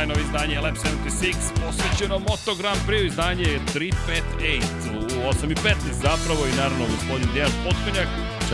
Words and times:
Lab 0.00 0.74
76, 0.76 1.34
posvećeno 1.66 2.18
Moto 2.18 2.54
Grand 2.54 2.78
Prix, 2.88 3.06
izdanje 3.06 3.44
358 3.44 3.82
u 4.96 5.30
8.15 5.30 5.74
zapravo 5.92 6.46
i 6.46 6.56
naravno 6.56 6.84
gospodin 6.86 7.28
Dejan 7.34 7.50
Potkonjak 7.64 8.08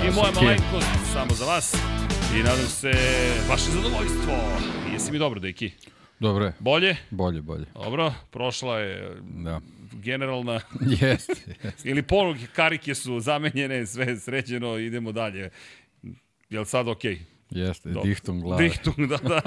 i 0.08 0.10
moja 0.10 0.32
malenkost 0.32 0.86
samo 1.12 1.34
za 1.34 1.44
vas 1.44 1.74
i 2.34 2.38
nadam 2.38 2.66
se 2.66 2.92
vaše 3.48 3.70
zadovoljstvo. 3.70 4.34
Jesi 4.92 5.12
mi 5.12 5.18
dobro, 5.18 5.40
deki? 5.40 5.70
Dobro 6.20 6.44
je. 6.44 6.52
Bolje? 6.58 6.96
Bolje, 7.10 7.42
bolje. 7.42 7.66
Dobro, 7.74 8.14
prošla 8.30 8.78
je 8.78 9.16
Da. 9.22 9.60
generalna 9.92 10.60
Jeste, 11.00 11.32
jeste. 11.64 11.88
ili 11.88 12.02
poruke, 12.02 12.46
karike 12.52 12.94
su 12.94 13.20
zamenjene, 13.20 13.86
sve 13.86 14.06
je 14.06 14.16
sređeno, 14.16 14.78
idemo 14.78 15.12
dalje. 15.12 15.50
Jel 16.50 16.64
sad 16.64 16.88
okej? 16.88 17.35
Jeste, 17.50 17.88
Dobro. 17.88 18.08
dihtom 18.08 18.40
glave. 18.40 18.64
Dichtung, 18.64 19.08
da, 19.08 19.16
da. 19.16 19.40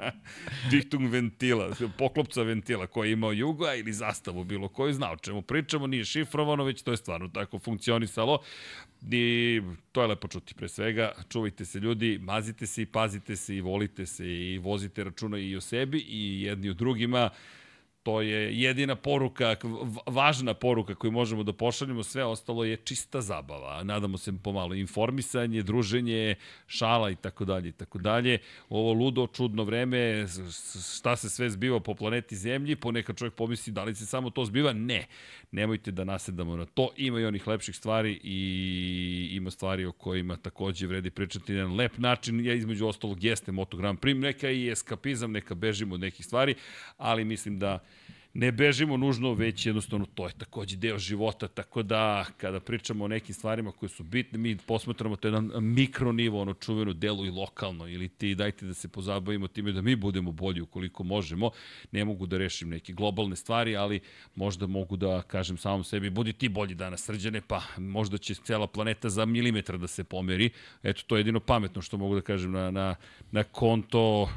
Dichtung 0.70 1.10
ventila, 1.10 1.70
poklopca 1.98 2.42
ventila 2.42 2.86
koji 2.86 3.08
je 3.08 3.12
imao 3.12 3.32
juga 3.32 3.74
ili 3.74 3.92
zastavu, 3.92 4.44
bilo 4.44 4.68
koji 4.68 4.94
zna 4.94 5.12
o 5.12 5.16
čemu 5.16 5.42
pričamo, 5.42 5.86
nije 5.86 6.04
šifrovano, 6.04 6.64
već 6.64 6.82
to 6.82 6.90
je 6.90 6.96
stvarno 6.96 7.28
tako 7.28 7.58
funkcionisalo. 7.58 8.38
I 9.10 9.62
to 9.92 10.00
je 10.00 10.06
lepo 10.06 10.28
čuti 10.28 10.54
pre 10.54 10.68
svega. 10.68 11.12
Čuvajte 11.28 11.64
se 11.64 11.78
ljudi, 11.80 12.18
mazite 12.22 12.66
se 12.66 12.82
i 12.82 12.86
pazite 12.86 13.36
se 13.36 13.56
i 13.56 13.60
volite 13.60 14.06
se 14.06 14.26
i 14.26 14.58
vozite 14.58 15.04
računa 15.04 15.38
i 15.38 15.56
o 15.56 15.60
sebi 15.60 15.98
i 15.98 16.42
jedni 16.42 16.70
o 16.70 16.74
drugima. 16.74 17.30
To 18.06 18.20
je 18.20 18.60
jedina 18.60 18.94
poruka, 18.94 19.56
važna 20.06 20.54
poruka 20.54 20.94
koju 20.94 21.10
možemo 21.10 21.42
da 21.42 21.52
pošaljemo, 21.52 22.02
sve 22.02 22.24
ostalo 22.24 22.64
je 22.64 22.76
čista 22.76 23.20
zabava. 23.20 23.82
Nadamo 23.82 24.18
se 24.18 24.32
pomalo 24.42 24.74
informisanje, 24.74 25.62
druženje, 25.62 26.34
šala 26.66 27.10
i 27.10 27.16
tako 27.16 27.44
dalje 27.44 27.68
i 27.68 27.72
tako 27.72 27.98
dalje. 27.98 28.38
Ovo 28.68 28.92
ludo, 28.92 29.26
čudno 29.26 29.64
vreme, 29.64 30.26
šta 30.96 31.16
se 31.16 31.30
sve 31.30 31.50
zbiva 31.50 31.80
po 31.80 31.94
planeti 31.94 32.36
Zemlji, 32.36 32.76
ponekad 32.76 33.16
čovjek 33.18 33.34
pomisli 33.34 33.72
da 33.72 33.84
li 33.84 33.94
se 33.94 34.06
samo 34.06 34.30
to 34.30 34.44
zbiva? 34.44 34.72
Ne. 34.72 35.06
Nemojte 35.56 35.90
da 35.90 36.04
nasedamo 36.04 36.56
na 36.56 36.64
to. 36.64 36.90
Ima 36.96 37.20
i 37.20 37.24
onih 37.24 37.46
lepših 37.46 37.76
stvari 37.76 38.20
i 38.22 39.28
ima 39.32 39.50
stvari 39.50 39.84
o 39.84 39.92
kojima 39.92 40.36
takođe 40.36 40.86
vredi 40.86 41.10
pričati 41.10 41.52
na 41.52 41.58
jedan 41.58 41.76
lep 41.76 41.98
način. 41.98 42.46
Ja 42.46 42.54
između 42.54 42.86
ostalog 42.86 43.24
jeste 43.24 43.52
Moto 43.52 43.76
Grand 43.76 43.98
Prix, 43.98 44.18
neka 44.18 44.50
i 44.50 44.70
eskapizam, 44.70 45.32
neka 45.32 45.54
bežimo 45.54 45.94
od 45.94 46.00
nekih 46.00 46.26
stvari, 46.26 46.54
ali 46.96 47.24
mislim 47.24 47.58
da 47.58 47.84
ne 48.38 48.52
bežimo 48.52 48.96
nužno, 48.96 49.32
već 49.32 49.66
jednostavno 49.66 50.06
to 50.14 50.26
je 50.26 50.32
takođe 50.38 50.76
deo 50.76 50.98
života, 50.98 51.48
tako 51.48 51.82
da 51.82 52.24
kada 52.36 52.60
pričamo 52.60 53.04
o 53.04 53.08
nekim 53.08 53.34
stvarima 53.34 53.72
koje 53.72 53.88
su 53.88 54.04
bitne, 54.04 54.38
mi 54.38 54.56
posmatramo 54.56 55.16
to 55.16 55.28
jedan 55.28 55.50
mikronivo, 55.60 56.40
ono 56.40 56.54
čuveno 56.54 56.92
delo 56.92 57.24
i 57.24 57.30
lokalno, 57.30 57.88
ili 57.88 58.08
ti 58.08 58.34
dajte 58.34 58.66
da 58.66 58.74
se 58.74 58.88
pozabavimo 58.88 59.48
time 59.48 59.72
da 59.72 59.82
mi 59.82 59.96
budemo 59.96 60.32
bolji 60.32 60.60
ukoliko 60.60 61.04
možemo. 61.04 61.50
Ne 61.92 62.04
mogu 62.04 62.26
da 62.26 62.38
rešim 62.38 62.68
neke 62.68 62.92
globalne 62.92 63.36
stvari, 63.36 63.76
ali 63.76 64.00
možda 64.34 64.66
mogu 64.66 64.96
da 64.96 65.22
kažem 65.22 65.56
samom 65.56 65.84
sebi, 65.84 66.10
budi 66.10 66.32
ti 66.32 66.48
bolji 66.48 66.74
danas 66.74 67.04
srđane, 67.04 67.40
pa 67.40 67.62
možda 67.78 68.18
će 68.18 68.34
cela 68.34 68.66
planeta 68.66 69.08
za 69.08 69.24
milimetar 69.24 69.78
da 69.78 69.86
se 69.86 70.04
pomeri. 70.04 70.50
Eto, 70.82 71.02
to 71.06 71.16
je 71.16 71.20
jedino 71.20 71.40
pametno 71.40 71.82
što 71.82 71.96
mogu 71.96 72.14
da 72.14 72.20
kažem 72.20 72.52
na, 72.52 72.70
na, 72.70 72.94
na 73.30 73.44
konto 73.44 74.28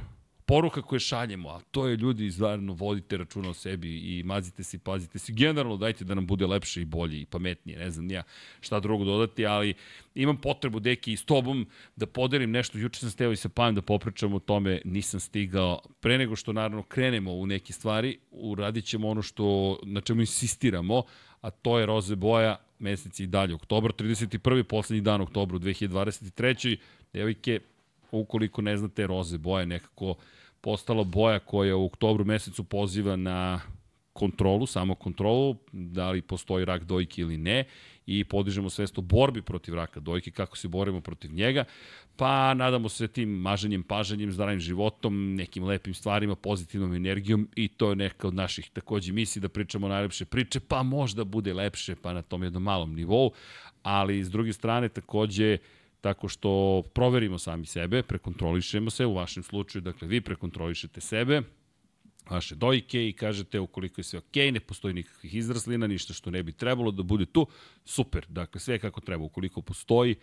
poruka 0.49 0.81
koje 0.81 0.99
šaljemo, 0.99 1.49
a 1.49 1.59
to 1.71 1.87
je 1.87 1.97
ljudi, 1.97 2.31
stvarno 2.31 2.73
vodite 2.73 3.17
računa 3.17 3.49
o 3.49 3.53
sebi 3.53 3.97
i 3.97 4.23
mazite 4.23 4.63
se 4.63 4.79
pazite 4.79 5.19
se. 5.19 5.33
Generalno 5.33 5.77
dajte 5.77 6.05
da 6.05 6.15
nam 6.15 6.27
bude 6.27 6.47
lepše 6.47 6.81
i 6.81 6.85
bolje 6.85 7.21
i 7.21 7.25
pametnije, 7.25 7.79
ne 7.79 7.91
znam 7.91 8.11
ja 8.11 8.23
šta 8.61 8.79
drugo 8.79 9.05
dodati, 9.05 9.45
ali 9.45 9.73
imam 10.15 10.38
potrebu, 10.38 10.79
deki, 10.79 11.17
s 11.17 11.25
tobom 11.25 11.67
da 11.95 12.05
podelim 12.05 12.51
nešto. 12.51 12.77
Juče 12.77 12.99
sam 12.99 13.11
steo 13.11 13.31
i 13.31 13.35
sa 13.35 13.49
Pajem 13.49 13.75
da 13.75 13.81
popričam 13.81 14.33
o 14.33 14.39
tome, 14.39 14.81
nisam 14.85 15.19
stigao. 15.19 15.81
Pre 15.99 16.17
nego 16.17 16.35
što 16.35 16.53
naravno 16.53 16.83
krenemo 16.83 17.33
u 17.33 17.45
neke 17.45 17.73
stvari, 17.73 18.17
uradit 18.31 18.85
ćemo 18.85 19.09
ono 19.09 19.21
što, 19.21 19.79
na 19.83 20.01
čemu 20.01 20.21
insistiramo, 20.21 21.03
a 21.41 21.49
to 21.49 21.79
je 21.79 21.85
roze 21.85 22.15
boja, 22.15 22.57
mesec 22.79 23.19
i 23.19 23.27
dalje, 23.27 23.55
oktobar, 23.55 23.91
31. 23.91 24.63
poslednji 24.63 25.01
dan 25.01 25.21
oktobra 25.21 25.55
u 25.55 25.59
2023. 25.59 26.77
Devojke, 27.13 27.59
ukoliko 28.11 28.61
ne 28.61 28.77
znate, 28.77 29.07
roze 29.07 29.38
boja 29.38 29.59
je 29.59 29.65
nekako 29.65 30.15
postala 30.61 31.03
boja 31.03 31.39
koja 31.39 31.75
u 31.75 31.85
oktobru 31.85 32.25
mesecu 32.25 32.63
poziva 32.63 33.15
na 33.15 33.61
kontrolu, 34.13 34.65
samo 34.65 34.95
kontrolu, 34.95 35.55
da 35.71 36.11
li 36.11 36.21
postoji 36.21 36.65
rak 36.65 36.83
dojke 36.83 37.21
ili 37.21 37.37
ne, 37.37 37.63
i 38.05 38.23
podižemo 38.23 38.69
svest 38.69 38.97
o 38.97 39.01
borbi 39.01 39.41
protiv 39.41 39.75
raka 39.75 40.00
dojke, 40.00 40.31
kako 40.31 40.57
se 40.57 40.67
borimo 40.67 41.01
protiv 41.01 41.33
njega, 41.33 41.63
pa 42.15 42.53
nadamo 42.53 42.89
se 42.89 43.07
tim 43.07 43.29
maženjem, 43.29 43.83
paženjem, 43.83 44.31
zdravim 44.31 44.59
životom, 44.59 45.35
nekim 45.35 45.63
lepim 45.63 45.94
stvarima, 45.94 46.35
pozitivnom 46.35 46.94
energijom 46.94 47.47
i 47.55 47.67
to 47.67 47.89
je 47.89 47.95
neka 47.95 48.27
od 48.27 48.33
naših 48.33 48.69
takođe 48.73 49.13
misli 49.13 49.41
da 49.41 49.50
pričamo 49.50 49.88
najlepše 49.88 50.25
priče, 50.25 50.59
pa 50.59 50.83
možda 50.83 51.23
bude 51.23 51.53
lepše, 51.53 51.95
pa 51.95 52.13
na 52.13 52.21
tom 52.21 52.44
jednom 52.44 52.63
malom 52.63 52.95
nivou, 52.95 53.31
ali 53.83 54.23
s 54.23 54.31
druge 54.31 54.53
strane 54.53 54.89
takođe 54.89 55.57
tako 56.01 56.28
što 56.28 56.84
proverimo 56.94 57.40
sami 57.40 57.66
sebe, 57.66 58.04
prekontrolišemo 58.04 58.90
se, 58.90 59.06
u 59.06 59.13
vašem 59.13 59.44
slučaju, 59.44 59.81
dakle, 59.81 60.07
vi 60.07 60.22
prekontrolišete 60.22 61.01
sebe, 61.01 61.42
vaše 62.30 62.56
dojke 62.56 63.07
i 63.07 63.13
kažete 63.13 63.60
ukoliko 63.60 64.00
je 64.00 64.04
sve 64.04 64.19
ok, 64.19 64.36
ne 64.36 64.60
postoji 64.60 64.94
nikakvih 64.94 65.36
izraslina, 65.36 65.88
ništa 65.88 66.13
što 66.13 66.31
ne 66.31 66.44
bi 66.44 66.51
trebalo 66.51 66.92
da 66.92 67.04
bude 67.04 67.25
tu, 67.25 67.48
super, 67.86 68.25
dakle, 68.30 68.62
sve 68.62 68.80
kako 68.80 69.01
treba, 69.01 69.24
ukoliko 69.24 69.62
postoji, 69.62 70.16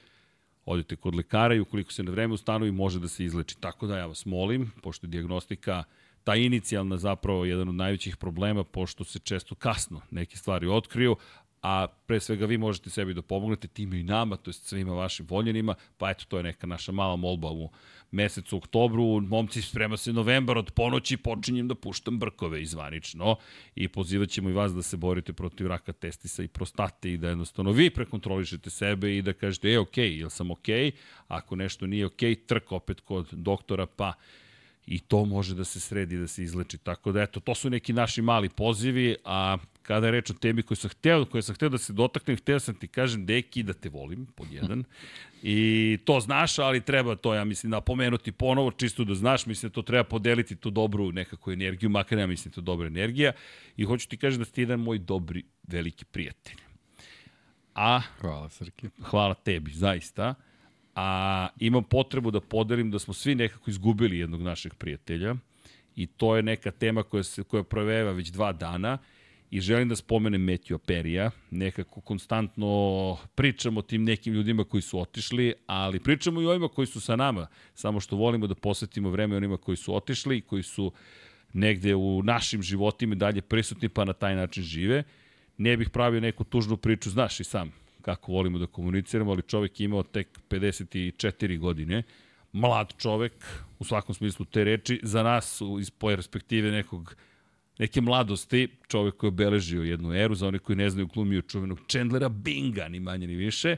odete 0.65 0.97
kod 0.97 1.15
lekara 1.15 1.55
i 1.55 1.61
ukoliko 1.61 1.93
se 1.93 2.03
na 2.03 2.11
vreme 2.11 2.35
ustanovi, 2.35 2.73
može 2.73 3.01
da 3.01 3.09
se 3.09 3.25
izleči. 3.25 3.57
Tako 3.61 3.87
da 3.87 3.99
ja 3.99 4.07
vas 4.07 4.27
molim, 4.27 4.71
pošto 4.83 5.07
je 5.07 5.11
diagnostika 5.11 5.85
ta 6.25 6.35
inicijalna 6.35 6.97
zapravo 6.97 7.45
jedan 7.45 7.69
od 7.69 7.75
najvećih 7.75 8.17
problema, 8.17 8.65
pošto 8.65 9.05
se 9.05 9.19
često 9.19 9.55
kasno 9.55 10.01
neke 10.11 10.37
stvari 10.37 10.67
otkriju, 10.67 11.17
a 11.67 11.87
pre 12.07 12.21
svega 12.21 12.47
vi 12.47 12.59
možete 12.59 12.91
sebi 12.91 13.15
da 13.15 13.23
pomognete 13.23 13.69
time 13.69 14.01
i 14.01 14.03
nama, 14.03 14.37
to 14.37 14.51
je 14.51 14.55
svima 14.55 14.95
vašim 14.95 15.27
voljenima, 15.27 15.75
pa 15.99 16.11
eto, 16.11 16.25
to 16.29 16.37
je 16.37 16.43
neka 16.43 16.67
naša 16.67 16.93
mala 16.93 17.17
molba 17.17 17.51
u 17.51 17.71
mesecu 18.11 18.57
oktobru, 18.57 19.21
momci 19.21 19.63
sprema 19.63 19.97
se 19.97 20.13
novembar, 20.13 20.59
od 20.59 20.71
ponoći 20.71 21.17
počinjem 21.17 21.69
da 21.69 21.75
puštam 21.75 22.19
brkove 22.19 22.63
izvanično 22.63 23.37
i 23.75 23.89
pozivat 23.89 24.29
ćemo 24.29 24.51
i 24.51 24.53
vas 24.53 24.75
da 24.75 24.83
se 24.83 24.97
borite 24.97 25.33
protiv 25.33 25.67
raka 25.67 25.93
testisa 25.93 26.43
i 26.43 26.49
prostate 26.49 27.13
i 27.13 27.17
da 27.17 27.29
jednostavno 27.29 27.71
vi 27.71 27.91
prekontrolišete 27.91 28.71
sebe 28.71 29.17
i 29.17 29.23
da 29.23 29.33
kažete, 29.33 29.69
e, 29.69 29.79
okay, 29.79 30.19
jel 30.21 30.31
sam 30.31 30.49
okay? 30.49 30.91
ako 31.29 31.57
nešto 31.57 31.87
nije 31.87 32.09
okay, 32.09 32.47
trk 32.47 32.73
opet 32.73 33.01
kod 33.01 33.29
doktora, 33.33 33.87
pa 33.87 34.13
i 34.87 34.99
to 34.99 35.25
može 35.25 35.55
da 35.55 35.65
se 35.65 35.81
sredi, 35.81 36.19
da 36.19 36.27
se 36.27 36.43
izleči. 36.43 36.79
Tako 36.79 37.13
da, 37.13 37.23
eto, 37.23 37.41
to 37.41 37.55
su 37.55 37.71
neki 37.71 37.93
naši 37.93 38.23
mali 38.23 38.49
pozivi, 38.49 39.17
a 39.25 39.57
kada 39.87 40.07
je 40.07 40.13
reč 40.13 40.31
o 40.31 40.35
temi 40.35 40.63
koju 40.63 40.77
sam 40.77 40.91
hteo, 40.91 41.25
koju 41.25 41.43
sam 41.43 41.55
hteo 41.55 41.69
da 41.69 41.79
se 41.79 41.93
dotaknem, 41.93 42.37
hteo 42.37 42.61
sam 42.61 42.75
ti 42.75 42.89
kažem, 42.89 43.27
deki, 43.27 43.63
da 43.63 43.73
te 43.73 43.89
volim, 43.89 44.27
pod 44.27 44.53
jedan. 44.53 44.85
I 45.43 45.99
to 46.05 46.21
znaš, 46.21 46.59
ali 46.59 46.81
treba 46.81 47.17
to, 47.17 47.35
ja 47.35 47.45
mislim, 47.45 47.71
napomenuti 47.71 48.33
ponovo, 48.33 48.71
čisto 48.71 49.05
da 49.05 49.15
znaš, 49.15 49.47
mislim 49.47 49.71
da 49.71 49.75
to 49.75 49.83
treba 49.83 50.05
podeliti 50.05 50.57
tu 50.57 50.71
dobru 50.71 51.13
nekakvu 51.13 51.53
energiju, 51.53 51.91
makar 51.91 52.19
ja 52.19 52.27
mislim 52.27 52.51
da 52.51 52.55
to 52.55 52.61
dobra 52.61 52.87
energija. 52.87 53.33
I 53.77 53.85
hoću 53.85 54.09
ti 54.09 54.17
kažem 54.17 54.39
da 54.39 54.45
si 54.45 54.53
ti 54.53 54.61
jedan 54.61 54.81
moj 54.81 54.99
dobri, 54.99 55.45
veliki 55.63 56.05
prijatelj. 56.05 56.61
A, 57.75 58.01
Hvala, 58.21 58.49
Srki. 58.49 58.89
hvala 59.03 59.35
tebi, 59.35 59.71
zaista 59.71 60.35
a 60.97 61.49
imam 61.59 61.85
potrebu 61.85 62.31
da 62.31 62.41
podelim 62.41 62.91
da 62.91 62.99
smo 62.99 63.15
svi 63.15 63.35
nekako 63.35 63.71
izgubili 63.71 64.19
jednog 64.19 64.43
našeg 64.43 64.75
prijatelja 64.75 65.35
i 65.97 66.07
to 66.07 66.37
je 66.37 66.43
neka 66.43 66.71
tema 66.71 67.03
koja 67.03 67.23
se 67.23 67.43
koja 67.43 67.63
proveva 67.63 68.13
već 68.13 68.29
dva 68.29 68.53
dana 68.53 68.99
i 69.51 69.61
želim 69.61 69.89
da 69.89 69.97
spomenem 69.97 70.43
Meteo 70.43 70.79
Perija. 70.79 71.31
Nekako 71.51 72.01
konstantno 72.01 73.17
pričamo 73.35 73.81
o 73.81 73.83
tim 73.83 74.05
nekim 74.05 74.35
ljudima 74.35 74.65
koji 74.65 74.83
su 74.83 75.01
otišli, 75.01 75.55
ali 75.67 76.01
pričamo 76.01 76.41
i 76.43 76.47
o 76.47 76.51
ovima 76.51 76.69
koji 76.69 76.87
su 76.87 77.01
sa 77.01 77.17
nama, 77.17 77.47
samo 77.75 78.01
što 78.01 78.17
volimo 78.17 78.47
da 78.47 78.55
posvetimo 78.55 79.11
vreme 79.11 79.37
onima 79.37 79.57
koji 79.57 79.77
su 79.77 79.97
otišli 79.97 80.37
i 80.37 80.41
koji 80.41 80.63
su 80.63 80.93
negde 81.53 81.95
u 81.95 82.23
našim 82.23 82.63
životima 82.63 83.15
dalje 83.15 83.43
prisutni 83.43 83.89
pa 83.89 84.05
na 84.05 84.13
taj 84.13 84.37
način 84.37 84.63
žive. 84.63 85.03
Ne 85.59 85.77
bih 85.77 85.91
pravio 85.91 86.21
neku 86.21 86.45
tužnu 86.45 86.77
priču, 86.77 87.11
znaš 87.11 87.41
i 87.41 87.45
sam, 87.45 87.73
kako 88.03 88.33
volimo 88.33 88.59
da 88.59 88.67
komuniciramo, 88.67 89.31
ali 89.31 89.43
čovek 89.43 89.81
je 89.81 89.85
imao 89.85 90.03
tek 90.03 90.39
54 90.51 91.59
godine, 91.59 92.03
mlad 92.53 92.93
čovek, 92.99 93.33
u 93.79 93.85
svakom 93.85 94.15
smislu 94.15 94.45
te 94.45 94.65
reči, 94.65 95.01
za 95.03 95.23
nas 95.23 95.61
iz 95.81 95.91
perspektive 95.91 96.71
nekog 96.71 97.17
neke 97.79 98.01
mladosti, 98.01 98.69
čovek 98.89 99.17
koji 99.17 99.29
je 99.29 99.33
obeležio 99.33 99.83
jednu 99.83 100.15
eru, 100.15 100.35
za 100.35 100.49
one 100.49 100.59
koji 100.59 100.77
ne 100.77 100.91
znaju 100.91 101.07
glumio 101.07 101.43
čuvenog 101.43 101.81
Chandlera 101.89 102.29
Binga, 102.29 102.89
ni 102.89 103.01
manje 103.01 103.27
ni 103.27 103.35
više, 103.35 103.77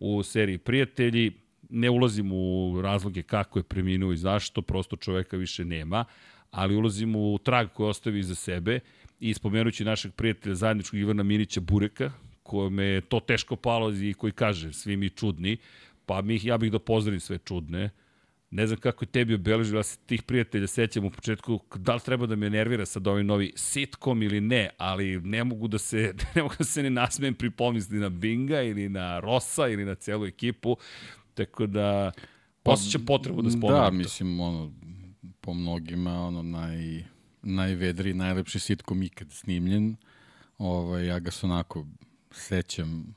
u 0.00 0.22
seriji 0.22 0.58
Prijatelji, 0.58 1.32
ne 1.70 1.90
ulazim 1.90 2.32
u 2.32 2.80
razloge 2.82 3.22
kako 3.22 3.58
je 3.58 3.62
preminuo 3.62 4.12
i 4.12 4.16
zašto, 4.16 4.62
prosto 4.62 4.96
čoveka 4.96 5.36
više 5.36 5.64
nema, 5.64 6.04
ali 6.50 6.76
ulazim 6.76 7.16
u 7.16 7.38
trag 7.38 7.68
koji 7.74 7.88
ostavi 7.88 8.18
iza 8.18 8.34
sebe 8.34 8.80
i 9.20 9.34
spomenući 9.34 9.84
našeg 9.84 10.12
prijatelja 10.12 10.54
zajedničkog 10.54 11.00
Ivana 11.00 11.22
Minića 11.22 11.60
Bureka, 11.60 12.12
kome 12.42 12.84
je 12.84 13.00
to 13.00 13.20
teško 13.20 13.56
palo 13.56 13.92
i 13.92 14.14
koji 14.14 14.32
kaže 14.32 14.72
svi 14.72 14.96
mi 14.96 15.10
čudni, 15.10 15.56
pa 16.06 16.22
mi, 16.22 16.40
ja 16.42 16.58
bih 16.58 16.72
da 16.72 16.78
pozdravim 16.78 17.20
sve 17.20 17.38
čudne, 17.38 17.90
Ne 18.50 18.66
znam 18.66 18.80
kako 18.80 19.04
je 19.04 19.08
tebi 19.08 19.34
obeležilo, 19.34 19.78
ja 19.78 19.82
se 19.82 19.98
tih 20.06 20.22
prijatelja 20.22 20.66
sećam 20.66 21.04
u 21.04 21.10
početku, 21.10 21.60
da 21.74 21.94
li 21.94 22.00
treba 22.00 22.26
da 22.26 22.36
me 22.36 22.50
nervira 22.50 22.86
sad 22.86 23.06
ovaj 23.06 23.24
novi 23.24 23.52
sitcom 23.56 24.22
ili 24.22 24.40
ne, 24.40 24.70
ali 24.78 25.20
ne 25.20 25.44
mogu 25.44 25.68
da 25.68 25.78
se 25.78 26.14
ne 26.34 26.42
mogu 26.42 26.54
da 26.58 26.64
se 26.64 26.82
ne 26.82 26.90
nasmejem 26.90 27.34
pri 27.34 27.50
pomisli 27.50 27.98
na 27.98 28.08
Binga 28.08 28.62
ili 28.62 28.88
na 28.88 29.20
Rosa 29.20 29.68
ili 29.68 29.84
na 29.84 29.94
celu 29.94 30.26
ekipu, 30.26 30.76
tako 31.34 31.66
da 31.66 32.12
osjećam 32.64 33.04
potrebu 33.06 33.42
da 33.42 33.50
spomenem 33.50 33.82
Da, 33.82 33.90
mislim, 33.90 34.40
ono, 34.40 34.72
po 35.40 35.54
mnogima, 35.54 36.26
ono, 36.26 36.42
naj, 36.42 37.04
najvedriji, 37.42 38.14
najlepši 38.14 38.58
sitkom 38.58 39.02
ikad 39.02 39.32
snimljen. 39.32 39.96
Ovaj, 40.58 41.06
ja 41.06 41.18
ga 41.18 41.30
se 41.30 41.46
onako 41.46 41.86
sećam 42.30 43.14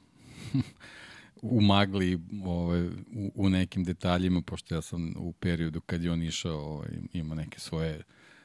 u 1.44 1.62
magli 1.62 2.20
ovaj, 2.46 2.88
u, 2.88 3.32
u 3.36 3.50
nekim 3.50 3.84
detaljima, 3.84 4.42
pošto 4.42 4.76
ja 4.76 4.82
sam 4.82 5.14
u 5.18 5.34
periodu 5.34 5.82
kad 5.82 6.04
je 6.04 6.12
on 6.12 6.24
išao 6.24 6.60
ovaj, 6.60 6.90
ima 7.14 7.36
neke 7.36 7.60
svoje 7.60 8.04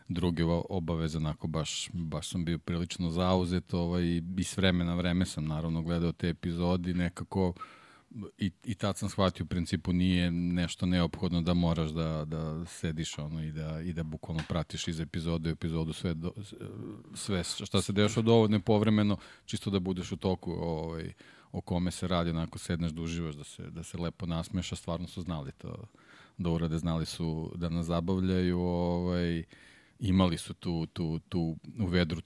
druge 0.08 0.44
obaveze, 0.68 1.18
onako 1.18 1.46
baš, 1.46 1.90
baš 1.92 2.28
sam 2.28 2.44
bio 2.44 2.58
prilično 2.58 3.10
zauzet 3.10 3.74
ovaj, 3.74 4.02
i 4.38 4.44
s 4.44 4.56
vremena 4.56 4.94
vreme 4.94 5.26
sam 5.26 5.46
naravno 5.46 5.82
gledao 5.82 6.12
te 6.12 6.28
epizode 6.28 6.94
nekako 6.94 7.52
i, 8.38 8.50
i 8.64 8.74
tad 8.74 8.96
sam 8.96 9.08
shvatio 9.08 9.44
u 9.44 9.46
principu 9.46 9.92
nije 9.92 10.30
nešto 10.30 10.86
neophodno 10.86 11.42
da 11.42 11.54
moraš 11.54 11.90
da, 11.90 12.24
da 12.24 12.64
sediš 12.66 13.18
ono 13.18 13.42
i 13.44 13.52
da, 13.52 13.80
i 13.80 13.92
da 13.92 14.02
bukvalno 14.02 14.42
pratiš 14.48 14.88
iz 14.88 15.00
epizode 15.00 15.50
u 15.50 15.52
epizodu 15.52 15.92
sve, 15.92 16.14
do, 16.14 16.32
sve 17.14 17.44
šta 17.44 17.82
se 17.82 17.92
dešava 17.92 18.24
dovoljno 18.24 18.60
povremeno, 18.60 19.16
čisto 19.44 19.70
da 19.70 19.78
budeš 19.78 20.12
u 20.12 20.16
toku 20.16 20.52
ovaj, 20.52 21.12
o 21.52 21.60
kome 21.60 21.90
se 21.90 22.08
radi, 22.08 22.30
onako 22.30 22.58
sedneš 22.58 22.92
da 22.92 23.02
uživaš, 23.02 23.34
da 23.34 23.44
se, 23.44 23.70
da 23.70 23.82
se 23.82 23.98
lepo 23.98 24.26
nasmeš, 24.26 24.72
a 24.72 24.76
stvarno 24.76 25.08
su 25.08 25.22
znali 25.22 25.52
to 25.52 25.84
da 26.38 26.50
urade, 26.50 26.78
znali 26.78 27.06
su 27.06 27.52
da 27.56 27.68
nas 27.68 27.86
zabavljaju, 27.86 28.60
ovaj, 28.60 29.44
imali 30.00 30.38
su 30.38 30.54
tu, 30.54 30.86
tu, 30.86 31.18
tu 31.28 31.56
u 31.78 31.86
vedru 31.86 32.20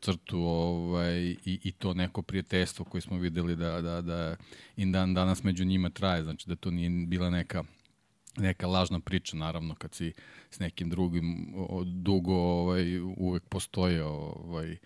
crtu 0.00 0.38
ovaj, 0.38 1.20
i, 1.20 1.38
i 1.44 1.72
to 1.72 1.94
neko 1.94 2.22
prijateljstvo 2.22 2.84
koje 2.84 3.00
smo 3.00 3.18
videli 3.18 3.56
da, 3.56 3.80
da, 3.80 4.00
da 4.00 4.36
i 4.76 4.86
dan 4.92 5.14
danas 5.14 5.44
među 5.44 5.64
njima 5.64 5.90
traje, 5.90 6.22
znači 6.22 6.48
da 6.48 6.56
to 6.56 6.70
nije 6.70 7.06
bila 7.06 7.30
neka 7.30 7.64
neka 8.36 8.66
lažna 8.66 9.00
priča, 9.00 9.36
naravno, 9.36 9.74
kad 9.74 9.94
si 9.94 10.12
s 10.50 10.58
nekim 10.58 10.90
drugim 10.90 11.54
dugo 11.86 12.34
ovaj, 12.34 13.00
uvek 13.00 13.42
postoje 13.48 14.04
ovaj, 14.04 14.76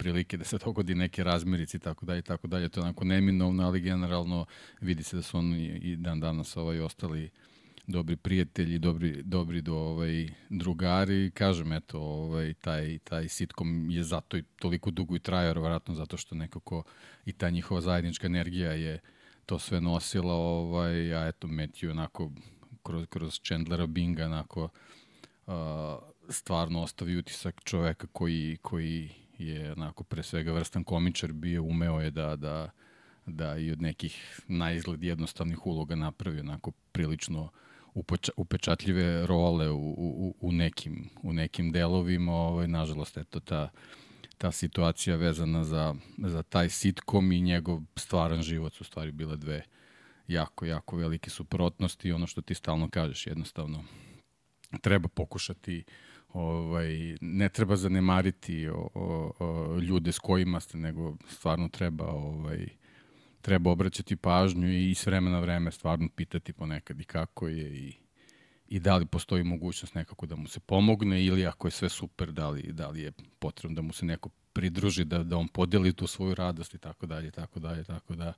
prilike 0.00 0.36
da 0.36 0.44
se 0.44 0.58
dogodi 0.58 0.94
neke 0.94 1.24
razmirice 1.24 1.76
i 1.76 1.80
tako 1.80 2.06
dalje 2.06 2.18
i 2.18 2.22
tako 2.22 2.46
dalje. 2.46 2.68
To 2.68 2.80
je 2.80 2.84
onako 2.84 3.04
neminovno, 3.04 3.66
ali 3.66 3.80
generalno 3.80 4.46
vidi 4.80 5.02
se 5.02 5.16
da 5.16 5.22
su 5.22 5.38
oni 5.38 5.66
i 5.66 5.96
dan 5.96 6.20
danas 6.20 6.56
ovaj, 6.56 6.80
ostali 6.80 7.30
dobri 7.86 8.16
prijatelji, 8.16 8.78
dobri, 8.78 9.22
dobri 9.22 9.60
do 9.62 9.74
ovaj, 9.76 10.28
drugari. 10.50 11.30
Kažem, 11.34 11.72
eto, 11.72 12.00
ovaj, 12.00 12.54
taj, 12.54 12.98
taj 12.98 13.28
sitkom 13.28 13.90
je 13.90 14.04
zato 14.04 14.36
i 14.36 14.42
toliko 14.42 14.90
dugo 14.90 15.16
i 15.16 15.18
traja, 15.18 15.46
verovatno 15.46 15.94
zato 15.94 16.16
što 16.16 16.34
nekako 16.34 16.82
i 17.26 17.32
ta 17.32 17.50
njihova 17.50 17.80
zajednička 17.80 18.26
energija 18.26 18.72
je 18.72 19.00
to 19.46 19.58
sve 19.58 19.80
nosila, 19.80 20.34
ovaj, 20.34 21.14
a 21.14 21.28
eto, 21.28 21.48
Matthew 21.48 21.90
onako 21.90 22.30
kroz, 22.82 23.06
kroz 23.08 23.40
Chandlera 23.40 23.86
Binga 23.86 24.24
onako 24.24 24.68
uh, 25.46 25.54
stvarno 26.28 26.82
ostavi 26.82 27.16
utisak 27.16 27.60
čoveka 27.64 28.06
koji, 28.12 28.58
koji 28.62 29.19
je 29.46 29.72
onako 29.72 30.04
pre 30.04 30.22
svega 30.22 30.52
vrstan 30.52 30.84
komičar 30.84 31.32
bio, 31.32 31.62
umeo 31.62 32.00
je 32.00 32.10
da, 32.10 32.36
da, 32.36 32.70
da 33.26 33.56
i 33.56 33.72
od 33.72 33.82
nekih 33.82 34.40
najizgled 34.48 35.02
jednostavnih 35.02 35.66
uloga 35.66 35.94
napravi 35.94 36.40
onako 36.40 36.70
prilično 36.92 37.50
upeča, 37.94 38.32
upečatljive 38.36 39.26
role 39.26 39.70
u, 39.70 39.94
u, 39.98 40.34
u, 40.40 40.52
nekim, 40.52 41.10
u 41.22 41.32
nekim 41.32 41.72
delovima. 41.72 42.32
Ovaj, 42.32 42.68
nažalost, 42.68 43.16
eto, 43.16 43.40
ta, 43.40 43.70
ta 44.38 44.52
situacija 44.52 45.16
vezana 45.16 45.64
za, 45.64 45.94
za 46.18 46.42
taj 46.42 46.68
sitkom 46.68 47.32
i 47.32 47.40
njegov 47.40 47.80
stvaran 47.96 48.42
život 48.42 48.74
su 48.74 48.84
stvari 48.84 49.12
bile 49.12 49.36
dve 49.36 49.62
jako, 50.28 50.66
jako 50.66 50.96
velike 50.96 51.30
suprotnosti 51.30 52.12
ono 52.12 52.26
što 52.26 52.40
ti 52.40 52.54
stalno 52.54 52.88
kažeš, 52.90 53.26
jednostavno 53.26 53.84
treba 54.80 55.08
pokušati 55.08 55.84
ovaj, 56.32 57.16
ne 57.20 57.48
treba 57.48 57.76
zanemariti 57.76 58.68
o, 58.68 58.88
o, 58.94 59.32
o, 59.38 59.78
ljude 59.78 60.12
s 60.12 60.18
kojima 60.18 60.60
ste, 60.60 60.78
nego 60.78 61.16
stvarno 61.28 61.68
treba 61.68 62.06
ovaj, 62.06 62.68
treba 63.40 63.70
obraćati 63.70 64.16
pažnju 64.16 64.72
i 64.72 64.94
s 64.94 65.06
vremena 65.06 65.36
na 65.36 65.40
vreme 65.40 65.70
stvarno 65.70 66.08
pitati 66.16 66.52
ponekad 66.52 67.00
i 67.00 67.04
kako 67.04 67.48
je 67.48 67.78
i, 67.78 67.94
i 68.68 68.80
da 68.80 68.96
li 68.96 69.06
postoji 69.06 69.44
mogućnost 69.44 69.94
nekako 69.94 70.26
da 70.26 70.36
mu 70.36 70.48
se 70.48 70.60
pomogne 70.60 71.24
ili 71.24 71.46
ako 71.46 71.66
je 71.66 71.72
sve 71.72 71.88
super, 71.88 72.32
da 72.32 72.48
li, 72.48 72.62
da 72.62 72.88
li 72.88 73.00
je 73.00 73.12
potrebno 73.38 73.76
da 73.76 73.82
mu 73.82 73.92
se 73.92 74.06
neko 74.06 74.28
pridruži, 74.52 75.04
da, 75.04 75.22
da 75.22 75.36
on 75.36 75.48
podeli 75.48 75.92
tu 75.92 76.06
svoju 76.06 76.34
radost 76.34 76.74
i 76.74 76.78
tako 76.78 77.06
dalje, 77.06 77.30
tako 77.30 77.60
dalje, 77.60 77.84
tako 77.84 78.14
da 78.14 78.32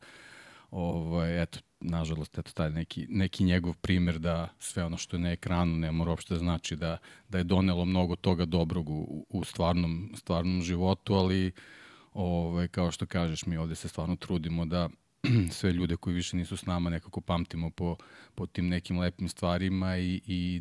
ovaj, 0.73 1.43
eto, 1.43 1.59
nažalost, 1.81 2.39
eto, 2.39 2.53
taj 2.53 2.71
neki, 2.71 3.07
neki 3.09 3.45
njegov 3.45 3.75
primer 3.77 4.19
da 4.19 4.49
sve 4.59 4.85
ono 4.85 4.97
što 4.97 5.17
je 5.17 5.21
na 5.21 5.31
ekranu 5.31 5.77
ne 5.77 5.93
mora 5.93 6.11
uopšte 6.11 6.37
znači 6.37 6.77
da, 6.77 6.99
da 7.29 7.39
je 7.39 7.45
donelo 7.45 7.85
mnogo 7.85 8.17
toga 8.17 8.45
dobrog 8.45 8.89
u, 8.89 9.27
u 9.29 9.45
stvarnom, 9.45 10.13
stvarnom 10.17 10.63
životu, 10.63 11.15
ali 11.15 11.53
ovaj, 12.13 12.69
kao 12.69 12.91
što 12.91 13.07
kažeš, 13.07 13.47
mi 13.47 13.57
ovde 13.57 13.75
se 13.75 13.89
stvarno 13.89 14.17
trudimo 14.17 14.65
da 14.65 14.89
sve 15.59 15.73
ljude 15.73 15.97
koji 15.97 16.15
više 16.15 16.37
nisu 16.37 16.57
s 16.57 16.67
nama 16.67 16.91
nekako 16.91 17.21
pamtimo 17.21 17.71
po, 17.71 17.97
po 18.35 18.47
tim 18.47 18.69
nekim 18.69 18.99
lepim 18.99 19.29
stvarima 19.29 19.97
i, 19.97 20.21
i, 20.27 20.61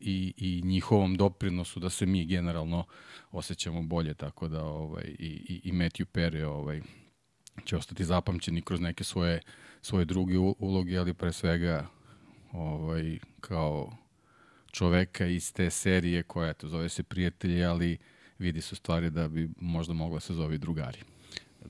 i, 0.00 0.34
i 0.36 0.62
njihovom 0.64 1.16
doprinosu 1.16 1.80
da 1.80 1.90
se 1.90 2.06
mi 2.06 2.26
generalno 2.26 2.84
osjećamo 3.30 3.82
bolje, 3.82 4.14
tako 4.14 4.48
da 4.48 4.64
ovaj, 4.64 5.04
i, 5.18 5.26
i, 5.48 5.60
i 5.64 5.72
Matthew 5.72 6.04
Perry 6.04 6.42
ovaj, 6.42 6.82
će 7.64 7.76
ostati 7.76 8.04
zapamćeni 8.04 8.62
kroz 8.62 8.80
neke 8.80 9.04
svoje, 9.04 9.40
svoje 9.82 10.04
druge 10.04 10.38
uloge, 10.38 10.98
ali 10.98 11.14
pre 11.14 11.32
svega 11.32 11.86
ovaj, 12.52 13.18
kao 13.40 13.96
čoveka 14.72 15.26
iz 15.26 15.52
te 15.52 15.70
serije 15.70 16.22
koja, 16.22 16.50
eto, 16.50 16.68
zove 16.68 16.88
se 16.88 17.02
Prijatelji, 17.02 17.64
ali 17.64 17.98
vidi 18.38 18.60
su 18.60 18.76
stvari 18.76 19.10
da 19.10 19.28
bi 19.28 19.50
možda 19.60 19.94
mogla 19.94 20.20
se 20.20 20.34
zove 20.34 20.58
drugari. 20.58 20.98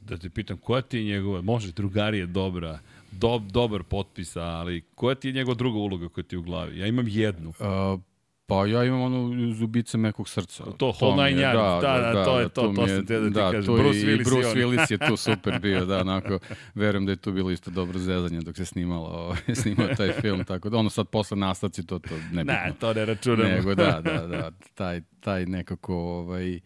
Da 0.00 0.16
te 0.16 0.30
pitam, 0.30 0.56
koja 0.56 0.82
ti 0.82 0.98
je 0.98 1.04
njegova, 1.04 1.42
može, 1.42 1.72
drugari 1.72 2.18
je 2.18 2.26
dobra, 2.26 2.78
do, 3.10 3.38
dobar 3.38 3.82
potpis, 3.82 4.36
ali 4.36 4.84
koja 4.94 5.14
ti 5.14 5.28
je 5.28 5.32
njegova 5.32 5.54
druga 5.54 5.78
uloga 5.78 6.08
koja 6.08 6.24
ti 6.24 6.34
je 6.34 6.38
u 6.38 6.42
glavi? 6.42 6.78
Ja 6.78 6.86
imam 6.86 7.08
jednu. 7.08 7.48
Uh, 7.48 8.00
Pa 8.46 8.66
ja 8.66 8.84
imam 8.84 9.00
ono 9.00 9.52
zubice 9.52 9.98
mekog 9.98 10.28
srca. 10.28 10.64
To, 10.64 10.92
Whole 11.00 11.24
Nine 11.24 11.42
Yards, 11.42 11.80
da, 11.80 11.98
da, 11.98 12.12
da, 12.12 12.24
to 12.24 12.40
je 12.40 12.48
to, 12.48 12.72
to 12.76 12.88
sam 12.88 13.06
te 13.06 13.20
da 13.20 13.28
ti 13.28 13.34
da, 13.34 13.50
kažem. 13.50 13.74
Bruce 13.74 13.98
Willis, 13.98 14.24
Bruce 14.24 14.48
Willis 14.48 14.92
je 14.92 14.98
tu 15.08 15.16
super 15.16 15.58
bio, 15.60 15.84
da, 15.84 16.00
onako, 16.06 16.38
verujem 16.74 17.06
da 17.06 17.12
je 17.12 17.16
tu 17.16 17.32
bilo 17.32 17.50
isto 17.50 17.70
dobro 17.70 17.98
zezanje 17.98 18.40
dok 18.40 18.56
se 18.56 18.64
snimalo, 18.64 19.08
ovaj, 19.08 19.38
snimao 19.62 19.88
taj 19.96 20.12
film, 20.12 20.44
tako 20.44 20.70
da 20.70 20.76
ono 20.76 20.90
sad 20.90 21.08
posle 21.08 21.36
nastavci 21.36 21.86
to, 21.86 21.98
to 21.98 22.14
ne 22.32 22.44
Ne, 22.44 22.72
to 22.80 22.94
ne 22.94 23.04
računamo. 23.04 23.48
Nego, 23.48 23.74
da, 23.74 24.00
da, 24.04 24.26
da, 24.36 24.50
taj, 24.74 25.00
taj 25.20 25.46
nekako, 25.46 25.94
ovaj, 25.94 26.60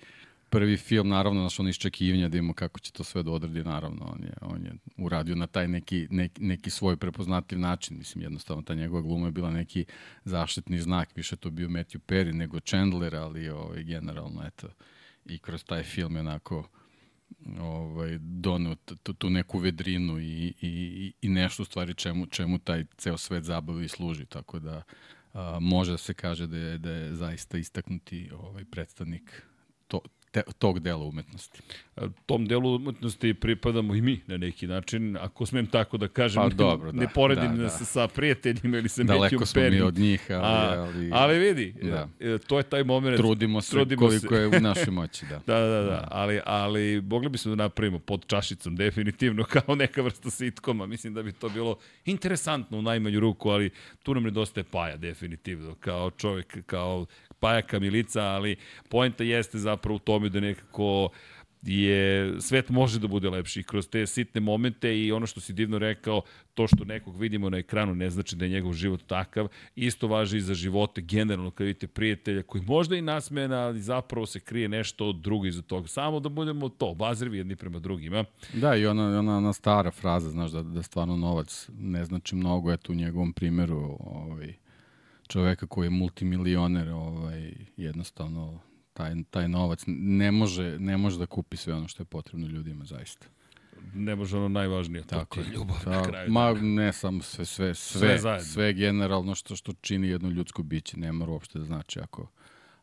prvi 0.51 0.77
film, 0.77 1.09
naravno, 1.09 1.43
naš 1.43 1.61
on 1.61 1.69
iščekivanja 1.69 2.29
da 2.29 2.39
imamo 2.39 2.55
kako 2.55 2.81
će 2.81 2.93
to 2.93 3.05
sve 3.05 3.23
da 3.23 3.31
odredi, 3.31 3.65
naravno, 3.65 4.05
on 4.05 4.23
je, 4.25 4.33
on 4.41 4.65
je 4.65 4.73
uradio 4.97 5.35
na 5.35 5.47
taj 5.47 5.69
neki, 5.69 6.07
neki, 6.11 6.43
neki 6.43 6.71
svoj 6.71 6.97
prepoznatljiv 6.97 7.61
način, 7.61 7.99
mislim, 7.99 8.23
jednostavno 8.23 8.63
ta 8.63 8.75
njegova 8.75 9.03
gluma 9.03 9.27
je 9.27 9.33
bila 9.33 9.51
neki 9.51 9.85
zaštitni 10.25 10.79
znak, 10.79 11.17
više 11.17 11.37
to 11.37 11.51
bio 11.51 11.69
Matthew 11.69 11.99
Perry 11.99 12.33
nego 12.33 12.61
Chandler, 12.61 13.17
ali 13.17 13.49
ovaj, 13.49 13.83
generalno, 13.85 14.47
eto, 14.47 14.69
i 15.25 15.39
kroz 15.39 15.65
taj 15.65 15.83
film 15.83 16.15
je 16.15 16.21
onako 16.21 16.69
ovaj, 17.61 18.19
doneo 18.21 18.75
tu, 18.75 19.13
tu 19.13 19.31
neku 19.31 19.59
vedrinu 19.59 20.19
i, 20.19 20.55
i, 20.61 21.13
i 21.23 21.29
nešto 21.29 21.63
u 21.63 21.67
stvari 21.67 21.95
čemu, 21.95 22.27
čemu 22.27 22.59
taj 22.59 22.85
ceo 22.97 23.17
svet 23.17 23.45
zabavi 23.45 23.89
služi, 23.89 24.27
tako 24.27 24.59
da 24.59 24.83
a, 25.33 25.59
može 25.61 25.91
da 25.91 25.99
se 25.99 26.15
kaže 26.15 26.47
da 26.47 26.57
je, 26.57 26.79
da 26.79 26.91
je 26.91 27.15
zaista 27.15 27.59
istaknuti 27.59 28.31
ovaj 28.33 28.65
predstavnik 28.65 29.48
te, 30.31 30.43
tog 30.59 30.81
dela 30.81 31.05
umetnosti. 31.05 31.61
Tom 32.27 32.47
delu 32.47 32.75
umetnosti 32.75 33.35
pripadamo 33.35 33.95
i 33.95 34.01
mi 34.01 34.21
na 34.27 34.37
neki 34.37 34.67
način, 34.67 35.17
ako 35.17 35.47
smem 35.47 35.67
tako 35.67 35.97
da 35.97 36.09
kažem, 36.09 36.43
pa, 36.43 36.49
dobro, 36.49 36.93
da, 36.93 37.01
ne 37.01 37.09
poredim 37.15 37.57
da, 37.57 37.63
da. 37.63 37.69
se 37.69 37.85
sa 37.85 38.09
prijateljima 38.09 38.79
ili 38.79 38.89
sa 38.89 39.03
Daleko 39.03 39.47
smo 39.47 39.63
mi 39.63 39.81
od 39.81 39.99
njih, 39.99 40.27
ali... 40.31 40.41
A, 40.41 40.83
ali, 40.83 41.11
ali 41.13 41.39
vidi, 41.39 41.75
da. 41.83 42.09
E, 42.21 42.39
to 42.39 42.59
je 42.59 42.63
taj 42.63 42.85
moment. 42.85 43.17
Trudimo 43.17 43.61
se 43.61 43.71
trudimo 43.71 44.01
koliko 44.01 44.35
se. 44.35 44.41
je 44.41 44.47
u 44.47 44.61
našoj 44.61 44.91
moći, 44.91 45.27
da. 45.27 45.41
da, 45.47 45.61
da, 45.61 45.67
da, 45.67 45.83
da, 45.83 46.09
ali, 46.11 46.41
ali 46.45 47.03
mogli 47.03 47.29
bismo 47.29 47.51
da 47.51 47.63
napravimo 47.63 47.99
pod 47.99 48.27
čašicom, 48.27 48.77
definitivno, 48.77 49.45
kao 49.55 49.75
neka 49.75 50.03
vrsta 50.03 50.31
sitkoma. 50.31 50.87
Mislim 50.87 51.15
da 51.15 51.23
bi 51.23 51.33
to 51.33 51.49
bilo 51.49 51.77
interesantno 52.05 52.79
u 52.79 52.83
najmanju 52.83 53.21
ruku, 53.21 53.51
ali 53.51 53.71
tu 54.03 54.15
nam 54.15 54.23
nedostaje 54.23 54.65
Paja, 54.65 54.97
definitivno, 54.97 55.75
kao 55.75 56.11
čovjek, 56.11 56.67
kao 56.67 57.07
pajaka 57.41 57.79
milica, 57.79 58.23
ali 58.23 58.57
poenta 58.89 59.25
jeste 59.25 59.59
zapravo 59.59 59.97
u 59.97 59.99
tome 59.99 60.29
da 60.29 60.41
nekako 60.41 61.11
je, 61.63 62.35
svet 62.41 62.71
može 62.71 62.99
da 62.99 63.07
bude 63.07 63.31
lepši 63.31 63.63
kroz 63.63 63.89
te 63.89 64.07
sitne 64.07 64.41
momente 64.41 64.99
i 64.99 65.13
ono 65.13 65.27
što 65.27 65.41
si 65.41 65.53
divno 65.53 65.79
rekao, 65.79 66.23
to 66.55 66.67
što 66.67 66.85
nekog 66.85 67.21
vidimo 67.21 67.51
na 67.51 67.59
ekranu 67.59 67.95
ne 67.95 68.11
znači 68.11 68.37
da 68.37 68.45
je 68.45 68.51
njegov 68.51 68.73
život 68.73 69.03
takav. 69.07 69.49
Isto 69.77 70.09
važi 70.09 70.37
i 70.37 70.41
za 70.41 70.55
živote 70.55 71.01
generalno 71.01 71.51
kad 71.51 71.67
vidite 71.67 71.87
prijatelja 71.87 72.43
koji 72.43 72.65
možda 72.65 72.97
i 72.97 73.03
nasmena, 73.03 73.57
ali 73.57 73.81
zapravo 73.81 74.27
se 74.27 74.41
krije 74.41 74.69
nešto 74.69 75.13
drugo 75.13 75.47
iza 75.47 75.63
toga. 75.63 75.89
Samo 75.89 76.21
da 76.21 76.29
budemo 76.29 76.69
to, 76.69 76.95
bazrivi 76.95 77.39
jedni 77.39 77.57
prema 77.57 77.79
drugima. 77.79 78.25
Da, 78.55 78.77
i 78.77 78.87
ona, 78.87 79.19
ona, 79.19 79.37
ona 79.37 79.53
stara 79.53 79.91
fraza, 79.91 80.31
znaš, 80.31 80.51
da, 80.51 80.63
da 80.63 80.83
stvarno 80.83 81.17
novac 81.17 81.69
ne 81.79 82.05
znači 82.05 82.37
mnogo, 82.37 82.73
eto 82.73 82.93
u 82.93 82.97
njegovom 82.97 83.33
primeru 83.33 83.97
ovaj, 84.01 84.55
čoveka 85.29 85.67
koji 85.67 85.87
je 85.87 85.91
multimilioner, 85.91 86.89
ovaj, 86.89 87.53
jednostavno 87.77 88.61
taj, 88.93 89.15
taj 89.31 89.49
novac 89.49 89.83
ne 89.87 90.33
može, 90.33 90.79
ne 90.79 90.97
može 90.97 91.19
da 91.19 91.27
kupi 91.27 91.57
sve 91.57 91.75
ono 91.75 91.89
što 91.89 92.03
je 92.03 92.07
potrebno 92.07 92.47
ljudima, 92.47 92.85
zaista. 92.85 93.27
Ne 93.95 94.17
može 94.17 94.37
ono 94.37 94.49
najvažnije, 94.49 95.03
Tako 95.03 95.35
to 95.35 95.41
je. 95.41 95.45
ti 95.45 95.51
je 95.51 95.55
ljubav 95.55 95.77
Ta, 95.85 95.91
na 95.91 96.03
kraju. 96.03 96.33
ma, 96.33 96.45
dana. 96.53 96.61
ne 96.63 96.93
samo 96.93 97.23
sve, 97.23 97.45
sve, 97.45 97.75
sve, 97.75 97.99
Sve 98.01 98.09
sve, 98.09 98.19
zajedno. 98.19 98.45
sve 98.47 98.73
generalno 98.73 99.35
što, 99.35 99.57
što 99.57 99.73
čini 99.81 100.09
jedno 100.09 100.29
ljudsko 100.29 100.63
biće. 100.63 100.97
Ne 100.99 101.13
mora 101.13 101.33
uopšte 101.33 101.59
da 101.59 101.65
znači 101.65 102.01
ako, 102.01 102.29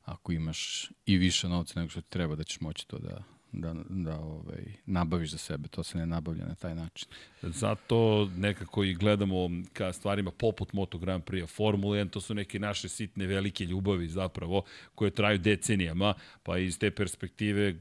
ako 0.04 0.32
imaš 0.32 0.92
i 1.06 1.18
više 1.18 1.50
novca 1.50 1.80
nego 1.80 1.90
što 1.90 2.02
ti 2.02 2.10
treba 2.10 2.36
da 2.36 2.44
ćeš 2.44 2.60
moći 2.62 2.88
to 2.88 2.98
da, 3.00 3.24
da, 3.56 3.76
da 3.90 4.20
ovaj, 4.20 4.64
nabaviš 4.86 5.32
za 5.32 5.38
sebe. 5.38 5.68
To 5.68 5.84
se 5.84 5.98
ne 5.98 6.06
nabavlja 6.06 6.46
na 6.46 6.56
taj 6.56 6.76
način. 6.76 7.08
Zato 7.42 8.30
nekako 8.38 8.84
i 8.84 8.94
gledamo 8.94 9.50
ka 9.74 9.94
stvarima 9.94 10.32
poput 10.32 10.74
Moto 10.74 10.98
Grand 10.98 11.24
Prix, 11.24 11.48
Formula 11.48 11.98
1, 11.98 12.10
to 12.10 12.22
su 12.22 12.34
neke 12.34 12.60
naše 12.60 12.90
sitne 12.90 13.28
velike 13.28 13.66
ljubavi 13.66 14.08
zapravo, 14.08 14.64
koje 14.96 15.12
traju 15.12 15.40
decenijama, 15.40 16.14
pa 16.44 16.58
iz 16.58 16.80
te 16.80 16.92
perspektive 16.92 17.76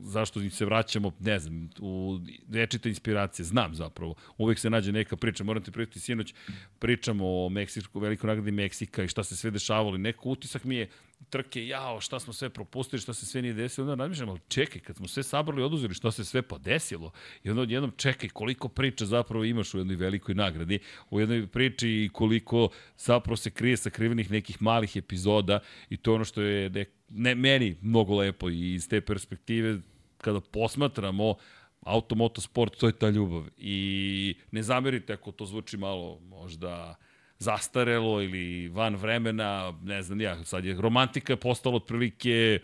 zašto 0.00 0.40
im 0.40 0.50
se 0.50 0.64
vraćamo, 0.64 1.12
ne 1.20 1.38
znam, 1.38 1.70
u 1.80 2.20
večite 2.48 2.88
inspiracije, 2.88 3.46
znam 3.46 3.74
zapravo. 3.74 4.14
Uvek 4.38 4.58
se 4.58 4.70
nađe 4.70 4.92
neka 4.92 5.16
priča, 5.16 5.44
moram 5.44 5.62
ti 5.62 5.70
prijeti 5.70 6.00
sinoć, 6.00 6.34
pričamo 6.78 7.44
o 7.44 7.48
Meksičku, 7.48 8.00
velikoj 8.00 8.28
nagradi 8.28 8.50
Meksika 8.50 9.02
i 9.02 9.08
šta 9.08 9.24
se 9.24 9.36
sve 9.36 9.50
dešavalo. 9.50 9.96
i 9.96 9.98
Neko 9.98 10.28
utisak 10.28 10.64
mi 10.64 10.76
je 10.76 10.88
trke, 11.30 11.66
jao, 11.66 12.00
šta 12.00 12.20
smo 12.20 12.32
sve 12.32 12.50
propustili, 12.50 13.00
šta 13.00 13.14
se 13.14 13.26
sve 13.26 13.42
nije 13.42 13.54
desilo. 13.54 13.92
Onda 13.92 14.04
razmišljam, 14.04 14.28
ali 14.28 14.40
čekaj, 14.48 14.80
kad 14.80 14.96
smo 14.96 15.08
sve 15.08 15.22
sabrali 15.22 15.62
i 15.62 15.64
oduzeli, 15.64 15.94
šta 15.94 16.10
se 16.10 16.24
sve 16.24 16.42
pa 16.42 16.58
desilo? 16.58 17.12
I 17.44 17.50
onda 17.50 17.62
odjednom 17.62 17.92
čekaj, 17.96 18.28
koliko 18.28 18.68
priča 18.68 19.06
zapravo 19.06 19.44
imaš 19.44 19.74
u 19.74 19.78
jednoj 19.78 19.96
velikoj 19.96 20.34
nagradi, 20.34 20.78
u 21.10 21.20
jednoj 21.20 21.46
priči 21.46 21.88
i 21.88 22.10
koliko 22.12 22.68
zapravo 22.98 23.36
se 23.36 23.50
krije 23.50 23.76
sakrivenih 23.76 24.30
nekih 24.30 24.62
malih 24.62 24.96
epizoda 24.96 25.60
i 25.90 25.96
to 25.96 26.14
ono 26.14 26.24
što 26.24 26.42
je 26.42 26.70
ne, 26.70 26.84
ne, 27.08 27.34
meni 27.34 27.76
mnogo 27.82 28.16
lepo 28.16 28.50
i 28.50 28.74
iz 28.74 28.88
te 28.88 29.00
perspektive 29.00 29.78
kada 30.18 30.40
posmatramo 30.40 31.34
automoto 31.80 32.40
sport, 32.40 32.76
to 32.76 32.86
je 32.86 32.92
ta 32.92 33.10
ljubav. 33.10 33.46
I 33.56 34.34
ne 34.50 34.62
zamerite 34.62 35.12
ako 35.12 35.32
to 35.32 35.46
zvuči 35.46 35.76
malo 35.76 36.20
možda 36.20 36.96
zastarelo 37.40 38.22
ili 38.22 38.68
van 38.68 38.96
vremena, 38.96 39.72
ne 39.84 40.02
znam 40.02 40.20
ja, 40.20 40.44
sad 40.44 40.64
je 40.64 40.74
romantika 40.80 41.36
postala 41.36 41.76
otprilike 41.76 42.58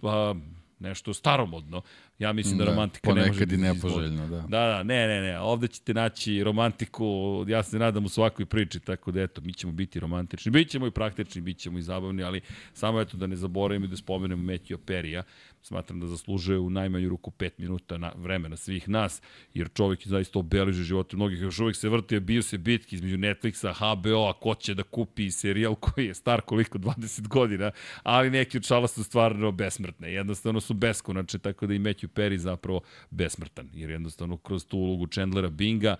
pa, 0.00 0.34
nešto 0.78 1.14
staromodno. 1.14 1.82
Ja 2.22 2.32
mislim 2.32 2.58
da, 2.58 2.64
da 2.64 2.70
romantika 2.70 3.14
ne 3.14 3.20
može 3.20 3.30
ponekad 3.30 3.52
i 3.52 3.56
da 3.56 3.62
nepoželjno, 3.62 4.28
da. 4.28 4.40
Da, 4.40 4.66
da, 4.66 4.82
ne, 4.82 5.06
ne, 5.06 5.20
ne, 5.20 5.40
ovde 5.40 5.68
ćete 5.68 5.94
naći 5.94 6.44
romantiku, 6.44 7.04
ja 7.48 7.62
se 7.62 7.78
nadam 7.78 8.04
u 8.04 8.08
svakoj 8.08 8.46
priči, 8.46 8.80
tako 8.80 9.10
da 9.12 9.22
eto, 9.22 9.40
mi 9.40 9.52
ćemo 9.52 9.72
biti 9.72 10.00
romantični, 10.00 10.50
bit 10.50 10.70
ćemo 10.70 10.86
i 10.86 10.90
praktični, 10.90 11.40
bit 11.40 11.58
ćemo 11.58 11.78
i 11.78 11.82
zabavni, 11.82 12.22
ali 12.22 12.40
samo 12.72 13.00
eto 13.00 13.16
da 13.16 13.26
ne 13.26 13.36
zaboravimo 13.36 13.84
i 13.84 13.88
da 13.88 13.96
spomenemo 13.96 14.42
Matthew 14.42 14.76
Perija, 14.76 15.22
smatram 15.62 16.00
da 16.00 16.06
zaslužuje 16.06 16.58
u 16.58 16.70
najmanju 16.70 17.08
ruku 17.08 17.30
5 17.30 17.50
minuta 17.58 17.98
na 17.98 18.12
vremena 18.16 18.56
svih 18.56 18.88
nas, 18.88 19.22
jer 19.54 19.68
čovjek 19.74 20.06
je 20.06 20.10
zaista 20.10 20.38
obeležio 20.38 20.84
živote 20.84 21.16
mnogih, 21.16 21.40
još 21.40 21.58
uvijek 21.58 21.76
se 21.76 21.88
vrti, 21.88 22.20
bio 22.20 22.42
se 22.42 22.58
bitki 22.58 22.96
između 22.96 23.16
Netflixa, 23.16 23.72
HBO-a, 23.74 24.32
ko 24.32 24.54
će 24.54 24.74
da 24.74 24.82
kupi 24.82 25.30
serijal 25.30 25.74
koji 25.74 26.06
je 26.06 26.14
star 26.14 26.40
koliko 26.40 26.78
20 26.78 27.28
godina, 27.28 27.70
ali 28.02 28.30
neki 28.30 28.56
od 28.56 28.64
šala 28.64 28.88
su 28.88 29.04
stvarno 29.04 29.52
besmrtne, 29.52 30.12
jednostavno 30.12 30.60
su 30.60 30.74
beskonačne, 30.74 31.38
tako 31.38 31.66
da 31.66 31.74
i 31.74 31.78
Matthew 31.78 32.11
Perry 32.14 32.36
zapravo 32.36 32.80
besmrtan, 33.10 33.68
jer 33.72 33.90
jednostavno 33.90 34.36
kroz 34.36 34.66
tu 34.66 34.78
ulogu 34.78 35.06
Chandlera 35.06 35.50
Binga 35.50 35.96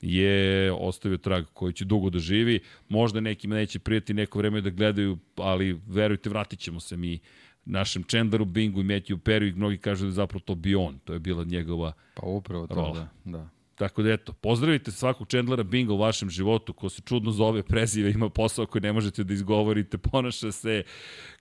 je 0.00 0.72
ostavio 0.72 1.18
trag 1.18 1.44
koji 1.52 1.72
će 1.72 1.84
dugo 1.84 2.10
da 2.10 2.18
živi. 2.18 2.60
Možda 2.88 3.20
nekima 3.20 3.54
neće 3.54 3.78
prijeti 3.78 4.14
neko 4.14 4.38
vreme 4.38 4.60
da 4.60 4.70
gledaju, 4.70 5.18
ali 5.36 5.80
verujte, 5.86 6.30
vratit 6.30 6.58
ćemo 6.58 6.80
se 6.80 6.96
mi 6.96 7.18
našem 7.64 8.02
Chandleru 8.02 8.44
Bingu 8.44 8.80
i 8.80 8.84
Matthew 8.84 9.16
Perry 9.16 9.48
i 9.48 9.52
mnogi 9.52 9.78
kažu 9.78 10.04
da 10.04 10.08
je 10.08 10.12
zapravo 10.12 10.40
to 10.40 10.54
bio 10.54 10.82
on. 10.82 10.98
To 10.98 11.12
je 11.12 11.18
bila 11.18 11.44
njegova 11.44 11.92
Pa 12.14 12.26
upravo 12.26 12.66
to, 12.66 12.74
Rola. 12.74 13.08
da. 13.24 13.38
da. 13.38 13.48
Tako 13.74 14.02
da 14.02 14.12
eto, 14.12 14.32
pozdravite 14.32 14.90
svakog 14.90 15.28
Chandlera 15.28 15.62
Binga 15.62 15.92
u 15.92 15.98
vašem 15.98 16.30
životu, 16.30 16.72
ko 16.72 16.88
se 16.88 17.02
čudno 17.02 17.30
zove 17.30 17.62
prezive, 17.62 18.10
ima 18.10 18.28
posao 18.28 18.66
koji 18.66 18.82
ne 18.82 18.92
možete 18.92 19.24
da 19.24 19.34
izgovorite, 19.34 19.98
ponaša 19.98 20.52
se 20.52 20.82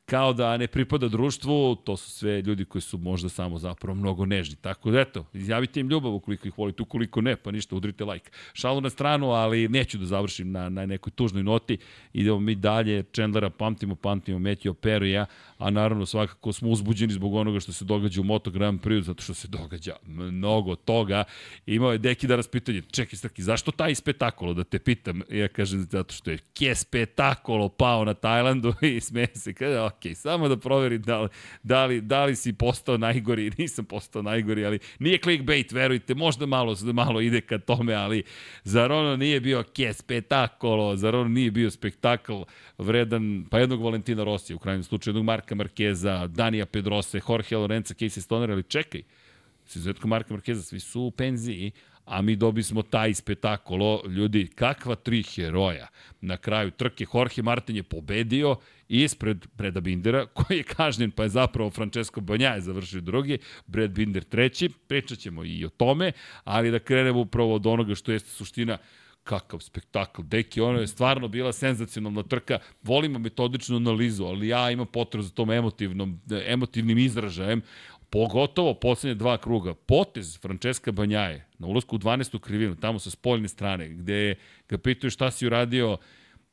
kao 0.10 0.34
da 0.34 0.58
ne 0.58 0.68
pripada 0.68 1.08
društvu, 1.08 1.76
to 1.76 1.98
su 1.98 2.12
sve 2.12 2.42
ljudi 2.42 2.66
koji 2.66 2.82
su 2.82 2.98
možda 2.98 3.30
samo 3.30 3.58
zapravo 3.58 3.96
mnogo 3.96 4.26
nežni. 4.26 4.56
Tako 4.56 4.92
da 4.92 5.00
eto, 5.00 5.26
izjavite 5.34 5.80
im 5.80 5.90
ljubav 5.90 6.14
ukoliko 6.14 6.48
ih 6.48 6.58
volite, 6.58 6.82
ukoliko 6.82 7.22
ne, 7.22 7.36
pa 7.36 7.52
ništa, 7.52 7.76
udrite 7.76 8.06
like. 8.06 8.32
Šalu 8.54 8.82
na 8.82 8.90
stranu, 8.90 9.32
ali 9.32 9.68
neću 9.68 9.98
da 9.98 10.06
završim 10.06 10.52
na, 10.52 10.70
na 10.70 10.86
nekoj 10.86 11.12
tužnoj 11.12 11.44
noti. 11.44 11.78
Idemo 12.14 12.40
mi 12.40 12.56
dalje, 12.56 13.04
Chandlera 13.04 13.50
pamtimo, 13.50 13.96
pamtimo 13.96 14.40
Matthew 14.40 14.74
Perija, 14.74 15.26
a 15.58 15.70
naravno 15.70 16.06
svakako 16.06 16.54
smo 16.54 16.70
uzbuđeni 16.70 17.14
zbog 17.14 17.36
onoga 17.36 17.60
što 17.60 17.74
se 17.74 17.86
događa 17.86 18.22
u 18.22 18.24
Moto 18.24 18.52
Grand 18.52 18.82
Prix, 18.82 19.02
zato 19.02 19.24
što 19.24 19.34
se 19.34 19.48
događa 19.48 19.96
mnogo 20.06 20.76
toga. 20.76 21.24
Imao 21.66 21.92
je 21.92 21.98
Deki 21.98 22.28
danas 22.28 22.48
pitanje, 22.48 22.82
čekaj 22.92 23.18
Srki, 23.18 23.44
zašto 23.44 23.72
taj 23.72 23.96
spetakolo, 23.96 24.54
da 24.54 24.64
te 24.64 24.80
pitam? 24.80 25.22
Ja 25.30 25.48
kažem, 25.48 25.88
zato 25.92 26.14
što 26.14 26.32
je 26.32 26.38
ke 26.38 26.76
spetakolo 26.76 27.70
pao 27.70 28.06
na 28.06 28.14
Tajlandu 28.14 28.74
i 28.96 29.00
smeje 29.00 29.36
se, 29.36 29.54
kaže, 29.54 29.97
ok, 29.98 30.16
samo 30.16 30.48
da 30.48 30.58
proveri 30.58 30.98
da 30.98 31.22
li, 31.22 31.30
da 31.64 31.86
li, 31.86 32.02
da 32.02 32.26
li 32.26 32.36
si 32.36 32.54
postao 32.54 32.98
najgori, 32.98 33.52
nisam 33.58 33.86
postao 33.86 34.22
najgori, 34.22 34.66
ali 34.66 34.80
nije 35.00 35.18
clickbait, 35.18 35.72
verujte, 35.72 36.16
možda 36.16 36.46
malo, 36.46 36.76
malo 36.94 37.22
ide 37.22 37.42
ka 37.42 37.58
tome, 37.58 37.94
ali 37.94 38.24
zar 38.64 38.92
ono 38.92 39.16
nije 39.16 39.40
bio 39.40 39.64
ke 39.64 39.94
spetakolo, 39.94 40.96
zar 40.96 41.16
ono 41.16 41.30
nije 41.30 41.52
bio 41.52 41.72
spektakl 41.72 42.42
vredan, 42.78 43.46
pa 43.50 43.60
jednog 43.60 43.84
Valentina 43.84 44.24
Rosija, 44.24 44.56
u 44.56 44.60
krajnjem 44.60 44.84
slučaju 44.84 45.12
jednog 45.12 45.26
Marka 45.26 45.56
Markeza, 45.56 46.28
Danija 46.28 46.66
Pedrose, 46.66 47.22
Jorge 47.30 47.58
Lorenza, 47.58 47.94
Casey 47.94 48.22
Stoner, 48.22 48.52
ali 48.52 48.64
čekaj, 48.64 49.02
s 49.66 49.76
izuzetkom 49.76 50.10
Marka 50.10 50.34
Markeza, 50.34 50.62
svi 50.62 50.80
su 50.80 51.02
u 51.02 51.12
penziji, 51.12 51.72
a 52.08 52.22
mi 52.22 52.36
dobismo 52.36 52.82
taj 52.82 53.14
spetakolo. 53.14 54.02
Ljudi, 54.08 54.48
kakva 54.48 54.96
tri 54.96 55.24
heroja. 55.24 55.88
Na 56.22 56.38
kraju 56.38 56.72
trke 56.72 57.06
Jorge 57.14 57.42
Martin 57.42 57.76
je 57.76 57.84
pobedio 57.84 58.56
ispred 58.90 59.46
Breda 59.58 59.80
Bindera, 59.80 60.26
koji 60.36 60.58
je 60.58 60.64
kažnjen, 60.64 61.12
pa 61.12 61.24
je 61.24 61.30
zapravo 61.30 61.70
Francesco 61.70 62.22
Banja 62.22 62.50
je 62.50 62.62
završio 62.62 63.02
drugi, 63.02 63.38
Brad 63.66 63.92
Binder 63.92 64.24
treći, 64.24 64.70
pričat 64.88 65.18
ćemo 65.20 65.46
i 65.46 65.66
o 65.66 65.70
tome, 65.70 66.12
ali 66.44 66.72
da 66.72 66.80
krenemo 66.80 67.20
upravo 67.20 67.56
od 67.56 67.68
onoga 67.68 67.96
što 67.96 68.12
jeste 68.12 68.30
suština 68.30 68.78
kakav 69.28 69.60
spektakl. 69.60 70.22
Deki, 70.22 70.62
ono 70.62 70.80
je 70.80 70.88
stvarno 70.88 71.28
bila 71.28 71.54
senzacionalna 71.54 72.24
trka. 72.24 72.60
Volimo 72.84 73.20
metodičnu 73.20 73.76
analizu, 73.76 74.26
ali 74.26 74.48
ja 74.48 74.72
imam 74.72 74.88
potrebu 74.88 75.24
za 75.24 75.30
tom 75.30 75.52
emotivnom, 75.52 76.22
emotivnim 76.48 76.98
izražajem. 76.98 77.62
Pogotovo 78.10 78.74
poslednje 78.74 79.16
dva 79.16 79.38
kruga. 79.38 79.74
Potez 79.74 80.40
Francesca 80.42 80.92
Banjaje 80.92 81.46
na 81.58 81.68
ulazku 81.68 81.96
u 81.96 82.00
12. 82.00 82.40
krivinu, 82.40 82.76
tamo 82.76 83.00
sa 83.00 83.10
spoljne 83.10 83.48
strane, 83.48 83.90
gde 83.90 84.36
ga 84.70 84.78
pitaju 84.78 85.12
šta 85.12 85.32
si 85.32 85.46
uradio, 85.46 85.98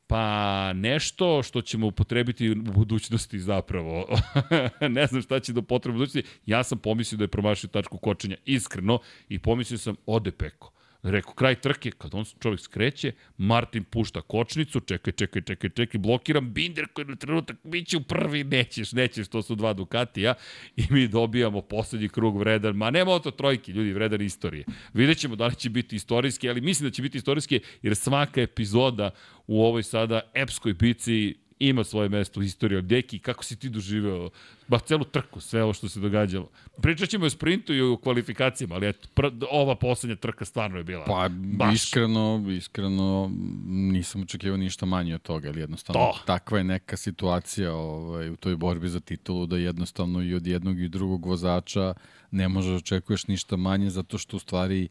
Pa 0.07 0.73
nešto 0.73 1.43
što 1.43 1.61
ćemo 1.61 1.87
upotrebiti 1.87 2.51
u 2.51 2.55
budućnosti 2.55 3.39
zapravo. 3.39 4.07
ne 4.89 5.07
znam 5.07 5.21
šta 5.21 5.39
će 5.39 5.53
da 5.53 5.59
upotrebe 5.59 5.95
u 5.95 5.99
budućnosti. 5.99 6.29
Ja 6.45 6.63
sam 6.63 6.77
pomislio 6.77 7.17
da 7.17 7.23
je 7.23 7.27
promašio 7.27 7.67
tačku 7.67 7.97
kočenja 7.97 8.35
iskreno 8.45 8.99
i 9.29 9.39
pomislio 9.39 9.77
sam 9.77 9.95
ode 10.05 10.31
peko. 10.31 10.71
Rekao, 11.07 11.33
kraj 11.33 11.55
trke, 11.55 11.91
kad 11.91 12.15
on 12.15 12.25
čovjek 12.39 12.59
skreće, 12.59 13.11
Martin 13.37 13.83
pušta 13.83 14.21
kočnicu, 14.21 14.79
čekaj, 14.79 15.13
čekaj, 15.13 15.41
čekaj, 15.41 15.69
čekaj, 15.69 15.99
blokiram 15.99 16.53
Binder 16.53 16.87
koji 16.93 17.05
na 17.05 17.15
trenutak 17.15 17.57
biće 17.63 17.97
u 17.97 18.01
prvi, 18.01 18.43
nećeš, 18.43 18.91
nećeš, 18.91 19.27
to 19.27 19.41
su 19.41 19.55
dva 19.55 19.73
Ducatija 19.73 20.33
i 20.75 20.83
mi 20.89 21.07
dobijamo 21.07 21.61
poslednji 21.61 22.09
krug 22.09 22.37
vredan, 22.37 22.75
ma 22.75 22.91
nema 22.91 23.19
to 23.19 23.31
trojki, 23.31 23.71
ljudi, 23.71 23.93
vredan 23.93 24.21
istorije. 24.21 24.65
Vidjet 24.93 25.17
ćemo 25.17 25.35
da 25.35 25.47
li 25.47 25.55
će 25.55 25.69
biti 25.69 25.95
istorijski, 25.95 26.49
ali 26.49 26.61
mislim 26.61 26.89
da 26.89 26.93
će 26.93 27.01
biti 27.01 27.17
istorijski 27.17 27.59
jer 27.81 27.95
svaka 27.95 28.41
epizoda 28.41 29.11
u 29.47 29.63
ovoj 29.63 29.83
sada 29.83 30.21
epskoj 30.33 30.73
bici 30.73 31.35
ima 31.59 31.83
svoje 31.83 32.09
mesto 32.09 32.39
u 32.39 32.43
istoriji. 32.43 32.81
Deki, 32.81 33.19
kako 33.19 33.43
si 33.43 33.55
ti 33.59 33.69
doživeo 33.69 34.29
ba 34.67 34.79
celu 34.79 35.03
trku, 35.03 35.41
sve 35.41 35.63
ovo 35.63 35.73
što 35.73 35.89
se 35.89 35.99
događalo? 35.99 36.49
Pričat 36.81 37.09
ćemo 37.09 37.25
o 37.25 37.29
sprintu 37.29 37.73
i 37.73 37.81
o 37.81 37.97
kvalifikacijama, 37.97 38.75
ali 38.75 38.87
eto, 38.87 39.07
pr 39.13 39.25
ova 39.51 39.75
poslednja 39.75 40.15
trka 40.15 40.45
stvarno 40.45 40.77
je 40.77 40.83
bila 40.83 41.05
Pa, 41.05 41.29
baš. 41.29 41.75
iskreno, 41.75 42.45
iskreno 42.57 43.31
nisam 43.65 44.21
očekivao 44.21 44.57
ništa 44.57 44.85
manje 44.85 45.15
od 45.15 45.21
toga, 45.21 45.49
ali 45.49 45.59
jednostavno 45.59 46.01
To. 46.01 46.19
takva 46.25 46.57
je 46.57 46.63
neka 46.63 46.97
situacija 46.97 47.73
ovaj, 47.73 48.29
u 48.29 48.35
toj 48.35 48.55
borbi 48.55 48.89
za 48.89 48.99
titulu 48.99 49.45
da 49.45 49.57
jednostavno 49.57 50.23
i 50.23 50.33
od 50.33 50.47
jednog 50.47 50.79
i 50.81 50.89
drugog 50.89 51.25
vozača 51.25 51.93
ne 52.31 52.47
možeš 52.47 52.69
da 52.71 52.77
očekuješ 52.77 53.27
ništa 53.27 53.55
manje 53.55 53.89
zato 53.89 54.17
što 54.17 54.37
u 54.37 54.39
stvari 54.39 54.83
e, 54.83 54.87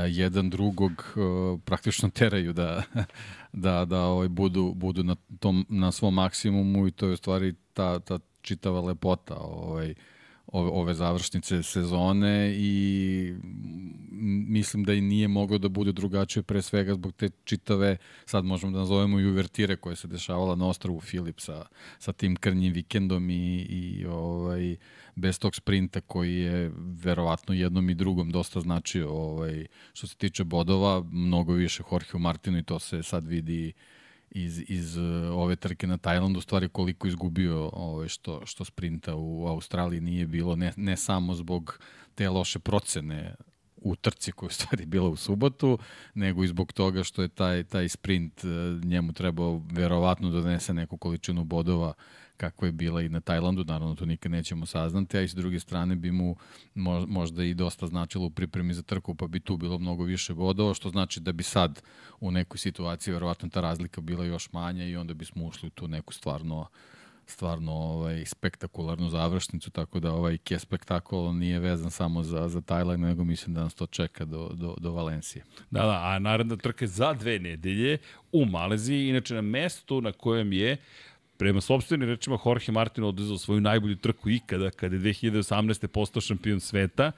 jedan 0.00 0.50
drugog 0.50 0.92
e, 0.92 1.20
praktično 1.64 2.10
teraju 2.10 2.52
da, 2.52 2.82
da, 3.52 3.84
da 3.84 4.00
ovaj, 4.00 4.28
budu, 4.28 4.72
budu 4.74 5.02
na, 5.02 5.16
tom, 5.38 5.66
na 5.68 5.92
svom 5.92 6.14
maksimumu 6.14 6.86
i 6.86 6.90
to 6.90 7.06
je 7.06 7.12
u 7.12 7.16
stvari 7.16 7.54
ta, 7.72 7.98
ta 7.98 8.18
čitava 8.40 8.80
lepota 8.80 9.36
ovaj, 9.36 9.94
ove, 10.56 10.70
ove 10.70 10.94
završnice 10.94 11.62
sezone 11.62 12.54
i 12.56 13.34
mislim 14.48 14.84
da 14.84 14.94
i 14.94 15.00
nije 15.00 15.28
moglo 15.28 15.58
da 15.58 15.68
bude 15.68 15.92
drugačije 15.92 16.42
pre 16.42 16.62
svega 16.62 16.94
zbog 16.94 17.12
te 17.12 17.28
čitave, 17.44 17.96
sad 18.24 18.44
možemo 18.44 18.72
da 18.72 18.78
nazovemo 18.78 19.20
i 19.20 19.26
uvertire 19.26 19.76
koje 19.76 19.96
se 19.96 20.08
dešavala 20.08 20.54
na 20.54 20.68
ostrovu 20.68 21.00
Filip 21.00 21.40
sa, 21.98 22.12
tim 22.12 22.36
krnjim 22.36 22.72
vikendom 22.72 23.30
i, 23.30 23.56
i 23.60 24.06
ovaj, 24.06 24.76
bez 25.14 25.38
tog 25.38 25.54
sprinta 25.54 26.00
koji 26.00 26.36
je 26.36 26.72
verovatno 26.76 27.54
jednom 27.54 27.90
i 27.90 27.94
drugom 27.94 28.30
dosta 28.30 28.60
značio 28.60 29.10
ovaj, 29.10 29.66
što 29.92 30.06
se 30.06 30.16
tiče 30.16 30.44
bodova, 30.44 31.04
mnogo 31.10 31.52
više 31.52 31.82
Jorgeu 31.92 32.18
Martinu 32.18 32.58
i 32.58 32.64
to 32.64 32.78
se 32.78 33.02
sad 33.02 33.26
vidi 33.26 33.72
iz, 34.30 34.62
iz 34.68 34.96
uh, 34.96 35.04
ove 35.32 35.56
trke 35.56 35.86
na 35.86 35.96
Tajlandu, 35.96 36.40
stvari 36.40 36.68
koliko 36.68 37.08
izgubio 37.08 37.70
ovaj, 37.72 38.08
što, 38.08 38.46
što 38.46 38.64
sprinta 38.64 39.14
u 39.14 39.46
Australiji 39.46 40.00
nije 40.00 40.26
bilo, 40.26 40.56
ne, 40.56 40.72
ne 40.76 40.96
samo 40.96 41.34
zbog 41.34 41.78
te 42.14 42.30
loše 42.30 42.58
procene 42.58 43.34
u 43.76 43.96
trci 43.96 44.32
koja 44.32 44.46
je 44.46 44.52
stvari 44.52 44.86
bila 44.86 45.08
u 45.08 45.16
subotu, 45.16 45.78
nego 46.14 46.44
i 46.44 46.48
zbog 46.48 46.72
toga 46.72 47.04
što 47.04 47.22
je 47.22 47.28
taj, 47.28 47.64
taj 47.64 47.88
sprint 47.88 48.44
uh, 48.44 48.84
njemu 48.84 49.12
trebao 49.12 49.62
verovatno 49.72 50.30
da 50.30 50.40
donese 50.40 50.74
neku 50.74 50.96
količinu 50.96 51.44
bodova 51.44 51.92
kako 52.36 52.66
je 52.66 52.72
bila 52.72 53.02
i 53.02 53.08
na 53.08 53.20
Tajlandu, 53.20 53.64
naravno 53.64 53.94
to 53.94 54.06
nikad 54.06 54.32
nećemo 54.32 54.66
saznati, 54.66 55.16
a 55.16 55.22
i 55.22 55.28
s 55.28 55.34
druge 55.34 55.60
strane 55.60 55.96
bi 55.96 56.10
mu 56.10 56.36
možda 57.06 57.44
i 57.44 57.54
dosta 57.54 57.86
značilo 57.86 58.26
u 58.26 58.30
pripremi 58.30 58.74
za 58.74 58.82
trku, 58.82 59.14
pa 59.14 59.26
bi 59.26 59.40
tu 59.40 59.56
bilo 59.56 59.78
mnogo 59.78 60.04
više 60.04 60.34
bodova, 60.34 60.74
što 60.74 60.90
znači 60.90 61.20
da 61.20 61.32
bi 61.32 61.42
sad 61.42 61.82
u 62.20 62.30
nekoj 62.30 62.58
situaciji 62.58 63.12
verovatno 63.12 63.48
ta 63.48 63.60
razlika 63.60 64.00
bila 64.00 64.24
još 64.24 64.52
manja 64.52 64.84
i 64.84 64.96
onda 64.96 65.14
bismo 65.14 65.44
ušli 65.44 65.66
u 65.66 65.70
tu 65.70 65.88
neku 65.88 66.12
stvarno 66.12 66.66
stvarno 67.26 67.72
ovaj, 67.72 68.24
spektakularnu 68.24 69.08
završnicu, 69.08 69.70
tako 69.70 70.00
da 70.00 70.12
ovaj 70.12 70.38
ke 70.38 70.58
spektakul 70.58 71.34
nije 71.34 71.58
vezan 71.58 71.90
samo 71.90 72.22
za, 72.22 72.48
za 72.48 72.60
Tajland, 72.60 73.02
nego 73.02 73.24
mislim 73.24 73.54
da 73.54 73.62
nas 73.62 73.74
to 73.74 73.86
čeka 73.86 74.24
do, 74.24 74.50
do, 74.54 74.74
do 74.78 74.92
Valencije. 74.92 75.44
Da, 75.70 75.82
da, 75.82 76.00
a 76.04 76.18
naredna 76.18 76.56
trka 76.56 76.84
je 76.84 76.88
za 76.88 77.14
dve 77.14 77.38
nedelje 77.38 77.98
u 78.32 78.44
Maleziji, 78.44 79.08
inače 79.08 79.34
na 79.34 79.40
mestu 79.40 80.00
na 80.00 80.12
kojem 80.12 80.52
je 80.52 80.76
Prema 81.38 81.60
sobstvenim 81.60 82.08
rečima, 82.08 82.38
Jorge 82.46 82.72
Martin 82.72 83.04
odvezao 83.04 83.38
svoju 83.38 83.60
najbolju 83.60 83.96
trku 83.96 84.30
ikada, 84.30 84.70
kada 84.70 84.96
je 84.96 85.00
2018. 85.00 85.86
postao 85.86 86.20
šampion 86.20 86.60
sveta. 86.60 87.12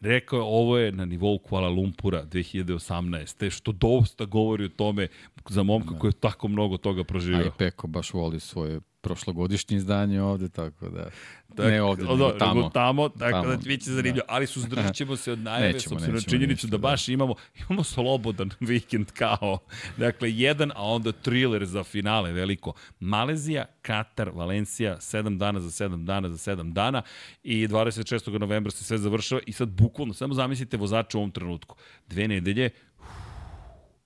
Rekao 0.00 0.36
je, 0.36 0.42
ovo 0.42 0.78
je 0.78 0.92
na 0.92 1.04
nivou 1.04 1.38
Kuala 1.38 1.68
Lumpura 1.68 2.24
2018. 2.24 3.50
Što 3.50 3.72
dosta 3.72 4.24
govori 4.24 4.64
o 4.64 4.68
tome 4.68 5.08
za 5.48 5.62
momka 5.62 5.90
da. 5.90 5.98
koji 5.98 6.08
je 6.08 6.20
tako 6.20 6.48
mnogo 6.48 6.76
toga 6.76 7.04
proživio. 7.04 7.44
A 7.44 7.46
i 7.46 7.50
Peko 7.58 7.86
baš 7.86 8.12
voli 8.12 8.40
svoje 8.40 8.80
prošlogodišnje 9.06 9.76
izdanje 9.76 10.22
ovde, 10.22 10.48
tako 10.48 10.88
da... 10.88 11.10
Tak, 11.56 11.66
ne 11.66 11.82
ovde, 11.82 12.02
nego 12.02 12.30
tamo. 12.30 12.70
Tamo, 12.70 13.08
tako 13.08 13.30
tamo, 13.30 13.48
da 13.48 13.56
biće 13.56 13.90
zanimljivo. 13.90 14.26
Da. 14.26 14.34
Ali 14.34 14.46
suzdržat 14.46 14.94
ćemo 14.94 15.16
se 15.16 15.32
od 15.32 15.38
najave, 15.38 15.80
s 15.80 15.92
obzirom 15.92 16.14
na 16.14 16.20
činjenicu 16.20 16.66
da 16.66 16.78
baš 16.78 17.08
imamo, 17.08 17.34
imamo 17.60 17.84
slobodan 17.84 18.50
vikend 18.68 19.10
kao, 19.10 19.58
dakle, 19.96 20.32
jedan, 20.32 20.70
a 20.74 20.82
onda 20.82 21.12
thriller 21.12 21.66
za 21.66 21.84
finale 21.84 22.32
veliko. 22.32 22.72
Malezija, 23.00 23.64
Katar, 23.82 24.30
Valencija, 24.34 24.96
7 24.96 25.38
dana 25.38 25.60
za 25.60 25.84
7 25.84 26.04
dana 26.04 26.28
za 26.28 26.52
7 26.52 26.72
dana 26.72 27.02
i 27.42 27.68
26. 27.68 28.38
novembra 28.38 28.70
se 28.70 28.84
sve 28.84 28.98
završava 28.98 29.40
i 29.46 29.52
sad 29.52 29.68
bukvalno, 29.68 30.14
samo 30.14 30.34
zamislite 30.34 30.76
vozača 30.76 31.18
u 31.18 31.20
ovom 31.20 31.30
trenutku. 31.30 31.76
Dve 32.08 32.28
nedelje, 32.28 32.70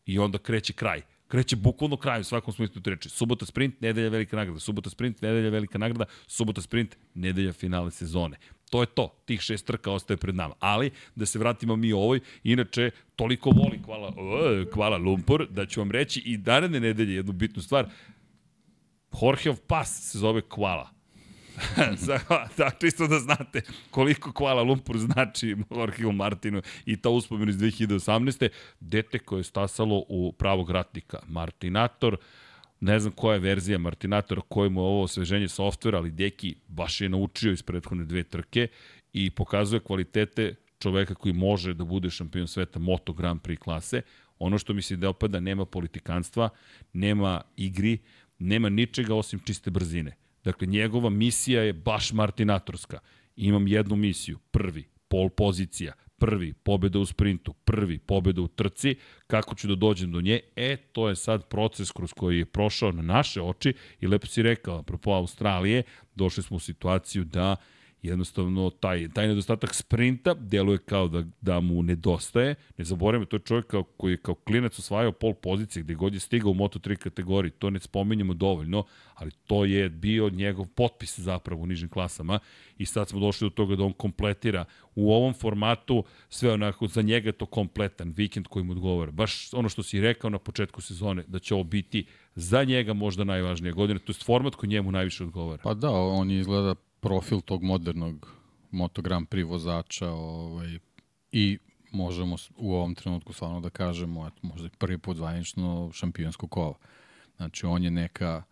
i 0.06 0.18
onda 0.18 0.38
kreće 0.38 0.72
kraj 0.72 1.02
kreće 1.30 1.56
bukvalno 1.56 1.96
kraj 1.96 2.20
u 2.20 2.24
svakom 2.24 2.54
smislu 2.54 2.82
reči. 2.84 3.08
Subota 3.08 3.46
sprint, 3.46 3.80
nedelja 3.80 4.08
velika 4.08 4.36
nagrada. 4.36 4.60
Subota 4.60 4.90
sprint, 4.90 5.22
nedelja 5.22 5.50
velika 5.50 5.78
nagrada. 5.78 6.04
Subota 6.26 6.62
sprint, 6.62 6.96
nedelja 7.14 7.52
finale 7.52 7.90
sezone. 7.90 8.36
To 8.70 8.82
je 8.82 8.86
to. 8.86 9.08
Tih 9.24 9.40
šest 9.40 9.66
trka 9.66 9.90
ostaje 9.90 10.16
pred 10.16 10.34
nama. 10.34 10.54
Ali, 10.58 10.90
da 11.14 11.26
se 11.26 11.38
vratimo 11.38 11.76
mi 11.76 11.92
ovoj, 11.92 12.20
inače, 12.44 12.90
toliko 13.16 13.50
voli 13.50 13.80
Kvala, 13.84 14.08
uh, 14.08 14.72
Kvala 14.72 14.96
Lumpur, 14.96 15.46
da 15.50 15.66
ću 15.66 15.80
vam 15.80 15.90
reći 15.90 16.22
i 16.26 16.38
naredne 16.38 16.80
nedelje 16.80 17.14
jednu 17.14 17.32
bitnu 17.32 17.62
stvar. 17.62 17.88
Jorgeov 19.22 19.56
pas 19.66 20.10
se 20.10 20.18
zove 20.18 20.42
Kvala 20.48 20.99
da, 22.56 22.70
čisto 22.80 23.06
da 23.06 23.18
znate 23.18 23.60
koliko 23.90 24.32
Kuala 24.32 24.62
Lumpur 24.62 24.98
znači 24.98 25.56
Jorge 25.70 26.12
Martinu 26.12 26.62
i 26.86 26.96
ta 26.96 27.08
uspomenu 27.08 27.50
iz 27.50 27.56
2018. 27.56 28.48
Dete 28.80 29.18
koje 29.18 29.40
je 29.40 29.44
stasalo 29.44 30.04
u 30.08 30.32
pravog 30.32 30.70
ratnika. 30.70 31.18
Martinator, 31.28 32.16
ne 32.80 33.00
znam 33.00 33.12
koja 33.12 33.34
je 33.34 33.40
verzija 33.40 33.78
Martinatora, 33.78 34.40
koje 34.48 34.70
mu 34.70 34.80
je 34.80 34.84
ovo 34.84 35.02
osveženje 35.02 35.48
softvera, 35.48 35.98
ali 35.98 36.10
Deki 36.10 36.54
baš 36.68 37.00
je 37.00 37.08
naučio 37.08 37.52
iz 37.52 37.62
prethodne 37.62 38.04
dve 38.04 38.22
trke 38.22 38.68
i 39.12 39.30
pokazuje 39.30 39.80
kvalitete 39.80 40.54
čoveka 40.78 41.14
koji 41.14 41.34
može 41.34 41.74
da 41.74 41.84
bude 41.84 42.10
šampion 42.10 42.48
sveta 42.48 42.78
Moto 42.78 43.12
Grand 43.12 43.40
Prix 43.40 43.58
klase. 43.58 44.02
Ono 44.38 44.58
što 44.58 44.72
mi 44.72 44.82
se 44.82 44.96
da 44.96 45.08
opada, 45.08 45.40
nema 45.40 45.64
politikanstva, 45.64 46.48
nema 46.92 47.42
igri, 47.56 47.98
nema 48.38 48.68
ničega 48.68 49.14
osim 49.14 49.40
čiste 49.44 49.70
brzine. 49.70 50.16
Dakle, 50.44 50.66
njegova 50.66 51.10
misija 51.10 51.62
je 51.62 51.72
baš 51.72 52.12
martinatorska. 52.12 52.98
Imam 53.36 53.68
jednu 53.68 53.96
misiju, 53.96 54.38
prvi, 54.50 54.88
pol 55.08 55.28
pozicija, 55.28 55.92
prvi, 56.18 56.52
pobeda 56.52 56.98
u 56.98 57.06
sprintu, 57.06 57.52
prvi, 57.52 57.98
pobeda 57.98 58.42
u 58.42 58.48
trci, 58.48 58.94
kako 59.26 59.54
ću 59.54 59.68
da 59.68 59.74
dođem 59.74 60.12
do 60.12 60.20
nje, 60.20 60.40
e, 60.56 60.76
to 60.76 61.08
je 61.08 61.16
sad 61.16 61.48
proces 61.48 61.92
kroz 61.92 62.12
koji 62.12 62.38
je 62.38 62.44
prošao 62.44 62.92
na 62.92 63.02
naše 63.02 63.42
oči 63.42 63.74
i 64.00 64.06
lepo 64.06 64.26
si 64.26 64.42
rekao, 64.42 64.78
apropo 64.78 65.10
Australije, 65.10 65.82
došli 66.14 66.42
smo 66.42 66.56
u 66.56 66.60
situaciju 66.60 67.24
da 67.24 67.56
jednostavno 68.02 68.70
taj, 68.70 69.08
taj 69.08 69.28
nedostatak 69.28 69.74
sprinta 69.74 70.34
deluje 70.34 70.78
kao 70.78 71.08
da, 71.08 71.24
da 71.40 71.60
mu 71.60 71.82
nedostaje. 71.82 72.54
Ne 72.78 72.84
zaboravimo, 72.84 73.26
to 73.26 73.36
je 73.36 73.40
čovjek 73.40 73.66
kao, 73.66 73.82
koji 73.82 74.12
je 74.12 74.16
kao 74.16 74.34
klinac 74.34 74.78
osvajao 74.78 75.12
pol 75.12 75.34
pozicije 75.34 75.82
gde 75.82 75.94
god 75.94 76.14
je 76.14 76.20
stigao 76.20 76.50
u 76.50 76.54
Moto3 76.54 76.96
kategoriji. 76.96 77.50
To 77.50 77.70
ne 77.70 77.80
spominjemo 77.80 78.34
dovoljno, 78.34 78.84
ali 79.14 79.30
to 79.46 79.64
je 79.64 79.88
bio 79.88 80.30
njegov 80.30 80.66
potpis 80.66 81.18
zapravo 81.18 81.62
u 81.62 81.66
nižim 81.66 81.88
klasama 81.88 82.38
i 82.78 82.86
sad 82.86 83.08
smo 83.08 83.20
došli 83.20 83.46
do 83.46 83.50
toga 83.50 83.76
da 83.76 83.84
on 83.84 83.92
kompletira 83.92 84.64
u 84.94 85.12
ovom 85.12 85.34
formatu 85.34 86.04
sve 86.28 86.52
onako, 86.52 86.86
za 86.86 87.02
njega 87.02 87.32
to 87.32 87.46
kompletan 87.46 88.12
vikend 88.16 88.46
koji 88.46 88.64
mu 88.64 88.72
odgovara. 88.72 89.10
Baš 89.10 89.54
ono 89.54 89.68
što 89.68 89.82
si 89.82 90.00
rekao 90.00 90.30
na 90.30 90.38
početku 90.38 90.80
sezone, 90.80 91.24
da 91.26 91.38
će 91.38 91.54
ovo 91.54 91.64
biti 91.64 92.06
za 92.34 92.64
njega 92.64 92.92
možda 92.92 93.24
najvažnija 93.24 93.72
godina, 93.72 93.98
to 93.98 94.12
je 94.12 94.24
format 94.24 94.54
koji 94.54 94.70
njemu 94.70 94.92
najviše 94.92 95.24
odgovara. 95.24 95.62
Pa 95.62 95.74
da, 95.74 95.90
on 95.90 96.30
izgleda 96.30 96.74
profil 97.00 97.40
tog 97.40 97.62
modernog 97.62 98.32
Moto 98.70 99.02
Grand 99.02 99.28
Prix 99.28 99.48
vozača 99.48 100.10
ovaj, 100.10 100.78
i 101.32 101.58
možemo 101.92 102.36
u 102.56 102.74
ovom 102.74 102.94
trenutku 102.94 103.32
stvarno 103.32 103.60
da 103.60 103.70
kažemo, 103.70 104.26
eto, 104.26 104.38
možda 104.42 104.68
prvi 104.78 104.98
put 104.98 105.16
zvanično 105.16 105.90
šampionsko 105.92 106.46
kova. 106.46 106.74
Znači, 107.36 107.66
on 107.66 107.84
je 107.84 107.90
neka, 107.90 108.42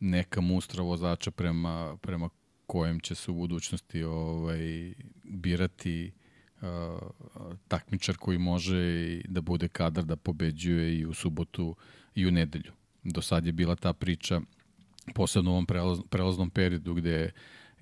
neka 0.00 0.40
mustra 0.40 0.82
vozača 0.82 1.30
prema, 1.30 1.96
prema 1.96 2.28
kojem 2.66 3.00
će 3.00 3.14
se 3.14 3.30
u 3.30 3.34
budućnosti 3.34 4.02
ovaj, 4.02 4.94
birati 5.24 6.12
uh, 6.60 6.68
takmičar 7.68 8.16
koji 8.16 8.38
može 8.38 9.20
da 9.28 9.40
bude 9.40 9.68
kadar 9.68 10.04
da 10.04 10.16
pobeđuje 10.16 10.98
i 10.98 11.06
u 11.06 11.14
subotu 11.14 11.76
i 12.14 12.26
u 12.26 12.30
nedelju. 12.30 12.72
Do 13.02 13.22
sad 13.22 13.46
je 13.46 13.52
bila 13.52 13.76
ta 13.76 13.92
priča, 13.92 14.40
posebno 15.14 15.50
u 15.50 15.54
ovom 15.54 15.66
prelaz, 15.66 15.98
prelaznom 16.10 16.50
periodu 16.50 16.94
gde 16.94 17.32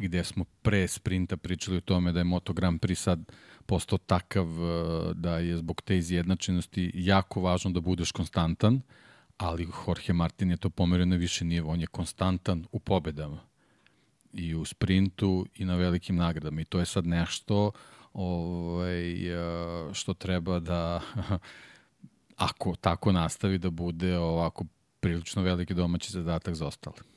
gde 0.03 0.25
smo 0.25 0.45
pre 0.63 0.89
sprinta 0.89 1.37
pričali 1.37 1.77
o 1.77 1.81
tome 1.81 2.13
da 2.13 2.21
je 2.21 2.25
Moto 2.25 2.53
Grand 2.53 2.81
Prix 2.81 2.95
sad 2.95 3.33
postao 3.67 3.99
takav 3.99 4.47
uh, 4.47 5.17
da 5.17 5.39
je 5.39 5.57
zbog 5.57 5.83
te 5.83 5.99
izjednačenosti 5.99 6.91
jako 6.95 7.41
važno 7.41 7.71
da 7.71 7.81
budeš 7.81 8.13
konstantan, 8.13 8.81
ali 9.37 9.69
Jorge 9.87 10.13
Martin 10.13 10.51
je 10.51 10.57
to 10.57 10.71
pomerio 10.71 11.07
na 11.07 11.17
više 11.17 11.45
nivo. 11.45 11.73
On 11.73 11.81
je 11.81 11.87
konstantan 11.87 12.67
u 12.73 12.79
pobedama 12.79 13.41
i 14.33 14.55
u 14.55 14.65
sprintu 14.65 15.47
i 15.55 15.65
na 15.65 15.77
velikim 15.77 16.17
nagradama 16.17 16.61
i 16.61 16.65
to 16.65 16.79
je 16.79 16.87
sad 16.87 17.07
nešto 17.07 17.71
ovaj, 18.13 19.37
uh, 19.37 19.93
što 19.93 20.15
treba 20.15 20.59
da 20.59 21.01
ako 22.37 22.77
tako 22.77 23.13
nastavi 23.13 23.59
da 23.59 23.71
bude 23.71 24.19
ovako 24.19 24.65
prilično 25.01 25.43
veliki 25.43 25.75
domaći 25.75 26.13
zadatak 26.13 26.55
za 26.55 26.67
ostale. 26.67 27.12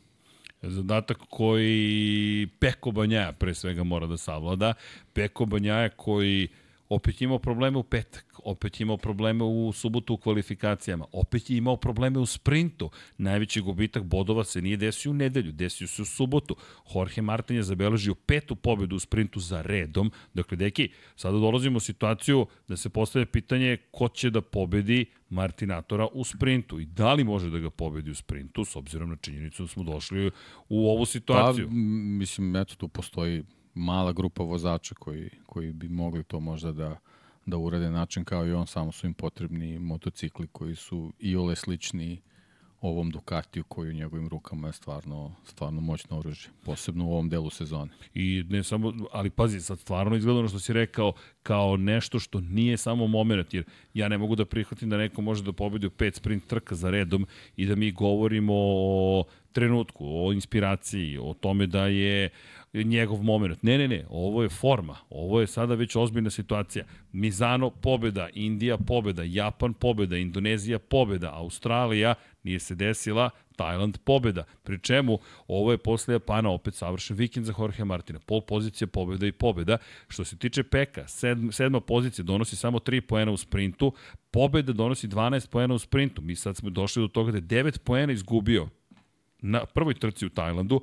Zadatak 0.67 1.17
koji 1.29 2.47
Peko 2.59 2.91
Banjaja 2.91 3.31
pre 3.31 3.53
svega 3.53 3.83
mora 3.83 4.07
da 4.07 4.17
savlada. 4.17 4.73
Peko 5.13 5.45
Banjaja 5.45 5.89
koji 5.89 6.47
opet 6.89 7.21
imao 7.21 7.39
probleme 7.39 7.77
u 7.77 7.83
petak, 7.83 8.39
opet 8.43 8.79
imao 8.79 8.97
probleme 8.97 9.43
u 9.43 9.71
subotu 9.73 10.13
u 10.13 10.17
kvalifikacijama, 10.17 11.05
opet 11.11 11.49
je 11.49 11.57
imao 11.57 11.77
probleme 11.77 12.19
u 12.19 12.25
sprintu. 12.25 12.89
Najveći 13.17 13.61
gubitak 13.61 14.03
bodova 14.03 14.43
se 14.43 14.61
nije 14.61 14.77
desio 14.77 15.11
u 15.11 15.13
nedelju, 15.13 15.51
desio 15.51 15.87
se 15.87 16.01
u 16.01 16.05
subotu. 16.05 16.55
Jorge 16.95 17.21
Martin 17.21 17.55
je 17.55 17.63
zabeležio 17.63 18.15
petu 18.15 18.55
pobedu 18.55 18.95
u 18.95 18.99
sprintu 18.99 19.39
za 19.39 19.61
redom. 19.61 20.11
Dakle, 20.33 20.57
deki, 20.57 20.89
sada 21.15 21.37
dolazimo 21.37 21.77
u 21.77 21.79
situaciju 21.79 22.45
da 22.67 22.77
se 22.77 22.89
postavlja 22.89 23.25
pitanje 23.25 23.77
ko 23.91 24.07
će 24.07 24.29
da 24.29 24.41
pobedi 24.41 25.05
Martinatora 25.29 26.07
u 26.13 26.23
sprintu 26.23 26.79
i 26.79 26.85
da 26.85 27.13
li 27.13 27.23
može 27.23 27.49
da 27.49 27.59
ga 27.59 27.69
pobedi 27.69 28.11
u 28.11 28.15
sprintu 28.15 28.65
s 28.65 28.75
obzirom 28.75 29.09
na 29.09 29.15
činjenicu 29.15 29.63
da 29.63 29.67
smo 29.67 29.83
došli 29.83 30.31
u 30.69 30.89
ovu 30.89 31.05
situaciju. 31.05 31.67
Pa, 31.67 31.73
mislim, 32.19 32.55
eto, 32.55 32.75
tu 32.75 32.87
postoji 32.87 33.43
mala 33.75 34.11
grupa 34.13 34.43
vozača 34.43 34.95
koji, 34.95 35.29
koji 35.45 35.73
bi 35.73 35.89
mogli 35.89 36.23
to 36.23 36.39
možda 36.39 36.71
da, 36.71 36.99
da 37.45 37.57
urade 37.57 37.89
način 37.89 38.23
kao 38.23 38.47
i 38.47 38.53
on, 38.53 38.67
samo 38.67 38.91
su 38.91 39.07
im 39.07 39.13
potrebni 39.13 39.79
motocikli 39.79 40.47
koji 40.47 40.75
su 40.75 41.13
i 41.19 41.35
ole 41.35 41.55
slični 41.55 42.21
ovom 42.81 43.11
Ducatiju 43.11 43.63
koji 43.63 43.89
u 43.89 43.93
njegovim 43.93 44.27
rukama 44.27 44.67
je 44.67 44.73
stvarno, 44.73 45.35
stvarno 45.45 45.81
moćno 45.81 46.17
oružje, 46.17 46.51
posebno 46.65 47.05
u 47.05 47.11
ovom 47.11 47.29
delu 47.29 47.49
sezone. 47.49 47.91
I 48.13 48.43
ne 48.49 48.63
samo, 48.63 48.93
ali 49.11 49.29
pazi, 49.29 49.61
sad 49.61 49.79
stvarno 49.79 50.15
izgleda 50.15 50.39
ono 50.39 50.47
što 50.47 50.59
si 50.59 50.73
rekao 50.73 51.13
kao 51.43 51.77
nešto 51.77 52.19
što 52.19 52.39
nije 52.41 52.77
samo 52.77 53.07
moment, 53.07 53.53
jer 53.53 53.63
ja 53.93 54.07
ne 54.07 54.17
mogu 54.17 54.35
da 54.35 54.45
prihvatim 54.45 54.89
da 54.89 54.97
neko 54.97 55.21
može 55.21 55.43
da 55.43 55.53
pobedi 55.53 55.87
u 55.87 55.91
pet 55.91 56.15
sprint 56.15 56.47
trka 56.47 56.75
za 56.75 56.89
redom 56.89 57.27
i 57.55 57.65
da 57.65 57.75
mi 57.75 57.91
govorimo 57.91 58.53
o 58.57 59.23
trenutku, 59.55 60.05
o 60.05 60.33
inspiraciji, 60.33 61.17
o 61.17 61.33
tome 61.33 61.67
da 61.67 61.87
je 61.87 62.29
njegov 62.73 63.23
moment. 63.23 63.63
Ne, 63.63 63.77
ne, 63.77 63.87
ne, 63.87 64.05
ovo 64.09 64.43
je 64.43 64.49
forma. 64.49 64.97
Ovo 65.09 65.41
je 65.41 65.47
sada 65.47 65.75
već 65.75 65.95
ozbiljna 65.95 66.29
situacija. 66.29 66.85
Mizano 67.11 67.69
pobeda, 67.69 68.29
Indija 68.33 68.77
pobeda, 68.77 69.23
Japan 69.23 69.73
pobeda, 69.73 70.17
Indonezija 70.17 70.79
pobeda, 70.79 71.31
Australija 71.33 72.15
nije 72.43 72.59
se 72.59 72.75
desila, 72.75 73.29
Tajland 73.55 73.97
pobeda. 73.97 74.43
Pri 74.63 74.79
čemu, 74.79 75.19
ovo 75.47 75.71
je 75.71 75.77
posle 75.77 76.13
Japana 76.13 76.49
opet 76.49 76.75
savršen 76.75 77.17
vikend 77.17 77.45
za 77.45 77.53
Jorge 77.59 77.85
Martina. 77.85 78.19
Pol 78.19 78.41
pozicija 78.41 78.87
pobeda 78.87 79.27
i 79.27 79.31
pobeda. 79.31 79.77
Što 80.07 80.23
se 80.23 80.37
tiče 80.37 80.63
Peka, 80.63 81.07
sedma, 81.07 81.51
sedma 81.51 81.79
pozicija 81.79 82.23
donosi 82.23 82.55
samo 82.55 82.79
3 82.79 83.01
poena 83.01 83.31
u 83.31 83.37
sprintu, 83.37 83.93
pobeda 84.31 84.73
donosi 84.73 85.07
12 85.07 85.49
poena 85.49 85.73
u 85.73 85.79
sprintu. 85.79 86.21
Mi 86.21 86.35
sad 86.35 86.57
smo 86.57 86.69
došli 86.69 87.01
do 87.01 87.07
toga 87.07 87.31
da 87.31 87.37
je 87.37 87.63
9 87.63 87.79
poena 87.79 88.13
izgubio 88.13 88.69
na 89.41 89.65
prvoj 89.65 89.93
trci 89.93 90.25
u 90.25 90.29
Tajlandu, 90.29 90.81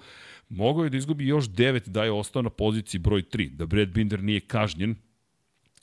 mogao 0.48 0.84
je 0.84 0.90
da 0.90 0.96
izgubi 0.96 1.26
još 1.26 1.44
9 1.44 1.88
da 1.88 2.04
je 2.04 2.12
ostao 2.12 2.42
na 2.42 2.50
poziciji 2.50 2.98
broj 2.98 3.22
3, 3.22 3.50
da 3.50 3.66
Brad 3.66 3.88
Binder 3.88 4.22
nije 4.22 4.40
kažnjen, 4.40 4.94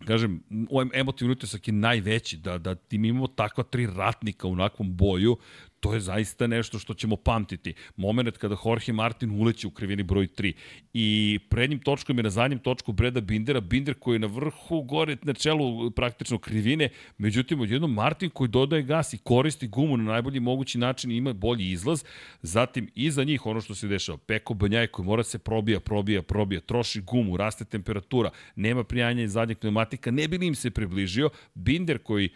kažem, 0.06 0.44
ovaj 0.70 0.88
emotivni 0.94 1.32
utisak 1.32 1.68
je 1.68 1.74
najveći, 1.74 2.38
da, 2.38 2.58
da 2.58 2.76
tim 2.76 3.06
imamo 3.06 3.28
takva 3.28 3.64
tri 3.64 3.88
ratnika 3.88 4.48
u 4.48 4.52
onakvom 4.52 4.96
boju, 4.96 5.38
to 5.80 5.94
je 5.94 6.00
zaista 6.00 6.48
nešto 6.48 6.80
što 6.80 6.94
ćemo 6.94 7.16
pamtiti. 7.16 7.74
Moment 7.96 8.38
kada 8.38 8.56
Jorge 8.66 8.94
Martin 8.94 9.32
uleće 9.42 9.68
u 9.68 9.72
krivini 9.72 10.04
broj 10.04 10.28
3 10.28 10.54
i 10.94 11.40
prednjim 11.50 11.80
točkom 11.80 12.18
je 12.18 12.24
na 12.24 12.30
zadnjem 12.30 12.60
točku 12.60 12.92
Breda 12.92 13.22
Bindera, 13.22 13.60
Binder 13.60 13.96
koji 14.00 14.16
je 14.16 14.20
na 14.20 14.28
vrhu 14.28 14.82
gore 14.82 15.18
na 15.24 15.34
čelu 15.34 15.92
praktično 15.92 16.38
krivine, 16.38 16.90
međutim 17.18 17.62
odjednom 17.62 17.94
Martin 17.94 18.30
koji 18.30 18.48
dodaje 18.48 18.84
gas 18.84 19.14
i 19.14 19.18
koristi 19.18 19.68
gumu 19.68 19.98
na 19.98 20.04
najbolji 20.04 20.40
mogući 20.40 20.78
način 20.78 21.12
i 21.12 21.18
ima 21.18 21.34
bolji 21.34 21.72
izlaz, 21.72 22.04
zatim 22.42 22.90
iza 22.96 23.24
njih 23.24 23.46
ono 23.46 23.62
što 23.62 23.76
se 23.76 23.88
dešava, 23.88 24.18
Peko 24.18 24.54
Banjaj 24.54 24.88
koji 24.88 25.06
mora 25.06 25.24
se 25.24 25.40
probija, 25.40 25.80
probija, 25.80 26.22
probija, 26.22 26.62
troši 26.62 27.02
gumu, 27.02 27.38
raste 27.38 27.66
temperatura, 27.66 28.30
nema 28.56 28.84
prijanja 28.84 29.24
iz 29.24 29.32
zadnjeg 29.32 29.58
pneumatika, 29.58 30.12
ne 30.12 30.28
bi 30.28 30.38
li 30.38 30.48
im 30.48 30.56
se 30.56 30.72
približio, 30.72 31.30
Binder 31.54 31.98
koji 31.98 32.30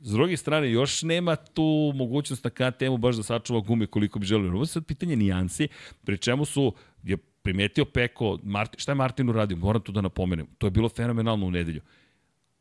S 0.00 0.10
druge 0.12 0.36
strane, 0.36 0.70
još 0.70 1.02
nema 1.02 1.36
tu 1.36 1.92
mogućnost 1.94 2.44
na 2.44 2.50
KTM-u 2.50 2.96
baš 2.96 3.16
da 3.16 3.22
sačuva 3.22 3.60
gume 3.60 3.86
koliko 3.86 4.18
bi 4.18 4.26
želio. 4.26 4.52
Ovo 4.52 4.62
je 4.62 4.66
sad 4.66 4.86
pitanje 4.86 5.16
nijansi, 5.16 5.68
pri 6.04 6.18
čemu 6.18 6.44
su, 6.44 6.74
je 7.02 7.16
primetio 7.16 7.84
Peko, 7.84 8.38
Martin, 8.42 8.80
šta 8.80 8.92
je 8.92 8.96
Martin 8.96 9.28
uradio? 9.28 9.56
Moram 9.56 9.82
tu 9.82 9.92
da 9.92 10.00
napomenem. 10.00 10.46
To 10.58 10.66
je 10.66 10.70
bilo 10.70 10.88
fenomenalno 10.88 11.46
u 11.46 11.50
nedelju. 11.50 11.80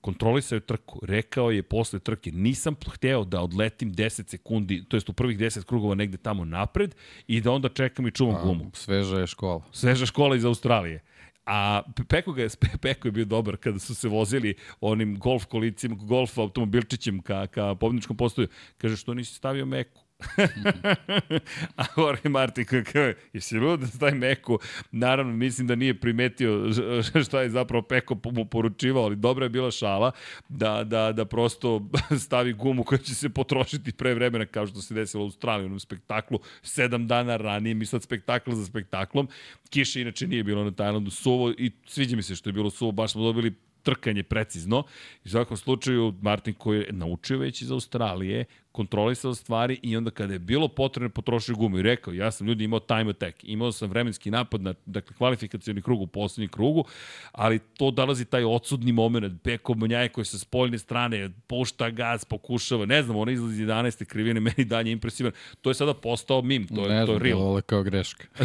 Kontrolisao 0.02 0.56
je 0.56 0.60
trku. 0.60 1.00
Rekao 1.04 1.52
je 1.52 1.64
posle 1.64 2.00
trke, 2.00 2.32
nisam 2.32 2.76
hteo 2.94 3.24
da 3.24 3.42
odletim 3.42 3.94
10 3.94 4.30
sekundi, 4.30 4.86
to 4.90 4.98
jest 4.98 5.10
u 5.10 5.14
prvih 5.14 5.38
10 5.38 5.64
krugova 5.64 5.96
negde 5.96 6.18
tamo 6.18 6.46
napred 6.46 6.96
i 7.28 7.42
da 7.42 7.52
onda 7.52 7.70
čekam 7.70 8.08
i 8.08 8.12
čuvam 8.12 8.36
A, 8.36 8.44
gumu. 8.44 8.72
Sveža 8.74 9.20
je 9.20 9.28
škola. 9.28 9.62
Sveža 9.72 10.06
škola 10.06 10.36
iz 10.36 10.46
Australije. 10.46 11.04
A 11.48 11.82
Peko, 12.08 12.34
ga 12.34 12.44
je, 12.44 12.50
Peko 12.82 13.08
je 13.08 13.12
bio 13.12 13.26
dobar 13.26 13.58
kada 13.58 13.80
su 13.80 13.96
se 13.96 14.08
vozili 14.08 14.56
onim 14.82 15.20
golf 15.20 15.46
kolicima, 15.46 15.96
golf 15.96 16.38
automobilčićem 16.38 17.22
ka, 17.22 17.48
ka 17.48 17.76
pobjedničkom 17.76 18.18
postoju. 18.18 18.48
Kaže, 18.78 18.98
što 18.98 19.14
nisi 19.14 19.34
stavio 19.34 19.66
Meku? 19.66 20.07
A 21.78 21.84
Jorge 21.98 22.30
Martin 22.30 22.66
kakav 22.66 23.04
je, 23.04 23.18
jesi 23.34 23.58
lud 23.58 23.80
da 23.80 23.88
stavi 23.88 24.18
Meku? 24.18 24.60
Naravno, 24.92 25.34
mislim 25.34 25.68
da 25.68 25.76
nije 25.76 26.00
primetio 26.00 26.74
šta 27.26 27.42
je 27.42 27.50
zapravo 27.50 27.82
Peko 27.82 28.18
mu 28.24 28.46
poručivao, 28.46 29.04
ali 29.04 29.16
dobra 29.16 29.46
je 29.46 29.50
bila 29.50 29.72
šala 29.72 30.12
da, 30.50 30.84
da, 30.84 31.12
da 31.12 31.26
prosto 31.26 31.90
stavi 32.26 32.54
gumu 32.54 32.84
koja 32.84 33.00
će 33.00 33.16
se 33.16 33.30
potrošiti 33.30 33.92
pre 33.92 34.14
vremena 34.14 34.46
kao 34.46 34.68
što 34.68 34.82
se 34.82 34.94
desilo 34.94 35.24
u 35.24 35.28
Australiji, 35.28 35.80
spektaklu, 35.80 36.40
sedam 36.62 37.08
dana 37.08 37.38
ranije, 37.38 37.74
mi 37.74 37.86
sad 37.86 38.04
spektakl 38.04 38.52
za 38.52 38.66
spektaklom. 38.66 39.28
Kiše 39.70 40.02
inače 40.02 40.28
nije 40.28 40.44
bilo 40.44 40.64
na 40.64 40.72
Tajlandu 40.72 41.12
suvo 41.12 41.52
i 41.52 41.72
sviđa 41.86 42.16
mi 42.16 42.24
se 42.24 42.36
što 42.36 42.50
je 42.50 42.54
bilo 42.54 42.70
suvo, 42.70 42.92
baš 42.92 43.12
smo 43.12 43.24
dobili 43.24 43.54
trkanje 43.84 44.24
precizno. 44.24 44.84
I 45.24 45.28
u 45.28 45.30
svakom 45.30 45.58
slučaju, 45.58 46.14
Martin 46.22 46.54
koji 46.54 46.80
je 46.80 46.94
naučio 46.94 47.38
već 47.38 47.62
iz 47.62 47.72
Australije, 47.72 48.46
kontrolisao 48.78 49.36
stvari 49.36 49.80
i 49.84 49.98
onda 49.98 50.12
kada 50.12 50.34
je 50.34 50.40
bilo 50.40 50.68
potrebno 50.68 51.10
potrošio 51.10 51.56
gumu 51.56 51.80
i 51.80 51.82
rekao, 51.82 52.14
ja 52.14 52.32
sam 52.32 52.48
ljudi 52.48 52.64
imao 52.64 52.80
time 52.80 53.10
attack, 53.10 53.38
imao 53.44 53.72
sam 53.72 53.90
vremenski 53.90 54.32
napad 54.32 54.62
na 54.62 54.74
dakle, 54.86 55.16
kvalifikacijani 55.18 55.82
krug 55.82 56.02
u 56.02 56.08
poslednji 56.08 56.48
krugu, 56.48 56.86
ali 57.32 57.60
to 57.60 57.92
dolazi 57.92 58.26
taj 58.26 58.44
odsudni 58.44 58.92
moment, 58.92 59.44
Beko 59.44 59.74
Banjaje 59.74 60.10
koji 60.10 60.26
sa 60.26 60.38
spoljne 60.38 60.78
strane 60.78 61.30
pušta 61.48 61.90
gaz, 61.90 62.26
pokušava, 62.26 62.86
ne 62.86 63.04
znam, 63.04 63.18
on 63.18 63.30
izlazi 63.30 63.64
11. 63.64 64.06
krivine, 64.06 64.40
meni 64.48 64.66
dalje 64.66 64.92
impresivan. 64.92 65.32
To 65.62 65.70
je 65.70 65.74
sada 65.74 65.94
postao 65.94 66.42
mim, 66.42 66.68
to 66.68 66.82
je, 66.82 66.90
ne 66.90 67.06
to 67.06 67.14
je 67.14 67.20
real. 67.20 67.56
Ne 67.56 67.62
kao 67.62 67.84
greška. 67.84 68.26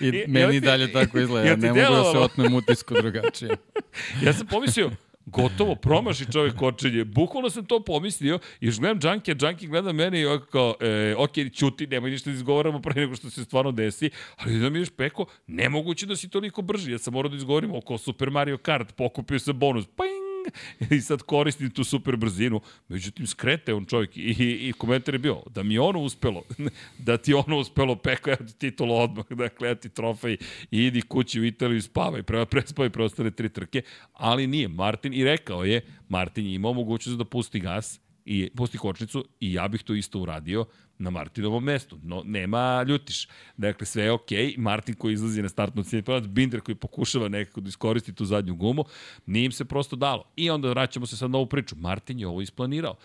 I, 0.00 0.08
I 0.08 0.24
meni 0.28 0.60
dalje 0.60 0.92
tako 0.92 1.18
izgleda, 1.18 1.48
ja 1.48 1.56
ne 1.56 1.68
mogu 1.68 1.94
da 1.96 2.12
se 2.12 2.18
otmem 2.18 2.54
utisku 2.54 2.94
drugačije. 2.94 3.56
ja 4.24 4.32
sam 4.32 4.46
pomislio, 4.46 4.90
gotovo, 5.26 5.74
promaši 5.74 6.32
čovjek 6.32 6.56
kočenje. 6.56 7.04
Bukvalno 7.04 7.50
sam 7.50 7.64
to 7.64 7.84
pomislio 7.84 8.38
i 8.60 8.66
još 8.66 8.78
gledam 8.78 8.98
a 9.28 9.34
Džanki 9.34 9.66
gleda 9.66 9.92
mene 9.92 10.22
i 10.22 10.26
kao, 10.50 10.74
e, 10.80 11.14
ok, 11.18 11.32
čuti, 11.54 11.86
nemoj 11.86 12.10
ništa 12.10 12.30
da 12.30 12.34
izgovaramo 12.34 12.82
pre 12.82 13.00
nego 13.00 13.16
što 13.16 13.30
se 13.30 13.44
stvarno 13.44 13.72
desi, 13.72 14.10
ali 14.36 14.58
da 14.58 14.70
mi 14.70 14.78
još 14.78 14.90
peko, 14.90 15.26
nemoguće 15.46 16.06
da 16.06 16.16
si 16.16 16.30
toliko 16.30 16.62
brži, 16.62 16.92
ja 16.92 16.98
sam 16.98 17.12
morao 17.12 17.30
da 17.30 17.36
izgovorim 17.36 17.74
oko 17.74 17.98
Super 17.98 18.30
Mario 18.30 18.58
Kart, 18.58 18.96
pokupio 18.96 19.38
sam 19.38 19.58
bonus, 19.58 19.86
ping, 19.86 20.21
i 20.96 21.00
sad 21.00 21.22
koristim 21.22 21.70
tu 21.70 21.84
super 21.84 22.16
brzinu. 22.16 22.60
Međutim, 22.88 23.26
skrete 23.26 23.74
on 23.74 23.84
čovjek 23.84 24.16
i, 24.16 24.30
i, 24.68 24.72
komentar 24.78 25.14
je 25.14 25.18
bio 25.18 25.42
da 25.50 25.62
mi 25.62 25.78
ono 25.78 26.00
uspelo, 26.00 26.42
da 27.06 27.16
ti 27.16 27.34
ono 27.34 27.58
uspelo, 27.58 27.96
peko 27.96 28.30
ja 28.30 28.36
ti 28.36 28.58
titulu 28.58 28.94
odmah, 28.94 29.24
dakle 29.44 29.68
ja 29.68 29.74
ti 29.74 29.88
trofej 29.88 30.36
i 30.70 30.84
idi 30.84 31.02
kući 31.02 31.40
u 31.40 31.44
Italiju 31.44 31.82
spavaj, 31.82 32.22
prema 32.22 32.46
prespavaj 32.46 32.90
preostale 32.90 33.30
tri 33.30 33.48
trke, 33.48 33.82
ali 34.12 34.46
nije. 34.46 34.68
Martin 34.68 35.14
i 35.14 35.24
rekao 35.24 35.64
je, 35.64 35.80
Martin 36.08 36.46
je 36.46 36.54
imao 36.54 36.72
mogućnost 36.72 37.18
da 37.18 37.24
pusti 37.24 37.60
gas 37.60 38.00
i 38.24 38.50
pusti 38.56 38.78
kočnicu 38.78 39.24
i 39.40 39.52
ja 39.52 39.68
bih 39.68 39.82
to 39.82 39.94
isto 39.94 40.18
uradio 40.18 40.66
na 41.02 41.10
Martinovom 41.10 41.64
mestu. 41.64 41.98
No, 42.02 42.22
nema 42.24 42.84
ljutiš. 42.88 43.28
Dakle, 43.56 43.86
sve 43.86 44.04
je 44.04 44.12
okej. 44.12 44.46
Okay. 44.46 44.58
Martin 44.58 44.94
koji 44.94 45.12
izlazi 45.12 45.42
na 45.42 45.48
startnu 45.48 45.82
cijenu 45.82 46.20
Binder 46.20 46.60
koji 46.60 46.74
pokušava 46.74 47.28
nekako 47.28 47.60
da 47.60 47.68
iskoristi 47.68 48.14
tu 48.14 48.24
zadnju 48.24 48.54
gumu, 48.54 48.84
nije 49.26 49.44
im 49.44 49.52
se 49.52 49.64
prosto 49.64 49.96
dalo. 49.96 50.24
I 50.36 50.50
onda 50.50 50.68
vraćamo 50.68 51.06
se 51.06 51.16
sad 51.16 51.30
na 51.30 51.38
ovu 51.38 51.46
priču. 51.46 51.76
Martin 51.76 52.20
je 52.20 52.26
ovo 52.26 52.40
isplanirao. 52.40 52.96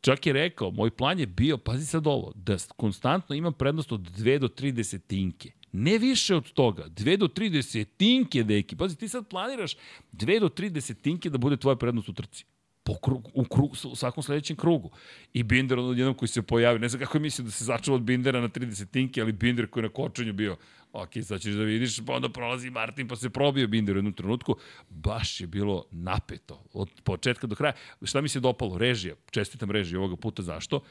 Čak 0.00 0.26
je 0.26 0.32
rekao, 0.32 0.70
moj 0.70 0.90
plan 0.90 1.18
je 1.18 1.26
bio, 1.26 1.58
pazi 1.58 1.86
sad 1.86 2.06
ovo, 2.06 2.32
da 2.34 2.56
konstantno 2.76 3.34
imam 3.34 3.52
prednost 3.52 3.92
od 3.92 4.00
2 4.00 4.38
do 4.38 4.48
3 4.48 4.72
desetinke. 4.72 5.52
Ne 5.72 5.98
više 5.98 6.36
od 6.36 6.52
toga. 6.52 6.84
2 6.88 7.16
do 7.16 7.28
3 7.28 7.50
desetinke, 7.50 8.42
deki. 8.44 8.76
Pazi, 8.76 8.96
ti 8.96 9.08
sad 9.08 9.28
planiraš 9.28 9.76
2 10.12 10.40
do 10.40 10.48
3 10.48 10.68
desetinke 10.68 11.30
da 11.30 11.38
bude 11.38 11.56
tvoja 11.56 11.76
prednost 11.76 12.08
u 12.08 12.12
trci. 12.12 12.44
Po 12.84 12.94
krug, 12.94 13.28
u, 13.34 13.44
krug, 13.44 13.76
u 13.84 13.96
svakom 13.96 14.22
sledećem 14.22 14.56
krugu. 14.56 14.90
I 15.32 15.42
Binder 15.42 15.78
od 15.78 15.98
jednom 15.98 16.14
koji 16.14 16.28
se 16.28 16.42
pojavi, 16.42 16.78
ne 16.78 16.88
znam 16.88 17.02
kako 17.02 17.16
je 17.16 17.22
mislio 17.22 17.44
da 17.44 17.50
se 17.50 17.64
začeo 17.64 17.94
od 17.94 18.02
Bindera 18.02 18.40
na 18.40 18.48
30 18.48 18.90
tinke, 18.90 19.20
ali 19.20 19.32
Binder 19.32 19.70
koji 19.70 19.82
je 19.82 19.88
na 19.88 19.92
kočenju 19.94 20.32
bio, 20.32 20.56
ok, 20.92 21.10
sad 21.22 21.40
ćeš 21.40 21.54
da 21.54 21.62
vidiš, 21.62 22.00
pa 22.06 22.12
onda 22.12 22.28
prolazi 22.28 22.70
Martin, 22.70 23.08
pa 23.08 23.16
se 23.16 23.30
probio 23.30 23.68
Binder 23.68 23.96
u 23.96 23.98
jednom 23.98 24.12
trenutku. 24.12 24.56
Baš 24.88 25.40
je 25.40 25.46
bilo 25.46 25.84
napeto, 25.90 26.64
od 26.72 26.88
početka 27.04 27.46
do 27.46 27.54
kraja. 27.54 27.72
Šta 28.02 28.20
mi 28.20 28.28
se 28.28 28.40
dopalo? 28.40 28.78
Režija, 28.78 29.14
čestitam 29.30 29.70
režiju 29.70 30.00
ovoga 30.00 30.16
puta, 30.16 30.42
zašto? 30.42 30.82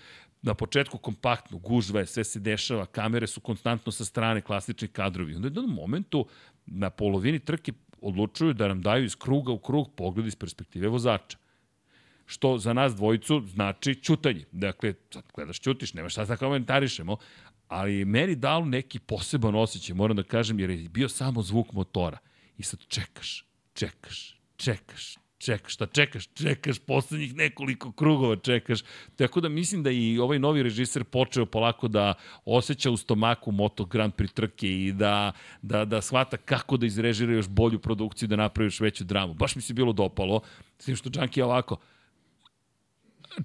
Na 0.42 0.54
početku 0.54 0.98
kompaktno, 0.98 1.58
gužva 1.58 2.00
je, 2.00 2.06
sve 2.06 2.24
se 2.24 2.40
dešava, 2.40 2.86
kamere 2.86 3.28
su 3.28 3.42
konstantno 3.42 3.92
sa 3.92 4.06
strane, 4.06 4.42
klasični 4.42 4.88
kadrovi. 4.88 5.36
Onda 5.36 5.48
u 5.48 5.52
jednom 5.52 5.76
momentu, 5.76 6.26
na 6.66 6.90
polovini 6.90 7.40
trke, 7.40 7.72
odlučuju 8.02 8.54
da 8.54 8.68
nam 8.68 8.82
daju 8.82 9.06
iz 9.06 9.16
kruga 9.16 9.52
u 9.52 9.60
krug 9.60 9.92
pogled 9.96 10.28
iz 10.28 10.36
perspektive 10.36 10.88
vozača 10.88 11.41
što 12.32 12.58
za 12.58 12.74
nas 12.74 12.96
dvojicu 12.96 13.44
znači 13.46 13.96
čutanje. 13.96 14.46
Dakle, 14.52 14.94
sad 15.14 15.24
gledaš, 15.36 15.60
čutiš, 15.60 15.94
nema 15.94 16.10
šta 16.10 16.26
da 16.26 16.38
komentarišemo, 16.38 17.18
ali 17.68 18.06
meni 18.06 18.36
dalo 18.36 18.66
neki 18.66 19.00
poseban 19.00 19.56
osjećaj, 19.56 19.96
moram 19.96 20.18
da 20.18 20.24
kažem, 20.24 20.60
jer 20.60 20.70
je 20.70 20.90
bio 20.90 21.10
samo 21.10 21.42
zvuk 21.42 21.74
motora. 21.74 22.18
I 22.58 22.64
sad 22.64 22.80
čekaš, 22.88 23.46
čekaš, 23.74 24.40
čekaš, 24.56 25.18
čekaš, 25.38 25.74
šta 25.74 25.86
čekaš? 25.86 26.28
Čekaš 26.34 26.80
poslednjih 26.80 27.36
nekoliko 27.36 27.92
krugova, 27.92 28.36
čekaš. 28.36 28.80
Tako 29.16 29.42
da 29.42 29.50
mislim 29.50 29.84
da 29.84 29.92
i 29.92 30.20
ovaj 30.20 30.40
novi 30.40 30.64
režiser 30.64 31.04
počeo 31.04 31.46
polako 31.46 31.88
da 31.88 32.14
osjeća 32.46 32.92
u 32.92 32.98
stomaku 32.98 33.52
Moto 33.52 33.86
Grand 33.86 34.14
Prix 34.14 34.34
trke 34.34 34.68
i 34.68 34.92
da, 34.92 35.32
da, 35.62 35.86
da 35.86 36.02
shvata 36.02 36.38
kako 36.38 36.78
da 36.78 36.86
izrežira 36.86 37.34
još 37.34 37.48
bolju 37.48 37.80
produkciju, 37.80 38.28
da 38.28 38.36
napravi 38.36 38.68
još 38.68 38.80
veću 38.80 39.04
dramu. 39.04 39.34
Baš 39.34 39.56
mi 39.56 39.62
se 39.62 39.74
bilo 39.74 39.94
dopalo, 39.94 40.42
s 40.80 40.86
tim 40.86 40.96
što 40.96 41.10
Džanki 41.10 41.40
je 41.40 41.46
ovako, 41.46 41.78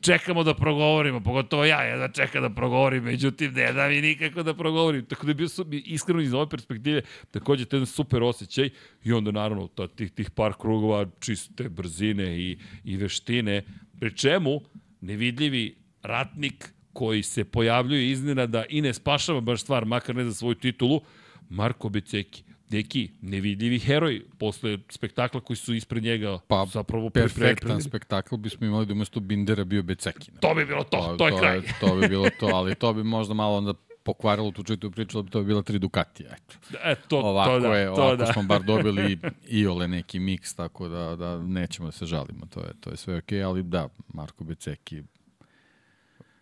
čekamo 0.01 0.45
da 0.45 0.55
progovorimo, 0.55 1.21
pogotovo 1.21 1.65
ja, 1.65 1.83
ja 1.83 1.97
da 1.97 2.09
čekam 2.09 2.43
da 2.43 2.51
progovorim, 2.51 3.05
međutim 3.05 3.53
ne 3.53 3.73
da 3.73 3.89
mi 3.89 4.01
nikako 4.01 4.43
da 4.43 4.55
progovorim. 4.55 5.05
Tako 5.05 5.27
da 5.27 5.31
je 5.31 5.35
bio 5.35 5.49
iskreno 5.85 6.21
iz 6.21 6.35
ove 6.35 6.49
perspektive 6.49 7.03
takođe 7.31 7.65
to 7.65 7.77
jedan 7.77 7.87
super 7.87 8.23
osjećaj 8.23 8.71
i 9.05 9.13
onda 9.13 9.31
naravno 9.31 9.67
ta, 9.67 9.89
tih, 9.89 10.11
tih 10.11 10.31
par 10.31 10.53
krugova 10.61 11.07
čiste 11.21 11.69
brzine 11.69 12.39
i, 12.39 12.59
i 12.85 12.97
veštine, 12.97 13.63
pri 14.01 14.17
čemu 14.17 14.61
nevidljivi 15.01 15.77
ratnik 16.03 16.73
koji 16.93 17.23
se 17.23 17.45
pojavljuje 17.45 18.11
iznenada 18.11 18.65
i 18.69 18.81
ne 18.81 18.95
spašava 18.95 19.41
baš 19.41 19.63
stvar, 19.63 19.85
makar 19.85 20.17
ne 20.17 20.25
za 20.25 20.35
svoju 20.35 20.55
titulu, 20.55 21.01
Marko 21.49 21.89
Beceki 21.89 22.43
neki 22.71 23.11
nevidljivi 23.23 23.79
heroj 23.79 24.23
posle 24.39 24.79
spektakla 24.89 25.41
koji 25.41 25.57
su 25.57 25.75
ispred 25.75 26.03
njega 26.03 26.39
pa, 26.49 26.67
zapravo 26.73 27.11
perfektan 27.11 27.83
spektakl 27.83 28.37
bismo 28.37 28.67
imali 28.67 28.87
da 28.87 28.93
umesto 28.93 29.21
Bindera 29.21 29.65
bio 29.65 29.83
Beceki. 29.83 30.31
To 30.41 30.55
bi 30.55 30.65
bilo 30.65 30.85
to, 30.85 30.99
to, 30.99 31.17
to 31.17 31.29
je 31.29 31.39
kraj. 31.39 31.61
To 31.81 31.97
bi 31.97 32.09
bilo 32.09 32.31
to, 32.41 32.47
ali 32.47 32.75
to 32.75 32.93
bi 32.93 33.05
možda 33.05 33.35
malo 33.35 33.57
onda 33.57 33.75
pokvarilo 34.03 34.51
tu 34.51 34.63
čitu 34.63 34.91
priču, 34.91 35.19
da 35.19 35.23
bi 35.23 35.31
to 35.31 35.43
bila 35.43 35.63
tri 35.63 35.79
Ducatija. 35.79 36.31
Eto. 36.33 36.55
E, 36.85 36.95
to, 37.09 37.19
ovako 37.19 37.51
to 37.51 37.61
da, 37.61 37.75
je, 37.77 37.87
to 37.87 37.93
ovako 37.93 38.17
da. 38.17 38.33
smo 38.33 38.43
bar 38.43 38.63
dobili 38.63 39.19
i 39.59 39.67
ole 39.67 39.89
neki 39.89 40.19
miks, 40.19 40.55
tako 40.55 40.89
da, 40.89 41.17
da 41.17 41.43
nećemo 41.43 41.89
da 41.89 41.93
se 41.93 42.07
žalimo, 42.07 42.47
to 42.47 42.61
je, 42.61 42.71
to 42.81 42.91
je 42.91 42.97
sve 42.97 43.17
okej, 43.17 43.39
okay, 43.39 43.47
ali 43.47 43.63
da, 43.63 43.89
Marko 44.15 44.45
Beceki 44.45 45.03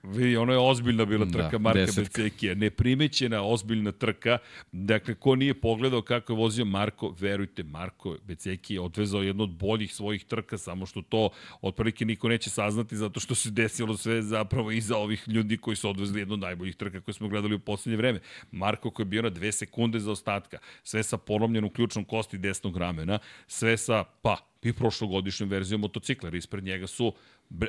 Vidi, 0.05 0.37
ono 0.37 0.53
je 0.53 0.59
ozbiljna 0.59 1.05
bila 1.05 1.27
trka 1.27 1.49
da, 1.49 1.59
Marka 1.59 1.81
desetka. 1.81 2.23
Becekija. 2.23 2.55
Neprimećena, 2.55 3.43
ozbiljna 3.43 3.93
trka. 3.93 4.39
Dakle, 4.73 5.15
ko 5.15 5.37
nije 5.37 5.55
pogledao 5.55 6.03
kako 6.03 6.33
je 6.33 6.37
vozio 6.37 6.65
Marko, 6.65 7.15
verujte, 7.21 7.63
Marko 7.63 8.17
Beceki 8.25 8.75
je 8.75 8.81
odvezao 8.81 9.23
jednu 9.23 9.43
od 9.43 9.51
boljih 9.51 9.95
svojih 9.95 10.25
trka, 10.25 10.59
samo 10.59 10.87
što 10.87 11.03
to 11.03 11.31
otprilike 11.61 12.05
niko 12.05 12.29
neće 12.29 12.51
saznati 12.51 12.97
zato 12.97 13.21
što 13.21 13.35
se 13.35 13.51
desilo 13.51 13.97
sve 13.97 14.23
zapravo 14.23 14.71
iza 14.71 14.97
ovih 14.97 15.29
ljudi 15.29 15.57
koji 15.57 15.77
su 15.77 15.91
odvezli 15.91 16.21
jednu 16.21 16.35
od 16.35 16.41
najboljih 16.41 16.77
trka 16.77 17.01
koje 17.01 17.15
smo 17.15 17.29
gledali 17.29 17.55
u 17.55 17.59
poslednje 17.59 17.97
vreme. 17.97 18.21
Marko 18.51 18.91
koji 18.91 19.05
je 19.05 19.09
bio 19.09 19.23
na 19.23 19.31
dve 19.31 19.53
sekunde 19.53 20.01
za 20.01 20.13
ostatka, 20.13 20.59
sve 20.83 21.03
sa 21.03 21.19
polomljenom 21.19 21.71
ključnom 21.71 22.05
kosti 22.05 22.39
desnog 22.39 22.77
ramena, 22.77 23.19
sve 23.47 23.77
sa, 23.77 24.05
pa, 24.23 24.37
i 24.63 24.73
prošlogodišnjom 24.73 25.49
verzijom 25.49 25.81
motocikla, 25.81 26.31
ispred 26.37 26.65
njega 26.65 26.87
su 26.87 27.13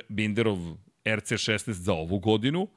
Binderov 0.08 0.58
RC16 1.06 1.70
za 1.70 1.92
ovu 1.92 2.18
godinu, 2.18 2.68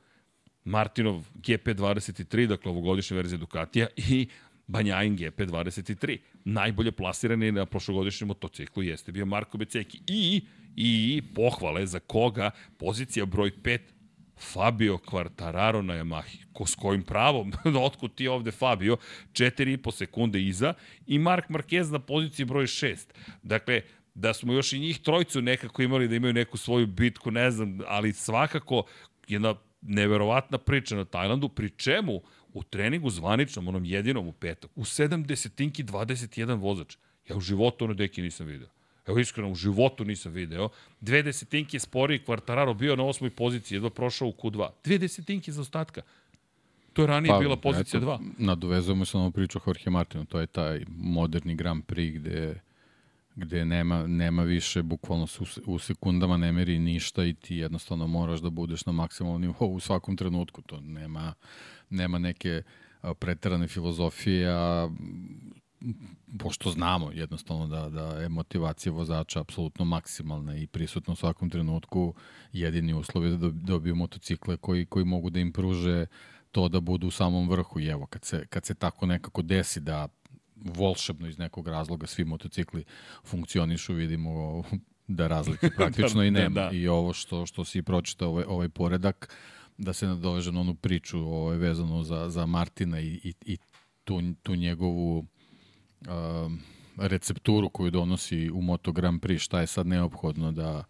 Martinov 0.63 1.24
GP23, 1.36 2.48
dakle 2.48 2.72
ovogodišnja 2.72 3.18
verzija 3.18 3.38
Ducatija 3.38 3.88
i 3.98 4.28
Banjain 4.68 5.18
GP23. 5.18 6.18
Najbolje 6.46 6.92
plasirani 6.92 7.52
na 7.52 7.65
prošlogodišnjem 7.65 8.28
motociklu 8.28 8.84
jeste 8.84 9.12
bio 9.12 9.26
Marko 9.26 9.58
Beceki. 9.58 10.02
I, 10.08 10.42
i 10.76 11.22
pohvale 11.36 11.86
za 11.86 12.00
koga 12.00 12.52
pozicija 12.78 13.26
broj 13.26 13.52
5 13.63 13.80
Fabio 14.39 14.98
Quartararo 14.98 15.82
na 15.82 15.94
Yamahi. 15.94 16.38
Ko 16.54 16.65
s 16.65 16.76
kojim 16.76 17.04
pravom? 17.04 17.52
Otkud 17.86 18.15
ti 18.15 18.28
ovde 18.28 18.52
Fabio? 18.52 18.98
4,5 19.34 19.92
sekunde 19.92 20.42
iza 20.42 20.74
i 21.08 21.20
Mark 21.20 21.50
Marquez 21.50 21.92
na 21.92 22.00
poziciji 22.00 22.46
broj 22.46 22.65
6. 22.65 22.98
Dakle, 23.44 23.82
da 24.19 24.34
smo 24.34 24.53
još 24.53 24.73
i 24.73 24.79
njih 24.79 24.99
trojcu 24.99 25.41
nekako 25.41 25.82
imali 25.82 26.08
da 26.08 26.15
imaju 26.15 26.34
neku 26.34 26.58
svoju 26.58 26.88
bitku, 26.88 27.32
ne 27.32 27.51
znam, 27.51 27.79
ali 27.88 28.13
svakako 28.13 28.84
jedna 29.27 29.55
neverovatna 29.82 30.58
priča 30.58 30.95
na 30.95 31.05
Tajlandu, 31.05 31.49
pri 31.49 31.69
čemu 31.69 32.21
u 32.53 32.63
treningu 32.63 33.10
zvaničnom, 33.10 33.67
onom 33.67 33.86
jedinom 33.86 34.27
u 34.27 34.32
petak, 34.32 34.71
u 34.75 34.84
7 34.84 35.25
desetinki 35.25 35.84
21 35.84 36.60
vozač. 36.60 36.97
Ja 37.29 37.36
u 37.36 37.39
životu 37.39 37.86
ono 37.86 37.93
deki 37.93 38.21
nisam 38.21 38.47
video. 38.47 38.67
Evo 39.08 39.19
iskreno, 39.19 39.51
u 39.51 39.55
životu 39.55 40.05
nisam 40.05 40.32
video. 40.32 40.69
Dve 41.01 41.23
desetinke 41.23 41.79
spori 41.79 42.23
Kvartararo 42.23 42.73
bio 42.73 42.95
na 42.95 43.03
osmoj 43.03 43.29
poziciji, 43.29 43.75
jedva 43.75 43.89
prošao 43.89 44.27
u 44.27 44.32
Q2. 44.32 44.69
Dve 44.84 44.97
desetinke 44.97 45.51
za 45.51 45.62
ostatka. 45.62 46.01
To 46.93 47.01
je 47.01 47.08
ranije 47.08 47.32
pa, 47.32 47.39
bila 47.39 47.58
pozicija 47.58 48.01
2. 48.01 48.19
Nadovezujemo 48.38 49.05
se 49.05 49.17
na 49.17 49.23
ovu 49.23 49.32
priču 49.32 49.60
Jorge 49.67 49.89
Martinu, 49.89 50.25
to 50.25 50.39
je 50.39 50.47
taj 50.47 50.86
moderni 50.88 51.55
Grand 51.55 51.84
Prix 51.86 52.15
gde 52.19 52.62
gde 53.36 53.65
nema, 53.65 54.08
nema 54.08 54.44
više, 54.44 54.84
bukvalno 54.84 55.28
se 55.28 55.44
u, 55.44 55.74
u 55.74 55.80
sekundama 55.80 56.38
ne 56.38 56.52
meri 56.52 56.80
ništa 56.80 57.26
i 57.26 57.34
ti 57.34 57.56
jednostavno 57.56 58.08
moraš 58.08 58.39
da 58.39 58.50
budeš 58.50 58.86
na 58.86 58.92
maksimalnom 58.92 59.42
nivou 59.42 59.74
u 59.74 59.80
svakom 59.80 60.18
trenutku. 60.18 60.62
To 60.62 60.80
nema, 60.82 61.34
nema 61.89 62.20
neke 62.20 62.63
preterane 63.20 63.68
filozofije, 63.68 64.50
a 64.50 64.89
pošto 66.39 66.72
znamo 66.72 67.12
jednostavno 67.12 67.68
da, 67.68 67.89
da 67.89 68.22
je 68.22 68.30
motivacija 68.30 68.94
vozača 68.94 69.39
apsolutno 69.39 69.86
maksimalna 69.86 70.58
i 70.58 70.68
prisutna 70.68 71.12
u 71.12 71.15
svakom 71.15 71.50
trenutku, 71.50 72.13
jedini 72.54 72.94
uslov 72.94 73.26
je 73.26 73.38
da 73.38 73.50
dobiju 73.50 73.96
motocikle 73.96 74.58
koji, 74.58 74.86
koji 74.86 75.06
mogu 75.06 75.30
da 75.30 75.39
im 75.39 75.54
pruže 75.54 76.06
to 76.52 76.70
da 76.70 76.80
budu 76.80 77.08
u 77.08 77.12
samom 77.12 77.50
vrhu. 77.50 77.80
I 77.80 77.88
evo, 77.88 78.06
kad 78.06 78.26
se, 78.26 78.46
kad 78.48 78.65
se 78.65 78.76
tako 78.76 79.06
nekako 79.06 79.42
desi 79.42 79.80
da 79.80 80.08
volšebno 80.65 81.28
iz 81.28 81.38
nekog 81.38 81.67
razloga 81.67 82.08
svi 82.08 82.26
motocikli 82.26 82.84
funkcionišu, 83.26 83.93
vidimo 83.93 84.63
da 85.08 85.28
razlike 85.28 85.69
praktično 85.78 86.22
da, 86.22 86.26
i 86.26 86.32
nema. 86.32 86.62
Da, 86.62 86.69
da. 86.69 86.78
I 86.78 86.88
ovo 86.88 87.13
što, 87.13 87.45
što 87.45 87.65
si 87.65 87.82
pročitao, 87.82 88.30
ovaj, 88.30 88.45
ovaj 88.48 88.69
poredak, 88.69 89.36
da 89.78 89.93
se 89.93 90.08
nadoveže 90.08 90.52
na 90.52 90.60
onu 90.60 90.76
priču 90.76 91.19
ovaj, 91.19 91.58
vezano 91.58 92.04
za, 92.04 92.30
za 92.30 92.45
Martina 92.45 93.00
i, 93.00 93.19
i, 93.24 93.34
i 93.45 93.58
tu, 94.04 94.22
tu 94.43 94.56
njegovu 94.56 95.17
um, 95.19 96.60
recepturu 96.98 97.69
koju 97.69 97.91
donosi 97.91 98.50
u 98.54 98.62
Moto 98.62 98.91
Grand 98.91 99.22
Prix, 99.22 99.39
šta 99.39 99.62
je 99.62 99.67
sad 99.67 99.88
neophodno 99.88 100.52
da, 100.52 100.84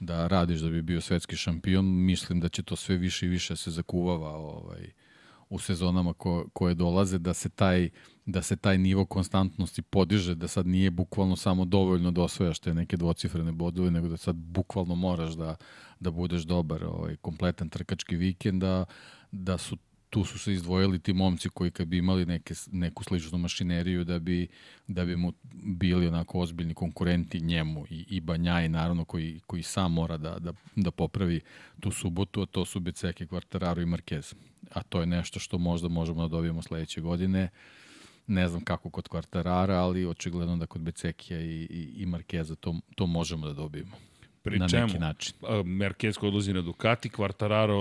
da 0.00 0.26
radiš 0.26 0.60
da 0.60 0.70
bi 0.70 0.82
bio 0.82 1.00
svetski 1.00 1.36
šampion, 1.36 2.04
mislim 2.04 2.40
da 2.40 2.48
će 2.48 2.62
to 2.62 2.76
sve 2.76 2.96
više 2.96 3.26
i 3.26 3.28
više 3.28 3.56
se 3.56 3.70
zakuvava 3.70 4.30
ovaj, 4.30 4.90
u 5.48 5.58
sezonama 5.58 6.12
ko, 6.12 6.48
koje 6.52 6.74
dolaze, 6.74 7.18
da 7.18 7.34
se 7.34 7.48
taj 7.48 7.90
da 8.32 8.42
se 8.42 8.56
taj 8.56 8.78
nivo 8.78 9.04
konstantnosti 9.04 9.82
podiže, 9.82 10.34
da 10.34 10.48
sad 10.48 10.66
nije 10.66 10.90
bukvalno 10.90 11.36
samo 11.36 11.64
dovoljno 11.64 12.10
da 12.10 12.22
osvojaš 12.22 12.58
te 12.58 12.74
neke 12.74 12.96
dvocifrene 12.96 13.52
bodove, 13.52 13.90
nego 13.90 14.08
da 14.08 14.16
sad 14.16 14.36
bukvalno 14.36 14.94
moraš 14.94 15.32
da, 15.32 15.56
da 16.00 16.10
budeš 16.10 16.42
dobar 16.42 16.84
ovaj, 16.84 17.16
kompletan 17.16 17.68
trkački 17.68 18.16
vikend, 18.16 18.60
da, 18.60 18.84
da 19.32 19.58
su 19.58 19.76
tu 20.10 20.24
su 20.24 20.38
se 20.38 20.52
izdvojili 20.52 20.98
ti 20.98 21.12
momci 21.12 21.48
koji 21.48 21.70
kad 21.70 21.88
bi 21.88 21.98
imali 21.98 22.26
neke, 22.26 22.54
neku 22.72 23.04
sličnu 23.04 23.38
mašineriju 23.38 24.04
da 24.04 24.18
bi, 24.18 24.48
da 24.86 25.04
bi 25.04 25.16
mu 25.16 25.32
bili 25.52 26.06
onako 26.06 26.40
ozbiljni 26.40 26.74
konkurenti 26.74 27.40
njemu 27.40 27.86
i, 27.90 28.04
i 28.08 28.20
Banjaj 28.20 28.68
naravno 28.68 29.04
koji, 29.04 29.40
koji 29.46 29.62
sam 29.62 29.92
mora 29.92 30.16
da, 30.16 30.38
da, 30.38 30.52
da 30.76 30.90
popravi 30.90 31.40
tu 31.80 31.90
subotu, 31.90 32.42
a 32.42 32.46
to 32.46 32.64
su 32.64 32.80
Beceke, 32.80 33.26
Quartararo 33.26 33.82
i 33.82 33.86
Marquez. 33.86 34.34
A 34.70 34.82
to 34.82 35.00
je 35.00 35.06
nešto 35.06 35.40
što 35.40 35.58
možda 35.58 35.88
možemo 35.88 36.22
da 36.22 36.28
dobijemo 36.28 36.62
sledeće 36.62 37.00
godine. 37.00 37.48
Ne 38.26 38.48
znam 38.48 38.64
kako 38.64 38.90
kod 38.90 39.08
Quartarara, 39.08 39.74
ali 39.74 40.06
očigledno 40.06 40.56
da 40.56 40.66
kod 40.66 40.80
Becekija 40.80 41.40
i, 41.40 41.66
i, 41.70 41.92
i 41.96 42.06
Markeza 42.06 42.54
to, 42.54 42.74
to 42.94 43.06
možemo 43.06 43.46
da 43.46 43.52
dobijemo. 43.52 43.96
Pri 44.42 44.58
na 44.58 44.68
čemu? 44.68 44.86
neki 44.86 44.98
način. 44.98 45.34
Merkez 45.64 46.18
koji 46.18 46.28
odlazi 46.28 46.52
na 46.52 46.62
Ducati, 46.62 47.08
Quartararo, 47.08 47.76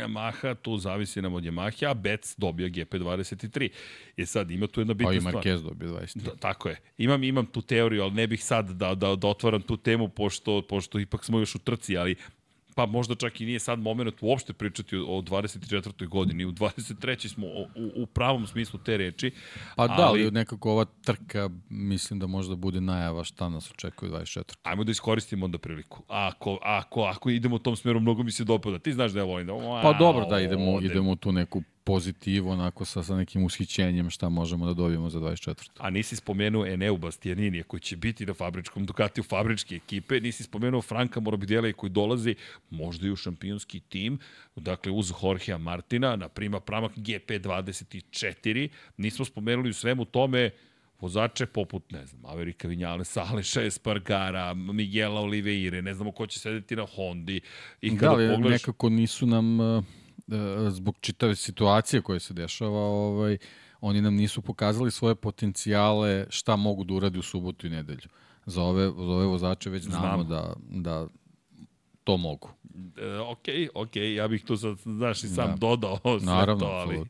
Yamaha, 0.00 0.54
tu 0.62 0.76
zavisi 0.78 1.22
nam 1.22 1.34
od 1.34 1.44
Yamaha, 1.44 1.90
a 1.90 1.94
Bec 1.94 2.34
dobija 2.36 2.68
GP23. 2.68 3.68
Je 4.16 4.26
sad, 4.26 4.50
ima 4.50 4.66
tu 4.66 4.80
jedna 4.80 4.94
bitna 4.94 5.10
Pa 5.10 5.14
i 5.14 5.20
stvar. 5.20 5.34
Marquez 5.34 5.62
dobio 5.62 5.88
23. 5.88 6.22
Da, 6.24 6.36
tako 6.36 6.68
je. 6.68 6.80
Imam 6.98 7.24
imam 7.24 7.46
tu 7.46 7.62
teoriju, 7.62 8.02
ali 8.02 8.12
ne 8.12 8.26
bih 8.26 8.44
sad 8.44 8.70
da, 8.70 8.94
da, 8.94 9.16
da 9.16 9.28
otvaram 9.28 9.62
tu 9.62 9.76
temu, 9.76 10.08
pošto, 10.08 10.62
pošto 10.62 10.98
ipak 10.98 11.24
smo 11.24 11.38
još 11.38 11.54
u 11.54 11.58
trci, 11.58 11.96
ali 11.96 12.16
pa 12.74 12.86
možda 12.86 13.14
čak 13.14 13.40
i 13.40 13.46
nije 13.46 13.60
sad 13.60 13.78
moment 13.78 14.14
uopšte 14.20 14.52
pričati 14.52 14.96
o, 14.96 15.04
o 15.04 15.22
24. 15.22 16.08
godini. 16.08 16.44
U 16.44 16.52
23. 16.52 17.28
smo 17.28 17.46
o, 17.46 17.62
u, 17.76 18.02
u 18.02 18.06
pravom 18.06 18.46
smislu 18.46 18.80
te 18.84 18.96
reči. 18.96 19.30
Pa 19.76 19.86
da, 19.86 20.06
ali 20.08 20.30
nekako 20.30 20.70
ova 20.70 20.84
trka, 21.04 21.50
mislim 21.68 22.18
da 22.20 22.26
možda 22.26 22.54
bude 22.54 22.80
najava 22.80 23.24
šta 23.24 23.48
nas 23.48 23.70
očekuje 23.70 24.10
24. 24.10 24.56
Ajmo 24.62 24.84
da 24.84 24.90
iskoristimo 24.90 25.44
onda 25.44 25.58
priliku. 25.58 26.02
Ako, 26.08 26.58
ako, 26.62 27.02
ako 27.02 27.30
idemo 27.30 27.56
u 27.56 27.58
tom 27.58 27.76
smeru, 27.76 28.00
mnogo 28.00 28.22
mi 28.22 28.30
se 28.30 28.44
dopada. 28.44 28.78
Ti 28.78 28.92
znaš 28.92 29.12
da 29.12 29.18
ja 29.18 29.24
volim 29.24 29.46
da... 29.46 29.52
Pa 29.82 29.92
dobro, 29.98 30.26
da 30.26 30.40
idemo, 30.40 30.80
idemo 30.80 31.10
u 31.10 31.16
tu 31.16 31.32
neku 31.32 31.62
pozitivu, 31.84 32.50
onako 32.50 32.84
sa, 32.84 33.02
sa 33.02 33.16
nekim 33.16 33.44
ushićenjem 33.44 34.10
šta 34.10 34.28
možemo 34.28 34.66
da 34.66 34.74
dobijemo 34.74 35.10
za 35.10 35.18
24. 35.18 35.68
A 35.78 35.90
nisi 35.90 36.16
spomenuo 36.16 36.66
Eneu 36.66 36.96
Bastianinija 36.96 37.64
koji 37.64 37.80
će 37.80 37.96
biti 37.96 38.26
na 38.26 38.34
fabričkom 38.34 38.86
Ducatiju 38.86 39.24
fabričke 39.24 39.74
ekipe, 39.74 40.20
nisi 40.20 40.42
spomenuo 40.42 40.82
Franka 40.82 41.20
Morbidelli 41.20 41.72
koji 41.72 41.90
dolazi 41.90 42.34
možda 42.70 43.06
i 43.06 43.10
u 43.10 43.16
šampionski 43.16 43.80
tim, 43.80 44.18
dakle 44.56 44.92
uz 44.92 45.12
Jorgea 45.22 45.58
Martina, 45.58 46.16
na 46.16 46.28
prima 46.28 46.60
pramak 46.60 46.96
GP24, 46.96 48.68
nismo 48.96 49.24
spomenuli 49.24 49.70
u 49.70 49.74
svemu 49.74 50.04
tome 50.04 50.50
vozače 51.00 51.46
poput, 51.46 51.92
ne 51.92 52.06
znam, 52.06 52.26
Amerika 52.26 52.68
Vinjale, 52.68 53.04
Saleša 53.04 53.62
Espargara, 53.62 54.54
Miguela 54.54 55.20
Oliveire, 55.20 55.82
ne 55.82 55.94
znamo 55.94 56.12
ko 56.12 56.26
će 56.26 56.38
sedeti 56.38 56.76
na 56.76 56.86
Hondi. 56.96 57.40
I 57.80 57.90
kada 57.90 58.00
da, 58.00 58.10
ali 58.10 58.28
pogledaš... 58.28 58.62
nekako 58.62 58.88
nisu 58.88 59.26
nam, 59.26 59.60
uh, 59.60 59.84
zbog 60.70 60.96
čitave 61.00 61.36
situacije 61.36 62.02
koje 62.02 62.20
se 62.20 62.34
dešava, 62.34 62.80
ovaj, 62.80 63.38
oni 63.80 64.00
nam 64.00 64.14
nisu 64.14 64.42
pokazali 64.42 64.90
svoje 64.90 65.14
potencijale 65.14 66.26
šta 66.30 66.56
mogu 66.56 66.84
da 66.84 66.94
uradi 66.94 67.18
u 67.18 67.22
subotu 67.22 67.66
i 67.66 67.70
nedelju. 67.70 68.08
Za 68.46 68.62
ove, 68.62 68.84
za 68.84 69.12
ove 69.12 69.26
vozače 69.26 69.70
već 69.70 69.82
znamo, 69.82 70.24
znamo. 70.24 70.24
da, 70.24 70.54
da 70.70 71.06
to 72.04 72.16
mogu. 72.16 72.50
E, 72.98 73.18
ok, 73.18 73.44
ok, 73.74 73.96
ja 73.96 74.28
bih 74.28 74.44
tu 74.44 74.56
sad, 74.56 74.76
znaš, 74.84 75.24
i 75.24 75.28
sam 75.28 75.50
da. 75.50 75.56
dodao 75.56 75.98
sve 76.02 76.26
Naravno, 76.26 76.66
to, 76.66 76.72
ali 76.72 77.00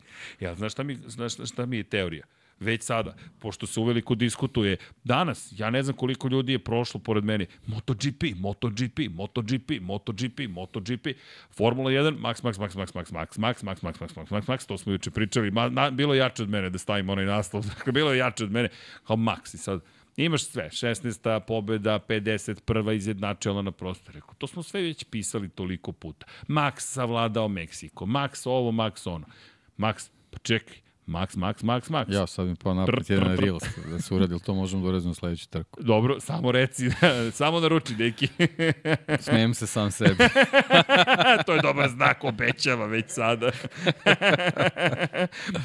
ja, 0.40 0.54
znaš 0.54 0.72
šta 0.72 0.82
mi, 0.82 0.98
znaš 1.06 1.32
šta 1.44 1.66
mi 1.66 1.76
je 1.76 1.82
teorija? 1.82 2.26
Već 2.60 2.82
sada, 2.82 3.14
pošto 3.38 3.66
se 3.66 3.80
uveliko 3.80 4.14
diskutuje. 4.14 4.76
Danas, 5.04 5.52
ja 5.56 5.70
ne 5.70 5.82
znam 5.82 5.96
koliko 5.96 6.28
ljudi 6.28 6.52
je 6.52 6.58
prošlo 6.58 7.00
pored 7.00 7.24
mene. 7.24 7.46
MotoGP, 7.66 8.24
MotoGP, 8.36 8.98
MotoGP, 9.10 9.70
MotoGP, 9.80 10.40
MotoGP, 10.48 11.06
Formula 11.50 11.90
1, 11.90 12.18
Max, 12.18 12.42
Max, 12.42 12.58
Max, 12.58 12.76
Max, 12.76 12.94
Max, 12.94 13.12
Max, 13.12 13.38
Max, 13.38 13.62
Max, 13.62 13.82
Max, 13.82 14.00
Max, 14.00 14.16
Max, 14.16 14.30
Max, 14.30 14.46
Max, 14.46 14.66
to 14.66 14.78
smo 14.78 14.92
juče 14.92 15.10
pričali. 15.10 15.50
Ma, 15.50 15.68
na, 15.68 15.90
bilo 15.90 16.14
je 16.14 16.18
jače 16.18 16.42
od 16.42 16.50
mene 16.50 16.70
da 16.70 16.78
stavim 16.78 17.08
onaj 17.08 17.24
naslov. 17.24 17.66
Dakle, 17.66 17.92
bilo 17.92 18.12
je 18.12 18.18
jače 18.18 18.44
od 18.44 18.52
mene 18.52 18.68
kao 19.06 19.16
Max 19.16 19.54
i 19.54 19.58
sad 19.58 19.80
Imaš 20.16 20.44
sve, 20.44 20.68
16. 20.70 21.40
pobeda, 21.40 21.98
51. 22.08 22.92
izjednačila 22.96 23.62
na 23.62 23.72
prostoru. 23.72 24.20
To 24.38 24.46
smo 24.46 24.62
sve 24.62 24.82
već 24.82 25.04
pisali 25.04 25.48
toliko 25.48 25.92
puta. 25.92 26.26
Max 26.48 26.74
savladao 26.78 27.48
Meksiko, 27.48 28.06
Max 28.06 28.48
ovo, 28.48 28.72
Max 28.72 29.10
ono. 29.10 29.26
Max, 29.78 30.10
pa 30.30 30.38
čekaj, 30.38 30.76
Max, 31.06 31.36
Max, 31.36 31.62
Max, 31.62 31.90
Max. 31.90 32.14
Ja 32.14 32.26
sad 32.26 32.46
mi 32.46 32.54
pa 32.54 32.74
napred 32.74 33.10
jedan 33.10 33.36
Reels 33.36 33.62
da 33.90 33.98
se 33.98 34.14
uradi, 34.14 34.38
to 34.44 34.54
možemo 34.54 34.82
da 34.82 34.88
uradimo 34.88 35.14
sledeću 35.14 35.48
trku. 35.48 35.82
Dobro, 35.82 36.20
samo 36.20 36.52
reci, 36.52 36.90
samo 37.32 37.60
naruči, 37.60 37.94
deki. 37.94 38.28
Smijem 39.20 39.54
se 39.54 39.66
sam 39.66 39.90
sebi. 39.90 40.16
to 41.46 41.52
je 41.54 41.62
dobar 41.62 41.88
znak, 41.88 42.24
obećava 42.24 42.86
već 42.86 43.04
sada. 43.08 43.50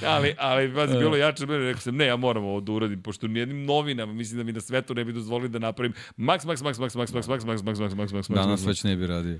ali, 0.08 0.36
ali, 0.38 0.76
pazi, 0.76 0.98
bilo 0.98 1.16
jače 1.16 1.46
mene, 1.46 1.66
rekao 1.66 1.82
sam, 1.82 1.96
ne, 1.96 2.06
ja 2.06 2.16
moram 2.16 2.44
ovo 2.44 2.62
da 2.62 2.72
uradim, 2.72 3.02
pošto 3.02 3.28
nijednim 3.28 3.66
novinama, 3.66 4.14
mislim 4.14 4.38
da 4.38 4.44
mi 4.44 4.52
na 4.52 4.62
svetu 4.62 4.94
ne 4.96 5.06
bi 5.06 5.14
dozvolili 5.14 5.50
da 5.50 5.60
napravim 5.60 5.94
Max, 6.18 6.46
Max, 6.46 6.64
Max, 6.64 6.80
Max, 6.80 6.96
Max, 6.96 7.14
Max, 7.14 7.28
Max, 7.28 7.46
Max, 7.46 7.64
Max, 7.64 7.80
Max, 7.80 7.96
Max, 7.96 8.14
Max, 8.14 8.34
Danas 8.34 8.66
već 8.66 8.84
ne 8.84 8.96
bi 8.96 9.08
radio. 9.08 9.40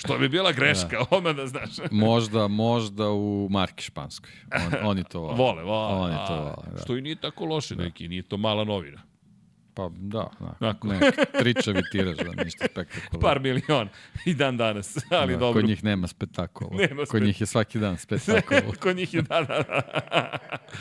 Što 0.00 0.18
bi 0.18 0.28
bila 0.28 0.52
greška, 0.52 0.88
da. 0.88 1.04
odmah 1.10 1.36
da 1.36 1.46
znaš. 1.46 1.70
možda, 1.90 2.48
možda 2.48 3.10
u 3.10 3.48
Marki 3.50 3.84
Španskoj. 4.12 4.80
On, 4.80 4.88
oni 4.90 5.04
to 5.04 5.20
vole. 5.24 5.34
Vole, 5.36 5.62
vole. 5.62 5.94
Oni 5.94 6.16
to 6.28 6.36
vole, 6.36 6.72
da. 6.72 6.82
Što 6.82 6.96
i 6.96 7.00
nije 7.00 7.16
tako 7.16 7.44
loše, 7.44 7.74
da. 7.74 7.82
neki, 7.82 8.08
nije 8.08 8.22
to 8.22 8.36
mala 8.36 8.64
novina. 8.64 9.02
Pa 9.74 9.88
da, 9.96 10.30
da. 10.40 10.54
Dakle. 10.60 10.98
Ne, 10.98 11.10
tričavi 11.38 11.82
tiraž, 11.92 12.16
da 12.16 12.44
ništa 12.44 12.64
spektakularno. 12.70 13.20
Par 13.20 13.40
miliona 13.40 13.90
i 14.24 14.34
dan 14.34 14.56
danas, 14.56 14.96
ali 15.10 15.32
da, 15.32 15.38
dobro. 15.38 15.60
Kod 15.60 15.68
njih 15.68 15.84
nema 15.84 16.06
spektakula. 16.06 16.70
Nema 16.88 17.04
kod 17.04 17.22
njih 17.22 17.40
je 17.40 17.46
svaki 17.46 17.78
dan 17.78 17.96
spektakula. 17.96 18.74
kod 18.82 18.96
njih 18.96 19.14
je, 19.14 19.22
da, 19.22 19.40
da, 19.40 19.62
da. 19.62 20.38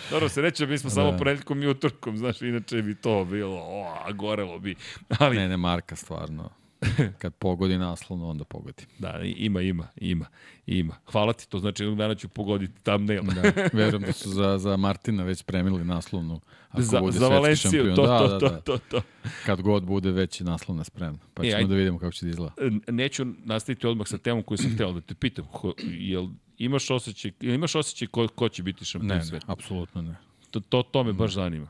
dobro 0.10 0.30
se 0.30 0.42
reče, 0.42 0.66
mi 0.66 0.78
smo 0.78 0.90
da. 0.90 0.94
samo 0.94 1.18
ponedljkom 1.18 1.64
i 1.64 1.68
utorkom, 1.68 2.18
znaš, 2.18 2.42
inače 2.42 2.82
bi 2.82 2.96
to 2.96 3.26
bilo, 3.26 3.58
o, 3.58 4.14
gorelo 4.14 4.60
bi. 4.60 4.76
Ali... 5.20 5.38
Ne, 5.38 5.48
ne, 5.48 5.58
Marka, 5.58 5.96
stvarno. 5.96 6.50
Kad 7.22 7.34
pogodi 7.34 7.78
naslovno, 7.78 8.30
onda 8.30 8.44
pogodi. 8.44 8.84
Da, 9.00 9.20
ima, 9.24 9.62
ima, 9.62 9.88
ima, 9.96 10.26
ima. 10.66 10.96
Hvala 11.06 11.34
ti, 11.34 11.50
to 11.50 11.60
znači 11.60 11.84
jednog 11.84 11.98
dana 11.98 12.16
ću 12.16 12.30
pogoditi 12.30 12.74
thumbnail. 12.84 13.24
da, 13.24 13.42
verujem 13.78 14.02
da 14.02 14.14
su 14.14 14.30
za, 14.30 14.58
za 14.58 14.78
Martina 14.78 15.24
već 15.24 15.40
spremili 15.40 15.86
naslovnu. 15.86 16.40
Ako 16.70 16.82
za, 16.82 17.00
bude 17.00 17.20
za 17.20 17.28
Valenciju, 17.28 17.72
šampion. 17.72 17.96
to, 17.96 18.08
da, 18.08 18.18
to, 18.18 18.28
da, 18.28 18.40
to, 18.40 18.50
da. 18.50 18.60
to, 18.60 18.78
to. 18.78 19.02
Kad 19.46 19.62
god 19.62 19.84
bude 19.84 20.12
već 20.12 20.42
je 20.42 20.46
naslovna 20.46 20.84
spremna. 20.84 21.20
Pa 21.34 21.44
ćemo 21.44 21.58
e, 21.58 21.68
da 21.68 21.76
vidimo 21.76 22.00
kako 22.00 22.12
će 22.12 22.26
da 22.26 22.30
izgleda. 22.30 22.54
Neću 22.88 23.26
nastaviti 23.44 23.88
odmah 23.88 24.08
sa 24.08 24.18
temom 24.18 24.44
koju 24.44 24.58
sam 24.58 24.74
hteo 24.74 24.92
da 24.92 25.02
te 25.02 25.16
pitam. 25.16 25.46
Ho, 25.52 25.74
jel 25.84 26.28
imaš 26.58 26.92
osjećaj, 26.92 27.32
jel 27.42 27.54
imaš 27.56 27.76
osjećaj 27.76 28.08
ko, 28.08 28.28
ko 28.28 28.50
će 28.50 28.64
biti 28.64 28.86
šampion 28.86 29.18
ne, 29.18 29.24
sveta? 29.24 29.48
Ne, 29.48 29.54
apsolutno 29.54 30.02
ne. 30.02 30.16
To, 30.52 30.60
to, 30.60 30.84
to 30.84 31.04
me 31.04 31.14
baš 31.14 31.34
zanima. 31.34 31.70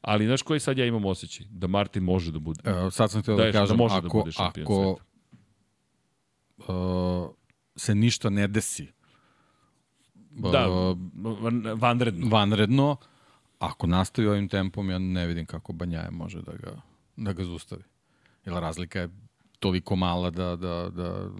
Ali 0.00 0.26
znaš 0.26 0.42
koji 0.42 0.60
sad 0.60 0.78
ja 0.78 0.86
imam 0.86 1.04
osjećaj? 1.04 1.46
Da 1.50 1.66
Martin 1.66 2.02
može 2.02 2.32
da 2.32 2.38
bude. 2.38 2.60
E, 2.64 2.90
sad 2.90 3.10
sam 3.10 3.22
htio 3.22 3.36
da, 3.36 3.44
da 3.44 3.52
kažem, 3.52 3.76
da 3.76 3.82
može 3.82 3.94
ako, 3.94 4.02
da 4.02 4.08
bude 4.08 4.32
šampion 4.32 4.64
ako 4.64 4.74
sveta 4.74 5.10
uh, 6.68 7.30
se 7.76 7.94
ništa 7.94 8.30
ne 8.30 8.48
desi. 8.48 8.92
Da, 10.30 10.66
vanredno. 11.74 12.28
Vanredno. 12.28 12.96
Ako 13.58 13.86
nastavi 13.86 14.28
ovim 14.28 14.48
tempom, 14.48 14.90
ja 14.90 14.98
ne 14.98 15.26
vidim 15.26 15.46
kako 15.46 15.72
Banjaje 15.72 16.10
može 16.10 16.42
da 16.42 16.52
ga, 16.52 16.82
da 17.16 17.32
ga 17.32 17.44
zustavi. 17.44 17.82
Jer 18.44 18.54
razlika 18.54 19.00
je 19.00 19.08
toliko 19.58 19.96
mala 19.96 20.30
da, 20.30 20.56
da, 20.56 20.90
da 20.90 21.30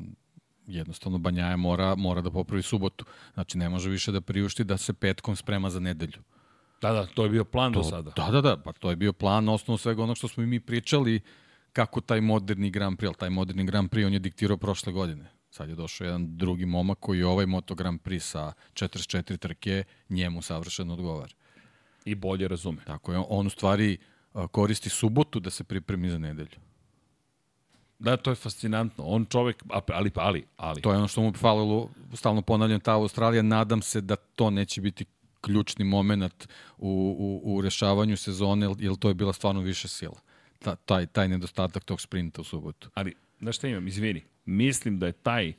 jednostavno 0.67 1.19
Banjaje 1.19 1.57
mora, 1.57 1.95
mora 1.95 2.21
da 2.21 2.31
popravi 2.31 2.63
subotu. 2.63 3.05
Znači, 3.35 3.59
ne 3.59 3.69
može 3.69 3.91
više 3.91 4.13
da 4.13 4.21
priušti 4.21 4.65
da 4.65 4.77
se 4.77 4.93
petkom 4.93 5.37
sprema 5.37 5.71
za 5.71 5.81
nedelju. 5.81 6.19
Da, 6.81 6.93
da, 6.93 7.07
to 7.07 7.25
je 7.25 7.31
bio 7.31 7.45
plan 7.45 7.73
to, 7.73 7.81
do 7.81 7.85
sada. 7.85 8.13
Da, 8.17 8.31
da, 8.31 8.41
da, 8.41 8.57
pa 8.57 8.73
to 8.73 8.91
je 8.91 8.97
bio 8.97 9.13
plan 9.13 9.45
na 9.45 9.53
osnovu 9.53 9.79
svega 9.79 10.03
onog 10.03 10.17
što 10.17 10.29
smo 10.29 10.43
i 10.43 10.47
mi 10.47 10.61
pričali 10.61 11.21
kako 11.73 12.01
taj 12.01 12.21
moderni 12.21 12.71
Grand 12.71 12.99
Prix, 12.99 13.17
taj 13.17 13.31
moderni 13.31 13.65
Grand 13.65 13.91
Prix 13.91 14.07
on 14.07 14.13
je 14.13 14.19
diktirao 14.19 14.57
prošle 14.57 14.93
godine. 14.93 15.31
Sad 15.51 15.69
je 15.69 15.75
došao 15.75 16.05
jedan 16.05 16.37
drugi 16.37 16.67
momak 16.67 16.99
koji 16.99 17.19
je 17.19 17.27
ovaj 17.27 17.47
Moto 17.47 17.75
Grand 17.75 18.01
Prix 18.01 18.19
sa 18.19 18.53
44 18.73 19.37
trke 19.37 19.85
njemu 20.09 20.43
savršeno 20.43 20.93
odgovara. 20.93 21.33
I 22.05 22.15
bolje 22.15 22.49
razume. 22.49 22.83
Tako 22.87 23.13
je, 23.13 23.23
on 23.29 23.47
u 23.47 23.51
stvari 23.51 23.99
koristi 24.51 24.89
subotu 24.89 25.41
da 25.41 25.51
se 25.51 25.65
pripremi 25.65 26.11
za 26.11 26.19
nedelju. 26.19 26.59
Da, 27.99 28.17
to 28.17 28.31
je 28.31 28.35
fascinantno. 28.35 29.05
On 29.05 29.27
čovek, 29.27 29.65
ali, 29.69 30.11
ali, 30.15 30.47
ali. 30.57 30.83
To 30.83 30.93
je 30.93 30.99
ono 30.99 31.09
što 31.09 31.21
mu 31.21 31.33
falilo, 31.33 31.89
stalno 32.15 32.43
ponavljam, 32.43 32.81
ta 32.81 32.95
Australija, 32.95 33.43
nadam 33.43 33.83
se 33.83 34.01
da 34.01 34.17
to 34.17 34.51
neće 34.51 34.81
biti 34.81 35.05
ključni 35.41 35.85
moment 35.85 36.49
u, 36.79 37.17
u, 37.19 37.55
u 37.55 37.61
rešavanju 37.61 38.17
sezone, 38.17 38.75
jer 38.79 38.97
to 38.97 39.09
je 39.09 39.15
bila 39.15 39.33
stvarno 39.33 39.61
više 39.61 39.89
sila 39.89 40.21
ta, 40.63 40.77
taj, 40.77 41.07
taj 41.07 41.29
nedostatak 41.29 41.85
tog 41.85 42.01
sprinta 42.01 42.41
u 42.41 42.45
subotu. 42.45 42.91
Ali, 42.95 43.15
znaš 43.41 43.57
šta 43.57 43.69
imam, 43.69 43.89
izvini, 43.89 44.23
mislim 44.45 44.99
da 44.99 45.07
je 45.07 45.13
taj 45.13 45.53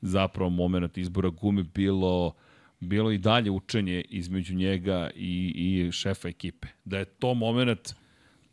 zapravo 0.00 0.50
moment 0.50 0.98
izbora 0.98 1.28
gume 1.28 1.62
bilo 1.62 2.34
bilo 2.80 3.10
i 3.12 3.18
dalje 3.18 3.50
učenje 3.50 4.00
između 4.08 4.54
njega 4.54 5.10
i, 5.14 5.52
i 5.56 5.92
šefa 5.92 6.28
ekipe. 6.28 6.68
Da 6.84 6.98
je 6.98 7.04
to 7.04 7.34
moment, 7.34 7.94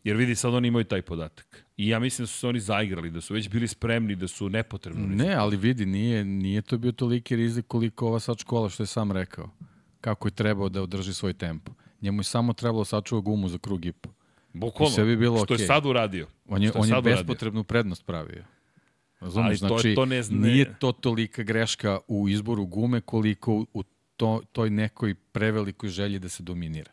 jer 0.03 0.15
vidi 0.15 0.35
sad 0.35 0.53
oni 0.53 0.67
imaju 0.67 0.85
taj 0.85 1.01
podatak. 1.01 1.65
I 1.77 1.87
ja 1.87 1.99
mislim 1.99 2.23
da 2.23 2.27
su 2.27 2.39
se 2.39 2.47
oni 2.47 2.59
zaigrali, 2.59 3.09
da 3.09 3.21
su 3.21 3.33
već 3.33 3.49
bili 3.49 3.67
spremni, 3.67 4.15
da 4.15 4.27
su 4.27 4.49
nepotrebno. 4.49 5.07
Ne, 5.07 5.33
ali 5.33 5.57
vidi, 5.57 5.85
nije, 5.85 6.25
nije 6.25 6.61
to 6.61 6.77
bio 6.77 6.91
toliki 6.91 7.35
rizik 7.35 7.65
koliko 7.67 8.07
ova 8.07 8.19
sad 8.19 8.39
škola 8.39 8.69
što 8.69 8.83
je 8.83 8.87
sam 8.87 9.11
rekao. 9.11 9.49
Kako 10.05 10.27
je 10.27 10.31
trebao 10.31 10.69
da 10.69 10.81
održi 10.81 11.13
svoj 11.13 11.33
tempo. 11.33 11.71
Njemu 12.01 12.19
je 12.19 12.23
samo 12.23 12.53
trebalo 12.53 12.85
sačuva 12.85 13.21
gumu 13.21 13.47
za 13.49 13.57
krug 13.57 13.85
i 13.85 13.91
po. 13.91 14.09
Bukvalno, 14.53 14.95
sve 14.95 15.05
bi 15.05 15.17
bilo 15.17 15.37
što 15.45 15.55
okay. 15.55 15.59
je 15.59 15.67
sad 15.67 15.85
uradio. 15.85 16.27
On 16.47 16.63
je, 16.63 16.71
on 16.75 16.89
je 16.89 17.01
bespotrebnu 17.01 17.59
uradio. 17.59 17.67
prednost 17.67 18.05
pravio. 18.05 18.43
Razumiješ, 19.19 19.59
znači, 19.59 19.95
to, 19.95 20.01
to 20.01 20.05
ne 20.05 20.23
zna... 20.23 20.47
nije 20.47 20.75
to 20.79 20.91
tolika 20.91 21.43
greška 21.43 21.99
u 22.07 22.29
izboru 22.29 22.65
gume 22.65 23.01
koliko 23.01 23.65
u 23.73 23.83
to, 24.15 24.41
toj 24.51 24.69
nekoj 24.69 25.15
prevelikoj 25.15 25.89
želji 25.89 26.19
da 26.19 26.29
se 26.29 26.43
dominira. 26.43 26.91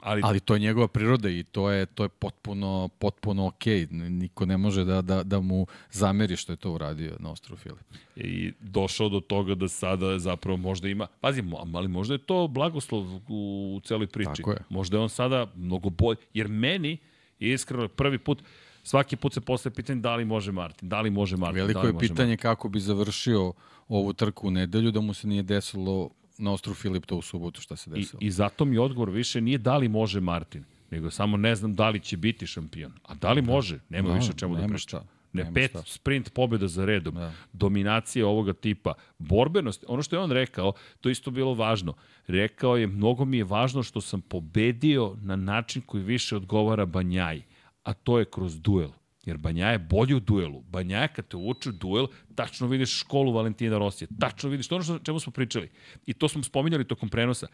Ali, 0.00 0.22
ali 0.24 0.40
to 0.40 0.54
je 0.54 0.60
njegova 0.60 0.88
priroda 0.88 1.28
i 1.28 1.42
to 1.42 1.70
je 1.70 1.86
to 1.86 2.02
je 2.02 2.08
potpuno 2.08 2.88
potpuno 2.98 3.46
okej. 3.46 3.86
Okay. 3.86 4.08
Niko 4.08 4.46
ne 4.46 4.56
može 4.56 4.84
da, 4.84 5.02
da, 5.02 5.22
da 5.22 5.40
mu 5.40 5.66
zameri 5.90 6.36
što 6.36 6.52
je 6.52 6.56
to 6.56 6.72
uradio 6.72 7.16
na 7.18 7.30
ostrovu 7.30 7.58
Filip. 7.58 7.84
I 8.16 8.52
došao 8.60 9.08
do 9.08 9.20
toga 9.20 9.54
da 9.54 9.68
sada 9.68 10.18
zapravo 10.18 10.56
možda 10.56 10.88
ima, 10.88 11.06
pazi, 11.20 11.42
ali 11.74 11.88
možda 11.88 12.14
je 12.14 12.18
to 12.18 12.48
blagoslov 12.48 13.20
u 13.28 13.80
celoj 13.84 14.06
priči. 14.06 14.30
Tako 14.36 14.50
je. 14.50 14.58
Možda 14.68 14.96
je 14.96 15.00
on 15.00 15.08
sada 15.08 15.46
mnogo 15.56 15.90
bolj, 15.90 16.16
jer 16.34 16.48
meni 16.48 16.98
iskreno 17.38 17.88
prvi 17.88 18.18
put 18.18 18.42
svaki 18.82 19.16
put 19.16 19.34
se 19.34 19.40
postaje 19.40 19.74
pitanje 19.74 20.00
da 20.00 20.16
li 20.16 20.24
može 20.24 20.52
Martin, 20.52 20.88
da 20.88 21.00
li 21.00 21.10
može 21.10 21.36
Martin. 21.36 21.56
Veliko 21.56 21.80
da 21.80 21.88
li 21.88 21.94
je 21.94 21.98
pitanje 21.98 22.30
Martin. 22.30 22.42
kako 22.42 22.68
bi 22.68 22.80
završio 22.80 23.52
ovu 23.88 24.12
trku 24.12 24.48
u 24.48 24.50
nedelju 24.50 24.90
da 24.90 25.00
mu 25.00 25.14
se 25.14 25.28
nije 25.28 25.42
desilo 25.42 26.10
na 26.38 26.52
ostru 26.52 26.74
Filip 26.74 27.06
to 27.06 27.16
u 27.16 27.22
subotu 27.22 27.60
šta 27.60 27.76
se 27.76 27.90
desilo. 27.90 28.20
I, 28.22 28.26
I 28.26 28.30
zato 28.30 28.64
mi 28.64 28.78
odgovor 28.78 29.10
više 29.10 29.40
nije 29.40 29.58
da 29.58 29.76
li 29.76 29.88
može 29.88 30.20
Martin, 30.20 30.64
nego 30.90 31.10
samo 31.10 31.36
ne 31.36 31.54
znam 31.54 31.74
da 31.74 31.88
li 31.88 32.00
će 32.00 32.16
biti 32.16 32.46
šampion. 32.46 32.92
A 33.04 33.14
da 33.14 33.32
li 33.32 33.42
da. 33.42 33.52
može, 33.52 33.78
nema 33.88 34.08
no, 34.08 34.14
više 34.14 34.32
čemu 34.36 34.56
da 34.56 34.66
priča. 34.66 35.02
Ne, 35.32 35.42
nema 35.42 35.54
pet 35.54 35.70
šta. 35.70 35.82
sprint 35.86 36.32
pobjeda 36.32 36.68
za 36.68 36.84
redom, 36.84 37.14
da. 37.14 37.32
dominacija 37.52 38.26
ovoga 38.26 38.52
tipa, 38.52 38.94
borbenost, 39.18 39.84
ono 39.88 40.02
što 40.02 40.16
je 40.16 40.20
on 40.20 40.32
rekao, 40.32 40.72
to 41.00 41.10
isto 41.10 41.30
bilo 41.30 41.54
važno. 41.54 41.94
Rekao 42.26 42.76
je, 42.76 42.86
mnogo 42.86 43.24
mi 43.24 43.36
je 43.36 43.44
važno 43.44 43.82
što 43.82 44.00
sam 44.00 44.20
pobedio 44.20 45.16
na 45.22 45.36
način 45.36 45.82
koji 45.86 46.02
više 46.02 46.36
odgovara 46.36 46.86
Banjaji, 46.86 47.42
a 47.82 47.92
to 47.92 48.18
je 48.18 48.24
kroz 48.24 48.60
duel. 48.60 48.90
Jer 49.28 49.36
Banja 49.36 49.68
je 49.68 49.78
bolji 49.78 50.14
u 50.14 50.20
duelu. 50.20 50.62
Banja 50.62 51.02
je 51.02 51.08
kad 51.08 51.28
te 51.28 51.36
uči 51.36 51.68
u 51.68 51.72
duel, 51.72 52.06
tačno 52.34 52.66
vidiš 52.66 53.00
školu 53.00 53.32
Valentina 53.32 53.78
Rosija. 53.78 54.08
Tačno 54.20 54.50
vidiš 54.50 54.68
to 54.68 54.74
ono 54.74 54.84
što, 54.84 54.98
čemu 54.98 55.20
smo 55.20 55.32
pričali. 55.32 55.70
I 56.06 56.14
to 56.14 56.28
smo 56.28 56.42
spominjali 56.42 56.88
tokom 56.88 57.08
prenosa. 57.08 57.46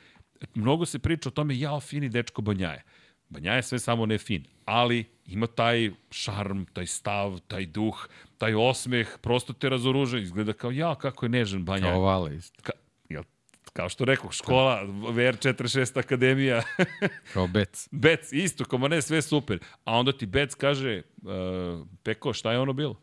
Mnogo 0.55 0.87
se 0.87 0.99
priča 0.99 1.29
o 1.29 1.33
tome, 1.33 1.59
jao, 1.59 1.81
fini 1.81 2.09
dečko 2.09 2.43
Banja 2.43 2.70
je. 2.70 2.83
Banja 3.29 3.53
je 3.53 3.62
sve 3.62 3.79
samo 3.79 4.07
ne 4.07 4.18
fin, 4.18 4.45
ali 4.64 5.05
ima 5.27 5.47
taj 5.47 5.91
šarm, 6.11 6.64
taj 6.72 6.87
stav, 6.87 7.41
taj 7.49 7.66
duh, 7.66 8.09
taj 8.39 8.55
osmeh, 8.55 9.09
prosto 9.22 9.53
te 9.53 9.68
razoruža, 9.68 10.18
izgleda 10.18 10.53
kao, 10.53 10.70
ja, 10.70 10.95
kako 10.95 11.27
je 11.27 11.31
nežan 11.31 11.64
Banja. 11.64 11.91
Kao 11.91 12.01
Vale 12.01 12.37
isto. 12.37 12.62
Ka, 12.62 12.72
kao 13.75 13.89
što 13.89 14.05
rekao, 14.05 14.31
škola, 14.33 14.83
VR46 14.87 15.99
Akademija. 15.99 16.62
kao 17.33 17.47
Bec. 17.47 17.89
Bec, 17.91 18.33
isto, 18.33 18.64
koma 18.64 18.89
ne, 18.89 19.03
sve 19.03 19.22
super. 19.22 19.59
A 19.85 19.99
onda 19.99 20.12
ti 20.12 20.27
Bec 20.27 20.55
kaže, 20.55 21.03
uh, 21.22 21.87
Peko, 22.03 22.33
šta 22.33 22.53
je 22.53 22.59
ono 22.59 22.72
bilo? 22.72 23.01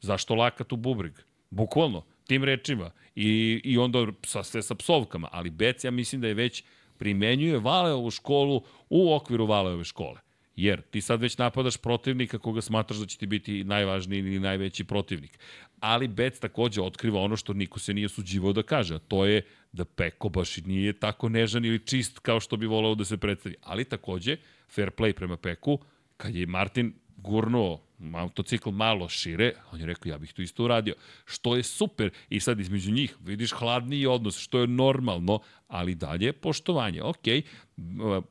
Zašto 0.00 0.34
lakat 0.34 0.72
u 0.72 0.76
bubrig? 0.76 1.12
Bukvalno, 1.50 2.04
tim 2.26 2.44
rečima. 2.44 2.90
I, 3.14 3.60
i 3.64 3.78
onda 3.78 4.06
sa, 4.24 4.42
sve 4.42 4.62
sa 4.62 4.74
psovkama. 4.74 5.28
Ali 5.32 5.50
Bec, 5.50 5.84
ja 5.84 5.90
mislim 5.90 6.20
da 6.20 6.28
je 6.28 6.34
već 6.34 6.64
primenjuje 6.98 7.58
Valeovu 7.58 8.10
školu 8.10 8.62
u 8.90 9.14
okviru 9.14 9.46
Valeove 9.46 9.84
škole. 9.84 10.20
Jer 10.58 10.80
ti 10.82 11.00
sad 11.00 11.20
već 11.20 11.38
napadaš 11.38 11.76
protivnika 11.76 12.38
koga 12.38 12.60
smatraš 12.60 12.98
da 12.98 13.06
će 13.06 13.18
ti 13.18 13.26
biti 13.26 13.64
najvažniji 13.64 14.18
ili 14.18 14.40
najveći 14.40 14.84
protivnik. 14.84 15.38
Ali 15.80 16.08
Bec 16.08 16.38
takođe 16.38 16.82
otkriva 16.82 17.20
ono 17.20 17.36
što 17.36 17.52
niko 17.52 17.78
se 17.78 17.94
nije 17.94 18.08
suđivao 18.08 18.52
da 18.52 18.62
kaže, 18.62 18.94
a 18.94 18.98
to 18.98 19.24
je 19.26 19.42
da 19.72 19.84
Peko 19.84 20.28
baš 20.28 20.58
i 20.58 20.62
nije 20.62 20.92
tako 20.92 21.28
nežan 21.28 21.64
ili 21.64 21.86
čist 21.86 22.18
kao 22.18 22.40
što 22.40 22.56
bi 22.56 22.66
volao 22.66 22.94
da 22.94 23.04
se 23.04 23.16
predstavi. 23.16 23.54
Ali 23.62 23.84
takođe, 23.84 24.36
fair 24.68 24.90
play 24.90 25.12
prema 25.12 25.36
Peku, 25.36 25.78
kad 26.16 26.34
je 26.34 26.46
Martin 26.46 26.92
gurnuo 27.18 27.80
motocikl 27.98 28.70
malo 28.70 29.08
šire, 29.08 29.52
on 29.72 29.80
je 29.80 29.86
rekao 29.86 30.10
ja 30.10 30.18
bih 30.18 30.32
to 30.32 30.42
isto 30.42 30.64
uradio. 30.64 30.94
Što 31.24 31.56
je 31.56 31.62
super 31.62 32.10
i 32.28 32.40
sad 32.40 32.60
između 32.60 32.92
njih 32.92 33.16
vidiš 33.20 33.52
hladniji 33.52 34.06
odnos, 34.06 34.38
što 34.38 34.60
je 34.60 34.66
normalno, 34.66 35.40
ali 35.68 35.94
dalje 35.94 36.32
poštovanje. 36.32 37.02
Ok, 37.02 37.24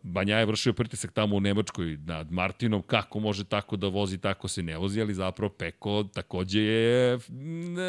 Banja 0.04 0.38
je 0.38 0.46
vršio 0.46 0.74
pritisak 0.74 1.12
tamo 1.12 1.36
u 1.36 1.40
Nemačkoj 1.40 1.98
nad 2.06 2.32
Martinom, 2.32 2.82
kako 2.82 3.20
može 3.20 3.44
tako 3.44 3.78
da 3.78 3.88
vozi, 3.88 4.18
tako 4.18 4.48
se 4.48 4.64
ne 4.64 4.78
vozi, 4.78 5.02
ali 5.02 5.14
zapravo 5.14 5.54
Peko 5.54 6.04
takođe 6.04 6.62
je 6.62 7.20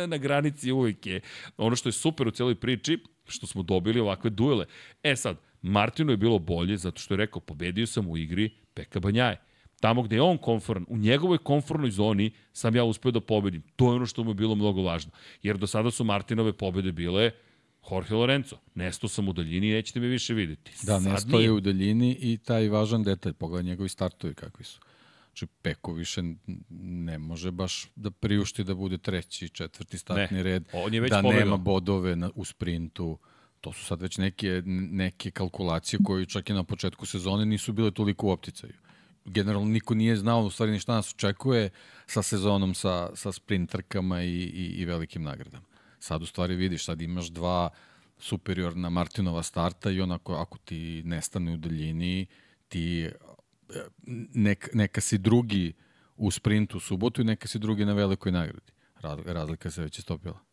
na 0.07 0.17
granici 0.17 0.73
uvijek 0.73 1.07
je. 1.07 1.21
Ono 1.57 1.77
što 1.77 1.89
je 1.89 1.93
super 1.93 2.29
u 2.29 2.31
celoj 2.31 2.55
priči, 2.55 2.99
što 3.29 3.47
smo 3.47 3.63
dobili 3.63 4.01
ovakve 4.01 4.31
duele. 4.31 4.67
E 5.03 5.17
sad, 5.17 5.37
Martinu 5.63 6.13
je 6.13 6.17
bilo 6.17 6.39
bolje 6.39 6.77
zato 6.77 7.01
što 7.01 7.15
je 7.15 7.19
rekao, 7.19 7.41
pobedio 7.41 7.87
sam 7.87 8.09
u 8.09 8.17
igri 8.17 8.51
Peka 8.75 9.01
Banjaje 9.01 9.48
tamo 9.81 10.03
gde 10.03 10.17
je 10.17 10.23
on 10.23 10.39
konforan, 10.39 10.87
u 10.89 10.97
njegovoj 10.97 11.39
konfornoj 11.39 11.91
zoni 11.91 12.31
sam 12.53 12.77
ja 12.77 12.85
uspeo 12.85 13.11
da 13.13 13.21
pobedim. 13.21 13.63
To 13.77 13.91
je 13.91 13.97
ono 13.97 14.07
što 14.07 14.25
mu 14.25 14.31
je 14.31 14.35
bilo 14.35 14.55
mnogo 14.55 14.83
važno. 14.83 15.11
Jer 15.43 15.57
do 15.59 15.67
sada 15.67 15.91
su 15.91 16.05
Martinove 16.05 16.53
pobede 16.53 16.93
bile 16.93 17.31
Jorge 17.91 18.15
Lorenzo. 18.15 18.57
Nesto 18.75 19.09
sam 19.09 19.29
u 19.29 19.33
daljini 19.33 19.69
i 19.69 19.73
nećete 19.73 20.01
me 20.01 20.07
više 20.07 20.35
videti. 20.35 20.73
Da, 20.83 21.01
Sad 21.01 21.13
Nesto 21.13 21.37
nije. 21.37 21.45
je 21.45 21.53
u 21.53 21.61
daljini 21.61 22.17
i 22.21 22.39
taj 22.39 22.69
važan 22.69 23.03
detalj. 23.03 23.33
Pogledaj 23.33 23.71
njegovi 23.71 23.89
startovi 23.89 24.35
kakvi 24.35 24.65
su. 24.65 24.81
Znači, 25.27 25.47
Peko 25.63 25.93
više 25.93 26.23
ne 26.81 27.19
može 27.19 27.51
baš 27.51 27.91
da 27.97 28.11
priušti 28.11 28.65
da 28.65 28.75
bude 28.75 28.99
treći, 28.99 29.49
četvrti 29.49 29.99
startni 29.99 30.37
ne, 30.37 30.43
red. 30.43 30.65
On 30.73 30.95
je 30.95 31.01
već 31.01 31.11
da 31.11 31.23
pobegao. 31.23 31.45
nema 31.45 31.57
bodove 31.57 32.17
na, 32.17 32.31
u 32.35 32.45
sprintu. 32.45 33.19
To 33.61 33.73
su 33.73 33.85
sad 33.85 34.03
već 34.03 34.19
neke, 34.19 34.63
neke 34.91 35.31
kalkulacije 35.31 36.01
koje 36.05 36.27
čak 36.27 36.51
i 36.51 36.53
na 36.53 36.65
početku 36.65 37.07
sezone 37.07 37.47
nisu 37.47 37.73
bile 37.73 37.91
toliko 37.91 38.27
u 38.27 38.31
opticaju 38.31 38.73
generalno 39.29 39.69
niko 39.69 39.95
nije 39.95 40.17
znao 40.17 40.41
u 40.41 40.51
stvari 40.51 40.73
ni 40.73 40.79
šta 40.79 40.95
nas 40.95 41.15
očekuje 41.15 41.71
sa 42.07 42.23
sezonom, 42.23 42.75
sa, 42.75 43.11
sa 43.15 43.33
sprint 43.33 43.71
trkama 43.71 44.23
i, 44.23 44.35
i, 44.35 44.75
i 44.79 44.85
velikim 44.85 45.23
nagradama. 45.23 45.65
Sad 45.99 46.23
u 46.23 46.27
stvari 46.27 46.55
vidiš, 46.55 46.85
sad 46.85 47.03
imaš 47.03 47.27
dva 47.27 47.71
superiorna 48.19 48.91
Martinova 48.91 49.43
starta 49.43 49.91
i 49.91 50.01
onako 50.01 50.35
ako 50.35 50.59
ti 50.59 51.03
nestane 51.05 51.53
u 51.53 51.57
daljini, 51.57 52.27
ti 52.69 53.05
e, 53.05 53.11
nek, 54.35 54.69
neka 54.75 55.01
si 55.01 55.19
drugi 55.19 55.73
u 56.17 56.31
sprintu 56.31 56.77
u 56.77 56.81
subotu 56.81 57.21
i 57.21 57.25
neka 57.25 57.49
si 57.49 57.59
drugi 57.59 57.85
na 57.85 57.93
velikoj 57.93 58.33
nagradi. 58.33 58.73
Razlika 59.27 59.71
se 59.71 59.83
već 59.83 59.99
istopila. 59.99 60.48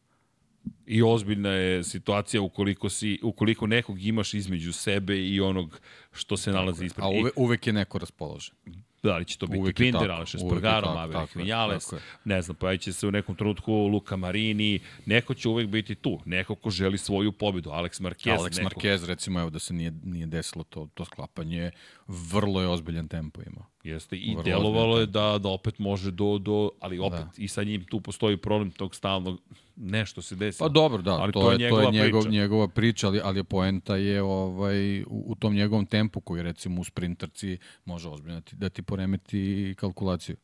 I 0.85 1.01
ozbiljna 1.03 1.49
je 1.49 1.83
situacija 1.83 2.41
ukoliko, 2.41 2.89
si, 2.89 3.19
ukoliko 3.23 3.67
nekog 3.67 4.01
imaš 4.01 4.33
između 4.33 4.73
sebe 4.73 5.17
i 5.17 5.41
onog 5.41 5.79
što 6.11 6.37
se 6.37 6.51
nalazi 6.51 6.85
ispred. 6.85 7.05
A 7.05 7.09
uve, 7.09 7.31
uvek 7.35 7.67
je 7.67 7.73
neko 7.73 7.97
raspoložen. 7.97 8.55
Da 9.03 9.17
li 9.17 9.25
će 9.25 9.37
to 9.37 9.47
biti 9.47 9.59
uvek 9.59 9.77
Pinder, 9.77 10.11
Aleš 10.11 10.35
Espargaro, 10.35 10.93
Maverick 10.93 11.35
Vinales, 11.35 11.93
ne 12.25 12.41
znam, 12.41 12.55
pojavit 12.55 12.81
će 12.81 12.93
se 12.93 13.07
u 13.07 13.11
nekom 13.11 13.35
trenutku 13.35 13.73
Luka 13.73 14.15
Marini, 14.15 14.79
neko 15.05 15.33
će 15.33 15.49
uvek 15.49 15.67
biti 15.67 15.95
tu, 15.95 16.19
neko 16.25 16.55
ko 16.55 16.69
želi 16.69 16.97
svoju 16.97 17.31
pobedu, 17.31 17.69
Alex 17.69 18.01
Marquez. 18.01 18.37
Alex 18.37 18.63
neko... 18.63 18.79
Marquez, 18.79 19.05
recimo, 19.05 19.39
evo 19.39 19.49
da 19.49 19.59
se 19.59 19.73
nije, 19.73 19.91
nije 20.03 20.25
desilo 20.25 20.63
to, 20.63 20.87
to 20.93 21.05
sklapanje, 21.05 21.71
vrlo 22.07 22.61
je 22.61 22.67
ozbiljan 22.67 23.07
tempo 23.07 23.41
imao. 23.41 23.74
Jeste, 23.85 24.17
i 24.17 24.31
vrlo 24.31 24.43
delovalo 24.43 24.99
je 24.99 25.05
da, 25.05 25.37
da 25.37 25.49
opet 25.49 25.79
može 25.79 26.11
do, 26.11 26.37
do 26.37 26.69
ali 26.79 26.99
opet 26.99 27.19
da. 27.19 27.31
i 27.37 27.47
sa 27.47 27.63
njim 27.63 27.85
tu 27.85 28.01
postoji 28.01 28.37
problem 28.37 28.71
tog 28.71 28.95
stalnog 28.95 29.41
nešto 29.75 30.21
se 30.21 30.35
desi. 30.35 30.59
Pa 30.59 30.67
dobro, 30.67 31.01
da, 31.01 31.11
ali 31.11 31.33
to, 31.33 31.41
to 31.41 31.51
je, 31.51 31.69
to 31.69 31.81
je 31.81 31.91
njegov, 31.91 32.21
priča. 32.21 32.31
njegova 32.31 32.67
priča, 32.67 33.07
ali, 33.07 33.21
ali 33.23 33.43
poenta 33.43 33.95
je 33.95 34.21
ovaj, 34.21 35.01
u, 35.01 35.23
u 35.27 35.35
tom 35.35 35.53
njegovom 35.53 35.85
tempu 35.85 36.21
koji 36.21 36.43
recimo 36.43 36.81
u 36.81 36.83
sprinterci 36.83 37.57
može 37.85 38.09
ozbiljno 38.09 38.39
da 38.39 38.41
ti, 38.41 38.55
da 38.55 38.69
ti 38.69 38.81
poremeti 38.81 39.75
kalkulaciju. 39.77 40.35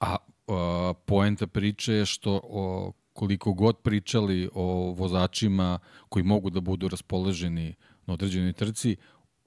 A, 0.00 0.16
a 0.48 0.92
poenta 1.06 1.46
priče 1.46 1.92
je 1.92 2.06
što 2.06 2.40
o, 2.44 2.92
koliko 3.12 3.52
god 3.52 3.78
pričali 3.78 4.48
o 4.54 4.92
vozačima 4.92 5.78
koji 6.08 6.22
mogu 6.22 6.50
da 6.50 6.60
budu 6.60 6.88
raspoloženi 6.88 7.74
na 8.06 8.14
određenoj 8.14 8.52
trci, 8.52 8.96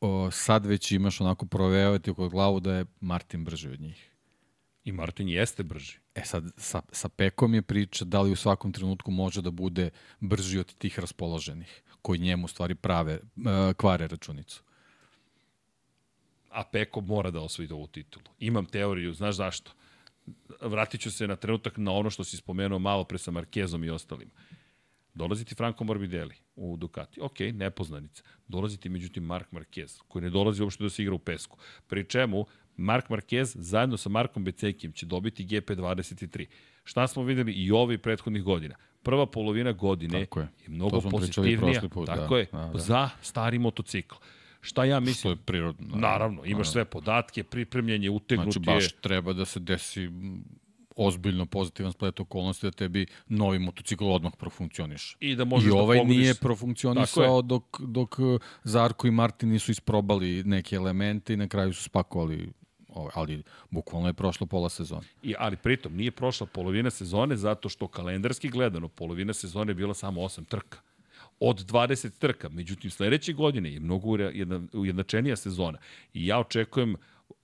o, 0.02 0.32
sad 0.32 0.66
već 0.66 0.91
imaš 0.91 1.22
onako 1.22 1.46
provejavati 1.46 2.12
oko 2.12 2.30
glavu 2.30 2.60
da 2.60 2.74
je 2.74 2.86
Martin 3.00 3.46
brži 3.46 3.70
od 3.70 3.82
njih. 3.82 4.12
I 4.84 4.91
Martin 4.91 5.30
jeste 5.30 5.64
brži. 5.64 5.98
E 6.16 6.22
sad, 6.26 6.43
sa, 6.58 6.82
sa 6.91 7.10
Pekom 7.10 7.54
je 7.54 7.62
priča 7.62 8.06
da 8.06 8.22
li 8.22 8.32
u 8.32 8.36
svakom 8.36 8.72
trenutku 8.72 9.12
može 9.12 9.41
da 9.41 9.52
bude 9.52 9.89
brži 10.20 10.60
od 10.60 10.74
tih 10.74 11.00
raspoloženih, 11.00 11.84
koji 12.02 12.20
njemu 12.20 12.48
stvari 12.48 12.76
prave, 12.76 13.20
uh, 13.20 13.74
kvare 13.78 14.08
računicu. 14.08 14.64
A 16.50 16.64
Peko 16.64 17.02
mora 17.02 17.32
da 17.32 17.41
osvoji 17.41 17.72
ovu 17.72 17.88
titulu. 17.88 18.26
Imam 18.39 18.66
teoriju, 18.66 19.14
znaš 19.14 19.36
zašto? 19.36 19.72
Vratit 20.62 21.02
ću 21.02 21.12
se 21.12 21.28
na 21.28 21.36
trenutak 21.36 21.78
na 21.78 21.91
ono 21.91 22.10
što 22.10 22.24
si 22.24 22.38
spomenuo 22.38 22.80
malo 22.80 23.04
pre 23.04 23.18
sa 23.18 23.32
Markezom 23.32 23.84
i 23.84 23.89
ostalim. 23.89 24.32
Dolazi 25.16 25.45
ti 25.45 25.55
Franco 25.55 25.84
Morbidelli 25.84 26.36
u 26.55 26.78
Ducati. 26.78 27.22
Ok, 27.22 27.39
nepoznanica. 27.39 28.24
Dolazi 28.47 28.78
ti 28.78 28.89
međutim 28.89 29.24
Mark 29.24 29.47
Marquez, 29.51 30.01
koji 30.07 30.24
ne 30.24 30.30
dolazi 30.30 30.63
uopšte 30.63 30.84
da 30.84 30.89
se 30.89 31.01
igra 31.03 31.16
u 31.16 31.20
pesku. 31.20 31.57
Pri 31.88 32.03
čemu 32.03 32.45
Mark 32.78 33.09
Marquez 33.09 33.55
zajedno 33.55 33.97
sa 33.97 34.09
Markom 34.09 34.43
Becekijem 34.43 34.93
će 34.93 35.05
dobiti 35.05 35.45
GP23. 35.45 36.45
Šta 36.84 37.07
smo 37.07 37.24
videli 37.24 37.51
i 37.51 37.72
ovih 37.72 37.99
prethodnih 37.99 38.43
godina? 38.43 38.76
Prva 39.03 39.26
polovina 39.26 39.72
godine 39.72 40.20
je. 40.20 40.28
je 40.36 40.47
mnogo 40.68 41.01
pozitivnija 41.01 41.82
put, 41.91 42.07
tako 42.07 42.34
da, 42.36 42.39
je, 42.39 42.47
da, 42.51 42.70
da. 42.74 42.80
za 42.80 43.09
stari 43.22 43.59
motocikl. 43.59 44.16
Šta 44.61 44.86
ja 44.86 44.99
mislim? 44.99 45.16
Što 45.16 45.30
je 45.30 45.36
prirodno. 45.36 45.95
Naravno, 45.95 46.45
imaš 46.45 46.72
sve 46.72 46.86
podatke, 46.86 47.43
pripremljenje, 47.43 48.09
utegnuti 48.09 48.51
Znači, 48.51 48.66
baš 48.66 48.91
treba 48.91 49.34
da 49.34 49.45
se 49.45 49.59
desi 49.59 50.09
ozbiljno 50.96 51.46
pozitivan 51.46 51.91
splet 51.91 52.20
okolnosti 52.20 52.66
da 52.66 52.72
tebi 52.72 53.06
novi 53.28 53.60
motocikl 53.60 54.06
odmah 54.06 54.34
profunkcioniš. 54.38 55.18
I 55.20 55.36
da 55.36 55.46
možeš 55.46 55.68
I 55.68 55.72
ovaj 55.72 55.98
da 55.98 56.02
pogodiš... 56.02 56.18
nije 56.18 56.36
profunkcionisao 56.36 57.41
dok, 57.41 57.82
dok 57.82 58.16
Zarko 58.64 59.08
i 59.08 59.12
Martin 59.12 59.50
nisu 59.50 59.72
isprobali 59.72 60.43
neke 60.43 60.76
elemente 60.76 61.34
i 61.34 61.38
na 61.38 61.48
kraju 61.48 61.74
su 61.74 61.84
spakovali 61.84 62.52
ali 63.14 63.43
bukvalno 63.70 64.08
je 64.08 64.14
prošlo 64.14 64.48
pola 64.48 64.70
sezone. 64.70 65.08
I, 65.24 65.36
ali 65.39 65.58
pritom 65.58 65.96
nije 65.96 66.12
prošla 66.12 66.48
polovina 66.48 66.89
sezone 66.89 67.36
zato 67.36 67.70
što 67.70 67.88
kalendarski 67.88 68.50
gledano 68.50 68.88
polovina 68.88 69.34
sezone 69.34 69.72
je 69.72 69.76
bila 69.76 69.93
samo 69.93 70.22
8 70.22 70.46
trka 70.46 70.80
od 71.39 71.66
20 71.66 72.18
trka. 72.20 72.50
Međutim, 72.50 72.91
sledeće 72.91 73.34
godine 73.34 73.74
je 73.74 73.80
mnogo 73.80 74.18
jedna, 74.18 74.62
ujednačenija 74.74 75.36
sezona 75.36 75.78
i 76.14 76.28
ja 76.28 76.39
očekujem 76.39 76.96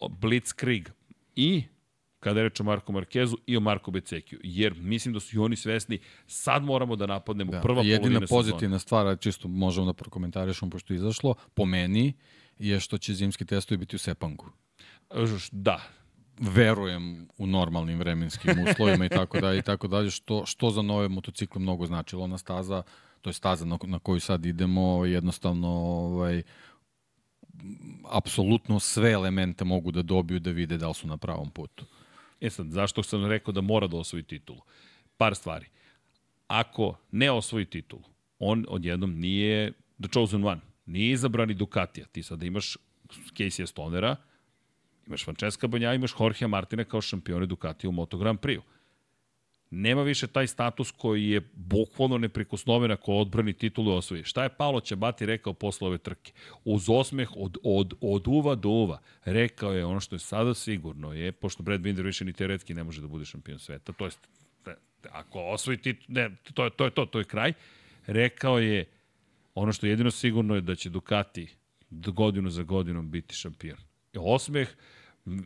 Blitzkrieg 0.10 0.90
i 1.36 1.64
kada 2.22 2.40
je 2.40 2.44
reč 2.44 2.60
o 2.60 2.64
Marko 2.64 2.92
Markezu 2.92 3.38
i 3.46 3.58
o 3.58 3.60
Marko 3.60 3.92
Becekiju. 3.92 4.40
Jer 4.44 4.74
mislim 4.74 5.14
da 5.14 5.20
su 5.20 5.36
i 5.36 5.40
oni 5.40 5.56
svesni, 5.56 6.00
sad 6.28 6.64
moramo 6.64 6.96
da 6.96 7.06
napadnemo 7.06 7.52
da, 7.52 7.62
prva 7.62 7.82
jedina 7.82 8.02
polovina 8.02 8.28
pozitivna 8.28 8.80
stvar, 8.80 9.18
čisto 9.20 9.48
možemo 9.48 9.86
da 9.86 9.94
prokomentarišemo 9.94 10.72
pošto 10.72 10.94
je 10.94 10.98
izašlo, 10.98 11.36
po 11.54 11.66
meni 11.66 12.14
je 12.60 12.80
što 12.80 12.98
će 12.98 13.14
zimski 13.14 13.46
testovi 13.46 13.78
biti 13.78 13.96
u 13.96 14.00
Sepangu. 14.00 14.46
Da, 15.52 15.82
verujem 16.40 17.28
u 17.38 17.48
normalnim 17.48 18.00
vremenskim 18.00 18.56
uslovima 18.70 19.06
i 19.06 19.10
tako 19.10 19.40
dalje 19.40 19.60
i 19.60 19.62
tako 19.62 19.88
dalje 19.88 20.12
što 20.12 20.46
što 20.46 20.70
za 20.70 20.82
nove 20.82 21.08
motocikle 21.08 21.62
mnogo 21.62 21.86
značilo 21.86 22.24
ona 22.24 22.38
staza 22.38 22.84
to 23.22 23.30
je 23.30 23.34
staza 23.34 23.66
na, 23.66 23.78
na 23.84 24.00
koju 24.00 24.20
sad 24.20 24.46
idemo 24.46 25.06
jednostavno 25.06 25.68
ovaj 25.68 26.42
apsolutno 28.10 28.80
sve 28.80 29.12
elemente 29.12 29.66
mogu 29.66 29.92
da 29.92 30.02
dobiju 30.02 30.40
da 30.40 30.52
vide 30.52 30.78
da 30.78 30.88
li 30.88 30.94
su 30.94 31.08
na 31.08 31.18
pravom 31.18 31.50
putu. 31.50 31.86
E 32.42 32.50
sad, 32.50 32.72
zašto 32.72 33.04
sam 33.04 33.26
rekao 33.26 33.52
da 33.52 33.62
mora 33.62 33.88
da 33.88 33.98
osvoji 33.98 34.24
titulu? 34.24 34.62
Par 35.18 35.36
stvari. 35.36 35.66
Ako 36.48 36.98
ne 37.12 37.32
osvoji 37.32 37.66
titulu, 37.66 38.04
on 38.40 38.66
odjednom 38.70 39.20
nije 39.20 39.72
the 40.00 40.10
chosen 40.14 40.46
one. 40.46 40.62
Nije 40.86 41.12
izabrani 41.12 41.54
Ducatija. 41.54 42.06
Ti 42.06 42.24
sada 42.24 42.46
imaš 42.46 42.78
Casey 43.38 43.66
Stonera, 43.66 44.16
imaš 45.08 45.26
Francesca 45.26 45.68
Banja, 45.68 45.94
imaš 45.94 46.12
Jorge 46.20 46.48
Martina 46.48 46.84
kao 46.84 47.02
šampione 47.02 47.46
Ducatija 47.46 47.90
u 47.90 47.94
Moto 47.94 48.18
Grand 48.18 48.40
Prix 48.40 48.62
nema 49.72 50.04
više 50.04 50.28
taj 50.28 50.48
status 50.48 50.92
koji 50.92 51.30
je 51.30 51.42
bukvalno 51.54 52.18
neprikosnoven 52.18 52.92
ako 52.92 53.14
odbrani 53.14 53.54
titulu 53.54 53.94
osvoji. 53.94 54.24
Šta 54.24 54.44
je 54.44 54.50
Paolo 54.50 54.80
Ćabati 54.80 55.26
rekao 55.26 55.54
posle 55.54 55.88
ove 55.88 55.98
trke? 55.98 56.32
Uz 56.66 56.90
osmeh 56.90 57.30
od, 57.36 57.58
od, 57.64 57.94
od 58.02 58.28
uva 58.28 58.56
do 58.56 58.70
uva. 58.70 59.00
Rekao 59.26 59.74
je 59.74 59.86
ono 59.86 60.00
što 60.00 60.16
je 60.16 60.20
sada 60.20 60.54
sigurno 60.54 61.14
je, 61.14 61.32
pošto 61.32 61.64
Brad 61.64 61.82
Binder 61.82 62.06
više 62.06 62.26
ni 62.26 62.34
teoretski 62.34 62.74
ne 62.74 62.84
može 62.84 63.02
da 63.02 63.08
bude 63.08 63.26
šampion 63.26 63.60
sveta, 63.60 63.94
to 63.94 64.06
je 64.06 64.12
ako 65.12 65.40
osvoji 65.40 65.78
titul, 65.78 66.06
ne, 66.08 66.30
to 66.54 66.64
je 66.64 66.70
to, 66.70 66.86
je 66.86 66.92
to, 66.92 67.06
to 67.06 67.20
je 67.20 67.26
kraj. 67.26 67.54
Rekao 68.08 68.60
je 68.60 68.86
ono 69.56 69.74
što 69.74 69.86
je 69.86 69.90
jedino 69.90 70.12
sigurno 70.12 70.56
je 70.56 70.62
da 70.62 70.76
će 70.76 70.90
Ducati 70.90 71.48
godinu 71.92 72.50
za 72.50 72.64
godinom 72.64 73.12
biti 73.12 73.36
šampion. 73.36 73.78
Osmeh, 74.16 74.70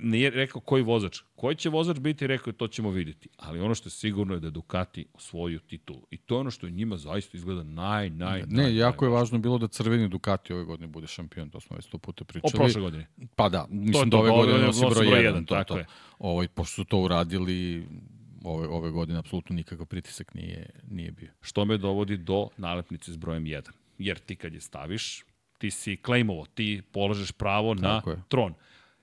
Nije 0.01 0.29
rekao 0.29 0.61
koji 0.61 0.83
vozač. 0.83 1.21
Koji 1.35 1.55
će 1.55 1.69
vozač 1.69 1.99
biti, 1.99 2.27
rekao 2.27 2.51
je 2.51 2.57
to 2.57 2.67
ćemo 2.67 2.91
videti. 2.91 3.29
Ali 3.37 3.59
ono 3.59 3.75
što 3.75 3.87
je 3.87 3.91
sigurno 3.91 4.33
je 4.33 4.39
da 4.39 4.49
Ducati 4.49 5.05
osvoju 5.13 5.59
titulu. 5.59 6.01
I 6.11 6.17
to 6.17 6.35
je 6.35 6.39
ono 6.39 6.51
što 6.51 6.67
je 6.67 6.71
njima 6.71 6.97
zaista 6.97 7.37
izgleda 7.37 7.63
naj, 7.63 8.09
naj, 8.09 8.43
Ne, 8.47 8.63
naj, 8.63 8.77
jako 8.77 9.05
naj, 9.05 9.13
je 9.13 9.17
važno 9.17 9.37
bilo 9.37 9.57
da 9.57 9.67
crveni 9.67 10.07
Ducati 10.07 10.53
ove 10.53 10.63
godine 10.63 10.87
bude 10.87 11.07
šampion, 11.07 11.49
to 11.49 11.59
smo 11.59 11.75
već 11.75 11.85
sto 11.85 11.97
puta 11.97 12.23
pričali. 12.23 12.51
O 12.53 12.57
prošle 12.57 12.81
godine. 12.81 13.07
Pa 13.35 13.49
da, 13.49 13.67
mislim 13.69 14.09
da 14.09 14.17
ove 14.17 14.29
godine 14.29 14.65
nosi 14.65 14.85
broj 14.89 15.05
1. 15.05 15.47
Tako 15.47 15.73
to. 15.73 15.77
je. 15.77 15.85
Ovo, 16.19 16.45
pošto 16.53 16.75
su 16.75 16.83
to 16.83 16.97
uradili, 16.97 17.87
ove, 18.43 18.67
ove 18.67 18.91
godine 18.91 19.19
apsolutno 19.19 19.55
nikakav 19.55 19.85
pritisak 19.85 20.33
nije, 20.33 20.69
nije 20.91 21.11
bio. 21.11 21.31
Što 21.41 21.65
me 21.65 21.77
dovodi 21.77 22.17
do 22.17 22.47
nalepnice 22.57 23.11
s 23.11 23.17
brojem 23.17 23.43
1. 23.43 23.69
Jer 23.97 24.19
ti 24.19 24.35
kad 24.35 24.53
je 24.53 24.61
staviš, 24.61 25.25
ti 25.57 25.71
si 25.71 25.97
klejmovo, 25.97 26.45
ti 26.45 26.81
polažeš 26.91 27.31
pravo 27.31 27.75
Tako 27.75 28.09
na 28.09 28.13
je. 28.13 28.21
tron. 28.27 28.53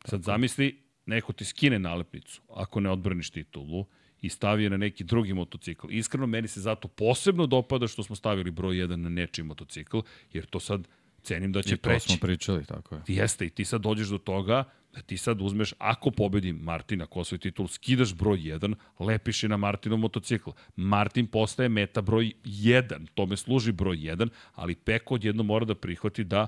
Sad 0.04 0.22
zamisli, 0.22 0.82
neko 1.06 1.32
ti 1.32 1.44
skine 1.44 1.78
nalepnicu, 1.78 2.42
ako 2.48 2.80
ne 2.80 2.90
odbraniš 2.90 3.30
titulu, 3.30 3.86
i 4.20 4.28
stavi 4.28 4.64
je 4.64 4.70
na 4.70 4.76
neki 4.76 5.04
drugi 5.04 5.34
motocikl. 5.34 5.86
Iskreno, 5.90 6.26
meni 6.26 6.48
se 6.48 6.60
zato 6.60 6.88
posebno 6.88 7.46
dopada 7.46 7.88
što 7.88 8.02
smo 8.02 8.16
stavili 8.16 8.50
broj 8.50 8.76
1 8.76 8.96
na 8.96 9.08
nečiji 9.08 9.44
motocikl, 9.44 9.98
jer 10.32 10.46
to 10.46 10.60
sad 10.60 10.88
cenim 11.22 11.52
da 11.52 11.62
će 11.62 11.76
preći. 11.76 12.04
I 12.04 12.08
to 12.08 12.12
smo 12.12 12.20
pričali, 12.20 12.64
tako 12.64 12.94
je. 12.94 13.02
Jeste, 13.06 13.46
i 13.46 13.50
ti 13.50 13.64
sad 13.64 13.80
dođeš 13.80 14.08
do 14.08 14.18
toga 14.18 14.64
da 14.94 15.02
ti 15.02 15.16
sad 15.16 15.40
uzmeš, 15.42 15.74
ako 15.78 16.10
pobedi 16.10 16.52
Martina 16.52 17.06
ko 17.06 17.24
svoj 17.24 17.38
titul, 17.38 17.68
skidaš 17.68 18.14
broj 18.14 18.38
1, 18.38 18.74
lepiš 18.98 19.42
je 19.42 19.48
na 19.48 19.56
Martinov 19.56 19.98
motocikl. 19.98 20.50
Martin 20.76 21.26
postaje 21.26 21.68
meta 21.68 22.00
broj 22.00 22.32
1, 22.44 23.06
tome 23.14 23.36
služi 23.36 23.72
broj 23.72 23.96
1, 23.96 24.28
ali 24.54 24.74
Peko 24.74 25.14
odjedno 25.14 25.42
mora 25.42 25.64
da 25.64 25.74
prihvati 25.74 26.24
da 26.24 26.46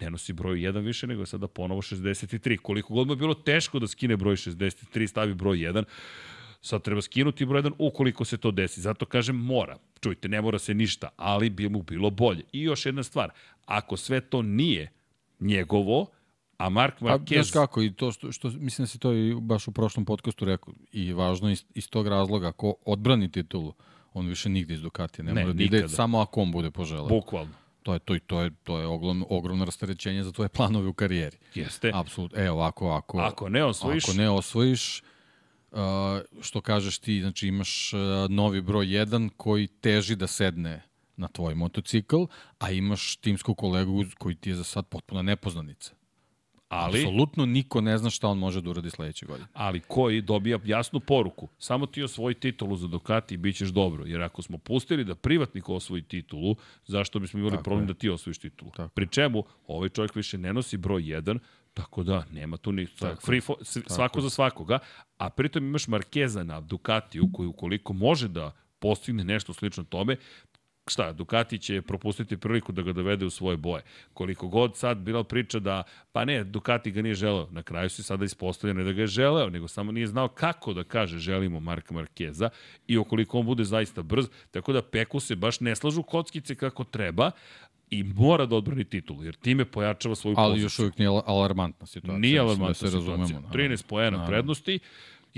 ne 0.00 0.10
nosi 0.10 0.32
broj 0.32 0.58
1 0.58 0.84
više, 0.84 1.06
nego 1.06 1.22
je 1.22 1.26
sada 1.26 1.48
ponovo 1.48 1.82
63. 1.82 2.56
Koliko 2.56 2.94
god 2.94 3.06
mu 3.06 3.12
je 3.12 3.16
bilo 3.16 3.34
teško 3.34 3.78
da 3.78 3.86
skine 3.86 4.16
broj 4.16 4.36
63, 4.36 5.06
stavi 5.06 5.34
broj 5.34 5.58
1, 5.58 5.84
sad 6.60 6.82
treba 6.82 7.02
skinuti 7.02 7.46
broj 7.46 7.62
1 7.62 7.72
ukoliko 7.78 8.24
se 8.24 8.36
to 8.36 8.50
desi. 8.50 8.80
Zato 8.80 9.06
kažem 9.06 9.36
mora. 9.36 9.76
Čujte, 10.00 10.28
ne 10.28 10.40
mora 10.40 10.58
se 10.58 10.74
ništa, 10.74 11.08
ali 11.16 11.50
bi 11.50 11.68
mu 11.68 11.82
bilo 11.82 12.10
bolje. 12.10 12.42
I 12.52 12.62
još 12.62 12.86
jedna 12.86 13.02
stvar, 13.02 13.30
ako 13.64 13.96
sve 13.96 14.20
to 14.20 14.42
nije 14.42 14.92
njegovo, 15.40 16.06
a 16.58 16.68
Mark 16.68 17.00
Marquez... 17.00 17.38
A 17.38 17.42
znaš 17.42 17.50
kako, 17.50 17.82
i 17.82 17.92
to 17.92 18.12
što, 18.12 18.32
što, 18.32 18.50
mislim 18.50 18.82
da 18.82 18.86
si 18.86 18.98
to 18.98 19.12
i 19.12 19.34
baš 19.40 19.68
u 19.68 19.72
prošlom 19.72 20.04
podcastu 20.04 20.44
rekao, 20.44 20.74
i 20.92 21.12
važno 21.12 21.50
iz, 21.50 21.64
iz 21.74 21.90
tog 21.90 22.08
razloga, 22.08 22.48
ako 22.48 22.74
odbrani 22.84 23.30
titulu, 23.30 23.74
on 24.14 24.26
više 24.26 24.48
nigde 24.48 24.74
iz 24.74 24.80
Ducatija 24.80 25.24
ne, 25.24 25.32
ne 25.32 25.40
mora 25.40 25.52
da 25.52 25.62
ide, 25.62 25.88
samo 25.88 26.20
ako 26.20 26.40
on 26.40 26.52
bude 26.52 26.70
poželeo. 26.70 27.08
Bukvalno. 27.08 27.52
To 27.86 27.92
je 27.92 27.98
to 27.98 28.14
i 28.14 28.20
to 28.20 28.40
je 28.40 28.50
to 28.64 28.78
je 28.78 28.86
ogromno 28.86 29.26
ogromno 29.30 29.64
rasterećenje 29.64 30.22
za 30.22 30.32
tvoje 30.32 30.48
planove 30.48 30.88
u 30.88 30.92
karijeri. 30.92 31.36
Jeste. 31.54 31.90
Apsolutno. 31.94 32.42
E 32.42 32.50
ovako 32.50 32.90
ako 32.90 33.18
ako 33.18 33.48
ne 33.48 33.64
osvojiš 33.64 34.04
ako 34.04 34.16
ne 34.16 34.30
osvojiš 34.30 35.02
uh, 35.70 35.78
što 36.40 36.60
kažeš 36.60 36.98
ti, 36.98 37.20
znači 37.20 37.48
imaš 37.48 37.92
uh, 37.92 38.00
novi 38.30 38.60
broj 38.60 38.86
1 38.86 39.30
koji 39.36 39.66
teži 39.66 40.16
da 40.16 40.26
sedne 40.26 40.82
na 41.16 41.28
tvoj 41.28 41.54
motocikl, 41.54 42.24
a 42.58 42.70
imaš 42.70 43.16
timsku 43.16 43.54
kolegu 43.54 44.04
koji 44.18 44.34
ti 44.34 44.50
je 44.50 44.56
za 44.56 44.64
sad 44.64 44.86
potpuno 44.86 45.22
nepoznanica. 45.22 45.94
Ali, 46.68 47.00
Apsolutno 47.00 47.46
niko 47.46 47.80
ne 47.80 47.98
zna 47.98 48.10
šta 48.10 48.28
on 48.28 48.38
može 48.38 48.60
da 48.60 48.70
uradi 48.70 48.90
sledeće 48.90 49.26
godine. 49.26 49.48
Ali 49.52 49.80
koji 49.80 50.20
dobija 50.20 50.58
jasnu 50.64 51.00
poruku. 51.00 51.48
Samo 51.58 51.86
ti 51.86 52.02
osvoji 52.02 52.34
titulu 52.34 52.76
za 52.76 52.88
Ducati 52.88 53.34
i 53.34 53.36
bit 53.36 53.56
ćeš 53.56 53.68
dobro. 53.68 54.04
Jer 54.06 54.22
ako 54.22 54.42
smo 54.42 54.58
pustili 54.58 55.04
da 55.04 55.14
privatnik 55.14 55.68
osvoji 55.68 56.02
titulu, 56.02 56.56
zašto 56.86 57.18
bismo 57.18 57.40
imali 57.40 57.52
Tako 57.56 57.62
problem 57.62 57.84
je. 57.84 57.86
da 57.86 57.94
ti 57.94 58.08
osvojiš 58.08 58.38
titulu? 58.38 58.70
Tako. 58.70 58.88
Pri 58.88 59.06
čemu 59.08 59.44
ovaj 59.66 59.88
čovjek 59.88 60.14
više 60.14 60.38
ne 60.38 60.52
nosi 60.52 60.76
broj 60.76 61.02
1, 61.02 61.38
Tako 61.74 62.02
da, 62.02 62.24
nema 62.30 62.56
tu 62.56 62.72
ni 62.72 62.86
free 63.26 63.40
fo, 63.40 63.54
svako 63.62 63.96
Tako. 63.96 64.20
za 64.20 64.30
svakoga, 64.30 64.78
a 65.18 65.30
pritom 65.30 65.64
imaš 65.64 65.88
Markeza 65.88 66.44
na 66.44 66.60
Ducatiju 66.60 67.28
koji 67.32 67.46
ukoliko 67.46 67.92
može 67.92 68.28
da 68.28 68.52
postigne 68.78 69.24
nešto 69.24 69.52
slično 69.52 69.84
tome, 69.84 70.16
šta, 70.86 71.12
Ducati 71.12 71.58
će 71.58 71.82
propustiti 71.82 72.36
priliku 72.36 72.72
da 72.72 72.82
ga 72.82 72.92
dovede 72.92 73.24
u 73.24 73.30
svoje 73.30 73.56
boje. 73.56 73.82
Koliko 74.14 74.48
god 74.48 74.76
sad 74.76 74.98
bila 74.98 75.24
priča 75.24 75.58
da, 75.58 75.82
pa 76.12 76.24
ne, 76.24 76.44
Ducati 76.44 76.90
ga 76.90 77.02
nije 77.02 77.14
želeo. 77.14 77.48
Na 77.50 77.62
kraju 77.62 77.90
se 77.90 78.02
sada 78.02 78.24
ispostavljeno 78.24 78.84
da 78.84 78.92
ga 78.92 79.00
je 79.00 79.06
želeo, 79.06 79.50
nego 79.50 79.68
samo 79.68 79.92
nije 79.92 80.06
znao 80.06 80.28
kako 80.28 80.72
da 80.72 80.84
kaže 80.84 81.18
želimo 81.18 81.60
Marka 81.60 81.94
Markeza 81.94 82.50
i 82.86 82.98
okoliko 82.98 83.38
on 83.38 83.46
bude 83.46 83.64
zaista 83.64 84.02
brz, 84.02 84.28
tako 84.50 84.72
da 84.72 84.82
Peku 84.82 85.20
se 85.20 85.36
baš 85.36 85.60
ne 85.60 85.76
slažu 85.76 86.02
kockice 86.02 86.54
kako 86.54 86.84
treba, 86.84 87.30
i 87.90 88.02
mora 88.02 88.46
da 88.46 88.56
odbrani 88.56 88.84
titulu, 88.84 89.24
jer 89.24 89.34
time 89.34 89.64
pojačava 89.64 90.14
svoju 90.14 90.34
poziciju. 90.34 90.52
Ali 90.52 90.62
još 90.62 90.78
uvijek 90.78 90.98
nije 90.98 91.08
alarmantna 91.26 91.86
situacija. 91.86 92.18
Nije 92.18 92.38
da 92.38 92.42
alarmantna 92.42 92.68
da 92.68 92.74
se 92.74 92.98
situacija. 92.98 93.40
Razumemo, 93.40 93.48
13 93.52 93.86
poena 93.86 94.26
prednosti, 94.26 94.78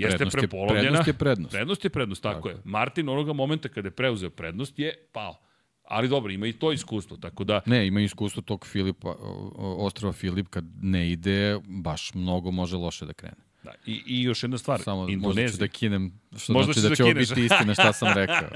jeste 0.01 0.17
prednost 0.17 0.37
prepolovljena. 0.37 0.81
Prednost 0.81 1.07
je 1.07 1.13
prednost. 1.13 1.51
Prednost 1.51 1.83
je 1.83 1.89
prednost, 1.89 2.23
tako, 2.23 2.35
tako 2.35 2.49
je. 2.49 2.57
Martin 2.63 3.09
onoga 3.09 3.33
momenta 3.33 3.69
kada 3.69 3.87
je 3.87 3.91
preuzeo 3.91 4.29
prednost 4.29 4.79
je 4.79 4.93
pao. 5.11 5.39
Ali 5.83 6.07
dobro, 6.07 6.31
ima 6.31 6.47
i 6.47 6.53
to 6.53 6.71
iskustvo, 6.71 7.17
tako 7.17 7.43
da... 7.43 7.61
Ne, 7.65 7.87
ima 7.87 8.01
iskustvo 8.01 8.41
tog 8.41 8.67
Filipa, 8.67 9.15
ostrava 9.57 10.13
Filip, 10.13 10.47
kad 10.49 10.65
ne 10.81 11.11
ide, 11.11 11.59
baš 11.67 12.13
mnogo 12.13 12.51
može 12.51 12.75
loše 12.75 13.05
da 13.05 13.13
krene. 13.13 13.35
Da, 13.63 13.71
i, 13.85 14.03
i 14.05 14.23
još 14.23 14.43
jedna 14.43 14.57
stvar, 14.57 14.81
Samo 14.81 15.09
Indonezija. 15.09 15.43
možda 15.43 15.51
ću 15.51 15.59
da 15.59 15.67
kinem, 15.67 16.19
što 16.37 16.53
možda 16.53 16.73
znači 16.73 16.83
da, 16.83 16.89
da 16.89 16.95
će 16.95 17.03
ovo 17.03 17.13
biti 17.13 17.45
istina 17.45 17.73
šta 17.73 17.93
sam 17.93 18.13
rekao. 18.13 18.49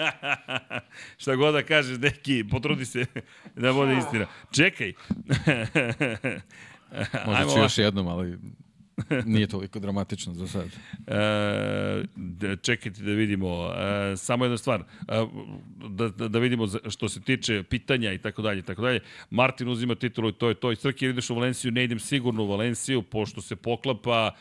šta 1.21 1.35
god 1.35 1.53
da 1.53 1.63
kažeš, 1.63 1.99
neki, 1.99 2.43
potrudi 2.51 2.85
se 2.85 3.05
da 3.55 3.73
bude 3.73 3.97
istina. 3.97 4.25
Čekaj. 4.51 4.87
možda 7.27 7.53
ću 7.53 7.59
još 7.59 7.77
jednom, 7.77 8.07
ali 8.07 8.37
Nije 9.25 9.47
toliko 9.47 9.79
dramatično 9.79 10.33
za 10.33 10.47
sad. 10.47 10.65
E, 10.65 12.03
da, 12.15 12.55
čekajte 12.55 13.03
da 13.03 13.11
vidimo. 13.11 13.73
E, 13.73 14.17
samo 14.17 14.45
jedna 14.45 14.57
stvar. 14.57 14.81
E, 14.81 15.25
da, 15.89 16.09
da, 16.09 16.27
da 16.27 16.39
vidimo 16.39 16.67
što 16.89 17.09
se 17.09 17.21
tiče 17.21 17.63
pitanja 17.63 18.13
i 18.13 18.17
tako 18.17 18.41
dalje. 18.41 18.61
tako 18.61 18.81
dalje. 18.81 18.99
Martin 19.29 19.69
uzima 19.69 19.95
titulu 19.95 20.29
i 20.29 20.33
to 20.33 20.49
je 20.49 20.55
to. 20.55 20.71
I 20.71 20.75
Srki 20.75 21.05
ideš 21.05 21.29
u 21.29 21.35
Valenciju, 21.35 21.71
ne 21.71 21.83
idem 21.83 21.99
sigurno 21.99 22.43
u 22.43 22.47
Valenciju, 22.47 23.01
pošto 23.01 23.41
se 23.41 23.55
poklapa 23.55 24.31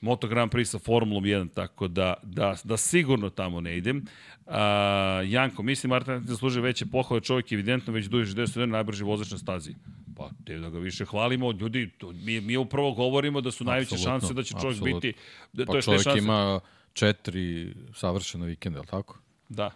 Moto 0.00 0.28
Grand 0.28 0.50
Prix 0.52 0.70
sa 0.70 0.78
Formulom 0.78 1.24
1, 1.24 1.48
tako 1.54 1.88
da, 1.88 2.14
da, 2.22 2.54
da 2.64 2.76
sigurno 2.76 3.30
tamo 3.30 3.60
ne 3.60 3.76
idem. 3.76 4.04
A, 4.46 5.22
Janko, 5.26 5.62
mislim 5.62 5.90
Martin 5.90 6.22
zaslužuje 6.26 6.62
veće 6.62 6.86
pohvale, 6.86 7.20
čovjek 7.20 7.52
evidentno 7.52 7.92
već 7.92 8.06
duže 8.06 8.34
10 8.34 8.66
najbrži 8.66 9.04
vozač 9.04 9.30
na 9.30 9.38
stazi. 9.38 9.74
Pa, 10.16 10.30
te 10.44 10.58
da 10.58 10.70
ga 10.70 10.78
više 10.78 11.04
hvalimo, 11.04 11.52
ljudi, 11.52 11.90
to, 11.98 12.12
mi, 12.12 12.40
mi 12.40 12.56
upravo 12.56 12.92
govorimo 12.92 13.40
da 13.40 13.50
su 13.50 13.64
najveće 13.64 13.96
šanse 13.96 14.34
da 14.34 14.42
će 14.42 14.54
čovjek 14.60 14.76
apsolutno. 14.76 15.00
biti... 15.00 15.18
Da, 15.52 15.64
Pa 15.66 15.72
to 15.72 15.78
je 15.78 15.82
čovjek 15.82 16.02
šanse. 16.02 16.18
ima 16.18 16.60
četiri 16.92 17.74
savršena 17.94 18.46
vikenda, 18.46 18.76
je 18.76 18.80
li 18.80 18.86
tako? 18.86 19.18
Da. 19.48 19.70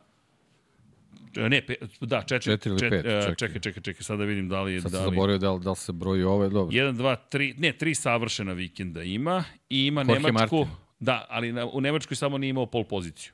E, 1.36 1.48
Ne, 1.48 1.62
pe, 1.62 1.74
da, 2.00 2.22
četiri, 2.22 2.52
Četiri 2.52 2.70
ili 2.70 2.80
čet- 2.80 2.90
pet, 2.90 3.04
e, 3.04 3.20
čekaj. 3.20 3.34
čekaj, 3.36 3.60
čekaj, 3.60 3.82
čekaj, 3.82 4.02
sada 4.02 4.24
vidim 4.24 4.48
da 4.48 4.62
li 4.62 4.72
je... 4.72 4.80
Sad 4.80 4.92
da 4.92 4.98
se 4.98 5.04
li... 5.04 5.10
zaboravio 5.10 5.38
da 5.38 5.52
li, 5.52 5.60
da 5.60 5.70
li 5.70 5.76
se 5.76 5.92
broji 5.92 6.22
ove, 6.22 6.48
dobro. 6.48 6.76
1, 6.76 6.92
2, 6.92 7.16
3, 7.30 7.54
ne, 7.58 7.72
tri 7.72 7.94
savršena 7.94 8.52
vikenda 8.52 9.02
ima 9.02 9.44
i 9.70 9.86
ima 9.86 10.00
Jorge 10.00 10.14
Nemačku. 10.14 10.56
Martin. 10.56 10.74
Da, 11.00 11.26
ali 11.28 11.52
na, 11.52 11.66
u 11.66 11.80
Nemačkoj 11.80 12.16
samo 12.16 12.38
nije 12.38 12.50
imao 12.50 12.66
pol 12.66 12.84
poziciju. 12.84 13.32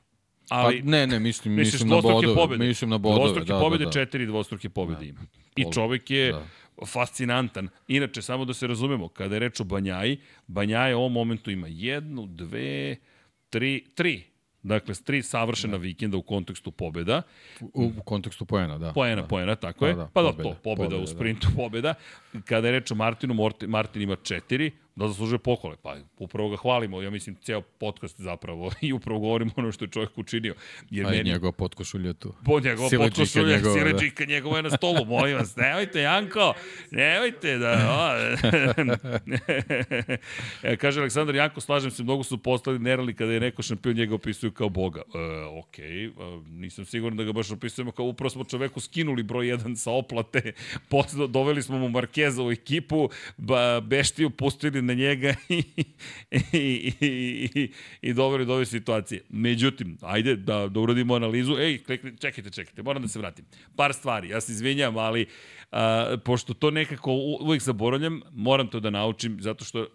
Ali, 0.49 0.81
pa, 0.81 0.89
ne, 0.89 1.07
ne, 1.07 1.19
mislim, 1.19 1.53
misliš 1.53 1.73
mislim 1.73 1.89
na 1.89 1.95
bodove. 2.01 2.35
pobjede? 2.35 2.67
Mislim 2.67 2.89
na 2.89 2.97
bodove, 2.97 3.19
Dvostruke 3.19 3.53
da, 3.53 3.59
pobjede, 3.59 3.83
da, 3.83 3.87
da. 3.87 3.91
četiri 3.93 4.25
dvostruke 4.25 4.69
pobjede 4.69 5.05
ima. 5.05 5.19
I 5.55 5.65
čovek 5.73 6.11
je 6.11 6.31
da. 6.31 6.45
fascinantan. 6.85 7.69
Inače, 7.87 8.21
samo 8.21 8.45
da 8.45 8.53
se 8.53 8.67
razumemo, 8.67 9.07
kada 9.07 9.35
je 9.35 9.39
reč 9.39 9.59
o 9.59 9.63
Banjaji, 9.63 10.17
Banjaja 10.47 10.97
u 10.97 10.99
ovom 10.99 11.13
momentu 11.13 11.51
ima 11.51 11.67
jednu, 11.67 12.25
dve, 12.25 12.95
tri, 13.49 13.85
tri. 13.95 14.23
Dakle, 14.67 14.93
tri 14.95 15.23
savršena 15.23 15.77
Da. 15.77 15.77
vikenda 15.77 16.17
u 16.17 16.21
kontekstu 16.21 16.71
pobjeda. 16.71 17.21
U, 17.61 17.91
u 17.97 18.03
kontekstu 18.05 18.45
poena, 18.45 18.77
da. 18.77 18.93
Poena, 18.93 19.21
da. 19.21 19.27
poena, 19.27 19.55
tako 19.55 19.85
Da, 19.85 19.89
je. 19.89 19.95
da, 19.95 20.09
pa 20.13 20.21
da, 20.21 20.31
pobeda, 20.31 20.43
to, 20.49 20.55
pobjeda, 20.63 20.89
pobeda, 20.89 20.97
u 20.97 21.05
da. 21.05 21.07
sprintu, 21.07 21.47
pobjeda. 21.55 21.93
Kada 22.45 22.67
je 22.67 22.71
reč 22.71 22.91
o 22.91 22.95
Martinu, 22.95 23.35
Martin 23.67 24.01
ima 24.01 24.15
četiri, 24.15 24.71
da 24.97 25.07
zaslužuje 25.07 25.39
pohvale. 25.39 25.75
Pa 25.83 25.95
upravo 26.19 26.49
ga 26.49 26.57
hvalimo, 26.57 27.01
ja 27.01 27.09
mislim, 27.09 27.35
ceo 27.35 27.61
podcast 27.61 28.21
zapravo 28.21 28.71
i 28.87 28.93
upravo 28.93 29.19
govorimo 29.19 29.51
ono 29.55 29.71
što 29.71 29.85
je 29.85 29.89
čovjek 29.89 30.17
učinio. 30.17 30.55
Jer 30.89 31.07
A 31.07 31.13
i 31.13 31.17
meni, 31.17 31.29
njegova 31.29 31.51
potkošulja 31.51 32.13
tu. 32.13 32.33
po 32.45 32.59
njegov 32.59 32.89
Siledžika 32.89 33.15
potkošulja, 33.15 33.55
njegova, 33.55 33.73
da. 33.73 33.79
sileđika 33.79 34.25
njegova 34.25 34.57
je 34.57 34.63
na 34.63 34.69
stolu, 34.69 35.05
molim 35.15 35.37
vas, 35.37 35.55
nemojte 35.55 36.01
Janko, 36.01 36.53
nemojte 36.91 37.57
da... 37.57 37.71
O, 37.91 38.17
Kaže 40.81 40.99
Aleksandar 40.99 41.35
Janko, 41.35 41.61
slažem 41.61 41.91
se, 41.91 42.03
mnogo 42.03 42.23
su 42.23 42.37
postali 42.37 42.79
nerali 42.79 43.13
kada 43.13 43.31
je 43.31 43.39
neko 43.39 43.61
šampion 43.61 43.95
njega 43.95 44.15
opisuju 44.15 44.51
kao 44.51 44.69
boga. 44.69 45.01
E, 45.15 45.43
ok, 45.59 45.79
e, 45.79 46.09
nisam 46.49 46.85
siguran 46.85 47.17
da 47.17 47.23
ga 47.23 47.31
baš 47.31 47.51
opisujemo 47.51 47.91
kao 47.91 48.05
upravo 48.05 48.29
smo 48.29 48.43
čoveku 48.43 48.79
skinuli 48.79 49.23
broj 49.23 49.45
1 49.45 49.75
sa 49.75 49.91
oplate, 49.91 50.51
posle 50.89 51.27
doveli 51.27 51.63
smo 51.63 51.77
mu 51.77 51.89
Markeza 51.89 52.43
u 52.43 52.51
ekipu, 52.51 53.09
ba, 53.37 53.79
Beštiju 53.79 54.29
pustili 54.29 54.86
na 54.87 54.93
njega 54.93 55.33
i, 55.49 55.63
i, 56.31 56.93
i, 57.01 57.09
i, 57.55 57.71
i 58.01 58.13
doveli 58.13 58.45
do 58.45 58.53
ove 58.53 58.65
situacije. 58.65 59.21
Međutim, 59.29 59.97
ajde 60.01 60.35
da, 60.35 60.67
da 60.67 60.79
uradimo 60.79 61.15
analizu. 61.15 61.57
Ej, 61.57 61.77
klikni, 61.77 62.17
čekajte, 62.17 62.49
čekajte, 62.49 62.83
moram 62.83 63.01
da 63.01 63.07
se 63.07 63.19
vratim. 63.19 63.45
Par 63.75 63.93
stvari, 63.93 64.29
ja 64.29 64.41
se 64.41 64.51
izvinjam, 64.51 64.97
ali 64.97 65.25
a, 65.71 66.17
pošto 66.25 66.53
to 66.53 66.71
nekako 66.71 67.11
u- 67.11 67.37
uvijek 67.41 67.61
zaboravljam, 67.63 68.21
moram 68.31 68.67
to 68.67 68.79
da 68.79 68.89
naučim, 68.89 69.37
zato 69.41 69.65
što 69.65 69.87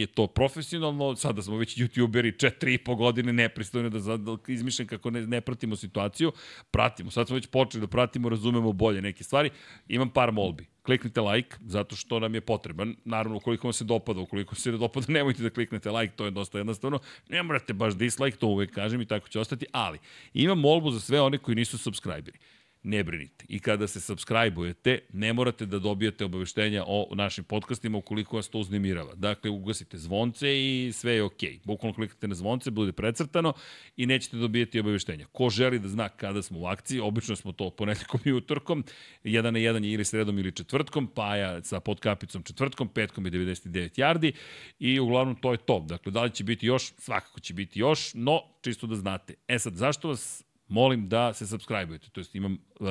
je 0.00 0.06
to 0.06 0.26
profesionalno, 0.26 1.16
sada 1.16 1.42
smo 1.42 1.56
već 1.56 1.78
youtuberi 1.78 2.38
četiri 2.38 2.74
i 2.74 2.78
po 2.78 2.94
godine, 2.94 3.32
nepristojno 3.32 3.88
da, 3.88 4.16
da 4.16 4.36
izmišljam 4.48 4.88
kako 4.88 5.10
ne, 5.10 5.26
ne 5.26 5.40
pratimo 5.40 5.76
situaciju, 5.76 6.32
pratimo, 6.70 7.10
sad 7.10 7.26
smo 7.26 7.34
već 7.34 7.46
počeli 7.46 7.80
da 7.80 7.86
pratimo, 7.86 8.28
razumemo 8.28 8.72
bolje 8.72 9.02
neke 9.02 9.24
stvari, 9.24 9.50
imam 9.88 10.10
par 10.10 10.32
molbi. 10.32 10.66
Kliknite 10.82 11.20
like, 11.20 11.56
zato 11.66 11.96
što 11.96 12.20
nam 12.20 12.34
je 12.34 12.40
potreban. 12.40 12.96
Naravno, 13.04 13.36
ukoliko 13.36 13.66
vam 13.66 13.72
se 13.72 13.84
dopada, 13.84 14.20
ukoliko 14.20 14.54
se 14.54 14.72
ne 14.72 14.78
dopada, 14.78 15.06
nemojte 15.12 15.42
da 15.42 15.50
kliknete 15.50 15.90
like, 15.90 16.14
to 16.16 16.24
je 16.24 16.30
dosta 16.30 16.58
jednostavno. 16.58 16.98
Ne 17.28 17.42
morate 17.42 17.72
baš 17.72 17.96
dislike, 17.96 18.36
to 18.36 18.46
uvek 18.46 18.74
kažem 18.74 19.00
i 19.00 19.06
tako 19.06 19.28
će 19.28 19.40
ostati, 19.40 19.66
ali 19.72 19.98
imam 20.34 20.60
molbu 20.60 20.90
za 20.90 21.00
sve 21.00 21.20
one 21.20 21.38
koji 21.38 21.54
nisu 21.54 21.78
subscriberi 21.78 22.38
ne 22.86 23.04
brinite. 23.04 23.44
I 23.48 23.58
kada 23.58 23.86
se 23.86 24.00
subscribe-ujete, 24.00 24.98
ne 25.12 25.32
morate 25.32 25.66
da 25.66 25.78
dobijate 25.78 26.24
obaveštenja 26.24 26.84
o 26.86 27.08
našim 27.14 27.44
podcastima 27.44 27.98
ukoliko 27.98 28.36
vas 28.36 28.48
to 28.48 28.58
uznemirava. 28.58 29.14
Dakle, 29.14 29.50
ugasite 29.50 29.98
zvonce 29.98 30.48
i 30.56 30.92
sve 30.92 31.12
je 31.12 31.22
okej. 31.22 31.50
Okay. 31.50 31.58
Bukvalno 31.64 31.94
klikate 31.94 32.28
na 32.28 32.34
zvonce, 32.34 32.70
bude 32.70 32.92
precrtano 32.92 33.52
i 33.96 34.06
nećete 34.06 34.36
dobijati 34.36 34.80
obaveštenja. 34.80 35.26
Ko 35.32 35.50
želi 35.50 35.78
da 35.78 35.88
zna 35.88 36.08
kada 36.08 36.42
smo 36.42 36.60
u 36.60 36.66
akciji, 36.66 37.00
obično 37.00 37.36
smo 37.36 37.52
to 37.52 37.70
ponedjeljkom 37.70 38.20
i 38.24 38.32
utorkom, 38.32 38.84
jedan 39.24 39.52
na 39.52 39.58
jedan 39.58 39.84
je 39.84 39.92
ili 39.92 40.04
sredom 40.04 40.38
ili 40.38 40.52
četvrtkom, 40.52 41.06
Paja 41.06 41.62
sa 41.62 41.80
podkapicom 41.80 42.42
četvrtkom, 42.42 42.88
petkom 42.88 43.26
je 43.26 43.32
99 43.32 43.98
yardi 43.98 44.32
i 44.78 45.00
uglavnom 45.00 45.36
to 45.36 45.52
je 45.52 45.58
to. 45.58 45.80
Dakle, 45.80 46.12
da 46.12 46.22
li 46.22 46.30
će 46.30 46.44
biti 46.44 46.66
još? 46.66 46.92
Svakako 46.98 47.40
će 47.40 47.54
biti 47.54 47.80
još, 47.80 48.14
no 48.14 48.40
čisto 48.62 48.86
da 48.86 48.96
znate. 48.96 49.34
E 49.48 49.58
sad, 49.58 49.74
zašto 49.74 50.08
vas 50.08 50.45
molim 50.68 51.08
da 51.08 51.34
se 51.34 51.46
subscribe-ujete, 51.46 52.10
to 52.10 52.20
jest 52.20 52.34
imam 52.34 52.58
uh, 52.80 52.88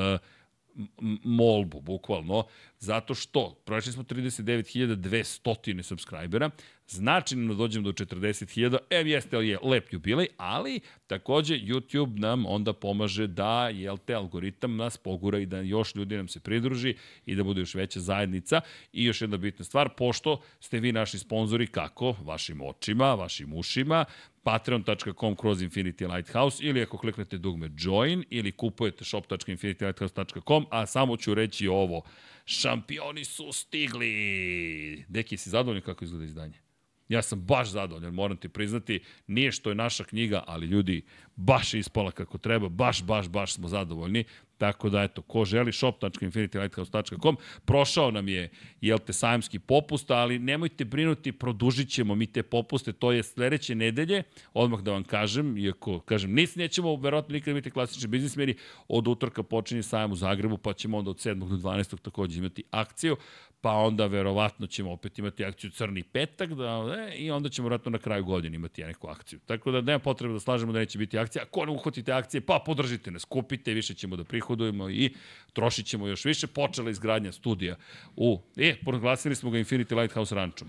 molbu, 1.23 1.81
bukvalno, 1.81 2.43
zato 2.79 3.15
što 3.15 3.61
prošli 3.65 3.91
smo 3.91 4.03
39.200 4.03 5.81
subscribera, 5.81 6.49
značajno 6.87 7.53
dođemo 7.53 7.91
do 7.91 8.05
40.000, 8.05 8.77
em 8.89 9.07
jeste 9.07 9.37
li 9.37 9.47
je 9.47 9.59
lep 9.63 9.93
jubilej, 9.93 10.27
ali 10.37 10.79
takođe 11.07 11.55
YouTube 11.55 12.19
nam 12.19 12.45
onda 12.45 12.73
pomaže 12.73 13.27
da, 13.27 13.69
jel 13.69 13.97
te, 13.97 14.13
algoritam 14.13 14.75
nas 14.75 14.97
pogura 14.97 15.39
i 15.39 15.45
da 15.45 15.59
još 15.59 15.95
ljudi 15.95 16.17
nam 16.17 16.27
se 16.27 16.39
pridruži 16.39 16.95
i 17.25 17.35
da 17.35 17.43
bude 17.43 17.61
još 17.61 17.75
veća 17.75 17.99
zajednica. 17.99 18.61
I 18.93 19.05
još 19.05 19.21
jedna 19.21 19.37
bitna 19.37 19.65
stvar, 19.65 19.89
pošto 19.97 20.41
ste 20.59 20.79
vi 20.79 20.91
naši 20.91 21.19
sponzori, 21.19 21.67
kako? 21.67 22.15
Vašim 22.23 22.61
očima, 22.61 23.13
vašim 23.13 23.53
ušima, 23.53 24.05
patreon.com 24.43 25.35
kroz 25.35 25.61
Infinity 25.61 26.15
Lighthouse 26.15 26.63
ili 26.63 26.81
ako 26.81 26.97
kliknete 26.97 27.37
dugme 27.37 27.71
join 27.77 28.23
ili 28.29 28.51
kupujete 28.51 29.05
shop.infinitylighthouse.com, 29.05 30.65
a 30.69 30.85
samo 30.85 31.17
ću 31.17 31.33
reći 31.33 31.67
ovo, 31.67 32.01
šampioni 32.45 33.25
su 33.25 33.51
stigli! 33.51 35.05
Deki, 35.07 35.37
si 35.37 35.49
zadovoljni 35.49 35.81
kako 35.81 36.03
izgleda 36.05 36.25
izdanje? 36.25 36.64
Ja 37.09 37.21
sam 37.21 37.41
baš 37.41 37.69
zadovoljan, 37.69 38.13
moram 38.13 38.37
ti 38.37 38.49
priznati, 38.49 38.99
nije 39.27 39.51
što 39.51 39.69
je 39.69 39.75
naša 39.75 40.03
knjiga, 40.03 40.43
ali 40.47 40.67
ljudi, 40.67 41.01
baš 41.35 41.73
je 41.73 41.79
ispala 41.79 42.11
kako 42.11 42.37
treba, 42.37 42.69
baš, 42.69 43.03
baš, 43.03 43.27
baš 43.29 43.53
smo 43.53 43.67
zadovoljni. 43.67 44.23
Tako 44.57 44.89
da, 44.89 45.03
eto, 45.03 45.21
ko 45.21 45.45
želi 45.45 45.73
shop.infinitylighthouse.com, 45.73 47.37
prošao 47.65 48.11
nam 48.11 48.27
je, 48.27 48.49
jel 48.81 48.97
te, 48.97 49.13
sajamski 49.13 49.59
popust, 49.59 50.11
ali 50.11 50.39
nemojte 50.39 50.85
brinuti, 50.85 51.31
produžit 51.31 51.89
ćemo 51.89 52.15
mi 52.15 52.27
te 52.27 52.43
popuste, 52.43 52.93
to 52.93 53.11
je 53.11 53.23
sledeće 53.23 53.75
nedelje, 53.75 54.23
odmah 54.53 54.79
da 54.79 54.91
vam 54.91 55.03
kažem, 55.03 55.57
iako, 55.57 55.99
kažem, 55.99 56.33
nis, 56.33 56.55
nećemo 56.55 56.95
verovatno 56.95 57.33
nikada 57.33 57.53
biti 57.53 57.71
klasični 57.71 58.07
biznismeri, 58.07 58.55
od 58.87 59.07
utorka 59.07 59.43
počinje 59.43 59.83
sajam 59.83 60.11
u 60.11 60.15
Zagrebu, 60.15 60.57
pa 60.57 60.73
ćemo 60.73 60.97
onda 60.97 61.09
od 61.09 61.17
7. 61.17 61.49
do 61.49 61.55
12. 61.55 62.01
takođe 62.01 62.39
imati 62.39 62.63
akciju, 62.71 63.17
pa 63.65 63.71
onda 63.71 64.05
verovatno 64.05 64.67
ćemo 64.67 64.91
opet 64.91 65.19
imati 65.19 65.45
akciju 65.45 65.71
Crni 65.71 66.03
petak 66.03 66.53
da, 66.53 66.95
e, 66.97 67.15
i 67.17 67.31
onda 67.31 67.49
ćemo 67.49 67.65
verovatno 67.65 67.89
na 67.89 67.97
kraju 67.97 68.25
godine 68.25 68.55
imati 68.55 68.83
neku 68.83 69.07
akciju. 69.07 69.39
Tako 69.45 69.71
da 69.71 69.81
nema 69.81 69.99
potrebe 69.99 70.33
da 70.33 70.39
slažemo 70.39 70.73
da 70.73 70.79
neće 70.79 70.97
biti 70.97 71.17
akcija. 71.17 71.43
Ako 71.43 71.65
ne 71.65 71.71
uhvatite 71.71 72.11
akcije, 72.11 72.41
pa 72.41 72.63
podržite 72.65 73.11
nas, 73.11 73.25
kupite, 73.25 73.73
više 73.73 73.93
ćemo 73.93 74.15
da 74.15 74.23
prihodujemo 74.45 74.89
i 74.89 75.13
trošit 75.53 75.85
ćemo 75.85 76.07
još 76.07 76.25
više. 76.25 76.47
Počela 76.47 76.89
izgradnja 76.89 77.31
studija 77.31 77.75
u, 78.15 78.39
e, 78.57 78.75
proglasili 78.85 79.35
smo 79.35 79.49
ga 79.49 79.57
Infinity 79.57 79.95
Lighthouse 79.95 80.35
rančom. 80.35 80.67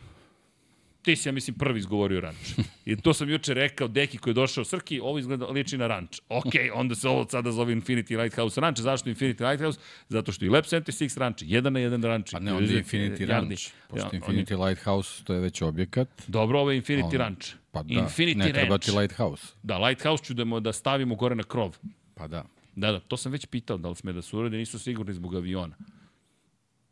Ti 1.02 1.16
si, 1.16 1.28
ja 1.28 1.32
mislim, 1.32 1.54
prvi 1.58 1.78
izgovorio 1.78 2.20
ranč. 2.20 2.36
I 2.84 2.96
to 2.96 3.14
sam 3.14 3.30
juče 3.30 3.54
rekao, 3.54 3.88
deki 3.88 4.18
koji 4.18 4.32
je 4.32 4.34
došao 4.34 4.64
Srki, 4.64 5.00
ovo 5.00 5.18
izgleda 5.18 5.46
liči 5.46 5.78
na 5.78 5.86
ranč. 5.86 6.20
Ok, 6.28 6.44
onda 6.74 6.94
se 6.94 7.08
ovo 7.08 7.26
sada 7.28 7.52
zove 7.52 7.74
Infinity 7.74 8.18
Lighthouse 8.22 8.60
ranč. 8.60 8.78
Zašto 8.78 9.10
Infinity 9.10 9.48
Lighthouse? 9.50 9.78
Zato 10.08 10.32
što 10.32 10.44
i 10.44 10.48
Lab 10.48 10.64
76 10.64 11.18
ranč, 11.18 11.42
jedan 11.46 11.72
na 11.72 11.80
jedan 11.80 12.02
ranč. 12.02 12.32
Pa 12.32 12.38
ne, 12.40 12.52
onda 12.52 12.72
je 12.72 12.82
Infinity 12.82 13.20
Jardi. 13.20 13.26
Ranch. 13.26 13.70
Pošto 13.88 14.16
Ja, 14.16 14.20
on 14.22 14.34
je- 14.34 14.44
Infinity 14.44 14.66
Lighthouse, 14.66 15.24
to 15.24 15.34
je 15.34 15.40
već 15.40 15.62
objekat. 15.62 16.08
Dobro, 16.26 16.60
ovo 16.60 16.70
je 16.70 16.82
Infinity 16.82 17.04
Ono, 17.14 17.18
Ranch. 17.18 17.46
Pa 17.70 17.82
da, 17.82 17.94
Infinity 17.94 18.36
ne 18.36 18.52
treba 18.52 18.78
ti 18.78 18.90
Lighthouse. 18.90 19.46
Da, 19.62 19.78
Lighthouse 19.78 20.24
ću 20.24 20.34
da, 20.34 20.60
da 20.60 20.72
stavimo 20.72 21.14
gore 21.14 21.34
na 21.34 21.42
krov. 21.42 21.76
Pa 22.14 22.26
da. 22.26 22.44
Da, 22.76 22.92
da, 22.92 23.00
to 23.00 23.16
sam 23.16 23.32
već 23.32 23.46
pitao, 23.46 23.76
da 23.76 23.88
li 23.88 23.94
sme 23.94 24.12
da 24.12 24.22
se 24.22 24.36
urade, 24.36 24.56
nisu 24.56 24.78
sigurni 24.78 25.14
zbog 25.14 25.34
aviona. 25.34 25.76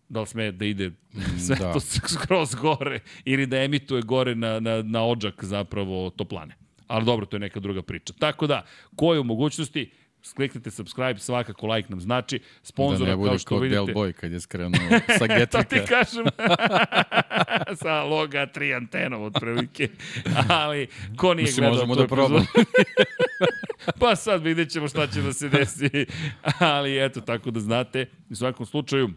Da 0.09 0.21
li 0.21 0.27
sme 0.27 0.53
da 0.53 0.65
ide 0.65 0.91
sve 1.47 1.57
da. 1.57 1.73
to 1.73 1.81
skroz 1.81 2.55
gore 2.55 3.01
ili 3.25 3.47
da 3.47 3.57
emituje 3.57 4.03
gore 4.03 4.35
na, 4.35 4.61
na, 4.61 4.83
na 4.83 5.07
ođak 5.07 5.45
zapravo 5.45 6.11
toplane. 6.11 6.57
Ali 6.87 7.05
dobro, 7.05 7.27
to 7.27 7.37
je 7.37 7.41
neka 7.41 7.61
druga 7.61 7.83
priča. 7.83 8.13
Tako 8.19 8.47
da, 8.47 8.65
ko 8.97 9.15
je 9.15 9.21
u 9.21 9.25
mogućnosti, 9.25 9.91
kliknite 10.33 10.71
subscribe, 10.71 11.19
svakako 11.19 11.67
like 11.67 11.89
nam 11.91 12.01
znači. 12.01 12.39
Da 12.39 12.45
Sponzora, 12.63 13.11
ne 13.11 13.17
bude 13.17 13.37
kao 13.45 13.59
vidite... 13.59 13.77
Del 13.77 13.95
Boy 13.95 14.13
kad 14.13 14.33
je 14.33 14.41
skrenuo 14.41 14.81
sa 15.19 15.27
to 15.27 15.27
ti 15.27 15.35
Getrika. 15.39 15.87
kažem. 15.87 16.25
Sa 17.83 18.03
loga 18.03 18.47
tri 18.47 18.75
antenom 18.75 19.23
otprilike. 19.23 19.89
Ali, 20.49 20.87
ko 21.17 21.35
nije 21.35 21.45
Mislim, 21.45 21.67
gledao 21.71 21.87
možemo 21.87 21.95
da 21.95 22.07
probamo. 22.07 22.47
pa 24.01 24.17
sad 24.17 24.43
vidjet 24.43 24.71
ćemo 24.71 24.89
šta 24.89 25.07
će 25.07 25.23
da 25.23 25.33
se 25.33 25.49
desi. 25.49 26.07
Ali 26.59 27.05
eto, 27.05 27.21
tako 27.21 27.51
da 27.51 27.61
znate. 27.61 28.07
U 28.31 28.35
svakom 28.35 28.67
slučaju, 28.67 29.11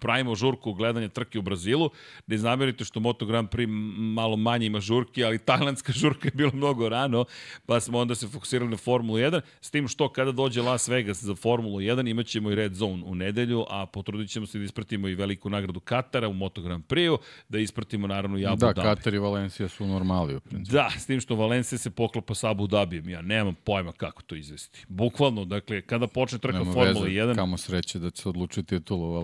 pravimo 0.00 0.34
žurku 0.34 0.72
gledanja 0.72 1.08
trke 1.08 1.38
u 1.38 1.42
Brazilu. 1.42 1.90
Ne 2.26 2.38
zamerite 2.38 2.84
što 2.84 3.00
Moto 3.00 3.26
Grand 3.26 3.48
Prix 3.48 3.66
malo 4.14 4.36
manje 4.36 4.66
ima 4.66 4.80
žurki, 4.80 5.24
ali 5.24 5.38
tajlandska 5.38 5.92
žurka 6.00 6.28
je 6.28 6.32
bila 6.34 6.50
mnogo 6.54 6.88
rano, 6.88 7.24
pa 7.66 7.80
smo 7.80 7.98
onda 7.98 8.14
se 8.14 8.28
fokusirali 8.28 8.70
na 8.70 8.76
Formulu 8.76 9.18
1, 9.18 9.40
s 9.60 9.70
tim 9.70 9.88
što 9.88 10.08
kada 10.08 10.32
dođe 10.32 10.62
Las 10.62 10.88
Vegas 10.88 11.22
za 11.22 11.34
Formulu 11.34 11.78
1 11.78 12.10
imaćemo 12.10 12.50
i 12.50 12.54
Red 12.54 12.74
Zone 12.74 13.02
u 13.06 13.14
nedelju, 13.14 13.64
a 13.70 13.86
potrudit 13.86 14.30
ćemo 14.30 14.46
se 14.46 14.58
da 14.58 14.64
ispratimo 14.64 15.08
i 15.08 15.14
veliku 15.14 15.50
nagradu 15.50 15.80
Katara 15.80 16.28
u 16.28 16.32
Moto 16.32 16.62
Grand 16.62 16.84
Prix-u, 16.84 17.18
da 17.48 17.58
ispratimo 17.58 18.06
naravno 18.06 18.38
i 18.38 18.46
Abu 18.46 18.56
da, 18.56 18.66
Dhabi. 18.66 18.74
Da, 18.74 18.94
Katar 18.94 19.14
i 19.14 19.18
Valencija 19.18 19.68
su 19.68 19.86
normali 19.86 20.36
u 20.36 20.40
principu. 20.40 20.72
Da, 20.72 20.90
s 20.98 21.06
tim 21.06 21.20
što 21.20 21.34
Valencija 21.34 21.78
se 21.78 21.90
poklapa 21.90 22.34
sa 22.34 22.50
Abu 22.50 22.66
Dhabijem. 22.66 23.08
Ja 23.08 23.22
nemam 23.22 23.54
pojma 23.64 23.92
kako 23.92 24.22
to 24.22 24.34
izvesti. 24.34 24.84
Bukvalno, 24.88 25.44
dakle, 25.44 25.82
kada 25.82 26.06
počne 26.06 26.38
trka 26.38 26.64
Formula 26.64 27.06
1... 27.06 27.34
Kamo 27.34 27.56
sreće 27.56 27.98
da 27.98 28.10
će 28.10 28.22
se 28.22 28.28
odlučiti 28.28 28.78
titulu 28.78 29.10
u 29.10 29.14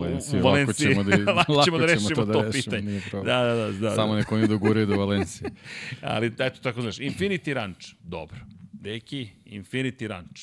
Valenciji. 0.54 0.94
Valenciji. 0.94 1.24
Lako 1.36 1.44
ćemo 1.44 1.44
da, 1.44 1.52
lako 1.52 1.64
ćemo 1.64 1.78
da 1.78 1.86
rešimo 1.86 2.08
to, 2.14 2.24
da 2.24 2.32
to 2.32 2.42
rešimo, 2.42 2.76
pitanje. 2.76 3.00
Da, 3.12 3.42
da, 3.42 3.54
da, 3.54 3.70
da. 3.70 3.94
Samo 3.94 4.14
neko 4.14 4.34
oni 4.34 4.48
doguraju 4.48 4.86
do 4.86 4.96
Valencije. 4.96 5.50
Ali, 6.02 6.26
eto, 6.38 6.60
tako 6.62 6.82
znaš, 6.82 6.98
Infinity 6.98 7.52
Ranch, 7.52 7.86
dobro. 8.02 8.38
Deki, 8.72 9.28
Infinity 9.46 10.06
Ranch. 10.06 10.40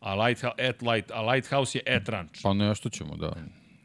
A 0.00 0.14
Lighthouse, 0.14 0.68
at 0.68 0.82
light, 0.82 1.10
a 1.10 1.32
Lighthouse 1.32 1.78
je 1.78 1.96
at 1.96 2.08
Ranch. 2.08 2.42
Pa 2.42 2.52
nešto 2.52 2.88
ćemo 2.88 3.16
da 3.16 3.32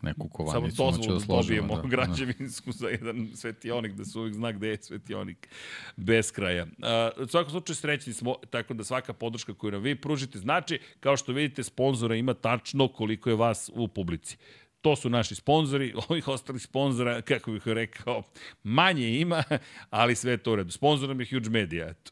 neku 0.06 0.30
kovanicu 0.30 0.76
Samo 0.76 0.92
da 0.92 0.98
dozvolu 0.98 1.20
složimo. 1.20 1.68
dobijemo 1.68 1.82
da, 1.82 1.88
građevinsku 1.88 2.72
za 2.72 2.88
jedan 2.88 3.30
svetionik, 3.36 3.94
da 3.94 4.06
se 4.06 4.20
uvijek 4.20 4.36
zna 4.36 4.52
gde 4.52 4.68
je 4.68 4.78
svetionik 4.82 5.48
bez 5.96 6.32
kraja. 6.32 6.66
A, 6.82 7.10
u 7.18 7.28
svakom 7.28 7.52
slučaju 7.52 7.76
srećni 7.76 8.14
smo, 8.14 8.36
tako 8.50 8.74
da 8.74 8.84
svaka 8.84 9.14
podrška 9.14 9.54
koju 9.54 9.72
nam 9.72 9.82
vi 9.82 9.96
pružite 9.96 10.40
znači, 10.40 10.80
kao 11.00 11.18
što 11.18 11.34
vidite, 11.34 11.64
sponzora 11.64 12.16
ima 12.16 12.34
tačno 12.34 12.88
koliko 12.88 13.30
je 13.30 13.36
vas 13.36 13.72
u 13.74 13.88
publici. 13.88 14.38
To 14.86 14.96
su 14.96 15.10
naši 15.10 15.36
sponzori, 15.36 15.94
ovih 16.10 16.28
ostalih 16.28 16.62
sponzora, 16.62 17.22
kako 17.22 17.52
bih 17.52 17.68
rekao, 17.68 18.24
manje 18.64 19.20
ima, 19.20 19.44
ali 19.90 20.16
sve 20.16 20.32
je 20.32 20.38
to 20.38 20.52
u 20.52 20.56
redu. 20.56 20.72
Sponzor 20.72 21.10
nam 21.10 21.20
je 21.20 21.28
Huge 21.32 21.50
Media, 21.50 21.88
eto. 21.90 22.12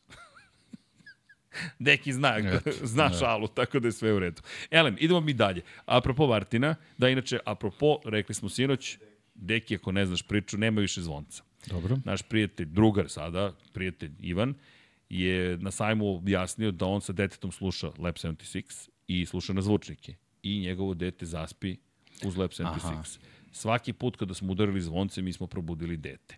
Deki 1.79 2.13
zna, 2.13 2.37
Eto, 2.37 2.71
zna 2.93 3.09
da. 3.09 3.17
šalu, 3.17 3.47
tako 3.47 3.79
da 3.79 3.87
je 3.87 3.91
sve 3.91 4.13
u 4.13 4.19
redu. 4.19 4.41
Elem, 4.71 4.95
idemo 4.99 5.21
mi 5.21 5.33
dalje. 5.33 5.61
Apropo 5.85 6.27
Martina, 6.27 6.75
da 6.97 7.09
inače, 7.09 7.39
apropo, 7.45 7.99
rekli 8.05 8.35
smo 8.35 8.49
sinoć, 8.49 8.97
Deki, 9.35 9.75
ako 9.75 9.91
ne 9.91 10.05
znaš 10.05 10.21
priču, 10.21 10.57
nema 10.57 10.81
više 10.81 11.01
zvonca. 11.01 11.43
Dobro. 11.67 11.97
Naš 12.05 12.21
prijatelj, 12.21 12.65
drugar 12.65 13.09
sada, 13.09 13.53
prijatelj 13.73 14.11
Ivan, 14.19 14.53
je 15.09 15.57
na 15.57 15.71
sajmu 15.71 16.15
objasnio 16.15 16.71
da 16.71 16.85
on 16.85 17.01
sa 17.01 17.13
detetom 17.13 17.51
sluša 17.51 17.91
Lab 17.97 18.15
76 18.15 18.89
i 19.07 19.25
sluša 19.25 19.53
na 19.53 19.61
zvučnike. 19.61 20.15
I 20.43 20.59
njegovo 20.59 20.93
dete 20.93 21.25
zaspi 21.25 21.77
uz 22.25 22.37
Lab 22.37 22.51
76. 22.51 22.85
Aha. 22.85 23.03
Svaki 23.51 23.93
put 23.93 24.17
kada 24.17 24.33
smo 24.33 24.51
udarili 24.51 24.81
zvonce, 24.81 25.21
mi 25.21 25.33
smo 25.33 25.47
probudili 25.47 25.97
dete. 25.97 26.37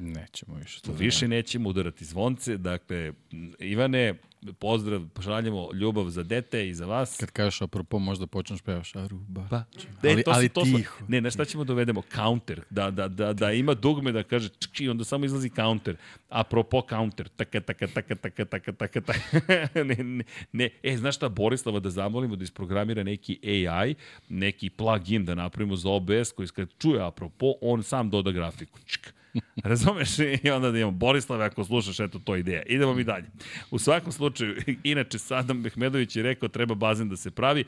Nećemo 0.00 0.54
više. 0.54 0.80
To 0.80 0.92
Više 0.92 1.28
nećemo 1.28 1.68
udarati 1.68 2.04
zvonce, 2.04 2.56
dakle, 2.56 3.12
Ivane, 3.58 4.14
pozdrav, 4.58 5.08
pošaljemo 5.14 5.68
ljubav 5.72 6.10
za 6.10 6.22
dete 6.22 6.68
i 6.68 6.74
za 6.74 6.86
vas. 6.86 7.16
Kad 7.20 7.30
kažeš 7.30 7.62
apropo, 7.62 7.98
možda 7.98 8.26
počneš 8.26 8.60
pevaš 8.60 8.96
Aruba. 8.96 9.46
Pa, 9.50 9.64
ali, 10.02 10.16
ne, 10.16 10.22
to 10.22 10.30
ali 10.30 10.48
to 10.48 10.62
tiho. 10.62 11.04
ne, 11.08 11.20
na 11.20 11.30
šta 11.30 11.44
ćemo 11.44 11.64
da 11.64 11.72
uvedemo? 11.72 12.02
Counter. 12.14 12.60
Da, 12.70 12.90
da, 12.90 13.08
da, 13.08 13.32
da 13.32 13.52
ima 13.52 13.74
dugme 13.74 14.12
da 14.12 14.22
kaže 14.22 14.48
čk, 14.48 14.80
i 14.80 14.88
onda 14.88 15.04
samo 15.04 15.24
izlazi 15.24 15.50
counter. 15.50 15.96
Apropo 16.28 16.82
counter. 16.88 17.28
Taka, 17.28 17.60
taka, 17.60 17.86
taka, 17.86 18.14
taka, 18.14 18.44
taka, 18.44 18.72
taka, 18.72 19.00
taka. 19.00 19.20
ne, 19.84 20.04
ne, 20.04 20.24
ne. 20.52 20.70
E, 20.82 20.96
znaš 20.96 21.16
šta, 21.16 21.28
Borislava 21.28 21.80
da 21.80 21.90
zamolimo 21.90 22.36
da 22.36 22.44
isprogramira 22.44 23.02
neki 23.02 23.38
AI, 23.44 23.94
neki 24.28 24.70
plugin 24.70 25.24
da 25.24 25.34
napravimo 25.34 25.76
za 25.76 25.90
OBS 25.90 26.32
koji 26.36 26.48
kad 26.48 26.68
čuje 26.78 27.02
apropo, 27.02 27.54
on 27.60 27.82
sam 27.82 28.10
doda 28.10 28.30
grafiku. 28.30 28.78
Čk. 28.86 29.19
Razumeš? 29.64 30.18
I 30.42 30.50
onda 30.50 30.70
da 30.70 30.78
imamo 30.78 30.96
Borislave, 30.96 31.44
ako 31.44 31.64
slušaš, 31.64 32.00
eto, 32.00 32.18
to 32.18 32.34
je 32.34 32.40
ideja. 32.40 32.62
Idemo 32.62 32.94
mi 32.94 33.04
dalje. 33.04 33.26
U 33.70 33.78
svakom 33.78 34.12
slučaju, 34.12 34.56
inače, 34.82 35.18
Sadam 35.18 35.60
Mehmedović 35.60 36.16
je 36.16 36.22
rekao 36.22 36.48
treba 36.48 36.74
bazen 36.74 37.08
da 37.08 37.16
se 37.16 37.30
pravi. 37.30 37.64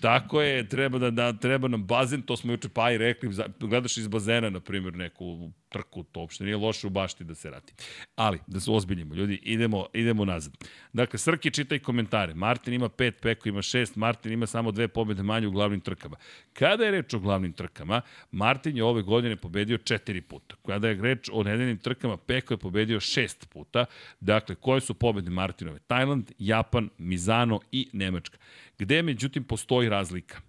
Tako 0.00 0.42
je, 0.42 0.68
treba, 0.68 0.98
da, 0.98 1.10
da, 1.10 1.32
treba 1.32 1.68
nam 1.68 1.86
bazen, 1.86 2.22
to 2.22 2.36
smo 2.36 2.52
juče 2.52 2.68
pa 2.68 2.90
i 2.92 2.98
rekli, 2.98 3.30
gledaš 3.60 3.96
iz 3.96 4.08
bazena, 4.08 4.50
na 4.50 4.60
primjer, 4.60 4.94
neku 4.94 5.50
trku, 5.68 6.02
to 6.02 6.20
uopšte 6.20 6.44
nije 6.44 6.56
loše 6.56 6.86
u 6.86 6.90
bašti 6.90 7.24
da 7.24 7.34
se 7.34 7.50
radi. 7.50 7.72
Ali, 8.16 8.38
da 8.46 8.60
se 8.60 8.70
ozbiljimo, 8.70 9.14
ljudi, 9.14 9.40
idemo, 9.42 9.86
idemo 9.92 10.24
nazad. 10.24 10.52
Dakle, 10.92 11.18
Srki, 11.18 11.50
čitaj 11.50 11.78
komentare. 11.78 12.34
Martin 12.34 12.74
ima 12.74 12.88
pet, 12.88 13.20
Peko 13.20 13.48
ima 13.48 13.62
šest, 13.62 13.96
Martin 13.96 14.32
ima 14.32 14.46
samo 14.46 14.72
dve 14.72 14.88
pobjede 14.88 15.22
manje 15.22 15.46
u 15.46 15.50
glavnim 15.50 15.80
trkama. 15.80 16.16
Kada 16.52 16.84
je 16.84 16.90
reč 16.90 17.14
o 17.14 17.18
glavnim 17.18 17.52
trkama, 17.52 18.00
Martin 18.30 18.76
je 18.76 18.84
ove 18.84 19.02
godine 19.02 19.36
pobedio 19.36 19.78
četiri 19.78 20.20
puta. 20.20 20.56
Kada 20.66 20.88
je 20.88 20.95
reč 21.00 21.28
o 21.32 21.42
nedeljnim 21.42 21.78
trkama, 21.78 22.16
Peko 22.16 22.54
je 22.54 22.58
pobedio 22.58 23.00
šest 23.00 23.48
puta. 23.50 23.84
Dakle, 24.20 24.54
koje 24.54 24.80
su 24.80 24.94
pobede 24.94 25.30
Martinove? 25.30 25.78
Tajland, 25.78 26.32
Japan, 26.38 26.90
Mizano 26.98 27.60
i 27.72 27.88
Nemačka. 27.92 28.38
Gde, 28.78 29.02
međutim, 29.02 29.44
postoji 29.44 29.88
razlika? 29.88 30.40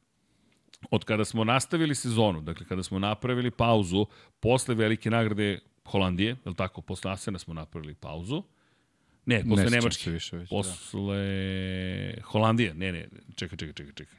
od 0.92 1.04
kada 1.04 1.26
smo 1.26 1.44
nastavili 1.44 1.96
sezonu, 1.96 2.42
dakle 2.42 2.66
kada 2.66 2.84
smo 2.84 3.00
napravili 3.00 3.52
pauzu 3.52 4.06
posle 4.40 4.76
velike 4.76 5.10
nagrade 5.10 5.60
Holandije, 5.86 6.30
je 6.30 6.50
li 6.50 6.56
tako, 6.56 6.82
posle 6.82 7.12
Asena 7.12 7.40
smo 7.40 7.54
napravili 7.54 7.94
pauzu, 7.94 8.44
ne, 9.26 9.44
posle 9.50 9.64
Ne 9.64 9.70
Nemačke, 9.70 10.12
više 10.12 10.38
već, 10.38 10.50
da. 10.50 10.56
posle 10.56 12.14
Holandije, 12.24 12.74
ne, 12.74 12.92
ne, 12.92 13.08
čekaj, 13.36 13.58
čekaj, 13.58 13.74
čekaj, 13.74 13.94
čekaj. 13.94 14.18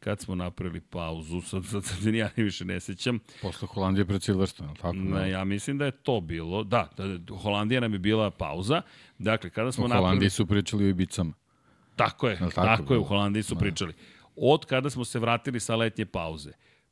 Kad 0.00 0.20
smo 0.20 0.34
napravili 0.34 0.80
pauzu, 0.80 1.40
sad, 1.50 1.64
sad, 1.64 1.84
sad 1.84 2.14
ja 2.14 2.30
ni 2.36 2.42
više 2.42 2.64
ne 2.64 2.80
sećam, 2.80 3.18
Posle 3.42 3.68
Holandije 3.68 4.04
pred 4.04 4.22
Silverstone, 4.22 4.74
tako? 4.74 4.92
Na, 4.96 5.26
ja 5.26 5.44
mislim 5.44 5.78
da 5.78 5.84
je 5.84 5.90
to 5.90 6.20
bilo, 6.20 6.64
da, 6.64 6.88
da, 6.96 7.34
Holandija 7.36 7.80
nam 7.80 7.92
je 7.92 7.98
bila 7.98 8.30
pauza, 8.30 8.82
dakle 9.18 9.50
kada 9.50 9.72
smo 9.72 9.84
U 9.84 9.88
napravili... 9.88 10.06
Holandiji 10.06 10.30
su 10.30 10.46
pričali 10.46 10.84
o 10.84 10.88
Ibicama. 10.88 11.32
Tako 11.96 12.28
je, 12.28 12.38
tako, 12.38 12.50
tako 12.50 12.94
je, 12.94 12.98
u? 12.98 13.04
Holandiji 13.04 13.42
su 13.42 13.54
Da. 13.54 13.60
pričali. 13.60 13.92
Od 14.36 14.66
kada 14.66 14.90
smo 14.90 15.04
se 15.04 15.18
vratili 15.18 15.60
sa 15.60 15.76
letnje 15.76 16.06
pauze, 16.06 16.50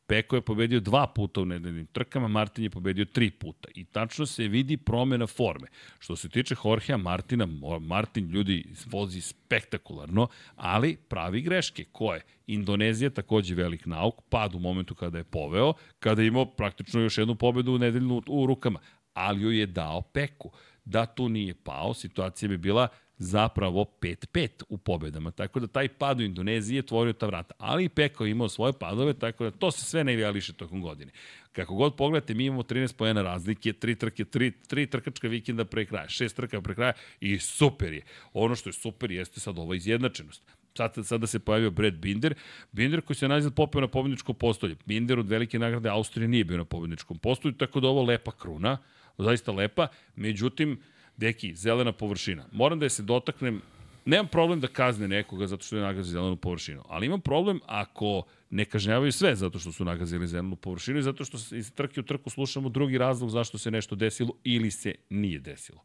Peko 0.08 0.36
je 0.36 0.40
pobedio 0.40 0.80
dva 0.80 1.06
puta 1.06 1.40
u 1.40 1.44
nedeljnim 1.44 1.86
trkama, 1.86 2.28
Martin 2.28 2.64
je 2.64 2.70
pobedio 2.70 3.04
tri 3.04 3.30
puta. 3.30 3.68
I 3.74 3.84
tačno 3.84 4.26
se 4.26 4.48
vidi 4.48 4.76
promena 4.76 5.26
forme. 5.26 5.68
Što 5.98 6.16
se 6.16 6.28
tiče 6.28 6.54
Jorgea 6.64 6.96
Martina, 6.96 7.46
Martin 7.80 8.30
ljudi 8.30 8.64
vozi 8.86 9.20
spektakularno, 9.20 10.28
ali 10.56 10.96
pravi 11.08 11.40
greške. 11.40 11.84
Koje? 11.92 12.22
Indonezija 12.46 13.10
takođe 13.10 13.54
velik 13.54 13.86
nauk, 13.86 14.14
pad 14.28 14.54
u 14.54 14.58
momentu 14.58 14.94
kada 14.94 15.18
je 15.18 15.24
poveo, 15.24 15.72
kada 15.98 16.22
je 16.22 16.28
imao 16.28 16.46
praktično 16.46 17.00
još 17.00 17.18
jednu 17.18 17.34
pobedu 17.34 17.72
u 17.72 17.78
nedeljnu 17.78 18.22
u 18.26 18.46
rukama, 18.46 18.80
ali 19.12 19.42
joj 19.42 19.58
je 19.58 19.66
dao 19.66 20.02
Peku. 20.02 20.50
Da 20.84 21.06
tu 21.06 21.28
nije 21.28 21.54
pao, 21.54 21.94
situacija 21.94 22.48
bi 22.48 22.56
bila 22.56 22.88
zapravo 23.18 23.84
5-5 24.00 24.62
u 24.68 24.78
pobedama. 24.78 25.30
Tako 25.30 25.60
da 25.60 25.66
taj 25.66 25.88
pad 25.88 26.20
u 26.20 26.22
Indoneziji 26.22 26.76
je 26.76 26.86
tvorio 26.86 27.12
ta 27.12 27.26
vrata. 27.26 27.54
Ali 27.58 27.84
i 27.84 27.88
Peko 27.88 28.24
je 28.24 28.30
imao 28.30 28.48
svoje 28.48 28.72
padove, 28.72 29.14
tako 29.14 29.44
da 29.44 29.50
to 29.50 29.70
se 29.70 29.84
sve 29.84 30.04
ne 30.04 30.14
ivališe 30.14 30.52
tokom 30.52 30.82
godine. 30.82 31.12
Kako 31.52 31.74
god 31.74 31.96
pogledate, 31.96 32.34
mi 32.34 32.44
imamo 32.44 32.62
13 32.62 32.96
pojena 32.96 33.22
razlike, 33.22 33.72
tri 33.72 33.94
trke, 33.94 34.24
tri, 34.24 34.50
tri 34.50 34.86
trkačka 34.86 35.28
vikenda 35.28 35.64
pre 35.64 35.86
kraja, 35.86 36.08
šest 36.08 36.36
trka 36.36 36.60
pre 36.60 36.74
kraja 36.74 36.92
i 37.20 37.38
super 37.38 37.92
je. 37.92 38.02
Ono 38.32 38.54
što 38.54 38.68
je 38.68 38.72
super 38.72 39.10
jeste 39.10 39.40
sad 39.40 39.58
ova 39.58 39.76
izjednačenost. 39.76 40.42
Sad, 40.76 40.94
sada 41.04 41.26
se 41.26 41.38
pojavio 41.38 41.70
Brad 41.70 41.94
Binder. 41.94 42.34
Binder 42.72 43.00
koji 43.00 43.16
se 43.16 43.28
nazad 43.28 43.54
popeo 43.54 43.80
na 43.80 43.88
pobedničko 43.88 44.32
postolje. 44.32 44.76
Binder 44.86 45.18
od 45.18 45.28
velike 45.28 45.58
nagrade 45.58 45.88
Austrije 45.88 46.28
nije 46.28 46.44
bio 46.44 46.56
na 46.56 46.64
pobedničkom 46.64 47.18
postolju, 47.18 47.54
tako 47.54 47.80
da 47.80 47.88
ovo 47.88 48.02
lepa 48.02 48.32
kruna, 48.32 48.78
zaista 49.18 49.52
lepa. 49.52 49.88
Međutim, 50.16 50.78
deki, 51.18 51.54
zelena 51.54 51.92
površina. 51.92 52.44
Moram 52.52 52.78
da 52.78 52.86
je 52.86 52.90
se 52.90 53.02
dotaknem 53.02 53.60
Nemam 54.08 54.28
problem 54.28 54.60
da 54.60 54.68
kazne 54.68 55.08
nekoga 55.08 55.46
zato 55.46 55.64
što 55.64 55.76
je 55.76 55.82
nagazio 55.82 56.12
zelenu 56.12 56.36
površinu, 56.36 56.82
ali 56.88 57.06
imam 57.06 57.20
problem 57.20 57.60
ako 57.66 58.22
ne 58.50 58.64
kažnjavaju 58.64 59.12
sve 59.12 59.34
zato 59.36 59.58
što 59.58 59.72
su 59.72 59.84
nagazili 59.84 60.26
zelenu 60.26 60.56
površinu 60.56 60.98
i 60.98 61.02
zato 61.02 61.24
što 61.24 61.56
iz 61.56 61.72
trke 61.74 62.00
u 62.00 62.02
trku 62.02 62.30
slušamo 62.30 62.68
drugi 62.68 62.98
razlog 62.98 63.30
zašto 63.30 63.58
se 63.58 63.70
nešto 63.70 63.96
desilo 63.96 64.32
ili 64.44 64.70
se 64.70 64.94
nije 65.10 65.38
desilo. 65.38 65.84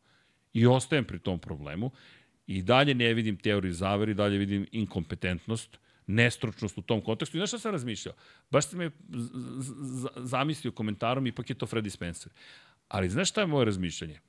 I 0.54 0.66
ostajem 0.66 1.06
pri 1.06 1.20
tom 1.20 1.40
problemu 1.40 1.92
i 2.48 2.62
dalje 2.62 2.94
ne 2.94 3.14
vidim 3.14 3.38
teoriju 3.38 3.74
zaveri, 3.74 4.14
dalje 4.14 4.38
vidim 4.38 4.68
inkompetentnost, 4.72 5.80
nestručnost 6.08 6.78
u 6.78 6.82
tom 6.82 7.02
kontekstu. 7.02 7.38
I 7.38 7.40
znaš 7.40 7.50
šta 7.50 7.60
sam 7.60 7.72
razmišljao? 7.72 8.16
Baš 8.52 8.68
sam 8.68 8.80
me 8.80 8.92
zamislio 10.16 10.72
komentarom, 10.72 11.28
ipak 11.28 11.50
je 11.50 11.56
to 11.56 11.66
Freddy 11.66 11.90
Spencer. 11.90 12.32
Ali 12.88 13.10
znaš 13.10 13.30
šta 13.30 13.42
je 13.42 13.48
moje 13.48 13.66
razmišljanje? 13.66 14.20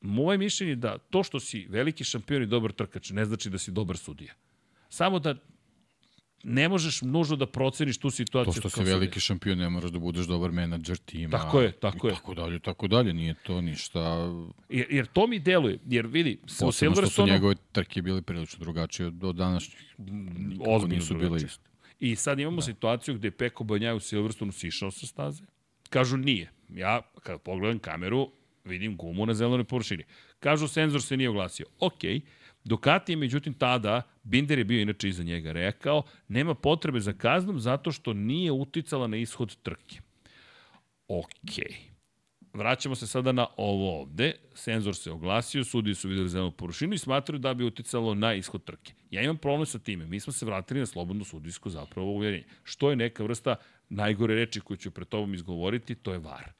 Moje 0.00 0.38
mišljenje 0.38 0.72
je 0.72 0.76
da 0.76 0.98
to 0.98 1.22
što 1.22 1.40
si 1.40 1.66
veliki 1.68 2.04
šampion 2.04 2.42
i 2.42 2.46
dobar 2.46 2.72
trkač 2.72 3.10
ne 3.10 3.24
znači 3.24 3.50
da 3.50 3.58
si 3.58 3.70
dobar 3.70 3.96
sudija. 3.96 4.34
Samo 4.88 5.18
da 5.18 5.34
ne 6.44 6.68
možeš 6.68 7.02
nužno 7.02 7.36
da 7.36 7.46
proceniš 7.46 7.98
tu 7.98 8.10
situaciju. 8.10 8.52
To 8.52 8.60
što 8.60 8.68
si 8.68 8.74
sudija. 8.74 8.94
veliki 8.94 9.20
šampion, 9.20 9.58
ne 9.58 9.70
moraš 9.70 9.90
da 9.90 9.98
budeš 9.98 10.26
dobar 10.26 10.52
menadžer 10.52 10.98
tima. 10.98 11.38
Tako 11.38 11.60
je, 11.60 11.72
tako 11.72 12.08
i 12.08 12.10
je. 12.10 12.14
Tako 12.14 12.34
dalje, 12.34 12.58
tako 12.58 12.88
dalje. 12.88 13.14
Nije 13.14 13.34
to 13.34 13.60
ništa... 13.60 14.00
Jer, 14.68 14.86
jer 14.90 15.06
to 15.06 15.26
mi 15.26 15.38
deluje, 15.38 15.78
jer 15.86 16.06
vidi, 16.06 16.38
u 16.42 16.46
Posebno 16.46 16.70
što 16.70 16.72
su 16.72 16.78
Silverstonu... 16.78 17.32
njegove 17.32 17.54
trke 17.72 18.02
bile 18.02 18.22
prilično 18.22 18.58
drugačije 18.58 19.06
od, 19.06 19.24
od 19.24 19.36
današnjih. 19.36 19.94
ozbiljno 20.66 20.94
nisu 20.94 21.14
bile 21.14 21.36
iste. 21.36 21.70
I 22.00 22.16
sad 22.16 22.38
imamo 22.38 22.56
da. 22.56 22.62
situaciju 22.62 23.14
gde 23.14 23.30
Peko 23.30 23.64
Banjaj 23.64 23.96
u 23.96 24.00
Silverstonu 24.00 24.52
sišao 24.52 24.90
sa 24.90 25.06
staze. 25.06 25.44
Kažu 25.90 26.16
nije. 26.16 26.52
Ja, 26.68 27.02
kad 27.22 27.40
pogledam 27.40 27.78
kameru, 27.78 28.30
vidim 28.66 28.96
gumu 28.96 29.26
na 29.26 29.34
zelenoj 29.34 29.64
površini. 29.64 30.04
Kažu, 30.40 30.68
senzor 30.68 31.02
se 31.02 31.16
nije 31.16 31.30
oglasio. 31.30 31.66
Okej. 31.80 32.20
Ducati 32.64 33.12
je, 33.12 33.16
međutim, 33.16 33.54
tada, 33.54 34.02
Binder 34.22 34.58
je 34.58 34.64
bio 34.64 34.80
inače 34.80 35.08
iza 35.08 35.22
njega, 35.22 35.52
rekao, 35.52 36.02
nema 36.28 36.54
potrebe 36.54 37.00
za 37.00 37.12
kaznom 37.12 37.60
zato 37.60 37.92
što 37.92 38.12
nije 38.12 38.52
uticala 38.52 39.06
na 39.06 39.16
ishod 39.16 39.56
trke. 39.62 40.00
Okej. 41.08 41.76
Vraćamo 42.52 42.94
se 42.94 43.06
sada 43.06 43.32
na 43.32 43.46
ovo 43.56 44.00
ovde. 44.00 44.32
Senzor 44.54 44.96
se 44.96 45.10
oglasio, 45.10 45.64
sudi 45.64 45.94
su 45.94 46.08
videli 46.08 46.28
zelenu 46.28 46.50
površinu 46.50 46.94
i 46.94 46.98
smatraju 46.98 47.38
da 47.38 47.54
bi 47.54 47.64
uticalo 47.64 48.14
na 48.14 48.34
ishod 48.34 48.64
trke. 48.64 48.92
Ja 49.10 49.22
imam 49.22 49.36
problem 49.36 49.66
sa 49.66 49.78
time. 49.78 50.06
Mi 50.06 50.20
smo 50.20 50.32
se 50.32 50.46
vratili 50.46 50.80
na 50.80 50.86
slobodno 50.86 51.24
sudijsko 51.24 51.70
zapravo 51.70 52.10
uvjerenje. 52.10 52.44
Što 52.64 52.90
je 52.90 52.96
neka 52.96 53.22
vrsta 53.22 53.56
najgore 53.88 54.34
reči 54.34 54.60
koju 54.60 54.76
ću 54.76 54.90
pred 54.90 55.08
tobom 55.08 55.34
izgovoriti, 55.34 55.94
to 55.94 56.12
je 56.12 56.18
var. 56.18 56.52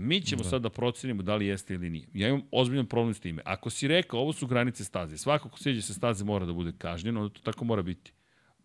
Mi 0.00 0.20
ćemo 0.20 0.42
da. 0.42 0.48
sad 0.48 0.62
da 0.62 0.70
procenimo 0.70 1.22
da 1.22 1.36
li 1.36 1.46
jeste 1.46 1.74
ili 1.74 1.90
nije. 1.90 2.06
Ja 2.14 2.28
imam 2.28 2.42
ozbiljan 2.50 2.86
problem 2.86 3.14
s 3.14 3.20
time. 3.20 3.42
Ako 3.44 3.70
si 3.70 3.88
rekao, 3.88 4.20
ovo 4.20 4.32
su 4.32 4.46
granice 4.46 4.84
staze, 4.84 5.18
svako 5.18 5.48
ko 5.48 5.58
sjeđe 5.58 5.82
se 5.82 5.94
staze 5.94 6.24
mora 6.24 6.46
da 6.46 6.52
bude 6.52 6.72
kažnjen, 6.78 7.16
onda 7.16 7.34
to 7.34 7.40
tako 7.40 7.64
mora 7.64 7.82
biti. 7.82 8.12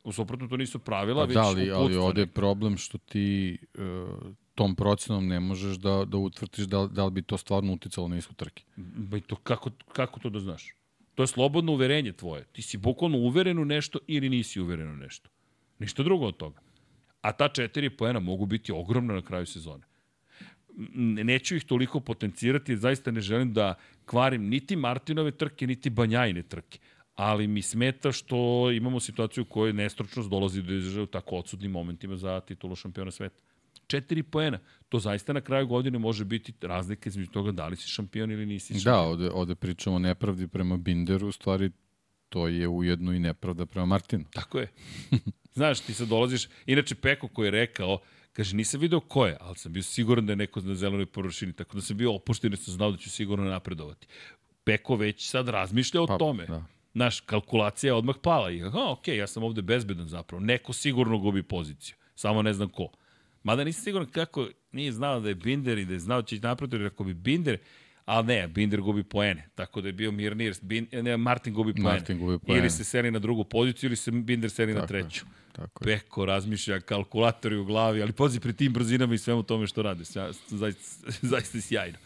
U 0.04 0.12
suprotno 0.12 0.48
to 0.48 0.58
nisu 0.58 0.80
pravila, 0.80 1.22
pa 1.22 1.26
već 1.26 1.34
da, 1.34 1.42
ali, 1.42 1.72
ali 1.72 1.96
ovde 1.96 2.22
je 2.22 2.28
problem 2.28 2.78
što 2.78 2.98
ti 2.98 3.58
uh, 3.74 4.34
tom 4.56 4.76
procenom 4.76 5.28
ne 5.28 5.40
možeš 5.40 5.78
da, 5.78 6.06
da 6.06 6.18
utvrtiš 6.18 6.66
da, 6.66 6.88
da 6.88 7.06
li 7.06 7.12
bi 7.12 7.22
to 7.22 7.38
stvarno 7.38 7.74
uticalo 7.74 8.08
na 8.08 8.18
ishod 8.18 8.36
trke. 8.36 8.64
Ba 8.78 9.20
to, 9.20 9.36
kako, 9.36 9.70
kako 9.94 10.20
to 10.20 10.30
da 10.30 10.40
znaš? 10.40 10.76
To 11.16 11.24
je 11.24 11.28
slobodno 11.28 11.72
uverenje 11.72 12.12
tvoje. 12.12 12.44
Ti 12.44 12.62
si 12.62 12.78
bukvalno 12.78 13.18
uveren 13.18 13.60
u 13.60 13.66
nešto 13.66 14.00
ili 14.08 14.30
nisi 14.30 14.62
uveren 14.62 14.90
u 14.90 14.96
nešto. 14.96 15.30
Ništa 15.80 16.04
drugo 16.04 16.26
od 16.26 16.38
toga. 16.38 16.60
A 17.22 17.32
ta 17.32 17.48
četiri 17.48 17.90
poena 17.90 18.20
mogu 18.20 18.46
biti 18.46 18.72
ogromna 18.72 19.14
na 19.14 19.22
kraju 19.22 19.46
sezone 19.46 19.84
neću 21.24 21.56
ih 21.56 21.64
toliko 21.64 22.00
potencirati, 22.00 22.78
zaista 22.78 23.12
ne 23.12 23.22
želim 23.22 23.54
da 23.54 23.76
kvarim 24.06 24.50
niti 24.50 24.76
Martinove 24.76 25.32
trke, 25.32 25.68
niti 25.68 25.90
Banjajne 25.90 26.44
trke. 26.44 26.80
Ali 27.16 27.48
mi 27.48 27.62
smeta 27.62 28.12
što 28.12 28.72
imamo 28.72 29.00
situaciju 29.00 29.42
u 29.42 29.46
kojoj 29.46 29.74
nestročnost 29.74 30.30
dolazi 30.30 30.62
do 30.62 30.74
izražaja 30.74 31.04
u 31.04 31.08
tako 31.08 31.36
odsudnim 31.36 31.72
momentima 31.72 32.16
za 32.16 32.40
titulu 32.40 32.76
šampiona 32.76 33.12
sveta. 33.12 33.42
Četiri 33.88 34.24
poena. 34.24 34.60
To 34.90 35.00
zaista 35.00 35.34
na 35.34 35.42
kraju 35.42 35.68
godine 35.68 36.00
može 36.00 36.26
biti 36.26 36.54
razlika 36.62 37.10
između 37.10 37.32
toga 37.32 37.52
da 37.52 37.68
li 37.68 37.76
si 37.76 37.88
šampion 37.88 38.32
ili 38.32 38.46
nisi 38.46 38.74
da, 38.74 38.80
šampion. 38.80 38.96
Da, 38.96 39.02
ovde, 39.02 39.30
ovde 39.32 39.56
pričamo 39.56 39.96
o 39.96 40.00
nepravdi 40.00 40.48
prema 40.48 40.78
Binderu, 40.78 41.28
u 41.28 41.32
stvari 41.32 41.72
to 42.30 42.48
je 42.48 42.68
ujedno 42.68 43.14
i 43.14 43.20
nepravda 43.20 43.66
prema 43.66 43.86
Martinu. 43.86 44.26
Tako 44.34 44.60
je. 44.60 44.68
Znaš, 45.54 45.80
ti 45.80 45.94
sad 45.94 46.08
dolaziš, 46.08 46.48
inače 46.66 46.96
Peko 46.96 47.28
koji 47.28 47.48
je 47.48 47.52
rekao, 47.52 48.00
Kaže, 48.36 48.56
nisam 48.56 48.80
video 48.80 49.00
ko 49.00 49.26
je, 49.26 49.38
ali 49.40 49.56
sam 49.56 49.74
bio 49.74 49.84
siguran 49.84 50.26
da 50.26 50.32
je 50.32 50.38
neko 50.38 50.62
na 50.62 50.76
zelenoj 50.76 51.06
površini, 51.06 51.54
tako 51.54 51.78
da 51.78 51.82
sam 51.82 51.98
bio 51.98 52.14
opušten 52.16 52.54
i 52.54 52.58
sam 52.58 52.74
znao 52.74 52.92
da 52.92 52.98
ću 52.98 53.10
sigurno 53.10 53.50
napredovati. 53.50 54.08
Peko 54.64 54.96
već 54.96 55.30
sad 55.30 55.50
razmišlja 55.50 56.02
o 56.02 56.08
pa, 56.08 56.18
tome. 56.18 56.46
Da. 56.46 56.66
Naš, 56.94 57.20
kalkulacija 57.20 57.90
je 57.90 57.94
odmah 57.94 58.16
pala 58.22 58.52
i, 58.52 58.64
aha, 58.64 58.92
ok, 58.92 59.08
ja 59.08 59.28
sam 59.28 59.44
ovde 59.44 59.62
bezbedan 59.62 60.08
zapravo. 60.08 60.44
Neko 60.44 60.74
sigurno 60.74 61.18
gubi 61.18 61.44
poziciju, 61.44 61.96
samo 62.16 62.42
ne 62.42 62.54
znam 62.54 62.70
ko. 62.70 62.90
Mada 63.44 63.64
nisam 63.64 63.84
siguran 63.84 64.08
kako 64.08 64.48
nije 64.72 64.92
znao 64.92 65.20
da 65.20 65.30
je 65.30 65.36
Binder 65.36 65.78
i 65.78 65.86
da 65.86 65.94
je 65.94 66.00
znao 66.00 66.22
da 66.22 66.28
će 66.28 66.40
napredovati, 66.40 66.84
jer 66.84 66.92
ako 66.94 67.04
bi 67.04 67.14
Binder, 67.14 67.58
ali 68.06 68.28
ne, 68.28 68.48
Binder 68.48 68.82
gubi 68.82 69.04
poene, 69.04 69.50
tako 69.56 69.82
da 69.82 69.88
je 69.88 69.94
bio 69.94 70.12
mirnir, 70.12 70.56
Bin, 70.62 70.88
ne, 70.92 71.18
Martin 71.18 71.54
gubi 71.54 71.74
poene. 71.74 71.90
Martin 71.90 72.20
gubi 72.20 72.40
poene. 72.40 72.60
Ili 72.60 72.70
se 72.70 72.84
seli 72.84 73.12
na 73.12 73.20
drugu 73.20 73.44
poziciju, 73.44 73.88
ili 73.88 73.96
se 73.96 74.12
Binder 74.12 74.52
seli 74.52 74.74
tako 74.74 74.82
na 74.82 74.88
treću. 74.88 75.26
Je. 75.26 75.46
Tako 75.52 75.90
je. 75.90 75.98
Peko 75.98 76.26
razmišlja, 76.26 76.80
kalkulatori 76.80 77.58
u 77.58 77.66
glavi, 77.66 78.02
ali 78.02 78.12
pozi 78.12 78.40
pri 78.40 78.54
tim 78.54 78.74
brzinama 78.74 79.14
i 79.14 79.18
svemu 79.18 79.44
tome 79.44 79.68
što 79.68 79.82
rade. 79.82 80.04
Zaista, 80.48 81.12
zaista 81.32 81.62
sjajno. 81.62 81.98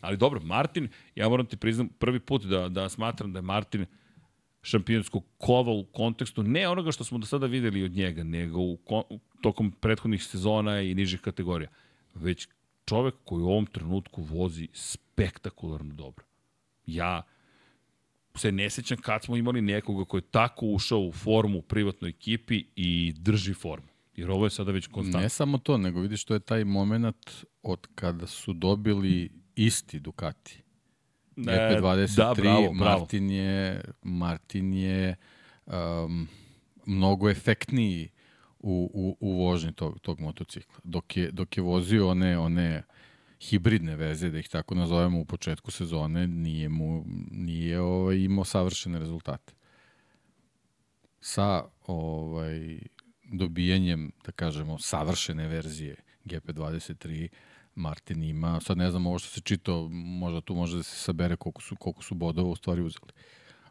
Ali 0.00 0.16
dobro, 0.16 0.40
Martin, 0.40 0.88
ja 1.14 1.28
moram 1.28 1.46
ti 1.46 1.56
priznam 1.56 1.88
prvi 1.88 2.20
put 2.20 2.44
da, 2.44 2.68
da 2.68 2.88
smatram 2.88 3.32
da 3.32 3.38
je 3.38 3.42
Martin 3.42 3.86
šampionskog 4.62 5.24
kova 5.38 5.72
u 5.72 5.84
kontekstu 5.84 6.42
ne 6.42 6.68
onoga 6.68 6.92
što 6.92 7.04
smo 7.04 7.18
do 7.18 7.26
sada 7.26 7.46
videli 7.46 7.84
od 7.84 7.92
njega, 7.92 8.22
nego 8.22 8.60
u, 8.60 8.78
tokom 9.42 9.70
prethodnih 9.70 10.22
sezona 10.24 10.80
i 10.80 10.94
nižih 10.94 11.20
kategorija, 11.20 11.70
već 12.14 12.48
čovek 12.86 13.14
koji 13.24 13.42
u 13.42 13.48
ovom 13.48 13.66
trenutku 13.66 14.22
vozi 14.22 14.68
spektakularno 14.72 15.94
dobro. 15.94 16.24
Ja 16.86 17.22
se 18.34 18.52
ne 18.52 18.70
sećam 18.70 18.98
kad 18.98 19.24
smo 19.24 19.36
imali 19.36 19.60
nekoga 19.60 20.04
koji 20.04 20.18
je 20.18 20.30
tako 20.30 20.66
ušao 20.66 21.00
u 21.00 21.12
formu 21.12 21.58
u 21.58 21.62
privatnoj 21.62 22.10
ekipi 22.10 22.64
i 22.76 23.14
drži 23.16 23.54
formu. 23.54 23.88
Jer 24.16 24.30
ovo 24.30 24.46
je 24.46 24.50
sada 24.50 24.72
već 24.72 24.86
konstantno. 24.86 25.20
Ne 25.20 25.28
samo 25.28 25.58
to, 25.58 25.78
nego 25.78 26.00
vidiš 26.00 26.24
to 26.24 26.34
je 26.34 26.40
taj 26.40 26.64
moment 26.64 27.44
od 27.62 27.86
kada 27.94 28.26
su 28.26 28.52
dobili 28.52 29.30
isti 29.56 30.00
Ducati. 30.00 30.62
GP23, 31.36 32.16
da, 32.16 32.34
bravo, 32.36 32.72
bravo. 32.72 32.98
Martin 32.98 33.30
je, 33.30 33.80
Martin 34.02 34.74
je 34.74 35.16
um, 35.66 36.28
mnogo 36.86 37.30
efektniji 37.30 38.08
u, 38.66 38.90
u, 38.94 39.16
u 39.20 39.44
vožnji 39.44 39.72
tog, 39.72 40.00
tog 40.00 40.20
motocikla. 40.20 40.74
Dok 40.84 41.16
je, 41.16 41.30
dok 41.30 41.56
je 41.56 41.62
vozio 41.62 42.08
one, 42.08 42.38
one 42.38 42.82
hibridne 43.40 43.96
veze, 43.96 44.30
da 44.30 44.38
ih 44.38 44.48
tako 44.48 44.74
nazovemo 44.74 45.20
u 45.20 45.24
početku 45.24 45.70
sezone, 45.70 46.26
nije, 46.26 46.68
mu, 46.68 47.04
nije 47.30 47.80
ovaj, 47.80 48.16
imao 48.16 48.44
savršene 48.44 48.98
rezultate. 48.98 49.52
Sa 51.20 51.64
ovaj, 51.86 52.78
dobijanjem, 53.24 54.12
da 54.24 54.32
kažemo, 54.32 54.78
savršene 54.78 55.48
verzije 55.48 55.96
GP23, 56.24 57.28
Martin 57.74 58.22
ima, 58.22 58.60
sad 58.60 58.78
ne 58.78 58.90
znam 58.90 59.06
ovo 59.06 59.18
što 59.18 59.28
se 59.28 59.40
čito, 59.40 59.88
možda 59.92 60.40
tu 60.40 60.54
može 60.54 60.76
da 60.76 60.82
se 60.82 60.96
sabere 60.96 61.36
koliko 61.36 61.62
su, 61.62 61.76
koliko 61.76 62.02
su 62.02 62.14
bodova 62.14 62.48
u 62.48 62.56
stvari 62.56 62.82
uzeli. 62.82 63.12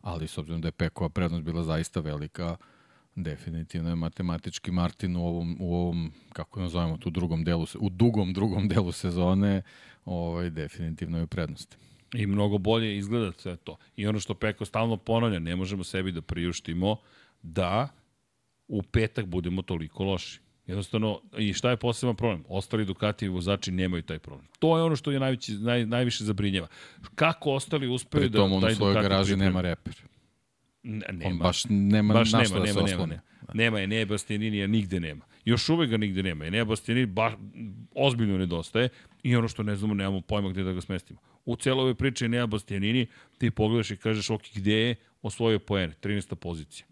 Ali 0.01 0.27
s 0.27 0.37
obzirom 0.37 0.61
da 0.61 0.67
je 0.67 0.71
Pekova 0.71 1.09
prednost 1.09 1.43
bila 1.43 1.63
zaista 1.63 1.99
velika, 1.99 2.51
uh, 2.51 2.74
Definitivno 3.15 3.89
je 3.89 3.95
matematički 3.95 4.71
Martin 4.71 5.15
u 5.15 5.27
ovom, 5.27 5.57
u 5.59 5.75
ovom 5.75 6.11
kako 6.33 6.61
nazovemo 6.61 6.97
tu 6.97 7.09
drugom 7.09 7.43
delu, 7.43 7.65
u 7.79 7.89
dugom 7.89 8.33
drugom 8.33 8.67
delu 8.67 8.91
sezone, 8.91 9.61
ovaj, 10.05 10.49
definitivno 10.49 11.17
je 11.17 11.23
u 11.23 11.27
prednosti. 11.27 11.77
I 12.13 12.27
mnogo 12.27 12.57
bolje 12.57 12.97
izgleda 12.97 13.31
sve 13.31 13.55
to. 13.55 13.77
I 13.95 14.07
ono 14.07 14.19
što 14.19 14.33
Peko 14.33 14.65
stalno 14.65 14.97
ponavlja, 14.97 15.39
ne 15.39 15.55
možemo 15.55 15.83
sebi 15.83 16.11
da 16.11 16.21
priuštimo 16.21 16.97
da 17.41 17.87
u 18.67 18.81
petak 18.81 19.25
budemo 19.25 19.61
toliko 19.61 20.03
loši. 20.03 20.39
Jednostavno, 20.67 21.21
i 21.37 21.53
šta 21.53 21.69
je 21.69 21.77
poseban 21.77 22.15
problem? 22.15 22.43
Ostali 22.49 22.85
Ducati 22.85 23.27
vozači 23.27 23.71
nemaju 23.71 24.03
taj 24.03 24.19
problem. 24.19 24.47
To 24.59 24.77
je 24.77 24.83
ono 24.83 24.95
što 24.95 25.11
je 25.11 25.19
najveći, 25.19 25.53
naj, 25.53 25.85
najviše 25.85 26.23
zabrinjeva. 26.23 26.67
Kako 27.15 27.51
ostali 27.51 27.87
uspeju 27.87 28.21
da. 28.21 28.29
Pri 28.29 28.37
tom 28.37 28.53
on 28.53 28.63
u 28.63 28.75
svojoj 28.75 29.01
garaži 29.01 29.35
nema 29.35 29.61
reper. 29.61 29.95
Nema. 30.85 31.25
On 31.25 31.37
baš 31.37 31.63
nema 31.69 32.13
baš 32.13 32.31
nema, 32.31 32.43
nema, 32.43 32.65
nema, 32.65 32.81
nema, 32.81 33.05
nema. 33.05 33.21
Nema 33.53 33.79
je, 33.79 33.87
ne 33.87 34.05
Bastianinija 34.05 34.67
nigde 34.67 34.99
nema. 34.99 35.25
Još 35.45 35.69
uvek 35.69 35.89
ga 35.89 35.97
nigde 35.97 36.23
nema. 36.23 36.49
Ne 36.49 36.65
Bastianini 36.65 37.05
baš 37.05 37.33
ozbiljno 37.95 38.37
nedostaje 38.37 38.89
i 39.23 39.35
ono 39.35 39.47
što 39.47 39.63
ne 39.63 39.75
znamo, 39.75 39.93
nemamo 39.93 40.21
pojma 40.21 40.49
gde 40.49 40.63
da 40.63 40.73
ga 40.73 40.81
smestimo. 40.81 41.19
U 41.45 41.55
celoj 41.55 41.81
ovoj 41.81 41.95
priči 41.95 42.27
nema 42.27 42.47
Bastianini, 42.47 43.07
ti 43.37 43.51
pogledaš 43.51 43.91
i 43.91 43.97
kažeš, 43.97 44.29
ok, 44.29 44.41
gde 44.55 44.73
je 44.73 44.95
osvojio 45.21 45.59
poene, 45.59 45.93
13. 46.01 46.35
pozicija. 46.35 46.87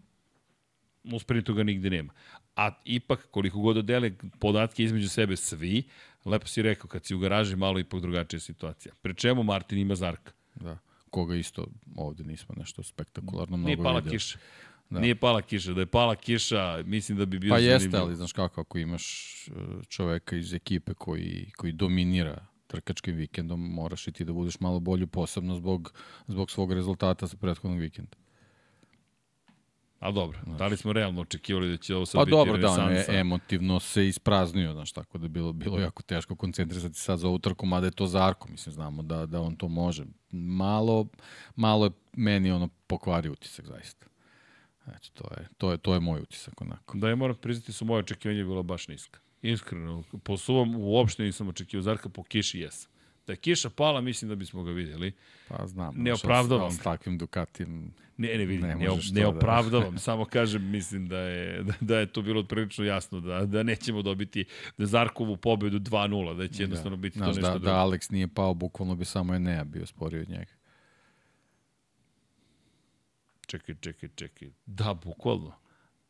U 1.12 1.18
sprintu 1.18 1.54
ga 1.54 1.62
nigde 1.62 1.90
nema. 1.90 2.12
A 2.56 2.70
ipak, 2.84 3.26
koliko 3.30 3.58
god 3.58 3.76
da 3.76 3.82
dele 3.82 4.12
podatke 4.40 4.84
između 4.84 5.08
sebe 5.08 5.36
svi, 5.36 5.82
lepo 6.24 6.46
si 6.46 6.62
rekao, 6.62 6.88
kad 6.88 7.04
si 7.04 7.14
u 7.14 7.18
garaži, 7.18 7.56
malo 7.56 7.78
ipak 7.78 8.00
drugačija 8.00 8.40
situacija. 8.40 8.94
Pre 9.02 9.14
čemu 9.14 9.42
Martin 9.42 9.78
ima 9.78 9.94
Zarka? 9.94 10.32
Da 10.54 10.78
koga 11.14 11.34
isto 11.34 11.66
ovde 11.96 12.24
nismo 12.24 12.54
nešto 12.58 12.82
spektakularno 12.82 13.56
mnogo 13.56 13.66
Nije 13.66 13.82
pala 13.82 14.02
kiša. 14.02 14.38
Da. 14.90 15.00
Nije 15.00 15.14
pala 15.14 15.42
kiša. 15.42 15.72
Da 15.72 15.80
je 15.80 15.86
pala 15.86 16.16
kiša, 16.16 16.82
mislim 16.86 17.18
da 17.18 17.26
bi 17.26 17.38
bio 17.38 17.50
Pa 17.50 17.60
zanimljiv. 17.60 17.82
jeste, 17.82 17.96
ali 17.98 18.16
znaš 18.16 18.32
kako, 18.32 18.60
ako 18.60 18.78
imaš 18.78 19.06
e, 19.48 19.50
čoveka 19.88 20.36
iz 20.36 20.54
ekipe 20.54 20.94
koji, 20.94 21.50
koji 21.56 21.72
dominira 21.72 22.46
trkačkim 22.66 23.16
vikendom, 23.16 23.60
moraš 23.60 24.08
i 24.08 24.12
ti 24.12 24.24
da 24.24 24.32
budeš 24.32 24.60
malo 24.60 24.80
bolju, 24.80 25.06
posebno 25.06 25.56
zbog, 25.56 25.92
zbog 26.26 26.50
svog 26.50 26.72
rezultata 26.72 27.28
sa 27.28 27.36
prethodnog 27.36 27.80
vikenda. 27.80 28.16
A 30.04 30.10
dobro, 30.10 30.38
znači. 30.44 30.58
da 30.58 30.66
li 30.66 30.76
smo 30.76 30.92
realno 30.92 31.20
očekivali 31.20 31.68
da 31.68 31.76
će 31.76 31.96
ovo 31.96 32.06
sad 32.06 32.18
pa 32.18 32.24
biti 32.24 32.30
dobro, 32.30 32.56
da, 32.56 32.70
on 32.70 32.92
je 32.92 33.04
emotivno 33.08 33.80
se 33.80 34.08
ispraznio, 34.08 34.72
znaš, 34.72 34.92
tako 34.92 35.18
da 35.18 35.24
je 35.24 35.28
bilo, 35.28 35.52
bilo 35.52 35.78
jako 35.78 36.02
teško 36.02 36.36
koncentrisati 36.36 36.94
sad 36.94 37.18
za 37.18 37.28
ovu 37.28 37.38
trku, 37.38 37.66
mada 37.66 37.86
je 37.86 37.90
to 37.90 38.06
za 38.06 38.26
Arko, 38.26 38.48
mislim, 38.48 38.72
znamo 38.72 39.02
da, 39.02 39.26
da 39.26 39.40
on 39.40 39.56
to 39.56 39.68
može. 39.68 40.04
Malo, 40.30 41.06
malo 41.56 41.84
je 41.84 41.90
meni 42.12 42.50
ono 42.50 42.68
pokvari 42.86 43.28
utisak, 43.28 43.66
zaista. 43.66 44.06
Znači, 44.84 45.12
to 45.12 45.24
je, 45.36 45.48
to 45.58 45.70
je, 45.70 45.78
to 45.78 45.94
je 45.94 46.00
moj 46.00 46.20
utisak, 46.20 46.60
onako. 46.60 46.98
Da, 46.98 47.08
je 47.08 47.16
moram 47.16 47.36
priznati 47.36 47.72
su 47.72 47.84
moje 47.84 47.98
očekivanje 47.98 48.44
bilo 48.44 48.62
baš 48.62 48.88
niska. 48.88 49.18
Iskreno, 49.42 50.02
po 50.22 50.36
suvom 50.36 50.74
uopšte 50.76 51.22
nisam 51.22 51.48
očekivao 51.48 51.82
Zarka, 51.82 52.08
po 52.08 52.22
kiši 52.22 52.60
jesam. 52.60 52.93
Da 53.26 53.32
je 53.32 53.36
kiša 53.36 53.70
pala, 53.70 54.00
mislim 54.00 54.28
da 54.28 54.34
bismo 54.34 54.62
ga 54.62 54.70
vidjeli. 54.70 55.12
Pa 55.48 55.66
znam. 55.66 55.94
Ne 55.96 56.12
opravdavam. 56.12 56.70
S 56.72 56.78
takvim 56.78 57.18
Ducatijem 57.18 57.94
Ne, 58.16 58.28
ne 58.28 58.44
vidim, 58.44 58.62
Ne 58.62 58.68
ne, 58.68 58.80
ne, 58.80 58.86
to 58.86 58.96
da- 59.12 59.28
opravdavam, 59.28 59.98
samo 60.08 60.24
kažem, 60.24 60.70
mislim 60.70 61.08
da 61.08 61.18
je, 61.18 61.62
da, 61.62 61.72
da 61.80 61.98
je 61.98 62.06
to 62.06 62.22
bilo 62.22 62.44
prilično 62.44 62.84
jasno, 62.84 63.20
da, 63.20 63.46
da 63.46 63.62
nećemo 63.62 64.02
dobiti 64.02 64.44
da 64.78 64.86
Zarkovu 64.86 65.36
pobedu 65.36 65.78
2-0, 65.80 66.36
da 66.36 66.48
će 66.48 66.62
jednostavno 66.62 66.96
biti 66.96 67.18
to 67.18 67.24
Znaš, 67.24 67.36
nešto 67.36 67.42
da, 67.42 67.50
drugo. 67.50 67.66
da 67.66 67.76
Alex 67.76 68.12
nije 68.12 68.28
pao, 68.28 68.54
bukvalno 68.54 68.94
bi 68.94 69.04
samo 69.04 69.34
Enea 69.34 69.64
bio 69.64 69.86
sporio 69.86 70.20
od 70.20 70.28
njega. 70.28 70.52
Čekaj, 73.46 73.74
čekaj, 73.74 74.08
čekaj. 74.14 74.48
Da, 74.66 74.94
bukvalno. 74.96 75.52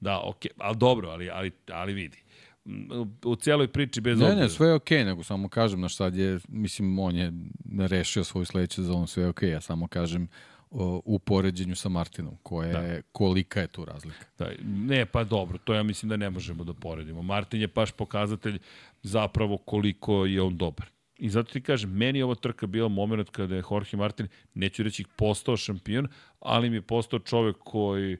Da, 0.01 0.21
okej, 0.21 0.51
ali 0.59 0.77
dobro, 0.77 1.09
ali, 1.09 1.31
ali, 1.31 1.51
ali 1.69 1.93
vidi. 1.93 2.19
U, 2.65 3.07
u 3.31 3.37
cijeloj 3.37 3.69
priči 3.69 4.01
bez 4.01 4.19
Ne, 4.19 4.25
obzira. 4.25 4.43
ne, 4.43 4.49
sve 4.49 4.69
je 4.69 4.75
okej, 4.75 4.99
okay, 4.99 5.05
nego 5.05 5.23
samo 5.23 5.49
kažem, 5.49 5.81
na 5.81 5.89
sad 5.89 6.17
je, 6.17 6.39
mislim, 6.49 6.99
on 6.99 7.17
je 7.17 7.33
rešio 7.79 8.25
svoju 8.25 8.45
sledeću 8.45 8.75
sezonu, 8.75 9.07
sve 9.07 9.23
je 9.23 9.29
okej, 9.29 9.49
okay, 9.49 9.53
ja 9.53 9.61
samo 9.61 9.87
kažem 9.87 10.29
o, 10.71 11.03
u 11.05 11.19
poređenju 11.19 11.77
sa 11.77 11.89
Martinom, 11.89 12.37
koja 12.43 12.79
je, 12.79 13.03
kolika 13.12 13.61
je 13.61 13.67
tu 13.67 13.85
razlika. 13.85 14.27
Da, 14.39 14.51
ne, 14.65 15.07
pa 15.07 15.25
dobro, 15.25 15.59
to 15.59 15.75
ja 15.75 15.83
mislim 15.83 16.09
da 16.09 16.17
ne 16.17 16.31
možemo 16.31 16.65
da 16.65 16.75
poredimo. 16.75 17.23
Martin 17.23 17.61
je 17.61 17.69
baš 17.69 17.93
pokazatelj 17.93 18.59
zapravo 19.03 19.57
koliko 19.57 20.25
je 20.27 20.43
on 20.43 20.57
dobar. 20.57 20.87
I 21.19 21.31
zato 21.31 21.53
ti 21.53 21.61
kažem, 21.61 21.91
meni 21.91 22.19
je 22.19 22.25
ova 22.25 22.35
trka 22.35 22.67
bila 22.67 22.89
moment 22.89 23.31
kada 23.31 23.55
je 23.55 23.62
Jorge 23.71 23.97
Martin, 23.97 24.29
neću 24.55 24.83
reći 24.83 25.05
postao 25.17 25.57
šampion, 25.57 26.09
ali 26.41 26.71
mi 26.71 26.77
je 26.77 26.83
postao 26.83 27.19
čovek 27.19 27.57
koji 27.59 28.17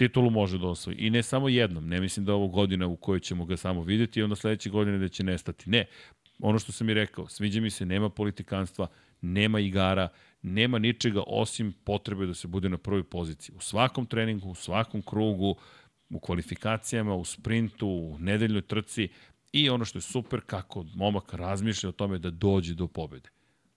titulu 0.00 0.30
može 0.30 0.58
da 0.58 0.68
osvoji. 0.68 0.96
I 0.96 1.10
ne 1.10 1.22
samo 1.22 1.48
jednom, 1.48 1.88
ne 1.88 2.00
mislim 2.00 2.26
da 2.26 2.34
ovo 2.34 2.48
godina 2.48 2.86
u 2.86 2.96
kojoj 2.96 3.20
ćemo 3.20 3.44
ga 3.44 3.56
samo 3.56 3.82
videti 3.82 4.20
i 4.20 4.22
onda 4.22 4.36
sledeće 4.36 4.70
godine 4.70 4.98
da 4.98 5.08
će 5.08 5.24
nestati. 5.24 5.70
Ne, 5.70 5.84
ono 6.38 6.58
što 6.58 6.72
sam 6.72 6.88
i 6.88 6.94
rekao, 6.94 7.28
sviđa 7.28 7.60
mi 7.60 7.70
se, 7.70 7.86
nema 7.86 8.08
politikanstva, 8.08 8.86
nema 9.20 9.60
igara, 9.60 10.08
nema 10.42 10.78
ničega 10.78 11.22
osim 11.26 11.72
potrebe 11.84 12.26
da 12.26 12.34
se 12.34 12.48
bude 12.48 12.68
na 12.68 12.78
prvoj 12.78 13.04
poziciji. 13.04 13.56
U 13.56 13.60
svakom 13.60 14.06
treningu, 14.06 14.50
u 14.50 14.54
svakom 14.54 15.02
krugu, 15.02 15.54
u 16.10 16.20
kvalifikacijama, 16.20 17.14
u 17.14 17.24
sprintu, 17.24 17.88
u 17.88 18.16
nedeljnoj 18.18 18.62
trci 18.62 19.08
i 19.52 19.70
ono 19.70 19.84
što 19.84 19.98
je 19.98 20.02
super, 20.02 20.40
kako 20.46 20.86
momak 20.94 21.34
razmišlja 21.34 21.88
o 21.88 21.92
tome 21.92 22.18
da 22.18 22.30
dođe 22.30 22.74
do 22.74 22.86
pobede 22.86 23.28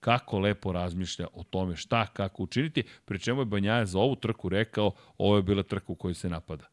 kako 0.04 0.38
lepo 0.38 0.72
razmišlja 0.72 1.26
o 1.32 1.42
tome 1.42 1.76
šta, 1.76 2.06
kako 2.06 2.42
učiniti, 2.42 2.82
pri 3.04 3.18
čemu 3.18 3.40
je 3.40 3.44
Banjaja 3.44 3.86
za 3.86 3.98
ovu 3.98 4.16
trku 4.16 4.48
rekao, 4.48 4.92
ovo 5.18 5.36
je 5.36 5.42
bila 5.42 5.62
trka 5.62 5.92
u 5.92 5.94
kojoj 5.94 6.14
se 6.14 6.28
napada. 6.28 6.64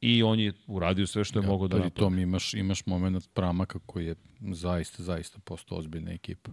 I 0.00 0.22
on 0.22 0.40
je 0.40 0.52
uradio 0.66 1.06
sve 1.06 1.24
što 1.24 1.38
je 1.38 1.46
mogao 1.46 1.68
da 1.68 1.76
Pri 1.76 1.84
napada. 1.84 2.00
tom 2.00 2.18
imaš, 2.18 2.54
imaš 2.54 2.86
moment 2.86 3.28
Pramaka 3.34 3.78
koji 3.86 4.06
je 4.06 4.14
zaista, 4.40 5.02
zaista 5.02 5.38
postao 5.44 5.78
ozbiljna 5.78 6.12
ekipa. 6.12 6.50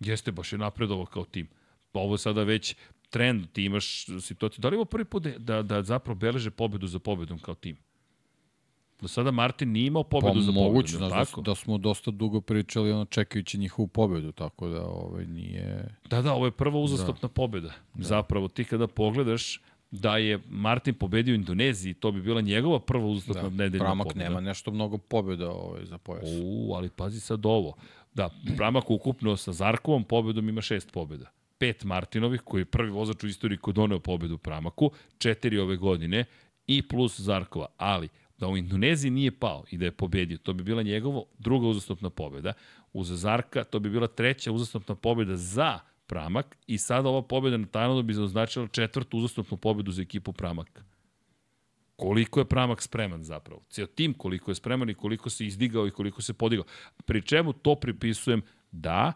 Jeste, 0.00 0.32
baš 0.32 0.52
je 0.52 0.58
napredovao 0.58 1.06
kao 1.06 1.24
tim. 1.24 1.48
Ovo 1.92 2.14
je 2.14 2.18
sada 2.18 2.42
već 2.42 2.76
trend, 3.10 3.46
ti 3.52 3.64
imaš 3.64 4.06
situaciju. 4.20 4.60
Da 4.60 4.68
li 4.68 4.76
ovo 4.76 4.84
prvi 4.84 5.04
put 5.04 5.22
da, 5.22 5.62
da 5.62 5.82
zapravo 5.82 6.18
beleže 6.18 6.50
pobedu 6.50 6.86
za 6.86 6.98
pobedom 6.98 7.38
kao 7.38 7.54
tim? 7.54 7.76
Do 9.00 9.08
sada 9.08 9.30
Martin 9.30 9.72
nije 9.72 9.86
imao 9.86 10.02
pobedu 10.02 10.34
Pa 10.34 10.40
za 10.40 10.52
moguće, 10.52 10.92
pobedom, 10.92 11.08
znaš, 11.08 11.10
da, 11.10 11.24
tako? 11.24 11.40
da 11.40 11.54
smo 11.54 11.78
dosta 11.78 12.10
dugo 12.10 12.40
pričali 12.40 12.92
ono 12.92 13.04
čekajući 13.04 13.58
njihovu 13.58 13.88
pobedu, 13.88 14.32
tako 14.32 14.68
da 14.68 14.86
ovaj, 14.86 15.26
nije... 15.26 15.88
Da, 16.10 16.22
da, 16.22 16.32
ovo 16.32 16.44
je 16.44 16.50
prva 16.50 16.78
uzastopna 16.78 17.28
da. 17.28 17.32
pobeda. 17.32 17.72
Da. 17.94 18.04
Zapravo, 18.04 18.48
ti 18.48 18.64
kada 18.64 18.86
pogledaš 18.86 19.60
da 19.90 20.16
je 20.16 20.38
Martin 20.48 20.94
pobedio 20.94 21.32
u 21.32 21.34
Indoneziji, 21.34 21.94
to 21.94 22.12
bi 22.12 22.22
bila 22.22 22.40
njegova 22.40 22.80
prva 22.80 23.06
uzastopna 23.06 23.48
da. 23.48 23.64
nedeljna 23.64 23.84
Pramak 23.84 24.06
pobeda. 24.06 24.24
nema 24.24 24.40
nešto 24.40 24.70
mnogo 24.70 24.98
pobjeda 24.98 25.50
ovaj, 25.50 25.84
za 25.84 25.98
pojas. 25.98 26.28
U, 26.42 26.72
ali 26.74 26.88
pazi 26.88 27.20
sad 27.20 27.46
ovo. 27.46 27.74
Da, 28.14 28.30
Pramak 28.56 28.90
ukupno 28.90 29.36
sa 29.36 29.52
Zarkovom 29.52 30.04
pobedom 30.04 30.48
ima 30.48 30.60
šest 30.60 30.92
pobeda. 30.92 31.30
Pet 31.58 31.84
Martinovih, 31.84 32.40
koji 32.40 32.60
je 32.60 32.64
prvi 32.64 32.90
vozač 32.90 33.24
u 33.24 33.26
istoriji 33.26 33.58
ko 33.58 33.72
doneo 33.72 33.98
pobedu 33.98 34.38
Pramaku, 34.38 34.90
četiri 35.18 35.58
ove 35.58 35.76
godine 35.76 36.24
i 36.66 36.88
plus 36.88 37.20
Zarkova. 37.20 37.66
Ali, 37.76 38.08
da 38.38 38.48
u 38.48 38.56
Indoneziji 38.56 39.10
nije 39.10 39.30
pao 39.30 39.64
i 39.70 39.78
da 39.78 39.84
je 39.84 39.90
pobedio, 39.90 40.38
to 40.38 40.52
bi 40.52 40.62
bila 40.62 40.82
njegova 40.82 41.22
druga 41.38 41.66
uzastopna 41.66 42.10
pobeda. 42.10 42.52
Uz 42.92 43.08
Zarka 43.08 43.64
to 43.64 43.78
bi 43.78 43.90
bila 43.90 44.06
treća 44.06 44.52
uzastopna 44.52 44.94
pobeda 44.94 45.36
za 45.36 45.78
Pramak 46.06 46.56
i 46.66 46.78
sada 46.78 47.08
ova 47.08 47.22
pobeda 47.22 47.56
na 47.56 47.66
Tajlandu 47.66 48.02
bi 48.02 48.18
označila 48.18 48.66
četvrtu 48.66 49.18
uzastopnu 49.18 49.56
pobedu 49.56 49.90
za 49.90 50.02
ekipu 50.02 50.32
Pramak 50.32 50.84
koliko 51.98 52.40
je 52.40 52.44
Pramak 52.44 52.82
spreman 52.82 53.22
zapravo. 53.22 53.62
Cijel 53.70 53.88
tim 53.94 54.14
koliko 54.14 54.50
je 54.50 54.54
spreman 54.54 54.90
i 54.90 54.94
koliko 54.94 55.30
se 55.30 55.46
izdigao 55.46 55.86
i 55.86 55.90
koliko 55.90 56.22
se 56.22 56.32
podigao. 56.32 56.64
Pri 57.04 57.22
čemu 57.22 57.52
to 57.52 57.74
pripisujem 57.74 58.42
da 58.72 59.12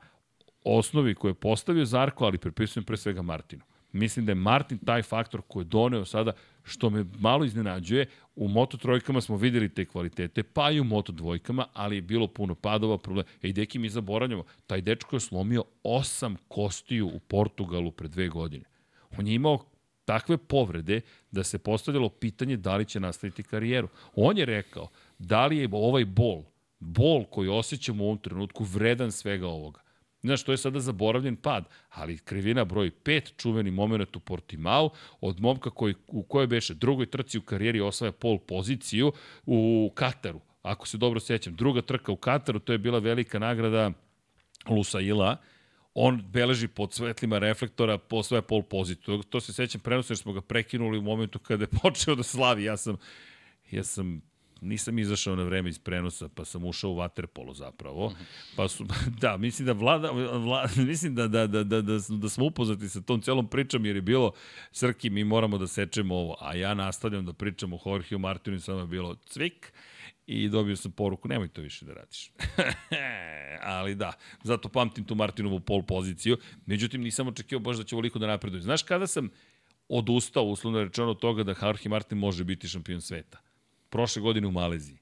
osnovi 0.65 1.15
koje 1.15 1.31
je 1.31 1.35
postavio 1.35 1.85
Zarko, 1.85 2.25
ali 2.25 2.39
pripisujem 2.39 2.85
pre 2.85 2.97
svega 2.97 3.23
Martinu. 3.23 3.63
Mislim 3.93 4.27
da 4.27 4.33
je 4.33 4.37
Martin 4.37 4.79
taj 4.79 5.03
faktor 5.03 5.43
koji 5.49 5.65
je 5.65 5.69
doneo 5.69 6.05
sada, 6.05 6.33
što 6.65 6.91
me 6.91 7.05
malo 7.19 7.45
iznenađuje, 7.45 8.07
u 8.37 8.49
Moto 8.49 8.77
trojkama 8.77 9.21
smo 9.21 9.37
videli 9.37 9.69
te 9.69 9.85
kvalitete, 9.85 10.43
pa 10.43 10.71
i 10.71 10.81
u 10.81 10.85
Moto 10.85 11.13
dvojkama, 11.13 11.67
ali 11.73 11.97
je 11.97 12.03
bilo 12.03 12.27
puno 12.27 12.55
padova, 12.55 12.99
problema. 12.99 13.29
Ej, 13.43 13.53
deki, 13.53 13.79
mi 13.79 13.89
zaboravljamo, 13.89 14.45
taj 14.67 14.81
dečko 14.81 15.17
je 15.17 15.21
slomio 15.21 15.65
osam 15.83 16.37
kostiju 16.49 17.07
u 17.07 17.19
Portugalu 17.19 17.91
pre 17.91 18.09
dve 18.09 18.29
godine. 18.29 18.65
On 19.19 19.27
je 19.27 19.35
imao 19.35 19.59
takve 20.05 20.37
povrede 20.37 21.01
da 21.31 21.45
se 21.45 21.59
postavljalo 21.59 22.09
pitanje 22.09 22.57
da 22.57 22.77
li 22.77 22.85
će 22.85 23.01
nastaviti 23.01 23.43
karijeru. 23.43 23.89
On 24.15 24.39
je 24.39 24.45
rekao 24.45 24.89
da 25.19 25.47
li 25.47 25.57
je 25.57 25.69
ovaj 25.73 26.05
bol, 26.05 26.43
bol 26.79 27.25
koji 27.25 27.49
osjećamo 27.49 28.05
u 28.05 28.07
ovom 28.07 28.19
trenutku 28.19 28.65
vredan 28.65 29.13
svega 29.13 29.47
ovoga. 29.47 29.81
Znaš, 30.23 30.43
to 30.43 30.53
je 30.53 30.59
sada 30.59 30.81
zaboravljen 30.81 31.37
pad, 31.37 31.65
ali 31.91 32.19
krivina 32.19 32.65
broj 32.65 32.91
5, 33.05 33.37
čuveni 33.37 33.71
moment 33.71 34.17
u 34.17 34.21
Portimao, 34.21 34.91
od 35.21 35.41
momka 35.41 35.71
koji, 35.71 35.95
u 36.07 36.23
kojoj 36.23 36.47
beše 36.47 36.75
drugoj 36.75 37.07
trci 37.07 37.39
u 37.39 37.43
karijeri 37.43 37.81
osvaja 37.81 38.13
pol 38.13 38.39
poziciju 38.39 39.13
u 39.47 39.93
Kataru. 39.95 40.41
Ako 40.63 40.89
se 40.89 40.99
dobro 40.99 41.21
sećam, 41.21 41.57
druga 41.57 41.83
trka 41.83 42.13
u 42.13 42.17
Kataru, 42.17 42.59
to 42.59 42.73
je 42.73 42.79
bila 42.79 42.99
velika 42.99 43.39
nagrada 43.39 43.91
Lusaila, 44.69 45.37
on 45.95 46.23
beleži 46.27 46.69
pod 46.69 46.93
svetlima 46.93 47.39
reflektora 47.39 47.99
po 47.99 48.23
svoje 48.23 48.43
pol 48.43 48.63
poziciju. 48.63 49.23
To, 49.23 49.41
se 49.41 49.53
sećam 49.53 49.81
prenosno 49.81 50.13
jer 50.13 50.19
smo 50.19 50.33
ga 50.33 50.41
prekinuli 50.41 50.99
u 50.99 51.03
momentu 51.03 51.39
kada 51.39 51.65
je 51.65 51.69
počeo 51.83 52.15
da 52.15 52.23
slavi. 52.23 52.65
Ja 52.65 52.77
sam, 52.77 52.97
ja 53.71 53.85
sam 53.85 54.32
nisam 54.63 54.99
izašao 54.99 55.37
na 55.37 55.43
vreme 55.43 55.69
iz 55.69 55.79
prenosa, 55.79 56.29
pa 56.29 56.45
sam 56.45 56.65
ušao 56.65 56.91
u 56.91 56.95
vaterpolo 56.95 57.55
zapravo. 57.55 58.13
Pa 58.57 58.69
su, 58.69 58.87
da, 59.21 59.37
mislim 59.37 59.67
da 59.67 59.73
vlada, 59.73 60.11
vla, 60.11 60.69
mislim 60.91 61.15
da, 61.15 61.29
da, 61.29 61.47
da, 61.47 61.65
da, 61.65 61.83
da, 61.83 61.99
da 62.09 62.29
smo 62.29 62.45
upoznati 62.45 62.89
sa 62.89 63.01
tom 63.01 63.23
celom 63.23 63.49
pričom, 63.49 63.87
jer 63.87 63.97
je 63.97 64.03
bilo, 64.03 64.33
Srki, 64.73 65.11
mi 65.11 65.25
moramo 65.25 65.59
da 65.59 65.67
sečemo 65.67 66.15
ovo, 66.15 66.37
a 66.41 66.55
ja 66.55 66.75
nastavljam 66.75 67.27
da 67.27 67.33
pričam 67.33 67.73
o 67.73 67.79
Jorgeu 67.87 68.19
Martinu 68.19 68.57
i 68.57 68.61
samo 68.61 68.81
je 68.81 68.87
bilo 68.87 69.15
cvik, 69.15 69.73
i 70.27 70.49
dobio 70.49 70.77
sam 70.77 70.93
poruku, 70.93 71.29
nemoj 71.29 71.49
to 71.49 71.61
više 71.61 71.85
da 71.85 71.93
radiš. 71.93 72.33
Ali 73.63 73.95
da, 73.95 74.13
zato 74.43 74.69
pamtim 74.69 75.05
tu 75.05 75.15
Martinovu 75.15 75.61
pol 75.61 75.83
poziciju. 75.83 76.37
Međutim, 76.67 77.03
nisam 77.03 77.29
očekio 77.29 77.59
baš 77.59 77.77
da 77.77 77.85
će 77.85 77.95
ovoliko 77.95 78.19
da 78.19 78.27
napreduje. 78.27 78.63
Znaš 78.63 78.83
kada 78.83 79.07
sam 79.07 79.31
odustao, 79.89 80.45
uslovno 80.45 80.85
rečeno, 80.85 81.11
od 81.11 81.19
toga 81.19 81.43
da 81.43 81.55
Jorge 81.63 81.89
Martin 81.89 82.19
može 82.19 82.45
biti 82.45 82.69
šampion 82.69 83.01
sveta? 83.01 83.39
Prošle 83.93 84.23
godine 84.23 84.47
u 84.47 84.51
Maleziji. 84.51 84.99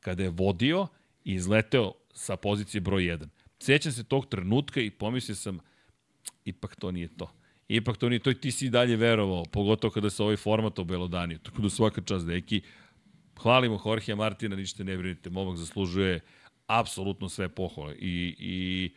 Kada 0.00 0.22
je 0.22 0.30
vodio 0.30 0.86
i 1.24 1.34
izleteo 1.34 1.92
sa 2.12 2.36
pozicije 2.36 2.80
broj 2.80 3.02
1. 3.02 3.28
Sećam 3.58 3.92
se 3.92 4.04
tog 4.04 4.26
trenutka 4.26 4.80
i 4.80 4.90
pomislio 4.90 5.34
sam, 5.34 5.58
ipak 6.44 6.76
to 6.76 6.90
nije 6.90 7.08
to. 7.08 7.32
Ipak 7.68 7.96
to 7.96 8.08
nije 8.08 8.18
to 8.18 8.30
i 8.30 8.40
ti 8.40 8.50
si 8.50 8.70
dalje 8.70 8.96
verovao, 8.96 9.44
pogotovo 9.44 9.90
kada 9.90 10.10
se 10.10 10.22
ovaj 10.22 10.36
format 10.36 10.78
obelodanio. 10.78 11.38
Tako 11.38 11.62
da 11.62 11.70
svaka 11.70 12.00
čast, 12.00 12.26
deki, 12.26 12.62
hvalimo 13.42 13.80
Jorge 13.86 14.14
Martina, 14.14 14.56
ništa 14.56 14.84
ne 14.84 14.96
brinite, 14.96 15.30
momak 15.30 15.56
zaslužuje 15.56 16.20
apsolutno 16.66 17.28
sve 17.28 17.48
pohvale. 17.48 17.94
I, 17.94 18.34
i, 18.38 18.90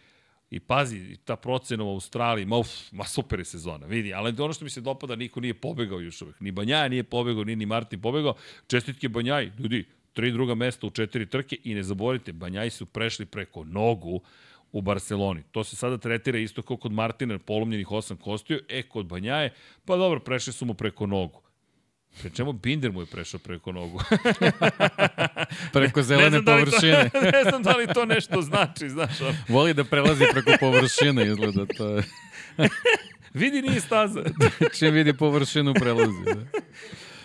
i 0.53 0.59
pazi, 0.59 1.17
ta 1.25 1.35
procena 1.35 1.83
u 1.83 1.89
Australiji, 1.89 2.45
ma, 2.45 2.57
uf, 2.57 2.67
ma 2.91 3.05
super 3.05 3.39
je 3.39 3.45
sezona, 3.45 3.87
vidi, 3.87 4.13
ali 4.13 4.35
ono 4.39 4.53
što 4.53 4.63
mi 4.63 4.69
se 4.69 4.81
dopada, 4.81 5.15
niko 5.15 5.39
nije 5.39 5.53
pobegao 5.53 5.99
još 5.99 6.21
uvek. 6.21 6.39
Ni 6.39 6.51
Banjaja 6.51 6.87
nije 6.87 7.03
pobegao, 7.03 7.43
ni, 7.43 7.55
ni 7.55 7.65
Martin 7.65 8.01
pobegao. 8.01 8.35
Čestitke 8.67 9.09
Banjaj, 9.09 9.51
ljudi, 9.59 9.85
tri 10.13 10.31
druga 10.31 10.55
mesta 10.55 10.87
u 10.87 10.89
četiri 10.89 11.25
trke 11.25 11.57
i 11.63 11.73
ne 11.73 11.83
zaboravite, 11.83 12.33
Banjaji 12.33 12.69
su 12.69 12.85
prešli 12.85 13.25
preko 13.25 13.63
nogu 13.63 14.21
u 14.71 14.81
Barceloni. 14.81 15.43
To 15.51 15.63
se 15.63 15.75
sada 15.75 15.97
tretira 15.97 16.37
isto 16.37 16.61
kao 16.61 16.77
kod 16.77 16.91
Martina, 16.91 17.39
polomljenih 17.39 17.91
osam 17.91 18.17
kostiju, 18.17 18.59
e, 18.69 18.83
kod 18.83 19.05
Banjaje, 19.05 19.53
pa 19.85 19.97
dobro, 19.97 20.19
prešli 20.19 20.53
su 20.53 20.65
mu 20.65 20.73
preko 20.73 21.07
nogu. 21.07 21.41
Pre 22.21 22.29
čemu 22.29 22.53
Binder 22.53 22.91
mu 22.91 23.01
je 23.01 23.05
prešao 23.05 23.39
preko 23.39 23.71
nogu. 23.71 24.01
Preko 25.73 26.03
zelene 26.03 26.41
da 26.41 26.51
površine. 26.51 27.09
To, 27.09 27.21
ne 27.37 27.43
znam 27.49 27.63
da 27.63 27.75
li 27.75 27.87
to 27.93 28.05
nešto 28.05 28.41
znači, 28.41 28.89
znaš. 28.89 29.21
On. 29.21 29.35
Voli 29.47 29.73
da 29.73 29.83
prelazi 29.83 30.25
preko 30.31 30.51
površine, 30.59 31.27
izgleda 31.27 31.65
to. 31.77 31.87
je. 31.87 32.03
Vidi 33.33 33.61
nije 33.61 33.81
staza. 33.81 34.23
Čim 34.79 34.93
vidi 34.93 35.13
površinu, 35.13 35.73
prelazi. 35.73 36.23
Da. 36.25 36.59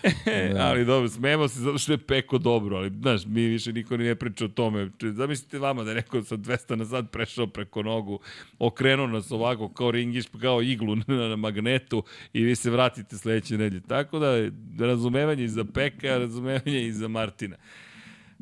da. 0.53 0.67
ali 0.67 0.85
dobro, 0.85 1.09
smemo 1.09 1.47
se 1.47 1.59
zato 1.59 1.77
što 1.77 1.91
je 1.91 1.97
peko 1.97 2.37
dobro, 2.37 2.77
ali 2.77 2.91
znaš, 3.01 3.25
mi 3.25 3.41
više 3.41 3.73
niko 3.73 3.97
ni 3.97 4.03
ne 4.03 4.15
priča 4.15 4.45
o 4.45 4.47
tome. 4.47 4.89
Zamislite 5.01 5.59
vama 5.59 5.83
da 5.83 5.91
je 5.91 5.95
neko 5.95 6.23
sa 6.23 6.37
200 6.37 6.75
na 6.75 6.85
sad 6.85 7.11
prešao 7.11 7.47
preko 7.47 7.83
nogu, 7.83 8.19
okrenuo 8.59 9.07
nas 9.07 9.31
ovako 9.31 9.69
kao 9.69 9.91
ringiš, 9.91 10.25
kao 10.41 10.61
iglu 10.61 10.95
na, 10.95 11.03
na 11.07 11.35
magnetu 11.35 12.03
i 12.33 12.43
vi 12.43 12.55
se 12.55 12.69
vratite 12.69 13.17
sledeće 13.17 13.57
nedelje. 13.57 13.81
Tako 13.87 14.19
da, 14.19 14.49
razumevanje 14.79 15.43
i 15.43 15.49
za 15.49 15.65
Peka, 15.73 16.17
razumevanje 16.17 16.81
i 16.81 16.91
za 16.91 17.07
Martina. 17.07 17.55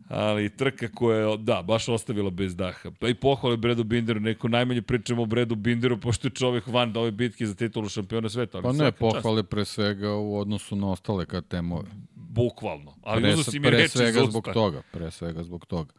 Ali 0.09 0.49
trka 0.49 0.87
koja 0.87 1.17
je, 1.19 1.37
da, 1.37 1.61
baš 1.61 1.89
ostavila 1.89 2.29
bez 2.29 2.55
daha. 2.55 2.91
Pa 2.99 3.07
i 3.07 3.13
pohvale 3.13 3.57
Bredu 3.57 3.83
Binderu, 3.83 4.19
neko 4.19 4.47
najmanje 4.47 4.81
pričamo 4.81 5.21
o 5.21 5.25
Bredu 5.25 5.55
Binderu, 5.55 5.97
pošto 5.97 6.27
je 6.27 6.31
čovek 6.31 6.67
van 6.67 6.93
da 6.93 6.99
ove 6.99 7.11
bitke 7.11 7.45
za 7.45 7.55
titulu 7.55 7.89
šampiona 7.89 8.29
sveta. 8.29 8.61
Pa 8.61 8.71
ne, 8.71 8.91
pohvale 8.91 9.41
čast. 9.41 9.49
pre 9.49 9.65
svega 9.65 10.13
u 10.13 10.37
odnosu 10.39 10.75
na 10.75 10.91
ostale 10.91 11.25
KTM-ove. 11.25 11.89
Bukvalno. 12.15 12.93
Ali 13.03 13.21
pre, 13.21 13.33
uzo 13.33 13.43
si 13.43 13.59
mi 13.59 13.67
pre 13.67 13.87
svega 13.87 14.25
zbog 14.29 14.47
toga, 14.53 14.81
pre 14.91 15.11
svega 15.11 15.43
zbog 15.43 15.65
toga. 15.65 15.93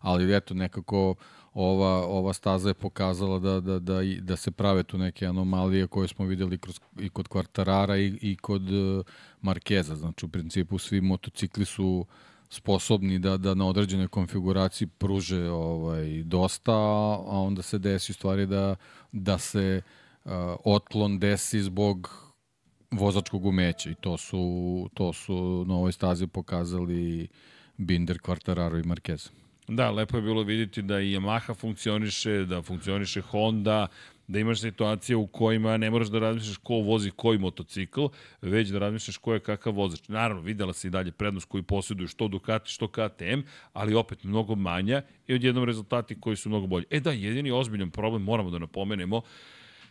Ali 0.00 0.36
eto, 0.36 0.54
nekako 0.54 1.14
ova, 1.54 2.06
ova 2.06 2.32
staza 2.32 2.68
je 2.68 2.74
pokazala 2.74 3.38
da, 3.38 3.60
da, 3.60 3.78
da, 3.78 4.00
da 4.20 4.36
se 4.36 4.50
prave 4.50 4.82
tu 4.82 4.98
neke 4.98 5.26
anomalije 5.26 5.86
koje 5.86 6.08
smo 6.08 6.24
videli 6.24 6.58
kroz, 6.58 6.80
i 6.98 7.08
kod 7.08 7.28
Kvartarara 7.28 7.96
i, 7.96 8.18
i 8.20 8.36
kod 8.36 8.72
uh, 8.72 9.04
Markeza. 9.40 9.96
Znači, 9.96 10.26
u 10.26 10.28
principu 10.28 10.78
svi 10.78 11.00
motocikli 11.00 11.64
su 11.64 12.06
uh, 12.08 12.33
sposobni 12.54 13.18
da, 13.18 13.36
da 13.36 13.54
na 13.54 13.66
određenoj 13.66 14.08
konfiguraciji 14.08 14.88
pruže 14.88 15.50
ovaj, 15.50 16.22
dosta, 16.22 16.72
a 16.72 17.40
onda 17.40 17.62
se 17.62 17.78
desi 17.78 18.12
u 18.12 18.14
stvari 18.14 18.46
da, 18.46 18.76
da 19.12 19.38
se 19.38 19.82
uh, 20.24 20.32
otklon 20.64 21.18
desi 21.18 21.62
zbog 21.62 22.10
vozačkog 22.90 23.46
umeća 23.46 23.90
i 23.90 23.94
to 23.94 24.16
su, 24.16 24.90
to 24.94 25.12
su 25.12 25.64
na 25.68 25.74
ovoj 25.74 25.92
stazi 25.92 26.26
pokazali 26.26 27.28
Binder, 27.76 28.18
Quartararo 28.18 28.78
i 28.78 28.82
Marquez. 28.82 29.30
Da, 29.68 29.90
lepo 29.90 30.16
je 30.16 30.22
bilo 30.22 30.42
vidjeti 30.42 30.82
da 30.82 31.00
i 31.00 31.16
Yamaha 31.16 31.54
funkcioniše, 31.54 32.44
da 32.44 32.62
funkcioniše 32.62 33.20
Honda, 33.20 33.86
da 34.26 34.38
imaš 34.38 34.60
situacije 34.60 35.16
u 35.16 35.26
kojima 35.26 35.76
ne 35.76 35.90
moraš 35.90 36.08
da 36.08 36.18
razmišljaš 36.18 36.56
ko 36.56 36.74
vozi 36.74 37.10
koji 37.10 37.38
motocikl, 37.38 38.06
već 38.42 38.68
da 38.68 38.78
razmišljaš 38.78 39.16
ko 39.16 39.34
je 39.34 39.40
kakav 39.40 39.74
vozač. 39.74 40.08
Naravno, 40.08 40.42
videla 40.42 40.72
se 40.72 40.88
i 40.88 40.90
dalje 40.90 41.12
prednost 41.12 41.48
koju 41.48 41.62
posjeduju 41.62 42.08
što 42.08 42.28
Ducati, 42.28 42.70
što 42.70 42.88
KTM, 42.88 43.40
ali 43.72 43.94
opet 43.94 44.24
mnogo 44.24 44.54
manja 44.54 45.02
i 45.26 45.34
odjednom 45.34 45.64
rezultati 45.64 46.20
koji 46.20 46.36
su 46.36 46.48
mnogo 46.48 46.66
bolji. 46.66 46.84
E 46.90 47.00
da, 47.00 47.12
jedini 47.12 47.50
ozbiljan 47.50 47.90
problem, 47.90 48.22
moramo 48.22 48.50
da 48.50 48.58
napomenemo, 48.58 49.20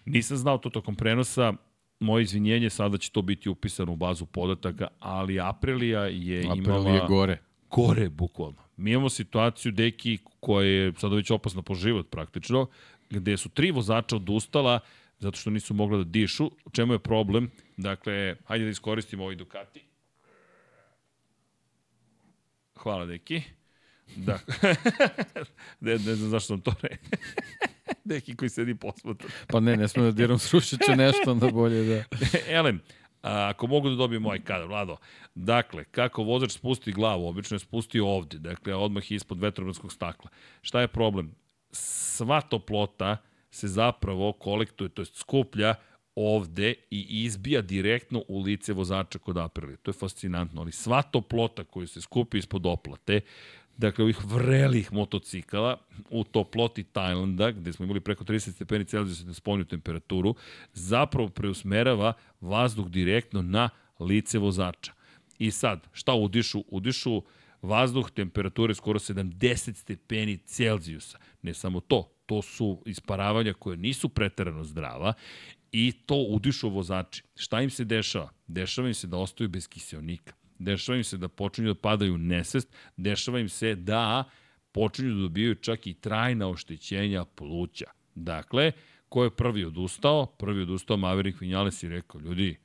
nisam 0.05 0.38
znao 0.38 0.57
to 0.57 0.69
tokom 0.69 0.95
prenosa, 0.95 1.53
moje 1.99 2.23
izvinjenje, 2.23 2.69
sada 2.69 2.97
će 2.97 3.11
to 3.11 3.21
biti 3.21 3.49
upisano 3.49 3.91
u 3.91 3.95
bazu 3.95 4.25
podataka, 4.25 4.88
ali 4.99 5.39
Aprilia 5.39 5.99
je 5.99 6.39
Aprilia 6.39 6.53
imala... 6.55 6.79
Aprilia 6.79 7.01
je 7.01 7.07
gore. 7.07 7.38
Gore, 7.69 8.09
bukvalno. 8.09 8.63
Mi 8.77 8.91
imamo 8.91 9.09
situaciju, 9.09 9.71
deki, 9.71 10.17
koja 10.39 10.67
je 10.67 10.93
sada 10.97 11.15
već 11.15 11.31
opasna 11.31 11.61
po 11.61 11.75
život 11.75 12.09
praktično, 12.09 12.67
gde 13.20 13.38
su 13.38 13.49
tri 13.49 13.72
vozača 13.72 14.16
odustala 14.16 14.80
zato 15.20 15.38
što 15.38 15.49
nisu 15.49 15.74
mogla 15.74 15.97
da 15.97 16.03
dišu. 16.03 16.45
U 16.66 16.70
čemu 16.72 16.93
je 16.93 16.99
problem? 16.99 17.51
Dakle, 17.78 18.36
hajde 18.45 18.66
da 18.66 18.72
iskoristimo 18.72 19.24
ovaj 19.24 19.36
Ducati. 19.36 19.84
Hvala, 22.76 23.05
deki. 23.05 23.41
Da. 24.16 24.39
ne, 25.86 25.91
ne 25.91 26.16
znam 26.16 26.30
zašto 26.30 26.47
sam 26.47 26.61
to 26.61 26.74
re. 26.82 26.97
Deki 28.03 28.36
koji 28.36 28.49
sedi 28.49 28.76
posmatra. 28.76 29.30
pa 29.47 29.59
ne, 29.59 29.78
ne 29.78 29.88
smo 29.88 30.03
da 30.03 30.11
diram 30.11 30.39
srušiću 30.39 30.95
nešto, 30.95 31.32
onda 31.32 31.51
bolje 31.51 31.84
da... 31.84 32.03
Elem, 32.57 32.82
a, 33.22 33.49
ako 33.49 33.68
mogu 33.68 33.89
da 33.89 33.95
dobijem 33.95 34.26
ovaj 34.26 34.39
kadar, 34.39 34.68
Vlado. 34.68 34.97
Dakle, 35.36 35.84
kako 35.84 36.24
vozač 36.24 36.51
spusti 36.51 36.91
glavu, 36.91 37.28
obično 37.28 37.55
je 37.55 37.59
spustio 37.59 38.07
ovde, 38.07 38.39
dakle, 38.39 38.76
odmah 38.76 39.11
ispod 39.11 39.39
vetrobranskog 39.39 39.93
stakla. 39.93 40.30
Šta 40.61 40.82
je 40.82 40.88
problem? 40.88 41.36
Sva 41.74 42.41
toplota 42.41 43.17
se 43.51 43.67
zapravo 43.67 44.34
kolektuje, 44.34 44.89
to 44.89 45.01
je 45.01 45.05
skuplja 45.05 45.76
ovde 46.15 46.74
i 46.91 47.24
izbija 47.26 47.61
direktno 47.61 48.24
u 48.28 48.41
lice 48.41 48.74
vozača 48.74 49.19
kod 49.19 49.38
Aprilije. 49.38 49.78
To 49.78 49.89
je 49.89 49.93
fascinantno, 49.93 50.61
ali 50.61 50.71
sva 50.71 51.01
toplota 51.01 51.63
koju 51.63 51.88
se 51.88 52.01
skupi 52.01 52.38
ispod 52.38 52.65
oplate, 52.65 53.21
dakle 53.78 54.03
ovih 54.03 54.26
vrelih 54.26 54.93
motocikala 54.93 55.78
u 56.09 56.24
toploti 56.24 56.84
Tajlanda, 56.84 57.51
gde 57.51 57.74
smo 57.74 57.86
imali 57.86 57.99
preko 57.99 58.24
30 58.24 58.51
stepeni 58.51 58.86
Celsijusa 58.86 59.26
na 59.26 59.34
spoljnu 59.34 59.65
temperaturu, 59.65 60.36
zapravo 60.74 61.30
preusmerava 61.30 62.13
vazduh 62.41 62.88
direktno 62.89 63.41
na 63.41 63.69
lice 63.99 64.39
vozača. 64.39 64.93
I 65.39 65.51
sad, 65.51 65.88
šta 65.93 66.13
udišu? 66.13 66.63
Udišu 66.67 67.21
vazduh 67.61 68.11
temperature 68.11 68.76
skoro 68.76 68.99
70 68.99 69.76
stepeni 69.76 70.38
Celzijusa. 70.38 71.17
Ne 71.43 71.53
samo 71.53 71.79
to, 71.79 72.09
to 72.25 72.41
su 72.41 72.83
isparavanja 72.85 73.53
koje 73.53 73.77
nisu 73.77 74.09
preterano 74.09 74.63
zdrava 74.63 75.13
i 75.71 75.91
to 76.05 76.15
udišu 76.15 76.69
vozači. 76.69 77.23
Šta 77.35 77.61
im 77.61 77.69
se 77.69 77.85
dešava? 77.85 78.29
Dešava 78.47 78.87
im 78.87 78.93
se 78.93 79.07
da 79.07 79.17
ostaju 79.17 79.49
bez 79.49 79.67
kiselnika. 79.67 80.33
Dešava 80.59 80.97
im 80.97 81.03
se 81.03 81.17
da 81.17 81.27
počinju 81.27 81.73
da 81.73 81.79
padaju 81.79 82.17
nesvest. 82.17 82.75
Dešava 82.97 83.39
im 83.39 83.49
se 83.49 83.75
da 83.75 84.23
počinju 84.71 85.15
da 85.15 85.21
dobijaju 85.21 85.55
čak 85.55 85.87
i 85.87 85.93
trajna 85.93 86.49
oštećenja 86.49 87.25
pluća. 87.25 87.85
Dakle, 88.15 88.71
ko 89.09 89.23
je 89.23 89.35
prvi 89.35 89.65
odustao? 89.65 90.25
Prvi 90.25 90.61
odustao 90.61 90.97
Maverick 90.97 91.41
Vinales 91.41 91.83
i 91.83 91.89
rekao, 91.89 92.21
ljudi, 92.21 92.57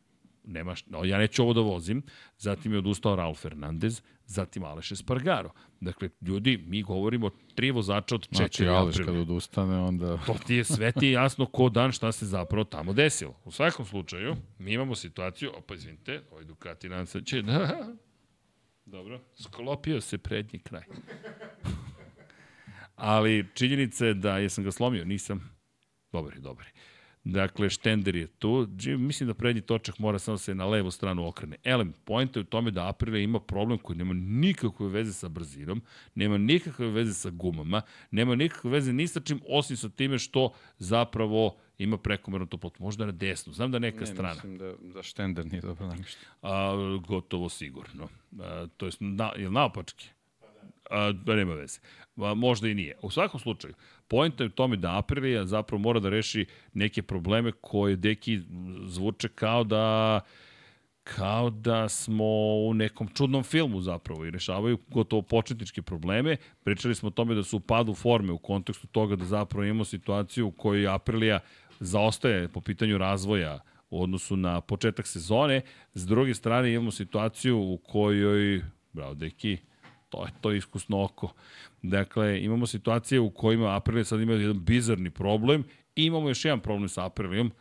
nema, 0.45 0.75
no, 0.87 1.05
ja 1.05 1.19
neću 1.19 1.43
ovo 1.43 1.53
da 1.53 1.61
vozim. 1.61 2.03
Zatim 2.39 2.73
je 2.73 2.79
odustao 2.79 3.17
Raul 3.17 3.35
Fernandez, 3.35 4.03
zatim 4.29 4.65
Aleš 4.65 4.93
Espargaro. 4.93 5.51
Dakle, 5.81 6.09
ljudi, 6.21 6.65
mi 6.67 6.83
govorimo 6.83 7.31
tri 7.55 7.71
vozača 7.71 8.15
od 8.15 8.23
četiri 8.23 8.37
znači, 8.37 8.69
Aleš 8.69 8.97
kad 8.97 9.17
odustane, 9.17 9.79
onda... 9.79 10.17
To 10.27 10.35
ti 10.47 10.55
je 10.55 10.65
sve 10.65 10.93
ti 10.93 11.07
je 11.07 11.13
jasno 11.13 11.47
ko 11.47 11.69
dan 11.69 11.93
šta 11.93 12.13
se 12.13 12.27
zapravo 12.27 12.65
tamo 12.65 12.93
desilo. 12.93 13.41
U 13.45 13.51
svakom 13.51 13.87
slučaju, 13.87 14.37
mi 14.59 14.73
imamo 14.73 14.95
situaciju, 14.95 15.51
opa, 15.57 15.75
izvinite, 15.75 16.23
ovaj 16.31 16.45
Ducati 16.45 16.89
nam 16.89 17.07
se 17.07 17.23
će, 17.25 17.43
da, 17.43 17.89
dobro, 18.85 19.21
sklopio 19.35 20.01
se 20.01 20.19
prednji 20.19 20.59
kraj. 20.59 20.83
Ali 22.97 23.47
činjenica 23.55 24.07
je 24.07 24.15
da 24.15 24.39
jesam 24.39 24.65
ga 24.65 24.73
slomio, 24.73 25.05
nisam. 25.05 25.59
Dobar 26.13 26.35
je, 26.35 26.41
dobar 26.41 26.67
je. 26.67 26.73
Dakle, 27.25 27.71
štender 27.71 28.17
je 28.17 28.27
tu. 28.27 28.69
Mislim 28.99 29.27
da 29.27 29.35
prednji 29.35 29.63
točak 29.63 29.99
mora 29.99 30.19
samo 30.19 30.35
da 30.35 30.39
se 30.39 30.55
na 30.55 30.67
levu 30.67 30.91
stranu 30.91 31.27
okrene. 31.27 31.57
Elem, 31.65 31.93
pojenta 32.05 32.39
je 32.39 32.43
u 32.43 32.45
tome 32.45 32.71
da 32.71 32.89
Aprilia 32.89 33.23
ima 33.23 33.41
problem 33.41 33.79
koji 33.79 33.99
nema 33.99 34.15
nikakve 34.15 34.89
veze 34.89 35.13
sa 35.13 35.29
brzinom, 35.29 35.83
nema 36.15 36.39
nikakve 36.39 36.87
veze 36.87 37.15
sa 37.15 37.31
gumama, 37.31 37.83
nema 38.11 38.35
nikakve 38.35 38.71
veze 38.71 38.93
ni 38.93 39.09
sa 39.09 39.21
čim, 39.21 39.41
osim 39.49 39.77
sa 39.77 39.89
time 39.89 40.19
što 40.19 40.53
zapravo 40.79 41.57
ima 41.79 41.99
prekomernu 41.99 42.47
toplotu. 42.47 42.83
Možda 42.83 43.07
na 43.07 43.13
desnu, 43.13 43.53
znam 43.53 43.71
da 43.71 43.79
neka 43.79 44.01
ne, 44.01 44.07
strana. 44.07 44.35
Mislim 44.35 44.59
da, 44.59 44.73
da 44.81 45.03
štender 45.03 45.47
nije 45.47 45.61
dobro 45.61 45.87
namješten. 45.87 46.29
A, 46.43 46.73
gotovo 47.07 47.49
sigurno. 47.49 48.09
A, 48.41 48.67
to 48.77 48.87
je, 48.87 48.93
na, 49.01 49.33
je 49.37 49.51
naopački? 49.51 50.09
A, 50.91 51.13
da 51.13 51.35
nema 51.35 51.55
veze. 51.55 51.81
A, 52.17 52.35
možda 52.35 52.69
i 52.69 52.75
nije. 52.75 52.97
U 53.03 53.11
svakom 53.11 53.41
slučaju, 53.41 53.75
Pojenta 54.09 54.45
je 54.45 54.47
u 54.47 54.51
tome 54.51 54.77
da 54.77 54.99
Aprilia 54.99 55.47
zapravo 55.47 55.83
mora 55.83 56.01
da 56.01 56.09
reši 56.09 56.47
neke 56.75 57.03
probleme 57.03 57.53
koje 57.61 57.97
deki 57.97 58.41
zvuče 58.85 59.29
kao 59.29 59.65
da 59.65 60.21
kao 61.17 61.51
da 61.51 61.89
smo 61.89 62.25
u 62.69 62.75
nekom 62.75 63.09
čudnom 63.15 63.43
filmu 63.43 63.81
zapravo 63.81 64.25
i 64.25 64.31
rešavaju 64.31 64.79
gotovo 64.89 65.23
početničke 65.23 65.83
probleme. 65.83 66.37
Pričali 66.65 66.95
smo 66.95 67.07
o 67.07 67.11
tome 67.11 67.35
da 67.35 67.43
su 67.43 67.57
u 67.57 67.61
padu 67.61 67.95
forme 67.95 68.33
u 68.33 68.39
kontekstu 68.39 68.87
toga 68.87 69.17
da 69.17 69.25
zapravo 69.25 69.65
imamo 69.65 69.85
situaciju 69.85 70.47
u 70.47 70.51
kojoj 70.51 70.89
Aprilia 70.89 71.41
zaostaje 71.81 72.49
po 72.49 72.61
pitanju 72.61 72.99
razvoja 72.99 73.61
u 73.91 74.03
odnosu 74.03 74.37
na 74.37 74.61
početak 74.61 75.07
sezone. 75.07 75.61
S 75.95 76.07
druge 76.07 76.35
strane 76.35 76.73
imamo 76.73 76.91
situaciju 76.91 77.59
u 77.59 77.79
kojoj, 77.79 78.63
bravo 78.93 79.15
deki, 79.15 79.57
to 80.09 80.25
je 80.25 80.33
to 80.41 80.53
iskusno 80.53 81.05
oko. 81.05 81.33
Dakle, 81.83 82.43
imamo 82.43 82.67
situacije 82.67 83.21
u 83.21 83.31
kojima 83.31 83.77
Aprilia 83.77 84.05
sad 84.05 84.21
ima 84.21 84.33
jedan 84.33 84.65
bizarni 84.65 85.11
problem 85.11 85.65
i 85.97 86.05
imamo 86.05 86.29
još 86.29 86.45
jedan 86.45 86.61
problem 86.61 86.89
sa 86.89 87.07
Aprilijom. 87.07 87.53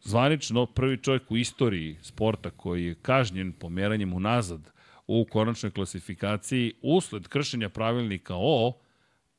Zvanično, 0.00 0.66
prvi 0.66 1.02
čovjek 1.02 1.30
u 1.30 1.36
istoriji 1.36 1.96
sporta 2.02 2.50
koji 2.50 2.84
je 2.84 2.94
kažnjen 2.94 3.52
pomeranjem 3.52 4.12
unazad 4.12 4.70
u 5.06 5.26
konačnoj 5.30 5.70
klasifikaciji 5.70 6.74
usled 6.82 7.28
kršenja 7.28 7.68
pravilnika 7.68 8.34
o 8.36 8.78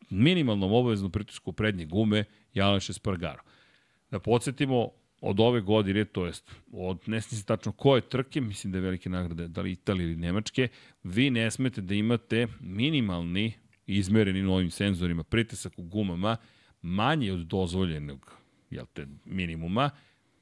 minimalnom 0.09 0.73
obaveznom 0.73 1.11
pritisku 1.11 1.51
prednje 1.51 1.85
gume 1.85 2.25
je 2.53 2.63
Aleš 2.63 2.89
Espargaro. 2.89 3.41
Da 4.11 4.19
podsjetimo, 4.19 4.89
od 5.25 5.39
ove 5.39 5.61
godine, 5.61 6.05
to 6.05 6.25
jest 6.25 6.51
od 6.71 6.99
ne 7.05 7.19
znam 7.19 7.43
tačno 7.43 7.71
koje 7.71 8.01
trke, 8.01 8.41
mislim 8.41 8.71
da 8.71 8.77
je 8.77 8.81
velike 8.81 9.09
nagrade, 9.09 9.47
da 9.47 9.61
li 9.61 9.71
Italije 9.71 10.03
ili 10.05 10.15
Nemačke, 10.15 10.67
vi 11.03 11.29
ne 11.29 11.51
smete 11.51 11.81
da 11.81 11.95
imate 11.95 12.47
minimalni 12.59 13.53
izmereni 13.87 14.41
novim 14.41 14.71
senzorima 14.71 15.23
pritisak 15.23 15.73
u 15.77 15.83
gumama 15.83 16.37
manji 16.81 17.31
od 17.31 17.39
dozvoljenog 17.39 18.37
jel 18.69 18.85
te, 18.93 19.07
minimuma 19.25 19.89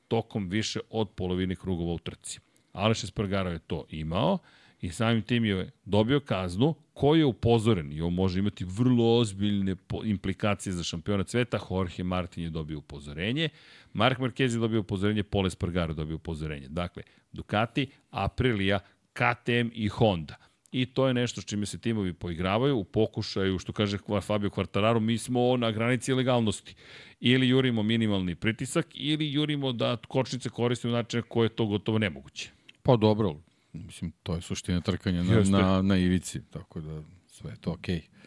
tokom 0.07 0.49
više 0.49 0.79
od 0.89 1.09
polovine 1.09 1.55
krugova 1.55 1.93
u 1.93 1.99
trci. 1.99 2.39
Aleš 2.71 3.03
Espargaro 3.03 3.49
je 3.49 3.59
to 3.59 3.85
imao 3.89 4.37
i 4.81 4.89
samim 4.89 5.21
tim 5.21 5.45
je 5.45 5.71
dobio 5.85 6.19
kaznu 6.19 6.75
koji 6.93 7.19
je 7.19 7.25
upozoren 7.25 7.91
i 7.91 8.01
on 8.01 8.13
može 8.13 8.39
imati 8.39 8.65
vrlo 8.65 9.17
ozbiljne 9.17 9.75
implikacije 10.03 10.73
za 10.73 10.83
šampiona 10.83 11.23
sveta. 11.27 11.59
Jorge 11.69 12.03
Martin 12.03 12.43
je 12.43 12.49
dobio 12.49 12.77
upozorenje, 12.77 13.49
Mark 13.93 14.19
Marquez 14.19 14.53
je 14.53 14.59
dobio 14.59 14.79
upozorenje, 14.79 15.23
Pole 15.23 15.49
Spargaro 15.49 15.93
dobio 15.93 16.15
upozorenje. 16.15 16.67
Dakle, 16.67 17.03
Ducati, 17.31 17.87
Aprilia, 18.09 18.79
KTM 19.13 19.69
i 19.73 19.87
Honda. 19.87 20.35
I 20.71 20.85
to 20.85 21.07
je 21.07 21.13
nešto 21.13 21.41
s 21.41 21.45
čime 21.45 21.65
se 21.65 21.77
timovi 21.77 22.13
poigravaju 22.13 22.77
u 22.77 22.83
pokušaju, 22.83 23.59
što 23.59 23.73
kaže 23.73 23.97
Fabio 24.21 24.49
Quartararo, 24.49 24.99
mi 24.99 25.17
smo 25.17 25.57
na 25.57 25.71
granici 25.71 26.13
legalnosti. 26.13 26.75
Ili 27.19 27.47
jurimo 27.47 27.83
minimalni 27.83 28.35
pritisak, 28.35 28.87
ili 28.93 29.33
jurimo 29.33 29.71
da 29.71 29.97
kočnice 30.07 30.49
koristimo 30.49 30.93
način 30.93 31.21
koje 31.27 31.45
je 31.45 31.55
to 31.55 31.65
gotovo 31.65 31.99
nemoguće. 31.99 32.49
Pa 32.83 32.95
dobro, 32.95 33.35
mislim, 33.73 34.11
to 34.23 34.35
je 34.35 34.41
suština 34.41 34.81
trkanja 34.81 35.23
na, 35.23 35.43
na, 35.43 35.81
na 35.81 35.97
ivici, 35.97 36.41
tako 36.49 36.81
da 36.81 37.01
sve 37.27 37.51
je 37.51 37.57
to 37.61 37.71
okej. 37.71 37.95
Okay. 37.95 38.20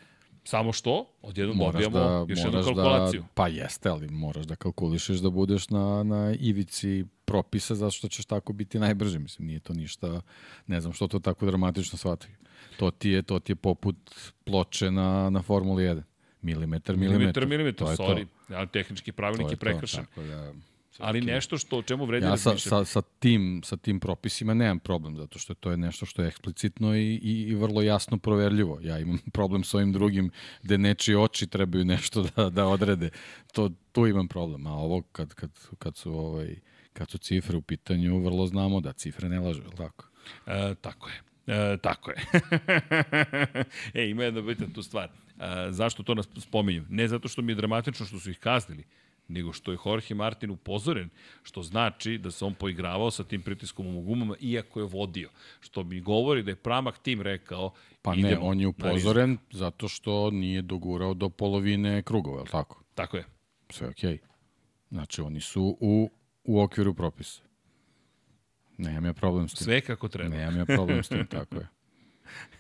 Samo 0.45 0.73
što, 0.73 1.07
odjednom 1.23 1.59
dobijamo 1.59 1.99
da, 1.99 2.27
još 2.29 2.39
jednu 2.39 2.59
da- 2.59 2.65
kalkulaciju. 2.65 3.21
Da, 3.21 3.29
pa 3.35 3.49
jeste, 3.49 3.89
ali 3.89 4.09
moraš 4.09 4.45
da 4.47 4.57
kalkulišeš 4.57 5.19
da 5.19 5.31
budeš 5.31 5.69
na, 5.69 6.03
na 6.03 6.35
ivici 6.41 7.05
propisa 7.25 7.75
zato 7.75 7.91
što 7.91 8.09
ćeš 8.09 8.25
tako 8.25 8.53
biti 8.53 8.79
najbrži. 8.79 9.19
Mislim, 9.19 9.49
nije 9.49 9.61
to 9.61 9.75
ništa, 9.75 10.21
ne 10.67 10.81
znam 10.81 10.93
što 10.93 11.09
to 11.09 11.19
tako 11.19 11.47
dramatično 11.47 11.99
shvati. 11.99 12.27
To 12.77 12.91
ti 12.91 13.11
je, 13.11 13.23
to 13.23 13.39
ti 13.39 13.53
je 13.53 13.57
poput 13.57 13.97
ploče 14.45 14.91
na, 14.91 15.31
na 15.31 15.43
Formuli 15.43 15.83
1. 15.83 16.03
Milimetar, 16.43 16.97
milimetar. 16.97 17.19
Milimetar, 17.19 17.47
milimetar, 17.47 17.87
sorry. 17.89 18.27
To. 18.49 18.67
tehnički 18.67 19.13
pravilnik 19.13 19.51
je 19.51 19.57
prekršen. 19.57 20.05
Tako 20.05 20.23
da, 20.23 20.53
Ali 20.99 21.21
okay. 21.21 21.27
nešto 21.27 21.59
što 21.59 21.79
o 21.79 21.83
čemu 21.83 22.05
vredi 22.05 22.27
ja 22.27 22.37
sa, 22.37 22.59
sa, 22.59 22.85
sa, 22.85 23.03
tim, 23.03 23.61
sa 23.65 23.77
tim 23.77 24.01
propisima 24.01 24.55
nemam 24.55 24.79
problem, 24.79 25.17
zato 25.17 25.39
što 25.39 25.55
to 25.55 25.71
je 25.71 25.77
nešto 25.77 26.07
što 26.07 26.23
je 26.23 26.29
eksplicitno 26.29 26.97
i, 26.97 27.15
i, 27.15 27.43
i 27.49 27.55
vrlo 27.55 27.83
jasno 27.83 28.19
proverljivo. 28.19 28.79
Ja 28.83 28.99
imam 28.99 29.19
problem 29.33 29.65
s 29.65 29.75
ovim 29.75 29.93
drugim 29.93 30.31
gde 30.63 30.79
nečiji 30.79 31.17
oči 31.17 31.47
trebaju 31.47 31.85
nešto 31.85 32.23
da, 32.37 32.51
da 32.51 32.67
odrede. 32.67 33.11
To, 33.53 33.71
tu 33.93 34.07
imam 34.07 34.29
problem. 34.29 34.67
A 34.67 34.73
ovo 34.73 35.03
kad, 35.03 35.35
kad, 35.35 35.51
kad, 35.79 35.97
su, 35.97 36.13
ovaj, 36.13 36.57
kad 36.93 37.11
su 37.11 37.19
cifre 37.19 37.57
u 37.57 37.63
pitanju, 37.63 38.19
vrlo 38.19 38.47
znamo 38.47 38.81
da 38.81 38.93
cifre 38.93 39.29
ne 39.29 39.41
lažu, 39.41 39.63
tako? 39.77 40.05
E, 40.47 40.75
tako 40.81 41.09
je. 41.09 41.23
E, 41.47 41.77
tako 41.77 42.11
je. 42.11 42.17
e, 43.95 44.09
ima 44.11 44.25
jedna 44.25 44.41
bitna 44.41 44.67
tu 44.75 44.83
stvar. 44.83 45.09
E, 45.09 45.71
zašto 45.71 46.03
to 46.03 46.15
nas 46.15 46.29
spominju? 46.37 46.85
Ne 46.89 47.09
zato 47.09 47.29
što 47.29 47.43
mi 47.43 47.53
je 47.53 47.57
dramatično 47.57 48.07
što 48.07 48.19
su 48.19 48.31
ih 48.31 48.39
kaznili, 48.39 48.85
nego 49.29 49.53
što 49.53 49.73
je 49.73 49.79
Jorge 49.87 50.15
Martin 50.15 50.51
upozoren, 50.51 51.11
što 51.43 51.63
znači 51.63 52.19
da 52.19 52.31
se 52.31 52.45
on 52.45 52.55
poigravao 52.55 53.11
sa 53.11 53.25
tim 53.25 53.43
pritiskom 53.43 53.97
u 53.97 54.03
gumama, 54.03 54.35
iako 54.41 54.81
je 54.81 54.87
vodio. 54.87 55.31
Što 55.61 55.85
mi 55.85 56.01
govori 56.01 56.43
da 56.43 56.51
je 56.51 56.57
Pramak 56.57 56.99
tim 56.99 57.23
rekao... 57.23 57.73
Pa 58.03 58.15
ne, 58.15 58.39
on 58.41 58.61
je 58.61 58.67
upozoren 58.67 59.39
zato 59.51 59.89
što 59.89 60.31
nije 60.31 60.63
dogurao 60.63 61.15
do 61.15 61.29
polovine 61.29 62.03
krugova, 62.03 62.37
je 62.37 62.43
li 62.43 62.51
tako? 62.51 62.83
Tako 62.95 63.17
je. 63.17 63.25
Sve 63.71 63.89
okej. 63.89 64.13
Okay. 64.13 64.19
Znači, 64.91 65.21
oni 65.21 65.41
su 65.41 65.77
u, 65.81 66.11
u 66.45 66.61
okviru 66.61 66.95
propisa. 66.95 67.43
Nemam 68.79 69.05
ja 69.05 69.13
problem 69.13 69.49
s 69.49 69.55
tim. 69.55 69.65
Sve 69.65 69.81
kako 69.81 70.09
treba. 70.09 70.37
Nemam 70.37 70.57
ja 70.57 70.65
problem 70.65 71.03
s 71.03 71.09
tim, 71.09 71.27
tako 71.27 71.57
je. 71.57 71.69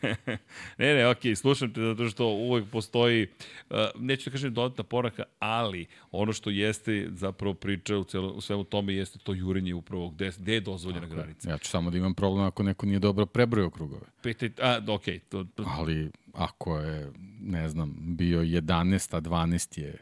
ne, 0.78 0.94
ne, 0.94 1.08
okej, 1.08 1.32
okay, 1.32 1.34
slušam 1.34 1.72
te 1.72 1.80
zato 1.80 2.08
što 2.08 2.26
uvek 2.26 2.64
postoji, 2.70 3.26
uh, 3.70 3.76
neću 3.98 4.30
da 4.30 4.32
kažem 4.32 4.54
dodatna 4.54 4.84
poraka, 4.84 5.22
ali 5.38 5.86
ono 6.10 6.32
što 6.32 6.50
jeste 6.50 7.08
zapravo 7.10 7.54
priča 7.54 7.98
u, 7.98 8.04
celo, 8.04 8.32
u 8.32 8.40
svemu 8.40 8.64
tome 8.64 8.94
jeste 8.94 9.18
to 9.18 9.34
jurenje 9.34 9.74
upravo 9.74 10.08
gde, 10.08 10.30
gde 10.38 10.54
je 10.54 10.60
dozvoljena 10.60 11.06
Tako, 11.06 11.14
granica. 11.14 11.50
Ja 11.50 11.58
ću 11.58 11.68
samo 11.68 11.90
da 11.90 11.98
imam 11.98 12.14
problem 12.14 12.46
ako 12.46 12.62
neko 12.62 12.86
nije 12.86 12.98
dobro 12.98 13.26
prebrojao 13.26 13.70
krugove. 13.70 14.06
Pete, 14.22 14.50
a, 14.62 14.80
okej. 14.88 15.18
Okay, 15.18 15.20
to, 15.28 15.44
to... 15.54 15.64
Ali 15.66 16.10
ako 16.32 16.78
je, 16.78 17.12
ne 17.40 17.68
znam, 17.68 17.94
bio 17.98 18.40
11, 18.40 19.16
a 19.16 19.20
12 19.20 19.80
je 19.80 19.98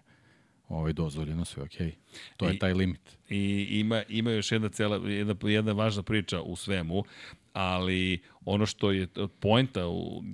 ovaj 0.68 0.92
dozvoljeno, 0.92 1.44
sve 1.44 1.62
okej. 1.62 1.86
Okay. 1.86 1.94
To 2.36 2.46
I, 2.46 2.52
je 2.52 2.58
taj 2.58 2.72
limit. 2.72 3.18
I 3.28 3.66
ima, 3.70 4.02
ima 4.08 4.30
još 4.30 4.52
jedna, 4.52 4.68
cela, 4.68 5.10
jedna, 5.10 5.34
jedna 5.42 5.72
važna 5.72 6.02
priča 6.02 6.40
u 6.40 6.56
svemu, 6.56 7.04
ali 7.52 8.22
ono 8.44 8.66
što 8.66 8.90
je 8.90 9.08
poenta 9.40 9.80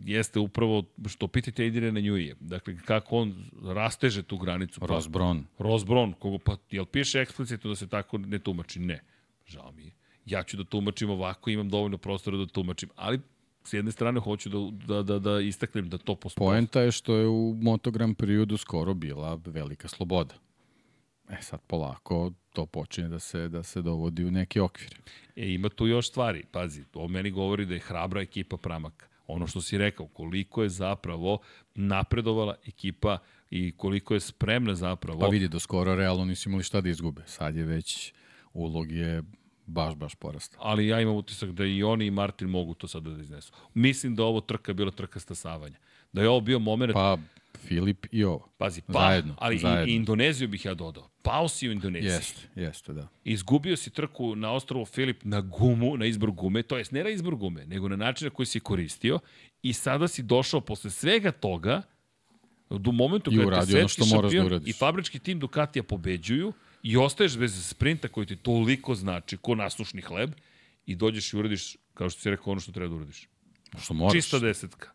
jeste 0.04 0.38
upravo 0.38 0.84
što 1.08 1.28
pitate 1.28 1.66
Adriana 1.66 2.00
Njuje. 2.00 2.36
Dakle, 2.40 2.76
kako 2.84 3.16
on 3.16 3.50
rasteže 3.64 4.22
tu 4.22 4.38
granicu. 4.38 4.80
Rosbron. 4.86 5.44
Pa, 5.56 5.64
Rosbron, 5.64 6.12
kogo, 6.12 6.38
pa 6.38 6.56
jel 6.70 6.84
piše 6.84 7.20
eksplicitno 7.20 7.70
da 7.70 7.76
se 7.76 7.88
tako 7.88 8.18
ne 8.18 8.38
tumači? 8.38 8.80
Ne. 8.80 9.00
Žao 9.46 9.72
mi 9.72 9.84
je. 9.84 9.92
Ja 10.26 10.42
ću 10.42 10.56
da 10.56 10.64
tumačim 10.64 11.10
ovako, 11.10 11.50
imam 11.50 11.68
dovoljno 11.68 11.98
prostora 11.98 12.36
da 12.36 12.46
tumačim, 12.46 12.88
ali 12.96 13.20
s 13.64 13.72
jedne 13.72 13.92
strane 13.92 14.20
hoću 14.20 14.48
da, 14.48 14.86
da, 14.86 15.02
da, 15.02 15.18
da 15.18 15.40
istaknem 15.40 15.88
da 15.88 15.98
to 15.98 16.14
postoji. 16.14 16.46
Poenta 16.46 16.80
je 16.80 16.92
što 16.92 17.16
je 17.16 17.26
u 17.26 17.56
motogram 17.60 18.14
periodu 18.14 18.56
skoro 18.56 18.94
bila 18.94 19.40
velika 19.46 19.88
sloboda. 19.88 20.34
E 21.28 21.42
sad 21.42 21.60
polako 21.66 22.32
to 22.52 22.66
počinje 22.66 23.08
da 23.08 23.18
se, 23.18 23.48
da 23.48 23.62
se 23.62 23.82
dovodi 23.82 24.24
u 24.24 24.30
neki 24.30 24.60
okvir. 24.60 25.00
E, 25.36 25.52
ima 25.52 25.68
tu 25.68 25.86
još 25.86 26.08
stvari. 26.08 26.44
Pazi, 26.52 26.84
to 26.84 27.08
meni 27.08 27.30
govori 27.30 27.66
da 27.66 27.74
je 27.74 27.80
hrabra 27.80 28.20
ekipa 28.20 28.56
Pramaka. 28.56 29.06
Ono 29.26 29.46
što 29.46 29.60
si 29.60 29.78
rekao, 29.78 30.06
koliko 30.06 30.62
je 30.62 30.68
zapravo 30.68 31.38
napredovala 31.74 32.54
ekipa 32.66 33.18
i 33.50 33.72
koliko 33.76 34.14
je 34.14 34.20
spremna 34.20 34.74
zapravo... 34.74 35.20
Pa 35.20 35.26
vidi, 35.26 35.48
do 35.48 35.58
skoro 35.58 35.94
realno 35.94 36.24
nisu 36.24 36.48
imali 36.48 36.64
šta 36.64 36.80
da 36.80 36.88
izgube. 36.88 37.22
Sad 37.26 37.56
je 37.56 37.64
već 37.64 38.12
ulog 38.52 38.92
je 38.92 39.22
baš, 39.68 39.94
baš 39.94 40.14
porasta. 40.14 40.56
Ali 40.60 40.86
ja 40.86 41.00
imam 41.00 41.16
utisak 41.16 41.50
da 41.50 41.64
i 41.64 41.82
oni 41.82 42.06
i 42.06 42.10
Martin 42.10 42.48
mogu 42.48 42.74
to 42.74 42.88
sada 42.88 43.10
da 43.10 43.22
iznesu. 43.22 43.52
Mislim 43.74 44.14
da 44.14 44.24
ovo 44.24 44.40
trka 44.40 44.70
je 44.70 44.74
bila 44.74 44.90
trka 44.90 45.20
stasavanja. 45.20 45.76
Da 46.12 46.22
je 46.22 46.28
ovo 46.28 46.40
bio 46.40 46.58
moment... 46.58 46.92
Pa, 46.92 47.18
Filip 47.58 48.06
i 48.12 48.24
ovo. 48.24 48.48
Pazi, 48.58 48.80
pa, 48.80 48.92
zajedno, 48.92 49.34
ali 49.38 49.58
zajedno. 49.58 49.92
i 49.92 49.96
Indoneziju 49.96 50.48
bih 50.48 50.64
ja 50.64 50.74
dodao. 50.74 51.08
Pao 51.22 51.48
si 51.48 51.68
u 51.68 51.72
Indoneziji. 51.72 52.10
Jeste, 52.10 52.40
jeste, 52.54 52.92
da. 52.92 53.08
Izgubio 53.24 53.76
si 53.76 53.90
trku 53.90 54.36
na 54.36 54.52
ostrovu 54.52 54.84
Filip 54.84 55.24
na 55.24 55.40
gumu, 55.40 55.96
na 55.96 56.06
izbor 56.06 56.30
gume, 56.30 56.62
to 56.62 56.78
jest 56.78 56.92
ne 56.92 57.04
na 57.04 57.10
izbor 57.10 57.36
gume, 57.36 57.66
nego 57.66 57.88
na 57.88 57.96
način 57.96 58.26
na 58.26 58.30
koji 58.30 58.46
si 58.46 58.60
koristio 58.60 59.18
i 59.62 59.72
sada 59.72 60.08
si 60.08 60.22
došao 60.22 60.60
posle 60.60 60.90
svega 60.90 61.32
toga 61.32 61.82
do 62.70 62.92
momentu 62.92 63.30
kada 63.30 63.60
te 63.60 63.66
svetski 63.66 64.00
da 64.00 64.06
šampion 64.06 64.48
da 64.48 64.60
i 64.64 64.72
fabrički 64.72 65.18
tim 65.18 65.38
Ducatija 65.38 65.82
pobeđuju 65.82 66.52
i 66.82 66.96
ostaješ 66.96 67.38
bez 67.38 67.68
sprinta 67.68 68.08
koji 68.08 68.26
ti 68.26 68.36
toliko 68.36 68.94
znači, 68.94 69.36
ko 69.36 69.54
nasušni 69.54 70.02
hleb, 70.02 70.30
i 70.86 70.94
dođeš 70.94 71.32
i 71.32 71.36
uradiš, 71.36 71.76
kao 71.94 72.10
što 72.10 72.20
si 72.20 72.30
rekao, 72.30 72.52
ono 72.52 72.60
što 72.60 72.72
treba 72.72 72.88
da 72.88 72.94
uradiš. 72.94 73.28
Što 73.82 73.94
moraš. 73.94 74.12
Čista 74.12 74.38
desetka. 74.38 74.90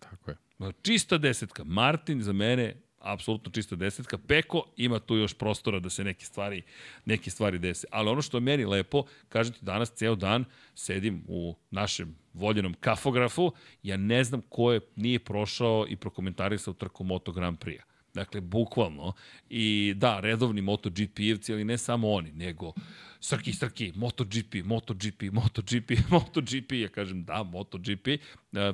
Tako 0.00 0.30
je. 0.30 0.36
Čista 0.82 1.18
desetka. 1.18 1.64
Martin 1.64 2.22
za 2.22 2.32
mene 2.32 2.74
apsolutno 2.98 3.52
čista 3.52 3.76
desetka. 3.76 4.18
Peko 4.18 4.64
ima 4.76 4.98
tu 4.98 5.16
još 5.16 5.34
prostora 5.34 5.80
da 5.80 5.90
se 5.90 6.04
neke 6.04 6.24
stvari, 6.24 6.62
neke 7.04 7.30
stvari 7.30 7.58
dese. 7.58 7.86
Ali 7.90 8.08
ono 8.08 8.22
što 8.22 8.36
je 8.36 8.40
meni 8.40 8.64
lepo, 8.64 9.04
kažete 9.28 9.58
danas 9.62 9.90
ceo 9.90 10.14
dan 10.14 10.44
sedim 10.74 11.24
u 11.28 11.54
našem 11.70 12.16
voljenom 12.32 12.74
kafografu, 12.80 13.52
ja 13.82 13.96
ne 13.96 14.24
znam 14.24 14.42
ko 14.48 14.72
je 14.72 14.80
nije 14.96 15.18
prošao 15.18 15.86
i 15.88 15.96
prokomentarisao 15.96 16.74
trku 16.74 17.04
Moto 17.04 17.32
Grand 17.32 17.58
Prix-a. 17.58 17.95
Dakle, 18.16 18.40
bukvalno. 18.40 19.12
I 19.50 19.94
da, 19.96 20.20
redovni 20.20 20.62
MotoGP-evci, 20.62 21.52
ali 21.52 21.64
ne 21.64 21.78
samo 21.78 22.12
oni, 22.12 22.32
nego 22.32 22.72
Srki, 23.20 23.52
Srki, 23.52 23.92
MotoGP, 23.94 24.54
MotoGP, 24.64 25.22
MotoGP, 25.32 25.90
MotoGP, 26.14 26.72
ja 26.72 26.88
kažem 26.88 27.24
da, 27.24 27.42
MotoGP. 27.42 28.08
E, 28.08 28.18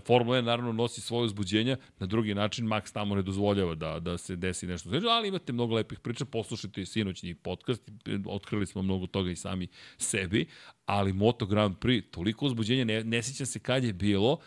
Formula 0.07 0.39
1 0.39 0.45
naravno 0.45 0.73
nosi 0.73 1.01
svoje 1.01 1.25
uzbuđenja, 1.25 1.77
na 1.99 2.07
drugi 2.07 2.35
način 2.35 2.67
Max 2.67 2.93
tamo 2.93 3.15
ne 3.15 3.23
dozvoljava 3.23 3.75
da, 3.75 3.99
da 4.01 4.19
se 4.19 4.37
desi 4.37 4.67
nešto 4.67 4.89
sveđe, 4.89 5.07
ali 5.09 5.29
imate 5.29 5.53
mnogo 5.53 5.75
lepih 5.75 6.01
priča, 6.01 6.25
poslušajte 6.25 6.87
sinoćni 6.87 7.35
podcast, 7.35 7.91
otkrili 8.27 8.67
smo 8.67 8.83
mnogo 8.83 9.07
toga 9.07 9.31
i 9.31 9.37
sami 9.37 9.69
sebi, 9.99 10.47
ali 10.87 11.13
Moto 11.13 11.47
Grand 11.47 11.77
Prix, 11.77 12.11
toliko 12.11 12.47
uzbuđenja, 12.47 12.85
ne, 12.85 13.05
ne 13.05 13.23
sjećam 13.23 13.47
se 13.47 13.59
kad 13.59 13.85
je 13.85 13.93
bilo 13.93 14.39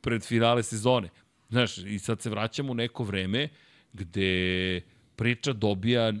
pred 0.00 0.22
finale 0.22 0.62
sezone. 0.62 1.08
Znaš, 1.48 1.78
i 1.78 1.98
sad 1.98 2.20
se 2.22 2.30
vraćamo 2.30 2.72
u 2.72 2.74
neko 2.74 3.04
vreme 3.04 3.48
gde 3.96 4.80
priča 5.16 5.52
dobija, 5.52 6.12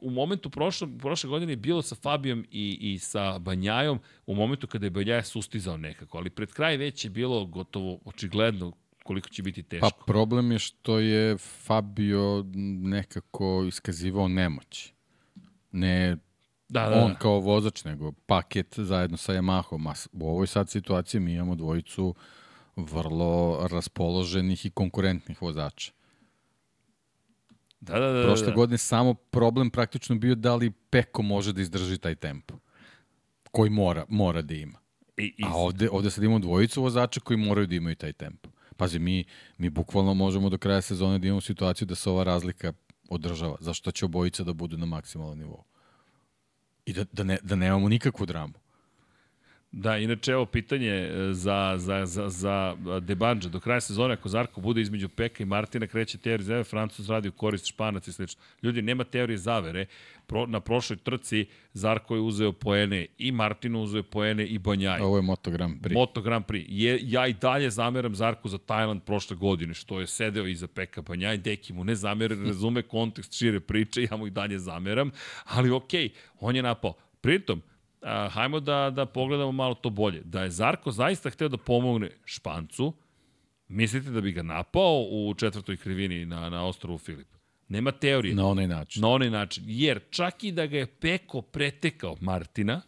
u 0.00 0.10
momentu 0.10 0.50
prošle, 0.50 0.88
prošle 0.98 1.30
godine 1.30 1.52
je 1.52 1.56
bilo 1.56 1.82
sa 1.82 1.94
Fabijom 1.94 2.46
i, 2.50 2.78
i 2.80 2.98
sa 2.98 3.38
Banjajom, 3.38 4.00
u 4.26 4.34
momentu 4.34 4.66
kada 4.66 4.86
je 4.86 4.90
Banjaja 4.90 5.22
sustizao 5.22 5.76
nekako, 5.76 6.18
ali 6.18 6.30
pred 6.30 6.52
kraj 6.52 6.76
već 6.76 7.04
je 7.04 7.10
bilo 7.10 7.44
gotovo 7.44 7.98
očigledno 8.04 8.72
koliko 9.04 9.28
će 9.28 9.42
biti 9.42 9.62
teško. 9.62 9.90
Pa 9.90 10.04
problem 10.04 10.52
je 10.52 10.58
što 10.58 10.98
je 10.98 11.38
Fabio 11.38 12.44
nekako 12.82 13.64
iskazivao 13.68 14.28
nemoć. 14.28 14.92
Ne 15.72 16.16
da, 16.68 16.88
da, 16.88 17.04
on 17.04 17.12
da. 17.12 17.18
kao 17.18 17.40
vozač, 17.40 17.84
nego 17.84 18.12
paket 18.12 18.74
zajedno 18.78 19.16
sa 19.16 19.32
Yamahom. 19.32 19.90
A 19.90 19.94
u 20.12 20.28
ovoj 20.28 20.46
sad 20.46 20.70
situaciji 20.70 21.20
mi 21.20 21.32
imamo 21.32 21.54
dvojicu 21.54 22.14
vrlo 22.76 23.66
raspoloženih 23.70 24.66
i 24.66 24.70
konkurentnih 24.70 25.42
vozača. 25.42 25.92
Da, 27.80 27.98
da, 27.98 28.06
da. 28.06 28.12
da 28.12 28.22
Prošle 28.22 28.46
da. 28.46 28.52
godine 28.52 28.78
samo 28.78 29.14
problem 29.14 29.70
praktično 29.70 30.16
bio 30.16 30.34
da 30.34 30.54
li 30.54 30.70
Peko 30.70 31.22
može 31.22 31.52
da 31.52 31.60
izdrži 31.60 31.98
taj 31.98 32.14
tempo 32.14 32.58
koji 33.50 33.70
mora, 33.70 34.04
mora 34.08 34.42
da 34.42 34.54
ima. 34.54 34.78
I, 35.16 35.34
i, 35.38 35.44
A 35.44 35.54
ovde, 35.54 35.88
ovde 35.90 36.10
sad 36.10 36.24
imamo 36.24 36.38
dvojicu 36.38 36.82
vozača 36.82 37.20
koji 37.20 37.36
moraju 37.36 37.66
da 37.66 37.74
imaju 37.74 37.96
taj 37.96 38.12
tempo. 38.12 38.50
Pazi, 38.76 38.98
mi, 38.98 39.24
mi 39.58 39.70
bukvalno 39.70 40.14
možemo 40.14 40.48
do 40.48 40.58
kraja 40.58 40.80
sezone 40.80 41.18
da 41.18 41.26
imamo 41.26 41.40
situaciju 41.40 41.86
da 41.86 41.94
se 41.94 42.10
ova 42.10 42.24
razlika 42.24 42.72
održava. 43.08 43.56
Zašto 43.60 43.90
će 43.90 44.04
obojica 44.04 44.44
da 44.44 44.52
budu 44.52 44.76
na 44.76 44.86
maksimalnom 44.86 45.38
nivou? 45.38 45.64
I 46.86 46.92
da, 46.92 47.04
da, 47.12 47.22
ne, 47.22 47.38
da 47.42 47.56
nemamo 47.56 47.88
nikakvu 47.88 48.26
dramu. 48.26 48.54
Da, 49.72 49.98
inače, 49.98 50.32
evo 50.32 50.46
pitanje 50.46 50.90
e, 50.90 51.32
za, 51.32 51.74
za, 51.76 52.06
za, 52.06 52.28
za 52.28 52.76
Debanđa. 53.00 53.48
Do 53.48 53.60
kraja 53.60 53.80
sezone, 53.80 54.14
ako 54.14 54.28
Zarko 54.28 54.60
bude 54.60 54.80
između 54.80 55.08
Peka 55.08 55.42
i 55.42 55.46
Martina, 55.46 55.86
kreće 55.86 56.18
teorija 56.18 56.44
zavere, 56.44 56.64
Francus 56.64 57.08
radi 57.08 57.28
u 57.28 57.32
korist 57.32 57.66
Španac 57.66 58.08
i 58.08 58.12
sl. 58.12 58.22
Ljudi, 58.62 58.82
nema 58.82 59.04
teorije 59.04 59.38
zavere. 59.38 59.86
Pro, 60.26 60.46
na 60.46 60.60
prošloj 60.60 60.96
trci 60.96 61.46
Zarko 61.72 62.14
je 62.14 62.20
uzeo 62.20 62.52
poene 62.52 63.06
i 63.18 63.32
Martinu 63.32 63.82
uzeo 63.82 64.02
poene 64.02 64.46
i 64.46 64.58
Banjaj. 64.58 65.00
Ovo 65.00 65.16
je 65.16 65.22
Moto 65.22 65.50
Grand 65.50 65.80
Prix. 65.82 65.94
Moto 65.94 66.22
Grand 66.22 66.44
Prix. 66.44 66.64
Je, 66.68 66.98
ja 67.02 67.26
i 67.26 67.32
dalje 67.32 67.70
zameram 67.70 68.14
Zarku 68.14 68.48
za 68.48 68.58
Tajland 68.58 69.02
prošle 69.02 69.36
godine, 69.36 69.74
što 69.74 70.00
je 70.00 70.06
sedeo 70.06 70.46
iza 70.46 70.66
Peka 70.66 71.02
Banjaj. 71.02 71.36
Deki 71.38 71.72
mu 71.72 71.84
ne 71.84 71.94
zamere, 71.94 72.36
razume 72.36 72.82
kontekst 72.82 73.38
šire 73.38 73.60
priče, 73.60 74.02
ja 74.10 74.16
mu 74.16 74.26
i 74.26 74.30
dalje 74.30 74.58
zameram. 74.58 75.10
Ali 75.44 75.70
okej, 75.70 76.08
okay, 76.08 76.12
on 76.40 76.56
je 76.56 76.62
napao. 76.62 76.94
Pritom, 77.20 77.62
a, 78.08 78.28
hajmo 78.28 78.60
da, 78.60 78.90
da 78.90 79.06
pogledamo 79.06 79.52
malo 79.52 79.74
to 79.74 79.90
bolje. 79.90 80.22
Da 80.24 80.42
je 80.42 80.50
Zarko 80.50 80.90
zaista 80.90 81.30
hteo 81.30 81.48
da 81.48 81.56
pomogne 81.56 82.10
Špancu, 82.24 82.92
mislite 83.68 84.10
da 84.10 84.20
bi 84.20 84.32
ga 84.32 84.42
napao 84.42 85.06
u 85.10 85.34
četvrtoj 85.34 85.76
krivini 85.76 86.26
na, 86.26 86.50
na 86.50 86.66
ostrovu 86.66 86.98
Filip? 86.98 87.28
Nema 87.68 87.92
teorije. 87.92 88.34
Na 88.34 88.46
onaj 88.46 88.68
način. 88.68 89.02
Na 89.02 89.08
onaj 89.08 89.30
način. 89.30 89.64
Jer 89.66 90.00
čak 90.10 90.44
i 90.44 90.52
da 90.52 90.66
ga 90.66 90.78
je 90.78 90.86
Peko 90.86 91.42
pretekao 91.42 92.16
Martina, 92.20 92.80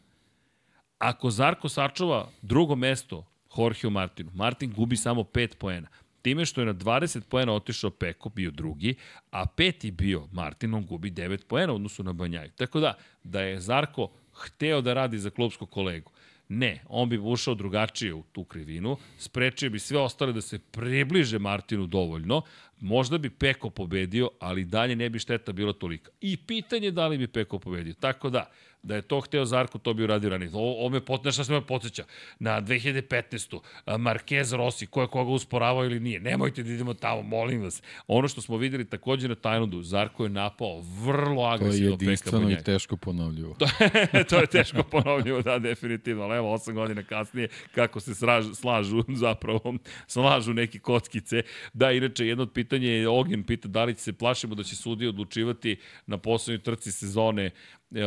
ako 0.98 1.30
Zarko 1.30 1.68
sačuva 1.68 2.28
drugo 2.42 2.76
mesto 2.76 3.26
Jorgeu 3.58 3.90
Martinu, 3.90 4.30
Martin 4.34 4.72
gubi 4.72 4.96
samo 4.96 5.22
5 5.22 5.54
poena. 5.56 5.88
Time 6.22 6.44
što 6.44 6.60
je 6.60 6.66
na 6.66 6.74
20 6.74 7.20
poena 7.20 7.52
otišao 7.52 7.90
Peko, 7.90 8.28
bio 8.28 8.50
drugi, 8.50 8.94
a 9.30 9.46
peti 9.46 9.90
bio 9.90 10.28
Martin, 10.32 10.74
on 10.74 10.86
gubi 10.86 11.10
9 11.10 11.44
poena 11.48 11.72
u 11.72 11.76
odnosu 11.76 12.02
na 12.02 12.12
Banjaju. 12.12 12.50
Tako 12.50 12.80
da, 12.80 12.94
da 13.24 13.40
je 13.40 13.60
Zarko 13.60 14.10
hteo 14.40 14.80
da 14.80 14.94
radi 14.94 15.18
za 15.18 15.30
klubskog 15.30 15.70
kolegu. 15.70 16.10
Ne, 16.48 16.82
on 16.88 17.08
bi 17.08 17.18
ušao 17.18 17.54
drugačije 17.54 18.14
u 18.14 18.22
tu 18.32 18.44
krivinu, 18.44 18.96
sprečio 19.18 19.70
bi 19.70 19.78
sve 19.78 19.98
ostale 19.98 20.32
da 20.32 20.40
se 20.40 20.58
približe 20.58 21.38
Martinu 21.38 21.86
dovoljno, 21.86 22.42
možda 22.80 23.18
bi 23.18 23.30
Peko 23.30 23.70
pobedio, 23.70 24.30
ali 24.40 24.64
dalje 24.64 24.96
ne 24.96 25.10
bi 25.10 25.18
šteta 25.18 25.52
bila 25.52 25.72
tolika. 25.72 26.10
I 26.20 26.36
pitanje 26.36 26.90
da 26.90 27.06
li 27.06 27.18
bi 27.18 27.28
Peko 27.28 27.58
pobedio. 27.58 27.94
Tako 28.00 28.30
da, 28.30 28.50
Da 28.82 28.94
je 28.94 29.02
to 29.02 29.20
hteo 29.20 29.44
Zarko, 29.44 29.78
to 29.78 29.94
bi 29.94 30.04
uradio 30.04 30.30
ranije. 30.30 30.50
Ovo, 30.54 30.80
ovo 30.80 30.88
me 30.88 31.04
potne, 31.04 31.32
šta 31.32 31.44
se 31.44 31.52
me 31.52 31.66
podsjeća? 31.66 32.04
Na 32.38 32.62
2015. 32.62 33.60
Marquez 33.86 34.56
Rossi, 34.56 34.86
ko 34.86 35.00
je 35.00 35.06
koga 35.06 35.30
usporavao 35.30 35.84
ili 35.84 36.00
nije. 36.00 36.20
Nemojte 36.20 36.62
da 36.62 36.72
idemo 36.72 36.94
tamo, 36.94 37.22
molim 37.22 37.62
vas. 37.62 37.82
Ono 38.06 38.28
što 38.28 38.40
smo 38.40 38.56
videli 38.56 38.84
takođe 38.84 39.28
na 39.28 39.34
Tajlandu, 39.34 39.82
Zarko 39.82 40.24
je 40.24 40.30
napao 40.30 40.80
vrlo 40.80 41.44
agresivno. 41.44 41.96
To 41.96 42.02
je 42.02 42.06
jedinstveno 42.06 42.50
i 42.50 42.62
teško 42.62 42.96
ponovljivo. 42.96 43.54
to, 44.12 44.24
to 44.28 44.36
je 44.36 44.46
teško 44.46 44.82
ponovljivo, 44.82 45.42
da, 45.42 45.58
definitivno. 45.58 46.22
Ali 46.22 46.36
evo, 46.36 46.52
osam 46.52 46.74
godina 46.74 47.02
kasnije, 47.02 47.48
kako 47.74 48.00
se 48.00 48.14
sraž, 48.14 48.46
slažu, 48.54 49.04
zapravo, 49.24 49.74
slažu 50.06 50.54
neke 50.54 50.78
kockice. 50.78 51.42
Da, 51.72 51.92
inače, 51.92 52.26
jedno 52.26 52.42
od 52.42 52.52
pitanja 52.52 52.88
je, 52.88 53.08
Ognjen 53.08 53.42
pita 53.44 53.68
da 53.68 53.84
li 53.84 53.94
se 53.94 54.12
plašimo 54.12 54.54
da 54.54 54.62
će 54.62 54.76
sudije 54.76 55.08
odlučivati 55.08 55.76
na 56.06 56.18
poslednjoj 56.18 56.62
trci 56.62 56.92
sezone 56.92 57.50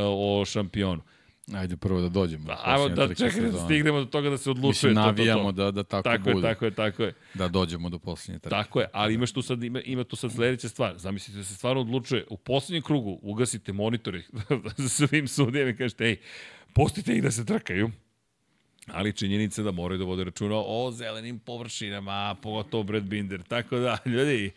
o 0.07 0.45
šampionu. 0.45 1.01
Ajde 1.53 1.77
prvo 1.77 2.01
da 2.01 2.09
dođemo. 2.09 2.45
Da, 2.45 2.61
ajmo 2.63 2.89
da 2.89 3.15
čekaj 3.15 3.41
da 3.41 3.65
stignemo 3.65 3.99
do 3.99 4.05
toga 4.05 4.29
da 4.29 4.37
se 4.37 4.51
odlučuje. 4.51 4.69
Mislim, 4.69 4.93
navijamo 4.93 5.51
to, 5.51 5.51
to, 5.51 5.51
to. 5.51 5.63
Da, 5.63 5.71
da 5.71 5.83
tako, 5.83 6.03
tako 6.03 6.23
bude. 6.23 6.47
Je, 6.47 6.53
tako 6.53 6.65
je, 6.65 6.71
tako 6.71 7.03
je. 7.03 7.13
Da 7.33 7.47
dođemo 7.47 7.89
do 7.89 7.99
poslednje 7.99 8.39
trke. 8.39 8.49
Tako 8.49 8.79
je, 8.79 8.87
ali 8.93 9.13
imaš 9.13 9.31
tu 9.31 9.41
sad, 9.41 9.63
ima, 9.63 9.81
ima 9.81 10.03
tu 10.03 10.15
sad 10.15 10.31
sledeća 10.31 10.69
stvar. 10.69 10.97
Zamislite 10.97 11.37
da 11.37 11.43
se 11.43 11.55
stvarno 11.55 11.81
odlučuje. 11.81 12.25
U 12.29 12.37
poslednjem 12.37 12.83
krugu 12.83 13.19
ugasite 13.21 13.73
monitore 13.73 14.21
sa 14.77 14.89
svim 15.07 15.27
sudijama 15.27 15.69
i 15.69 15.75
kažete, 15.75 16.05
ej, 16.05 16.17
pustite 16.73 17.15
ih 17.15 17.23
da 17.23 17.31
se 17.31 17.45
trkaju 17.45 17.91
ali 18.87 19.13
činjenica 19.13 19.63
da 19.63 19.71
moraju 19.71 19.97
da 19.97 20.05
vode 20.05 20.23
računa 20.23 20.55
o 20.55 20.91
zelenim 20.91 21.39
površinama, 21.39 22.35
pogotovo 22.41 22.83
Brad 22.83 23.03
Binder. 23.03 23.43
Tako 23.43 23.77
da, 23.77 23.97
ljudi, 24.05 24.51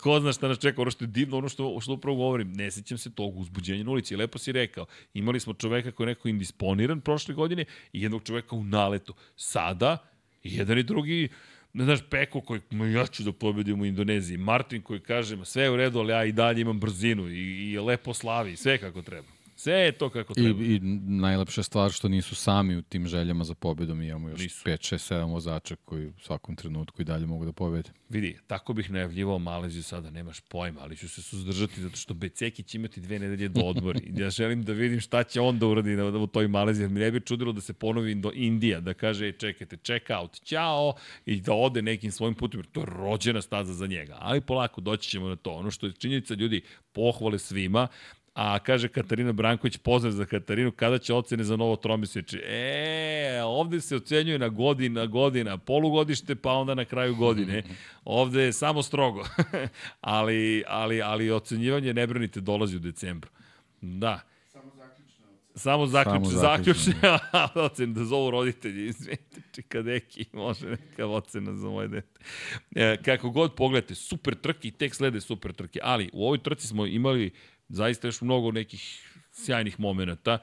ko 0.00 0.20
zna 0.20 0.32
šta 0.32 0.48
nas 0.48 0.58
čeka, 0.58 0.82
ono 0.82 0.90
što 0.90 1.04
je 1.04 1.08
divno, 1.08 1.38
ono 1.38 1.48
što, 1.48 1.80
što 1.80 1.92
upravo 1.92 2.16
govorim, 2.16 2.52
ne 2.52 2.70
sećam 2.70 2.98
se 2.98 3.10
tog 3.10 3.38
uzbuđenja 3.38 3.84
na 3.84 3.90
ulici. 3.90 4.16
Lepo 4.16 4.38
si 4.38 4.52
rekao, 4.52 4.86
imali 5.14 5.40
smo 5.40 5.54
čoveka 5.54 5.92
koji 5.92 6.04
je 6.04 6.08
neko 6.08 6.28
indisponiran 6.28 7.00
prošle 7.00 7.34
godine 7.34 7.64
i 7.92 8.02
jednog 8.02 8.22
čoveka 8.22 8.56
u 8.56 8.64
naletu. 8.64 9.14
Sada, 9.36 9.98
jedan 10.42 10.78
i 10.78 10.82
drugi, 10.82 11.28
ne 11.72 11.84
znaš, 11.84 12.00
Peko 12.10 12.40
koji, 12.40 12.60
ma 12.70 12.86
ja 12.86 13.06
ću 13.06 13.22
da 13.22 13.32
pobedim 13.32 13.80
u 13.80 13.86
Indoneziji, 13.86 14.38
Martin 14.38 14.82
koji 14.82 15.00
kaže, 15.00 15.44
sve 15.44 15.62
je 15.62 15.70
u 15.70 15.76
redu, 15.76 15.98
ali 15.98 16.12
ja 16.12 16.24
i 16.24 16.32
dalje 16.32 16.60
imam 16.60 16.80
brzinu 16.80 17.28
i, 17.28 17.72
i 17.72 17.78
lepo 17.78 18.14
slavi, 18.14 18.56
sve 18.56 18.78
kako 18.78 19.02
treba. 19.02 19.28
Sve 19.64 19.74
je 19.74 19.92
to 19.92 20.10
kako 20.10 20.34
treba. 20.34 20.62
I, 20.62 20.74
I 20.74 20.80
najlepša 21.06 21.62
stvar 21.62 21.90
što 21.90 22.08
nisu 22.08 22.34
sami 22.34 22.76
u 22.76 22.82
tim 22.82 23.06
željama 23.06 23.44
za 23.44 23.54
pobedom. 23.54 24.02
Imamo 24.02 24.28
još 24.28 24.40
nisu. 24.40 24.64
5, 24.64 24.94
6, 24.94 25.14
7 25.14 25.32
vozača 25.32 25.76
koji 25.84 26.06
u 26.06 26.12
svakom 26.22 26.56
trenutku 26.56 27.02
i 27.02 27.04
dalje 27.04 27.26
mogu 27.26 27.44
da 27.44 27.52
pobede. 27.52 27.90
Vidi, 28.08 28.38
tako 28.46 28.72
bih 28.72 28.90
najavljivao 28.90 29.38
Maleziju 29.38 29.82
sada, 29.82 30.10
nemaš 30.10 30.40
pojma, 30.40 30.80
ali 30.80 30.96
ću 30.96 31.08
se 31.08 31.22
suzdržati 31.22 31.82
zato 31.82 31.96
što 31.96 32.14
Beceki 32.14 32.62
će 32.62 32.78
imati 32.78 33.00
dve 33.00 33.18
nedelje 33.18 33.48
do 33.48 33.60
odmori. 33.60 34.12
ja 34.22 34.30
želim 34.30 34.62
da 34.62 34.72
vidim 34.72 35.00
šta 35.00 35.22
će 35.22 35.40
on 35.40 35.58
da 35.58 35.66
uradi 35.66 35.96
na, 35.96 36.04
u 36.04 36.26
toj 36.26 36.48
Maleziji. 36.48 36.88
Mi 36.88 37.00
ne 37.00 37.10
bi 37.10 37.20
čudilo 37.20 37.52
da 37.52 37.60
se 37.60 37.72
ponovi 37.72 38.14
do 38.14 38.30
Indija, 38.34 38.80
da 38.80 38.94
kaže 38.94 39.32
čekajte, 39.32 39.76
check 39.76 40.10
out, 40.10 40.40
ćao, 40.42 40.94
i 41.26 41.40
da 41.40 41.52
ode 41.52 41.82
nekim 41.82 42.12
svojim 42.12 42.34
putem, 42.34 42.60
jer 42.60 42.66
to 42.66 42.80
je 42.80 42.86
rođena 42.86 43.42
staza 43.42 43.72
za 43.72 43.86
njega. 43.86 44.16
Ali 44.20 44.40
polako, 44.40 44.80
doći 44.80 45.10
ćemo 45.10 45.28
na 45.28 45.36
to. 45.36 45.50
Ono 45.50 45.70
što 45.70 45.86
je 45.86 45.92
činjenica, 45.92 46.34
ljudi, 46.34 46.62
pohvale 46.92 47.38
svima, 47.38 47.88
A 48.34 48.58
kaže 48.58 48.88
Katarina 48.88 49.32
Branković, 49.32 49.76
pozdrav 49.76 50.12
za 50.12 50.24
Katarinu, 50.24 50.72
kada 50.72 50.98
će 50.98 51.14
ocene 51.14 51.44
za 51.44 51.56
novo 51.56 51.76
tromesečje? 51.76 52.42
E, 52.46 53.42
ovde 53.44 53.80
se 53.80 53.96
ocenjuje 53.96 54.38
na 54.38 54.48
godina, 54.48 55.06
godina, 55.06 55.58
polugodište, 55.58 56.34
pa 56.34 56.52
onda 56.52 56.74
na 56.74 56.84
kraju 56.84 57.14
godine. 57.16 57.62
Ovde 58.04 58.42
je 58.42 58.52
samo 58.52 58.82
strogo. 58.82 59.24
ali, 60.00 60.64
ali, 60.66 61.02
ali 61.02 61.30
ocenjivanje, 61.30 61.94
ne 61.94 62.06
brinite, 62.06 62.40
dolazi 62.40 62.76
u 62.76 62.80
decembru. 62.80 63.30
Da. 63.80 64.20
Samo 65.56 65.86
zaključno, 65.86 66.30
zaključne 66.40 66.94
ocene, 67.66 67.92
da 67.92 68.04
zovu 68.04 68.30
roditelji, 68.30 68.86
izvinite, 68.86 69.40
čeka 69.52 69.82
deki, 69.82 70.24
može 70.32 70.70
neka 70.70 71.06
ocena 71.06 71.54
za 71.54 71.68
moje 71.68 71.88
dete. 71.88 72.20
E, 72.74 72.96
kako 73.04 73.30
god 73.30 73.54
pogledate, 73.54 73.94
super 73.94 74.34
trke 74.34 74.68
i 74.68 74.70
tek 74.70 74.94
slede 74.94 75.20
super 75.20 75.52
trke, 75.52 75.80
ali 75.82 76.10
u 76.12 76.24
ovoj 76.24 76.38
trci 76.38 76.66
smo 76.66 76.86
imali 76.86 77.30
zaista 77.68 78.08
još 78.08 78.20
mnogo 78.20 78.50
nekih 78.50 79.10
sjajnih 79.32 79.80
momenta. 79.80 80.38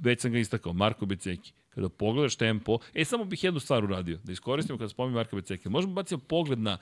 Već 0.00 0.20
sam 0.20 0.32
ga 0.32 0.38
istakao, 0.38 0.72
Marko 0.72 1.06
Beceki. 1.06 1.52
Kada 1.68 1.88
pogledaš 1.88 2.36
tempo, 2.36 2.78
e, 2.94 3.04
samo 3.04 3.24
bih 3.24 3.44
jednu 3.44 3.60
stvar 3.60 3.84
uradio, 3.84 4.18
da 4.24 4.32
iskoristimo 4.32 4.78
kada 4.78 4.88
spominjem 4.88 5.14
Marka 5.14 5.36
Beceki. 5.36 5.68
Možemo 5.68 5.94
baciti 5.94 6.22
pogled 6.28 6.58
na 6.58 6.78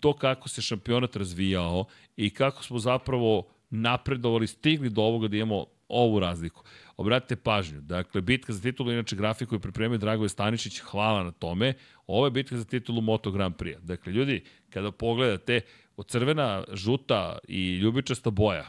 to 0.00 0.12
kako 0.12 0.48
se 0.48 0.62
šampionat 0.62 1.16
razvijao 1.16 1.84
i 2.16 2.30
kako 2.30 2.62
smo 2.62 2.78
zapravo 2.78 3.46
napredovali, 3.70 4.46
stigli 4.46 4.90
do 4.90 5.02
ovoga 5.02 5.28
da 5.28 5.36
imamo 5.36 5.66
ovu 5.88 6.20
razliku. 6.20 6.64
Obratite 6.96 7.36
pažnju, 7.36 7.80
dakle, 7.80 8.20
bitka 8.20 8.52
za 8.52 8.62
titulu, 8.62 8.92
inače 8.92 9.16
grafiku 9.16 9.54
je 9.54 9.58
pripremio 9.58 9.98
Dragoje 9.98 10.28
Stanišić, 10.28 10.78
hvala 10.78 11.24
na 11.24 11.30
tome. 11.30 11.74
Ovo 12.06 12.26
je 12.26 12.30
bitka 12.30 12.56
za 12.56 12.64
titulu 12.64 13.00
Moto 13.00 13.30
Grand 13.30 13.56
Prix. 13.56 13.80
Dakle, 13.80 14.12
ljudi, 14.12 14.44
kada 14.70 14.92
pogledate, 14.92 15.60
crvena, 16.02 16.64
žuta 16.72 17.38
i 17.48 17.76
ljubičasta 17.76 18.30
boja 18.30 18.66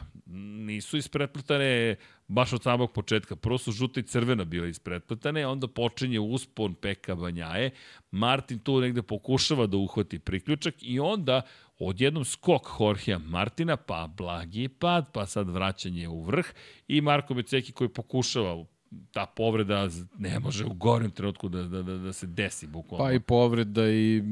nisu 0.66 0.96
isprepletane 0.96 1.96
baš 2.28 2.52
od 2.52 2.62
samog 2.62 2.92
početka. 2.92 3.36
Prvo 3.36 3.58
su 3.58 3.72
žuta 3.72 4.00
i 4.00 4.02
crvena 4.02 4.44
bile 4.44 4.70
isprepletane, 4.70 5.46
onda 5.46 5.68
počinje 5.68 6.20
uspon 6.20 6.74
Peka 6.74 7.14
Banjaje. 7.14 7.70
Martin 8.10 8.58
tu 8.58 8.80
negde 8.80 9.02
pokušava 9.02 9.66
da 9.66 9.76
uhvati 9.76 10.18
priključak 10.18 10.74
i 10.80 11.00
onda 11.00 11.42
odjednom 11.78 12.24
skok 12.24 12.68
Jorgea 12.80 13.18
Martina, 13.18 13.76
pa 13.76 14.08
blagi 14.16 14.68
pad, 14.68 15.12
pa 15.12 15.26
sad 15.26 15.50
vraćanje 15.50 16.08
u 16.08 16.22
vrh 16.22 16.46
i 16.88 17.00
Marko 17.00 17.34
Beceki 17.34 17.72
koji 17.72 17.88
pokušava 17.88 18.64
ta 19.12 19.26
povreda 19.26 19.88
ne 20.18 20.40
može 20.40 20.64
u 20.64 20.74
gornjem 20.74 21.10
trenutku 21.10 21.48
da, 21.48 21.62
da, 21.62 21.82
da, 21.82 21.98
da 21.98 22.12
se 22.12 22.26
desi 22.26 22.66
bukvalno. 22.66 23.04
Pa 23.04 23.12
i 23.12 23.20
povreda 23.20 23.88
i 23.88 24.22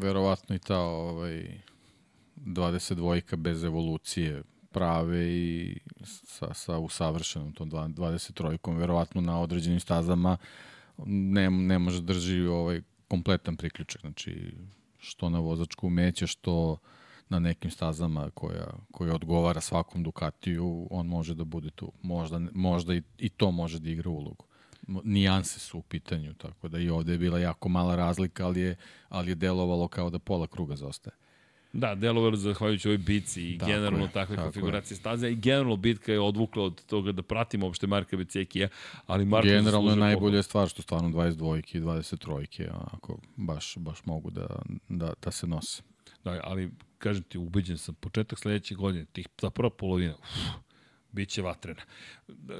verovatno 0.00 0.56
i 0.56 0.58
ta 0.58 0.78
ovaj, 0.78 1.60
22 2.44 3.36
bez 3.36 3.64
evolucije 3.64 4.42
prave 4.70 5.26
i 5.28 5.78
sa, 6.04 6.54
sa 6.54 6.78
usavršenom 6.78 7.52
tom 7.52 7.70
23-kom, 7.70 8.76
verovatno 8.76 9.20
na 9.20 9.40
određenim 9.40 9.80
stazama 9.80 10.36
ne, 11.06 11.50
ne 11.50 11.78
može 11.78 12.00
da 12.00 12.06
drži 12.06 12.46
ovaj 12.46 12.82
kompletan 13.08 13.56
priključak, 13.56 14.00
znači 14.00 14.54
što 14.98 15.30
na 15.30 15.38
vozačku 15.38 15.86
umeće, 15.86 16.26
što 16.26 16.78
na 17.28 17.38
nekim 17.38 17.70
stazama 17.70 18.30
koja, 18.30 18.66
koja 18.92 19.14
odgovara 19.14 19.60
svakom 19.60 20.02
Ducatiju, 20.02 20.86
on 20.90 21.06
može 21.06 21.34
da 21.34 21.44
bude 21.44 21.70
tu. 21.70 21.92
Možda, 22.02 22.40
možda 22.52 22.94
i, 22.94 23.02
i 23.18 23.28
to 23.28 23.50
može 23.50 23.78
da 23.78 23.90
igra 23.90 24.10
ulogu. 24.10 24.44
nijanse 25.04 25.60
su 25.60 25.78
u 25.78 25.82
pitanju, 25.82 26.34
tako 26.34 26.68
da 26.68 26.78
i 26.78 26.90
ovde 26.90 27.12
je 27.12 27.18
bila 27.18 27.38
jako 27.38 27.68
mala 27.68 27.96
razlika, 27.96 28.46
ali 28.46 28.60
je, 28.60 28.76
ali 29.08 29.30
je 29.30 29.34
delovalo 29.34 29.88
kao 29.88 30.10
da 30.10 30.18
pola 30.18 30.46
kruga 30.46 30.76
zostaje. 30.76 31.14
Da, 31.76 31.94
delovalo 31.94 32.36
zahvaljujući 32.36 32.88
ovoj 32.88 32.98
bici 32.98 33.42
i 33.42 33.58
tako 33.58 33.70
generalno 33.70 34.04
je, 34.04 34.12
takve 34.12 34.36
konfiguracije 34.36 34.96
staze 34.96 35.30
i 35.30 35.34
generalno 35.34 35.76
bitka 35.76 36.12
je 36.12 36.20
odvukla 36.20 36.64
od 36.64 36.84
toga 36.84 37.12
da 37.12 37.22
pratimo 37.22 37.66
uopšte 37.66 37.86
Marka 37.86 38.16
Becekija, 38.16 38.68
ali 39.06 39.24
Marko 39.24 39.48
Generalno 39.48 39.90
je 39.90 39.96
najbolja 39.96 40.42
stvar 40.42 40.68
što 40.68 40.82
stvarno 40.82 41.08
22 41.08 41.76
i 41.76 41.80
23 41.80 42.68
ako 42.92 43.18
baš, 43.36 43.76
baš 43.76 44.04
mogu 44.04 44.30
da, 44.30 44.46
da, 44.88 45.12
da 45.22 45.30
se 45.30 45.46
nose. 45.46 45.82
Da, 46.24 46.40
ali 46.44 46.70
kažem 46.98 47.22
ti, 47.22 47.38
ubeđen 47.38 47.78
sam, 47.78 47.94
početak 47.94 48.38
sledeće 48.38 48.74
godine, 48.74 49.04
tih, 49.04 49.28
za 49.40 49.50
prva 49.50 49.70
polovina, 49.70 50.14
uf, 50.14 50.54
bit 51.12 51.28
će 51.28 51.42
vatrena. 51.42 51.82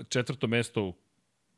Četvrto 0.09 0.47
mesto 0.47 0.93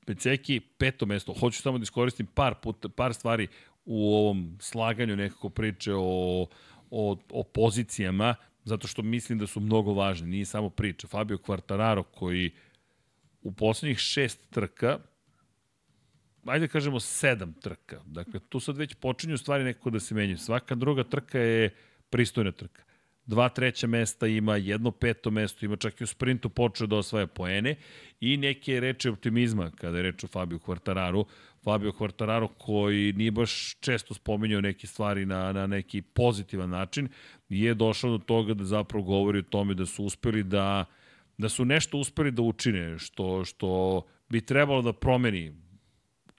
Peceki, 0.07 0.61
peto 0.61 1.07
mesto. 1.07 1.35
Hoću 1.41 1.63
samo 1.63 1.79
da 1.79 1.83
iskoristim 1.83 2.27
par, 2.27 2.55
put, 2.63 2.87
par 2.97 3.15
stvari 3.15 3.49
u 3.85 4.15
ovom 4.15 4.59
slaganju 4.61 5.17
nekako 5.17 5.49
priče 5.49 5.93
o, 5.97 6.47
o, 6.91 7.19
o 7.31 7.43
pozicijama, 7.43 8.35
zato 8.65 8.89
što 8.89 9.03
mislim 9.03 9.39
da 9.39 9.47
su 9.47 9.61
mnogo 9.61 9.93
važne. 9.93 10.27
Nije 10.27 10.45
samo 10.45 10.71
priča. 10.71 11.07
Fabio 11.07 11.39
Quartararo 11.39 12.03
koji 12.03 12.51
u 13.43 13.53
poslednjih 13.53 13.99
šest 13.99 14.51
trka 14.51 14.99
ajde 16.47 16.67
da 16.67 16.73
kažemo 16.73 17.01
sedam 17.01 17.53
trka. 17.53 18.01
Dakle, 18.07 18.41
tu 18.49 18.61
sad 18.61 18.77
već 18.77 18.95
počinju 18.95 19.39
stvari 19.39 19.65
nekako 19.65 19.91
da 19.91 20.01
se 20.01 20.15
menjaju. 20.15 20.39
Svaka 20.39 20.75
druga 20.75 21.05
trka 21.05 21.39
je 21.39 21.75
pristojna 22.11 22.53
trka. 22.53 22.83
Dva 23.27 23.49
treća 23.49 23.87
mesta 23.87 24.27
ima, 24.27 24.57
jedno 24.57 24.91
peto 24.91 25.31
mesto 25.31 25.65
ima, 25.65 25.77
čak 25.77 26.01
i 26.01 26.05
u 26.05 26.07
sprintu 26.07 26.49
počeo 26.49 26.87
da 26.87 26.97
osvaja 26.97 27.27
poene 27.27 27.77
i 28.21 28.37
neke 28.37 28.81
reče 28.81 29.11
optimizma 29.11 29.71
kada 29.71 29.97
je 29.97 30.03
reč 30.03 30.25
o 30.25 30.27
Fabio 30.27 30.59
Quartararu. 30.59 31.25
Fabio 31.67 31.93
Quartararo 31.93 32.49
koji 32.59 33.13
nije 33.13 33.31
baš 33.31 33.77
često 33.81 34.15
spominjao 34.15 34.61
neke 34.61 34.87
stvari 34.87 35.27
na, 35.27 35.53
na 35.53 35.67
neki 35.67 36.03
pozitivan 36.03 36.71
način, 36.71 37.09
je 37.49 37.75
došao 37.75 38.11
do 38.11 38.19
toga 38.19 38.55
da 38.55 38.65
zapravo 38.65 39.05
govori 39.05 39.39
o 39.39 39.51
tome 39.51 39.75
da 39.75 39.87
su 39.87 40.05
uspeli 40.05 40.43
da 40.43 40.85
da 41.39 41.49
su 41.49 41.65
nešto 41.65 41.99
uspeli 41.99 42.31
da 42.31 42.43
učine 42.43 42.99
što 42.99 43.45
što 43.45 44.03
bi 44.29 44.41
trebalo 44.41 44.83
da 44.83 44.93
promeni 44.93 45.55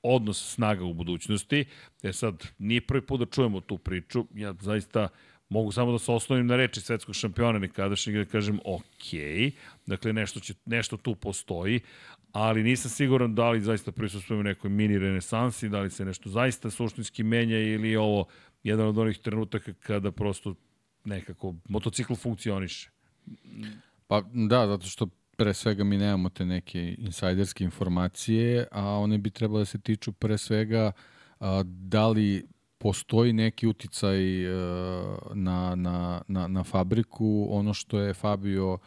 odnos 0.03 0.53
snaga 0.53 0.85
u 0.85 0.93
budućnosti. 0.93 1.65
E 2.03 2.13
sad, 2.13 2.47
nije 2.57 2.81
prvi 2.81 3.01
put 3.01 3.19
da 3.19 3.25
čujemo 3.25 3.61
tu 3.61 3.77
priču. 3.77 4.25
Ja 4.33 4.53
zaista 4.61 5.07
mogu 5.49 5.71
samo 5.71 5.91
da 5.91 5.99
se 5.99 6.11
osnovim 6.11 6.47
na 6.47 6.55
reči 6.55 6.81
svetskog 6.81 7.15
šampiona 7.15 7.59
nekadašnjeg 7.59 8.15
da 8.17 8.25
kažem 8.25 8.59
ok, 8.65 9.11
dakle 9.85 10.13
nešto, 10.13 10.39
će, 10.39 10.53
nešto 10.65 10.97
tu 10.97 11.15
postoji, 11.15 11.79
ali 12.37 12.63
nisam 12.63 12.91
siguran 12.91 13.35
da 13.35 13.49
li 13.49 13.61
zaista 13.61 13.91
prisustujemo 13.91 14.43
nekoj 14.43 14.69
mini 14.69 14.99
renesansi, 14.99 15.69
da 15.69 15.79
li 15.79 15.89
se 15.89 16.05
nešto 16.05 16.29
zaista 16.29 16.69
suštinski 16.69 17.23
menja 17.23 17.57
ili 17.57 17.89
je 17.89 17.99
ovo 17.99 18.25
jedan 18.63 18.87
od 18.87 18.97
onih 18.97 19.17
trenutaka 19.17 19.73
kada 19.73 20.11
prosto 20.11 20.55
nekako 21.05 21.55
motocikl 21.69 22.15
funkcioniše. 22.15 22.89
Pa 24.07 24.21
da, 24.49 24.67
zato 24.67 24.87
što 24.87 25.07
pre 25.37 25.53
svega 25.53 25.83
mi 25.83 25.97
nemamo 25.97 26.29
te 26.29 26.45
neke 26.45 26.95
insajderske 26.97 27.63
informacije, 27.63 28.67
a 28.71 28.83
one 28.85 29.17
bi 29.17 29.29
trebalo 29.29 29.59
da 29.59 29.65
se 29.65 29.79
tiču 29.79 30.11
pre 30.11 30.37
svega 30.37 30.91
a, 31.39 31.63
da 31.65 32.07
li 32.07 32.47
postoji 32.77 33.33
neki 33.33 33.67
uticaj 33.67 34.45
uh, 34.45 35.17
na, 35.33 35.75
na, 35.75 36.21
na, 36.27 36.47
na 36.47 36.63
fabriku, 36.63 37.47
ono 37.49 37.73
što 37.73 37.99
je 37.99 38.13
Fabio 38.13 38.77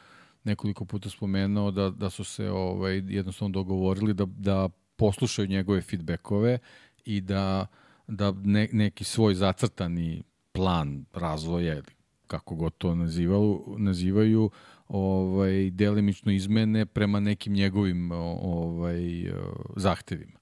nekoliko 0.44 0.84
puta 0.84 1.10
spomenuo 1.10 1.70
da, 1.70 1.90
da 1.90 2.10
su 2.10 2.24
se 2.24 2.50
ovaj, 2.50 3.02
jednostavno 3.08 3.52
dogovorili 3.52 4.14
da, 4.14 4.24
da 4.24 4.68
poslušaju 4.96 5.48
njegove 5.48 5.80
feedbackove 5.80 6.58
i 7.04 7.20
da, 7.20 7.66
da 8.06 8.32
ne, 8.44 8.68
neki 8.72 9.04
svoj 9.04 9.34
zacrtani 9.34 10.22
plan 10.52 11.04
razvoja 11.12 11.82
kako 12.26 12.54
god 12.54 12.72
to 12.78 12.94
nazivaju, 12.94 13.76
nazivaju 13.78 14.50
ovaj, 14.88 15.70
delimično 15.70 16.32
izmene 16.32 16.86
prema 16.86 17.20
nekim 17.20 17.52
njegovim 17.52 18.12
ovaj, 18.12 19.32
zahtevima. 19.76 20.38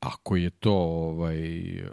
Ako 0.00 0.36
je 0.36 0.50
to 0.50 0.74
ovaj 0.74 1.38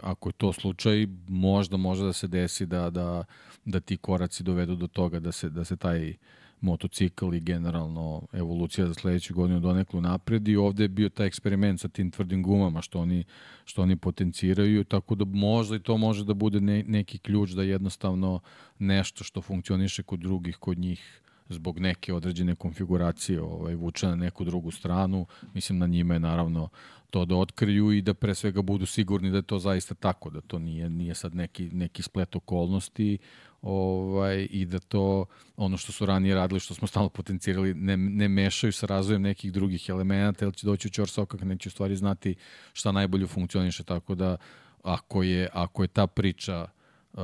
ako 0.02 0.28
je 0.28 0.32
to 0.32 0.52
slučaj 0.52 1.06
možda 1.28 1.76
može 1.76 2.04
da 2.04 2.12
se 2.12 2.28
desi 2.28 2.66
da 2.66 2.90
da 2.90 3.24
da 3.64 3.80
ti 3.80 3.96
koraci 3.96 4.42
dovedu 4.42 4.76
do 4.76 4.86
toga 4.86 5.20
da 5.20 5.32
se 5.32 5.50
da 5.50 5.64
se 5.64 5.76
taj 5.76 6.14
motocikl 6.60 7.34
i 7.34 7.40
generalno 7.40 8.22
evolucija 8.32 8.86
za 8.86 8.94
sledeću 8.94 9.34
godinu 9.34 9.60
doneklu 9.60 10.00
napred 10.00 10.48
i 10.48 10.56
ovde 10.56 10.84
je 10.84 10.88
bio 10.88 11.08
taj 11.08 11.26
eksperiment 11.26 11.80
sa 11.80 11.88
tim 11.88 12.10
tvrdim 12.10 12.42
gumama 12.42 12.82
što 12.82 13.00
oni, 13.00 13.24
što 13.64 13.82
oni 13.82 13.96
potenciraju, 13.96 14.84
tako 14.84 15.14
da 15.14 15.24
možda 15.24 15.76
i 15.76 15.82
to 15.82 15.96
može 15.96 16.24
da 16.24 16.34
bude 16.34 16.60
ne, 16.60 16.84
neki 16.88 17.18
ključ 17.18 17.50
da 17.50 17.62
jednostavno 17.62 18.40
nešto 18.78 19.24
što 19.24 19.42
funkcioniše 19.42 20.02
kod 20.02 20.20
drugih, 20.20 20.56
kod 20.56 20.78
njih 20.78 21.22
zbog 21.48 21.78
neke 21.78 22.14
određene 22.14 22.54
konfiguracije 22.54 23.42
ovaj, 23.42 23.74
vuče 23.74 24.06
na 24.06 24.16
neku 24.16 24.44
drugu 24.44 24.70
stranu. 24.70 25.26
Mislim, 25.54 25.78
na 25.78 25.86
njima 25.86 26.14
je 26.14 26.20
naravno 26.20 26.68
to 27.10 27.24
da 27.24 27.36
otkriju 27.36 27.92
i 27.92 28.02
da 28.02 28.14
pre 28.14 28.34
svega 28.34 28.62
budu 28.62 28.86
sigurni 28.86 29.30
da 29.30 29.36
je 29.36 29.42
to 29.42 29.58
zaista 29.58 29.94
tako, 29.94 30.30
da 30.30 30.40
to 30.40 30.58
nije, 30.58 30.90
nije 30.90 31.14
sad 31.14 31.34
neki, 31.34 31.70
neki 31.72 32.02
splet 32.02 32.36
okolnosti 32.36 33.18
ovaj, 33.62 34.48
i 34.50 34.64
da 34.64 34.78
to 34.78 35.26
ono 35.56 35.76
što 35.76 35.92
su 35.92 36.06
ranije 36.06 36.34
radili, 36.34 36.60
što 36.60 36.74
smo 36.74 36.88
stalno 36.88 37.08
potencirali, 37.08 37.74
ne, 37.74 37.96
ne 37.96 38.28
mešaju 38.28 38.72
sa 38.72 38.86
razvojem 38.86 39.22
nekih 39.22 39.52
drugih 39.52 39.88
elemenata, 39.88 40.44
jer 40.44 40.54
će 40.54 40.66
doći 40.66 40.88
u 40.88 40.90
čor 40.90 41.08
sokak, 41.08 41.42
neće 41.42 41.68
u 41.68 41.70
stvari 41.70 41.96
znati 41.96 42.34
šta 42.72 42.92
najbolje 42.92 43.26
funkcioniše, 43.26 43.84
tako 43.84 44.14
da 44.14 44.36
ako 44.82 45.22
je, 45.22 45.48
ako 45.52 45.82
je 45.82 45.88
ta 45.88 46.06
priča 46.06 46.66
uh, 47.12 47.20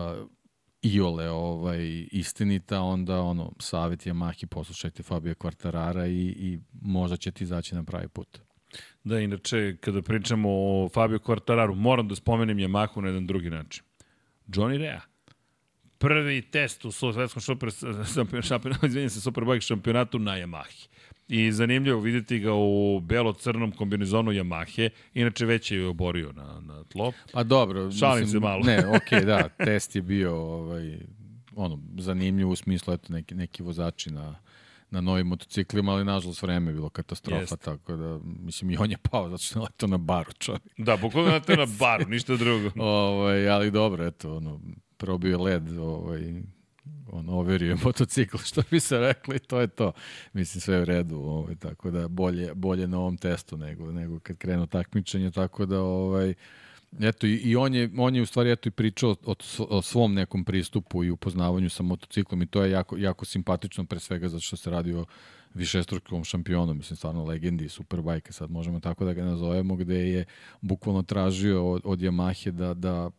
iole 0.83 1.31
ovaj, 1.31 2.07
istinita, 2.13 2.81
onda 2.81 3.21
ono, 3.21 3.53
savjet 3.59 4.07
je 4.07 4.13
Mahi, 4.13 4.47
poslušajte 4.47 5.03
Fabio 5.03 5.35
Quartarara 5.35 6.07
i, 6.07 6.27
i 6.27 6.59
možda 6.83 7.17
će 7.17 7.31
ti 7.31 7.45
izaći 7.45 7.75
na 7.75 7.85
pravi 7.85 8.09
put. 8.09 8.39
Da, 9.05 9.21
inače, 9.21 9.77
kada 9.81 10.03
pričamo 10.03 10.49
o 10.51 10.89
Fabio 10.89 11.19
Quartararu, 11.19 11.75
moram 11.75 12.09
da 12.09 12.15
spomenem 12.15 12.59
Yamahu 12.59 13.01
na 13.01 13.09
jedan 13.09 13.27
drugi 13.27 13.51
način. 13.51 13.85
Johnny 14.47 14.79
Rea. 14.79 15.01
Prvi 16.03 16.43
test 16.43 16.85
u 16.85 16.93
svetskom 16.93 17.43
super, 17.43 17.71
šampionatu, 18.43 18.87
izvinjam 18.87 19.11
se, 19.11 19.21
Superbike 19.21 19.61
šampionatu 19.61 20.19
na 20.19 20.33
Yamahi. 20.33 20.89
I 21.29 21.53
zanimljivo 21.53 22.01
videti 22.01 22.39
ga 22.39 22.53
u 22.55 23.01
belo-crnom 23.01 23.73
kombinizonu 23.77 24.33
Yamahe, 24.33 24.89
inače 25.15 25.47
već 25.47 25.71
je 25.71 25.87
oborio 25.87 26.33
na, 26.33 26.61
na 26.61 26.85
tlo. 26.85 27.13
Pa 27.33 27.43
dobro. 27.43 27.93
Šalim 27.93 28.25
mislim, 28.25 28.41
se 28.41 28.47
malo. 28.47 28.63
Ne, 28.65 28.79
okej, 28.97 29.21
okay, 29.21 29.25
da, 29.25 29.49
test 29.49 29.97
je 29.97 30.03
bio 30.03 30.37
ovaj, 30.37 30.99
ono, 31.57 31.79
zanimljiv 31.99 32.51
u 32.51 32.57
smislu, 32.57 32.95
eto, 32.95 33.13
neki, 33.13 33.35
neki 33.35 33.63
vozači 33.63 34.11
na, 34.11 34.35
na 34.91 35.01
novim 35.01 35.27
motociklima, 35.27 35.93
ali 35.93 36.05
nažalost 36.05 36.43
vreme 36.43 36.71
je 36.71 36.75
bilo 36.75 36.89
katastrofa, 36.89 37.41
Jest. 37.41 37.65
tako 37.65 37.97
da, 37.97 38.19
mislim, 38.25 38.71
i 38.71 38.77
on 38.77 38.91
je 38.91 38.99
pao 39.11 39.31
zato 39.31 39.43
što 39.43 39.59
je 39.59 39.63
leto 39.63 39.87
na 39.87 39.99
baru, 39.99 40.33
čovjek. 40.33 40.63
Da, 40.79 40.97
bukvalno 40.97 41.33
leto 41.33 41.57
na 41.57 41.67
baru, 41.79 42.09
ništa 42.09 42.37
drugo. 42.37 42.71
ovaj, 42.83 43.49
ali 43.49 43.71
dobro, 43.71 44.07
eto, 44.07 44.37
ono, 44.37 44.61
probio 45.03 45.43
led, 45.43 45.79
ovaj, 45.79 46.43
on 47.13 47.29
overio 47.29 47.77
motocikl, 47.85 48.37
što 48.49 48.63
bi 48.71 48.81
se 48.81 48.99
rekli, 48.99 49.39
to 49.39 49.61
je 49.61 49.67
to. 49.67 49.93
Mislim, 50.33 50.61
sve 50.61 50.83
u 50.83 50.85
redu, 50.85 51.17
ovaj, 51.17 51.57
tako 51.57 51.91
da 51.91 52.09
bolje, 52.09 52.55
bolje 52.55 52.89
na 52.89 52.99
ovom 52.99 53.17
testu 53.17 53.57
nego, 53.57 53.93
nego 53.93 54.19
kad 54.19 54.37
krenu 54.37 54.67
takmičenje, 54.67 55.31
tako 55.31 55.67
da, 55.67 55.81
ovaj, 55.81 56.35
Eto, 57.01 57.27
i, 57.27 57.57
on, 57.57 57.75
je, 57.75 57.91
on 57.99 58.17
je 58.17 58.23
u 58.23 58.27
stvari 58.27 58.51
eto, 58.51 58.69
i 58.69 58.73
pričao 58.73 59.17
o, 59.25 59.35
o 59.69 59.83
svom 59.83 60.15
nekom 60.15 60.45
pristupu 60.45 61.05
i 61.05 61.11
upoznavanju 61.11 61.71
sa 61.71 61.83
motociklom 61.83 62.43
i 62.43 62.47
to 62.47 62.65
je 62.65 62.71
jako, 62.71 62.97
jako 62.97 63.25
simpatično 63.25 63.85
pre 63.85 64.01
svega 64.01 64.29
zato 64.29 64.41
što 64.41 64.57
se 64.57 64.71
radi 64.71 64.93
o 64.93 65.05
višestrukom 65.55 66.25
šampionu, 66.25 66.75
mislim 66.75 66.97
stvarno 66.97 67.25
legendi 67.25 67.69
Superbike, 67.69 68.33
sad 68.33 68.51
možemo 68.51 68.81
tako 68.81 69.05
da 69.05 69.13
ga 69.13 69.25
nazovemo, 69.25 69.77
gde 69.77 70.11
je 70.11 70.25
bukvalno 70.61 71.03
tražio 71.03 71.71
od, 71.71 71.83
od 71.85 71.99
Yamahe 71.99 72.51
da, 72.51 72.75
da 72.75 73.11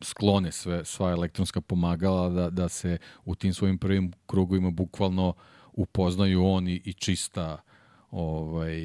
sklone 0.00 0.52
sve, 0.52 0.84
sva 0.84 1.10
elektronska 1.10 1.60
pomagala, 1.60 2.28
da, 2.28 2.50
da 2.50 2.68
se 2.68 2.98
u 3.24 3.34
tim 3.34 3.54
svojim 3.54 3.78
prvim 3.78 4.12
krugovima 4.26 4.70
bukvalno 4.70 5.34
upoznaju 5.72 6.44
on 6.44 6.68
i, 6.68 6.92
čista 6.92 7.62
ovaj, 8.10 8.80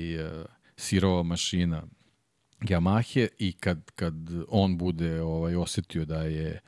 sirova 0.77 1.23
mašina 1.23 1.83
Yamahe 2.61 3.27
i 3.39 3.53
kad, 3.53 3.91
kad 3.91 4.13
on 4.47 4.77
bude 4.77 5.21
ovaj 5.21 5.55
osetio 5.55 6.05
da 6.05 6.23
je 6.23 6.59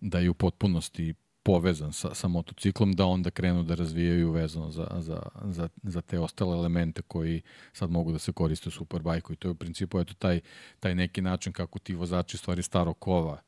da 0.00 0.18
je 0.18 0.30
u 0.30 0.34
potpunosti 0.34 1.14
povezan 1.42 1.92
sa, 1.92 2.14
sa 2.14 2.28
motociklom, 2.28 2.92
da 2.92 3.06
onda 3.06 3.30
krenu 3.30 3.62
da 3.62 3.74
razvijaju 3.74 4.32
vezano 4.32 4.70
za, 4.70 4.86
za, 4.98 5.22
za, 5.44 5.68
za 5.82 6.00
te 6.00 6.18
ostale 6.18 6.56
elemente 6.58 7.02
koji 7.02 7.42
sad 7.72 7.90
mogu 7.90 8.12
da 8.12 8.18
se 8.18 8.32
koriste 8.32 8.68
u 8.68 8.72
Superbike-u. 8.72 9.32
I 9.32 9.36
to 9.36 9.48
je 9.48 9.52
u 9.52 9.54
principu 9.54 10.00
eto 10.00 10.14
taj, 10.14 10.40
taj 10.80 10.94
neki 10.94 11.22
način 11.22 11.52
kako 11.52 11.78
ti 11.78 11.94
vozači 11.94 12.36
stvari 12.36 12.62
starog 12.62 12.98
kova 12.98 13.38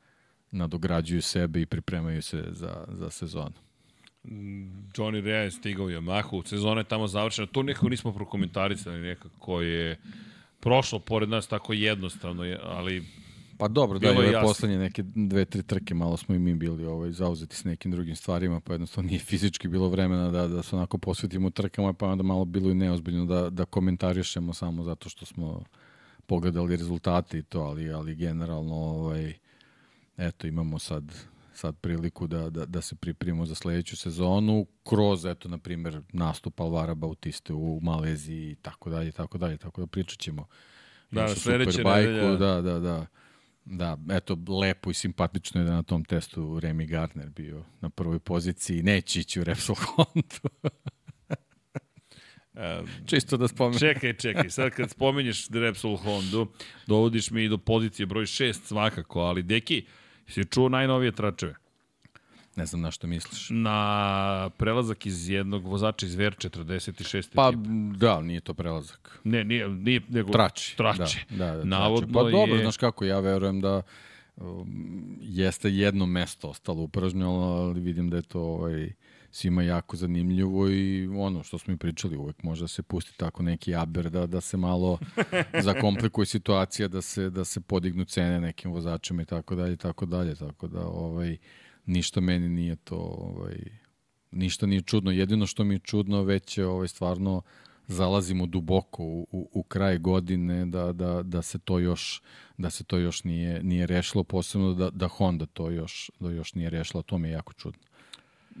nadograđuju 0.51 1.21
sebe 1.21 1.61
i 1.61 1.65
pripremaju 1.65 2.21
se 2.21 2.43
za, 2.51 2.85
za 2.87 3.09
sezonu. 3.09 3.55
Johnny 4.93 5.21
Rea 5.21 5.41
je 5.41 5.51
stigao 5.51 5.85
u 5.85 5.89
Yamahu, 5.89 6.47
sezona 6.47 6.81
je 6.81 6.87
tamo 6.87 7.07
završena, 7.07 7.47
to 7.47 7.63
nekako 7.63 7.89
nismo 7.89 8.13
prokomentarisali, 8.13 8.99
nekako 8.99 9.61
je 9.61 9.97
prošlo 10.59 10.99
pored 10.99 11.29
nas 11.29 11.47
tako 11.47 11.73
jednostavno, 11.73 12.43
je, 12.43 12.59
ali 12.63 13.03
Pa 13.59 13.67
dobro, 13.67 13.99
da, 13.99 14.07
je 14.07 14.41
poslednje 14.41 14.77
neke 14.77 15.03
dve, 15.15 15.45
tri 15.45 15.63
trke, 15.63 15.93
malo 15.93 16.17
smo 16.17 16.35
i 16.35 16.39
mi 16.39 16.55
bili 16.55 16.85
ovaj, 16.85 17.11
zauzeti 17.11 17.55
s 17.55 17.63
nekim 17.63 17.91
drugim 17.91 18.15
stvarima, 18.15 18.59
pa 18.59 18.73
jednostavno 18.73 19.07
nije 19.07 19.19
fizički 19.19 19.67
bilo 19.67 19.89
vremena 19.89 20.31
da, 20.31 20.47
da 20.47 20.63
se 20.63 20.75
onako 20.75 20.97
posvetimo 20.97 21.49
trkama, 21.49 21.93
pa 21.93 22.07
onda 22.07 22.23
malo 22.23 22.45
bilo 22.45 22.71
i 22.71 22.75
neozbiljno 22.75 23.25
da, 23.25 23.49
da 23.49 23.65
komentarišemo 23.65 24.53
samo 24.53 24.83
zato 24.83 25.09
što 25.09 25.25
smo 25.25 25.63
pogledali 26.25 26.77
rezultate 26.77 27.37
i 27.37 27.43
to, 27.43 27.59
ali, 27.59 27.91
ali 27.91 28.15
generalno 28.15 28.75
ovaj, 28.75 29.33
eto, 30.19 30.47
imamo 30.47 30.79
sad 30.79 31.13
sad 31.53 31.75
priliku 31.75 32.27
da, 32.27 32.49
da, 32.49 32.65
da 32.65 32.81
se 32.81 32.95
pripremimo 32.95 33.45
za 33.45 33.55
sledeću 33.55 33.97
sezonu 33.97 34.67
kroz, 34.83 35.25
eto, 35.25 35.49
na 35.49 35.57
primjer, 35.57 36.01
nastup 36.13 36.59
Alvara 36.59 36.95
Bautiste 36.95 37.53
u 37.53 37.79
Maleziji 37.81 38.51
i 38.51 38.55
tako 38.55 38.89
dalje, 38.89 39.11
tako 39.11 39.37
dalje, 39.37 39.57
tako 39.57 39.81
da 39.81 39.87
pričat 39.87 40.19
ćemo 40.19 40.47
Da, 41.11 41.21
još 41.21 41.39
sledeće 41.39 41.71
Superbajku, 41.71 42.11
nedelje. 42.11 42.37
Da, 42.37 42.61
da, 42.61 42.79
da. 42.79 43.05
Da, 43.65 43.97
eto, 44.11 44.37
lepo 44.61 44.91
i 44.91 44.93
simpatično 44.93 45.61
je 45.61 45.65
da 45.65 45.73
na 45.73 45.83
tom 45.83 46.05
testu 46.05 46.41
Remy 46.41 46.87
Gardner 46.87 47.29
bio 47.29 47.65
na 47.81 47.89
prvoj 47.89 48.19
poziciji, 48.19 48.83
neće 48.83 49.19
ići 49.19 49.39
u 49.39 49.43
Repsol 49.43 49.75
Honda. 49.75 50.69
e, 52.65 52.81
Čisto 53.05 53.37
da 53.37 53.47
spomenem. 53.47 53.79
Čekaj, 53.79 54.13
čekaj, 54.13 54.49
sad 54.49 54.71
kad 54.71 54.89
spominješ 54.89 55.49
Repsol 55.49 55.97
Hondu, 55.97 56.47
dovodiš 56.87 57.31
mi 57.31 57.43
i 57.43 57.49
do 57.49 57.57
pozicije 57.57 58.05
broj 58.05 58.25
6 58.25 58.53
svakako, 58.53 59.19
ali 59.19 59.43
deki, 59.43 59.85
si 60.29 60.45
čuo 60.45 60.69
najnovije 60.69 61.11
tračeve? 61.11 61.55
Ne 62.55 62.65
znam 62.65 62.81
na 62.81 62.91
što 62.91 63.07
misliš. 63.07 63.47
Na 63.49 64.49
prelazak 64.57 65.05
iz 65.05 65.29
jednog 65.29 65.65
vozača 65.67 66.05
iz 66.05 66.15
VR46 66.15 67.29
Pa, 67.35 67.47
ekipe. 67.49 67.63
da, 67.97 68.21
nije 68.21 68.41
to 68.41 68.53
prelazak. 68.53 69.19
Ne, 69.23 69.43
nije, 69.43 69.69
nije 69.69 70.01
nego 70.09 70.31
Trači. 70.31 70.77
trači. 70.77 71.25
Da, 71.29 71.45
da, 71.45 71.57
da, 71.57 71.63
Navodno 71.63 71.99
trači. 72.07 72.13
Pa 72.13 72.37
dobro, 72.37 72.55
je... 72.55 72.61
znaš 72.61 72.77
kako, 72.77 73.05
ja 73.05 73.19
verujem 73.19 73.61
da 73.61 73.81
um, 74.35 75.17
jeste 75.21 75.69
jedno 75.69 76.05
mesto 76.05 76.49
ostalo 76.49 76.81
upražnjeno, 76.81 77.31
ali 77.31 77.79
vidim 77.79 78.09
da 78.09 78.15
je 78.17 78.21
to 78.23 78.41
ovaj, 78.41 78.93
svima 79.31 79.63
jako 79.63 79.95
zanimljivo 79.95 80.69
i 80.69 81.07
ono 81.07 81.43
što 81.43 81.57
smo 81.57 81.73
i 81.73 81.77
pričali, 81.77 82.17
uvek 82.17 82.43
može 82.43 82.63
da 82.63 82.67
se 82.67 82.83
pusti 82.83 83.17
tako 83.17 83.43
neki 83.43 83.75
aber 83.75 84.09
da, 84.09 84.27
da 84.27 84.41
se 84.41 84.57
malo 84.57 84.99
zakomplikuje 85.63 86.25
situacija, 86.25 86.87
da 86.87 87.01
se, 87.01 87.29
da 87.29 87.45
se 87.45 87.61
podignu 87.61 88.05
cene 88.05 88.41
nekim 88.41 88.71
vozačima 88.71 89.21
i 89.21 89.25
tako 89.25 89.55
dalje, 89.55 89.75
tako 89.75 90.05
dalje, 90.05 90.35
tako 90.35 90.67
da 90.67 90.87
ovaj, 90.87 91.37
ništa 91.85 92.21
meni 92.21 92.49
nije 92.49 92.75
to 92.75 92.95
ovaj, 92.97 93.57
ništa 94.31 94.65
nije 94.65 94.81
čudno. 94.81 95.11
Jedino 95.11 95.45
što 95.45 95.63
mi 95.63 95.75
je 95.75 95.79
čudno 95.79 96.23
već 96.23 96.57
je 96.57 96.67
ovaj, 96.67 96.87
stvarno 96.87 97.41
zalazimo 97.87 98.45
duboko 98.45 99.03
u, 99.03 99.27
u, 99.31 99.49
u 99.53 99.63
kraj 99.63 99.97
godine 99.97 100.65
da, 100.65 100.93
da, 100.93 101.23
da 101.23 101.41
se 101.41 101.59
to 101.59 101.79
još 101.79 102.21
da 102.57 102.69
se 102.69 102.83
to 102.83 102.97
još 102.97 103.23
nije 103.23 103.63
nije 103.63 103.87
rešilo 103.87 104.23
posebno 104.23 104.73
da 104.73 104.89
da 104.89 105.07
Honda 105.07 105.45
to 105.45 105.69
još 105.69 106.11
da 106.19 106.31
još 106.31 106.53
nije 106.53 106.69
rešila. 106.69 107.03
To 107.03 107.17
mi 107.17 107.27
je 107.27 107.31
jako 107.31 107.53
čudno 107.53 107.88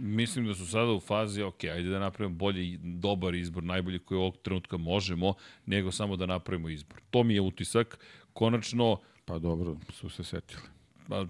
Mislim 0.01 0.47
da 0.47 0.53
su 0.55 0.67
sada 0.67 0.91
u 0.91 0.99
fazi, 0.99 1.41
ok, 1.41 1.63
ajde 1.63 1.89
da 1.89 1.99
napravimo 1.99 2.35
bolji, 2.35 2.77
dobar 2.77 3.35
izbor, 3.35 3.63
najbolji 3.63 3.99
koji 3.99 4.17
ovog 4.17 4.37
trenutka 4.37 4.77
možemo, 4.77 5.33
nego 5.65 5.91
samo 5.91 6.15
da 6.15 6.25
napravimo 6.25 6.69
izbor. 6.69 7.01
To 7.09 7.23
mi 7.23 7.33
je 7.33 7.41
utisak. 7.41 7.99
Konačno, 8.33 8.97
pa 9.25 9.39
dobro 9.39 9.75
su 9.93 10.09
se 10.09 10.23
setili 10.23 10.61
pa, 11.09 11.25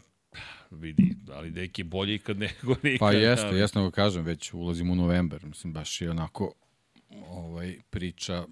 vidi, 0.72 1.16
ali 1.32 1.52
deki 1.52 1.84
bolje 1.84 2.16
ikad 2.16 2.38
nego 2.46 2.76
nikad. 2.84 3.00
pa 3.00 3.12
jeste 3.12 3.48
ali- 3.48 3.60
jeste 3.60 3.80
nego 3.80 3.92
kažem 3.92 4.24
već 4.26 4.54
ulazimo 4.54 4.94
u 4.94 4.96
novembar 4.96 5.46
mislim 5.46 5.74
baš 5.74 6.02
je 6.02 6.10
onako 6.12 6.54
ovaj 7.28 7.78
priča 7.90 8.46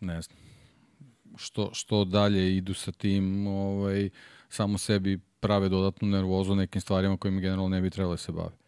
ne 0.00 0.22
znam 0.22 0.38
što, 1.36 1.70
što 1.74 2.04
dalje 2.04 2.56
idu 2.56 2.74
sa 2.74 2.92
tim 2.92 3.46
ovaj, 3.46 4.10
samo 4.48 4.78
sebi 4.78 5.18
prave 5.40 5.68
dodatnu 5.68 6.08
nervozu 6.08 6.54
nekim 6.54 6.80
stvarima 6.80 7.16
kojima 7.16 7.40
generalno 7.40 7.68
ne 7.68 7.80
bi 7.80 7.90
trebalo 7.90 8.12
da 8.14 8.16
se 8.18 8.32
bave. 8.32 8.59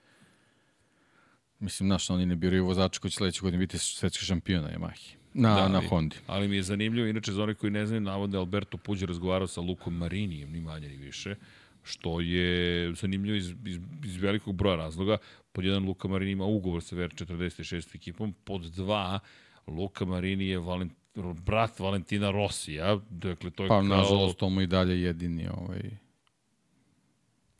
Mislim, 1.63 1.89
znaš, 1.89 2.11
oni 2.11 2.27
ne 2.27 2.37
biraju 2.37 2.67
vozača 2.67 3.01
koji 3.01 3.11
će 3.11 3.17
sledeće 3.17 3.41
godine 3.41 3.59
biti 3.59 3.79
svetski 3.79 4.25
šampion 4.25 4.63
na 4.63 4.71
Yamahi. 4.71 5.15
Na, 5.35 5.55
Da, 5.55 5.69
na 5.69 5.79
ali- 5.79 5.89
Hondi. 5.89 6.17
Ali 6.27 6.49
mi 6.49 6.57
je 6.57 6.63
zanimljivo, 6.63 7.07
inače 7.07 7.33
za 7.33 7.43
one 7.43 7.55
koji 7.55 7.71
ne 7.71 7.87
znaju, 7.87 8.01
navodno 8.01 8.37
je 8.37 8.41
Alberto 8.41 8.77
Puđe 8.77 9.07
razgovarao 9.07 9.47
sa 9.47 9.61
Lukom 9.61 9.95
Marinijem, 9.95 10.53
ni 10.53 10.61
manje 10.61 10.89
ni 10.89 10.97
više, 10.97 11.35
što 11.83 12.21
je 12.21 12.49
zanimljivo 12.95 13.37
iz, 13.37 13.55
iz, 13.67 13.79
iz 14.05 14.17
velikog 14.17 14.55
broja 14.55 14.77
razloga. 14.77 15.17
Pod 15.53 15.65
jedan, 15.65 15.85
Luka 15.85 16.09
Marini 16.09 16.31
ima 16.31 16.45
ugovor 16.45 16.83
sa 16.83 16.97
VR46 16.97 17.97
ekipom, 17.97 18.35
pod 18.45 18.63
dva, 18.63 19.19
Luka 19.67 20.05
Marini 20.05 20.47
je 20.47 20.59
Valent, 20.59 20.93
brat 21.37 21.79
Valentina 21.81 22.31
Rosija, 22.31 22.99
dakle 23.11 23.51
to 23.51 23.63
je 23.63 23.69
Pa, 23.69 23.75
kao... 23.75 23.83
nažalost, 23.83 24.37
to 24.37 24.51
mu 24.51 24.61
i 24.61 24.67
dalje 24.67 25.03
jedini, 25.03 25.49
ovaj, 25.49 25.83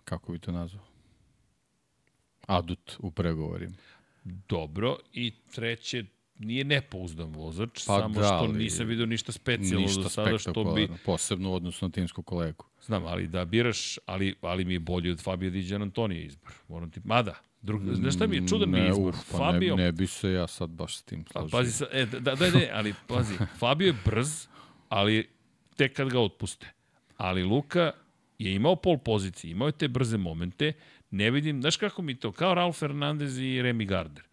kako 0.05 0.33
bi 0.33 0.39
to 0.39 0.53
nazvao? 0.53 0.85
Adut 2.47 2.97
u 2.99 3.11
pregovorima. 3.11 3.75
Dobro, 4.25 4.97
i 5.13 5.33
treće, 5.55 6.05
nije 6.39 6.65
nepouzdan 6.65 7.33
vozač, 7.35 7.87
Pa 7.87 8.01
samo 8.01 8.21
da, 8.21 8.27
što 8.27 8.47
nisam 8.53 8.87
vidio 8.87 9.07
ništa 9.07 9.33
specijalno 9.33 9.87
Ništa 9.87 10.03
do 10.03 10.09
sada 10.09 10.39
što 10.39 10.75
bi 10.75 10.89
posebno 11.05 11.51
u 11.51 11.55
odnosu 11.55 11.85
na 11.85 11.91
timsku 11.93 12.23
kolegu. 12.23 12.65
Znam, 12.83 13.07
ali 13.07 13.27
da 13.27 13.45
biraš, 13.45 13.99
ali, 14.07 14.35
ali 14.41 14.65
mi 14.65 14.73
je 14.73 14.81
bolji 14.81 15.11
od 15.11 15.23
Fabio 15.23 15.51
Diđan 15.51 15.83
Antonija 15.83 16.23
izbor. 16.23 16.53
Moram 16.69 16.91
ti, 16.91 17.01
mada, 17.05 17.35
drug, 17.63 17.95
znaš 17.95 18.15
šta 18.15 18.27
mi 18.27 18.37
je 18.37 18.49
čudan 18.49 18.71
mi 18.71 18.79
je 18.79 18.83
Ne, 18.83 18.91
izbor? 18.91 19.09
uf, 19.15 19.31
pa 19.31 19.39
Fabio, 19.39 19.77
ne, 19.77 19.83
ne 19.85 19.93
bi 19.93 20.07
se 20.07 20.33
ja 20.33 20.47
sad 20.47 20.71
baš 20.71 20.97
s 20.97 21.03
tim 21.03 21.25
a, 21.29 21.33
složio. 21.33 21.59
pazi, 21.59 21.73
sa, 21.73 21.87
e, 21.93 22.07
da, 22.07 22.35
da, 22.35 22.51
ne, 22.51 22.71
ali 22.73 22.95
pazi, 23.07 23.35
Fabio 23.61 23.87
je 23.87 23.95
brz, 24.05 24.47
ali 24.89 25.29
tek 25.77 25.97
kad 25.97 26.09
ga 26.09 26.21
otpuste. 26.21 26.73
Ali 27.17 27.43
Luka 27.45 27.93
je 28.39 28.55
imao 28.55 28.77
pol 28.77 28.99
pozicije, 28.99 29.51
imao 29.51 29.69
je 29.69 29.73
te 29.73 29.89
brze 29.89 30.17
momente, 30.17 30.73
ne 31.13 31.31
vidim, 31.31 31.61
znaš 31.61 31.77
kako 31.77 32.03
mi 32.03 32.15
to, 32.15 32.33
kao 32.33 32.55
Raul 32.55 32.73
Fernandez 32.73 33.39
i 33.39 33.63
Remy 33.63 33.87
Gardner. 33.87 34.25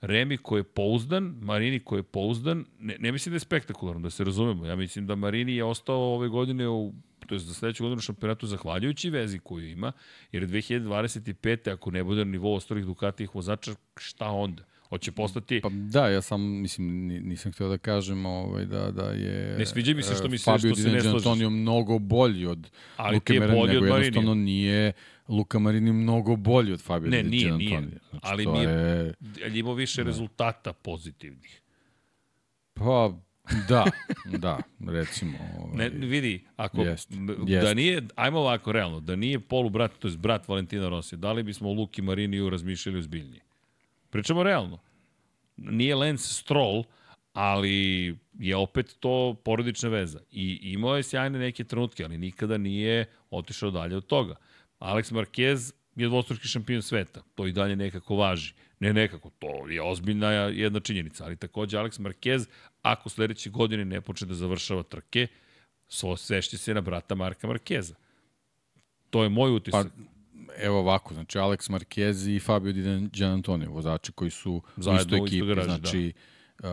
Remi 0.00 0.36
koji 0.36 0.60
je 0.60 0.64
pouzdan, 0.64 1.34
Marini 1.40 1.80
koji 1.80 1.98
je 1.98 2.02
pouzdan, 2.02 2.64
ne, 2.78 2.96
ne 3.00 3.12
mislim 3.12 3.32
da 3.32 3.36
je 3.36 3.40
spektakularno, 3.40 4.02
da 4.02 4.10
se 4.10 4.24
razumemo. 4.24 4.66
Ja 4.66 4.76
mislim 4.76 5.06
da 5.06 5.14
Marini 5.14 5.56
je 5.56 5.64
ostao 5.64 6.14
ove 6.14 6.28
godine 6.28 6.68
u 6.68 6.92
to 7.26 7.34
je 7.34 7.38
za 7.38 7.54
sledeću 7.54 7.84
godinu 7.84 8.00
šampionatu 8.00 8.46
zahvaljujući 8.46 9.10
vezi 9.10 9.38
koju 9.38 9.68
ima, 9.68 9.92
jer 10.32 10.46
2025. 10.46 11.72
ako 11.72 11.90
ne 11.90 12.04
bude 12.04 12.24
na 12.24 12.30
nivou 12.30 12.54
ostalih 12.54 12.84
Ducatijih 12.84 13.34
vozača, 13.34 13.74
šta 13.96 14.28
onda? 14.28 14.64
Hoće 14.84 15.12
postati... 15.12 15.60
Pa 15.60 15.68
da, 15.70 16.08
ja 16.08 16.22
sam, 16.22 16.42
mislim, 16.42 17.06
ni- 17.06 17.20
nisam 17.20 17.52
htio 17.52 17.68
da 17.68 17.78
kažem 17.78 18.26
ovaj, 18.26 18.64
da, 18.64 18.90
da 18.90 19.02
je... 19.04 19.56
Ne 19.58 19.66
sviđa 19.66 19.94
mi 19.94 20.02
se 20.02 20.14
što 20.14 20.26
e, 20.26 20.28
mi 20.28 20.38
se- 20.38 20.44
Fabio 20.44 20.58
što 20.70 20.82
se 20.82 20.88
ne 20.88 21.00
slažeš. 21.00 21.16
Antonio 21.16 21.50
mnogo 21.50 21.98
bolji 21.98 22.46
od 22.46 22.70
Ali 22.96 23.20
je 23.28 23.40
Marini, 23.40 23.56
nego 23.58 23.62
od 23.62 23.70
jednostavno 23.72 24.34
nije 24.34 24.92
Luka 25.28 25.58
Marini 25.58 25.92
mnogo 25.92 26.36
bolji 26.36 26.72
od 26.72 26.80
Fabio 26.80 27.10
Ne, 27.10 27.22
nije, 27.22 27.52
nije. 27.52 27.80
Znači, 28.10 28.20
Ali 28.22 28.46
nije- 28.46 28.68
Je, 28.68 29.14
Ali 29.44 29.58
ima 29.58 29.72
više 29.72 30.02
rezultata 30.02 30.72
pozitivnih. 30.74 31.60
pa, 32.74 33.12
da, 33.68 33.84
da, 34.28 34.58
recimo. 34.82 35.38
Ovaj, 35.58 35.76
Ne, 35.76 36.06
vidi, 36.06 36.44
ako 36.56 36.80
Jest, 36.80 37.10
m- 37.10 37.36
jest. 37.46 37.66
da 37.66 37.74
nije, 37.74 38.02
ajmo 38.16 38.38
ovako 38.38 38.72
realno, 38.72 39.00
da 39.00 39.16
nije 39.16 39.40
polu 39.40 39.70
brat, 39.70 39.92
to 39.98 40.08
je 40.08 40.16
brat 40.16 40.48
Valentina 40.48 40.88
Rosija, 40.88 41.18
da 41.18 41.32
li 41.32 41.42
bismo 41.42 41.68
o 41.68 41.72
Luki 41.72 42.02
Mariniju 42.02 42.50
razmišljali 42.50 42.98
ozbiljnije? 42.98 43.40
Pričamo 44.14 44.42
realno. 44.42 44.78
Nije 45.56 45.94
Lance 45.94 46.34
Stroll, 46.34 46.84
ali 47.32 48.16
je 48.38 48.56
opet 48.56 48.96
to 49.00 49.36
porodična 49.44 49.88
veza. 49.88 50.20
I 50.30 50.58
imao 50.62 50.96
je 50.96 51.02
sjajne 51.02 51.38
neke 51.38 51.64
trenutke, 51.64 52.04
ali 52.04 52.18
nikada 52.18 52.58
nije 52.58 53.06
otišao 53.30 53.70
dalje 53.70 53.96
od 53.96 54.06
toga. 54.06 54.36
Alex 54.78 55.12
Marquez 55.12 55.72
je 55.96 56.08
dvostruki 56.08 56.48
šampion 56.48 56.82
sveta. 56.82 57.22
To 57.34 57.46
i 57.46 57.52
dalje 57.52 57.76
nekako 57.76 58.16
važi. 58.16 58.54
Ne 58.80 58.92
nekako, 58.92 59.30
to 59.38 59.68
je 59.68 59.82
ozbiljna 59.82 60.30
jedna 60.32 60.80
činjenica. 60.80 61.24
Ali 61.24 61.36
takođe 61.36 61.76
Alex 61.76 62.00
Marquez, 62.00 62.46
ako 62.82 63.08
sledeće 63.08 63.50
godine 63.50 63.84
ne 63.84 64.00
počne 64.00 64.26
da 64.26 64.34
završava 64.34 64.82
trke, 64.82 65.26
svešće 66.16 66.58
se 66.58 66.74
na 66.74 66.80
brata 66.80 67.14
Marka 67.14 67.46
Markeza. 67.46 67.94
To 69.10 69.22
je 69.22 69.28
moj 69.28 69.56
utisak. 69.56 69.86
Pa, 69.86 70.02
evo 70.56 70.78
ovako, 70.78 71.14
znači 71.14 71.38
Alex 71.38 71.70
Marquez 71.70 72.28
i 72.28 72.40
Fabio 72.40 72.72
Di 72.72 72.82
Gianantonio, 73.08 73.70
vozači 73.70 74.12
koji 74.12 74.30
su 74.30 74.62
Zajedno 74.76 74.94
u 75.14 75.16
istoj 75.16 75.18
ekipi. 75.18 75.46
garaži, 75.46 75.68
znači, 75.70 76.12
uh, 76.58 76.68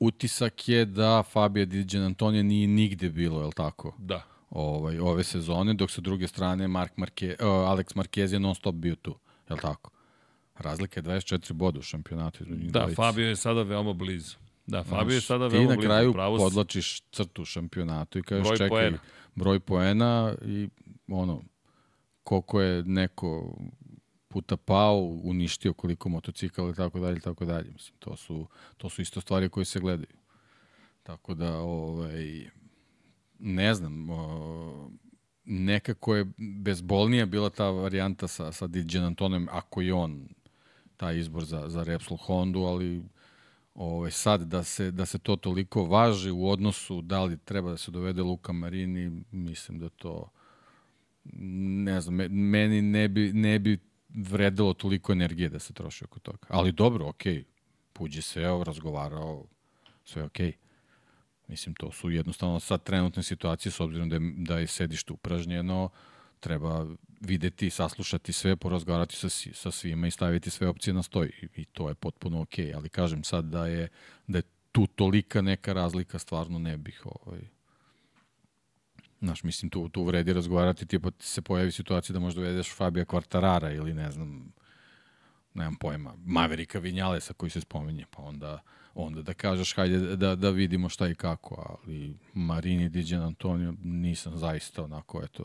utisak 0.00 0.68
je 0.68 0.84
da 0.84 1.22
Fabio 1.22 1.66
Di 1.66 1.84
Gianantonio 1.84 2.42
nije 2.42 2.68
nigde 2.68 3.08
bilo, 3.10 3.40
je 3.40 3.46
li 3.46 3.52
tako? 3.52 3.94
Da. 3.98 4.22
Ovaj, 4.50 4.98
ove 4.98 5.24
sezone, 5.24 5.74
dok 5.74 5.90
sa 5.90 6.00
druge 6.00 6.28
strane 6.28 6.68
Mark 6.68 6.96
Marke, 6.96 7.36
uh, 7.40 7.46
Alex 7.46 7.94
Marquez 7.94 8.32
je 8.32 8.40
non 8.40 8.54
stop 8.54 8.74
bio 8.74 8.94
tu, 8.94 9.14
je 9.48 9.54
li 9.54 9.60
tako? 9.60 9.90
Razlika 10.56 11.00
je 11.00 11.04
24 11.04 11.52
boda 11.52 11.78
u 11.78 11.82
šampionatu 11.82 12.42
između 12.42 12.62
njih 12.62 12.72
Da, 12.72 12.78
dvojice. 12.80 12.96
Fabio 12.96 13.28
je 13.28 13.36
sada 13.36 13.62
veoma 13.62 13.92
blizu. 13.92 14.36
Da, 14.66 14.82
Fabio 14.84 15.14
je 15.14 15.20
sada 15.20 15.48
ti 15.48 15.54
veoma 15.54 15.68
na 15.68 15.76
blizu. 15.76 15.88
kraju 15.88 16.12
pravo 16.12 16.36
podlačiš 16.38 17.00
crtu 17.02 17.44
šampionatu 17.44 18.18
i 18.18 18.22
kažeš 18.22 18.44
Broj 18.44 18.56
čekaj, 18.56 18.68
poena. 18.70 18.98
broj 19.34 19.60
poena 19.60 20.34
i 20.42 20.68
ono, 21.08 21.42
koliko 22.28 22.60
je 22.60 22.82
neko 22.82 23.58
puta 24.28 24.56
pao, 24.56 24.98
uništio 25.22 25.72
koliko 25.72 26.08
motocikala 26.08 26.70
i 26.70 26.74
tako 26.74 27.00
dalje 27.00 27.20
tako 27.20 27.44
dalje. 27.44 27.70
Mislim, 27.72 27.98
to 27.98 28.16
su, 28.16 28.46
to 28.76 28.88
su 28.88 29.02
isto 29.02 29.20
stvari 29.20 29.48
koje 29.48 29.64
se 29.64 29.80
gledaju. 29.80 30.16
Tako 31.02 31.34
da, 31.34 31.58
ovaj, 31.58 32.50
ne 33.38 33.74
znam, 33.74 34.06
nekako 35.44 36.16
je 36.16 36.26
bezbolnija 36.38 37.26
bila 37.26 37.50
ta 37.50 37.70
varijanta 37.70 38.28
sa, 38.28 38.52
sa 38.52 38.66
Diđan 38.66 39.04
Antonem, 39.04 39.48
ako 39.50 39.80
je 39.80 39.94
on 39.94 40.28
taj 40.96 41.18
izbor 41.18 41.44
za, 41.44 41.68
za 41.68 41.82
Repsol 41.82 42.16
Hondu, 42.16 42.60
ali 42.60 43.02
ovaj, 43.74 44.10
sad 44.10 44.42
da 44.42 44.64
se, 44.64 44.90
da 44.90 45.06
se 45.06 45.18
to 45.18 45.36
toliko 45.36 45.84
važi 45.84 46.30
u 46.30 46.48
odnosu 46.48 47.02
da 47.02 47.24
li 47.24 47.38
treba 47.38 47.70
da 47.70 47.76
se 47.76 47.90
dovede 47.90 48.22
Luka 48.22 48.52
Marini, 48.52 49.22
mislim 49.30 49.78
da 49.78 49.88
to 49.88 50.30
ne 51.32 52.00
znam, 52.00 52.14
meni 52.30 52.82
ne 52.82 53.08
bi, 53.08 53.32
ne 53.32 53.58
bi 53.58 53.78
vredilo 54.08 54.74
toliko 54.74 55.12
energije 55.12 55.48
da 55.48 55.58
se 55.58 55.72
troši 55.72 56.04
oko 56.04 56.20
toga. 56.20 56.46
Ali 56.48 56.72
dobro, 56.72 57.08
okej, 57.08 57.34
okay. 57.34 57.44
Puđi 57.92 58.22
se, 58.22 58.40
evo, 58.40 58.64
razgovarao, 58.64 59.44
sve 60.04 60.22
okej. 60.22 60.46
Okay. 60.46 60.68
Mislim, 61.48 61.74
to 61.74 61.92
su 61.92 62.10
jednostavno 62.10 62.60
sad 62.60 62.82
trenutne 62.82 63.22
situacije, 63.22 63.72
s 63.72 63.80
obzirom 63.80 64.08
da 64.08 64.16
je, 64.16 64.32
da 64.36 64.58
je 64.58 64.66
sedište 64.66 65.12
upražnjeno, 65.12 65.88
treba 66.40 66.86
videti, 67.20 67.70
saslušati 67.70 68.32
sve, 68.32 68.56
porazgovarati 68.56 69.16
sa, 69.16 69.28
sa 69.52 69.70
svima 69.70 70.06
i 70.06 70.10
staviti 70.10 70.50
sve 70.50 70.68
opcije 70.68 70.94
na 70.94 71.02
stoj. 71.02 71.26
I, 71.42 71.60
i 71.60 71.64
to 71.64 71.88
je 71.88 71.94
potpuno 71.94 72.40
okej. 72.40 72.66
Okay. 72.66 72.76
Ali 72.76 72.88
kažem 72.88 73.24
sad 73.24 73.44
da 73.44 73.66
je, 73.66 73.88
da 74.26 74.38
je 74.38 74.42
tu 74.72 74.86
tolika 74.86 75.42
neka 75.42 75.72
razlika, 75.72 76.18
stvarno 76.18 76.58
ne 76.58 76.76
bih 76.76 77.02
ovaj, 77.04 77.40
Znaš, 79.20 79.42
mislim, 79.42 79.70
tu, 79.70 79.88
tu 79.88 80.04
vredi 80.04 80.32
razgovarati, 80.32 80.86
tipa 80.86 81.10
se 81.18 81.42
pojavi 81.42 81.72
situacija 81.72 82.14
da 82.14 82.20
možda 82.20 82.40
uvedeš 82.40 82.74
Fabija 82.74 83.04
Kvartarara 83.04 83.72
ili 83.72 83.94
ne 83.94 84.10
znam, 84.10 84.52
nemam 85.54 85.76
pojma, 85.76 86.14
Maverika 86.24 86.78
Vinjalesa 86.78 87.34
koji 87.34 87.50
se 87.50 87.60
spominje, 87.60 88.04
pa 88.10 88.22
onda, 88.22 88.62
onda 88.94 89.22
da 89.22 89.34
kažeš 89.34 89.74
hajde 89.74 90.16
da, 90.16 90.34
da 90.34 90.50
vidimo 90.50 90.88
šta 90.88 91.08
i 91.08 91.14
kako, 91.14 91.78
ali 91.84 92.16
Marini 92.34 92.88
Diđan 92.88 93.22
Antonio 93.22 93.74
nisam 93.82 94.36
zaista 94.36 94.84
onako, 94.84 95.22
eto, 95.24 95.44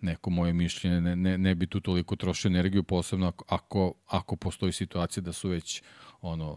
neko 0.00 0.30
moje 0.30 0.52
mišljenje, 0.52 1.00
ne, 1.00 1.16
ne, 1.16 1.38
ne 1.38 1.54
bi 1.54 1.66
tu 1.66 1.80
toliko 1.80 2.16
trošio 2.16 2.48
energiju, 2.48 2.82
posebno 2.82 3.32
ako, 3.48 3.94
ako 4.06 4.36
postoji 4.36 4.72
situacija 4.72 5.22
da 5.22 5.32
su 5.32 5.48
već 5.48 5.82
ono, 6.20 6.56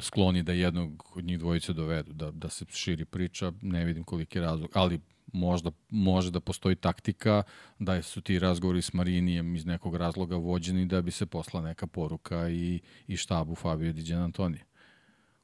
skloni 0.00 0.42
da 0.42 0.52
jednog 0.52 1.12
od 1.14 1.24
njih 1.24 1.38
dvojice 1.38 1.72
dovedu, 1.72 2.12
da, 2.12 2.30
da 2.30 2.48
se 2.48 2.64
širi 2.68 3.04
priča, 3.04 3.52
ne 3.62 3.84
vidim 3.84 4.04
koliki 4.04 4.40
razlog, 4.40 4.70
ali 4.74 5.00
možda 5.32 5.70
može 5.90 6.30
da 6.30 6.40
postoji 6.40 6.76
taktika 6.76 7.42
da 7.78 8.02
su 8.02 8.20
ti 8.20 8.38
razgovori 8.38 8.82
s 8.82 8.92
Marinijem 8.92 9.56
iz 9.56 9.66
nekog 9.66 9.96
razloga 9.96 10.36
vođeni 10.36 10.86
da 10.86 11.02
bi 11.02 11.10
se 11.10 11.26
posla 11.26 11.60
neka 11.60 11.86
poruka 11.86 12.48
i, 12.48 12.80
i 13.06 13.16
štabu 13.16 13.54
Fabio 13.54 13.92
Di 13.92 14.14
Antonije 14.14 14.64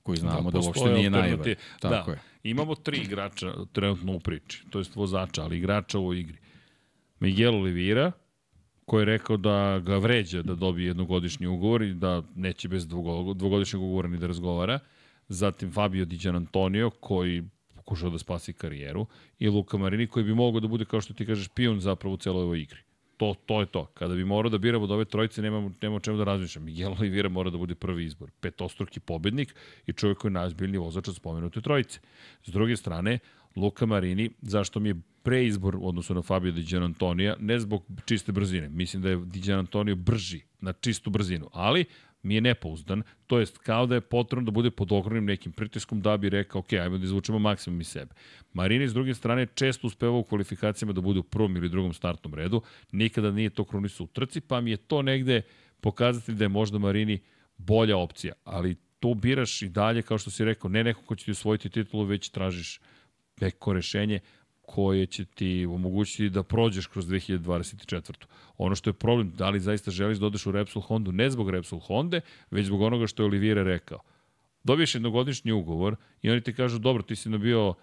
koji 0.03 0.17
da, 0.17 0.21
znamo 0.21 0.51
da, 0.51 0.59
da 0.59 0.67
uopšte 0.67 0.91
nije 0.91 1.11
naivan. 1.11 1.55
Tako 1.81 2.11
da, 2.11 2.17
je. 2.17 2.21
imamo 2.43 2.75
tri 2.75 2.99
igrača 2.99 3.53
trenutno 3.73 4.17
u 4.17 4.21
priči, 4.21 4.65
to 4.71 4.79
je 4.79 4.85
vozača, 4.95 5.43
ali 5.43 5.59
igrača 5.59 5.99
u 5.99 6.15
igri. 6.15 6.39
Miguel 7.21 7.55
Oliveira, 7.55 8.13
koji 8.85 9.03
je 9.03 9.05
rekao 9.05 9.37
da 9.37 9.79
ga 9.79 9.99
vređa 9.99 10.43
da 10.43 10.55
dobije 10.55 10.87
jednogodišnji 10.87 11.47
ugovor 11.47 11.83
i 11.83 11.95
da 11.95 12.23
neće 12.35 12.69
bez 12.69 12.87
dvogodišnjeg 13.35 13.83
ugovora 13.83 14.09
ni 14.09 14.19
da 14.19 14.27
razgovara. 14.27 14.79
Zatim 15.29 15.73
Fabio 15.73 16.05
Di 16.05 16.29
Antonio, 16.29 16.91
koji 16.91 17.43
pokušao 17.89 18.11
da 18.11 18.19
spasi 18.19 18.53
karijeru, 18.53 19.07
i 19.39 19.49
Luka 19.49 19.79
Marini 19.79 20.07
koji 20.07 20.25
bi 20.25 20.35
mogao 20.35 20.61
da 20.61 20.69
bude, 20.69 20.85
kao 20.85 21.01
što 21.01 21.15
ti 21.15 21.27
kažeš, 21.27 21.49
pion 21.49 21.81
zapravo 21.81 22.15
u 22.15 22.19
celoj 22.19 22.43
ovoj 22.43 22.61
igri. 22.61 22.81
To, 23.17 23.35
to 23.47 23.61
je 23.61 23.67
to. 23.67 23.87
Kada 23.95 24.15
bi 24.15 24.25
morao 24.25 24.51
da 24.51 24.59
biramo 24.59 24.85
od 24.85 24.91
ove 24.91 25.05
trojice, 25.05 25.43
nemamo, 25.43 25.73
nemamo 25.83 26.01
čemu 26.01 26.19
da 26.19 26.25
razmišljam. 26.25 26.65
Miguel 26.65 26.93
Oliveira 26.93 27.29
mora 27.29 27.51
da 27.51 27.59
bude 27.59 27.75
prvi 27.75 28.05
izbor. 28.05 28.31
Petostruki 28.41 29.01
pobednik 29.01 29.55
i 29.87 29.93
čovjek 29.93 30.19
koji 30.19 30.31
je 30.31 30.35
najzbiljniji 30.35 30.79
vozač 30.79 31.09
od 31.09 31.17
spomenute 31.17 31.61
trojice. 31.61 32.01
S 32.45 32.53
druge 32.53 32.77
strane, 32.77 33.19
Luka 33.57 33.87
Marini, 33.87 34.31
zašto 34.43 34.81
mi 34.81 34.89
je 34.89 35.01
preizbor 35.23 35.77
u 35.77 35.89
odnosu 35.89 36.15
na 36.15 36.23
Fabio 36.23 36.53
Di 36.53 36.77
Antonija, 36.77 37.37
ne 37.41 37.59
zbog 37.59 37.85
čiste 38.05 38.33
brzine. 38.33 38.69
Mislim 38.69 39.03
da 39.03 39.09
je 39.09 39.17
Di 39.25 39.53
Antonio 39.53 39.97
brži 39.97 40.43
na 40.61 40.73
čistu 40.73 41.11
brzinu, 41.11 41.51
ali 41.53 41.85
mi 42.23 42.35
je 42.35 42.41
nepouzdan, 42.41 43.03
to 43.27 43.39
jest 43.39 43.59
kao 43.59 43.87
da 43.87 43.95
je 43.95 44.01
potrebno 44.01 44.45
da 44.45 44.51
bude 44.51 44.71
pod 44.71 44.93
ogromnim 44.93 45.25
nekim 45.25 45.53
pritiskom 45.53 46.01
da 46.01 46.17
bi 46.17 46.29
rekao, 46.29 46.59
ok, 46.59 46.73
ajmo 46.73 46.99
da 46.99 47.05
izvučemo 47.05 47.39
maksimum 47.39 47.81
iz 47.81 47.89
sebe. 47.89 48.15
Marini, 48.53 48.89
s 48.89 48.95
druge 48.95 49.15
strane, 49.15 49.47
često 49.55 49.87
uspeva 49.87 50.13
u 50.13 50.25
kvalifikacijama 50.25 50.93
da 50.93 51.01
bude 51.01 51.21
u 51.21 51.23
prvom 51.23 51.57
ili 51.57 51.69
drugom 51.69 51.93
startnom 51.93 52.35
redu, 52.35 52.63
nikada 52.93 53.31
nije 53.31 53.51
to 53.51 53.65
kronisu 53.65 54.05
u 54.05 54.07
trci, 54.07 54.41
pa 54.41 54.61
mi 54.61 54.71
je 54.71 54.77
to 54.77 55.03
negde 55.03 55.43
pokazati 55.81 56.35
da 56.35 56.45
je 56.45 56.49
možda 56.49 56.79
Marini 56.79 57.21
bolja 57.57 57.97
opcija, 57.97 58.35
ali 58.45 58.77
to 59.01 59.15
biraš 59.15 59.63
i 59.63 59.69
dalje, 59.69 60.03
kao 60.03 60.19
što 60.19 60.31
si 60.31 60.45
rekao, 60.45 60.71
ne 60.71 60.85
neko 60.85 61.03
ko 61.03 61.17
će 61.17 61.25
ti 61.25 61.31
osvojiti 61.31 61.71
titulu, 61.71 62.05
već 62.05 62.29
tražiš 62.29 62.81
neko 63.41 63.73
rešenje 63.73 64.21
koje 64.69 65.07
će 65.07 65.25
ti 65.25 65.67
omogućiti 65.67 66.31
da 66.31 66.43
prođeš 66.43 66.87
kroz 66.87 67.07
2024. 67.07 68.13
Ono 68.59 68.75
što 68.75 68.91
je 68.91 68.95
problem, 68.95 69.33
da 69.37 69.51
li 69.51 69.61
zaista 69.61 69.91
želiš 69.91 70.19
da 70.19 70.27
odeš 70.27 70.47
u 70.47 70.53
Repsol 70.53 70.83
Hondu, 70.83 71.13
ne 71.13 71.31
zbog 71.31 71.51
Repsol 71.51 71.79
Honda, 71.79 72.21
već 72.51 72.67
zbog 72.67 72.81
onoga 72.81 73.07
što 73.07 73.23
je 73.23 73.27
Olivire 73.27 73.65
rekao. 73.65 74.01
Dobiješ 74.65 74.95
jednogodišnji 74.95 75.53
ugovor 75.53 75.97
i 76.23 76.31
oni 76.31 76.41
ti 76.41 76.53
kažu, 76.53 76.79
dobro, 76.79 77.03
ti 77.03 77.17
si 77.17 77.29
nabio 77.29 77.75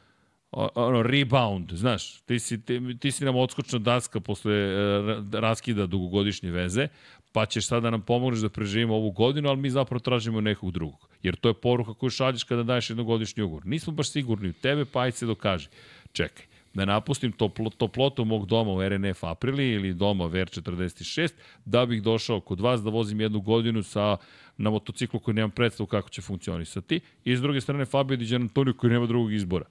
ono, 0.51 1.03
rebound, 1.03 1.71
znaš, 1.73 2.21
ti 2.21 2.39
si, 2.39 2.61
ti, 2.61 2.97
ti 2.99 3.11
si 3.11 3.25
nam 3.25 3.35
odskočna 3.35 3.79
daska 3.79 4.19
posle 4.19 4.53
uh, 4.53 5.25
raskida 5.33 5.85
dugogodišnje 5.85 6.51
veze, 6.51 6.87
pa 7.31 7.45
ćeš 7.45 7.67
sada 7.67 7.89
nam 7.89 8.01
pomogneš 8.01 8.41
da 8.41 8.49
preživimo 8.49 8.95
ovu 8.95 9.11
godinu, 9.11 9.49
ali 9.49 9.57
mi 9.57 9.69
zapravo 9.69 9.99
tražimo 9.99 10.41
nekog 10.41 10.71
drugog. 10.71 11.09
Jer 11.23 11.35
to 11.35 11.49
je 11.49 11.53
poruka 11.53 11.93
koju 11.93 12.09
šalješ 12.09 12.43
kada 12.43 12.63
daješ 12.63 12.89
jednogodišnji 12.89 13.43
ugovor. 13.43 13.65
Nismo 13.65 13.93
baš 13.93 14.11
sigurni 14.11 14.49
u 14.49 14.53
tebe, 14.53 14.85
pa 14.85 15.01
ajde 15.01 15.17
se 15.17 15.25
dokaži. 15.25 15.67
Čekaj, 16.11 16.45
da 16.75 16.85
napustim 16.85 17.31
toplo, 17.31 17.69
toplotu 17.69 18.25
mog 18.25 18.45
doma 18.45 18.71
u 18.71 18.89
RNF 18.89 19.23
Aprili 19.23 19.69
ili 19.69 19.93
doma 19.93 20.23
VR46, 20.23 21.31
da 21.65 21.85
bih 21.85 22.03
došao 22.03 22.39
kod 22.41 22.59
vas 22.59 22.81
da 22.81 22.89
vozim 22.89 23.21
jednu 23.21 23.41
godinu 23.41 23.83
sa, 23.83 24.17
na 24.57 24.69
motociklu 24.69 25.19
koji 25.19 25.35
nemam 25.35 25.51
predstavu 25.51 25.87
kako 25.87 26.09
će 26.09 26.21
funkcionisati. 26.21 26.99
I 27.25 27.37
s 27.37 27.41
druge 27.41 27.61
strane 27.61 27.85
Fabio 27.85 28.17
Di 28.17 28.35
Antonio 28.35 28.73
koji 28.73 28.93
nema 28.93 29.05
drugog 29.05 29.33
izbora. 29.33 29.65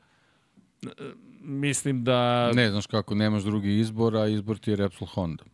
Mislim 1.40 2.04
da... 2.04 2.50
Ne 2.52 2.70
znaš 2.70 2.86
kako, 2.86 3.14
nemaš 3.14 3.42
drugi 3.42 3.78
izbor, 3.78 4.16
a 4.16 4.26
izbor 4.28 4.58
ti 4.58 4.70
je 4.70 4.76
Repsol 4.76 5.08
Honda. 5.08 5.44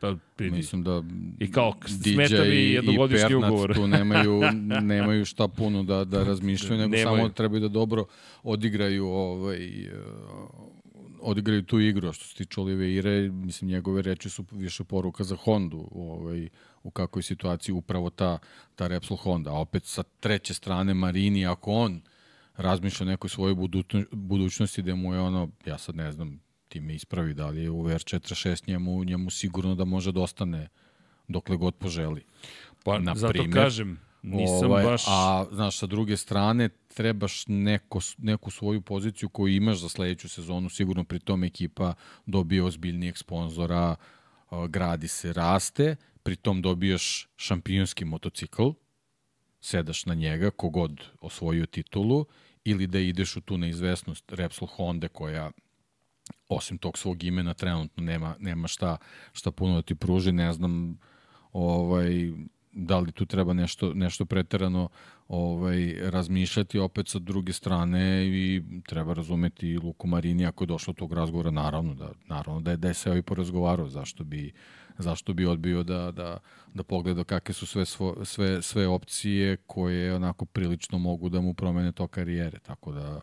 Pa, 0.00 0.14
pridi. 0.36 0.56
Mislim 0.56 0.82
da 0.82 1.02
I 1.38 1.52
kao 1.52 1.74
smeta 1.86 2.44
mi 2.44 2.56
jednogodišnji 2.56 3.34
ugovor. 3.34 3.74
tu 3.74 3.86
nemaju, 3.86 4.40
nemaju 4.82 5.24
šta 5.24 5.48
puno 5.48 5.82
da, 5.82 6.04
da 6.04 6.24
razmišljaju, 6.24 6.80
nego 6.80 6.96
nemaju. 6.96 7.18
samo 7.18 7.28
trebaju 7.28 7.60
da 7.60 7.68
dobro 7.68 8.04
odigraju 8.42 9.06
ovaj, 9.06 9.88
odigraju 11.22 11.62
tu 11.62 11.80
igru, 11.80 12.12
što 12.12 12.24
se 12.24 12.34
tiče 12.34 12.60
Oliveire, 12.60 13.28
mislim, 13.28 13.70
njegove 13.70 14.02
reči 14.02 14.30
su 14.30 14.44
više 14.50 14.84
poruka 14.84 15.24
za 15.24 15.36
Hondu, 15.36 15.88
ovaj, 15.94 16.48
u 16.82 16.90
kakvoj 16.90 17.22
situaciji 17.22 17.72
upravo 17.72 18.10
ta, 18.10 18.38
ta 18.74 18.86
Repsol 18.86 19.16
Honda. 19.16 19.50
A 19.50 19.60
opet 19.60 19.84
sa 19.84 20.02
treće 20.02 20.54
strane 20.54 20.94
Marini, 20.94 21.46
ako 21.46 21.72
on 21.72 22.00
razmišlja 22.56 23.04
o 23.06 23.10
nekoj 23.10 23.30
svojoj 23.30 23.54
budućnosti, 24.12 24.82
da 24.82 24.94
mu 24.94 25.14
je 25.14 25.20
ono, 25.20 25.48
ja 25.66 25.78
sad 25.78 25.96
ne 25.96 26.12
znam, 26.12 26.40
ti 26.68 26.80
me 26.80 26.94
ispravi 26.94 27.34
da 27.34 27.48
li 27.48 27.62
je 27.62 27.70
u 27.70 27.84
VR46 27.84 28.68
njemu, 28.68 29.04
njemu 29.04 29.30
sigurno 29.30 29.74
da 29.74 29.84
može 29.84 30.12
da 30.12 30.20
ostane 30.20 30.68
dokle 31.28 31.56
god 31.56 31.74
poželi. 31.74 32.24
Pa, 32.84 32.98
Na 32.98 33.14
zato 33.14 33.32
primer, 33.32 33.54
kažem, 33.54 34.00
Nisam 34.22 34.70
ovaj, 34.70 34.84
baš... 34.84 35.02
A, 35.06 35.46
znaš, 35.52 35.78
sa 35.78 35.86
druge 35.86 36.16
strane, 36.16 36.68
trebaš 36.68 37.44
neko, 37.46 38.00
neku 38.18 38.50
svoju 38.50 38.80
poziciju 38.80 39.28
koju 39.28 39.54
imaš 39.54 39.78
za 39.78 39.88
sledeću 39.88 40.28
sezonu, 40.28 40.68
sigurno 40.68 41.04
pri 41.04 41.18
tom 41.18 41.44
ekipa 41.44 41.94
dobije 42.26 42.62
ozbiljnijeg 42.62 43.16
sponzora, 43.16 43.96
gradi 44.68 45.08
se, 45.08 45.32
raste, 45.32 45.96
pri 46.22 46.36
tom 46.36 46.62
dobijaš 46.62 47.28
šampionski 47.36 48.04
motocikl, 48.04 48.68
sedaš 49.60 50.06
na 50.06 50.14
njega, 50.14 50.50
kogod 50.50 51.02
osvojio 51.20 51.66
titulu, 51.66 52.26
ili 52.64 52.86
da 52.86 52.98
ideš 52.98 53.36
u 53.36 53.40
tu 53.40 53.58
neizvesnost 53.58 54.32
Repsol 54.32 54.68
Honda 54.68 55.08
koja 55.08 55.50
osim 56.48 56.78
tog 56.78 56.98
svog 56.98 57.24
imena 57.24 57.54
trenutno 57.54 58.02
nema, 58.02 58.36
nema 58.38 58.68
šta, 58.68 58.96
šta 59.32 59.50
puno 59.50 59.74
da 59.74 59.82
ti 59.82 59.94
pruži, 59.94 60.32
ne 60.32 60.52
znam 60.52 60.98
ovaj, 61.52 62.32
da 62.72 62.98
li 62.98 63.12
tu 63.12 63.26
treba 63.26 63.52
nešto, 63.52 63.94
nešto 63.94 64.24
preterano 64.24 64.88
ovaj, 65.28 65.94
razmišljati 66.10 66.78
opet 66.78 67.08
sa 67.08 67.18
druge 67.18 67.52
strane 67.52 68.26
i 68.26 68.62
treba 68.86 69.14
razumeti 69.14 69.78
Luku 69.78 70.06
Marini 70.06 70.46
ako 70.46 70.64
je 70.64 70.66
došlo 70.66 70.94
tog 70.94 71.12
razgovora, 71.12 71.50
naravno 71.50 71.94
da, 71.94 72.12
naravno 72.26 72.60
da 72.60 72.70
je, 72.70 72.76
da 72.76 72.88
je 72.88 72.94
se 72.94 73.10
ovaj 73.10 73.22
porazgovarao, 73.22 73.88
zašto 73.88 74.24
bi, 74.24 74.52
zašto 74.98 75.32
bi 75.32 75.46
odbio 75.46 75.82
da, 75.82 76.10
da, 76.10 76.38
da 76.74 76.82
pogleda 76.82 77.24
kakve 77.24 77.54
su 77.54 77.66
sve, 77.66 77.84
svo, 77.84 78.24
sve, 78.24 78.62
sve 78.62 78.86
opcije 78.86 79.56
koje 79.56 80.14
onako 80.14 80.44
prilično 80.44 80.98
mogu 80.98 81.28
da 81.28 81.40
mu 81.40 81.54
promene 81.54 81.92
to 81.92 82.06
karijere, 82.06 82.58
tako 82.58 82.92
da 82.92 83.20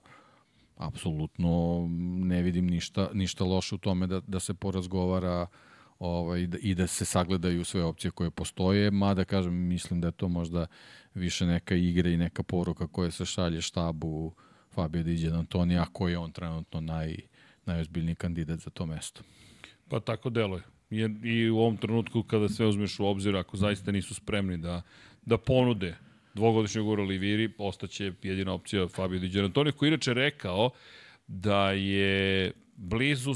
apsolutno 0.77 1.85
ne 2.25 2.41
vidim 2.41 2.67
ništa, 2.67 3.09
ništa 3.13 3.43
loše 3.43 3.75
u 3.75 3.77
tome 3.77 4.07
da, 4.07 4.21
da 4.27 4.39
se 4.39 4.53
porazgovara 4.53 5.41
uh, 5.41 5.66
ovaj, 5.99 6.47
i 6.61 6.75
da 6.75 6.87
se 6.87 7.05
sagledaju 7.05 7.65
sve 7.65 7.83
opcije 7.83 8.11
koje 8.11 8.31
postoje, 8.31 8.91
mada 8.91 9.23
kažem, 9.23 9.53
mislim 9.53 10.01
da 10.01 10.07
je 10.07 10.11
to 10.11 10.27
možda 10.27 10.67
više 11.13 11.45
neka 11.45 11.75
igra 11.75 12.09
i 12.09 12.17
neka 12.17 12.43
poruka 12.43 12.87
koja 12.87 13.11
se 13.11 13.25
šalje 13.25 13.61
štabu 13.61 14.33
Fabio 14.73 15.03
Diđan 15.03 15.35
Antonija, 15.35 15.85
koji 15.91 16.11
je 16.11 16.17
on 16.17 16.31
trenutno 16.31 16.81
naj, 16.81 17.17
najozbiljniji 17.65 18.15
kandidat 18.15 18.59
za 18.59 18.69
to 18.69 18.85
mesto. 18.85 19.21
Pa 19.89 19.99
tako 19.99 20.29
deluje. 20.29 20.61
Jer 20.89 21.11
i 21.25 21.49
u 21.49 21.57
ovom 21.57 21.77
trenutku 21.77 22.23
kada 22.23 22.49
sve 22.49 22.65
uzmeš 22.65 22.99
u 22.99 23.05
obzir, 23.05 23.35
ako 23.35 23.57
zaista 23.57 23.91
nisu 23.91 24.15
spremni 24.15 24.57
da, 24.57 24.81
da 25.25 25.37
ponude 25.37 25.95
dvogodišnjeg 26.33 26.87
ura 26.87 27.03
Liviri, 27.03 27.53
ostaće 27.57 28.11
jedina 28.23 28.53
opcija 28.53 28.87
Fabio 28.87 29.19
Di 29.19 29.39
Antonio, 29.39 29.71
koji 29.71 29.87
inače 29.87 30.13
rekao 30.13 30.69
da 31.27 31.71
je 31.71 32.51
blizu 32.77 33.33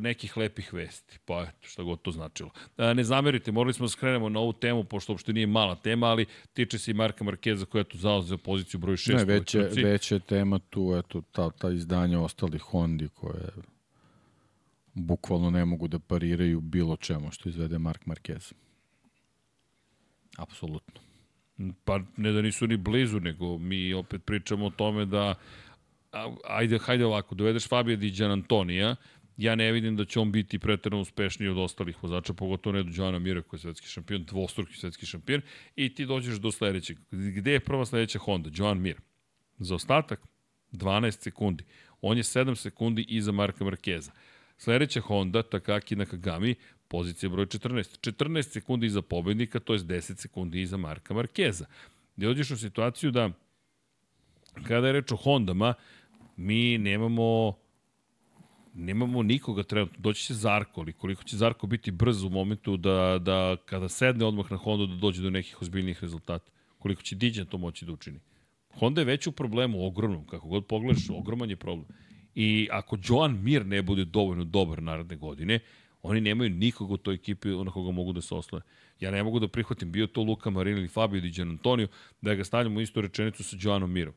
nekih 0.00 0.36
lepih 0.36 0.74
vesti. 0.74 1.18
Pa 1.24 1.42
eto, 1.42 1.68
šta 1.68 1.82
god 1.82 2.02
to 2.02 2.10
značilo. 2.10 2.50
Ne 2.78 3.04
zamerite, 3.04 3.52
morali 3.52 3.74
smo 3.74 3.84
da 3.84 3.90
skrenemo 3.90 4.28
na 4.28 4.40
ovu 4.40 4.52
temu, 4.52 4.84
pošto 4.84 5.12
uopšte 5.12 5.32
nije 5.32 5.46
mala 5.46 5.74
tema, 5.74 6.06
ali 6.06 6.26
tiče 6.52 6.78
se 6.78 6.90
i 6.90 6.94
Marka 6.94 7.24
Markeza 7.24 7.66
koja 7.66 7.80
je 7.80 7.84
tu 7.84 7.98
zauzeo 7.98 8.38
poziciju 8.38 8.80
broj 8.80 8.96
6. 8.96 9.16
Ne, 9.16 9.24
već 9.24 9.54
je, 9.54 9.70
već 9.84 10.12
je 10.12 10.20
tema 10.20 10.58
tu, 10.58 10.94
eto, 10.98 11.22
ta, 11.32 11.50
ta 11.50 11.70
izdanja 11.70 12.20
ostalih 12.20 12.62
Hondi 12.62 13.08
koje 13.08 13.50
bukvalno 14.94 15.50
ne 15.50 15.64
mogu 15.64 15.88
da 15.88 15.98
pariraju 15.98 16.60
bilo 16.60 16.96
čemu 16.96 17.30
što 17.30 17.48
izvede 17.48 17.78
Mark 17.78 18.04
Marquez. 18.04 18.52
Apsolutno. 20.36 21.00
Pa 21.84 22.00
ne 22.16 22.32
da 22.32 22.42
nisu 22.42 22.66
ni 22.66 22.76
blizu, 22.76 23.20
nego 23.20 23.58
mi 23.58 23.94
opet 23.94 24.24
pričamo 24.24 24.66
o 24.66 24.70
tome 24.70 25.04
da 25.04 25.34
ajde, 26.44 26.78
hajde 26.78 27.04
ovako, 27.04 27.34
dovedeš 27.34 27.68
Fabio 27.68 27.96
Di 27.96 28.24
Antonija, 28.24 28.96
ja 29.36 29.54
ne 29.54 29.72
vidim 29.72 29.96
da 29.96 30.04
će 30.04 30.20
on 30.20 30.32
biti 30.32 30.58
pretredno 30.58 31.00
uspešniji 31.00 31.48
od 31.48 31.58
ostalih 31.58 32.02
vozača, 32.02 32.32
pogotovo 32.32 32.76
ne 32.76 32.82
do 32.82 32.90
Joana 32.94 33.18
Mira 33.18 33.42
koji 33.42 33.58
je 33.58 33.62
svetski 33.62 33.88
šampion, 33.88 34.24
dvostruki 34.24 34.76
svetski 34.76 35.06
šampion, 35.06 35.42
i 35.76 35.94
ti 35.94 36.06
dođeš 36.06 36.36
do 36.36 36.52
sledećeg. 36.52 36.98
Gde 37.10 37.52
je 37.52 37.60
prva 37.60 37.86
sledeća 37.86 38.18
Honda? 38.18 38.50
Joan 38.52 38.80
Mir. 38.80 38.96
Za 39.58 39.74
ostatak 39.74 40.20
12 40.72 41.22
sekundi. 41.22 41.64
On 42.00 42.16
je 42.16 42.22
7 42.22 42.54
sekundi 42.54 43.06
iza 43.08 43.32
Marka 43.32 43.64
Markeza. 43.64 44.12
Sledeća 44.58 45.00
Honda, 45.00 45.42
Takaki 45.42 45.96
Nakagami, 45.96 46.54
pozicija 46.88 47.30
broj 47.30 47.46
14. 47.46 48.10
14 48.12 48.42
sekundi 48.42 48.86
iza 48.86 49.02
pobednika, 49.02 49.60
to 49.60 49.72
je 49.72 49.78
10 49.78 50.16
sekundi 50.16 50.62
iza 50.62 50.76
Marka 50.76 51.14
Markeza. 51.14 51.66
Gde 52.16 52.26
dođeš 52.26 52.50
u 52.50 52.56
situaciju 52.56 53.10
da, 53.10 53.30
kada 54.68 54.86
je 54.86 54.92
reč 54.92 55.12
o 55.12 55.16
Hondama, 55.16 55.74
mi 56.36 56.78
nemamo 56.78 57.54
nemamo 58.74 59.22
nikoga 59.22 59.62
trenutno. 59.62 59.98
Doći 59.98 60.26
će 60.26 60.34
Zarko, 60.34 60.80
ali 60.80 60.92
koliko 60.92 61.24
će 61.24 61.36
Zarko 61.36 61.66
biti 61.66 61.90
brz 61.90 62.22
u 62.22 62.30
momentu 62.30 62.76
da, 62.76 63.18
da 63.22 63.56
kada 63.64 63.88
sedne 63.88 64.24
odmah 64.24 64.50
na 64.50 64.56
Hondu 64.56 64.86
da 64.86 64.96
dođe 64.96 65.22
do 65.22 65.30
nekih 65.30 65.62
ozbiljnih 65.62 66.02
rezultata. 66.02 66.50
Koliko 66.78 67.02
će 67.02 67.16
Diđan 67.16 67.46
to 67.46 67.58
moći 67.58 67.84
da 67.84 67.92
učini. 67.92 68.20
Honda 68.74 69.00
je 69.00 69.04
već 69.04 69.26
u 69.26 69.32
problemu, 69.32 69.86
ogromnom, 69.86 70.26
kako 70.26 70.48
god 70.48 70.66
pogledaš, 70.66 71.10
ogroman 71.10 71.50
je 71.50 71.56
problem. 71.56 71.86
I 72.34 72.68
ako 72.70 72.98
Joan 73.08 73.42
Mir 73.42 73.66
ne 73.66 73.82
bude 73.82 74.04
dovoljno 74.04 74.44
dobar 74.44 74.82
naredne 74.82 75.16
godine, 75.16 75.60
oni 76.02 76.20
nemaju 76.20 76.50
nikog 76.50 76.90
u 76.90 76.96
toj 76.96 77.14
ekipi 77.14 77.48
na 77.48 77.70
koga 77.70 77.90
mogu 77.90 78.12
da 78.12 78.20
se 78.20 78.34
oslove. 78.34 78.62
Ja 79.00 79.10
ne 79.10 79.22
mogu 79.22 79.38
da 79.40 79.48
prihvatim, 79.48 79.92
bio 79.92 80.06
to 80.06 80.22
Luka 80.22 80.50
Marini 80.50 80.78
ili 80.80 80.88
Fabio 80.88 81.20
Di 81.20 81.30
Gian 81.30 81.50
Antonio, 81.50 81.88
da 82.20 82.34
ga 82.34 82.44
stavljamo 82.44 82.78
u 82.78 82.80
istu 82.80 83.00
rečenicu 83.00 83.44
sa 83.44 83.56
Joanom 83.60 83.92
Mirom. 83.92 84.14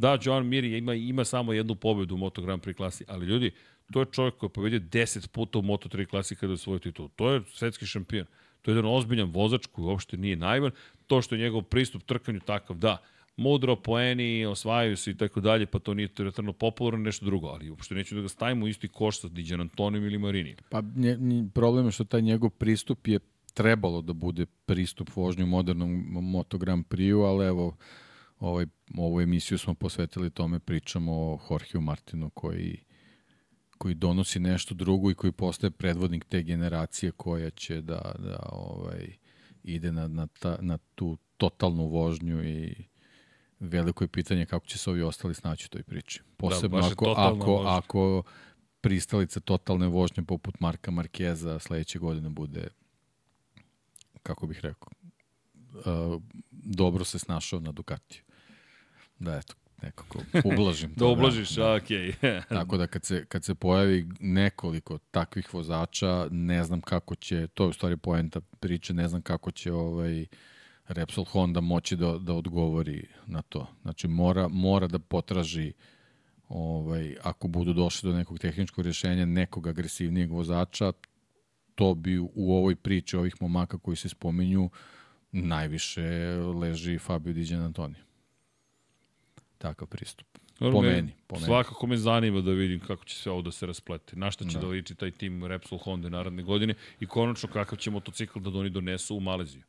Da, 0.00 0.18
Joan 0.22 0.46
Mir 0.46 0.64
ima, 0.64 0.94
ima 0.94 1.24
samo 1.24 1.52
jednu 1.52 1.74
pobedu 1.74 2.14
u 2.14 2.18
Moto 2.18 2.42
Grand 2.42 2.62
Prix 2.62 2.76
klasi, 2.76 3.04
ali 3.08 3.26
ljudi, 3.26 3.50
to 3.92 4.00
je 4.00 4.06
čovjek 4.12 4.36
koji 4.36 4.48
je 4.48 4.52
pobedio 4.52 4.80
10 4.80 5.28
puta 5.28 5.58
u 5.58 5.62
Moto 5.62 5.88
3 5.88 6.06
klasi 6.06 6.36
kada 6.36 6.52
je 6.52 6.56
svoj 6.56 6.78
titul. 6.78 7.08
To 7.16 7.30
je 7.30 7.42
svetski 7.52 7.86
šampion. 7.86 8.26
To 8.62 8.70
je 8.70 8.76
jedan 8.76 8.90
ozbiljan 8.94 9.30
vozač 9.30 9.66
koji 9.66 9.84
uopšte 9.84 10.16
nije 10.16 10.36
naivan. 10.36 10.70
To 11.06 11.22
što 11.22 11.34
je 11.34 11.40
njegov 11.40 11.62
pristup 11.62 12.02
trkanju 12.02 12.40
takav, 12.40 12.76
da, 12.76 12.96
mudro, 13.36 13.76
poeni, 13.76 14.46
osvajaju 14.46 14.96
se 14.96 15.10
i 15.10 15.16
tako 15.16 15.40
dalje, 15.40 15.66
pa 15.66 15.78
to 15.78 15.94
nije 15.94 16.08
teretano 16.08 16.52
popularno, 16.52 17.04
nešto 17.04 17.26
drugo, 17.26 17.48
ali 17.48 17.70
uopšte 17.70 17.94
neću 17.94 18.14
da 18.14 18.20
ga 18.20 18.28
stavimo 18.28 18.64
u 18.64 18.68
isti 18.68 18.88
koš 18.88 19.20
sa 19.20 19.28
Diđan 19.28 19.60
Antonijom 19.60 20.04
ili 20.04 20.18
Marini. 20.18 20.56
Pa 20.70 20.82
nje, 20.96 21.18
problem 21.54 21.86
je 21.86 21.92
što 21.92 22.04
taj 22.04 22.22
njegov 22.22 22.50
pristup 22.50 23.08
je 23.08 23.18
trebalo 23.54 24.02
da 24.02 24.12
bude 24.12 24.46
pristup 24.46 25.16
vožnju 25.16 25.46
modernom 25.46 25.90
Moto 26.10 26.58
Grand 26.58 26.84
Prix-u, 26.86 27.20
ali 27.20 27.46
evo, 27.46 27.76
ovaj, 28.40 28.66
ovu 28.98 29.20
emisiju 29.20 29.58
smo 29.58 29.74
posvetili 29.74 30.30
tome, 30.30 30.58
pričamo 30.58 31.12
o 31.12 31.38
Jorgeu 31.50 31.80
Martinu 31.80 32.30
koji 32.30 32.84
koji 33.80 33.94
donosi 33.94 34.40
nešto 34.40 34.74
drugo 34.74 35.10
i 35.10 35.14
koji 35.14 35.32
postaje 35.32 35.70
predvodnik 35.70 36.24
te 36.24 36.42
generacije 36.42 37.12
koja 37.12 37.50
će 37.50 37.80
da, 37.80 38.14
da 38.18 38.48
ovaj, 38.52 39.16
ide 39.62 39.92
na, 39.92 40.08
na, 40.08 40.26
ta, 40.26 40.58
na 40.60 40.78
tu 40.94 41.18
totalnu 41.36 41.86
vožnju 41.86 42.44
i 42.44 42.74
veliko 43.60 44.04
je 44.04 44.08
pitanje 44.08 44.46
kako 44.46 44.66
će 44.66 44.78
se 44.78 44.90
ovi 44.90 45.02
ostali 45.02 45.34
snaći 45.34 45.66
u 45.66 45.68
toj 45.68 45.82
priči. 45.82 46.22
Posebno 46.36 46.80
da, 46.80 46.86
ako, 46.86 47.14
ako, 47.16 47.52
vožnja. 47.52 47.76
ako 47.76 48.22
pristalica 48.80 49.40
totalne 49.40 49.86
vožnje 49.86 50.22
poput 50.22 50.60
Marka 50.60 50.90
Markeza 50.90 51.58
sledeće 51.58 51.98
godine 51.98 52.28
bude, 52.28 52.68
kako 54.22 54.46
bih 54.46 54.60
rekao, 54.60 54.92
uh, 55.72 56.22
dobro 56.50 57.04
se 57.04 57.18
snašao 57.18 57.60
na 57.60 57.72
Ducatiju. 57.72 58.22
Da, 59.20 59.36
eto, 59.36 59.54
nekako 59.82 60.18
ublažim 60.44 60.92
da 60.96 61.06
ublažiš, 61.06 61.50
da, 61.50 61.74
okej. 61.74 62.12
Okay. 62.12 62.42
Tako 62.58 62.76
da 62.76 62.86
kad 62.86 63.04
se, 63.04 63.24
kad 63.28 63.44
se 63.44 63.54
pojavi 63.54 64.08
nekoliko 64.20 64.98
takvih 64.98 65.54
vozača, 65.54 66.28
ne 66.30 66.64
znam 66.64 66.80
kako 66.80 67.14
će, 67.14 67.46
to 67.46 67.64
je 67.64 67.68
u 67.68 67.72
stvari 67.72 67.96
poenta 67.96 68.40
priče, 68.40 68.94
ne 68.94 69.08
znam 69.08 69.22
kako 69.22 69.50
će 69.50 69.72
ovaj, 69.72 70.26
Repsol 70.88 71.24
Honda 71.24 71.60
moći 71.60 71.96
da, 71.96 72.18
da 72.18 72.34
odgovori 72.34 73.06
na 73.26 73.42
to. 73.42 73.66
Znači 73.82 74.08
mora, 74.08 74.48
mora 74.48 74.86
da 74.86 74.98
potraži 74.98 75.72
ovaj, 76.48 77.16
ako 77.22 77.48
budu 77.48 77.72
došli 77.72 78.10
do 78.10 78.16
nekog 78.16 78.38
tehničkog 78.38 78.84
rješenja 78.84 79.24
nekog 79.24 79.66
agresivnijeg 79.66 80.32
vozača, 80.32 80.92
to 81.74 81.94
bi 81.94 82.18
u 82.18 82.54
ovoj 82.56 82.76
priči 82.76 83.16
ovih 83.16 83.34
momaka 83.40 83.78
koji 83.78 83.96
se 83.96 84.08
spominju 84.08 84.70
najviše 85.32 86.02
leži 86.60 86.98
Fabio 86.98 87.32
Diđan 87.32 87.62
Antonio. 87.62 88.09
Takav 89.60 89.88
pristup. 89.88 90.26
Dobro, 90.60 90.72
po 90.72 90.82
meni, 90.82 91.12
po 91.26 91.36
meni. 91.36 91.46
Svakako 91.46 91.86
me 91.86 91.96
zanima 91.96 92.40
da 92.40 92.50
vidim 92.50 92.80
kako 92.80 93.04
će 93.04 93.16
sve 93.16 93.32
ovo 93.32 93.42
da 93.42 93.52
se 93.52 93.66
rasplete. 93.66 94.16
Na 94.16 94.30
šta 94.30 94.44
će 94.44 94.58
da, 94.58 94.60
da 94.60 94.66
liči 94.66 94.94
taj 94.94 95.10
tim 95.10 95.44
Repsol 95.44 95.78
Honda 95.78 96.08
naredne 96.08 96.42
godine 96.42 96.74
i 97.00 97.06
konačno 97.06 97.48
kakav 97.48 97.78
će 97.78 97.90
motocikl 97.90 98.38
da 98.38 98.58
oni 98.58 98.70
donesu 98.70 99.16
u 99.16 99.20
Maleziju. 99.20 99.62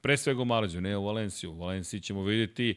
Pre 0.00 0.16
svega 0.16 0.42
u 0.42 0.44
Malaziju, 0.44 0.80
ne 0.80 0.96
u 0.96 1.04
Valenciju. 1.04 1.50
U 1.50 1.58
Valenciji 1.58 2.00
ćemo 2.00 2.22
vidjeti 2.22 2.74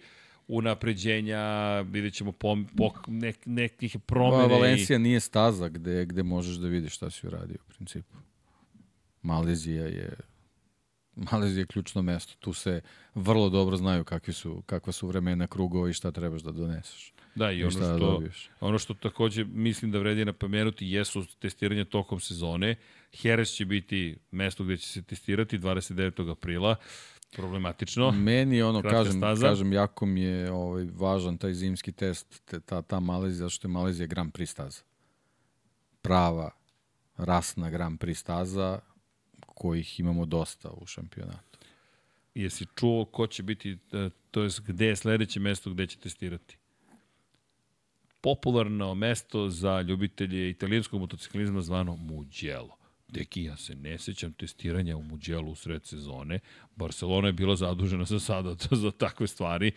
unapređenja, 0.47 1.81
vidjet 1.81 2.13
ćemo 2.13 2.31
po, 2.31 2.57
po 2.77 2.91
nek, 3.07 3.37
nekih 3.45 3.97
promene. 4.05 4.49
Pa, 4.49 4.55
Valencija 4.55 4.99
nije 4.99 5.19
staza 5.19 5.69
gde, 5.69 6.05
gde 6.05 6.23
možeš 6.23 6.55
da 6.55 6.67
vidiš 6.67 6.95
šta 6.95 7.09
si 7.09 7.27
uradio 7.27 7.57
u 7.67 7.73
principu. 7.73 8.17
Malezija 9.21 9.85
je 9.85 10.13
Malezija 11.15 11.61
je 11.61 11.67
ključno 11.67 12.01
mesto. 12.01 12.33
Tu 12.39 12.53
se 12.53 12.81
vrlo 13.15 13.49
dobro 13.49 13.77
znaju 13.77 14.03
kakvi 14.03 14.33
su, 14.33 14.63
kakva 14.65 14.93
su 14.93 15.07
vremena 15.07 15.47
krugova 15.47 15.89
i 15.89 15.93
šta 15.93 16.11
trebaš 16.11 16.41
da 16.41 16.51
doneseš. 16.51 17.13
Da, 17.35 17.51
i, 17.51 17.57
I 17.57 17.63
ono, 17.63 17.79
da 17.79 17.97
što, 17.97 18.19
da 18.19 18.29
ono 18.59 18.79
što 18.79 18.93
takođe 18.93 19.43
mislim 19.43 19.91
da 19.91 19.99
vredi 19.99 20.25
napomenuti 20.25 20.87
jesu 20.87 21.25
testiranje 21.39 21.85
tokom 21.85 22.19
sezone. 22.19 22.75
Jerez 23.23 23.49
će 23.49 23.65
biti 23.65 24.17
mesto 24.31 24.63
gde 24.63 24.77
će 24.77 24.87
se 24.87 25.01
testirati 25.01 25.59
29. 25.59 26.31
aprila 26.31 26.75
problematično. 27.35 28.11
Meni 28.11 28.61
ono, 28.61 28.81
kažem, 28.81 29.13
staza. 29.17 29.47
kažem, 29.47 29.73
jako 29.73 30.05
mi 30.05 30.21
je 30.21 30.51
ovaj, 30.51 30.87
važan 30.93 31.37
taj 31.37 31.53
zimski 31.53 31.91
test, 31.91 32.51
ta, 32.65 32.81
ta 32.81 32.99
Malezija, 32.99 33.49
što 33.49 33.67
je 33.67 33.71
Malezija 33.71 34.07
Grand 34.07 34.33
Prix 34.33 34.45
staza. 34.45 34.81
Prava, 36.01 36.51
rasna 37.17 37.69
Grand 37.69 37.99
Prix 37.99 38.15
staza, 38.15 38.79
kojih 39.55 39.99
imamo 39.99 40.25
dosta 40.25 40.69
u 40.69 40.85
šampionatu. 40.85 41.59
Jesi 42.35 42.65
čuo 42.75 43.05
ko 43.05 43.27
će 43.27 43.43
biti, 43.43 43.77
e, 43.91 44.09
to 44.31 44.43
je 44.43 44.49
gde 44.67 44.85
je 44.85 44.95
sledeće 44.95 45.39
mesto 45.39 45.69
gde 45.69 45.87
će 45.87 45.97
testirati? 45.97 46.57
Popularno 48.21 48.95
mesto 48.95 49.49
za 49.49 49.81
ljubitelje 49.81 50.49
italijanskog 50.49 50.99
motociklizma 50.99 51.61
zvano 51.61 51.95
Mugello. 51.95 52.77
Deki, 53.07 53.43
ja 53.43 53.57
se 53.57 53.75
ne 53.75 53.97
sećam 53.97 54.33
testiranja 54.33 54.97
u 54.97 55.03
Muđelu 55.03 55.51
u 55.51 55.55
sred 55.55 55.85
sezone. 55.85 56.39
Barcelona 56.75 57.27
je 57.27 57.33
bila 57.33 57.55
zadužena 57.55 58.05
za 58.05 58.19
sada 58.19 58.55
za 58.83 58.91
takve 58.91 59.27
stvari. 59.27 59.71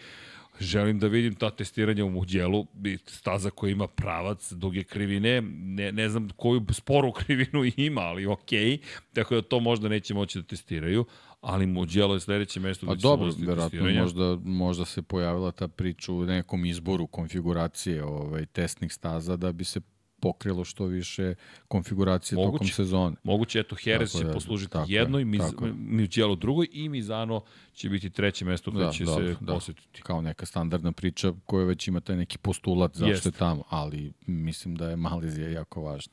Želim 0.60 0.98
da 0.98 1.06
vidim 1.06 1.35
ta 1.35 1.51
testiranja 1.51 2.05
u 2.05 2.10
Muđelu, 2.10 2.66
staza 3.06 3.51
koja 3.51 3.70
ima 3.70 3.86
pravac, 3.86 4.52
duge 4.52 4.85
krivine, 4.85 5.40
ne, 5.51 5.93
ne 5.93 6.09
znam 6.09 6.28
koju 6.36 6.66
sporu 6.72 7.12
krivinu 7.20 7.64
ima, 7.76 8.01
ali 8.01 8.26
okej, 8.26 8.59
okay. 8.59 8.78
tako 9.12 9.35
da 9.35 9.43
to 9.43 9.60
možda 9.60 9.89
neće 9.89 10.14
moći 10.14 10.39
da 10.39 10.47
testiraju, 10.47 11.05
ali 11.40 11.66
Muđelo 11.66 12.14
je 12.14 12.20
sledeće 12.20 12.60
mesto 12.60 12.86
gde 12.86 12.97
će 12.97 13.02
dobro, 13.02 13.32
se 13.32 13.47
verovatno 13.47 13.90
možda, 13.90 14.39
možda 14.44 14.85
se 14.85 15.02
pojavila 15.02 15.52
ta 15.52 15.68
priča 15.68 16.12
u 16.12 16.24
nekom 16.24 16.64
izboru 16.64 17.06
konfiguracije 17.06 18.05
ovaj, 18.05 18.47
testnih 18.47 18.93
staza 18.93 19.36
da 19.36 19.52
bi 19.52 19.64
se 19.64 19.80
pokrilo 20.20 20.65
što 20.65 20.85
više 20.85 21.35
konfiguracije 21.69 22.36
Moguće. 22.36 22.53
tokom 22.53 22.69
sezone. 22.69 23.16
Moguće, 23.23 23.59
eto, 23.61 23.77
Jerez 23.85 24.12
će 24.12 24.24
da, 24.24 24.32
poslužiti 24.32 24.73
tako 24.73 24.90
je, 24.90 24.95
jednoj, 24.95 25.24
Miz, 25.24 25.40
tako 25.40 25.66
je. 25.66 25.73
Mugello 25.73 26.35
drugoj 26.35 26.69
i 26.73 26.89
Mizano 26.89 27.43
će 27.74 27.89
biti 27.89 28.11
treće 28.11 28.45
mesto 28.45 28.73
koje 28.73 28.85
Da, 28.85 28.93
će 28.93 29.05
dobro, 29.05 29.27
se 29.27 29.36
da. 29.40 29.53
posetiti. 29.53 30.03
Kao 30.03 30.20
neka 30.23 30.47
standardna 30.47 30.93
priča 30.93 31.32
koja 31.47 31.65
već 31.65 31.89
ima 31.89 32.01
taj 32.01 32.16
neki 32.16 32.39
postulat 32.39 32.93
zašto 32.93 33.11
Jeste. 33.11 33.28
je 33.28 33.32
tamo, 33.32 33.62
ali 33.69 34.12
mislim 34.27 34.74
da 34.74 34.90
je 34.90 34.97
Malezija 34.97 35.49
jako 35.51 35.82
važna. 35.82 36.12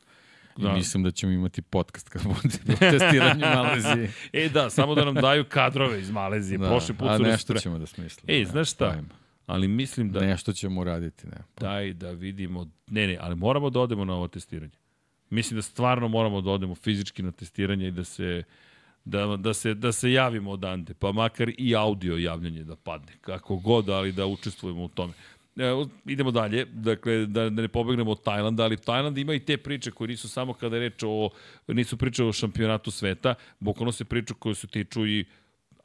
I 0.58 0.62
Da. 0.62 0.74
mislim 0.74 1.04
da 1.04 1.12
ćemo 1.12 1.32
imati 1.32 1.62
podcast 1.62 2.10
kad 2.10 2.22
bude 2.24 2.38
o 2.66 2.92
testiranju 2.92 3.40
Malezije. 3.42 4.12
E 4.34 4.50
da, 4.50 4.70
samo 4.70 4.96
da 4.96 5.06
nam 5.06 5.16
daju 5.16 5.46
kadrove 5.46 6.00
iz 6.00 6.12
Malezije. 6.12 6.58
Da, 6.58 6.68
Prošli 6.68 6.96
put 6.96 7.08
a 7.10 7.18
nešto 7.18 7.54
pre- 7.54 7.60
ćemo 7.60 7.80
da 7.80 7.86
smislimo. 7.86 8.34
Ej, 8.34 8.46
znaš 8.46 8.72
šta? 8.72 8.90
pojma. 8.90 9.25
Ali 9.46 9.68
mislim 9.68 10.12
da 10.12 10.20
Nešto 10.20 10.54
ćemo 10.54 10.82
uraditi, 10.82 11.28
ne. 11.28 11.38
daj 11.60 11.94
da 11.94 12.12
vidimo... 12.12 12.70
Ne, 12.88 13.08
ne, 13.08 13.18
ali 13.22 13.36
moramo 13.36 13.70
da 13.70 13.80
odemo 13.80 14.06
na 14.06 14.14
ovo 14.14 14.28
testiranje. 14.28 14.78
Mislim 15.30 15.58
da 15.58 15.62
stvarno 15.62 16.08
moramo 16.08 16.42
da 16.42 16.52
odemo 16.52 16.76
fizički 16.76 17.24
na 17.24 17.32
testiranje 17.32 17.88
i 17.88 17.92
da 17.92 18.04
se 18.04 18.44
da, 19.06 19.38
da, 19.38 19.54
se, 19.54 19.74
da 19.74 19.92
se 19.92 20.12
javimo 20.12 20.52
odande, 20.52 20.94
pa 20.94 21.12
makar 21.12 21.52
i 21.58 21.76
audio 21.76 22.18
javljanje 22.18 22.64
da 22.64 22.76
padne, 22.76 23.12
kako 23.22 23.56
god, 23.56 23.90
ali 23.90 24.12
da 24.12 24.26
učestvujemo 24.26 24.84
u 24.84 24.88
tome. 24.88 25.14
Evo, 25.56 25.88
idemo 26.06 26.32
dalje, 26.32 26.66
dakle, 26.66 27.26
da, 27.26 27.50
da 27.50 27.62
ne 27.62 27.68
pobegnemo 27.68 28.12
od 28.12 28.24
Tajlanda, 28.24 28.64
ali 28.64 28.78
Tajland 28.78 29.18
ima 29.18 29.34
i 29.34 29.40
te 29.40 29.58
priče 29.58 29.92
koje 29.92 30.08
nisu 30.08 30.30
samo 30.30 30.54
kada 30.54 30.76
je 30.76 30.80
reč 30.80 31.04
o, 31.04 31.30
nisu 31.68 31.98
priče 31.98 32.24
o 32.24 32.34
šampionatu 32.34 32.92
sveta, 32.92 33.36
bukvalno 33.60 33.92
se 33.92 34.06
priču 34.06 34.36
koje 34.36 34.56
se 34.56 34.68
tiču 34.68 35.08
i 35.08 35.26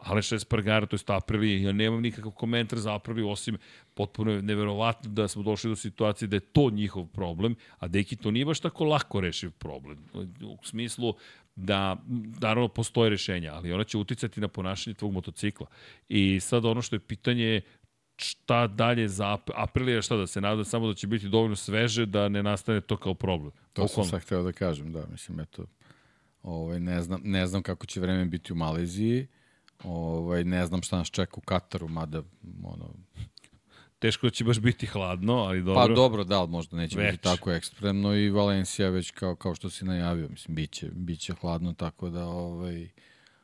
Aleš 0.03 0.33
Espargara, 0.33 0.87
to 0.87 0.97
je 0.97 1.01
Aprilije, 1.07 1.63
ja 1.63 1.73
nemam 1.73 2.03
nikakav 2.03 2.33
komentar 2.33 2.79
za 2.79 2.95
Apriliju, 2.95 3.29
osim 3.29 3.59
potpuno 3.95 4.31
je 4.31 4.43
neverovatno 4.43 5.11
da 5.11 5.29
smo 5.29 5.43
došli 5.43 5.71
do 5.71 5.77
situacije 5.77 6.29
da 6.29 6.37
je 6.37 6.41
to 6.41 6.71
njihov 6.71 7.07
problem, 7.07 7.57
a 7.79 7.89
Deki 7.89 8.17
to 8.17 8.31
nije 8.31 8.45
baš 8.45 8.61
tako 8.61 8.85
lako 8.85 9.21
rešiv 9.21 9.51
problem. 9.51 9.99
U 10.43 10.59
smislu 10.65 11.15
da, 11.57 11.97
naravno, 12.41 12.69
postoje 12.69 13.11
rešenja, 13.11 13.53
ali 13.55 13.73
ona 13.73 13.85
će 13.85 13.99
uticati 13.99 14.41
na 14.41 14.49
ponašanje 14.49 14.95
tvog 14.95 15.13
motocikla. 15.13 15.67
I 16.09 16.41
sad 16.41 16.65
ono 16.65 16.83
što 16.83 16.97
je 16.97 17.01
pitanje 17.01 17.45
je 17.45 17.61
šta 18.17 18.67
dalje 18.67 19.09
za 19.09 19.25
Ap- 19.27 19.51
Aprilija, 19.55 20.03
šta 20.03 20.17
da 20.17 20.27
se 20.27 20.41
nada 20.41 20.65
samo 20.65 20.87
da 20.87 20.95
će 20.95 21.07
biti 21.07 21.29
dovoljno 21.29 21.57
sveže 21.57 22.07
da 22.07 22.29
ne 22.29 22.43
nastane 22.43 22.81
to 22.81 22.97
kao 22.97 23.15
problem. 23.15 23.51
To 23.73 23.89
sam 23.89 23.93
Bukvalno. 23.93 24.11
sad 24.11 24.23
hteo 24.23 24.43
da 24.43 24.53
kažem, 24.53 24.93
da, 24.93 25.07
mislim, 25.11 25.41
eto, 25.41 25.67
ovaj, 26.43 26.81
ne, 26.81 27.03
znam, 27.03 27.21
ne 27.25 27.47
znam 27.47 27.63
kako 27.63 27.87
će 27.87 28.01
vreme 28.01 28.25
biti 28.25 28.53
u 28.53 28.57
Maleziji, 28.57 29.27
ovaj, 29.85 30.45
ne 30.45 30.67
znam 30.67 30.83
šta 30.83 30.97
nas 30.97 31.11
čeka 31.11 31.35
u 31.37 31.41
Kataru, 31.41 31.89
mada, 31.89 32.23
ono, 32.63 32.95
Teško 34.01 34.27
da 34.27 34.31
će 34.31 34.45
baš 34.45 34.61
biti 34.61 34.87
hladno, 34.87 35.35
ali 35.35 35.63
dobro. 35.63 35.87
pa 35.87 35.95
dobro, 35.95 36.25
da, 36.25 36.41
ali 36.41 36.49
možda 36.49 36.77
neće 36.77 36.99
Već. 36.99 37.11
biti 37.11 37.23
tako 37.23 37.53
ekstremno 37.53 38.15
i 38.15 38.31
Valencija 38.31 38.89
već 38.89 39.11
kao, 39.11 39.37
kao 39.37 39.55
što 39.55 39.71
si 39.71 39.85
najavio, 39.85 40.29
mislim, 40.29 40.55
biće, 40.55 40.89
biće 40.93 41.35
hladno, 41.35 41.73
tako 41.73 42.11
da, 42.11 42.27
ovaj, 42.27 42.89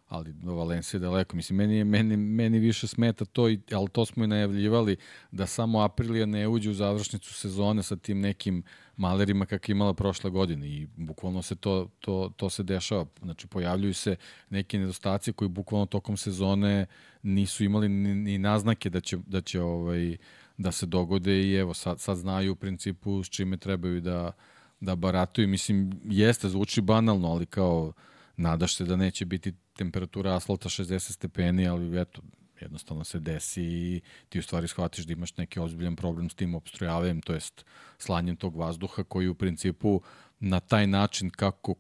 ali 0.09 0.33
do 0.33 0.55
Valencije 0.55 0.99
je 0.99 1.03
daleko. 1.03 1.37
Mislim, 1.37 1.57
meni, 1.57 1.85
meni, 1.85 2.17
meni 2.17 2.59
više 2.59 2.87
smeta 2.87 3.25
to, 3.25 3.49
i, 3.49 3.61
ali 3.73 3.89
to 3.89 4.07
smo 4.07 4.25
i 4.25 4.27
najavljivali, 4.27 4.97
da 5.31 5.47
samo 5.47 5.81
Aprilija 5.81 6.27
ne 6.27 6.49
uđe 6.49 6.71
u 6.71 6.75
završnicu 6.75 7.35
sezone 7.35 7.83
sa 7.83 7.97
tim 7.97 8.21
nekim 8.21 8.63
malerima 8.97 9.47
kakve 9.47 9.73
imala 9.73 9.94
prošle 9.94 10.31
godine 10.31 10.68
i 10.68 10.86
bukvalno 10.97 11.43
se 11.43 11.56
to, 11.56 11.89
to, 12.01 12.32
to 12.36 12.51
se 12.51 12.62
dešava. 12.62 13.06
Znači, 13.23 13.47
pojavljuju 13.47 13.94
se 13.94 14.16
neke 14.51 14.78
nedostacije 14.78 15.35
koji 15.35 15.48
bukvalno 15.48 15.86
tokom 15.86 16.16
sezone 16.16 16.86
nisu 17.23 17.64
imali 17.64 17.89
ni, 17.89 18.14
ni 18.14 18.39
naznake 18.39 18.90
da 18.90 19.01
će, 19.01 19.16
da 19.27 19.40
će 19.40 19.60
ovaj, 19.60 20.16
da 20.56 20.73
se 20.73 20.86
dogode 20.86 21.43
i 21.43 21.55
evo 21.55 21.74
sad, 21.74 22.01
sad 22.01 22.16
znaju 22.16 22.52
u 22.52 22.56
principu 22.56 23.24
s 23.24 23.28
čime 23.28 23.56
trebaju 23.56 24.01
da, 24.01 24.32
da 24.81 24.94
baratuju. 24.94 25.48
Mislim, 25.48 26.01
jeste, 26.05 26.48
zvuči 26.48 26.81
banalno, 26.81 27.28
ali 27.28 27.47
kao 27.47 27.93
nadaš 28.36 28.77
se 28.77 28.85
da 28.85 28.97
neće 28.97 29.24
biti 29.24 29.55
temperatura 29.77 30.36
asfalta 30.36 30.68
60 30.68 30.98
stepeni, 30.98 31.68
ali 31.68 32.01
eto, 32.01 32.23
jednostavno 32.66 33.05
se 33.05 33.20
desi 33.20 33.62
i 33.62 34.01
ti 34.28 34.38
u 34.38 34.43
stvari 34.43 34.68
shvatiš 34.68 35.05
da 35.05 35.12
imaš 35.12 35.36
neki 35.36 35.60
ozbiljan 35.60 35.97
problem 35.97 36.30
s 36.30 36.34
tim 36.34 36.55
obstrujavanjem, 36.55 37.20
to 37.20 37.34
jest 37.34 37.64
slanjem 37.98 38.36
tog 38.36 38.56
vazduha 38.56 39.05
koji 39.05 39.28
u 39.28 39.34
principu 39.34 40.01
na 40.40 40.60
taj 40.60 40.86
način 40.86 41.30
kako 41.30 41.74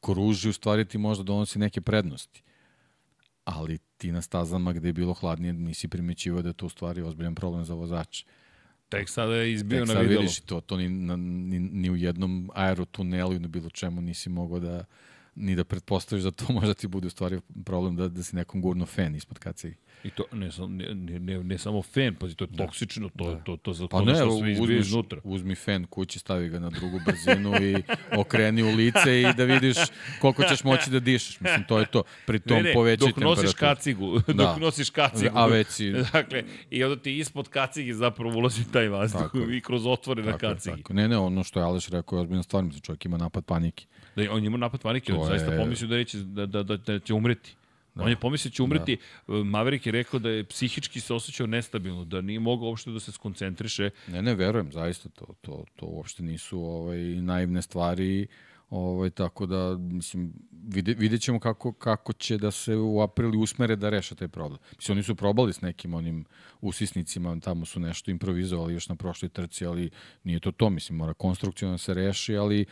kruži 0.00 0.48
u 0.48 0.52
stvari 0.52 0.84
ti 0.84 0.98
možda 0.98 1.24
donosi 1.24 1.58
neke 1.58 1.80
prednosti. 1.80 2.42
Ali 3.44 3.78
ti 3.96 4.12
na 4.12 4.22
stazama 4.22 4.72
gde 4.72 4.88
je 4.88 4.92
bilo 4.92 5.14
hladnije 5.14 5.52
nisi 5.52 5.88
primećivao 5.88 6.42
da 6.42 6.48
je 6.48 6.52
to 6.52 6.66
u 6.66 6.68
stvari 6.68 7.02
ozbiljan 7.02 7.34
problem 7.34 7.64
za 7.64 7.74
vozače. 7.74 8.24
Tek 8.88 9.08
sada 9.08 9.34
je 9.34 9.52
izbio 9.52 9.78
Tek 9.78 9.88
na 9.88 9.94
sad 9.94 10.02
videlo. 10.02 10.20
vidiš 10.20 10.40
to, 10.40 10.60
to 10.60 10.76
ni, 10.76 10.88
na, 10.88 11.16
ni, 11.16 11.58
ni 11.58 11.90
u 11.90 11.96
jednom 11.96 12.50
aerotunelu 12.54 13.34
i 13.34 13.38
na 13.38 13.48
bilo 13.48 13.70
čemu 13.70 14.00
nisi 14.00 14.28
mogao 14.28 14.60
da 14.60 14.84
ni 15.34 15.56
da 15.56 15.64
pretpostaviš 15.64 16.24
da 16.24 16.30
to 16.30 16.52
možda 16.52 16.74
ti 16.74 16.86
bude 16.86 17.06
u 17.06 17.10
stvari 17.10 17.40
problem 17.64 17.96
da, 17.96 18.08
da 18.08 18.22
si 18.22 18.36
nekom 18.36 18.60
gurno 18.60 18.86
fan 18.86 19.16
ispod 19.16 19.38
kacige. 19.38 19.76
I 20.04 20.10
to 20.10 20.24
ne, 20.32 20.52
sam, 20.52 20.76
ne, 20.76 20.94
ne, 20.94 21.44
ne, 21.44 21.58
samo 21.58 21.82
fan, 21.82 22.14
pazi, 22.14 22.34
to 22.34 22.44
je 22.44 22.56
toksično, 22.56 23.08
to, 23.08 23.40
to, 23.44 23.56
to, 23.56 23.72
za 23.72 23.88
Pa 23.88 23.96
ono 23.96 24.06
ne, 24.06 24.14
što 24.14 24.38
sve 24.38 24.52
uzmiš, 24.52 24.80
iznutra. 24.80 25.20
uzmi 25.24 25.54
fan 25.54 25.86
kući, 25.86 26.18
stavi 26.18 26.48
ga 26.48 26.58
na 26.58 26.70
drugu 26.70 27.00
brzinu 27.06 27.62
i 27.62 27.82
okreni 28.12 28.62
u 28.62 28.76
lice 28.76 29.20
i 29.20 29.34
da 29.36 29.44
vidiš 29.44 29.76
koliko 30.20 30.42
ćeš 30.44 30.64
moći 30.64 30.90
da 30.90 31.00
dišeš. 31.00 31.40
Mislim, 31.40 31.64
to 31.64 31.78
je 31.78 31.86
to. 31.86 32.02
Pri 32.26 32.40
tom 32.40 32.56
Ne, 32.56 32.62
ne, 32.62 32.72
povećaj 32.72 33.08
dok 33.08 33.16
nosiš 33.16 33.52
kacigu, 33.52 34.18
Da. 34.26 34.32
dok 34.34 34.58
nosiš 34.58 34.90
kacigu. 34.90 35.38
A 35.38 35.46
već 35.46 35.66
si- 35.68 35.92
Dakle, 36.12 36.42
i 36.70 36.84
onda 36.84 37.02
ti 37.02 37.18
ispod 37.18 37.48
kacige 37.48 37.94
zapravo 37.94 38.38
ulazi 38.38 38.72
taj 38.72 38.88
vazduh 38.88 39.20
i 39.52 39.60
kroz 39.60 39.86
otvore 39.86 40.22
na 40.22 40.38
kacigi. 40.38 40.76
tako. 40.76 40.92
Ne, 40.92 41.08
ne, 41.08 41.18
ono 41.18 41.44
što 41.44 41.60
je 41.60 41.64
Aleš 41.64 41.88
rekao 41.88 42.16
je 42.16 42.22
ozbiljna 42.22 42.42
stvar, 42.42 42.64
mislim, 42.64 42.80
čovjek 42.80 43.04
ima 43.04 43.16
napad 43.16 43.44
panike. 43.44 43.86
Da, 44.16 44.22
je- 44.22 44.30
on 44.30 44.44
ima 44.44 44.56
napad 44.56 44.80
panike, 44.80 45.12
on 45.14 45.26
zaista 45.26 45.56
pomislio 45.56 45.88
da, 45.88 45.96
neće, 45.96 46.18
da, 46.18 46.46
da, 46.46 46.62
da, 46.62 46.76
da 46.76 46.98
će 46.98 47.14
umreti. 47.14 47.54
Da. 47.94 48.02
On 48.02 48.10
je 48.10 48.16
pomislio 48.16 48.50
da 48.50 48.54
će 48.54 48.62
umreti. 48.62 48.96
Da. 49.28 49.34
Maverick 49.34 49.86
je 49.86 49.92
rekao 49.92 50.20
da 50.20 50.30
je 50.30 50.44
psihički 50.44 51.00
se 51.00 51.14
osjećao 51.14 51.46
nestabilno, 51.46 52.04
da 52.04 52.20
nije 52.20 52.40
mogao 52.40 52.68
uopšte 52.68 52.90
da 52.90 53.00
se 53.00 53.12
skoncentriše. 53.12 53.90
Ne, 54.08 54.22
ne, 54.22 54.34
verujem, 54.34 54.72
zaista, 54.72 55.08
to, 55.08 55.26
to, 55.40 55.64
to 55.76 55.86
uopšte 55.86 56.22
nisu 56.22 56.60
ovaj, 56.60 56.98
naivne 56.98 57.62
stvari, 57.62 58.26
ovaj, 58.70 59.10
tako 59.10 59.46
da, 59.46 59.76
mislim, 59.78 60.32
vide, 60.52 60.94
vidjet 60.94 61.20
ćemo 61.20 61.40
kako, 61.40 61.72
kako 61.72 62.12
će 62.12 62.38
da 62.38 62.50
se 62.50 62.76
u 62.76 63.00
aprili 63.00 63.36
usmere 63.38 63.76
da 63.76 63.90
reše 63.90 64.14
taj 64.14 64.28
problem. 64.28 64.58
Mislim, 64.76 64.96
oni 64.96 65.02
su 65.02 65.14
probali 65.14 65.52
s 65.52 65.60
nekim 65.60 65.94
onim 65.94 66.24
usisnicima, 66.60 67.40
tamo 67.40 67.64
su 67.66 67.80
nešto 67.80 68.10
improvizovali 68.10 68.74
još 68.74 68.88
na 68.88 68.96
prošloj 68.96 69.28
trci, 69.28 69.66
ali 69.66 69.90
nije 70.24 70.40
to 70.40 70.52
to, 70.52 70.70
mislim, 70.70 70.98
mora 70.98 71.14
konstrukcijno 71.14 71.72
da 71.74 71.78
se 71.78 71.94
reši, 71.94 72.36
ali 72.36 72.64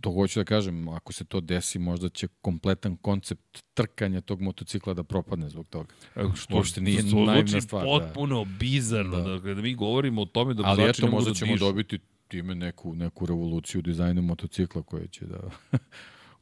to 0.00 0.12
hoću 0.12 0.40
da 0.40 0.44
kažem, 0.44 0.88
ako 0.88 1.12
se 1.12 1.24
to 1.24 1.40
desi, 1.40 1.78
možda 1.78 2.08
će 2.08 2.28
kompletan 2.40 2.96
koncept 2.96 3.64
trkanja 3.74 4.20
tog 4.20 4.40
motocikla 4.40 4.94
da 4.94 5.02
propadne 5.02 5.48
zbog 5.48 5.68
toga. 5.68 5.88
Što, 6.34 6.56
Uopšte 6.56 6.80
nije 6.80 7.02
to 7.02 7.08
zvuči 7.08 7.60
stvar, 7.60 7.84
da. 7.84 7.88
potpuno 7.88 8.44
bizarno. 8.44 9.16
Da. 9.16 9.30
Dakle, 9.30 9.54
da 9.54 9.62
mi 9.62 9.74
govorimo 9.74 10.22
o 10.22 10.26
tome 10.26 10.54
da 10.54 10.62
Ali 10.66 10.84
eto, 10.84 11.06
možda 11.06 11.30
da 11.30 11.34
ćemo 11.34 11.56
dobiti 11.56 11.98
time 12.28 12.54
neku, 12.54 12.94
neku 12.94 13.26
revoluciju 13.26 13.78
u 13.78 13.82
dizajnu 13.82 14.22
motocikla 14.22 14.82
koja 14.82 15.06
će 15.06 15.26
da 15.26 15.40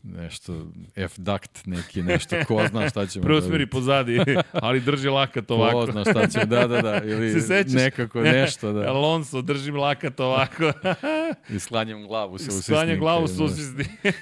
nešto 0.07 0.67
F-duct 0.97 1.67
neki, 1.67 2.03
nešto, 2.03 2.37
ko 2.49 2.67
zna 2.71 2.89
šta 2.91 3.07
ćemo 3.07 3.25
Preusmeri 3.25 3.67
pozadi, 3.67 4.21
ali 4.53 4.81
drži 4.81 5.09
lakat 5.09 5.51
ovako. 5.51 5.87
Ko 5.87 5.93
zna 5.93 6.05
šta 6.05 6.27
ćemo, 6.27 6.45
da, 6.45 6.67
da, 6.67 6.83
da, 6.83 7.01
ili 7.05 7.33
Se 7.35 7.41
sećaš? 7.41 7.73
nekako 7.73 8.21
nešto, 8.21 8.73
da. 8.73 8.89
Alonso, 8.93 9.43
držim 9.43 9.77
lakat 9.77 10.21
ovako. 10.21 10.73
I 11.51 11.59
sklanjam 11.59 12.07
glavu 12.07 12.39
se 12.39 12.51
u 12.51 12.63
Sklanjam 12.63 12.99
glavu 12.99 13.29
susisnike, 13.29 13.91
susisni. 13.93 14.13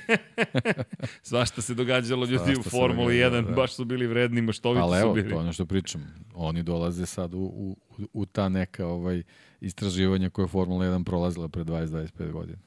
Svašta 1.23 1.62
se 1.62 1.74
događalo 1.74 2.27
ljudi 2.27 2.44
Svašta 2.44 2.61
u 2.61 2.62
se 2.62 2.70
Formuli 2.70 3.19
događalo, 3.19 3.43
1, 3.43 3.47
da. 3.47 3.55
baš 3.55 3.74
su 3.74 3.85
bili 3.85 4.06
vredni, 4.06 4.43
maštoviti 4.43 4.82
Ali 4.82 4.97
su 4.97 5.01
evo, 5.01 5.15
bili. 5.15 5.28
to 5.28 5.35
je 5.35 5.40
ono 5.40 5.52
što 5.52 5.66
pričam. 5.66 6.15
Oni 6.35 6.62
dolaze 6.62 7.06
sad 7.06 7.35
u, 7.35 7.39
u, 7.39 7.77
u 8.12 8.27
ta 8.27 8.48
neka 8.48 8.86
ovaj, 8.86 9.23
istraživanja 9.61 10.31
koje 10.31 10.44
je 10.44 10.48
Formula 10.48 10.85
1 10.85 11.05
prolazila 11.05 11.48
pre 11.48 11.65
20-25 11.65 12.31
godina. 12.32 12.59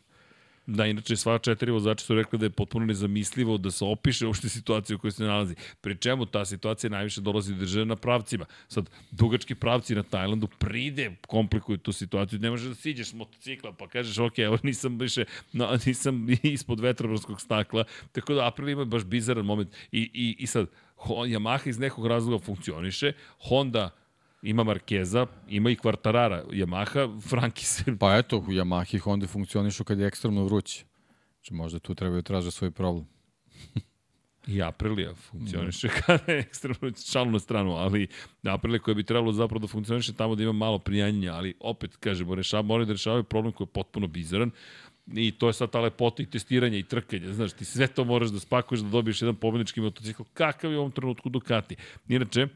Da, 0.68 0.86
inače 0.86 1.16
sva 1.16 1.38
četiri 1.40 1.72
vozača 1.72 2.06
su 2.06 2.16
rekli 2.16 2.40
da 2.40 2.46
je 2.46 2.50
potpuno 2.50 2.86
nezamislivo 2.86 3.58
da 3.58 3.72
se 3.72 3.86
opiše 3.86 4.26
uopšte 4.28 4.50
situacija 4.50 4.96
u 4.96 5.00
kojoj 5.00 5.12
se 5.12 5.24
nalazi. 5.24 5.56
Pri 5.82 5.98
čemu 5.98 6.26
ta 6.26 6.46
situacija 6.46 6.90
najviše 6.90 7.22
dolazi 7.22 7.54
do 7.54 7.60
države 7.60 7.86
na 7.86 7.96
pravcima. 7.96 8.46
Sad, 8.68 8.90
dugački 9.12 9.56
pravci 9.56 9.96
na 9.96 10.04
Tajlandu 10.04 10.48
pride, 10.48 11.16
komplikuju 11.28 11.78
tu 11.78 11.92
situaciju. 11.92 12.40
Ne 12.40 12.50
možeš 12.50 12.68
da 12.68 12.76
siđeš 12.76 13.08
s 13.10 13.14
motocikla 13.14 13.74
pa 13.74 13.88
kažeš, 13.88 14.18
ok, 14.18 14.40
evo 14.40 14.58
nisam 14.64 15.00
više, 15.00 15.26
no, 15.54 15.78
nisam 15.86 16.28
ispod 16.44 16.80
vetrobranskog 16.80 17.42
stakla. 17.42 17.84
Tako 18.12 18.34
da 18.34 18.48
April 18.48 18.70
ima 18.70 18.86
baš 18.86 19.06
bizaran 19.06 19.46
moment. 19.46 19.76
I, 19.92 20.02
i, 20.14 20.36
i 20.40 20.48
sad, 20.48 20.68
Yamaha 21.08 21.70
iz 21.70 21.80
nekog 21.80 22.08
razloga 22.08 22.46
funkcioniše, 22.46 23.14
Honda 23.40 23.90
ima 24.42 24.64
Markeza, 24.64 25.28
ima 25.48 25.70
i 25.70 25.76
Quartarara, 25.76 26.44
Yamaha, 26.52 27.22
Franki 27.30 27.66
se 27.66 27.98
Pa 28.00 28.18
eto, 28.18 28.38
u 28.38 28.42
Yamahi 28.42 28.96
i 28.96 29.00
Honda 29.00 29.28
funkcionišu 29.28 29.84
kad 29.84 30.00
je 30.00 30.08
ekstremno 30.08 30.46
vruće. 30.46 30.86
Znači 31.34 31.54
možda 31.54 31.80
tu 31.80 31.96
trebaju 31.96 32.22
traže 32.22 32.52
svoj 32.52 32.72
problem. 32.72 33.06
I 34.48 34.62
Aprilija 34.62 35.14
funkcioniše 35.16 35.90
kada 36.06 36.32
je 36.32 36.40
ekstremno 36.40 36.92
šalno 37.12 37.32
na 37.32 37.40
stranu, 37.40 37.72
ali 37.72 38.08
Aprilija 38.44 38.80
koja 38.80 38.96
bi 38.96 39.04
trebalo 39.04 39.32
zapravo 39.32 39.60
da 39.60 39.68
funkcioniše 39.68 40.14
tamo 40.14 40.36
da 40.36 40.44
ima 40.44 40.52
malo 40.52 40.80
prijanjenja, 40.80 41.34
ali 41.34 41.54
opet, 41.60 41.96
kažemo, 41.96 42.36
rešava, 42.36 42.62
moraju 42.62 42.86
da 42.86 42.94
rešavaju 42.94 43.24
problem 43.24 43.54
koji 43.54 43.66
je 43.66 43.72
potpuno 43.72 44.08
bizaran. 44.08 44.52
I 45.14 45.32
to 45.32 45.48
je 45.48 45.54
sad 45.54 45.72
ta 45.72 45.80
lepota 45.80 46.24
i 46.24 46.26
testiranje 46.26 46.80
i 46.80 46.84
trkanje. 46.84 47.34
Znaš, 47.34 47.54
ti 47.54 47.66
sve 47.66 47.88
to 47.88 48.04
moraš 48.04 48.30
da 48.30 48.40
spakuješ 48.40 48.82
da 48.82 48.90
dobiješ 48.90 49.22
jedan 49.22 49.36
pobednički 49.36 49.82
motocikl. 49.82 50.24
Kakav 50.34 50.72
je 50.72 50.78
u 50.78 50.80
ovom 50.80 50.92
trenutku 50.92 51.30
Ducati? 51.30 51.76
Inače, 52.08 52.48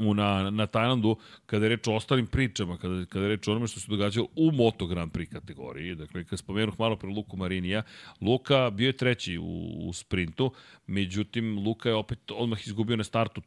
u, 0.00 0.14
na, 0.14 0.50
na 0.50 0.66
Tajlandu, 0.66 1.16
kada 1.46 1.64
je 1.64 1.68
reč 1.68 1.86
o 1.86 1.94
ostalim 1.94 2.26
pričama, 2.26 2.76
kada, 2.76 3.04
kada 3.04 3.24
je 3.24 3.28
reč 3.28 3.48
o 3.48 3.50
onome 3.50 3.66
što 3.66 3.80
se 3.80 3.90
događalo 3.90 4.28
u 4.36 4.50
Moto 4.52 4.86
Grand 4.86 5.12
Prix 5.12 5.32
kategoriji, 5.32 5.94
dakle, 5.94 6.24
kad 6.24 6.38
spomenuh 6.38 6.78
malo 6.78 6.96
pre 6.96 7.08
Luku 7.08 7.36
Marinija, 7.36 7.82
Luka 8.20 8.70
bio 8.70 8.86
je 8.86 8.96
treći 8.96 9.38
u, 9.38 9.72
u 9.88 9.92
sprintu, 9.92 10.52
međutim, 10.86 11.58
Luka 11.58 11.88
je 11.88 11.94
opet 11.94 12.30
odmah 12.30 12.66
izgubio 12.66 12.96
na 12.96 13.04
startu 13.04 13.42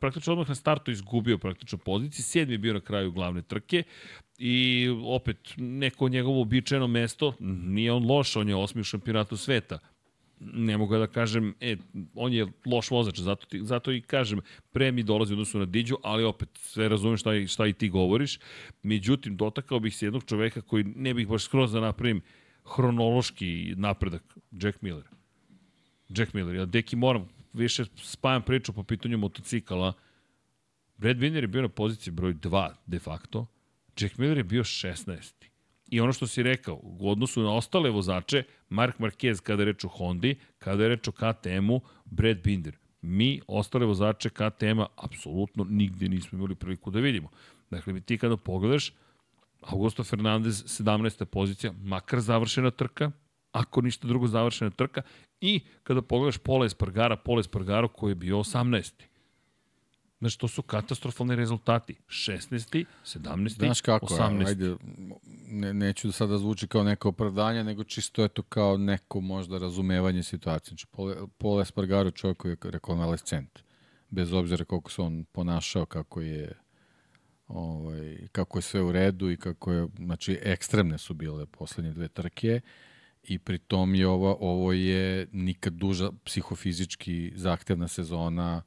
praktično 0.00 0.32
odmah 0.32 0.48
na 0.48 0.54
startu 0.54 0.90
izgubio 0.90 1.38
praktično 1.38 1.78
poziciji, 1.78 2.22
sedmi 2.22 2.54
je 2.54 2.58
bio 2.58 2.74
na 2.74 2.80
kraju 2.80 3.12
glavne 3.12 3.42
trke 3.42 3.82
i 4.38 4.88
opet 5.04 5.36
neko 5.56 6.08
njegovo 6.08 6.40
običajeno 6.40 6.86
mesto, 6.86 7.34
nije 7.40 7.92
on 7.92 8.06
loš, 8.06 8.36
on 8.36 8.48
je 8.48 8.56
osmi 8.56 8.80
u 8.80 8.84
šampionatu 8.84 9.36
sveta, 9.36 9.78
ne 10.40 10.78
mogu 10.78 10.98
da 10.98 11.06
kažem, 11.06 11.54
e, 11.60 11.76
on 12.14 12.32
je 12.32 12.46
loš 12.66 12.90
vozač, 12.90 13.18
zato, 13.18 13.46
ti, 13.46 13.60
zato 13.64 13.92
i 13.92 14.00
kažem, 14.00 14.40
pre 14.72 14.92
mi 14.92 15.02
dolazi 15.02 15.32
odnosu 15.32 15.58
na 15.58 15.64
Diđu, 15.64 15.96
ali 16.02 16.24
opet 16.24 16.48
sve 16.54 16.88
razumem 16.88 17.16
šta, 17.16 17.46
šta 17.46 17.66
i 17.66 17.72
ti 17.72 17.88
govoriš. 17.88 18.38
Međutim, 18.82 19.36
dotakao 19.36 19.80
bih 19.80 19.96
se 19.96 20.06
jednog 20.06 20.24
čoveka 20.24 20.60
koji 20.60 20.84
ne 20.84 21.14
bih 21.14 21.28
baš 21.28 21.44
skroz 21.44 21.72
da 21.72 21.80
napravim 21.80 22.20
hronološki 22.64 23.74
napredak, 23.76 24.22
Jack 24.52 24.82
Miller. 24.82 25.04
Jack 26.08 26.34
Miller, 26.34 26.54
ja 26.54 26.64
deki 26.64 26.96
moram, 26.96 27.28
više 27.52 27.84
spajam 27.96 28.42
priču 28.42 28.72
po 28.72 28.82
pitanju 28.82 29.18
motocikala. 29.18 29.92
Brad 30.96 31.16
Winner 31.16 31.42
je 31.42 31.46
bio 31.46 31.62
na 31.62 31.68
poziciji 31.68 32.12
broj 32.12 32.34
2 32.34 32.70
de 32.86 32.98
facto, 32.98 33.46
Jack 34.00 34.18
Miller 34.18 34.36
je 34.36 34.44
bio 34.44 34.64
16. 34.64 35.32
I 35.86 36.00
ono 36.00 36.12
što 36.12 36.26
si 36.26 36.42
rekao, 36.42 36.80
u 36.82 37.10
odnosu 37.10 37.42
na 37.42 37.54
ostale 37.54 37.90
vozače, 37.90 38.42
Mark 38.68 38.98
Marquez 38.98 39.40
kada 39.40 39.62
je 39.62 39.66
reč 39.66 39.84
o 39.84 39.88
Hondi, 39.88 40.36
kada 40.58 40.82
je 40.82 40.88
reč 40.88 41.08
o 41.08 41.12
KTM-u, 41.12 41.80
Brad 42.04 42.42
Binder. 42.42 42.76
Mi, 43.02 43.40
ostale 43.46 43.86
vozače 43.86 44.30
KTM-a, 44.30 44.86
apsolutno 44.96 45.64
nigde 45.64 46.08
nismo 46.08 46.38
imali 46.38 46.54
priliku 46.54 46.90
da 46.90 47.00
vidimo. 47.00 47.28
Dakle, 47.70 48.00
ti 48.00 48.18
kada 48.18 48.36
pogledaš, 48.36 48.92
Augusto 49.60 50.04
Fernandez, 50.04 50.64
17. 50.64 51.24
pozicija, 51.24 51.72
makar 51.82 52.20
završena 52.20 52.70
trka, 52.70 53.10
ako 53.52 53.80
ništa 53.80 54.08
drugo 54.08 54.26
završena 54.26 54.70
trka, 54.70 55.02
i 55.40 55.60
kada 55.82 56.02
pogledaš 56.02 56.38
Pola 56.38 56.66
Espargara, 56.66 57.16
Pola 57.16 57.40
Espargaro 57.40 57.88
koji 57.88 58.10
je 58.10 58.14
bio 58.14 58.36
18. 58.36 58.92
Znači, 60.18 60.38
to 60.38 60.48
su 60.48 60.62
katastrofalni 60.62 61.36
rezultati. 61.36 61.96
16. 62.08 62.84
17. 63.04 63.48
Znaš 63.48 63.80
kako, 63.80 64.06
18. 64.06 64.46
ajde, 64.46 64.76
ne, 65.46 65.74
neću 65.74 66.08
da 66.08 66.12
sada 66.12 66.38
zvuči 66.38 66.66
kao 66.68 66.84
neko 66.84 67.08
opravdanje, 67.08 67.64
nego 67.64 67.84
čisto 67.84 68.22
je 68.22 68.28
to 68.28 68.42
kao 68.42 68.76
neko 68.76 69.20
možda 69.20 69.58
razumevanje 69.58 70.22
situacije. 70.22 70.68
Znači, 70.68 70.86
Paul 71.38 71.60
Espargaro 71.60 72.10
čovjek 72.10 72.36
koji 72.36 72.52
je 72.52 72.56
rekonvalescent. 72.62 73.58
Bez 74.10 74.32
obzira 74.32 74.64
koliko 74.64 74.90
se 74.90 75.02
on 75.02 75.24
ponašao, 75.32 75.86
kako 75.86 76.20
je 76.20 76.52
ovaj, 77.48 78.28
kako 78.32 78.58
je 78.58 78.62
sve 78.62 78.82
u 78.82 78.92
redu 78.92 79.30
i 79.30 79.36
kako 79.36 79.72
je, 79.72 79.88
znači, 79.98 80.38
ekstremne 80.42 80.98
su 80.98 81.14
bile 81.14 81.46
poslednje 81.46 81.92
dve 81.92 82.08
trke 82.08 82.60
i 83.22 83.38
pritom 83.38 83.94
je 83.94 84.08
ovo, 84.08 84.36
ovo 84.40 84.72
je 84.72 85.28
nikad 85.32 85.72
duža 85.72 86.10
psihofizički 86.24 87.32
zahtevna 87.34 87.88
sezona 87.88 88.62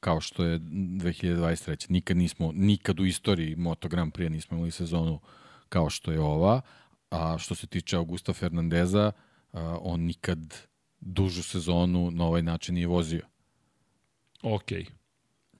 kao 0.00 0.20
što 0.20 0.44
je 0.44 0.58
2023. 0.58 1.90
Nikad 1.90 2.16
nismo, 2.16 2.52
nikad 2.54 3.00
u 3.00 3.06
istoriji 3.06 3.56
Moto 3.56 3.88
Grand 3.88 4.12
Prix 4.12 4.28
nismo 4.28 4.56
imali 4.56 4.70
sezonu 4.70 5.20
kao 5.68 5.90
što 5.90 6.12
je 6.12 6.20
ova, 6.20 6.60
a 7.10 7.38
što 7.38 7.54
se 7.54 7.66
tiče 7.66 7.96
Augusta 7.96 8.32
Fernandeza, 8.32 9.12
on 9.80 10.00
nikad 10.00 10.56
dužu 11.00 11.42
sezonu 11.42 12.10
na 12.10 12.24
ovaj 12.24 12.42
način 12.42 12.74
nije 12.74 12.86
vozio. 12.86 13.22
Ok. 14.42 14.68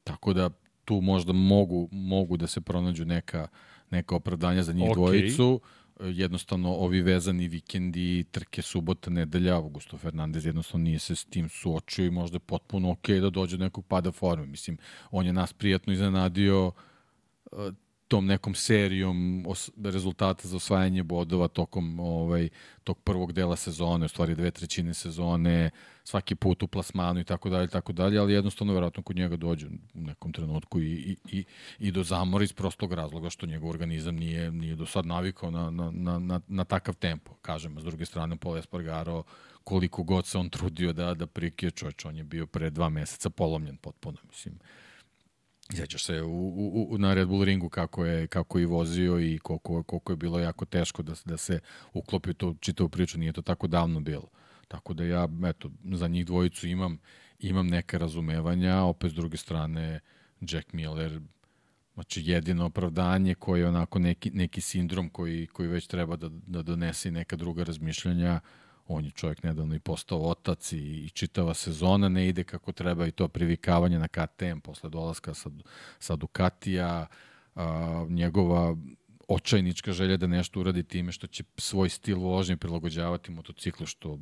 Tako 0.05 0.33
da 0.33 0.51
tu 0.85 1.01
možda 1.01 1.33
mogu, 1.33 1.89
mogu 1.93 2.37
da 2.37 2.47
se 2.47 2.61
pronađu 2.61 3.05
neka, 3.05 3.49
neka 3.91 4.15
opravdanja 4.15 4.63
za 4.63 4.73
njih 4.73 4.91
okay. 4.91 4.95
dvojicu 4.95 5.61
jednostavno 6.03 6.71
ovi 6.75 7.03
vezani 7.03 7.49
vikendi, 7.49 8.25
trke 8.31 8.63
subota, 8.63 9.11
nedelja, 9.11 9.57
Augusto 9.57 9.99
Fernandez 9.99 10.47
jednostavno 10.47 10.85
nije 10.85 10.99
se 10.99 11.17
s 11.17 11.25
tim 11.25 11.49
suočio 11.49 12.07
i 12.07 12.11
možda 12.11 12.37
je 12.37 12.41
potpuno 12.41 12.91
ok 12.91 13.09
da 13.09 13.31
dođe 13.31 13.57
do 13.57 13.65
nekog 13.65 13.87
pada 13.87 14.13
forme. 14.13 14.47
Mislim, 14.47 14.79
on 15.11 15.27
je 15.27 15.33
nas 15.33 15.53
prijatno 15.53 15.93
iznenadio 15.93 16.73
tom 18.11 18.27
nekom 18.27 18.55
serijom 18.55 19.47
rezultata 19.85 20.49
za 20.49 20.57
osvajanje 20.57 21.03
bodova 21.03 21.49
tokom 21.49 22.01
ovaj, 22.01 22.49
tog 22.85 22.99
prvog 22.99 23.33
dela 23.33 23.57
sezone, 23.57 24.05
u 24.05 24.09
stvari 24.09 24.35
dve 24.35 24.51
trećine 24.51 24.95
sezone, 24.95 25.71
svaki 26.05 26.35
put 26.35 26.63
u 26.63 26.67
plasmanu 26.67 27.21
i 27.21 27.25
tako 27.25 27.51
dalje, 27.51 27.69
tako 27.69 27.93
dalje, 27.93 28.19
ali 28.19 28.33
jednostavno 28.33 28.75
verovatno 28.75 29.03
kod 29.03 29.17
njega 29.17 29.37
dođe 29.37 29.67
u 29.95 30.01
nekom 30.01 30.33
trenutku 30.33 30.81
i, 30.81 30.93
i, 30.93 31.17
i, 31.39 31.45
i 31.79 31.91
do 31.91 32.03
zamora 32.03 32.45
iz 32.45 32.53
prostog 32.53 32.93
razloga 32.93 33.31
što 33.31 33.47
njegov 33.47 33.71
organizam 33.71 34.17
nije, 34.17 34.51
nije 34.53 34.75
do 34.75 34.87
sad 34.87 35.07
navikao 35.07 35.51
na, 35.51 35.71
na, 35.71 35.91
na, 35.91 36.19
na, 36.19 36.41
na 36.49 36.65
takav 36.65 36.95
tempo. 36.95 37.35
Kažem, 37.43 37.81
s 37.81 37.85
druge 37.85 38.07
strane, 38.07 38.37
Paul 38.37 38.59
Espargaro, 38.59 39.23
koliko 39.65 40.03
god 40.03 40.27
se 40.27 40.39
on 40.39 40.51
trudio 40.51 40.93
da, 40.93 41.15
da 41.15 41.27
prikije 41.27 41.71
čovječ, 41.71 42.05
on 42.05 42.17
je 42.17 42.25
bio 42.25 42.47
pre 42.47 42.71
dva 42.71 42.89
meseca 42.89 43.31
polomljen 43.31 43.77
potpuno, 43.77 44.19
mislim 44.29 44.59
Sjećaš 45.77 46.05
se 46.05 46.23
u, 46.23 46.49
u, 46.49 46.87
u, 46.91 46.99
na 46.99 47.15
Red 47.15 47.29
Bull 47.29 47.45
ringu 47.45 47.69
kako 47.69 48.05
je, 48.05 48.27
kako 48.27 48.59
je 48.59 48.67
vozio 48.67 49.21
i 49.21 49.39
koliko, 49.39 49.83
koliko 49.83 50.13
je 50.13 50.17
bilo 50.17 50.39
jako 50.39 50.65
teško 50.65 51.03
da, 51.03 51.13
da 51.25 51.37
se 51.37 51.61
uklopi 51.93 52.35
to 52.35 52.55
čitavu 52.61 52.89
priču, 52.89 53.19
nije 53.19 53.33
to 53.33 53.43
tako 53.43 53.67
davno 53.67 54.01
bilo. 54.01 54.29
Tako 54.69 54.95
da 54.95 55.05
ja, 55.05 55.29
eto, 55.47 55.71
za 55.93 56.09
njih 56.09 56.27
dvojicu 56.27 56.69
imam, 56.69 56.99
imam 57.39 57.67
neke 57.67 57.99
razumevanja, 57.99 58.83
opet 58.83 59.11
s 59.11 59.15
druge 59.15 59.37
strane 59.37 60.01
Jack 60.41 60.73
Miller, 60.73 61.21
znači 61.95 62.23
jedino 62.25 62.67
opravdanje 62.67 63.35
koje 63.35 63.61
je 63.61 63.69
onako 63.69 63.99
neki, 63.99 64.31
neki 64.31 64.61
sindrom 64.61 65.09
koji, 65.09 65.47
koji 65.47 65.69
već 65.69 65.87
treba 65.87 66.17
da, 66.17 66.29
da 66.29 66.63
donese 66.63 67.11
neka 67.11 67.37
druga 67.37 67.65
razmišljanja, 67.65 68.41
on 68.91 69.05
je 69.05 69.11
čovjek 69.11 69.43
nedavno 69.43 69.75
i 69.75 69.79
postao 69.79 70.19
otac 70.19 70.73
i, 70.73 70.79
i 70.79 71.11
čitava 71.11 71.55
sezona 71.55 72.09
ne 72.09 72.29
ide 72.29 72.45
kako 72.45 72.73
treba 72.73 73.07
i 73.07 73.11
to 73.11 73.29
privikavanje 73.29 73.99
na 73.99 74.09
KTM 74.09 74.59
posle 74.63 74.91
dolaska 74.91 75.35
sa, 75.35 75.51
sa 75.99 76.17
Ducatija, 76.17 77.07
a, 77.55 78.07
njegova 78.09 78.77
očajnička 79.29 79.93
želja 79.93 80.17
da 80.17 80.27
nešto 80.27 80.61
uradi 80.61 80.83
time 80.83 81.13
što 81.13 81.27
će 81.27 81.45
svoj 81.57 81.89
stil 81.89 82.19
vožnje 82.19 82.57
prilagođavati 82.57 83.31
motociklu, 83.31 83.87
što 83.87 84.19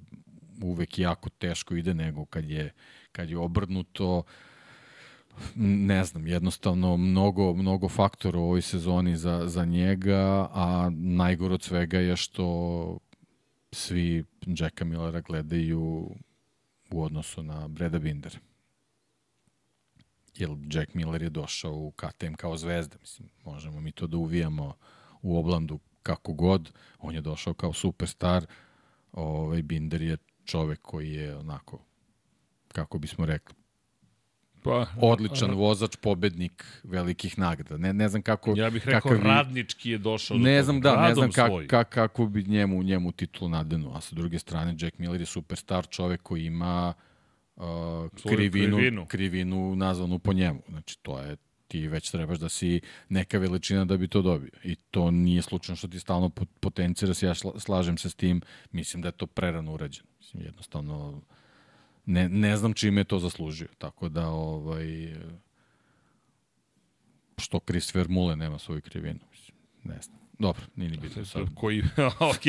uvek 0.63 0.99
jako 0.99 1.29
teško 1.29 1.77
ide 1.77 1.95
nego 1.95 2.25
kad 2.25 2.51
je, 2.51 2.73
kad 3.13 3.31
je 3.31 3.39
obrnuto 3.39 4.23
ne 5.57 6.05
znam, 6.05 6.27
jednostavno 6.27 6.97
mnogo, 6.97 7.55
mnogo 7.55 7.89
faktora 7.89 8.39
u 8.39 8.43
ovoj 8.43 8.63
sezoni 8.63 9.17
za, 9.17 9.49
za 9.49 9.65
njega, 9.65 10.49
a 10.53 10.91
najgore 10.93 11.55
od 11.55 11.63
svega 11.63 11.99
je 11.99 12.17
što 12.17 12.99
svi 13.73 14.25
Jacka 14.47 14.85
Millera 14.85 15.21
gledaju 15.21 16.11
u 16.91 17.03
odnosu 17.03 17.43
na 17.43 17.69
Breda 17.69 17.99
Binder. 17.99 18.39
Jer 20.35 20.51
Jack 20.73 20.95
Miller 20.95 21.23
je 21.23 21.31
došao 21.31 21.75
u 21.75 21.91
KTM 21.91 22.35
kao 22.35 22.57
zvezda. 22.57 22.97
Mislim, 23.01 23.29
možemo 23.45 23.81
mi 23.81 23.93
to 23.93 24.07
da 24.07 24.17
uvijamo 24.17 24.75
u 25.23 25.39
oblandu 25.39 25.79
kako 26.03 26.33
god. 26.33 26.73
On 26.99 27.15
je 27.15 27.21
došao 27.21 27.55
kao 27.55 27.73
superstar. 27.73 28.47
Ovaj, 29.13 29.63
Binder 29.63 30.03
je 30.03 30.17
čovek 30.45 30.83
koji 30.83 31.13
je 31.13 31.37
onako, 31.37 31.79
kako 32.69 32.99
bismo 32.99 33.27
rekli, 33.27 33.55
Pa, 34.63 34.87
odličan 34.97 35.55
vozač, 35.55 35.97
pobednik 35.97 36.65
velikih 36.85 37.39
nagrada. 37.39 37.77
Ne, 37.77 37.93
ne 37.93 38.09
znam 38.09 38.23
kako... 38.23 38.55
Ja 38.57 38.71
bih 38.71 38.87
rekao 38.87 39.11
kakav, 39.11 39.27
radnički 39.27 39.91
je 39.91 39.99
došao 39.99 40.39
ne 40.39 40.63
znam, 40.63 40.81
da, 40.81 41.09
ne 41.09 41.15
znam 41.15 41.31
kak, 41.33 41.51
kak, 41.67 41.89
kako 41.89 42.27
bi 42.27 42.43
njemu, 42.43 42.83
njemu 42.83 43.13
titulu 43.13 43.49
nadenu. 43.49 43.97
A 43.97 44.01
sa 44.01 44.15
druge 44.15 44.39
strane, 44.39 44.77
Jack 44.79 44.99
Miller 44.99 45.21
je 45.21 45.27
superstar, 45.27 45.87
čovek 45.87 46.23
koji 46.23 46.45
ima 46.45 46.95
uh, 47.57 47.65
krivinu, 48.23 48.77
krivinu. 48.77 49.07
krivinu 49.07 49.77
nazvanu 49.77 50.19
po 50.19 50.33
njemu. 50.33 50.63
Znači, 50.69 50.99
to 51.03 51.21
je 51.21 51.37
ti 51.69 51.89
već 51.89 52.11
trebaš 52.11 52.39
da 52.39 52.49
si 52.49 52.81
neka 53.09 53.39
veličina 53.39 53.85
da 53.85 53.97
bi 53.97 54.09
to 54.09 54.23
dobio. 54.23 54.51
I 54.65 54.75
to 54.75 55.11
nije 55.11 55.43
slučajno 55.43 55.77
što 55.77 55.89
ti 55.89 56.01
stalno 56.01 56.31
potenciraš, 56.61 57.23
ja 57.23 57.35
slažem 57.59 57.99
se 57.99 58.11
s 58.11 58.15
tim, 58.15 58.41
mislim 58.73 59.03
da 59.03 59.09
je 59.09 59.13
to 59.13 59.27
prerano 59.27 59.73
urađeno. 59.73 60.09
Mislim, 60.19 60.43
jednostavno, 60.43 61.23
ne, 62.09 62.29
ne 62.29 62.57
znam 62.57 62.75
čime 62.75 63.01
je 63.01 63.05
to 63.05 63.19
zaslužio. 63.19 63.69
Tako 63.79 64.09
da, 64.09 64.29
ovaj, 64.29 65.15
što 67.39 67.61
Christopher 67.61 68.09
Mule 68.09 68.37
nema 68.37 68.59
svoju 68.59 68.81
krivinu. 68.81 69.21
Ne 69.85 69.99
znam. 70.03 70.19
Dobro, 70.39 70.63
nije 70.77 70.91
ni 70.91 70.97
bitno 70.97 71.25
sad. 71.25 71.55
Koji, 71.55 71.83
ok, 72.31 72.45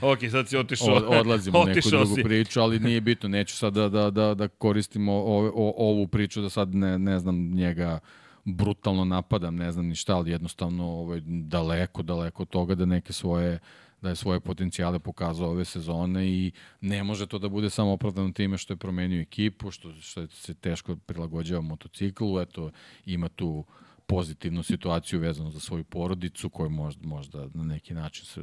ok, 0.00 0.18
sad 0.30 0.48
si 0.48 0.56
otišao. 0.56 0.94
Od, 0.94 1.04
odlazimo 1.08 1.60
u 1.60 1.64
neku 1.64 1.88
drugu 1.90 2.16
si. 2.16 2.22
priču, 2.22 2.60
ali 2.60 2.78
nije 2.78 3.00
bitno. 3.00 3.28
Neću 3.28 3.56
sad 3.56 3.74
da, 3.74 3.88
da, 3.88 4.10
da, 4.10 4.34
da 4.34 4.48
koristimo 4.48 5.12
o, 5.12 5.52
o, 5.54 5.74
ovu 5.76 6.06
priču, 6.06 6.42
da 6.42 6.50
sad 6.50 6.74
ne, 6.74 6.98
ne 6.98 7.18
znam 7.18 7.50
njega 7.54 7.98
brutalno 8.44 9.04
napadam, 9.04 9.56
ne 9.56 9.72
znam 9.72 9.86
ni 9.86 9.94
šta, 9.94 10.16
ali 10.16 10.30
jednostavno 10.30 10.84
ovaj, 10.84 11.20
daleko, 11.24 12.02
daleko 12.02 12.42
od 12.42 12.48
toga 12.48 12.74
da 12.74 12.84
neke 12.84 13.12
svoje 13.12 13.58
da 14.02 14.08
je 14.08 14.16
svoje 14.16 14.40
potencijale 14.40 14.98
pokazao 14.98 15.50
ove 15.50 15.64
sezone 15.64 16.28
i 16.28 16.52
ne 16.80 17.04
može 17.04 17.26
to 17.26 17.38
da 17.38 17.48
bude 17.48 17.70
samo 17.70 17.92
opravdano 17.92 18.32
time 18.32 18.58
što 18.58 18.72
je 18.72 18.76
promenio 18.76 19.20
ekipu, 19.20 19.70
što, 19.70 19.92
što 20.00 20.26
se 20.26 20.54
teško 20.54 20.96
prilagođava 20.96 21.60
motociklu, 21.60 22.40
eto 22.40 22.70
ima 23.06 23.28
tu 23.28 23.64
pozitivnu 24.06 24.62
situaciju 24.62 25.20
vezanu 25.20 25.50
za 25.50 25.60
svoju 25.60 25.84
porodicu 25.84 26.50
koju 26.50 26.70
možda, 26.70 27.06
možda 27.06 27.48
na 27.54 27.64
neki 27.64 27.94
način 27.94 28.24
se 28.26 28.40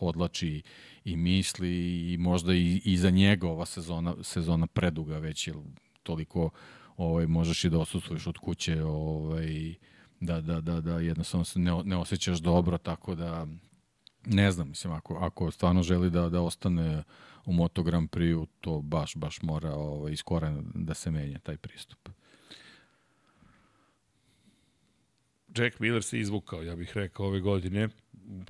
odlači 0.00 0.62
i 1.04 1.16
misli 1.16 1.70
i 2.12 2.16
možda 2.16 2.54
i, 2.54 2.80
i 2.84 2.96
za 2.96 3.10
njega 3.10 3.48
ova 3.48 3.66
sezona, 3.66 4.14
sezona 4.22 4.66
preduga 4.66 5.18
već 5.18 5.48
je 5.48 5.54
toliko 6.02 6.50
ovaj, 6.96 7.26
možeš 7.26 7.64
i 7.64 7.70
da 7.70 7.78
odsustuješ 7.78 8.26
od 8.26 8.38
kuće 8.38 8.82
ovaj, 8.84 9.74
da, 10.20 10.40
da, 10.40 10.60
da, 10.60 10.80
da 10.80 11.00
jednostavno 11.00 11.44
se 11.44 11.58
ne, 11.58 11.82
ne 11.84 11.96
osjećaš 11.96 12.38
dobro, 12.38 12.78
tako 12.78 13.14
da 13.14 13.46
ne 14.26 14.50
znam, 14.50 14.68
mislim, 14.68 14.92
ako, 14.92 15.14
ako 15.14 15.50
stvarno 15.50 15.82
želi 15.82 16.10
da, 16.10 16.28
da 16.28 16.40
ostane 16.40 17.02
u 17.44 17.52
Moto 17.52 17.82
Grand 17.82 18.10
Prix, 18.10 18.46
to 18.60 18.80
baš, 18.80 19.16
baš 19.16 19.42
mora 19.42 19.74
ovaj, 19.74 20.12
iskoreno 20.12 20.62
da 20.74 20.94
se 20.94 21.10
menja 21.10 21.38
taj 21.38 21.56
pristup. 21.56 22.08
Jack 25.56 25.80
Miller 25.80 26.02
se 26.02 26.20
izvukao, 26.20 26.62
ja 26.62 26.76
bih 26.76 26.92
rekao, 26.94 27.26
ove 27.26 27.40
godine. 27.40 27.88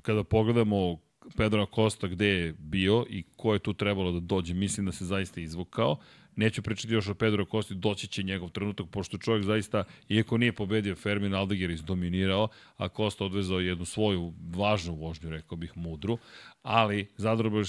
Kada 0.03 0.25
pogledamo 0.25 0.99
Pedro 1.37 1.63
Acosta 1.63 2.07
gde 2.07 2.27
je 2.27 2.53
bio 2.59 3.07
i 3.09 3.25
ko 3.37 3.53
je 3.53 3.59
tu 3.59 3.75
trebalo 3.75 4.13
da 4.13 4.21
dođe, 4.21 4.55
mislim 4.55 4.87
da 4.87 4.93
se 4.93 5.05
zaista 5.05 5.41
izvukao. 5.41 5.97
Neću 6.37 6.63
pričati 6.63 6.95
još 6.95 7.09
o 7.09 7.15
Pedro 7.15 7.43
Acosta, 7.43 7.75
doći 7.75 8.07
će 8.07 8.23
njegov 8.23 8.51
trenutak, 8.51 8.87
pošto 8.91 9.19
čovjek 9.19 9.45
zaista, 9.45 9.85
iako 10.09 10.39
nije 10.39 10.53
pobedio 10.53 10.95
Fermin 10.95 11.35
Aldegar 11.35 11.71
izdominirao, 11.71 12.49
a 12.77 12.89
Costa 12.89 13.25
odvezao 13.25 13.61
jednu 13.61 13.85
svoju 13.85 14.33
važnu 14.55 14.95
vožnju, 14.95 15.31
rekao 15.31 15.57
bih, 15.57 15.77
mudru, 15.77 16.19
ali 16.63 17.09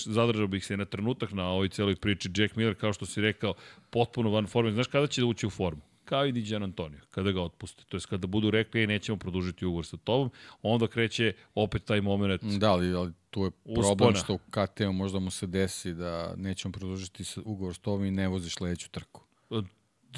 zadržao 0.05 0.47
bih 0.47 0.65
se 0.65 0.77
na 0.77 0.85
trenutak 0.85 1.31
na 1.31 1.47
ovoj 1.47 1.69
celoj 1.69 1.95
priči. 1.95 2.29
Jack 2.35 2.55
Miller, 2.55 2.75
kao 2.75 2.93
što 2.93 3.05
si 3.05 3.21
rekao, 3.21 3.53
potpuno 3.89 4.29
van 4.29 4.47
forme. 4.47 4.71
Znaš 4.71 4.87
kada 4.87 5.07
će 5.07 5.21
da 5.21 5.27
ući 5.27 5.47
u 5.47 5.49
formu? 5.49 5.81
kao 6.05 6.25
i 6.25 6.31
Diđan 6.31 6.63
Antonio, 6.63 6.99
kada 7.11 7.31
ga 7.31 7.41
otpuste. 7.41 7.83
To 7.89 7.97
je 7.97 8.01
kada 8.09 8.27
budu 8.27 8.51
rekli, 8.51 8.87
nećemo 8.87 9.17
produžiti 9.17 9.65
ugovor 9.65 9.85
sa 9.85 9.97
tobom, 9.97 10.31
onda 10.61 10.87
kreće 10.87 11.33
opet 11.55 11.85
taj 11.85 12.01
moment. 12.01 12.43
Da, 12.43 12.71
ali, 12.71 12.93
ali 12.93 13.11
tu 13.31 13.43
je 13.43 13.51
problem 13.75 14.15
što 14.15 14.33
u 14.33 14.37
KTM 14.37 14.91
možda 14.93 15.19
mu 15.19 15.31
se 15.31 15.47
desi 15.47 15.93
da 15.93 16.33
nećemo 16.37 16.71
produžiti 16.71 17.23
ugovor 17.45 17.75
s 17.75 17.79
tobom 17.79 18.05
i 18.05 18.11
ne 18.11 18.27
voziš 18.27 18.55
sledeću 18.55 18.89
trku. 18.89 19.21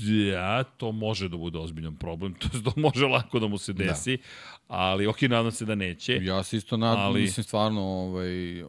Ja, 0.02 0.64
to 0.64 0.91
može 0.91 1.30
da 1.30 1.38
bude 1.38 1.57
ozbiljan 1.57 1.95
problem, 1.95 2.34
to, 2.40 2.48
to 2.48 2.73
može 2.76 3.06
lako 3.06 3.40
da 3.40 3.48
mu 3.48 3.57
se 3.57 3.73
da. 3.73 3.84
desi, 3.84 4.18
da. 4.18 4.23
ali 4.68 5.07
ok, 5.07 5.22
nadam 5.22 5.52
se 5.52 5.65
da 5.65 5.76
neće. 5.76 6.19
Ja 6.22 6.44
se 6.44 6.57
isto 6.57 6.77
nadam, 6.77 7.06
ali... 7.06 7.22
mislim 7.22 7.44
stvarno, 7.44 7.81
ovaj, 7.81 8.64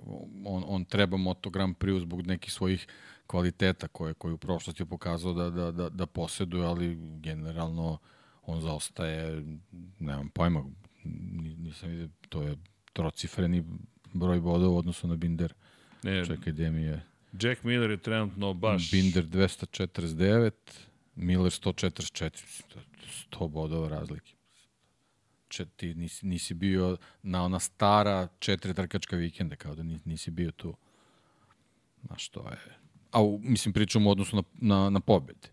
on, 0.44 0.64
on 0.66 0.84
treba 0.84 1.16
Moto 1.16 1.50
Grand 1.50 1.76
Prix 1.76 2.00
zbog 2.00 2.26
nekih 2.26 2.52
svojih 2.52 2.86
kvaliteta 3.26 3.88
koje, 3.88 4.14
koje 4.14 4.34
u 4.34 4.38
prošlosti 4.38 4.82
je 4.82 4.86
pokazao 4.86 5.32
da, 5.32 5.50
da, 5.50 5.70
da, 5.70 5.88
da 5.88 6.06
posjeduje, 6.06 6.66
ali 6.66 6.96
generalno 7.20 7.98
on 8.42 8.60
zaostaje, 8.60 9.44
nemam 9.98 10.28
pojma, 10.28 10.64
nisam 11.58 11.90
vidio, 11.90 12.08
to 12.28 12.42
je 12.42 12.56
trocifreni 12.92 13.64
broj 14.14 14.40
bodova 14.40 14.74
u 14.74 14.78
odnosu 14.78 15.08
na 15.08 15.16
Binder. 15.16 15.54
Ne, 16.02 16.24
Čekaj, 16.26 16.52
gde 16.52 16.70
mi 16.70 16.82
je... 16.82 17.02
Jack 17.40 17.64
Miller 17.64 17.90
je 17.90 17.96
trenutno 17.96 18.54
baš... 18.54 18.90
Binder 18.90 19.26
249, 19.26 20.50
Miller 21.14 21.52
144, 21.52 22.30
100 23.30 23.48
bodova 23.48 23.88
razlike. 23.88 24.32
Če, 25.48 25.66
ti 25.66 25.94
nisi, 25.94 26.26
nisi 26.26 26.54
bio 26.54 26.96
na 27.22 27.44
ona 27.44 27.60
stara 27.60 28.28
četiri 28.38 28.74
trkačka 28.74 29.16
vikenda, 29.16 29.56
kao 29.56 29.74
da 29.74 29.82
nisi 30.04 30.30
bio 30.30 30.50
tu. 30.50 30.76
Znaš, 32.02 32.28
to 32.28 32.48
je 32.50 32.84
a 33.14 33.38
mislim 33.40 33.72
pričamo 33.72 34.08
u 34.08 34.12
odnosu 34.12 34.36
na, 34.36 34.42
na, 34.52 34.90
na 34.90 35.00
pobede. 35.00 35.48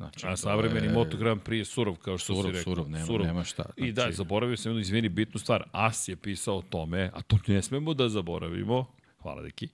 Znači, 0.00 0.26
a 0.26 0.36
savremeni 0.36 0.86
je... 0.86 0.92
Moto 0.92 1.16
Grand 1.16 1.40
Prix 1.42 1.58
je 1.58 1.64
surov, 1.64 1.96
kao 1.96 2.18
što 2.18 2.34
surov, 2.34 2.50
si 2.50 2.58
rekao. 2.58 2.74
Surov, 2.74 2.90
nema, 2.90 3.06
surov. 3.06 3.26
nema 3.26 3.44
šta. 3.44 3.62
Znači... 3.62 3.88
I 3.88 3.92
da, 3.92 4.08
zaboravio 4.10 4.56
sam 4.56 4.70
jednu, 4.70 4.80
izvini, 4.80 5.08
bitnu 5.08 5.40
stvar. 5.40 5.64
As 5.72 6.08
je 6.08 6.16
pisao 6.16 6.56
o 6.56 6.62
tome, 6.62 7.10
a 7.14 7.22
to 7.22 7.38
ne 7.46 7.62
smemo 7.62 7.94
da 7.94 8.08
zaboravimo. 8.08 8.86
Hvala, 9.22 9.42
deki. 9.42 9.68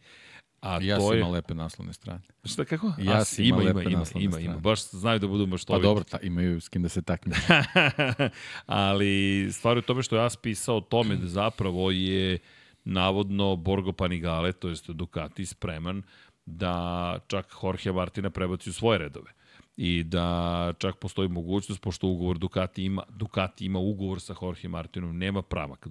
A 0.61 0.79
ja 0.83 0.99
to 0.99 1.13
je... 1.13 1.21
ima 1.21 1.29
lepe 1.29 1.55
naslovne 1.55 1.93
strane. 1.93 2.21
Šta 2.45 2.65
kako? 2.65 2.93
Ja 2.99 3.17
As, 3.17 3.39
ima, 3.39 3.63
ima, 3.63 3.71
ima, 3.71 3.83
ima, 3.83 4.05
ima, 4.15 4.41
ima, 4.41 4.57
baš 4.57 4.91
znaju 4.91 5.19
da 5.19 5.27
budu 5.27 5.59
to. 5.59 5.73
Pa 5.73 5.79
dobro, 5.79 6.05
ta, 6.05 6.19
imaju 6.23 6.61
s 6.61 6.69
kim 6.69 6.83
da 6.83 6.89
se 6.89 7.03
takne. 7.03 7.37
Ali 8.67 9.49
stvar 9.53 9.77
je 9.77 9.83
tome 9.83 10.03
što 10.03 10.17
je 10.17 10.25
As 10.25 10.37
pisao 10.37 10.77
o 10.77 10.81
tome 10.81 11.17
da 11.17 11.27
zapravo 11.27 11.91
je 11.91 12.39
navodno 12.85 13.57
Borgo 13.57 13.93
Panigale, 13.93 14.53
to 14.53 14.69
jest 14.69 14.91
Ducati, 14.91 15.47
spreman 15.47 16.03
da 16.47 17.19
čak 17.27 17.47
Jorge 17.63 17.93
Martina 17.93 18.31
prebaci 18.31 18.71
u 18.71 18.73
svoje 18.73 18.99
redove 18.99 19.36
i 19.77 20.03
da 20.03 20.73
čak 20.79 20.97
postoji 20.97 21.29
mogućnost, 21.29 21.81
pošto 21.81 22.07
ugovor 22.07 22.39
Ducati 22.39 22.85
ima, 22.85 23.03
Ducati 23.09 23.67
ima 23.67 23.79
ugovor 23.79 24.21
sa 24.21 24.35
Jorge 24.43 24.69
Martinom, 24.69 25.19
nema 25.19 25.43
pramak 25.43 25.87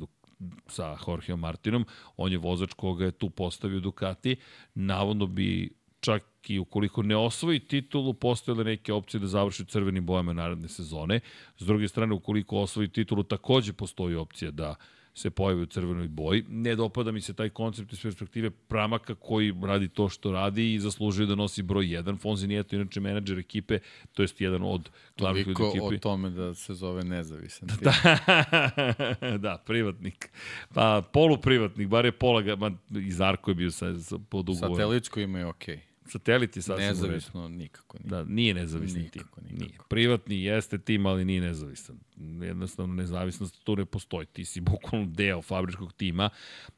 sa 0.67 0.97
Jorge 1.07 1.35
Martinom, 1.35 1.85
on 2.17 2.31
je 2.31 2.37
vozač 2.37 2.73
koga 2.73 3.05
je 3.05 3.11
tu 3.11 3.29
postavio 3.29 3.79
Ducati, 3.79 4.35
navodno 4.75 5.25
bi 5.25 5.73
čak 5.99 6.23
i 6.47 6.59
ukoliko 6.59 7.03
ne 7.03 7.15
osvoji 7.15 7.59
titulu, 7.59 8.13
postojale 8.13 8.63
neke 8.63 8.93
opcije 8.93 9.19
da 9.19 9.27
završi 9.27 9.65
crvenim 9.65 10.05
bojama 10.05 10.33
naredne 10.33 10.67
sezone. 10.67 11.19
S 11.57 11.65
druge 11.65 11.87
strane, 11.87 12.13
ukoliko 12.13 12.57
osvoji 12.57 12.87
titulu, 12.87 13.23
takođe 13.23 13.73
postoji 13.73 14.15
opcija 14.15 14.51
da 14.51 14.69
uh, 14.69 14.75
se 15.15 15.29
pojavi 15.29 15.61
u 15.61 15.65
crvenoj 15.65 16.07
boji. 16.07 16.43
Ne 16.49 16.75
dopada 16.75 17.11
mi 17.11 17.21
se 17.21 17.33
taj 17.33 17.49
koncept 17.49 17.93
iz 17.93 18.01
perspektive 18.01 18.49
Pramaka 18.49 19.15
koji 19.15 19.53
radi 19.63 19.87
to 19.87 20.09
što 20.09 20.31
radi 20.31 20.73
i 20.73 20.79
zaslužuje 20.79 21.25
da 21.25 21.35
nosi 21.35 21.63
broj 21.63 21.85
1. 21.85 22.17
Fonzi 22.21 22.47
nije 22.47 22.63
to 22.63 22.75
inače 22.75 22.99
menadžer 22.99 23.39
ekipe, 23.39 23.79
to 24.13 24.23
jest 24.23 24.41
jedan 24.41 24.63
od 24.63 24.89
glavnih 25.17 25.47
ljudi 25.47 25.63
ekipe. 25.67 25.95
o 25.95 25.97
tome 25.97 26.29
da 26.29 26.53
se 26.53 26.73
zove 26.73 27.03
nezavisan. 27.03 27.69
Da, 27.85 29.37
da, 29.37 29.63
privatnik. 29.65 30.29
Pa 30.73 31.03
poluprivatnik, 31.13 31.87
bare 31.87 32.11
pola, 32.11 32.55
ma, 32.55 32.71
i 32.99 33.11
Zarko 33.11 33.51
je 33.51 33.55
bio 33.55 33.71
sa, 33.71 33.99
sa 33.99 34.17
pod 34.29 34.49
ugovorom. 34.49 34.75
Satelitsko 34.75 35.19
ima 35.19 35.39
je 35.39 35.45
okej. 35.45 35.75
Okay. 35.75 35.94
Satelit 36.05 36.55
je 36.55 36.61
sasvim 36.61 36.87
Nezavisno 36.87 37.47
nikako 37.47 37.97
nije. 37.97 38.09
Da, 38.09 38.23
nije 38.23 38.53
nezavisni 38.53 39.01
nikako, 39.01 39.41
tim. 39.41 39.49
Nikako. 39.49 39.65
Nije. 39.65 39.77
Privatni 39.89 40.43
jeste 40.43 40.77
tim, 40.77 41.05
ali 41.05 41.25
nije 41.25 41.41
nezavisan. 41.41 41.99
Jednostavno, 42.41 42.93
nezavisnost 42.95 43.63
tu 43.63 43.75
ne 43.75 43.85
postoji. 43.85 44.25
Ti 44.25 44.45
si 44.45 44.61
bukvalno 44.61 45.07
deo 45.07 45.41
fabričkog 45.41 45.93
tima, 45.93 46.29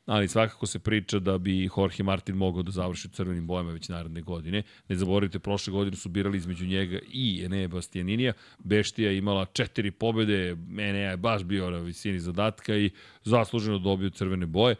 ali 0.05 0.27
svakako 0.27 0.65
se 0.65 0.79
priča 0.79 1.19
da 1.19 1.37
bi 1.37 1.69
Jorge 1.77 2.03
Martin 2.03 2.35
mogao 2.35 2.63
da 2.63 2.71
završi 2.71 3.07
u 3.07 3.11
crvenim 3.11 3.47
bojama 3.47 3.71
već 3.71 3.89
naredne 3.89 4.21
godine. 4.21 4.63
Ne 4.89 4.95
zaboravite, 4.95 5.39
prošle 5.39 5.71
godine 5.71 5.97
su 5.97 6.09
birali 6.09 6.37
između 6.37 6.65
njega 6.65 6.99
i 7.11 7.41
Enea 7.45 7.67
Bastianinija. 7.67 8.33
Beštija 8.59 9.11
imala 9.11 9.45
četiri 9.45 9.91
pobede, 9.91 10.57
Enea 10.79 11.11
je 11.11 11.17
baš 11.17 11.43
bio 11.43 11.69
na 11.69 11.77
visini 11.77 12.19
zadatka 12.19 12.77
i 12.77 12.89
zasluženo 13.23 13.79
dobio 13.79 14.09
crvene 14.09 14.45
boje 14.45 14.75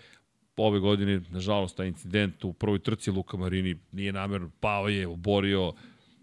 ove 0.58 0.80
godine, 0.80 1.22
nažalost, 1.30 1.78
taj 1.78 1.88
incident 1.88 2.44
u 2.44 2.54
prvoj 2.54 2.80
trci 2.80 3.12
Luka 3.12 3.38
Marini 3.38 3.76
nije 3.92 4.14
namerno, 4.14 4.52
pao 4.60 4.88
je, 4.88 5.08
oborio, 5.08 5.74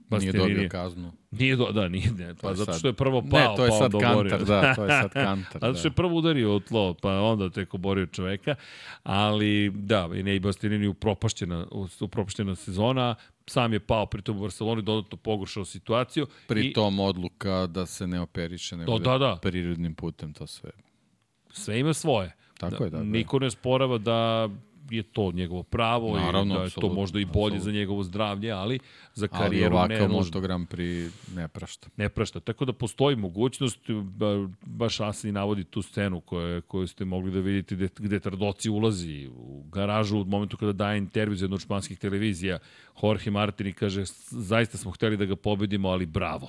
Bastianini. 0.09 0.44
Nije 0.44 0.55
dobio 0.55 0.69
kaznu. 0.69 1.12
Nije 1.31 1.56
do, 1.56 1.73
da, 1.73 1.89
nije, 1.89 2.11
ne, 2.11 2.35
pa 2.43 2.55
zato 2.55 2.73
što 2.73 2.89
je 2.89 2.93
prvo 2.93 3.23
pao, 3.31 3.51
ne, 3.51 3.56
to 3.56 3.65
je 3.65 3.70
pa 3.70 3.77
sad 3.77 3.93
kantar, 3.93 4.44
da, 4.44 4.74
to 4.74 4.85
je 4.85 4.89
sad 4.89 5.12
kantar. 5.27 5.61
zato 5.61 5.78
što 5.78 5.89
je 5.89 5.93
prvo 5.93 6.16
udario 6.16 6.56
u 6.56 6.61
tlo, 6.61 6.94
pa 6.94 7.20
onda 7.20 7.51
tek 7.51 7.74
oborio 7.74 8.06
čoveka, 8.06 8.55
ali 9.02 9.70
da, 9.70 10.11
i 10.15 10.23
ne 10.23 10.36
i 10.36 10.40
Bastianini 10.40 10.86
upropašćena, 10.86 11.66
upropašćena 12.01 12.55
sezona, 12.55 13.15
sam 13.47 13.73
je 13.73 13.81
pao 13.81 14.06
pritom 14.06 14.36
u 14.36 14.40
Barceloni, 14.40 14.82
dodatno 14.82 15.19
pogoršao 15.19 15.65
situaciju. 15.65 16.27
Pri 16.48 16.73
tom 16.73 17.01
odluka 17.01 17.66
da 17.66 17.86
se 17.86 18.06
ne 18.06 18.20
operiše, 18.20 18.77
nego 18.77 18.98
da, 18.98 19.11
da, 19.11 19.19
da. 19.19 19.39
prirodnim 19.43 19.94
putem 19.94 20.32
to 20.32 20.47
sve. 20.47 20.70
Sve 21.52 21.81
ima 21.81 21.94
svoje. 21.94 22.36
Tako 22.59 22.78
da, 22.78 22.85
je, 22.85 22.90
da. 22.90 23.02
Niko 23.02 23.39
ne 23.39 23.51
sporava 23.51 23.98
da 23.98 24.48
je 24.90 25.02
to 25.02 25.32
njegovo 25.32 25.62
pravo 25.62 26.16
Naravno, 26.16 26.55
i 26.55 26.59
da 26.59 26.64
je 26.64 26.70
to 26.70 26.89
možda 26.89 27.20
i 27.20 27.24
bolje 27.24 27.44
absolutno. 27.44 27.64
za 27.64 27.72
njegovo 27.72 28.02
zdravlje, 28.02 28.51
ali 28.51 28.78
za 29.14 29.28
karijeru 29.28 29.76
ali 29.76 29.94
ne 29.94 30.09
Moto 30.09 30.40
Grand 30.40 30.68
Prix 30.68 31.10
ne 31.36 31.48
prašta. 31.48 31.89
Ne 31.97 32.09
prašta. 32.09 32.40
Tako 32.40 32.64
da 32.64 32.72
postoji 32.72 33.16
mogućnost, 33.16 33.78
baš 34.62 35.01
Asani 35.01 35.32
navodi 35.32 35.64
tu 35.64 35.82
scenu 35.82 36.20
koju, 36.20 36.62
koju 36.62 36.86
ste 36.86 37.05
mogli 37.05 37.31
da 37.31 37.40
vidite 37.40 37.74
gde, 37.74 37.89
gde 37.98 38.20
Tardoci 38.20 38.70
ulazi 38.70 39.28
u 39.36 39.62
garažu 39.72 40.18
u 40.18 40.24
momentu 40.24 40.56
kada 40.56 40.72
daje 40.72 40.98
intervju 40.98 41.36
za 41.36 41.44
jednu 41.44 41.55
od 41.55 41.60
španskih 41.60 41.98
televizija. 41.98 42.59
Jorge 43.02 43.31
Martin 43.31 43.66
i 43.66 43.72
kaže, 43.72 44.05
zaista 44.31 44.78
smo 44.78 44.90
hteli 44.90 45.16
da 45.16 45.24
ga 45.24 45.36
pobedimo, 45.36 45.89
ali 45.89 46.06
bravo 46.06 46.48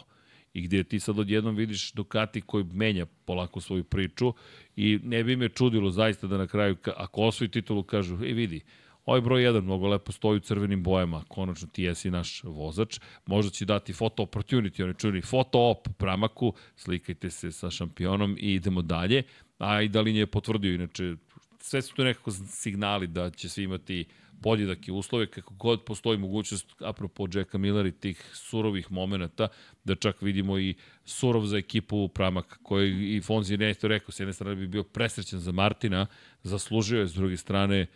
i 0.56 0.61
gde 0.61 0.84
ti 0.84 0.99
sad 0.99 1.19
odjednom 1.19 1.56
vidiš 1.56 1.91
Ducati 1.91 2.41
koji 2.41 2.64
menja 2.64 3.06
polako 3.26 3.61
svoju 3.61 3.84
priču 3.84 4.34
i 4.76 4.99
ne 5.03 5.23
bi 5.23 5.36
me 5.36 5.49
čudilo 5.49 5.91
zaista 5.91 6.27
da 6.27 6.38
na 6.38 6.48
kraju, 6.48 6.76
ako 6.98 7.22
osvoji 7.22 7.49
titulu, 7.49 7.84
kažu, 7.84 8.23
ej 8.23 8.34
vidi, 8.34 8.61
Ovaj 9.06 9.22
broj 9.22 9.41
1 9.41 9.61
mnogo 9.61 9.88
lepo 9.88 10.11
stoji 10.11 10.38
u 10.38 10.40
crvenim 10.40 10.84
bojama, 10.84 11.23
konačno 11.27 11.68
ti 11.68 11.84
jesi 11.84 12.10
naš 12.11 12.44
vozač, 12.44 12.99
možda 13.26 13.52
će 13.52 13.65
dati 13.65 13.94
foto 13.94 14.23
opportunity, 14.23 14.84
oni 14.84 14.94
čuli 14.94 15.22
foto 15.22 15.60
op 15.60 15.88
pramaku, 15.98 16.53
slikajte 16.76 17.30
se 17.30 17.52
sa 17.52 17.69
šampionom 17.72 18.38
i 18.40 18.53
idemo 18.53 18.82
dalje, 18.82 19.23
a 19.57 19.82
i 19.82 19.90
Dalin 19.90 20.15
je 20.15 20.27
potvrdio 20.27 20.73
inače 20.73 21.15
sve 21.60 21.82
su 21.82 21.95
to 21.95 22.03
nekako 22.03 22.32
signali 22.32 23.07
da 23.07 23.30
će 23.30 23.49
svi 23.49 23.64
imati 23.64 24.06
podjedake 24.41 24.91
uslove, 24.91 25.28
kako 25.28 25.53
god 25.53 25.84
postoji 25.84 26.18
mogućnost, 26.18 26.76
apropo 26.80 27.28
Jacka 27.34 27.57
Miller 27.57 27.86
i 27.86 27.91
tih 27.91 28.32
surovih 28.34 28.91
momenta, 28.91 29.48
da 29.84 29.95
čak 29.95 30.22
vidimo 30.22 30.60
i 30.60 30.76
surov 31.06 31.45
za 31.45 31.57
ekipu 31.57 32.07
Pramak, 32.07 32.60
koji 32.64 33.16
i 33.16 33.22
Fonzi 33.22 33.57
to 33.82 33.88
rekao, 33.88 34.12
s 34.12 34.20
jedne 34.20 34.34
strane 34.34 34.56
bi 34.56 34.68
bio 34.68 34.84
presrećan 34.84 35.40
za 35.40 35.52
Martina, 35.52 36.06
zaslužio 36.44 36.99
je, 36.99 37.07
s 37.07 37.14
druge 37.14 37.38
strane, 37.38 37.88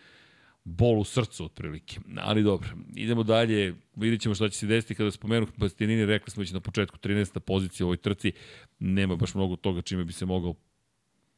bol 0.64 1.00
u 1.00 1.04
srcu 1.04 1.46
otprilike. 1.46 2.00
Ali 2.18 2.44
dobro, 2.44 2.70
idemo 2.96 3.24
dalje, 3.24 3.76
vidjet 3.96 4.22
ćemo 4.22 4.36
šta 4.36 4.50
će 4.50 4.58
se 4.58 4.68
desiti 4.68 4.96
kada 4.96 5.12
spomenu 5.12 5.48
Bastianini, 5.58 6.06
rekli 6.06 6.32
smo 6.32 6.42
već 6.42 6.52
na 6.52 6.60
početku 6.60 6.98
13. 6.98 7.40
pozicija 7.40 7.86
u 7.86 7.88
ovoj 7.88 7.98
trci, 7.98 8.32
nema 8.80 9.16
baš 9.16 9.34
mnogo 9.34 9.56
toga 9.56 9.82
čime 9.82 10.04
bi 10.04 10.14
se 10.14 10.26
mogao 10.26 10.56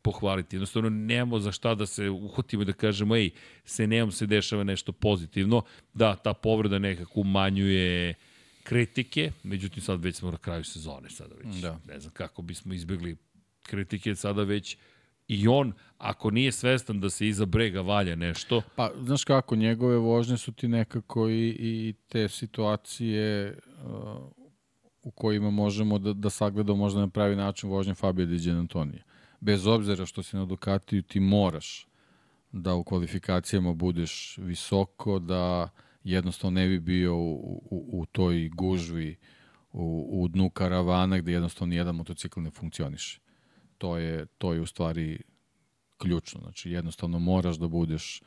pohvaliti. 0.01 0.55
Jednostavno, 0.55 0.89
nemamo 0.89 1.39
za 1.39 1.51
šta 1.51 1.75
da 1.75 1.85
se 1.85 2.09
uhotimo 2.09 2.63
i 2.63 2.65
da 2.65 2.73
kažemo, 2.73 3.15
ej, 3.15 3.29
se 3.65 3.87
nemam 3.87 4.11
se 4.11 4.25
dešava 4.25 4.63
nešto 4.63 4.91
pozitivno. 4.91 5.61
Da, 5.93 6.15
ta 6.15 6.33
povreda 6.33 6.79
nekako 6.79 7.19
umanjuje 7.19 8.13
kritike, 8.63 9.31
međutim 9.43 9.83
sad 9.83 10.03
već 10.03 10.15
smo 10.15 10.31
na 10.31 10.37
kraju 10.37 10.63
sezone 10.63 11.09
sada 11.09 11.35
već. 11.35 11.61
Da. 11.61 11.79
Ne 11.87 11.99
znam 11.99 12.13
kako 12.13 12.41
bismo 12.41 12.73
izbjegli 12.73 13.17
kritike 13.63 14.15
sada 14.15 14.43
već 14.43 14.77
i 15.27 15.47
on, 15.47 15.73
ako 15.97 16.31
nije 16.31 16.51
svestan 16.51 16.99
da 16.99 17.09
se 17.09 17.27
iza 17.27 17.45
brega 17.45 17.81
valja 17.81 18.15
nešto... 18.15 18.61
Pa, 18.75 18.91
znaš 19.03 19.23
kako, 19.23 19.55
njegove 19.55 19.97
vožnje 19.97 20.37
su 20.37 20.51
ti 20.51 20.67
nekako 20.67 21.29
i, 21.29 21.55
i 21.59 21.93
te 22.07 22.29
situacije 22.29 23.57
uh, 23.85 24.31
u 25.03 25.11
kojima 25.11 25.49
možemo 25.49 25.99
da, 25.99 26.13
da 26.13 26.29
sagledamo 26.29 26.77
možda 26.77 26.99
na 26.99 27.07
pravi 27.07 27.35
način 27.35 27.69
vožnje 27.69 27.93
Fabio 27.93 28.25
Di 28.25 28.51
Antonija 28.51 29.03
bez 29.41 29.67
obzira 29.67 30.05
što 30.05 30.23
si 30.23 30.35
na 30.35 30.45
Ducatiju, 30.45 31.01
ti 31.01 31.19
moraš 31.19 31.87
da 32.51 32.75
u 32.75 32.83
kvalifikacijama 32.83 33.73
budeš 33.73 34.37
visoko, 34.37 35.19
da 35.19 35.69
jednostavno 36.03 36.59
ne 36.59 36.67
bi 36.67 36.79
bio 36.79 37.15
u, 37.15 37.63
u, 37.69 38.01
u 38.01 38.05
toj 38.05 38.49
gužvi 38.49 39.17
u, 39.71 40.07
u 40.11 40.27
dnu 40.27 40.49
karavana 40.49 41.17
gde 41.17 41.31
jednostavno 41.31 41.69
nijedan 41.69 41.95
motocikl 41.95 42.41
ne 42.41 42.51
funkcioniše. 42.51 43.19
To 43.77 43.97
je, 43.97 44.25
to 44.25 44.53
je 44.53 44.61
u 44.61 44.65
stvari 44.65 45.21
ključno. 45.97 46.41
Znači 46.41 46.71
jednostavno 46.71 47.19
moraš 47.19 47.57
da 47.57 47.67
budeš, 47.67 48.21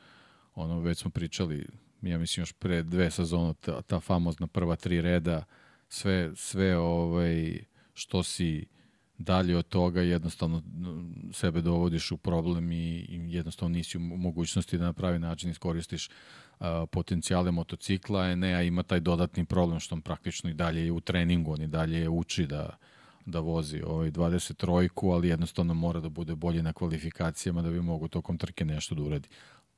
ono 0.55 0.79
već 0.79 0.97
smo 0.97 1.11
pričali, 1.11 1.67
ja 2.01 2.17
mislim 2.17 2.41
još 2.41 2.53
pre 2.53 2.83
dve 2.83 3.11
sezona, 3.11 3.53
ta, 3.53 3.81
ta 3.81 3.99
famozna 3.99 4.47
prva 4.47 4.75
tri 4.75 5.01
reda, 5.01 5.43
sve, 5.87 6.31
sve 6.35 6.77
ovaj, 6.77 7.63
što 7.93 8.23
si 8.23 8.65
dalje 9.17 9.57
od 9.57 9.67
toga 9.67 10.01
jednostavno 10.01 10.63
sebe 11.33 11.61
dovodiš 11.61 12.11
u 12.11 12.17
problem 12.17 12.71
i, 12.71 12.99
i 12.99 13.33
jednostavno 13.33 13.73
nisi 13.73 13.97
u 13.97 14.01
mogućnosti 14.01 14.77
da 14.77 14.85
na 14.85 14.93
pravi 14.93 15.19
način 15.19 15.49
iskoristiš 15.49 16.09
potencijale 16.91 17.51
motocikla, 17.51 18.21
a 18.21 18.35
ne, 18.35 18.53
a 18.53 18.61
ima 18.61 18.83
taj 18.83 18.99
dodatni 18.99 19.45
problem 19.45 19.79
što 19.79 19.95
on 19.95 20.01
praktično 20.01 20.49
i 20.49 20.53
dalje 20.53 20.85
je 20.85 20.91
u 20.91 20.99
treningu, 20.99 21.53
on 21.53 21.61
i 21.61 21.67
dalje 21.67 21.99
je 21.99 22.09
uči 22.09 22.45
da, 22.45 22.77
da 23.25 23.39
vozi 23.39 23.81
ovaj 23.85 24.11
23-ku, 24.11 25.11
ali 25.11 25.27
jednostavno 25.27 25.73
mora 25.73 25.99
da 25.99 26.09
bude 26.09 26.35
bolji 26.35 26.61
na 26.61 26.73
kvalifikacijama 26.73 27.61
da 27.61 27.69
bi 27.69 27.81
mogu 27.81 28.07
tokom 28.07 28.37
trke 28.37 28.65
nešto 28.65 28.95
da 28.95 29.01
uradi. 29.01 29.29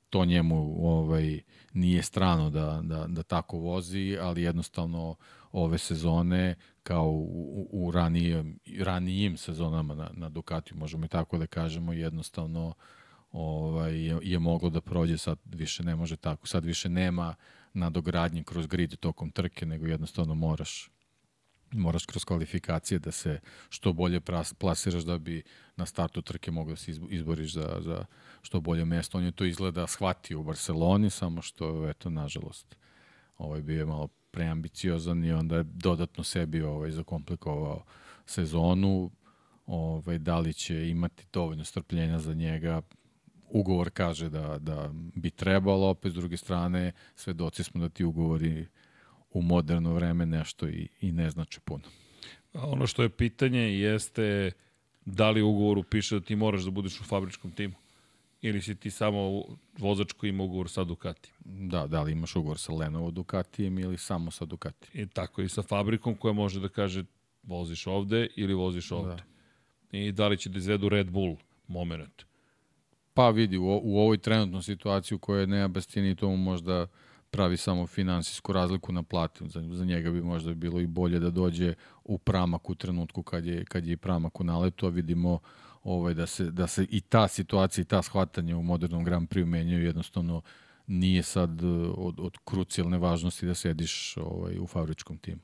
To 0.09 0.25
njemu 0.25 0.75
ovaj 0.87 1.39
nije 1.73 2.03
strano 2.03 2.49
da, 2.49 2.81
da, 2.83 3.07
da 3.07 3.23
tako 3.23 3.57
vozi, 3.57 4.17
ali 4.21 4.41
jednostavno 4.41 5.15
ove 5.51 5.77
sezone 5.77 6.55
kao 6.83 7.09
u, 7.09 7.69
u 7.71 7.91
ranijim, 7.91 8.59
ranijim 8.79 9.37
sezonama 9.37 9.95
na, 9.95 10.09
na 10.13 10.29
Ducatiju, 10.29 10.77
možemo 10.77 11.05
i 11.05 11.07
tako 11.07 11.37
da 11.37 11.47
kažemo, 11.47 11.93
jednostavno 11.93 12.73
ovaj, 13.31 14.05
je, 14.05 14.19
je 14.23 14.39
moglo 14.39 14.69
da 14.69 14.81
prođe, 14.81 15.17
sad 15.17 15.39
više 15.45 15.83
ne 15.83 15.95
može 15.95 16.17
tako, 16.17 16.47
sad 16.47 16.65
više 16.65 16.89
nema 16.89 17.35
nadogradnje 17.73 18.43
kroz 18.43 18.67
grid 18.67 18.95
tokom 18.95 19.31
trke, 19.31 19.65
nego 19.65 19.87
jednostavno 19.87 20.35
moraš 20.35 20.89
moraš 21.71 22.05
kroz 22.05 22.25
kvalifikacije 22.25 22.99
da 22.99 23.11
se 23.11 23.39
što 23.69 23.93
bolje 23.93 24.21
plasiraš 24.57 25.03
da 25.03 25.17
bi 25.17 25.43
na 25.75 25.85
startu 25.85 26.21
trke 26.21 26.51
mogao 26.51 26.73
da 26.73 26.77
se 26.77 26.91
izboriš 27.09 27.53
za, 27.53 27.77
za 27.81 28.05
što 28.41 28.61
bolje 28.61 28.85
mesto. 28.85 29.17
On 29.17 29.23
je 29.23 29.31
to 29.31 29.45
izgleda 29.45 29.87
shvatio 29.87 30.39
u 30.39 30.43
Barceloni, 30.43 31.09
samo 31.09 31.41
što, 31.41 31.89
eto, 31.89 32.09
nažalost, 32.09 32.75
ovaj 33.37 33.61
bio 33.61 33.79
je 33.79 33.85
malo 33.85 34.07
preambiciozan 34.31 35.23
i 35.25 35.31
onda 35.31 35.57
je 35.57 35.63
dodatno 35.63 36.23
sebi 36.23 36.61
ovaj, 36.61 36.91
zakomplikovao 36.91 37.83
sezonu. 38.25 39.11
Ovaj, 39.65 40.17
da 40.17 40.39
li 40.39 40.53
će 40.53 40.89
imati 40.89 41.25
dovoljno 41.33 41.63
strpljenja 41.63 42.19
za 42.19 42.33
njega, 42.33 42.81
ugovor 43.49 43.89
kaže 43.89 44.29
da, 44.29 44.57
da 44.59 44.89
bi 44.93 45.29
trebalo, 45.29 45.89
opet 45.89 46.11
s 46.11 46.15
druge 46.15 46.37
strane 46.37 46.91
svedoci 47.15 47.63
smo 47.63 47.81
da 47.81 47.89
ti 47.89 48.03
ugovori 48.03 48.67
u 49.31 49.41
moderno 49.41 49.93
vreme 49.93 50.25
nešto 50.25 50.67
i, 50.67 50.87
i 51.01 51.11
ne 51.11 51.29
znači 51.29 51.59
puno. 51.59 51.83
Ono 52.53 52.87
što 52.87 53.03
je 53.03 53.09
pitanje 53.09 53.59
jeste 53.59 54.51
da 55.05 55.29
li 55.29 55.41
u 55.41 55.49
ugovoru 55.49 55.83
piše 55.83 56.19
da 56.19 56.25
ti 56.25 56.35
moraš 56.35 56.63
da 56.63 56.71
budeš 56.71 57.01
u 57.01 57.03
fabričkom 57.03 57.51
timu? 57.51 57.75
Ili 58.41 58.61
si 58.61 58.75
ti 58.75 58.91
samo 58.91 59.43
vozač 59.77 60.11
koji 60.11 60.29
ima 60.29 60.43
ugovor 60.43 60.69
sa 60.69 60.83
Ducati? 60.83 61.31
Da, 61.45 61.87
da 61.87 62.01
li 62.01 62.11
imaš 62.11 62.35
ugovor 62.35 62.59
sa 62.59 62.73
Lenovo 62.73 63.11
Ducatijem 63.11 63.79
ili 63.79 63.97
samo 63.97 64.31
sa 64.31 64.45
Ducati? 64.45 64.87
I 64.93 65.07
tako 65.07 65.41
i 65.41 65.49
sa 65.49 65.61
fabrikom 65.61 66.15
koja 66.15 66.33
može 66.33 66.59
da 66.59 66.69
kaže 66.69 67.03
voziš 67.43 67.87
ovde 67.87 68.27
ili 68.35 68.53
voziš 68.53 68.91
ovde. 68.91 69.15
Da. 69.15 69.97
I 69.97 70.11
da 70.11 70.27
li 70.27 70.37
će 70.37 70.49
da 70.49 70.57
izvedu 70.57 70.89
Red 70.89 71.11
Bull 71.11 71.35
moment? 71.67 72.25
Pa 73.13 73.29
vidi, 73.29 73.57
u, 73.57 73.81
u 73.83 73.99
ovoj 73.99 74.17
trenutnoj 74.17 74.61
situaciji 74.61 75.15
u 75.15 75.19
kojoj 75.19 75.47
Nea 75.47 75.67
Bastini 75.67 76.15
to 76.15 76.35
možda 76.35 76.87
pravi 77.31 77.57
samo 77.57 77.87
finansijsku 77.87 78.53
razliku 78.53 78.91
na 78.91 79.03
plati. 79.03 79.49
Za, 79.49 79.63
za 79.71 79.85
njega 79.85 80.11
bi 80.11 80.21
možda 80.21 80.53
bilo 80.53 80.79
i 80.79 80.87
bolje 80.87 81.19
da 81.19 81.29
dođe 81.29 81.73
u 82.03 82.17
pramak 82.17 82.69
u 82.69 82.75
trenutku 82.75 83.23
kad 83.23 83.45
je, 83.45 83.65
kad 83.65 83.85
je 83.85 83.93
i 83.93 83.97
pramak 83.97 84.39
u 84.39 84.43
naletu, 84.43 84.85
a 84.85 84.89
vidimo 84.89 85.39
ovaj, 85.87 86.13
da, 86.13 86.25
se, 86.25 86.51
da 86.51 86.67
se 86.67 86.87
i 86.89 87.01
ta 87.01 87.27
situacija 87.27 87.81
i 87.81 87.85
ta 87.85 88.01
shvatanje 88.01 88.55
u 88.55 88.63
modernom 88.63 89.03
Grand 89.03 89.29
Prix 89.29 89.45
menjaju 89.45 89.85
jednostavno 89.85 90.41
nije 90.87 91.23
sad 91.23 91.63
eh, 91.63 91.67
od, 91.97 92.19
od 92.19 92.37
krucijalne 92.45 92.97
važnosti 92.97 93.45
da 93.45 93.55
sediš 93.55 94.17
ovaj, 94.17 94.59
u 94.59 94.67
fabričkom 94.67 95.17
timu. 95.17 95.41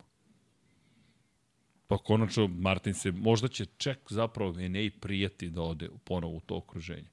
Pa 1.87 1.97
konačno 1.97 2.47
Martin 2.47 2.93
se, 2.93 3.11
možda 3.11 3.47
će 3.47 3.65
ček 3.65 3.99
zapravo 4.09 4.59
Enei 4.59 4.89
prijeti 4.89 5.49
da 5.49 5.61
ode 5.61 5.89
ponovo 6.03 6.37
u 6.37 6.39
to 6.39 6.57
okruženje. 6.57 7.09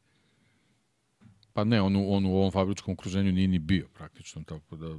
Pa 1.52 1.64
ne, 1.64 1.80
on, 1.80 1.96
on 1.96 2.26
u 2.26 2.36
ovom 2.36 2.50
fabričkom 2.50 2.94
okruženju 2.94 3.32
nije 3.32 3.48
ni 3.48 3.58
bio 3.58 3.88
praktično, 3.94 4.42
tako 4.46 4.76
da 4.76 4.98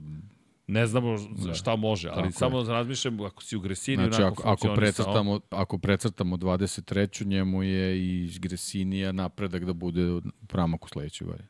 Ne 0.72 0.88
znamo 0.88 1.18
da. 1.46 1.54
šta 1.54 1.76
može, 1.76 2.10
ali 2.10 2.22
Tako 2.22 2.40
samo 2.40 2.64
da 2.64 2.72
razmišljam, 2.72 3.22
ako 3.22 3.44
si 3.44 3.56
u 3.56 3.60
Gresini, 3.60 4.04
znači, 4.04 4.24
ako, 4.24 4.44
ako, 4.50 4.76
precrtamo, 4.76 5.40
ako 5.50 5.78
precrtamo 5.78 6.38
23. 6.38 7.26
njemu 7.26 7.64
je 7.64 8.00
i 8.00 8.30
Gresinija 8.40 9.12
napredak 9.12 9.66
da 9.66 9.74
bude 9.74 10.12
u 10.12 10.22
pramaku 10.48 10.90
sledećoj 10.90 11.28
godini. 11.28 11.48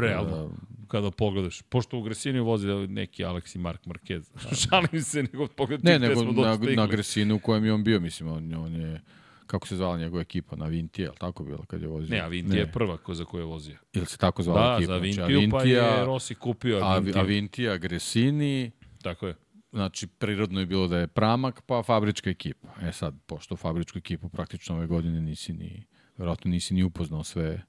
Realno, 0.00 0.48
da, 0.48 0.54
kada 0.88 1.10
pogledaš. 1.10 1.62
Pošto 1.62 1.98
u 1.98 2.02
Gresiniju 2.02 2.44
vozi 2.44 2.66
neki 2.68 3.24
Alex 3.24 3.56
i 3.56 3.58
Mark 3.58 3.86
Marquez. 3.86 4.22
Šalim 4.68 5.02
se, 5.02 5.22
nego 5.22 5.46
pogledaj 5.46 5.98
ne, 5.98 6.08
nego 6.08 6.24
na, 6.24 6.58
na 6.76 6.86
Gresinu 6.86 7.34
u 7.34 7.38
kojem 7.38 7.64
je 7.64 7.72
on 7.72 7.84
bio, 7.84 8.00
mislim, 8.00 8.28
on, 8.28 8.54
on 8.54 8.74
je 8.74 9.00
kako 9.48 9.66
se 9.66 9.76
zvala 9.76 9.98
njegova 9.98 10.22
ekipa, 10.22 10.56
na 10.56 10.66
Vintije, 10.66 11.06
je 11.06 11.12
tako 11.18 11.44
bilo 11.44 11.64
kad 11.66 11.82
je 11.82 11.88
vozio? 11.88 12.16
Ne, 12.16 12.20
Avintija 12.20 12.60
je 12.60 12.72
prva 12.72 12.96
ko 12.96 13.14
za 13.14 13.24
koju 13.24 13.40
je 13.40 13.44
vozio. 13.44 13.78
Ili 13.92 14.06
se 14.06 14.18
tako 14.18 14.42
zvala 14.42 14.68
da, 14.68 14.76
ekipa? 14.76 14.92
Da, 14.92 14.98
za 14.98 15.02
Vintiju, 15.02 15.24
znači, 15.24 15.34
Avintija, 15.34 15.82
pa 15.88 15.98
je 15.98 16.04
Rossi 16.04 16.34
kupio 16.34 16.78
Avintiju. 16.84 17.20
Avintija, 17.20 17.76
Gresini. 17.76 18.70
Tako 19.02 19.26
je. 19.26 19.34
Znači, 19.72 20.06
prirodno 20.06 20.60
je 20.60 20.66
bilo 20.66 20.88
da 20.88 20.98
je 20.98 21.06
Pramak, 21.06 21.62
pa 21.66 21.82
fabrička 21.82 22.30
ekipa. 22.30 22.68
E 22.82 22.92
sad, 22.92 23.14
pošto 23.26 23.56
fabričku 23.56 23.98
ekipu 23.98 24.28
praktično 24.28 24.76
ove 24.76 24.86
godine 24.86 25.20
nisi 25.20 25.52
ni, 25.52 25.86
verovatno 26.16 26.50
nisi 26.50 26.74
ni 26.74 26.82
upoznao 26.82 27.24
sve, 27.24 27.62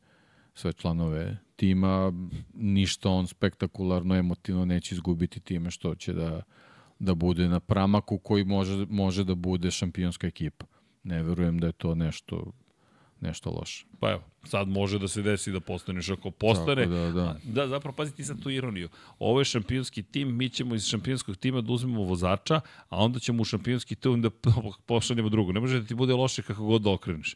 sve 0.53 0.73
članove 0.73 1.37
tima, 1.55 2.13
ništa 2.53 3.09
on 3.09 3.27
spektakularno, 3.27 4.15
emotivno 4.15 4.65
neće 4.65 4.95
izgubiti 4.95 5.39
time 5.39 5.71
što 5.71 5.95
će 5.95 6.13
da, 6.13 6.41
da 6.99 7.15
bude 7.15 7.47
na 7.47 7.59
Pramaku 7.59 8.17
koji 8.17 8.43
može, 8.43 8.85
može 8.89 9.23
da 9.23 9.35
bude 9.35 9.71
šampionska 9.71 10.27
ekipa 10.27 10.65
ne 11.03 11.23
verujem 11.23 11.59
da 11.59 11.67
je 11.67 11.73
to 11.73 11.95
nešto 11.95 12.51
nešto 13.21 13.49
loše. 13.49 13.85
Pa 13.99 14.11
evo, 14.11 14.21
sad 14.43 14.67
može 14.67 14.99
da 14.99 15.07
se 15.07 15.21
desi 15.21 15.51
da 15.51 15.59
postaneš 15.59 16.09
ako 16.09 16.31
postane. 16.31 16.83
Tako 16.83 16.95
da, 16.95 17.11
da. 17.11 17.35
da, 17.43 17.67
zapravo 17.67 17.95
pazi 17.95 18.15
ti 18.15 18.23
sad 18.23 18.43
tu 18.43 18.49
ironiju. 18.49 18.89
Ovo 19.19 19.39
je 19.39 19.45
šampionski 19.45 20.03
tim, 20.03 20.37
mi 20.37 20.49
ćemo 20.49 20.75
iz 20.75 20.85
šampionskog 20.85 21.37
tima 21.37 21.61
da 21.61 21.73
uzmemo 21.73 22.03
vozača, 22.03 22.61
a 22.89 22.97
onda 22.97 23.19
ćemo 23.19 23.41
u 23.41 23.45
šampionski 23.45 23.95
tim 23.95 24.21
da 24.21 24.29
pošaljemo 24.85 25.29
drugo. 25.29 25.51
Ne 25.51 25.59
može 25.59 25.79
da 25.79 25.87
ti 25.87 25.95
bude 25.95 26.13
loše 26.13 26.41
kako 26.41 26.63
god 26.63 26.81
da 26.81 26.91
okreneš. 26.91 27.35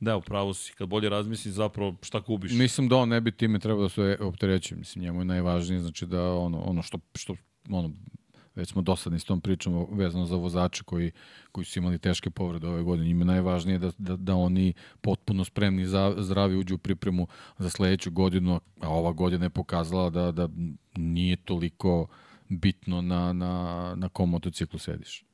Da, 0.00 0.16
upravo 0.16 0.54
si. 0.54 0.72
Kad 0.72 0.88
bolje 0.88 1.08
razmisliš 1.08 1.54
zapravo 1.54 1.94
šta 2.02 2.20
gubiš. 2.20 2.52
Mislim 2.52 2.88
da 2.88 2.96
on 2.96 3.08
ne 3.08 3.20
bi 3.20 3.32
time 3.32 3.58
trebao 3.58 3.82
da 3.82 3.88
se 3.88 4.16
optereći. 4.20 4.74
Mislim, 4.74 5.04
njemu 5.04 5.20
je 5.20 5.24
najvažnije, 5.24 5.80
znači 5.80 6.06
da 6.06 6.32
ono, 6.32 6.60
ono 6.60 6.82
što, 6.82 6.98
što 7.14 7.36
ono, 7.70 7.90
Već 8.54 8.68
smo 8.68 8.82
dosadni 8.82 9.18
s 9.18 9.24
tom 9.24 9.40
pričom 9.40 9.86
vezano 9.90 10.26
za 10.26 10.36
vozače 10.36 10.82
koji, 10.84 11.12
koji 11.52 11.64
su 11.64 11.78
imali 11.78 11.98
teške 11.98 12.30
povrede 12.30 12.68
ove 12.68 12.82
godine. 12.82 13.08
Njima 13.08 13.24
najvažnije 13.24 13.78
da, 13.78 13.90
da, 13.98 14.16
da 14.16 14.34
oni 14.34 14.72
potpuno 15.00 15.44
spremni 15.44 15.86
za 15.86 16.14
zdravi 16.18 16.56
uđu 16.56 16.74
u 16.74 16.78
pripremu 16.78 17.26
za 17.58 17.70
sledeću 17.70 18.10
godinu, 18.10 18.60
a 18.80 18.88
ova 18.88 19.12
godina 19.12 19.44
je 19.44 19.50
pokazala 19.50 20.10
da, 20.10 20.32
da 20.32 20.48
nije 20.96 21.36
toliko 21.36 22.06
bitno 22.48 23.02
na, 23.02 23.32
na, 23.32 23.94
na 23.96 24.08
kom 24.08 24.30
motociklu 24.30 24.78
sediš. 24.78 25.24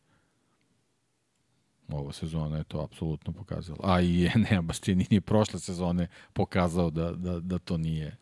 Ova 1.89 2.13
sezona 2.13 2.57
je 2.57 2.65
to 2.65 2.81
apsolutno 2.81 3.33
pokazala. 3.33 3.79
A 3.83 4.01
i 4.01 4.31
Enea 4.35 4.63
Bastianini 4.63 5.21
prošle 5.21 5.61
sezone 5.61 6.09
pokazao 6.33 6.91
da, 6.91 7.13
da, 7.13 7.41
da 7.41 7.59
to 7.59 7.77
nije 7.77 8.17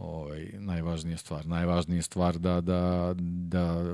ovaj, 0.00 0.50
najvažnija 0.58 1.16
stvar. 1.16 1.46
Najvažnija 1.46 2.02
stvar 2.02 2.38
da, 2.38 2.60
da, 2.60 3.14
da 3.18 3.84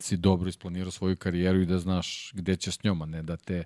si 0.00 0.16
dobro 0.16 0.48
isplanirao 0.48 0.90
svoju 0.90 1.16
karijeru 1.16 1.60
i 1.60 1.66
da 1.66 1.78
znaš 1.78 2.32
gde 2.34 2.56
će 2.56 2.70
s 2.70 2.82
njom, 2.84 3.02
a 3.02 3.06
ne 3.06 3.22
da 3.22 3.36
te, 3.36 3.64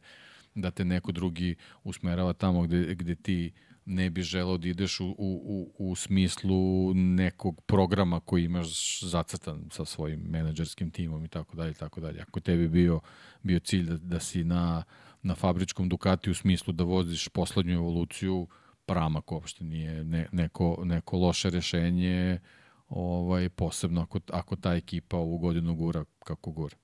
da 0.54 0.70
te 0.70 0.84
neko 0.84 1.12
drugi 1.12 1.54
usmerava 1.84 2.32
tamo 2.32 2.62
gde, 2.62 2.94
gde 2.94 3.14
ti 3.14 3.52
ne 3.84 4.10
bi 4.10 4.22
želeo 4.22 4.58
da 4.58 4.68
ideš 4.68 5.00
u, 5.00 5.14
u, 5.18 5.72
u 5.78 5.96
smislu 5.96 6.94
nekog 6.94 7.60
programa 7.60 8.20
koji 8.20 8.44
imaš 8.44 9.00
zacrtan 9.02 9.68
sa 9.70 9.84
svojim 9.84 10.20
menadžerskim 10.20 10.90
timom 10.90 11.24
i 11.24 11.28
tako 11.28 11.56
dalje 11.56 11.74
tako 11.74 12.00
dalje. 12.00 12.20
Ako 12.20 12.40
tebi 12.40 12.68
bio 12.68 13.00
bio 13.42 13.58
cilj 13.58 13.84
da, 13.84 13.96
da 13.96 14.20
si 14.20 14.44
na 14.44 14.82
na 15.22 15.34
fabričkom 15.34 15.88
Ducati 15.88 16.30
u 16.30 16.34
smislu 16.34 16.72
da 16.72 16.84
voziš 16.84 17.28
poslednju 17.28 17.74
evoluciju, 17.74 18.46
pramak 18.86 19.32
uopšte 19.32 19.64
nije 19.64 20.04
ne, 20.04 20.28
neko, 20.32 20.82
neko 20.84 21.16
loše 21.16 21.50
rešenje, 21.50 22.40
ovaj, 22.88 23.48
posebno 23.48 24.02
ako, 24.02 24.20
ako 24.30 24.56
ta 24.56 24.74
ekipa 24.74 25.16
ovu 25.16 25.38
godinu 25.38 25.74
gura 25.74 26.04
kako 26.18 26.50
gura. 26.50 26.76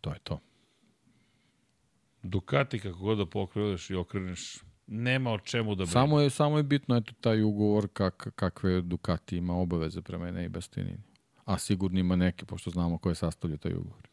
To 0.00 0.12
je 0.12 0.18
to. 0.18 0.40
Ducati 2.22 2.78
kako 2.78 2.98
god 2.98 3.18
da 3.18 3.26
pokreneš 3.26 3.90
i 3.90 3.94
okreneš, 3.94 4.58
nema 4.86 5.30
o 5.32 5.38
čemu 5.38 5.74
da 5.74 5.84
brine. 5.84 5.92
Samo 5.92 6.20
je, 6.20 6.30
samo 6.30 6.56
je 6.56 6.62
bitno 6.62 6.96
eto, 6.96 7.12
taj 7.20 7.42
ugovor 7.42 7.88
kak, 7.92 8.28
kakve 8.34 8.80
Ducati 8.80 9.36
ima 9.36 9.54
obaveze 9.54 10.02
prema 10.02 10.28
Enei 10.28 10.48
Bastianini. 10.48 11.02
A 11.44 11.58
sigurno 11.58 12.00
ima 12.00 12.16
neke, 12.16 12.44
pošto 12.44 12.70
znamo 12.70 12.98
ko 12.98 13.08
je 13.08 13.14
sastavljao 13.14 13.58
taj 13.58 13.72
ugovor. 13.72 14.11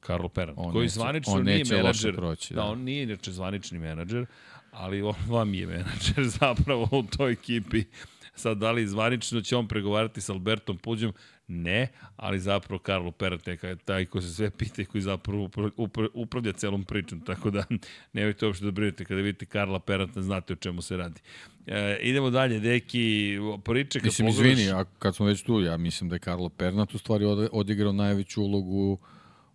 Karlo 0.00 0.28
Peran, 0.28 0.54
On 0.58 0.72
koji 0.72 0.82
neće- 0.82 0.94
zvanično 0.94 1.32
on 1.32 1.44
nije 1.44 1.64
menadžer. 1.66 2.16
proći, 2.16 2.54
da. 2.54 2.60
da. 2.60 2.66
on 2.66 2.78
nije 2.80 3.02
inače 3.02 3.32
zvanični 3.32 3.78
menadžer, 3.78 4.26
ali 4.72 5.02
on 5.02 5.14
vam 5.28 5.54
je 5.54 5.66
menadžer 5.66 6.24
zapravo 6.40 6.88
u 6.92 7.02
toj 7.02 7.32
ekipi. 7.32 7.84
Sad, 8.34 8.58
da 8.58 8.72
li 8.72 8.86
zvanično 8.86 9.40
će 9.40 9.56
on 9.56 9.68
pregovarati 9.68 10.20
sa 10.20 10.32
Albertom 10.32 10.78
Puđom? 10.78 11.12
Ne, 11.48 11.86
ali 12.16 12.40
zapravo 12.40 12.78
Karlo 12.78 13.10
Perat 13.10 13.46
neka 13.46 13.68
je 13.68 13.76
taj 13.76 14.06
ko 14.06 14.20
se 14.20 14.30
sve 14.30 14.50
pita 14.50 14.82
i 14.82 14.84
koji 14.84 15.02
zapravo 15.02 15.44
upra- 15.44 15.70
upra- 15.76 16.08
upravlja 16.14 16.52
celom 16.52 16.84
pričom, 16.84 17.20
tako 17.20 17.50
da 17.50 17.64
nemojte 18.12 18.46
uopšte 18.46 18.64
da 18.64 18.70
brinete 18.70 19.04
kada 19.04 19.20
vidite 19.20 19.46
Karla 19.46 19.78
Perata, 19.78 20.22
znate 20.22 20.52
o 20.52 20.56
čemu 20.56 20.82
se 20.82 20.96
radi. 20.96 21.20
E, 21.66 21.98
idemo 22.02 22.30
dalje, 22.30 22.60
deki, 22.60 23.36
priče 23.64 23.98
kad 23.98 24.06
Mislim, 24.06 24.28
pogledaš... 24.28 24.52
izvini, 24.52 24.72
a 24.72 24.84
kad 24.98 25.16
smo 25.16 25.26
već 25.26 25.42
tu, 25.42 25.60
ja 25.60 25.76
mislim 25.76 26.08
da 26.08 26.16
je 26.16 26.20
Karlo 26.20 26.48
Pernat 26.48 26.94
u 26.94 26.98
stvari 26.98 27.24
odigrao 27.52 27.92
najveću 27.92 28.42
ulogu 28.42 28.98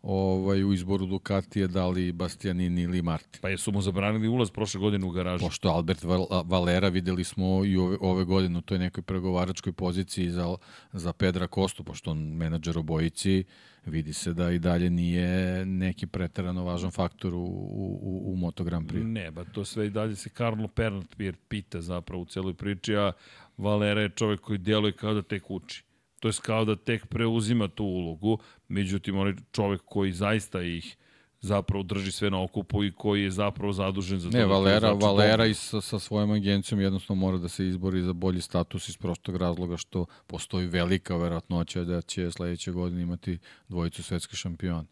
ovaj, 0.06 0.64
u 0.64 0.74
izboru 0.74 1.06
Ducatije, 1.06 1.68
da 1.68 1.88
li 1.88 2.12
Bastianini 2.12 2.82
ili 2.82 3.02
Martin. 3.02 3.42
Pa 3.42 3.50
jesu 3.50 3.72
mu 3.72 3.82
zabranili 3.82 4.28
ulaz 4.28 4.52
prošle 4.52 4.80
godine 4.80 5.06
u 5.06 5.10
garažu. 5.10 5.46
Pošto 5.46 5.70
Albert 5.70 6.04
Val- 6.04 6.44
Valera 6.46 6.90
videli 6.90 7.24
smo 7.24 7.66
i 7.66 7.78
ove, 7.78 7.98
ove 8.02 8.24
godine 8.24 8.58
u 8.58 8.62
toj 8.62 8.80
nekoj 8.80 9.04
pregovaračkoj 9.04 9.74
poziciji 9.74 10.30
za, 10.30 10.56
za 10.94 11.14
Pedra 11.14 11.48
Kostu, 11.48 11.84
pošto 11.84 12.12
on 12.12 12.18
menadžer 12.18 12.78
obojici, 12.78 13.44
vidi 13.86 14.14
se 14.14 14.34
da 14.34 14.52
i 14.52 14.60
dalje 14.60 14.90
nije 14.90 15.66
neki 15.66 16.08
preterano 16.08 16.64
važan 16.64 16.92
faktor 16.92 17.34
u, 17.34 17.44
u, 17.44 18.34
u 18.34 18.36
Moto 18.36 18.64
Grand 18.64 18.92
Prix. 18.92 19.04
Ne, 19.04 19.32
ba 19.32 19.44
to 19.44 19.66
sve 19.66 19.88
i 19.88 19.90
dalje 19.90 20.16
se 20.16 20.30
Karlo 20.30 20.68
Pernat 20.68 21.16
pita 21.48 21.82
zapravo 21.82 22.22
u 22.22 22.26
celoj 22.26 22.54
priči, 22.54 22.96
a 22.96 23.12
Valera 23.58 24.02
je 24.02 24.10
čovek 24.10 24.40
koji 24.40 24.58
djeluje 24.58 24.94
kao 24.94 25.14
da 25.14 25.22
tek 25.22 25.52
uči. 25.52 25.84
To 26.20 26.28
je 26.28 26.34
kao 26.42 26.66
da 26.66 26.76
tek 26.76 27.06
preuzima 27.06 27.68
tu 27.68 27.84
ulogu, 27.84 28.38
međutim 28.68 29.18
on 29.18 29.28
je 29.28 29.36
čovek 29.52 29.82
koji 29.86 30.12
zaista 30.12 30.62
ih 30.62 30.98
zapravo 31.42 31.84
drži 31.84 32.12
sve 32.12 32.30
na 32.30 32.44
okupu 32.44 32.84
i 32.84 32.92
koji 32.92 33.24
je 33.24 33.32
zapravo 33.32 33.74
zadužen 33.74 34.20
za 34.20 34.30
to. 34.30 34.38
Ne, 34.38 34.44
da 34.44 34.50
Valera, 34.50 34.92
vozači 34.92 35.06
Valera 35.06 35.38
dobiju. 35.38 35.52
i 35.52 35.54
sa, 35.54 35.82
sa 35.82 36.00
svojom 36.00 36.32
agencijom 36.32 36.82
jednostavno 36.82 37.22
mora 37.22 37.38
da 37.38 37.48
se 37.48 37.68
izbori 37.68 38.02
za 38.02 38.14
bolji 38.14 38.42
status 38.42 38.90
iz 38.90 38.98
prostog 38.98 39.36
razloga 39.36 39.78
što 39.78 40.06
postoji 40.28 40.68
velika 40.68 41.18
verovatnoća 41.18 41.84
da 41.84 42.02
će 42.02 42.32
sledeće 42.32 42.72
godine 42.72 43.02
imati 43.02 43.38
dvojicu 43.68 44.04
svetskih 44.04 44.40
šampiona. 44.40 44.86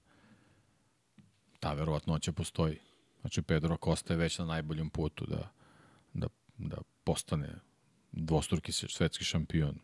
Ta 1.59 1.73
verovatnoća 1.73 2.31
postoji. 2.31 2.77
Znači, 3.21 3.41
Pedro 3.41 3.77
Costa 3.83 4.13
je 4.13 4.17
već 4.17 4.39
na 4.39 4.45
najboljem 4.45 4.89
putu 4.89 5.25
da, 5.25 5.49
da, 6.13 6.27
da 6.57 6.77
postane 7.03 7.49
dvostruki 8.11 8.71
svetski 8.71 9.23
šampion 9.23 9.79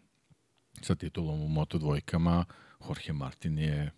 sa 0.81 0.95
titulom 0.95 1.41
u 1.41 1.47
Moto 1.47 1.77
dvojkama. 1.77 2.45
Jorge 2.87 3.13
Martin 3.13 3.57
je 3.57 3.91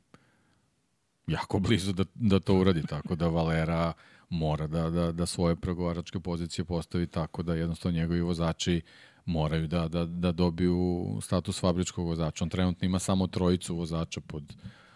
jako 1.27 1.59
blizu 1.59 1.93
da, 1.93 2.03
da 2.15 2.39
to 2.39 2.55
uradi, 2.55 2.83
tako 2.87 3.15
da 3.15 3.27
Valera 3.27 3.93
mora 4.29 4.67
da, 4.67 4.89
da, 4.89 5.11
da 5.11 5.25
svoje 5.25 5.55
pregovaračke 5.55 6.19
pozicije 6.19 6.65
postavi 6.65 7.07
tako 7.07 7.43
da 7.43 7.55
jednostavno 7.55 7.97
njegovi 7.97 8.21
vozači 8.21 8.81
moraju 9.25 9.67
da, 9.67 9.87
da, 9.87 10.05
da 10.05 10.31
dobiju 10.31 11.05
status 11.21 11.59
fabričkog 11.59 12.05
vozača. 12.07 12.43
On 12.43 12.49
trenutno 12.49 12.85
ima 12.85 12.99
samo 12.99 13.27
trojicu 13.27 13.75
vozača 13.75 14.21
pod, 14.21 14.53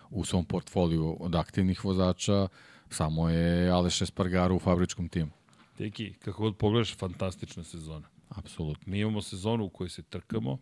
u 0.09 0.25
svom 0.25 0.45
portfoliju 0.45 1.17
od 1.19 1.35
aktivnih 1.35 1.85
vozača, 1.85 2.47
samo 2.89 3.29
je 3.29 3.69
Aleš 3.69 4.01
Espargaro 4.01 4.55
u 4.55 4.59
fabričkom 4.59 5.09
timu. 5.09 5.31
Teki, 5.77 6.13
kako 6.13 6.41
god 6.41 6.57
pogledaš, 6.57 6.97
fantastična 6.97 7.63
sezona. 7.63 8.07
Apsolutno. 8.29 8.91
Mi 8.91 8.99
imamo 8.99 9.21
sezonu 9.21 9.65
u 9.65 9.69
kojoj 9.69 9.89
se 9.89 10.01
trkamo, 10.01 10.57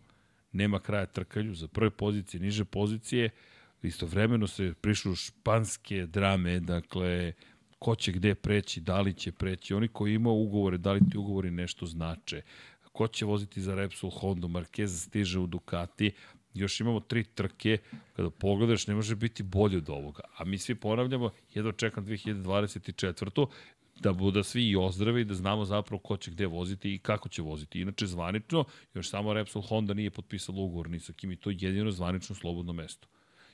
nema 0.54 0.78
kraja 0.78 1.06
trkalju, 1.06 1.54
za 1.54 1.68
prve 1.68 1.90
pozicije, 1.90 2.40
niže 2.40 2.64
pozicije, 2.64 3.30
istovremeno 3.82 4.46
se 4.46 4.74
prišlu 4.80 5.14
španske 5.14 6.06
drame, 6.06 6.60
dakle, 6.60 7.32
ko 7.78 7.94
će 7.94 8.12
gde 8.12 8.34
preći, 8.34 8.80
da 8.80 9.00
li 9.00 9.12
će 9.14 9.32
preći, 9.32 9.74
oni 9.74 9.88
koji 9.88 10.14
imaju 10.14 10.36
ugovore, 10.36 10.78
da 10.78 10.92
li 10.92 11.00
ti 11.10 11.18
ugovori 11.18 11.50
nešto 11.50 11.86
znače, 11.86 12.42
ko 12.92 13.08
će 13.08 13.24
voziti 13.24 13.60
za 13.60 13.74
Repsol 13.74 14.10
Honda, 14.10 14.46
Marquez 14.46 15.06
stiže 15.06 15.38
u 15.38 15.46
Ducati, 15.46 16.12
još 16.54 16.80
imamo 16.80 17.00
tri 17.00 17.24
trke, 17.24 17.78
kada 18.16 18.30
pogledaš 18.30 18.86
ne 18.86 18.94
može 18.94 19.16
biti 19.16 19.42
bolje 19.42 19.78
od 19.78 19.90
ovoga. 19.90 20.22
A 20.36 20.44
mi 20.44 20.58
svi 20.58 20.74
ponavljamo, 20.74 21.30
jedva 21.54 21.72
čekam 21.72 22.06
2024 22.06 23.46
da 24.00 24.12
budu 24.12 24.42
svi 24.42 24.68
i 24.68 24.76
ozdrave 24.76 25.20
i 25.20 25.24
da 25.24 25.34
znamo 25.34 25.64
zapravo 25.64 25.98
ko 25.98 26.16
će 26.16 26.30
gde 26.30 26.46
voziti 26.46 26.94
i 26.94 26.98
kako 26.98 27.28
će 27.28 27.42
voziti. 27.42 27.80
Inače, 27.80 28.06
zvanično, 28.06 28.64
još 28.94 29.10
samo 29.10 29.32
Repsol 29.32 29.62
Honda 29.62 29.94
nije 29.94 30.10
potpisalo 30.10 30.62
ugovor 30.62 30.90
ni 30.90 31.00
sa 31.00 31.12
kim 31.12 31.32
i 31.32 31.36
to 31.36 31.50
je 31.50 31.56
jedino 31.60 31.90
zvanično 31.90 32.34
slobodno 32.34 32.72
mesto. 32.72 33.08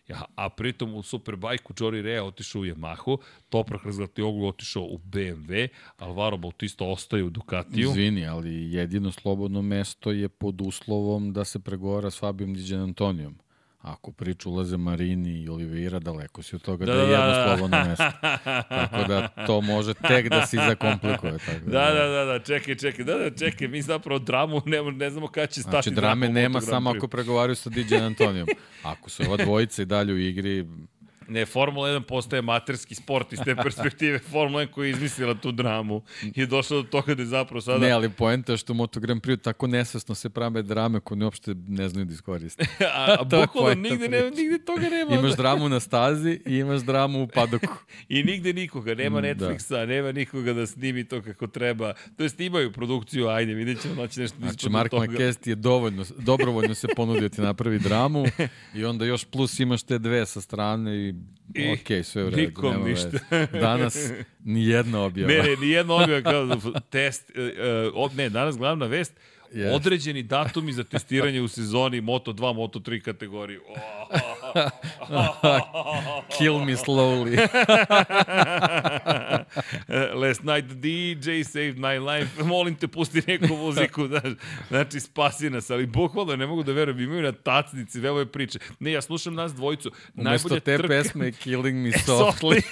Ja, 0.09 0.25
a 0.35 0.49
pritom 0.49 0.95
u 0.95 1.03
Superbajku 1.03 1.73
Jory 1.73 2.03
Rea 2.03 2.25
otišao 2.25 2.61
u 2.61 2.65
Yamahu, 2.65 3.19
Toprak 3.49 3.85
Razgatioglu 3.85 4.47
otišao 4.49 4.83
u 4.83 4.99
BMW, 4.99 5.69
Alvaro 5.99 6.37
Bautista 6.37 6.85
ostaje 6.85 7.25
u 7.25 7.31
Ducatiju. 7.31 7.89
Izvini, 7.89 8.27
ali 8.27 8.73
jedino 8.73 9.12
slobodno 9.12 9.62
mesto 9.62 10.11
je 10.11 10.29
pod 10.29 10.61
uslovom 10.61 11.33
da 11.33 11.45
se 11.45 11.59
pregovara 11.59 12.11
s 12.11 12.19
Fabijom 12.19 12.55
Diđan 12.55 12.81
Antonijom. 12.81 13.39
Ako 13.82 14.12
priču 14.12 14.51
ulaze 14.51 14.77
Marini 14.77 15.43
i 15.43 15.48
Oliveira, 15.48 15.98
daleko 15.98 16.43
si 16.43 16.57
od 16.57 16.62
toga 16.62 16.86
da, 16.86 16.94
da, 16.94 17.02
je 17.02 17.11
jedno 17.11 17.35
slobodno 17.47 17.85
mesto. 17.89 18.11
Tako 18.69 19.05
da 19.09 19.28
to 19.47 19.61
može 19.61 19.94
tek 19.94 20.28
da 20.28 20.47
se 20.47 20.57
zakomplikuje. 20.57 21.39
Tako 21.39 21.70
Da, 21.70 21.90
da, 21.90 22.07
da, 22.07 22.24
da, 22.24 22.39
čekaj, 22.39 22.74
čekaj, 22.74 23.05
da, 23.05 23.15
da, 23.15 23.31
čekaj, 23.31 23.69
mi 23.69 23.82
zapravo 23.82 24.19
dramu 24.19 24.62
ne, 24.66 24.82
ne 24.82 25.11
znamo 25.11 25.28
kada 25.28 25.47
će 25.47 25.61
stati. 25.61 25.70
Znači, 25.70 25.90
drame 25.90 26.28
nema 26.28 26.61
samo 26.61 26.90
ako 26.90 27.09
pregovaraju 27.09 27.57
sa 27.57 27.70
Diđan 27.70 28.02
Antonijom. 28.02 28.48
Ako 28.82 29.11
su 29.11 29.23
ova 29.23 29.36
dvojica 29.36 29.82
i 29.82 29.85
dalje 29.85 30.12
u 30.12 30.19
igri, 30.19 30.66
Ne, 31.31 31.47
Formula 31.47 31.89
1 31.89 32.01
postaje 32.01 32.43
materski 32.43 32.94
sport 32.94 33.32
iz 33.32 33.39
te 33.44 33.57
perspektive. 33.57 34.19
Formula 34.32 34.62
1 34.62 34.70
koja 34.70 34.86
je 34.86 34.90
izmislila 34.90 35.35
tu 35.35 35.52
dramu 35.52 36.02
je 36.35 36.47
došla 36.47 36.77
do 36.77 36.82
toga 36.82 37.15
da 37.15 37.23
je 37.23 37.27
zapravo 37.27 37.61
sada... 37.61 37.78
ne, 37.78 37.90
ali 37.90 38.11
poenta 38.11 38.52
je 38.52 38.59
što 38.59 38.74
Moto 38.74 39.01
Grand 39.01 39.23
Prix 39.23 39.43
tako 39.43 39.66
nesvesno 39.66 40.15
se 40.15 40.31
prave 40.31 40.62
drame 40.62 41.01
koje 41.01 41.19
ne 41.19 41.24
uopšte 41.24 41.55
ne 41.69 41.89
znaju 41.89 42.05
da 42.05 42.12
iskoriste. 42.12 42.66
a, 42.94 43.16
a 43.20 43.24
bukvalno 43.24 43.48
poenta 43.52 43.89
nigde, 43.89 44.09
ne, 44.09 44.31
nigde 44.31 44.59
toga 44.65 44.89
nema. 44.89 45.15
Imaš 45.15 45.36
dramu 45.36 45.69
na 45.69 45.81
stazi 45.81 46.40
i 46.47 46.57
imaš 46.57 46.81
dramu 46.81 47.23
u 47.23 47.28
padoku. 47.28 47.74
I 48.09 48.23
nigde 48.23 48.52
nikoga, 48.52 48.94
nema 48.94 49.20
Mm, 49.20 49.23
da. 49.23 49.28
Netflixa, 49.28 49.86
nema 49.86 50.12
nikoga 50.12 50.52
da 50.52 50.66
snimi 50.66 51.05
to 51.05 51.23
kako 51.23 51.47
treba. 51.47 51.94
To 52.16 52.23
jest 52.23 52.40
imaju 52.40 52.73
produkciju, 52.73 53.28
ajde, 53.28 53.55
vidjet 53.55 53.82
ćemo, 53.82 53.94
znači 53.94 54.20
nešto 54.20 54.36
Znači, 54.39 54.57
ispod 54.57 54.73
Mark 54.73 54.90
toga. 54.90 55.07
McKest 55.07 55.47
je 55.47 55.55
dovoljno, 55.55 56.05
dobrovoljno 56.19 56.74
se 56.74 56.89
ponudio 56.97 57.28
ti 57.28 57.40
napravi 57.40 57.78
dramu 57.78 58.24
i 58.74 58.85
onda 58.85 59.05
još 59.05 59.24
plus 59.24 59.61
imaš 59.61 59.82
te 59.82 59.98
dve 59.98 60.27
sa 60.27 60.40
strane 60.40 60.97
i, 60.97 61.15
I 61.55 61.73
ok, 61.73 62.05
sve 62.05 62.25
u 62.25 62.31
redu. 62.31 62.43
nikom 62.43 62.73
nema 62.73 62.89
ništa. 62.89 63.09
Danas 63.61 64.11
ni 64.45 64.67
jedna 64.67 65.03
objava. 65.03 65.33
Ne, 65.33 65.43
ne, 65.43 65.57
nijedna 65.61 65.95
objava 65.95 66.23
kao 66.23 66.57
test, 66.91 67.31
uh, 67.95 68.05
uh, 68.05 68.15
ne, 68.17 68.29
danas 68.29 68.59
glavna 68.59 68.87
vest, 68.87 69.13
Yes. 69.55 69.75
Određeni 69.75 70.23
datumi 70.23 70.73
za 70.73 70.85
testiranje 70.85 71.41
u 71.41 71.49
sezoni 71.49 72.01
Moto2, 72.01 72.55
Moto3 72.55 73.01
kategoriji. 73.01 73.59
Kill 76.39 76.59
me 76.59 76.77
slowly. 76.77 77.37
Last 80.23 80.43
night 80.43 80.69
the 80.69 80.75
DJ 80.75 81.45
saved 81.45 81.79
my 81.79 81.99
life. 81.99 82.45
Molim 82.45 82.75
te, 82.75 82.89
pusti 82.89 83.23
neku 83.27 83.57
muziku. 83.57 84.09
Znači, 84.69 85.01
spasi 85.01 85.51
nas. 85.51 85.71
Ali 85.71 85.87
bukvalno 85.87 86.37
ne 86.37 86.47
mogu 86.47 86.63
da 86.63 86.73
verujem. 86.73 87.01
Imaju 87.01 87.23
na 87.23 87.33
tacnici 87.33 88.07
ove 88.07 88.27
priče. 88.27 88.59
Ne, 88.79 88.93
ja 88.93 89.03
slušam 89.03 89.35
nas 89.35 89.55
dvojicu. 89.55 89.91
Umesto 90.15 90.49
Najbolja 90.49 90.61
te 90.61 90.77
trka... 90.77 90.89
pesme 90.89 91.33
Killing 91.33 91.79
me 91.79 91.91
softly. 91.91 92.63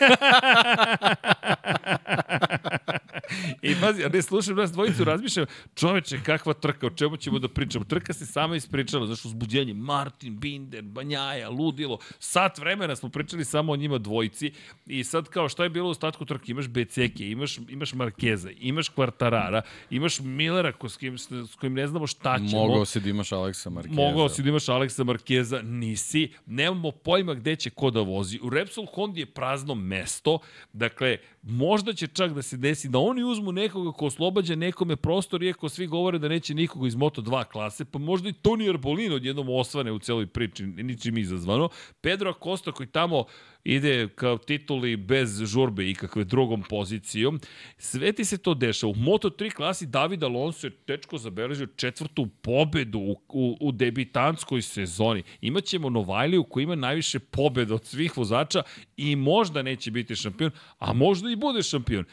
I 3.63 3.75
pazi, 3.81 4.03
ja 4.03 4.09
ne 4.09 4.23
slušam 4.23 4.57
nas 4.57 4.73
dvojicu, 4.73 5.05
razmišljam, 5.05 5.47
čoveče, 5.75 6.21
kakva 6.25 6.55
trka, 6.55 6.87
o 6.87 6.91
čemu 6.91 7.17
ćemo 7.17 7.39
da 7.39 7.49
pričamo. 7.49 7.85
Trka 7.85 8.13
se 8.13 8.27
sama 8.27 8.57
ispričala, 8.57 9.07
znaš, 9.07 9.25
uzbuđenje, 9.25 9.75
Martin, 9.75 10.39
Binder, 10.39 10.83
Banjaja, 10.83 11.49
Ludilo, 11.51 11.99
sat 12.19 12.59
vremena 12.59 12.97
smo 12.97 13.09
pričali 13.09 13.45
samo 13.45 13.73
o 13.73 13.77
njima 13.77 13.99
dvojici 13.99 14.53
i 14.87 15.05
sad 15.05 15.29
kao 15.29 15.49
šta 15.49 15.63
je 15.65 15.71
bilo 15.71 15.89
u 15.89 15.91
ostatku 15.91 16.25
trke, 16.25 16.53
imaš 16.53 16.69
Beceke, 16.69 17.31
imaš, 17.31 17.59
imaš 17.69 17.95
Markeza, 17.95 18.51
imaš 18.59 18.89
Kvartarara, 18.89 19.63
imaš 19.91 20.21
Millera 20.21 20.73
ko, 20.73 20.89
s, 20.89 20.97
kim, 20.97 21.19
s 21.19 21.55
kojim 21.61 21.75
ne 21.75 21.87
znamo 21.87 22.07
šta 22.07 22.39
ćemo. 22.39 22.67
Mogao 22.67 22.85
si 22.85 23.01
da 23.01 23.09
imaš 23.09 23.33
Aleksa 23.33 23.71
Markeza. 23.71 23.95
Mogao 23.95 24.29
si 24.29 24.43
da 24.43 24.49
imaš 24.49 24.69
Aleksa 24.69 25.05
Markeza, 25.05 25.63
nisi. 25.63 26.33
Nemamo 26.47 26.91
pojma 26.91 27.35
gde 27.35 27.57
će 27.57 27.71
ko 27.71 27.91
da 27.91 28.01
vozi. 28.01 28.39
U 28.43 28.51
Repsol 28.51 28.87
Hondi 28.87 29.21
je 29.21 29.27
prazno 29.27 29.75
mesto, 29.75 30.39
dakle, 30.73 31.17
možda 31.49 31.93
će 31.93 32.07
čak 32.07 32.33
da 32.33 32.43
se 32.43 32.57
desi 32.57 32.89
da 32.89 32.99
oni 32.99 33.25
uzmu 33.25 33.53
nekoga 33.53 33.93
ko 33.93 34.07
oslobađa 34.07 34.55
nekome 34.55 34.97
prostor, 34.97 35.43
iako 35.43 35.69
svi 35.69 35.87
govore 35.87 36.19
da 36.19 36.29
neće 36.29 36.55
nikoga 36.55 36.87
iz 36.87 36.95
Moto2 36.95 37.45
klase, 37.45 37.85
pa 37.85 37.99
možda 37.99 38.29
i 38.29 38.33
Toni 38.33 38.69
Arbolino 38.69 39.15
odjednom 39.15 39.49
osvane 39.49 39.93
u 39.93 39.99
celoj 39.99 40.27
priči, 40.27 40.66
ničim 40.66 41.19
izazvano. 41.19 41.69
Pedro 42.01 42.31
Acosta 42.31 42.73
koji 42.73 42.87
tamo 42.87 43.25
ide 43.64 44.09
kao 44.14 44.39
tituli 44.39 44.97
bez 44.97 45.43
žurbe 45.44 45.90
i 45.90 45.94
kakve 45.94 46.24
drugom 46.24 46.62
pozicijom. 46.62 47.40
Sve 47.78 48.12
ti 48.12 48.24
se 48.24 48.39
to 48.39 48.55
dešava. 48.55 48.90
U 48.90 48.94
Moto3 48.94 49.52
klasi 49.55 49.86
David 49.86 50.22
Alonso 50.22 50.66
je 50.66 50.70
tečko 50.70 51.18
zabeležio 51.18 51.66
četvrtu 51.66 52.26
pobedu 52.43 52.98
u, 52.98 53.16
u, 53.28 53.56
u 53.60 53.72
debitanskoj 53.72 54.62
sezoni. 54.62 55.22
Imaćemo 55.40 55.90
Novajliju 55.90 56.44
koji 56.44 56.64
ima 56.64 56.74
najviše 56.74 57.18
pobeda 57.18 57.74
od 57.74 57.85
svih 57.85 58.16
vozača 58.16 58.62
i 58.97 59.16
možda 59.16 59.62
neće 59.62 59.90
biti 59.90 60.16
šampion, 60.16 60.51
a 60.78 60.93
možda 60.93 61.30
i 61.30 61.36
bude 61.36 61.62
šampion. 61.62 62.05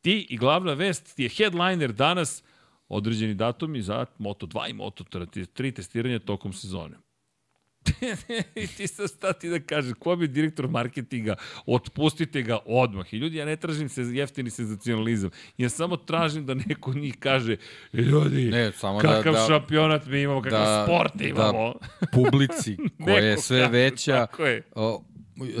Ti 0.00 0.26
i 0.30 0.36
glavna 0.36 0.72
vest 0.72 1.16
ti 1.16 1.22
je 1.22 1.28
headliner 1.28 1.92
danas 1.92 2.42
određeni 2.88 3.34
datumi 3.34 3.82
za 3.82 4.06
Moto2 4.18 4.70
i 4.70 4.74
Moto3 4.74 5.74
testiranja 5.74 6.18
tokom 6.18 6.52
sezone. 6.52 6.96
I 8.62 8.66
ti 8.66 8.86
sad 8.86 9.10
stati 9.10 9.48
da 9.48 9.60
kažeš, 9.60 9.92
ko 9.98 10.16
bi 10.16 10.28
direktor 10.28 10.68
marketinga, 10.68 11.34
otpustite 11.66 12.42
ga 12.42 12.58
odmah. 12.66 13.14
I 13.14 13.16
ljudi, 13.16 13.36
ja 13.36 13.44
ne 13.44 13.56
tražim 13.56 13.88
se 13.88 14.02
jeftini 14.02 14.50
senzacionalizam, 14.50 15.30
ja 15.58 15.68
samo 15.68 15.96
tražim 15.96 16.46
da 16.46 16.54
neko 16.54 16.94
njih 16.94 17.16
kaže, 17.18 17.56
ljudi, 17.92 18.50
ne, 18.50 18.72
samo 18.72 18.98
kakav 18.98 19.32
da, 19.32 19.38
da, 19.38 19.46
šampionat 19.46 20.06
mi 20.06 20.22
imamo, 20.22 20.42
kakav 20.42 20.60
da, 20.60 20.84
sport 20.84 21.20
imamo. 21.20 21.74
Da 22.00 22.06
publici 22.14 22.76
koja 23.04 23.24
je 23.24 23.36
sve 23.38 23.68
veća, 23.68 24.26
je. 24.38 24.62
o, 24.74 25.02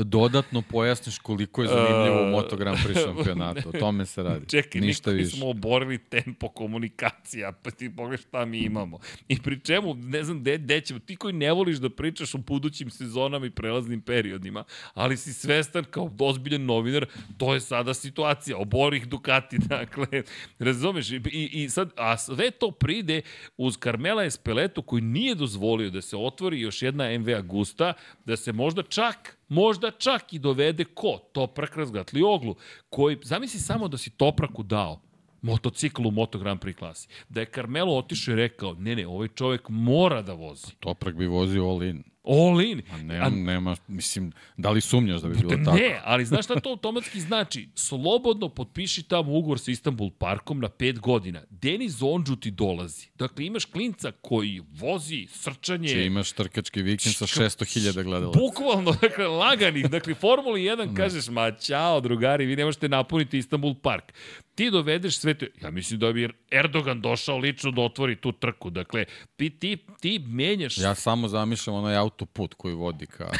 dodatno 0.04 0.62
pojasniš 0.62 1.18
koliko 1.18 1.62
je 1.62 1.68
zanimljivo 1.68 2.22
u 2.22 2.30
Moto 2.30 2.56
Grand 2.56 2.78
Prix 2.78 3.04
šampionatu. 3.04 3.68
O 3.68 3.72
tome 3.72 4.06
se 4.06 4.22
radi. 4.22 4.48
Čekaj, 4.56 4.80
Ništa 4.80 5.10
više. 5.10 5.36
smo 5.36 5.48
oborili 5.48 5.98
tempo 5.98 6.48
komunikacija, 6.48 7.52
pa 7.52 7.70
ti 7.70 7.96
pogledaj 7.96 8.18
šta 8.18 8.44
mi 8.44 8.58
imamo. 8.58 8.98
I 9.28 9.38
pri 9.42 9.60
čemu, 9.60 9.94
ne 9.94 10.24
znam 10.24 10.40
gde, 10.40 10.58
gde 10.58 10.80
ćemo, 10.80 11.00
ti 11.00 11.16
koji 11.16 11.34
ne 11.34 11.52
voliš 11.52 11.78
da 11.78 11.90
pričaš 11.90 12.34
o 12.34 12.38
budućim 12.38 12.90
sezonama 12.90 13.46
i 13.46 13.50
prelaznim 13.50 14.00
periodima, 14.00 14.64
ali 14.94 15.16
si 15.16 15.32
svestan 15.32 15.84
kao 15.84 16.10
ozbiljan 16.18 16.64
novinar, 16.64 17.06
to 17.38 17.54
je 17.54 17.60
sada 17.60 17.94
situacija, 17.94 18.56
obori 18.56 18.96
ih 18.96 19.08
Ducati, 19.08 19.58
dakle, 19.68 20.22
razumeš, 20.58 21.10
i, 21.10 21.20
i 21.52 21.68
sad, 21.70 21.90
a 21.96 22.18
sve 22.18 22.50
to 22.50 22.70
pride 22.70 23.22
uz 23.56 23.78
Carmela 23.78 24.24
Espeletu 24.24 24.82
koji 24.82 25.02
nije 25.02 25.34
dozvolio 25.34 25.90
da 25.90 26.02
se 26.02 26.16
otvori 26.16 26.60
još 26.60 26.82
jedna 26.82 27.18
MV 27.18 27.30
Agusta, 27.36 27.92
da 28.24 28.36
se 28.36 28.52
možda 28.52 28.82
čak 28.82 29.39
možda 29.50 29.90
čak 29.90 30.32
i 30.32 30.38
dovede 30.38 30.84
ko? 30.84 31.18
Toprak 31.32 31.76
razgatli 31.76 32.22
oglu, 32.22 32.54
koji, 32.88 33.18
zamisli 33.22 33.60
samo 33.60 33.88
da 33.88 33.98
si 33.98 34.10
Topraku 34.10 34.62
dao 34.62 35.00
motocikl 35.42 36.06
u 36.06 36.10
Moto 36.10 36.38
Grand 36.38 36.60
Prix 36.60 36.78
klasi. 36.78 37.08
Da 37.28 37.40
je 37.40 37.50
Carmelo 37.54 37.96
otišao 37.96 38.32
i 38.32 38.36
rekao, 38.36 38.74
ne, 38.74 38.96
ne, 38.96 39.06
ovaj 39.06 39.28
čovek 39.28 39.68
mora 39.68 40.22
da 40.22 40.32
vozi. 40.32 40.66
Toprak 40.80 41.14
bi 41.14 41.26
vozio 41.26 41.70
all 41.70 41.82
in. 41.82 42.02
All 42.24 42.60
in. 42.60 42.82
A 42.92 42.96
ne, 43.02 43.18
A, 43.18 43.28
nema, 43.28 43.76
mislim, 43.88 44.32
da 44.56 44.70
li 44.70 44.80
sumnjaš 44.80 45.20
da 45.20 45.28
bi 45.28 45.34
bilo 45.34 45.64
tako? 45.64 45.76
Ne, 45.76 46.00
ali 46.04 46.24
znaš 46.24 46.44
šta 46.44 46.60
to 46.60 46.70
automatski 46.70 47.20
znači? 47.20 47.68
Slobodno 47.74 48.48
potpiši 48.48 49.02
tamo 49.02 49.32
ugovor 49.32 49.58
sa 49.58 49.70
Istanbul 49.70 50.10
Parkom 50.10 50.60
na 50.60 50.68
5 50.68 50.98
godina. 50.98 51.42
Denis 51.50 52.02
Ondžu 52.02 52.36
ti 52.36 52.50
dolazi. 52.50 53.08
Dakle, 53.14 53.46
imaš 53.46 53.64
klinca 53.64 54.12
koji 54.20 54.62
vozi 54.72 55.26
srčanje... 55.30 55.88
Če 55.88 56.06
imaš 56.06 56.32
trkački 56.32 56.82
vikend 56.82 57.14
sa 57.14 57.26
600.000 57.26 58.02
gledalaca. 58.02 58.38
Bukvalno, 58.38 58.92
dakle, 59.02 59.26
lagani. 59.26 59.82
Dakle, 59.88 60.14
Formuli 60.14 60.60
1 60.60 60.96
kažeš, 60.96 61.28
ma 61.28 61.50
čao, 61.50 62.00
drugari, 62.00 62.46
vi 62.46 62.56
ne 62.56 62.64
možete 62.64 62.88
napuniti 62.88 63.38
Istanbul 63.38 63.74
Park 63.74 64.12
ti 64.60 64.70
dovedeš 64.70 65.18
sve 65.18 65.34
te... 65.34 65.48
Ja 65.62 65.70
mislim 65.70 66.00
da 66.00 66.12
bi 66.12 66.28
Erdogan 66.50 67.00
došao 67.00 67.38
lično 67.38 67.70
da 67.70 67.82
otvori 67.82 68.16
tu 68.16 68.32
trku. 68.32 68.70
Dakle, 68.70 69.04
ti, 69.36 69.50
ti, 69.50 69.86
ti 70.00 70.18
menjaš... 70.18 70.78
Ja 70.78 70.94
samo 70.94 71.28
zamišljam 71.28 71.76
onaj 71.76 71.96
autoput 72.10 72.54
koji 72.54 72.74
vodi 72.74 73.06
ka, 73.06 73.30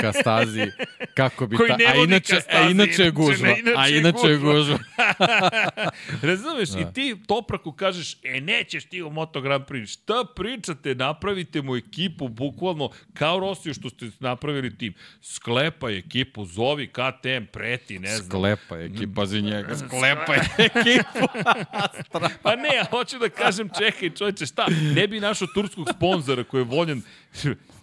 ka 0.00 0.12
stazi, 0.12 0.70
kako 1.14 1.46
bi 1.46 1.56
koji 1.56 1.68
ta... 1.68 1.76
a 1.86 1.94
inače, 2.04 2.40
stazi, 2.40 2.66
a 2.66 2.70
inače 2.70 3.02
je 3.02 3.10
gužva. 3.10 3.48
Inače, 3.48 3.74
a 3.76 3.88
inače 3.88 4.26
je 4.28 4.38
gužva. 4.38 4.78
Razumeš? 6.30 6.68
Da. 6.68 6.80
I 6.80 6.84
ti 6.94 7.16
Topraku 7.26 7.72
kažeš, 7.72 8.16
e, 8.22 8.40
nećeš 8.40 8.84
ti 8.84 9.02
u 9.02 9.10
Moto 9.10 9.40
Grand 9.40 9.64
Prix. 9.64 9.86
Šta 9.86 10.24
pričate? 10.36 10.94
Napravite 10.94 11.62
mu 11.62 11.76
ekipu, 11.76 12.28
bukvalno, 12.28 12.90
kao 13.14 13.40
Rosiju 13.40 13.74
što 13.74 13.90
ste 13.90 14.10
napravili 14.20 14.78
tim. 14.78 14.94
Sklepa 15.20 15.90
ekipu, 15.90 16.44
zovi 16.44 16.86
KTM, 16.86 17.44
preti, 17.52 17.98
ne 17.98 18.16
znam. 18.16 18.28
Sklepa 18.28 18.78
ekipa 18.78 19.26
za 19.26 19.40
njega, 19.40 19.76
sklepa 19.86 20.34
ekipu. 20.58 21.26
pa 22.42 22.56
ne, 22.56 22.68
ja 22.76 22.84
hoću 22.90 23.18
da 23.18 23.28
kažem, 23.28 23.70
čekaj 23.78 24.10
čovječe, 24.10 24.46
šta? 24.46 24.66
Ne 24.94 25.08
bi 25.08 25.20
našo 25.20 25.46
turskog 25.54 25.88
sponzora 25.96 26.44
koji 26.44 26.60
je 26.60 26.64
voljen, 26.64 27.02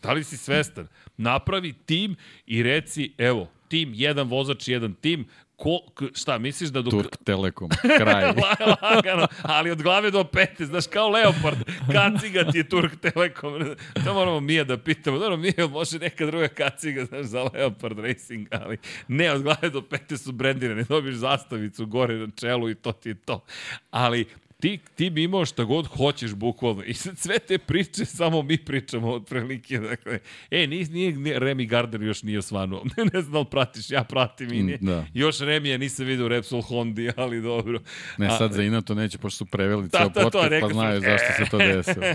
da 0.02 0.14
li 0.14 0.23
si 0.23 0.38
svestan? 0.38 0.88
Napravi 1.18 1.73
tim 1.86 2.15
i 2.45 2.64
reci, 2.64 3.14
evo, 3.18 3.48
tim, 3.68 3.91
jedan 3.95 4.28
vozač, 4.28 4.68
jedan 4.68 4.94
tim, 4.94 5.26
ko, 5.61 5.80
šta, 6.15 6.38
misliš 6.38 6.69
da... 6.69 6.82
Dok... 6.82 6.91
Turk 6.91 7.18
Telekom, 7.23 7.69
kraj. 7.98 8.34
Lagano, 8.82 9.28
ali 9.41 9.72
od 9.72 9.82
glave 9.82 10.11
do 10.11 10.23
pete, 10.23 10.65
znaš, 10.65 10.88
kao 10.88 11.10
Leopard, 11.10 11.57
kaciga 11.91 12.52
ti 12.52 12.57
je 12.57 12.69
Turk 12.69 12.95
Telekom. 13.02 13.76
To 14.06 14.14
moramo 14.14 14.40
Mija 14.40 14.64
da 14.64 14.78
pitamo. 14.78 15.19
Dobro, 15.19 15.38
Mija, 15.38 15.68
može 15.68 15.99
neka 15.99 16.26
druga 16.26 16.48
kaciga, 16.48 17.06
znaš, 17.06 17.26
za 17.26 17.44
Leopard 17.53 17.99
Racing, 17.99 18.48
ali 18.52 18.78
ne, 19.07 19.32
od 19.32 19.44
glave 19.44 19.69
do 19.69 19.82
pete 19.82 20.18
su 20.18 20.32
brendirane. 20.32 20.84
Dobiš 20.84 21.15
zastavicu 21.15 21.86
gore 21.86 22.15
na 22.15 22.28
čelu 22.36 22.69
i 22.69 22.76
to 22.76 22.91
ti 22.91 23.10
je 23.10 23.15
to. 23.15 23.44
Ali 23.91 24.26
ti, 24.61 24.79
ti 24.95 25.09
bi 25.09 25.23
imao 25.23 25.45
šta 25.45 25.63
god 25.63 25.88
hoćeš 25.88 26.33
bukvalno. 26.33 26.83
I 26.83 26.93
sad 26.93 27.17
sve 27.17 27.39
te 27.39 27.57
priče 27.57 28.05
samo 28.05 28.41
mi 28.41 28.57
pričamo 28.57 29.11
od 29.11 29.25
prilike. 29.25 29.79
Dakle, 29.79 30.19
e, 30.51 30.67
nije, 30.67 30.85
nije, 30.85 31.11
nije 31.11 31.39
Remy 31.39 31.67
Gardner 31.67 32.01
još 32.01 32.23
nije 32.23 32.41
svanuo. 32.41 32.83
ne 33.13 33.21
znam 33.21 33.43
da 33.43 33.49
pratiš, 33.49 33.89
ja 33.89 34.03
pratim 34.03 34.53
i 34.53 34.63
nije. 34.63 34.77
Da. 34.81 35.05
Još 35.13 35.38
Remy 35.38 35.77
nisam 35.77 36.05
vidio 36.05 36.25
u 36.25 36.27
Repsol 36.27 36.61
Hondi, 36.61 37.11
ali 37.15 37.41
dobro. 37.41 37.79
Ne, 38.17 38.29
sad 38.29 38.51
A, 38.51 38.53
za 38.53 38.63
Inato 38.63 38.95
neće, 38.95 39.17
pošto 39.17 39.38
su 39.38 39.45
preveli 39.45 39.89
ceo 39.89 40.09
da, 40.09 40.21
podcast, 40.21 40.49
to, 40.49 40.67
pa 40.67 40.73
znaju 40.73 41.01
zašto 41.01 41.27
se 41.38 41.49
to 41.51 41.57
desilo. 41.57 42.05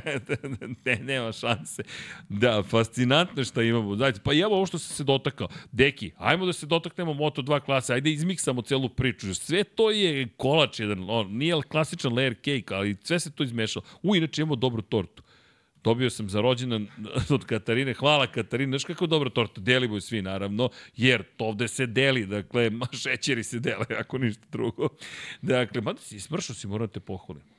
ne, 0.85 0.97
nema 0.97 1.33
šanse. 1.33 1.83
Da, 2.29 2.63
fascinantno 2.63 3.45
šta 3.45 3.63
imamo. 3.63 3.97
Znači, 3.97 4.21
pa 4.25 4.35
evo 4.35 4.57
ovo 4.57 4.67
što 4.67 4.79
se 4.79 4.95
se 4.95 5.05
dotakao. 5.05 5.49
Deki, 5.73 6.11
ajmo 6.17 6.47
da 6.47 6.53
se 6.53 6.67
dotaknemo 6.67 7.13
Moto2 7.13 7.61
klase, 7.61 7.95
ajde 7.95 8.11
izmiksamo 8.11 8.63
celu 8.63 8.89
priču. 8.89 9.35
Sve 9.35 9.65
to 9.65 9.91
je 9.91 10.29
kolač 10.37 10.81
jedan, 10.81 11.05
on, 11.09 11.33
nije 11.33 11.63
klasičan 11.69 12.13
layer 12.13 12.36
cake, 12.37 12.75
ali 12.75 12.97
sve 13.03 13.21
se 13.21 13.31
to 13.31 13.45
izmešalo. 13.45 13.85
U, 14.03 14.17
inače 14.17 14.43
imamo 14.43 14.57
dobru 14.57 14.83
tortu. 14.83 15.23
Dobio 15.85 16.11
sam 16.11 16.29
za 16.29 16.41
rođendan 16.41 16.87
od 17.37 17.45
Katarine. 17.45 17.95
Hvala 17.95 18.27
Katarine. 18.27 18.71
Znaš 18.71 18.85
kako 18.85 19.07
dobra 19.07 19.31
torta? 19.31 19.61
Delimo 19.61 20.01
svi, 20.01 20.23
naravno, 20.23 20.69
jer 20.97 21.23
to 21.37 21.45
ovde 21.45 21.69
se 21.69 21.87
deli. 21.87 22.27
Dakle, 22.27 22.71
ma 22.81 22.87
šećeri 22.93 23.45
se 23.45 23.59
dele, 23.59 23.87
ako 23.99 24.19
ništa 24.19 24.47
drugo. 24.53 24.89
Dakle, 25.43 25.81
mada 25.81 26.01
si 26.01 26.21
smršao 26.21 26.57
si, 26.57 26.67
moram 26.67 26.89
te 26.89 27.01
pohvalim. 27.01 27.56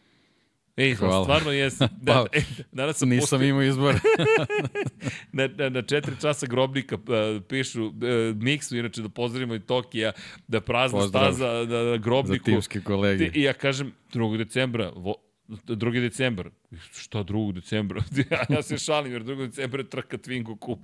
Ej, 0.77 0.95
Hvala. 0.95 1.23
stvarno 1.23 1.51
jesi. 1.51 1.83
Da, 2.01 2.13
pa, 2.13 2.37
e, 2.37 2.41
danas 2.71 2.97
sam 2.97 3.09
nisam 3.09 3.43
imao 3.43 3.61
izbor. 3.61 3.95
na, 5.31 5.47
na, 5.47 5.69
na 5.69 5.81
četiri 5.81 6.15
časa 6.21 6.45
grobnika 6.45 6.95
uh, 6.95 7.43
pišu 7.49 7.85
uh, 7.85 7.93
Miksu, 8.35 8.77
inače 8.77 9.01
da 9.01 9.09
pozdravimo 9.09 9.55
i 9.55 9.59
Tokija, 9.59 10.11
da 10.47 10.61
prazna 10.61 10.99
Pozdrav 10.99 11.33
staza 11.33 11.47
na, 11.47 11.83
na 11.83 11.97
grobniku. 11.97 12.51
Za 12.51 12.55
timske 12.55 12.81
kolege. 12.81 13.31
I 13.33 13.41
ja 13.41 13.53
kažem, 13.53 13.93
2. 14.13 14.37
decembra, 14.37 14.91
vo, 14.95 15.15
2. 15.47 16.01
decembar. 16.01 16.49
Šta 16.91 17.23
2. 17.23 17.53
decembra? 17.53 18.03
ja 18.49 18.61
se 18.61 18.77
šalim 18.77 19.13
jer 19.13 19.23
2. 19.23 19.45
decembra 19.45 19.81
je 19.81 19.89
trka 19.89 20.17
Twingo 20.17 20.57
kup, 20.59 20.79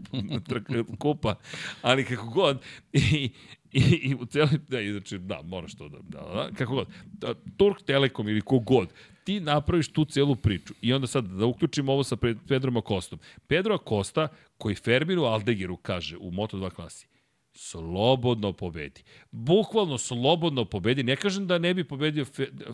trka 0.48 0.84
kupa. 1.00 1.36
Ali 1.82 2.06
kako 2.06 2.30
god, 2.30 2.62
i, 2.94 3.30
i, 3.72 3.82
i 3.82 4.16
u 4.20 4.26
cijeloj, 4.26 4.60
da, 4.68 4.92
znači, 4.92 5.18
da, 5.18 5.42
moraš 5.44 5.76
to 5.76 5.90
da, 5.90 5.98
da, 6.04 6.20
da 6.20 6.50
kako 6.58 6.76
god. 6.76 6.88
Da, 7.04 7.34
Turk 7.58 7.82
Telekom 7.86 8.30
ili 8.30 8.42
kogod, 8.42 8.94
ti 9.24 9.40
napraviš 9.40 9.88
tu 9.88 10.06
celu 10.06 10.36
priču. 10.36 10.74
I 10.82 10.94
onda 10.94 11.08
sad 11.08 11.26
da 11.26 11.46
uključimo 11.46 11.94
ovo 11.94 12.04
sa 12.04 12.18
Pedrom 12.48 12.78
Akostom. 12.78 13.20
Pedro 13.48 13.76
Acosta, 13.76 14.28
koji 14.58 14.76
Ferminu 14.76 15.24
Aldegiru 15.24 15.78
kaže 15.78 16.18
u 16.18 16.32
Moto2 16.32 16.70
klasi, 16.70 17.08
slobodno 17.54 18.54
pobedi. 18.54 19.04
Bukvalno 19.32 19.98
slobodno 19.98 20.66
pobedi. 20.66 21.04
Ne 21.04 21.16
kažem 21.16 21.48
da 21.48 21.58
ne 21.58 21.74
bi 21.74 21.84
pobedio 21.84 22.26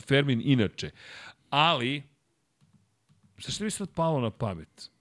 Fermin 0.07 0.41
inače, 0.45 0.91
ali 1.49 2.03
zašto 3.37 3.63
mi 3.63 3.71
sad 3.71 3.89
palo 3.93 4.21
na 4.21 4.29
pamet? 4.29 4.91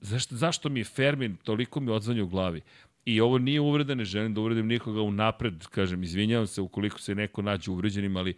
Zašto, 0.00 0.36
zašto 0.36 0.68
mi 0.68 0.80
je 0.80 0.84
Fermin, 0.84 1.36
toliko 1.36 1.80
mi 1.80 1.90
odzvanja 1.90 2.24
u 2.24 2.28
glavi? 2.28 2.60
I 3.04 3.20
ovo 3.20 3.38
nije 3.38 3.60
uvreda, 3.60 3.94
ne 3.94 4.04
želim 4.04 4.34
da 4.34 4.40
uvredim 4.40 4.66
nikoga 4.66 5.02
u 5.02 5.10
napred, 5.10 5.66
kažem, 5.66 6.02
izvinjavam 6.02 6.46
se 6.46 6.60
ukoliko 6.60 7.00
se 7.00 7.14
neko 7.14 7.42
nađe 7.42 7.70
uvređenim, 7.70 8.16
ali 8.16 8.34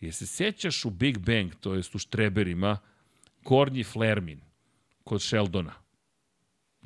je 0.00 0.12
se 0.12 0.26
sećaš 0.26 0.84
u 0.84 0.90
Big 0.90 1.18
Bang, 1.18 1.54
to 1.60 1.74
jest 1.74 1.94
u 1.94 1.98
Štreberima, 1.98 2.78
Kornji 3.44 3.84
Flermin 3.84 4.40
kod 5.04 5.22
Sheldona? 5.22 5.85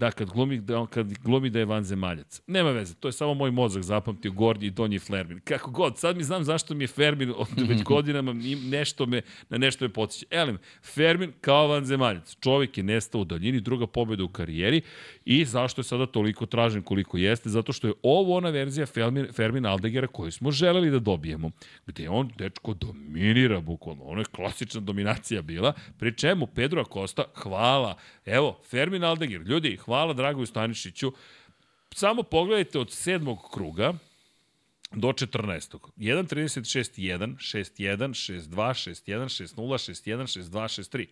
Da, 0.00 0.10
kad 0.10 0.30
glumi, 0.30 0.60
da, 0.60 0.86
kad 0.86 1.12
glumi 1.18 1.50
da 1.50 1.58
je 1.58 1.64
vanzemaljac. 1.64 2.40
Nema 2.46 2.70
veze, 2.70 2.94
to 2.94 3.08
je 3.08 3.12
samo 3.12 3.34
moj 3.34 3.50
mozak 3.50 3.82
zapamtio, 3.82 4.32
Gornji 4.32 4.66
i 4.66 4.70
Donji 4.70 4.98
Flermin. 4.98 5.40
Kako 5.40 5.70
god, 5.70 5.98
sad 5.98 6.16
mi 6.16 6.24
znam 6.24 6.44
zašto 6.44 6.74
mi 6.74 6.84
je 6.84 6.88
Fermin 6.88 7.32
od 7.36 7.48
već 7.68 7.82
godinama 7.82 8.32
nešto 8.64 9.06
me, 9.06 9.22
na 9.48 9.58
nešto 9.58 9.84
me 9.84 9.88
podsjeća. 9.92 10.26
Elem, 10.30 10.58
Fermin 10.94 11.32
kao 11.40 11.68
vanzemaljac. 11.68 12.36
Čovjek 12.40 12.78
je 12.78 12.84
nestao 12.84 13.20
u 13.20 13.24
daljini, 13.24 13.60
druga 13.60 13.86
pobjeda 13.86 14.24
u 14.24 14.28
karijeri 14.28 14.80
i 15.24 15.44
zašto 15.44 15.80
je 15.80 15.84
sada 15.84 16.06
toliko 16.06 16.46
tražen 16.46 16.82
koliko 16.82 17.16
jeste? 17.16 17.48
Zato 17.48 17.72
što 17.72 17.86
je 17.86 17.94
ovo 18.02 18.36
ona 18.36 18.50
verzija 18.50 18.86
Fermin, 18.86 19.26
Fermin 19.32 19.66
Aldegera 19.66 20.06
koju 20.06 20.32
smo 20.32 20.50
želeli 20.50 20.90
da 20.90 20.98
dobijemo, 20.98 21.50
gde 21.86 22.08
on, 22.08 22.30
dečko, 22.38 22.74
dominira 22.74 23.60
bukvalno. 23.60 24.04
Ono 24.04 24.20
je 24.20 24.24
klasična 24.24 24.80
dominacija 24.80 25.42
bila, 25.42 25.72
pri 25.98 26.16
čemu 26.16 26.46
Pedro 26.46 26.80
Acosta, 26.80 27.24
hvala, 27.34 27.96
evo, 28.24 28.60
Fermin 28.70 29.04
Aldeger, 29.04 29.40
ljudi, 29.40 29.76
hvala 29.76 29.89
Dragoju 30.14 30.46
Stanišiću. 30.46 31.12
Samo 31.94 32.22
pogledajte 32.22 32.78
od 32.78 32.92
sedmog 32.92 33.38
kruga, 33.52 33.94
do 34.92 35.08
14. 35.08 35.78
1.36, 35.96 36.98
1, 36.98 37.36
6, 37.38 37.78
1, 37.78 38.14
6, 38.14 38.48
2, 38.48 38.74
6, 38.74 39.08
1, 39.08 39.28
6, 39.28 39.56
0, 39.56 39.78
6, 39.78 40.06
1, 40.06 40.26
6, 40.26 40.50
2, 40.50 40.68
6, 40.68 40.92
3. 40.92 41.06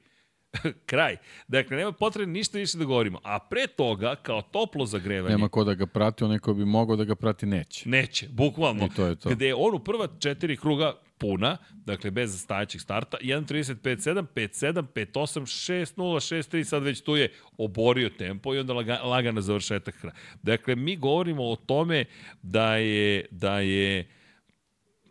Kraj. 0.91 1.16
Dakle, 1.49 1.77
nema 1.77 1.93
potrebe 1.93 2.33
ništa 2.33 2.59
više 2.59 2.79
da 2.79 2.85
govorimo. 2.85 3.20
A 3.25 3.39
pre 3.39 3.66
toga, 3.66 4.15
kao 4.16 4.43
toplo 4.43 4.87
zagrevanje... 4.87 5.35
Nema 5.35 5.49
ko 5.49 5.65
da 5.65 5.75
ga 5.75 5.87
prati, 5.87 6.25
onaj 6.25 6.39
ko 6.39 6.55
bi 6.55 6.65
mogao 6.65 6.97
da 6.97 7.05
ga 7.05 7.15
prati 7.15 7.47
neće. 7.47 7.89
Neće, 7.89 8.29
bukvalno. 8.29 8.87
I 8.87 8.89
to 8.97 9.07
je 9.07 9.16
to. 9.16 9.29
Gde 9.29 9.47
je 9.47 9.55
on 9.55 9.75
u 9.75 9.79
prva 9.79 10.09
četiri 10.19 10.57
kruga 10.57 10.93
puna, 11.19 11.57
dakle 11.73 12.11
bez 12.11 12.43
stajećeg 12.43 12.81
starta, 12.81 13.16
1.35.7, 13.23 14.27
5.7, 14.35 14.83
5.8, 14.95 15.41
6.0, 15.41 15.97
6.3, 15.97 16.65
sad 16.65 16.83
već 16.83 17.01
tu 17.01 17.16
je 17.16 17.33
oborio 17.59 18.09
tempo 18.09 18.55
i 18.55 18.59
onda 18.59 18.73
laga, 18.73 19.01
lagana 19.03 19.41
završetak. 19.41 20.05
Dakle, 20.43 20.77
mi 20.77 20.97
govorimo 20.97 21.45
o 21.45 21.57
tome 21.57 22.05
da 22.43 22.77
je, 22.77 23.27
da 23.31 23.59
je 23.59 24.18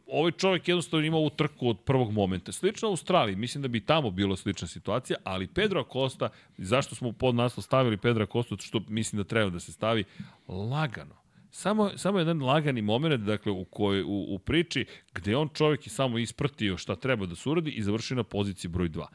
ovaj 0.08 0.32
čovjek 0.32 0.68
jednostavno 0.68 1.06
ima 1.06 1.18
ovu 1.18 1.30
trku 1.30 1.70
od 1.70 1.80
prvog 1.80 2.12
momenta. 2.12 2.52
Slično 2.52 2.88
u 2.88 2.92
Australiji, 2.92 3.36
mislim 3.36 3.62
da 3.62 3.68
bi 3.68 3.86
tamo 3.86 4.12
bilo 4.12 4.36
slična 4.36 4.68
situacija, 4.68 5.18
ali 5.24 5.48
Pedro 5.48 5.82
Acosta, 5.82 6.30
zašto 6.58 6.96
smo 6.96 7.12
pod 7.12 7.36
naslov 7.36 7.64
stavili 7.64 7.98
Pedro 7.98 8.24
Acosta, 8.24 8.56
što 8.60 8.82
mislim 8.88 9.18
da 9.18 9.24
treba 9.24 9.50
da 9.50 9.60
se 9.60 9.72
stavi, 9.72 10.04
lagano. 10.48 11.16
Samo, 11.52 11.92
samo 11.96 12.20
jedan 12.20 12.44
lagani 12.44 12.82
moment, 12.82 13.24
dakle, 13.24 13.52
u, 13.52 13.66
koj, 13.66 14.04
u, 14.04 14.26
u 14.30 14.40
priči 14.40 14.86
gde 15.14 15.36
on 15.36 15.50
čovjek 15.54 15.88
je 15.88 15.90
samo 15.90 16.18
ispratio 16.18 16.78
šta 16.78 16.96
treba 16.96 17.26
da 17.26 17.36
se 17.36 17.50
uradi 17.50 17.72
i 17.72 17.84
završio 17.84 18.18
na 18.18 18.24
poziciji 18.24 18.72
broj 18.72 18.90
2. 18.90 19.06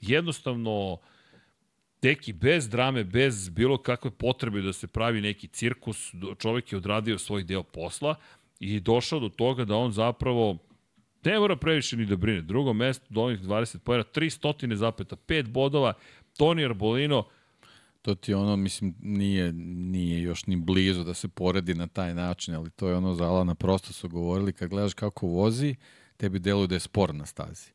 Jednostavno, 0.00 0.98
teki 2.00 2.32
bez 2.32 2.68
drame, 2.68 3.04
bez 3.04 3.48
bilo 3.48 3.78
kakve 3.78 4.10
potrebe 4.10 4.62
da 4.62 4.72
se 4.72 4.86
pravi 4.86 5.20
neki 5.20 5.48
cirkus, 5.48 6.14
čovjek 6.38 6.72
je 6.72 6.78
odradio 6.78 7.18
svoj 7.18 7.44
deo 7.44 7.62
posla, 7.62 8.14
i 8.60 8.80
došao 8.80 9.20
do 9.20 9.28
toga 9.28 9.64
da 9.64 9.76
on 9.76 9.92
zapravo 9.92 10.58
ne 11.24 11.38
mora 11.38 11.56
previše 11.56 11.96
ni 11.96 12.06
da 12.06 12.16
brine. 12.16 12.42
Drugo 12.42 12.72
mesto 12.72 13.06
do 13.08 13.22
onih 13.22 13.40
20 13.40 13.78
pojera, 13.78 14.04
300 14.14 14.74
zapeta, 14.74 15.16
5 15.16 15.48
bodova, 15.48 15.92
Toni 16.36 16.64
Arbolino, 16.64 17.24
to 18.02 18.14
ti 18.14 18.34
ono, 18.34 18.56
mislim, 18.56 18.94
nije, 19.02 19.52
nije 19.52 20.22
još 20.22 20.46
ni 20.46 20.56
blizu 20.56 21.04
da 21.04 21.14
se 21.14 21.28
poredi 21.28 21.74
na 21.74 21.86
taj 21.86 22.14
način, 22.14 22.54
ali 22.54 22.70
to 22.70 22.88
je 22.88 22.96
ono 22.96 23.14
za 23.14 23.24
Alana 23.24 23.54
prosto 23.54 23.92
su 23.92 24.08
govorili, 24.08 24.52
kad 24.52 24.70
gledaš 24.70 24.94
kako 24.94 25.26
vozi, 25.26 25.76
tebi 26.16 26.38
deluje 26.38 26.66
da 26.66 26.74
je 26.74 26.80
spor 26.80 27.14
na 27.14 27.26
stazi. 27.26 27.70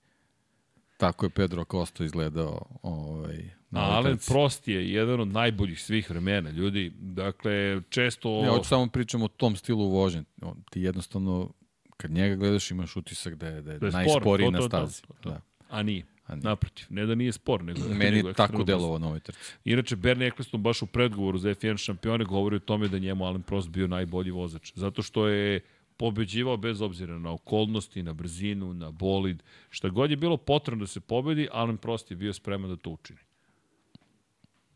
Tako 0.98 1.26
je 1.26 1.30
Pedro 1.30 1.66
Costa 1.72 2.04
izgledao 2.04 2.66
ovaj, 2.82 3.50
Na 3.72 3.82
Alen 3.82 4.18
Prost 4.28 4.68
je 4.68 4.92
jedan 4.92 5.20
od 5.20 5.28
najboljih 5.28 5.82
svih 5.82 6.10
vremena, 6.10 6.50
ljudi. 6.50 6.92
Dakle, 7.00 7.82
često... 7.90 8.42
Ne, 8.42 8.50
hoću 8.50 8.68
samo 8.68 8.88
pričam 8.88 9.24
o 9.24 9.28
tom 9.28 9.56
stilu 9.56 9.90
vožnje. 9.90 10.24
Ti 10.70 10.82
jednostavno, 10.82 11.50
kad 11.98 12.12
njega 12.12 12.36
gledaš, 12.36 12.72
imaš 12.72 12.96
utisak 12.96 13.36
da 13.36 13.48
je, 13.48 13.62
da 13.62 13.72
je, 13.72 13.80
da 13.80 13.86
je 13.86 13.92
najsporiji 13.92 14.48
spor, 14.48 14.62
to, 14.62 14.70
to, 14.70 14.78
na 14.78 14.86
stazi. 14.86 15.02
To, 15.02 15.08
to, 15.08 15.14
to. 15.22 15.30
Da. 15.30 15.42
A 15.70 15.84
nije. 15.84 16.06
A 16.26 16.36
nije. 16.36 16.44
Naprotiv, 16.44 16.86
ne 16.90 17.06
da 17.06 17.16
nije 17.16 17.32
spor, 17.32 17.64
nego... 17.64 17.80
Meni 17.90 18.18
je 18.18 18.34
tako 18.34 18.64
delovo 18.64 19.00
na 19.00 19.08
ovoj 19.08 19.20
trci. 19.20 19.54
Inače, 19.66 19.96
Bernie 19.96 20.28
Eccleston 20.28 20.64
baš 20.64 20.82
u 20.82 20.86
predgovoru 20.86 21.38
za 21.38 21.50
F1 21.50 21.78
šampione 21.78 22.26
govori 22.26 22.56
o 22.56 22.60
tome 22.60 22.88
da 22.88 23.00
njemu 23.00 23.26
Alan 23.26 23.42
Prost 23.42 23.70
bio 23.70 23.88
najbolji 23.88 24.32
vozač. 24.32 24.72
Zato 24.76 25.02
što 25.02 25.28
je 25.28 25.60
pobeđivao 25.98 26.58
bez 26.58 26.82
obzira 26.82 27.20
na 27.20 27.32
okolnosti, 27.32 28.04
na 28.04 28.14
brzinu, 28.14 28.74
na 28.74 28.92
bolid. 28.92 29.44
Šta 29.70 29.90
god 29.90 30.10
je 30.10 30.18
bilo 30.18 30.38
potrebno 30.38 30.84
da 30.84 30.88
se 30.88 31.00
pobedi, 31.00 31.48
Alan 31.52 31.78
Prost 31.78 32.12
je 32.12 32.18
bio 32.18 32.34
spreman 32.34 32.70
da 32.70 32.76
to 32.76 32.90
učini. 32.90 33.20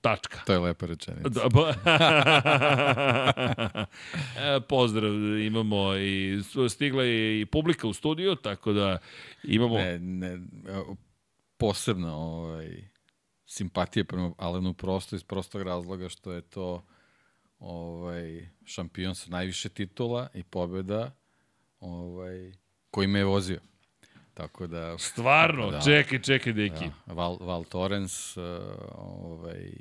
Tačka. 0.03 0.39
To 0.45 0.53
je 0.53 0.59
lepa 0.59 0.85
rečenica. 0.85 1.29
Da, 1.29 1.49
ba... 1.49 1.73
e, 4.57 4.59
pozdrav, 4.69 5.13
imamo 5.39 5.95
i 5.95 6.41
stigla 6.69 7.03
je 7.03 7.41
i 7.41 7.45
publika 7.45 7.87
u 7.87 7.93
studiju, 7.93 8.35
tako 8.35 8.73
da 8.73 8.97
imamo... 9.43 9.77
Ne, 9.77 9.99
ne, 9.99 10.39
posebno 11.57 12.15
ovaj, 12.15 12.89
simpatije 13.45 14.03
prema 14.03 14.33
Alenu 14.37 14.73
prosto 14.73 15.15
iz 15.15 15.23
prostog 15.23 15.61
razloga 15.61 16.09
što 16.09 16.31
je 16.31 16.41
to 16.41 16.85
ovaj, 17.59 18.49
šampion 18.65 19.15
sa 19.15 19.29
najviše 19.29 19.69
titula 19.69 20.27
i 20.33 20.43
pobjeda 20.43 21.11
ovaj, 21.79 22.51
koji 22.91 23.07
me 23.07 23.19
je 23.19 23.25
vozio. 23.25 23.59
Tako 24.33 24.67
da... 24.67 24.97
Stvarno? 24.97 25.71
Da, 25.71 25.81
čekaj, 25.81 26.21
čekaj, 26.21 26.53
deki. 26.53 26.89
Da, 27.05 27.13
Val, 27.13 27.37
Val 27.41 27.63
Torrens, 27.63 28.37
uh, 28.37 28.43
ovaj, 28.97 29.71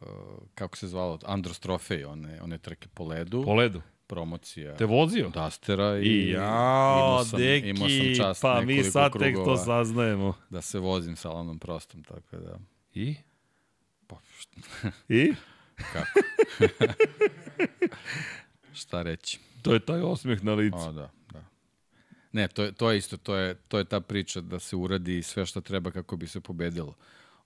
uh, 0.00 0.08
kako 0.54 0.76
se 0.76 0.88
zvalo, 0.88 1.18
Andros 1.26 1.58
Trofej, 1.58 2.04
one, 2.04 2.42
one 2.42 2.58
trke 2.58 2.88
po 2.94 3.04
ledu. 3.04 3.42
Po 3.44 3.54
ledu? 3.54 3.82
Promocija. 4.06 4.76
Te 4.76 4.84
vozio? 4.84 5.28
Dastera 5.28 5.98
i, 5.98 6.02
I 6.02 6.30
ja, 6.30 6.38
imao 6.40 7.24
sam, 7.24 7.38
deki, 7.40 7.68
imao 7.68 7.88
sam 7.88 8.14
čast 8.16 8.42
pa 8.42 8.60
mi 8.60 8.84
sad 8.84 9.12
tek 9.18 9.34
to 9.34 9.56
saznajemo. 9.56 10.34
Da 10.50 10.62
se 10.62 10.78
vozim 10.78 11.16
sa 11.16 11.30
Alanom 11.30 11.58
Prostom, 11.58 12.04
tako 12.04 12.36
da... 12.36 12.58
I? 12.94 13.16
Pa, 14.06 14.16
I? 15.08 15.34
Kako? 15.92 16.20
Šta 18.72 19.02
reći? 19.02 19.40
To 19.62 19.72
je 19.72 19.80
taj 19.80 20.00
osmeh 20.00 20.44
na 20.44 20.54
licu. 20.54 20.78
O, 20.78 20.92
da. 20.92 21.10
Ne, 22.34 22.48
to 22.48 22.62
je, 22.62 22.72
to 22.72 22.90
je 22.90 22.98
isto, 22.98 23.16
to 23.16 23.36
je, 23.36 23.54
to 23.54 23.78
je 23.78 23.84
ta 23.84 24.00
priča 24.00 24.40
da 24.40 24.58
se 24.58 24.76
uradi 24.76 25.22
sve 25.22 25.46
što 25.46 25.60
treba 25.60 25.90
kako 25.90 26.16
bi 26.16 26.26
se 26.26 26.40
pobedilo. 26.40 26.94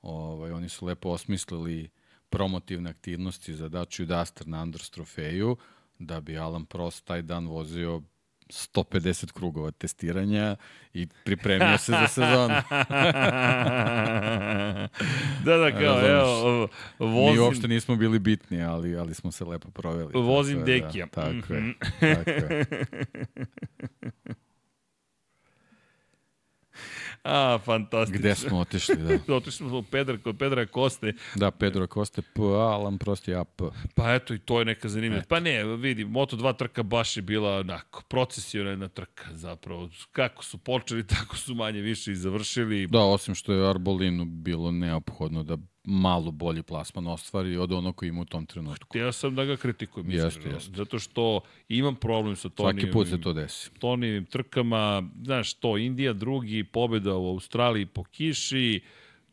Ovaj, 0.02 0.50
oni 0.50 0.68
su 0.68 0.86
lepo 0.86 1.08
osmislili 1.08 1.90
promotivne 2.30 2.90
aktivnosti 2.90 3.54
za 3.54 3.68
Dačiju 3.68 4.06
Duster 4.06 4.46
na 4.46 4.62
Andros 4.62 4.90
trofeju, 4.90 5.56
da 5.98 6.20
bi 6.20 6.38
Alan 6.38 6.64
Prost 6.64 7.04
taj 7.04 7.22
dan 7.22 7.46
vozio 7.46 8.02
150 8.48 9.32
krugova 9.32 9.70
testiranja 9.70 10.56
i 10.94 11.06
pripremio 11.24 11.78
se 11.78 11.92
za 11.92 12.06
sezonu. 12.08 12.54
da, 15.44 15.56
da, 15.56 15.70
kao, 15.70 16.08
evo, 16.08 16.68
vozim... 16.98 17.32
Mi 17.32 17.38
uopšte 17.38 17.68
nismo 17.68 17.96
bili 17.96 18.18
bitni, 18.18 18.62
ali, 18.62 18.96
ali 18.96 19.14
smo 19.14 19.32
se 19.32 19.44
lepo 19.44 19.70
proveli. 19.70 20.12
Vozim 20.14 20.58
tako 20.58 20.66
Dekija. 20.66 21.06
Da, 21.06 21.10
tako 21.10 21.54
je, 21.54 21.74
tako 22.00 22.30
je. 22.30 22.64
A, 27.28 27.58
fantastično. 27.64 28.18
Gde 28.18 28.34
smo 28.34 28.58
otišli, 28.58 28.96
da. 28.96 29.34
otišli 29.36 29.68
smo 29.68 29.82
Pedra, 29.82 30.18
kod 30.18 30.38
Pedra 30.38 30.66
Koste. 30.66 31.12
Da, 31.34 31.50
Pedro 31.50 31.86
Coste 31.86 32.22
P, 32.22 32.42
Alan 32.42 32.98
Prost 32.98 33.28
je 33.28 33.36
AP. 33.36 33.62
Pa 33.94 34.14
eto, 34.14 34.34
i 34.34 34.38
to 34.38 34.58
je 34.58 34.64
neka 34.64 34.88
zanimljiva. 34.88 35.24
Pa 35.28 35.40
ne, 35.40 35.64
vidi, 35.64 36.04
Moto2 36.04 36.56
trka 36.56 36.82
baš 36.82 37.16
je 37.16 37.22
bila 37.22 37.56
onako, 37.58 38.02
procesiona 38.08 38.88
trka 38.88 39.24
zapravo. 39.32 39.88
Kako 40.12 40.44
su 40.44 40.58
počeli, 40.58 41.06
tako 41.16 41.36
su 41.36 41.54
manje 41.54 41.80
više 41.80 42.12
i 42.12 42.16
završili. 42.16 42.86
Da, 42.86 43.00
osim 43.00 43.34
što 43.34 43.52
je 43.52 43.70
Arbolinu 43.70 44.24
bilo 44.24 44.70
neophodno 44.70 45.42
da 45.42 45.56
malo 45.90 46.30
bolji 46.30 46.62
plasman 46.62 47.06
ostvari 47.06 47.56
od 47.56 47.72
ono 47.72 47.92
koji 47.92 48.08
ima 48.08 48.20
u 48.20 48.24
tom 48.24 48.46
trenutku. 48.46 48.98
Ja 48.98 49.12
sam 49.12 49.34
da 49.34 49.44
ga 49.44 49.56
kritikujem. 49.56 50.10
Jeste, 50.10 50.48
jeste. 50.48 50.72
Zato 50.76 50.98
što 50.98 51.40
imam 51.68 51.96
problem 51.96 52.36
sa 52.36 52.48
Tonijevim. 52.48 52.80
Svaki 52.80 52.92
put 52.92 53.08
se 53.08 53.20
to 53.20 53.32
desi. 53.32 53.70
Tonijevim 53.78 54.24
trkama. 54.24 55.02
Znaš, 55.24 55.54
to 55.54 55.78
Indija 55.78 56.12
drugi, 56.12 56.64
pobjeda 56.64 57.16
u 57.16 57.28
Australiji 57.28 57.86
po 57.86 58.04
kiši, 58.04 58.80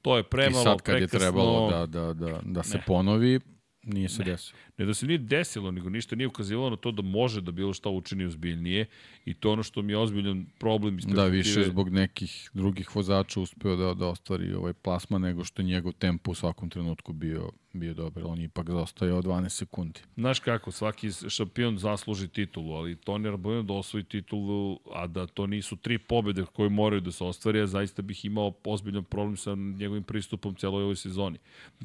to 0.02 0.18
je 0.18 0.24
premalo, 0.24 0.62
I 0.62 0.64
sad 0.64 0.82
kad 0.82 0.96
je 0.96 1.08
prekasno. 1.08 1.20
trebalo 1.20 1.70
da, 1.72 1.86
da, 1.86 2.14
da, 2.14 2.40
da 2.44 2.64
se 2.64 2.78
Ne. 2.78 2.84
ponovi, 2.88 3.40
nije 3.84 4.10
se 4.10 4.24
desilo. 4.24 4.58
Ne 4.78 4.86
da 4.86 4.94
se 4.94 5.08
nije 5.08 5.18
desilo, 5.18 5.72
nego 5.72 5.90
ništa 5.90 6.16
nije 6.16 6.28
ukazivalo 6.28 6.70
na 6.70 6.76
to 6.76 6.92
da 6.92 7.02
može 7.02 7.42
da 7.42 7.52
bilo 7.52 7.74
šta 7.74 7.90
učini 7.90 8.26
ozbiljnije 8.26 8.86
i 9.26 9.34
to 9.34 9.52
ono 9.52 9.64
što 9.64 9.82
mi 9.82 9.94
je 9.94 9.98
ozbiljan 9.98 10.46
problem 10.60 10.98
iz 10.98 11.06
Da, 11.06 11.26
više 11.26 11.64
zbog 11.64 11.90
nekih 11.90 12.50
drugih 12.54 12.96
vozača 12.96 13.40
uspeo 13.40 13.76
da, 13.76 13.94
da 13.94 14.08
ostvari 14.08 14.54
ovaj 14.54 14.74
plasman 14.74 15.22
nego 15.22 15.44
što 15.44 15.62
je 15.62 15.66
njegov 15.66 15.92
tempo 15.92 16.32
u 16.32 16.36
svakom 16.36 16.70
trenutku 16.70 17.14
bio, 17.14 17.52
bio 17.74 17.94
dobar. 17.94 18.24
On 18.26 18.40
je 18.40 18.46
ipak 18.46 18.70
zaostajao 18.70 19.22
12 19.22 19.50
sekundi. 19.50 20.00
Znaš 20.16 20.40
kako, 20.40 20.72
svaki 20.72 21.10
šampion 21.30 21.78
zasluži 21.78 22.28
titulu, 22.28 22.74
ali 22.74 22.96
Toni 22.96 23.28
Arbolino 23.28 23.64
da 23.64 23.74
osvoji 23.74 24.04
titulu, 24.04 24.80
a 24.94 25.08
da 25.08 25.28
to 25.28 25.48
nisu 25.48 25.76
tri 25.76 25.98
pobede 25.98 26.46
koje 26.54 26.70
moraju 26.70 27.02
da 27.02 27.12
se 27.12 27.24
ostvari, 27.24 27.60
ja 27.60 27.68
zaista 27.68 28.02
bih 28.02 28.26
imao 28.26 28.54
ozbiljan 28.64 29.04
problem 29.04 29.38
sa 29.38 29.56
njegovim 29.56 30.04
pristupom 30.04 30.56
celoj 30.56 30.84
ovoj 30.84 30.96
sezoni. 30.96 31.38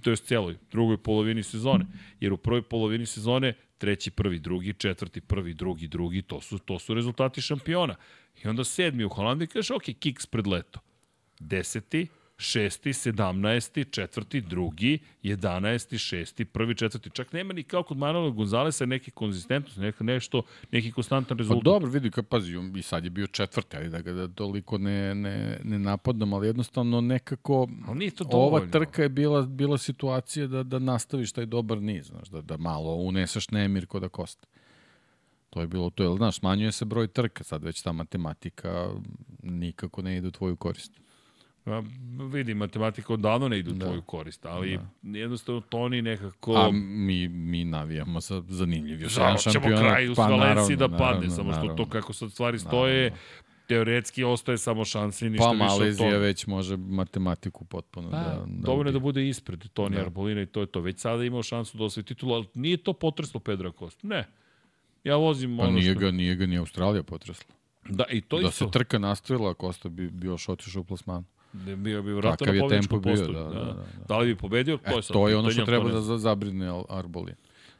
To 0.02 0.10
je 0.10 0.16
celoj, 0.16 0.56
drugoj 0.72 0.96
polovini 0.96 1.42
sezone. 1.42 1.86
Jer 2.20 2.32
u 2.32 2.36
prvoj 2.36 2.62
polovini 2.62 2.80
sezone 3.07 3.55
treći, 3.78 4.11
prvi, 4.11 4.39
drugi, 4.39 4.74
četvrti, 4.74 5.20
prvi, 5.20 5.55
drugi, 5.55 5.89
drugi, 5.89 6.23
to 6.23 6.40
su, 6.40 6.59
to 6.59 6.78
su 6.78 6.94
rezultati 6.94 7.40
šampiona. 7.40 7.94
I 8.44 8.48
onda 8.48 8.65
sedmi 8.65 9.05
u 9.05 9.09
Holandiji 9.09 9.48
kaže, 9.48 9.74
ok, 9.74 9.82
kiks 9.98 10.27
pred 10.27 10.47
leto. 10.47 10.81
Deseti, 11.39 12.07
šesti, 12.40 12.92
sedamnaesti, 12.92 13.84
četvrti, 13.84 14.40
drugi, 14.40 14.98
jedanesti, 15.22 15.98
šesti, 15.98 16.44
prvi, 16.44 16.74
četvrti. 16.74 17.10
Čak 17.10 17.32
nema 17.32 17.52
ni 17.52 17.62
kao 17.62 17.82
kod 17.82 17.96
Manuela 17.96 18.30
Gonzalesa 18.30 18.86
neke 18.86 19.10
konzistentnost, 19.10 19.78
neka 19.78 20.04
nešto, 20.04 20.42
neki 20.72 20.92
konstantan 20.92 21.36
Pa 21.36 21.40
rezultat. 21.40 21.64
dobro, 21.64 21.90
vidi, 21.90 22.10
kad 22.10 22.26
pazi, 22.26 22.56
on 22.56 22.76
i 22.76 22.82
sad 22.82 23.04
je 23.04 23.10
bio 23.10 23.26
četvrti, 23.26 23.76
ali 23.76 23.88
da 23.88 24.00
ga 24.00 24.12
da 24.12 24.28
toliko 24.28 24.78
ne, 24.78 25.14
ne, 25.14 25.60
ne 25.64 25.78
napadam, 25.78 26.32
ali 26.32 26.46
jednostavno 26.46 27.00
nekako 27.00 27.68
Ali 27.86 27.98
nije 27.98 28.10
to 28.10 28.24
ova 28.24 28.44
dovoljno. 28.44 28.72
trka 28.72 29.02
je 29.02 29.08
bila, 29.08 29.42
bila 29.42 29.78
situacija 29.78 30.46
da, 30.46 30.62
da 30.62 30.78
nastaviš 30.78 31.32
taj 31.32 31.46
dobar 31.46 31.82
niz, 31.82 32.06
znaš, 32.06 32.28
da, 32.28 32.40
da 32.40 32.56
malo 32.56 32.94
uneseš 32.94 33.50
nemir 33.50 33.86
kod 33.86 34.04
Akosta. 34.04 34.46
To 35.50 35.60
je 35.60 35.66
bilo 35.66 35.90
to, 35.90 36.02
jel, 36.02 36.16
znaš, 36.16 36.38
smanjuje 36.38 36.72
se 36.72 36.84
broj 36.84 37.08
trka, 37.08 37.44
sad 37.44 37.64
već 37.64 37.82
ta 37.82 37.92
matematika 37.92 38.88
nikako 39.42 40.02
ne 40.02 40.16
ide 40.16 40.28
u 40.28 40.30
tvoju 40.30 40.56
korist. 40.56 41.00
A, 41.70 41.82
vidi, 42.32 42.55
matematika 42.55 43.12
odavno 43.12 43.48
ne 43.48 43.59
ide 43.59 43.70
u 43.70 43.74
Da. 43.74 43.86
tvoju 43.86 44.02
korist, 44.02 44.47
ali 44.47 44.78
jednostavno 45.02 45.60
Toni 45.60 46.02
nekako... 46.02 46.55
A 46.55 46.70
mi, 46.72 47.28
mi 47.28 47.64
navijamo 47.64 48.20
sa 48.20 48.42
zanimljiv 48.48 49.02
još 49.02 49.16
jedan 49.16 49.36
ćemo 49.36 49.52
šampionat. 49.52 49.80
kraj 49.80 50.09
u 50.09 50.14
pa, 50.14 50.26
Valenciji 50.26 50.76
da 50.76 50.86
naravno, 50.86 50.98
padne, 50.98 51.14
naravno, 51.28 51.36
samo 51.36 51.52
što 51.52 51.60
to 51.60 51.66
naravno. 51.66 51.88
kako 51.90 52.12
sad 52.12 52.30
stvari 52.32 52.59
stoje, 52.59 53.12
teoretski 53.66 54.24
ostaje 54.24 54.59
samo 54.59 54.84
šansa 54.84 55.26
i 55.26 55.30
ništa 55.30 55.44
Pa 55.44 55.51
više 55.52 55.64
od 55.64 55.70
Malezija 55.70 56.09
toga. 56.10 56.18
već 56.18 56.47
može 56.47 56.76
matematiku 56.76 57.64
potpuno 57.64 58.10
da... 58.10 58.16
Da, 58.16 58.44
da 58.47 58.66
dovoljno 58.66 58.88
je 58.88 58.92
da 58.92 58.98
bude 58.98 59.28
ispred 59.28 59.68
Toni 59.72 59.97
Da. 59.97 60.02
Arbolina 60.02 60.42
i 60.42 60.47
to 60.47 60.60
je 60.60 60.66
to. 60.66 60.80
Već 60.80 61.01
sada 61.01 61.24
imao 61.24 61.42
šansu 61.42 61.78
da 61.78 61.84
osvoji 61.84 62.05
titulu, 62.05 62.34
ali 62.34 62.47
nije 62.55 62.76
to 62.76 62.92
potreslo 62.92 63.40
Pedra 63.40 63.72
Kost. 63.72 64.02
Ne. 64.02 64.28
Ja 65.05 65.16
vozim 65.16 65.56
Pa 65.56 65.62
ono 65.62 65.72
nije 65.72 65.90
što... 65.92 66.01
ga, 66.01 66.10
nije 66.10 66.34
ga 66.36 66.47
ni 66.47 66.59
Australija 66.59 67.02
potresla. 67.02 67.55
Da, 67.88 68.05
i 68.10 68.20
to 68.20 68.38
da 68.40 68.48
isto. 68.48 68.64
se 68.64 68.70
trka 68.70 68.98
nastavila, 68.98 69.55
Kosta 69.55 69.88
bi, 69.88 70.10
bi 70.10 70.26
još 70.26 70.48
otišao 70.48 70.80
u 70.80 70.84
plasmanu. 70.84 71.24
Da 71.52 71.77
bio 71.77 72.02
bi 72.02 72.12
vratno 72.12 72.47
na 72.47 72.52
je 72.52 72.60
pobjedičkom 72.60 73.02
postoju. 73.02 73.32
da, 73.32 73.43
Da, 73.44 73.51
da, 73.51 73.64
da, 73.64 73.85
da, 74.09 74.18
li 74.18 74.27
bi 74.27 74.36
pobedio? 74.36 74.77
To 74.78 74.82
E, 74.86 74.94
je 74.94 75.02
sad 75.02 75.12
to 75.12 75.28
je 75.28 75.36
ono 75.36 75.51
što 75.51 75.64
treba 75.64 75.85
ne 75.85 75.93
da 75.93 76.18
zabrine 76.18 76.82
Arbolin. 76.89 77.35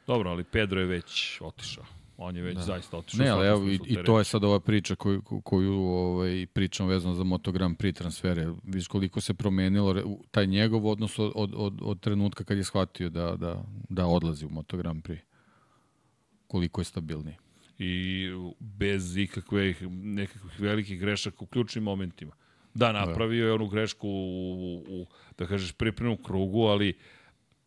Dobro, 0.07 0.31
ali 0.31 0.45
Pedro 0.45 0.81
je 0.81 0.87
već 0.87 1.41
otišao. 1.41 1.85
On 2.19 2.37
je 2.37 2.43
već 2.43 2.57
da. 2.57 2.63
zaista 2.63 2.97
otišao. 2.97 3.25
Ne, 3.25 3.31
ali 3.31 3.47
evo, 3.47 3.69
i, 3.69 3.81
i 3.87 3.97
to 4.05 4.19
je 4.19 4.25
sad 4.25 4.45
ova 4.45 4.61
priča 4.61 4.95
koju, 4.95 5.23
koju- 5.23 5.73
ovaj, 5.83 6.47
pričam 6.47 6.87
vezano 6.87 7.15
za 7.15 7.25
Moto 7.25 7.53
Grand 7.53 7.77
Prix 7.77 7.95
transfere. 7.95 8.53
Viš 8.65 8.89
koliko 8.89 9.21
se 9.21 9.35
promenilo 9.35 9.95
taj 10.31 10.47
njegov 10.47 10.87
odnos 10.87 11.19
od, 11.19 11.33
od, 11.35 11.53
od, 11.57 11.79
od 11.83 12.01
trenutka 12.01 12.45
kad 12.45 12.57
je 12.57 12.65
shvatio 12.65 13.09
da, 13.11 13.37
da, 13.37 13.65
da 13.89 14.07
odlazi 14.07 14.47
u 14.47 14.51
Moto 14.51 14.77
Grand 14.77 15.03
Prix. 15.03 15.19
Koliko 16.47 16.81
je 16.81 16.85
stabilniji. 16.85 17.35
I 17.79 18.27
bez 18.61 19.17
ikakvih 19.17 19.83
nekakvih 19.91 20.61
velikih 20.61 21.01
grešaka 21.01 21.37
u 21.41 21.47
ključnim 21.47 21.85
momentima. 21.85 22.33
Da, 22.75 22.93
napravio 22.93 23.47
je 23.47 23.53
onu 23.53 23.69
grešku 23.69 24.09
u, 24.09 24.85
u 24.89 25.07
da 25.39 25.47
kažeš, 25.47 25.73
pripremnom 25.73 26.23
krugu, 26.23 26.63
ali 26.63 26.99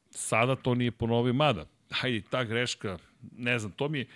sada 0.09 0.56
to 0.56 0.75
nije 0.75 0.91
ponovio. 0.91 1.33
Mada, 1.33 1.65
hajde, 1.91 2.22
ta 2.30 2.43
greška, 2.43 2.98
ne 3.38 3.59
znam, 3.59 3.72
to 3.72 3.90
mi 3.90 3.99
je 3.99 4.07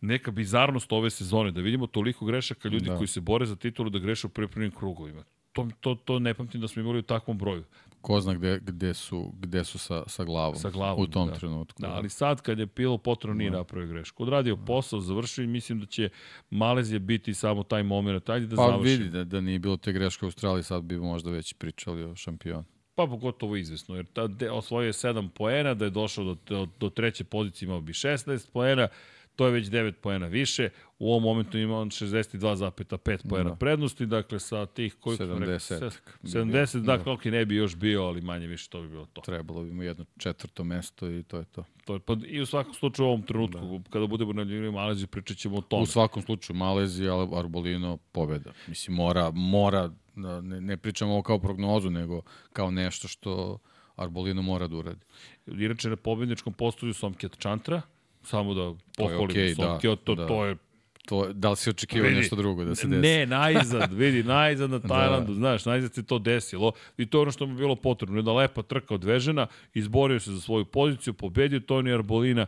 neka 0.00 0.30
bizarnost 0.30 0.92
ove 0.92 1.10
sezone, 1.10 1.50
da 1.50 1.60
vidimo 1.60 1.86
toliko 1.86 2.24
grešaka 2.24 2.68
ljudi 2.68 2.88
Da. 2.88 2.96
koji 2.96 3.06
se 3.08 3.20
bore 3.20 3.46
za 3.46 3.56
titulu 3.56 3.90
da 3.90 3.98
greše 3.98 4.26
u 4.26 4.30
pripremnim 4.30 4.70
krugovima. 4.70 5.24
To, 5.52 5.68
to, 5.80 5.94
to 5.94 6.18
ne 6.18 6.34
pamtim 6.34 6.60
da 6.60 6.68
smo 6.68 6.82
imali 6.82 6.98
u 6.98 7.02
takvom 7.02 7.38
broju. 7.38 7.64
Ko 8.04 8.20
zna 8.20 8.34
gde, 8.34 8.58
gde 8.62 8.94
su, 8.94 9.32
gde 9.40 9.64
su 9.64 9.78
sa, 9.78 10.02
sa 10.06 10.24
glavom, 10.24 10.56
Sa 10.56 10.70
glavom, 10.70 11.02
u 11.02 11.06
tom 11.06 11.28
da. 11.28 11.34
trenutku. 11.34 11.82
Da, 11.82 11.88
ali 11.88 12.08
sad 12.08 12.40
kad 12.40 12.58
je 12.58 12.66
Pilo 12.66 12.98
potrebno 12.98 13.38
nije 13.38 13.50
napravio 13.50 13.88
grešku. 13.88 14.22
Odradio 14.22 14.56
posao, 14.56 15.00
završio 15.00 15.44
i 15.44 15.46
mislim 15.46 15.80
da 15.80 15.86
će 15.86 16.08
Malezija 16.50 16.98
biti 16.98 17.34
samo 17.34 17.62
taj 17.62 17.82
moment. 17.82 18.28
Ajde 18.28 18.46
da 18.46 18.56
Pa 18.56 18.66
završi. 18.70 18.90
vidi 18.90 19.08
da, 19.10 19.24
da 19.24 19.40
nije 19.40 19.58
bilo 19.58 19.76
te 19.76 19.92
greške 19.92 20.24
u 20.24 20.28
Australiji, 20.28 20.62
sad 20.62 20.82
bi 20.82 20.98
možda 20.98 21.30
već 21.30 21.52
pričali 21.52 22.02
o 22.04 22.16
šampionu. 22.16 22.64
Pa 22.94 23.06
pogotovo 23.06 23.56
izvesno, 23.56 23.96
jer 23.96 24.06
ta, 24.06 24.26
de, 24.26 24.50
osvojio 24.50 24.86
je 24.86 24.92
7 24.92 25.28
poena, 25.28 25.74
da 25.74 25.84
je 25.84 25.90
došao 25.90 26.24
do, 26.24 26.36
do, 26.48 26.68
do 26.80 26.90
treće 26.90 27.24
pozicije 27.24 27.66
imao 27.66 27.80
bi 27.80 27.92
16 27.92 28.50
poena, 28.52 28.88
to 29.36 29.46
je 29.46 29.52
već 29.52 29.66
9 29.66 29.92
poena 29.92 30.26
više, 30.26 30.68
u 30.98 31.10
ovom 31.10 31.22
momentu 31.22 31.58
ima 31.58 31.78
on 31.78 31.90
62,5 31.90 33.28
poena 33.28 33.50
Da. 33.50 33.56
prednosti, 33.56 34.06
dakle 34.06 34.40
sa 34.40 34.66
tih 34.66 34.94
koji 35.00 35.16
70 35.16 35.90
bi 36.22 36.28
70, 36.28 36.72
bio. 36.72 36.82
dakle, 36.82 37.12
ok, 37.12 37.24
ne 37.24 37.44
bi 37.44 37.54
još 37.56 37.76
bio, 37.76 38.02
ali 38.04 38.20
manje 38.20 38.46
više 38.46 38.68
to 38.68 38.82
bi 38.82 38.88
bilo 38.88 39.06
to. 39.12 39.20
Trebalo 39.20 39.62
bi 39.62 39.72
mu 39.72 39.82
jedno 39.82 40.04
četvrto 40.18 40.64
mesto 40.64 41.10
i 41.10 41.22
to 41.22 41.38
je 41.38 41.44
to. 41.44 41.64
to 41.84 41.94
je, 41.94 42.00
pa, 42.00 42.16
I 42.26 42.40
u 42.40 42.46
svakom 42.46 42.74
slučaju 42.74 43.06
u 43.06 43.08
ovom 43.08 43.22
trenutku, 43.22 43.78
da. 43.78 43.90
kada 43.90 44.06
budemo 44.06 44.32
najavljivali 44.32 44.72
Maleziju, 44.72 45.06
pričat 45.06 45.36
ćemo 45.36 45.56
o 45.56 45.60
tome. 45.60 45.82
U 45.82 45.86
svakom 45.86 46.22
slučaju 46.22 46.56
Malezija, 46.56 47.14
ali 47.14 47.28
Arbolino 47.38 47.96
pobeda. 48.12 48.52
Mislim, 48.66 48.96
mora, 48.96 49.30
mora 49.30 49.90
da 50.14 50.40
ne, 50.40 50.60
ne 50.60 50.76
pričamo 50.76 51.12
ovo 51.12 51.22
kao 51.22 51.38
prognozu, 51.38 51.90
nego 51.90 52.22
kao 52.52 52.70
nešto 52.70 53.08
što 53.08 53.58
Arbolino 53.96 54.42
mora 54.42 54.66
da 54.68 54.76
uradi. 54.76 55.00
Inače, 55.46 55.88
na 55.90 55.96
pobedničkom 55.96 56.52
postoju 56.52 56.94
Somkjet 56.94 57.38
Čantra, 57.38 57.82
samo 58.24 58.54
da 58.54 58.60
To 58.60 58.76
pohvalim 58.96 59.24
okej, 59.24 59.54
da, 59.54 59.54
Somkjet, 59.54 60.04
to, 60.04 60.14
da. 60.14 60.26
to 60.26 60.44
je 60.44 60.56
To, 61.04 61.32
da 61.32 61.50
li 61.50 61.56
si 61.56 61.70
očekivao 61.70 62.08
Vidi, 62.08 62.20
nešto 62.20 62.36
drugo 62.36 62.64
da 62.64 62.74
se 62.74 62.86
desi? 62.86 63.00
Ne, 63.00 63.26
najzad, 63.26 63.92
vidi, 63.92 64.22
najzad 64.22 64.70
na 64.70 64.78
Tajlandu, 64.88 65.32
da. 65.32 65.38
znaš, 65.38 65.64
najzad 65.64 65.94
se 65.94 66.02
to 66.02 66.18
desilo 66.18 66.72
i 66.96 67.06
to 67.06 67.18
je 67.18 67.22
ono 67.22 67.30
što 67.30 67.46
mu 67.46 67.54
bilo 67.54 67.76
potrebno. 67.76 68.18
Jedna 68.18 68.32
lepa 68.32 68.62
trka 68.62 68.94
odvežena, 68.94 69.46
izborio 69.74 70.20
se 70.20 70.32
za 70.32 70.40
svoju 70.40 70.64
poziciju, 70.64 71.14
pobedio 71.14 71.60
Toni 71.60 71.92
Arbolina 71.92 72.46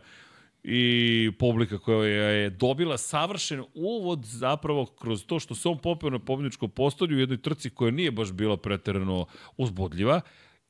i 0.63 1.31
publika 1.39 1.77
koja 1.77 2.29
je 2.29 2.49
dobila 2.49 2.97
savršen 2.97 3.63
uvod 3.73 4.25
zapravo 4.25 4.85
kroz 4.85 5.25
to 5.25 5.39
što 5.39 5.55
se 5.55 5.69
on 5.69 5.77
popeo 5.77 6.09
na 6.09 6.19
pobedničkom 6.19 6.69
postolju 6.69 7.17
u 7.17 7.19
jednoj 7.19 7.41
trci 7.41 7.69
koja 7.69 7.91
nije 7.91 8.11
baš 8.11 8.31
bila 8.31 8.57
preterano 8.57 9.25
uzbudljiva 9.57 10.21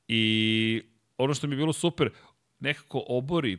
i 0.07 0.81
ono 1.17 1.33
što 1.33 1.47
mi 1.47 1.53
je 1.53 1.57
bilo 1.57 1.73
super, 1.73 2.09
nekako 2.59 3.03
obori 3.07 3.57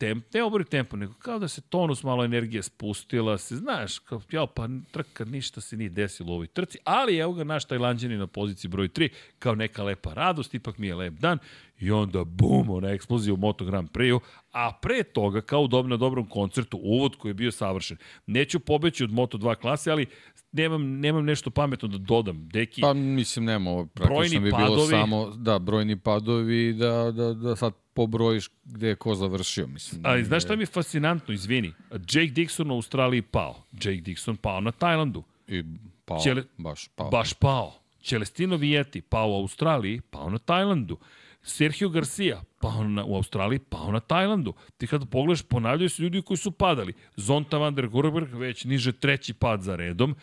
temp, 0.00 0.34
ne 0.34 0.42
obori 0.42 0.64
tempo, 0.64 0.96
nego 0.96 1.14
kao 1.14 1.38
da 1.38 1.48
se 1.48 1.60
tonus 1.60 2.02
malo 2.02 2.24
energije 2.24 2.62
spustila, 2.62 3.38
se 3.38 3.56
znaš, 3.56 3.98
kao, 3.98 4.20
jao, 4.30 4.46
pa 4.46 4.68
trka, 4.90 5.24
ništa 5.24 5.60
se 5.60 5.76
nije 5.76 5.90
desilo 5.90 6.32
u 6.32 6.34
ovoj 6.34 6.46
trci, 6.46 6.78
ali 6.84 7.16
evo 7.16 7.32
ga 7.32 7.44
naš 7.44 7.64
tajlanđani 7.64 8.16
na 8.16 8.26
poziciji 8.26 8.68
broj 8.68 8.88
3, 8.88 9.08
kao 9.38 9.54
neka 9.54 9.82
lepa 9.82 10.14
radost, 10.14 10.54
ipak 10.54 10.78
mi 10.78 10.86
je 10.86 10.94
lep 10.94 11.14
dan, 11.14 11.38
i 11.78 11.90
onda 11.90 12.24
bum, 12.24 12.70
ona 12.70 12.88
eksplozija 12.88 13.34
u 13.34 13.36
Moto 13.36 13.64
Grand 13.64 13.90
Prix-u, 13.90 14.20
a 14.52 14.72
pre 14.82 15.02
toga, 15.02 15.40
kao 15.40 15.66
dob 15.66 15.86
na 15.86 15.96
dobrom 15.96 16.28
koncertu, 16.28 16.78
uvod 16.82 17.16
koji 17.16 17.30
je 17.30 17.34
bio 17.34 17.52
savršen. 17.52 17.96
Neću 18.26 18.60
pobeći 18.60 19.04
od 19.04 19.12
Moto 19.12 19.38
2 19.38 19.54
klase, 19.54 19.90
ali 19.90 20.06
nemam, 20.52 20.90
nemam 20.90 21.24
nešto 21.24 21.50
pametno 21.50 21.88
da 21.88 21.98
dodam. 21.98 22.48
Deki, 22.48 22.80
Pa 22.80 22.92
mislim 22.94 23.44
nema 23.44 23.70
ovo, 23.70 23.86
praktično 23.86 24.40
bi 24.40 24.46
bilo 24.46 24.56
padovi. 24.60 24.88
samo, 24.90 25.26
da, 25.28 25.58
brojni 25.58 25.96
padovi 25.96 26.72
da, 26.72 27.10
da, 27.10 27.34
da 27.34 27.56
sad 27.56 27.72
pobrojiš 27.94 28.48
gde 28.64 28.88
je 28.88 28.96
ko 28.96 29.14
završio, 29.14 29.66
mislim. 29.66 30.00
Ali 30.04 30.14
nije- 30.14 30.24
znaš 30.24 30.44
šta 30.44 30.56
mi 30.56 30.62
je 30.62 30.66
fascinantno, 30.66 31.34
izvini, 31.34 31.72
Jake 31.90 32.06
Dixon 32.32 32.70
u 32.70 32.74
Australiji 32.74 33.22
pao, 33.22 33.62
Jake 33.74 34.02
Dixon 34.02 34.36
pao 34.36 34.60
na 34.60 34.72
Tajlandu, 34.72 35.22
I 35.48 35.64
pao, 36.04 36.18
Ćele- 36.18 36.44
baš 36.58 36.88
pao. 36.88 37.10
baš 37.10 37.32
pao. 37.34 37.72
Celestino 38.02 38.56
Vieti, 38.56 39.00
pao 39.02 39.30
u 39.30 39.36
Australiji, 39.36 40.00
pao 40.00 40.30
na 40.30 40.38
Tajlandu. 40.38 40.96
Sergio 41.42 41.88
Garcia, 41.88 42.42
pao 42.60 42.84
na, 42.84 43.04
u 43.04 43.14
Australiji, 43.16 43.58
pao 43.58 43.92
na 43.92 44.00
Tajlandu. 44.00 44.52
Ti 44.76 44.86
kada 44.86 45.06
pogledaš, 45.06 45.42
ponavljaju 45.42 45.90
se 45.90 46.02
ljudi 46.02 46.22
koji 46.22 46.36
su 46.36 46.50
padali. 46.50 46.92
Zonta 47.16 47.58
van 47.58 47.74
der 47.74 47.88
Gurberg, 47.88 48.34
već 48.34 48.64
niže 48.64 48.92
treći 48.92 49.34
pad 49.34 49.62
za 49.62 49.76
redom. 49.76 50.14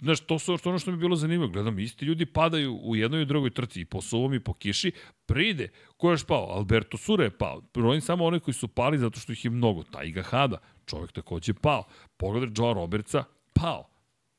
Znaš, 0.00 0.20
to 0.20 0.38
su 0.38 0.58
ono 0.64 0.78
što 0.78 0.90
mi 0.90 0.96
je 0.96 1.00
bilo 1.00 1.16
zanimljivo. 1.16 1.52
Gledam, 1.52 1.78
isti 1.78 2.04
ljudi 2.04 2.26
padaju 2.26 2.80
u 2.82 2.96
jednoj 2.96 3.22
i 3.22 3.26
drugoj 3.26 3.50
trci, 3.50 3.80
i 3.80 3.84
po 3.84 4.00
suvom 4.00 4.34
i 4.34 4.40
po 4.40 4.52
kiši. 4.54 4.92
Pride, 5.26 5.68
ko 5.96 6.08
je 6.08 6.12
još 6.12 6.26
pao? 6.26 6.46
Alberto 6.50 6.96
Sura 6.96 7.24
je 7.24 7.38
pao. 7.38 7.62
Brojim 7.74 8.00
samo 8.00 8.24
one 8.24 8.40
koji 8.40 8.54
su 8.54 8.68
pali 8.68 8.98
zato 8.98 9.20
što 9.20 9.32
ih 9.32 9.44
je 9.44 9.50
mnogo. 9.50 9.82
Taiga 9.82 10.22
Hada, 10.22 10.58
čovjek 10.86 11.12
takođe 11.12 11.54
pao. 11.54 11.84
Pogledaj 12.16 12.50
Joe 12.56 12.74
Robertsa, 12.74 13.24
pao. 13.52 13.88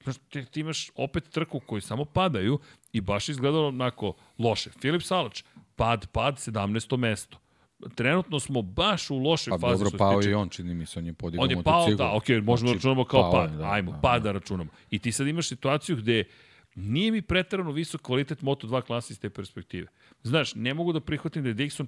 Znaš, 0.04 0.16
ti, 0.30 0.46
ti 0.46 0.60
imaš 0.60 0.90
opet 0.96 1.30
trku 1.30 1.60
koji 1.60 1.82
samo 1.82 2.06
padaju 2.06 2.60
i 2.94 3.02
baš 3.02 3.30
izgledalo 3.30 3.68
onako 3.68 4.14
loše. 4.38 4.70
Filip 4.70 5.02
Salač, 5.02 5.44
pad, 5.76 6.08
pad, 6.08 6.36
17. 6.36 6.98
mesto. 6.98 7.38
Trenutno 7.96 8.40
smo 8.40 8.62
baš 8.62 9.10
u 9.10 9.18
lošoj 9.18 9.52
pa, 9.52 9.58
fazi. 9.58 9.84
Pa 9.84 9.84
dobro, 9.84 9.98
pao 9.98 10.24
i 10.24 10.34
on, 10.34 10.50
čini 10.50 10.74
mi 10.74 10.86
se, 10.86 11.00
on 11.00 11.06
je 11.06 11.14
podigao 11.14 11.44
On 11.44 11.52
je 11.52 11.64
pao, 11.64 11.94
da, 11.94 12.12
ok, 12.12 12.30
možemo 12.30 12.44
da 12.44 12.56
znači, 12.56 12.66
da 12.66 12.74
računamo 12.74 13.06
kao 13.06 13.32
pad. 13.32 13.52
Da, 13.52 13.72
Ajmo, 13.72 13.92
da, 13.92 13.98
pad 13.98 14.24
da. 14.24 14.30
da 14.30 14.32
računamo. 14.32 14.70
I 14.90 15.00
ti 15.00 15.12
sad 15.12 15.28
imaš 15.28 15.48
situaciju 15.48 15.96
gde 15.96 16.24
nije 16.76 17.12
mi 17.12 17.22
pretarano 17.22 17.72
visok 17.72 18.02
kvalitet 18.02 18.42
Moto2 18.42 18.82
klase 18.82 19.14
iz 19.14 19.20
te 19.20 19.30
perspektive. 19.30 19.88
Znaš, 20.24 20.56
ne 20.56 20.74
mogu 20.74 20.94
da 20.94 21.00
prihvatim 21.00 21.44
da 21.44 21.50
je 21.50 21.56
Dixon 21.56 21.86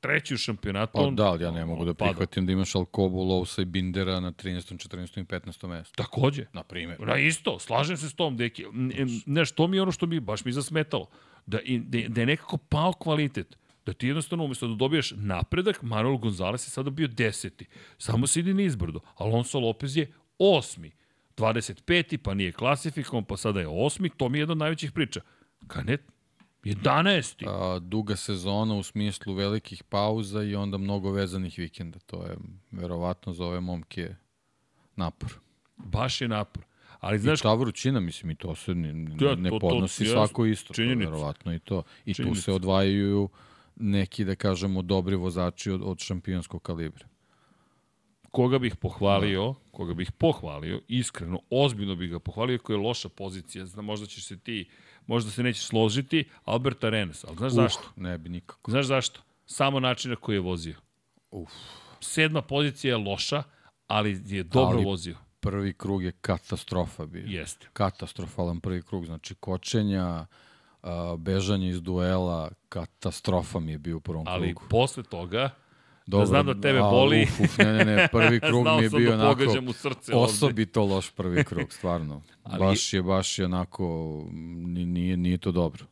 treći 0.00 0.34
u 0.34 0.36
šampionatu. 0.36 0.92
Pa 0.92 1.10
da, 1.10 1.24
ali 1.24 1.44
ja 1.44 1.50
ne 1.50 1.64
mogu 1.64 1.84
da 1.84 1.94
prihvatim 1.94 2.46
da 2.46 2.52
imaš 2.52 2.74
Alkobu, 2.74 3.22
Lousa 3.22 3.62
i 3.62 3.64
Bindera 3.64 4.20
na 4.20 4.32
13. 4.32 4.88
14. 4.88 5.20
i 5.20 5.24
15. 5.24 5.66
mestu. 5.66 5.94
Takođe. 5.96 6.46
Na 6.52 6.62
primjer. 6.62 7.00
Na 7.00 7.18
isto, 7.18 7.58
slažem 7.58 7.96
se 7.96 8.08
s 8.08 8.14
tom, 8.14 8.36
deki. 8.36 8.64
Znaš, 9.26 9.52
to 9.52 9.66
mi 9.66 9.76
je 9.76 9.82
ono 9.82 9.92
što 9.92 10.06
mi 10.06 10.20
baš 10.20 10.44
mi 10.44 10.52
zasmetalo. 10.52 11.06
Da, 11.46 11.58
da, 11.78 12.08
da 12.08 12.20
je 12.20 12.26
nekako 12.26 12.56
pao 12.56 12.92
kvalitet. 12.92 13.56
Da 13.86 13.92
ti 13.92 14.06
jednostavno 14.06 14.44
umesto 14.44 14.68
da 14.68 14.74
dobiješ 14.74 15.12
napredak, 15.16 15.82
Manuel 15.82 16.16
Gonzalez 16.16 16.66
je 16.66 16.70
sada 16.70 16.90
bio 16.90 17.08
deseti. 17.08 17.66
Samo 17.98 18.26
se 18.26 18.40
ide 18.40 18.54
nizbrdo. 18.54 19.00
Alonso 19.14 19.60
Lopez 19.60 19.96
je 19.96 20.12
osmi. 20.38 20.92
25. 21.36 22.16
pa 22.16 22.34
nije 22.34 22.52
klasifikovan, 22.52 23.24
pa 23.24 23.36
sada 23.36 23.60
je 23.60 23.68
osmi. 23.68 24.10
To 24.16 24.28
mi 24.28 24.38
je 24.38 24.42
jedna 24.42 24.52
od 24.52 24.58
najvećih 24.58 24.92
priča. 24.92 25.20
Kanet, 25.66 26.00
11. 26.64 27.48
A, 27.48 27.78
duga 27.78 28.16
sezona 28.16 28.74
u 28.74 28.82
smislu 28.82 29.34
velikih 29.34 29.82
pauza 29.82 30.42
i 30.42 30.54
onda 30.54 30.78
mnogo 30.78 31.10
vezanih 31.10 31.58
vikenda. 31.58 31.98
To 31.98 32.22
je 32.22 32.36
verovatno 32.70 33.32
za 33.32 33.44
ove 33.44 33.60
momke 33.60 34.14
napor. 34.96 35.32
Baš 35.76 36.20
je 36.20 36.28
napor. 36.28 36.64
Ali 37.06 37.18
znaš, 37.18 37.40
I 37.40 37.42
ta 37.42 37.54
vrućina, 37.54 38.00
mislim, 38.00 38.30
i 38.30 38.34
to 38.34 38.54
se 38.54 38.74
ne, 38.74 38.88
Ja, 39.20 39.34
ne 39.34 39.50
to- 39.50 39.58
to- 39.58 39.58
podnosi 39.60 40.04
jasno, 40.04 40.16
svako 40.16 40.46
isto. 40.46 40.74
To 40.74 40.82
je 40.82 40.84
činjenica. 40.84 41.10
verovatno 41.10 41.54
i 41.54 41.58
to. 41.58 41.82
I 42.04 42.14
Činjenica. 42.14 42.36
tu 42.36 42.42
se 42.42 42.52
odvajaju 42.52 43.28
neki, 43.76 44.24
da 44.24 44.34
kažemo, 44.34 44.82
dobri 44.82 45.16
vozači 45.16 45.70
od, 45.70 45.82
od 45.84 45.98
šampionskog 45.98 46.62
kalibra. 46.62 47.06
koga 48.30 48.58
bih 48.58 48.76
pohvalio, 48.76 49.54
koga 49.70 49.94
bih 49.94 50.12
pohvalio, 50.12 50.80
iskreno, 50.88 51.40
ozbiljno 51.50 51.94
bih 51.96 52.10
ga 52.10 52.18
pohvalio, 52.18 52.58
koja 52.58 52.74
je 52.74 52.82
loša 52.82 53.08
pozicija, 53.08 53.66
znam, 53.66 53.84
možda 53.84 54.06
ćeš 54.06 54.24
se 54.24 54.38
ti, 54.38 54.68
možda 55.06 55.30
se 55.30 55.42
nećeš 55.42 55.64
složiti, 55.64 56.24
Albert 56.44 56.84
Arenas, 56.84 57.24
ali 57.24 57.36
znaš 57.36 57.52
zašto? 57.52 57.82
Uh, 57.86 58.02
ne 58.02 58.18
bi 58.18 58.28
nikako. 58.28 58.70
Znaš 58.70 58.86
zašto? 58.86 59.20
Samo 59.46 59.80
način 59.80 60.10
na 60.10 60.16
koji 60.16 60.36
je 60.36 60.40
vozio. 60.40 60.74
Uf. 61.30 61.50
Sedma 62.00 62.42
pozicija 62.42 62.90
je 62.90 63.04
loša, 63.04 63.42
ali 63.86 64.20
je 64.26 64.42
dobro 64.42 64.76
Ali- 64.76 64.84
vozio. 64.84 65.16
Prvi 65.40 65.72
krug 65.72 66.04
je 66.04 66.12
katastrofa 66.12 67.06
bio. 67.06 67.24
Jeste. 67.26 67.66
Katastrofalan 67.72 68.60
prvi 68.60 68.82
krug. 68.82 69.06
Znači, 69.06 69.34
kočenja, 69.34 70.26
a, 70.82 71.16
bežanje 71.18 71.68
iz 71.68 71.82
duela, 71.82 72.50
katastrofa 72.68 73.60
mi 73.60 73.72
je 73.72 73.78
bio 73.78 73.96
u 73.96 74.00
prvom 74.00 74.24
Ali 74.28 74.46
krugu. 74.46 74.68
posle 74.70 75.02
toga, 75.02 75.50
da 76.06 76.26
znam 76.26 76.46
da 76.46 76.60
tebe 76.60 76.78
a, 76.78 76.82
boli. 76.82 77.22
Uf, 77.22 77.40
uf, 77.40 77.58
ne, 77.58 77.72
ne, 77.74 77.84
ne, 77.84 78.08
prvi 78.12 78.40
krug 78.48 78.66
mi 78.66 78.82
je 78.82 78.90
bio 78.90 79.16
da 79.16 79.24
onako 79.24 79.42
u 79.68 79.72
srce 79.72 80.14
ovde. 80.14 80.24
osobito 80.24 80.84
loš 80.84 81.10
prvi 81.10 81.44
krug, 81.44 81.72
stvarno. 81.72 82.22
Ali- 82.42 82.58
Baš 82.58 82.92
je, 82.92 83.02
baš 83.02 83.38
je 83.38 83.44
onako, 83.44 84.22
ni- 84.32 84.86
nije, 84.86 85.16
nije 85.16 85.38
to 85.38 85.52
dobro. 85.52 85.84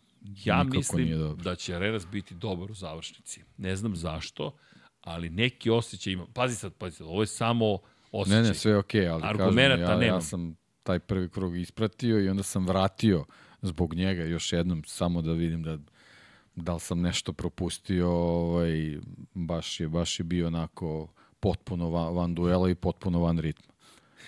ja 0.44 0.62
Nikako 0.62 0.76
mislim 0.76 1.18
dobro. 1.18 1.42
da 1.44 1.54
će 1.54 1.74
Arenas 1.74 2.06
biti 2.06 2.34
dobar 2.34 2.70
u 2.70 2.74
završnici. 2.74 3.42
Ne 3.56 3.76
znam 3.76 3.96
zašto, 3.96 4.56
ali 5.00 5.30
neki 5.30 5.70
osjećaj 5.70 6.12
ima. 6.12 6.26
Pazi 6.34 6.56
sad, 6.56 6.72
pazi 6.74 6.96
sad, 6.96 7.06
ovo 7.06 7.22
je 7.22 7.26
samo 7.26 7.78
osjećaj. 8.20 8.42
Ne, 8.42 8.48
ne, 8.48 8.54
sve 8.54 8.72
je 8.72 8.78
okej, 8.78 9.08
ali 9.08 9.22
kažem, 9.22 9.40
Argumenata 9.40 9.82
ja, 9.82 9.98
nemam. 9.98 10.16
ja 10.16 10.20
sam 10.20 10.56
taj 10.82 10.98
prvi 10.98 11.28
krug 11.28 11.56
ispratio 11.56 12.20
i 12.20 12.28
onda 12.28 12.42
sam 12.42 12.66
vratio 12.66 13.24
zbog 13.62 13.94
njega 13.94 14.22
još 14.22 14.52
jednom, 14.52 14.82
samo 14.86 15.22
da 15.22 15.32
vidim 15.32 15.62
da 15.62 15.78
da 16.56 16.74
li 16.74 16.80
sam 16.80 17.00
nešto 17.00 17.32
propustio, 17.32 18.10
ovaj, 18.10 18.98
baš, 19.34 19.80
je, 19.80 19.88
baš 19.88 20.20
je 20.20 20.24
bio 20.24 20.46
onako 20.46 21.08
potpuno 21.40 21.90
van, 21.90 22.14
van 22.14 22.34
duela 22.34 22.70
i 22.70 22.74
potpuno 22.74 23.20
van 23.20 23.38
ritma. 23.38 23.74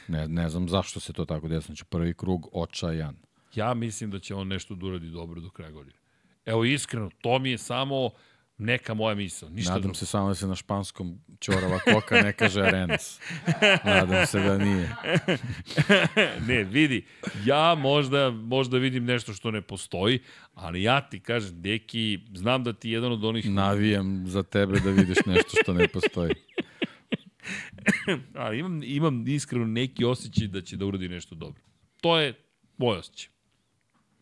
Ne, 0.09 0.29
ne 0.29 0.49
znam 0.49 0.69
zašto 0.69 1.01
se 1.01 1.13
to 1.13 1.25
tako 1.25 1.49
desilo. 1.49 1.67
Znači, 1.67 1.85
prvi 1.85 2.15
krug 2.15 2.49
očajan. 2.53 3.17
Ja 3.55 3.75
mislim 3.75 4.11
da 4.11 4.19
će 4.19 4.35
on 4.35 4.49
nešto 4.49 4.75
da 4.75 4.87
uradi 4.87 5.11
dobro 5.11 5.41
do 5.41 5.51
kraja 5.51 5.71
godine. 5.71 5.97
Evo, 6.45 6.65
iskreno, 6.65 7.11
to 7.21 7.39
mi 7.39 7.51
je 7.51 7.59
samo 7.59 8.11
neka 8.59 8.95
moja 8.95 9.15
misla. 9.15 9.49
Ništa 9.49 9.71
Nadam 9.71 9.83
drugo. 9.83 9.95
se 9.95 10.07
samo 10.07 10.29
da 10.29 10.35
se 10.35 10.47
na 10.47 10.55
španskom 10.55 11.19
ćorava 11.41 11.79
koka 11.79 12.23
ne 12.23 12.33
kaže 12.33 12.63
Arenas. 12.63 13.21
Nadam 13.85 14.27
se 14.27 14.41
da 14.41 14.59
nije. 14.59 14.97
ne, 16.49 16.65
vidi, 16.65 17.07
ja 17.45 17.75
možda, 17.75 18.31
možda 18.31 18.79
vidim 18.79 19.05
nešto 19.05 19.33
što 19.33 19.51
ne 19.51 19.63
postoji, 19.63 20.19
ali 20.55 20.83
ja 20.83 21.09
ti 21.09 21.21
kažem, 21.21 21.63
deki, 21.63 22.19
znam 22.35 22.65
da 22.65 22.73
ti 22.73 22.91
jedan 22.91 23.13
od 23.13 23.25
onih... 23.25 23.51
Navijam 23.51 24.25
za 24.27 24.43
tebe 24.43 24.81
da 24.81 24.91
vidiš 24.91 25.19
nešto 25.27 25.51
što 25.63 25.73
ne 25.73 25.89
postoji. 25.89 26.35
ali 28.35 28.59
imam, 28.59 28.83
imam 28.83 29.29
iskreno 29.29 29.67
neki 29.67 30.05
osjećaj 30.05 30.47
da 30.47 30.61
će 30.61 30.77
da 30.77 30.87
uradi 30.87 31.09
nešto 31.09 31.35
dobro. 31.35 31.63
To 32.01 32.19
je 32.19 32.35
moj 32.77 32.99
osjećaj. 32.99 33.36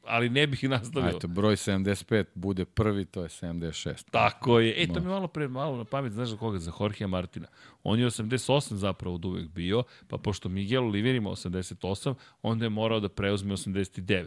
Ali 0.07 0.31
ne 0.31 0.47
bih 0.47 0.65
nastavio. 0.65 1.08
Ajde, 1.08 1.26
broj 1.28 1.57
75 1.57 2.24
bude 2.34 2.65
prvi, 2.65 3.05
to 3.05 3.23
je 3.23 3.28
76. 3.28 4.10
Tako 4.10 4.60
je. 4.60 4.83
E, 4.83 4.86
to 4.86 5.00
mi 5.00 5.07
je 5.07 5.10
malo 5.10 5.28
pre 5.28 5.49
malo 5.49 5.76
na 5.76 5.84
pamet, 5.84 6.12
znaš 6.12 6.28
za 6.28 6.36
koga? 6.36 6.58
Za 6.58 6.73
Jorgea 6.81 7.07
Martina. 7.07 7.47
On 7.83 7.99
je 7.99 8.07
88 8.07 8.74
zapravo 8.74 9.15
od 9.15 9.24
uvek 9.24 9.49
bio, 9.49 9.83
pa 10.08 10.18
pošto 10.18 10.49
Miguel 10.49 10.84
Oliver 10.84 11.15
ima 11.15 11.31
88, 11.31 12.15
onda 12.42 12.65
je 12.65 12.70
morao 12.70 13.00
da 13.00 13.08
preuzme 13.08 13.55
89. 13.55 14.26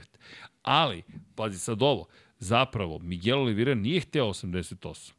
Ali, 0.62 1.04
pazi 1.36 1.60
sad 1.60 1.82
ovo, 1.82 2.06
zapravo 2.40 3.00
Miguel 3.00 3.40
Oliveira 3.40 3.76
nije 3.76 4.00
hteo 4.00 4.26
88. 4.26 5.14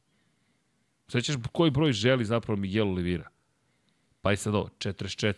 Svećaš 1.08 1.36
koji 1.52 1.70
broj 1.70 1.92
želi 1.92 2.24
zapravo 2.24 2.60
Miguel 2.60 2.88
Oliveira? 2.88 3.28
Pa 4.22 4.32
i 4.32 4.36
sad 4.36 4.54
ovo, 4.54 4.68
44. 4.78 5.34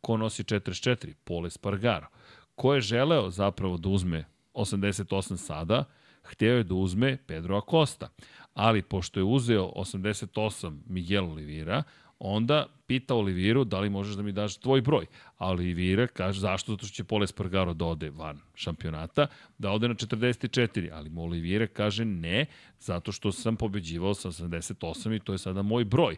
Ko 0.00 0.16
nosi 0.16 0.42
44? 0.42 1.14
Pole 1.24 1.50
Spargaro. 1.50 2.06
Ko 2.54 2.74
je 2.74 2.80
želeo 2.80 3.30
zapravo 3.30 3.76
da 3.76 3.88
uzme 3.88 4.24
88 4.56 5.36
sada, 5.36 5.84
hteo 6.22 6.56
je 6.56 6.64
da 6.64 6.74
uzme 6.74 7.16
Pedro 7.26 7.56
Acosta. 7.56 8.08
Ali 8.54 8.82
pošto 8.82 9.20
je 9.20 9.24
uzeo 9.24 9.72
88 9.76 10.78
Miguel 10.86 11.30
Oliveira, 11.30 11.82
onda 12.18 12.66
pita 12.86 13.14
Oliviru 13.14 13.64
da 13.64 13.80
li 13.80 13.90
možeš 13.90 14.14
da 14.14 14.22
mi 14.22 14.32
daš 14.32 14.56
tvoj 14.56 14.80
broj. 14.80 15.06
A 15.38 15.48
Olivira 15.48 16.06
kaže 16.06 16.40
zašto? 16.40 16.72
Zato 16.72 16.86
što 16.86 16.94
će 16.94 17.04
Pole 17.04 17.26
Spargaro 17.26 17.74
da 17.74 17.84
ode 17.84 18.10
van 18.10 18.38
šampionata, 18.54 19.26
da 19.58 19.70
ode 19.70 19.88
na 19.88 19.94
44, 19.94 20.90
ali 20.92 21.10
mu 21.10 21.22
Olivira 21.22 21.66
kaže 21.66 22.04
ne, 22.04 22.46
zato 22.80 23.12
što 23.12 23.32
sam 23.32 23.56
pobeđivao 23.56 24.14
sa 24.14 24.28
88 24.28 25.16
i 25.16 25.20
to 25.20 25.32
je 25.32 25.38
sada 25.38 25.62
moj 25.62 25.84
broj. 25.84 26.16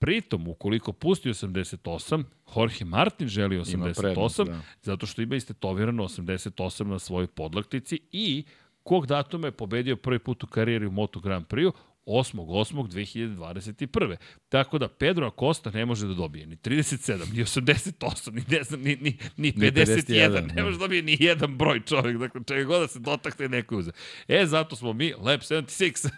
Pritom, 0.00 0.48
ukoliko 0.48 0.92
pusti 0.92 1.28
88, 1.28 2.24
Jorge 2.56 2.84
Martin 2.84 3.28
želi 3.28 3.58
88, 3.58 4.00
prednost, 4.00 4.40
da. 4.40 4.60
zato 4.82 5.06
što 5.06 5.22
ima 5.22 5.36
istetovirano 5.36 6.02
88 6.02 6.84
na 6.84 6.98
svojoj 6.98 7.26
podlaktici 7.26 8.00
i 8.12 8.44
kog 8.82 9.06
datuma 9.06 9.46
je 9.46 9.52
pobedio 9.52 9.96
prvi 9.96 10.18
put 10.18 10.44
u 10.44 10.46
karijeri 10.46 10.86
u 10.86 10.90
Moto 10.90 11.20
Grand 11.20 11.46
Prix-u, 11.46 11.72
8.8.2021. 12.06 14.16
Tako 14.48 14.78
da 14.78 14.88
Pedro 14.88 15.26
Acosta 15.26 15.70
ne 15.70 15.86
može 15.86 16.06
da 16.06 16.14
dobije 16.14 16.46
ni 16.46 16.56
37, 16.56 17.32
ni 17.32 17.44
88, 17.44 18.34
ni, 18.34 18.42
ne 18.48 18.62
znam, 18.62 18.80
ni, 18.80 18.96
ni, 18.96 19.18
ni 19.36 19.52
51. 19.52 20.06
51, 20.06 20.54
ne 20.54 20.62
može 20.62 20.78
da 20.78 20.84
dobije 20.84 21.02
ni 21.02 21.16
jedan 21.20 21.56
broj 21.56 21.80
čovjek. 21.80 22.16
Dakle, 22.16 22.40
čega 22.46 22.64
god 22.64 22.80
da 22.80 22.88
se 22.88 22.98
dotakne 22.98 23.48
neko 23.48 23.76
uze. 23.76 23.90
E, 24.28 24.46
zato 24.46 24.76
smo 24.76 24.92
mi 24.92 25.12
Lab 25.12 25.40
76. 25.40 26.10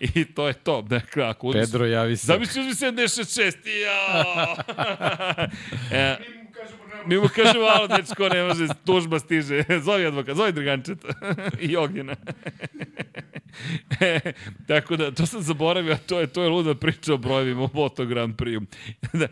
I 0.14 0.24
to 0.24 0.48
je 0.48 0.54
to. 0.54 0.82
Dakle, 0.82 1.24
ako 1.24 1.52
Pedro, 1.52 1.86
javi 1.86 2.16
se. 2.16 2.26
Zamisli 2.26 2.60
uzmi 2.60 2.72
76. 2.72 3.56
Jao! 3.84 4.56
e, 5.92 6.16
mi 7.06 7.18
mu 7.18 7.28
kažemo, 7.34 7.64
alo, 7.64 7.86
dečko, 7.86 8.28
ne 8.28 8.42
može, 8.42 8.66
tužba 8.84 9.18
stiže. 9.18 9.64
Zove 9.84 10.06
advokat, 10.06 10.36
zove 10.36 10.52
Drgančeta 10.52 11.08
i 11.68 11.76
Ognjena. 11.76 12.16
tako 14.68 14.96
da, 14.96 15.10
to 15.10 15.26
sam 15.26 15.42
zaboravio, 15.42 15.94
a 15.94 15.96
to 15.96 16.20
je, 16.20 16.26
to 16.26 16.42
je 16.42 16.48
luda 16.48 16.74
priča 16.74 17.14
o 17.14 17.16
brojevima 17.16 17.62
u 17.62 17.68
Moto 17.72 18.06
Grand 18.06 18.36
Prix. 18.36 18.66
da, 19.12 19.26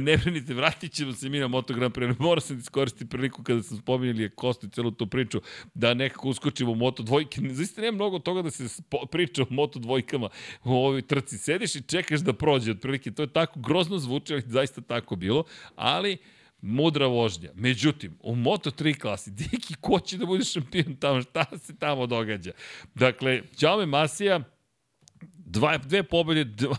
ne 0.00 0.16
brinite, 0.16 0.54
vratit 0.54 0.92
ćemo 0.92 1.12
se 1.12 1.28
mi 1.28 1.38
na 1.38 1.48
Moto 1.48 1.74
Grand 1.74 1.94
Prix. 1.94 2.14
Morao 2.18 2.40
sam 2.40 2.58
iskoristiti 2.58 3.08
priliku 3.08 3.42
kada 3.42 3.62
sam 3.62 3.78
spominjali 3.78 4.22
je 4.22 4.30
Kostu 4.30 4.66
i 4.66 4.70
celu 4.70 4.90
tu 4.90 5.06
priču, 5.06 5.40
da 5.74 5.94
nekako 5.94 6.28
uskočimo 6.28 6.72
u 6.72 6.74
Moto 6.74 7.02
dvojke. 7.02 7.40
Zaista 7.50 7.80
nema 7.80 7.94
mnogo 7.94 8.18
toga 8.18 8.42
da 8.42 8.50
se 8.50 8.82
priča 9.10 9.42
o 9.42 9.46
Moto 9.50 9.78
dvojkama 9.78 10.28
u 10.64 10.72
ovoj 10.72 11.02
trci. 11.02 11.38
Sediš 11.38 11.76
i 11.76 11.82
čekaš 11.82 12.20
da 12.20 12.32
prođe, 12.32 12.70
otprilike. 12.70 13.10
To 13.10 13.22
je 13.22 13.32
tako 13.32 13.60
grozno 13.60 13.98
zvuči, 13.98 14.32
ali 14.32 14.42
zaista 14.46 14.80
tako 14.80 15.16
bilo. 15.16 15.44
Ali, 15.76 16.18
mudra 16.62 17.06
vožnja. 17.06 17.50
Međutim, 17.54 18.16
u 18.20 18.34
Moto3 18.34 18.98
klasi, 18.98 19.30
Diki, 19.38 19.74
ko 19.80 20.00
će 20.00 20.18
da 20.18 20.26
bude 20.26 20.44
šampion 20.44 20.96
tamo, 20.96 21.22
šta 21.22 21.44
se 21.58 21.76
tamo 21.76 22.06
događa? 22.06 22.52
Dakle, 22.94 23.42
Ćaume 23.56 23.86
Masija, 23.86 24.40
dva, 25.36 25.78
dve 25.78 26.02
pobede, 26.02 26.44
dva, 26.44 26.76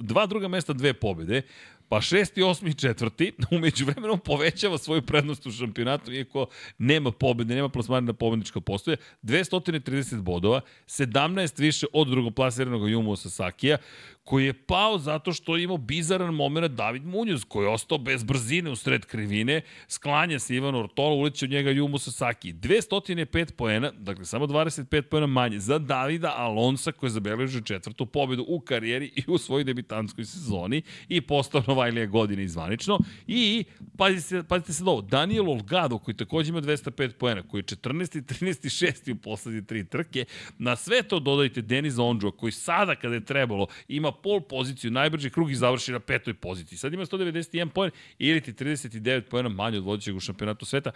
dva 0.00 0.26
druga 0.26 0.48
mesta, 0.48 0.72
dve 0.72 0.92
pobede, 0.94 1.42
pa 1.88 2.00
šesti, 2.00 2.42
osmi 2.42 2.70
i 2.70 2.74
četvrti, 2.74 3.32
umeđu 3.56 3.84
vremenom 3.84 4.18
povećava 4.18 4.78
svoju 4.78 5.02
prednost 5.02 5.46
u 5.46 5.50
šampionatu, 5.50 6.12
iako 6.12 6.46
nema 6.78 7.12
pobede, 7.12 7.54
nema 7.54 7.68
plasmana 7.68 8.00
na 8.00 8.12
pobednička 8.12 8.60
postoje, 8.60 8.96
230 9.22 10.20
bodova, 10.20 10.60
17 10.86 11.60
više 11.60 11.86
od 11.92 12.08
drugoplasiranog 12.08 12.90
Jumu 12.90 13.16
Sasakija, 13.16 13.78
koji 14.24 14.44
je 14.46 14.52
pao 14.52 14.98
zato 14.98 15.32
što 15.32 15.56
je 15.56 15.64
imao 15.64 15.76
bizaran 15.76 16.34
moment 16.34 16.72
David 16.72 17.06
Munoz, 17.06 17.44
koji 17.44 17.64
je 17.64 17.68
ostao 17.68 17.98
bez 17.98 18.24
brzine 18.24 18.70
u 18.70 18.76
sred 18.76 19.06
krivine, 19.06 19.60
sklanja 19.88 20.38
se 20.38 20.56
Ivan 20.56 20.74
Ortola, 20.74 21.14
uleće 21.14 21.44
od 21.44 21.50
njega 21.50 21.70
Jumu 21.70 21.98
Sasaki. 21.98 22.52
205 22.52 23.52
poena, 23.52 23.92
dakle 23.98 24.24
samo 24.24 24.46
25 24.46 25.02
poena 25.02 25.26
manje, 25.26 25.58
za 25.58 25.78
Davida 25.78 26.34
Alonsa 26.36 26.92
koji 26.92 27.08
je 27.08 27.12
zabeležio 27.12 27.60
četvrtu 27.60 28.06
pobedu 28.06 28.44
u 28.48 28.60
karijeri 28.60 29.12
i 29.16 29.22
u 29.26 29.38
svojoj 29.38 29.64
debitanskoj 29.64 30.24
sezoni 30.24 30.82
i 31.08 31.20
postao 31.20 31.62
Novajlija 31.66 32.06
godine 32.06 32.44
izvanično. 32.44 32.98
I, 33.26 33.64
pazite 33.96 34.22
se, 34.22 34.42
pazite 34.48 34.72
se 34.72 34.84
do 34.84 34.90
ovo, 34.90 35.02
Daniel 35.02 35.50
Olgado 35.50 35.98
koji 35.98 36.16
takođe 36.16 36.48
ima 36.48 36.60
205 36.60 37.12
poena, 37.12 37.42
koji 37.42 37.58
je 37.58 37.64
14. 37.64 38.22
13. 38.22 38.86
6. 38.86 39.12
u 39.12 39.16
poslednje 39.16 39.62
tri 39.62 39.84
trke, 39.84 40.24
na 40.58 40.76
sve 40.76 41.02
to 41.02 41.20
dodajte 41.20 41.62
Denis 41.62 41.98
Ondžua 41.98 42.30
koji 42.30 42.52
sada 42.52 42.94
kada 42.94 43.14
je 43.14 43.24
trebalo 43.24 43.66
ima 43.88 44.11
pol 44.12 44.40
poziciju, 44.40 44.90
najbrži 44.90 45.30
krug 45.30 45.50
i 45.50 45.54
završi 45.54 45.92
na 45.92 46.00
petoj 46.00 46.34
poziciji. 46.34 46.78
Sad 46.78 46.92
ima 46.92 47.06
191 47.06 47.68
poen 47.68 47.90
ili 48.18 48.40
ti 48.40 48.52
39 48.52 49.20
poena 49.20 49.48
manje 49.48 49.78
od 49.78 49.84
vodećeg 49.84 50.16
u 50.16 50.20
šampionatu 50.20 50.64
sveta. 50.64 50.90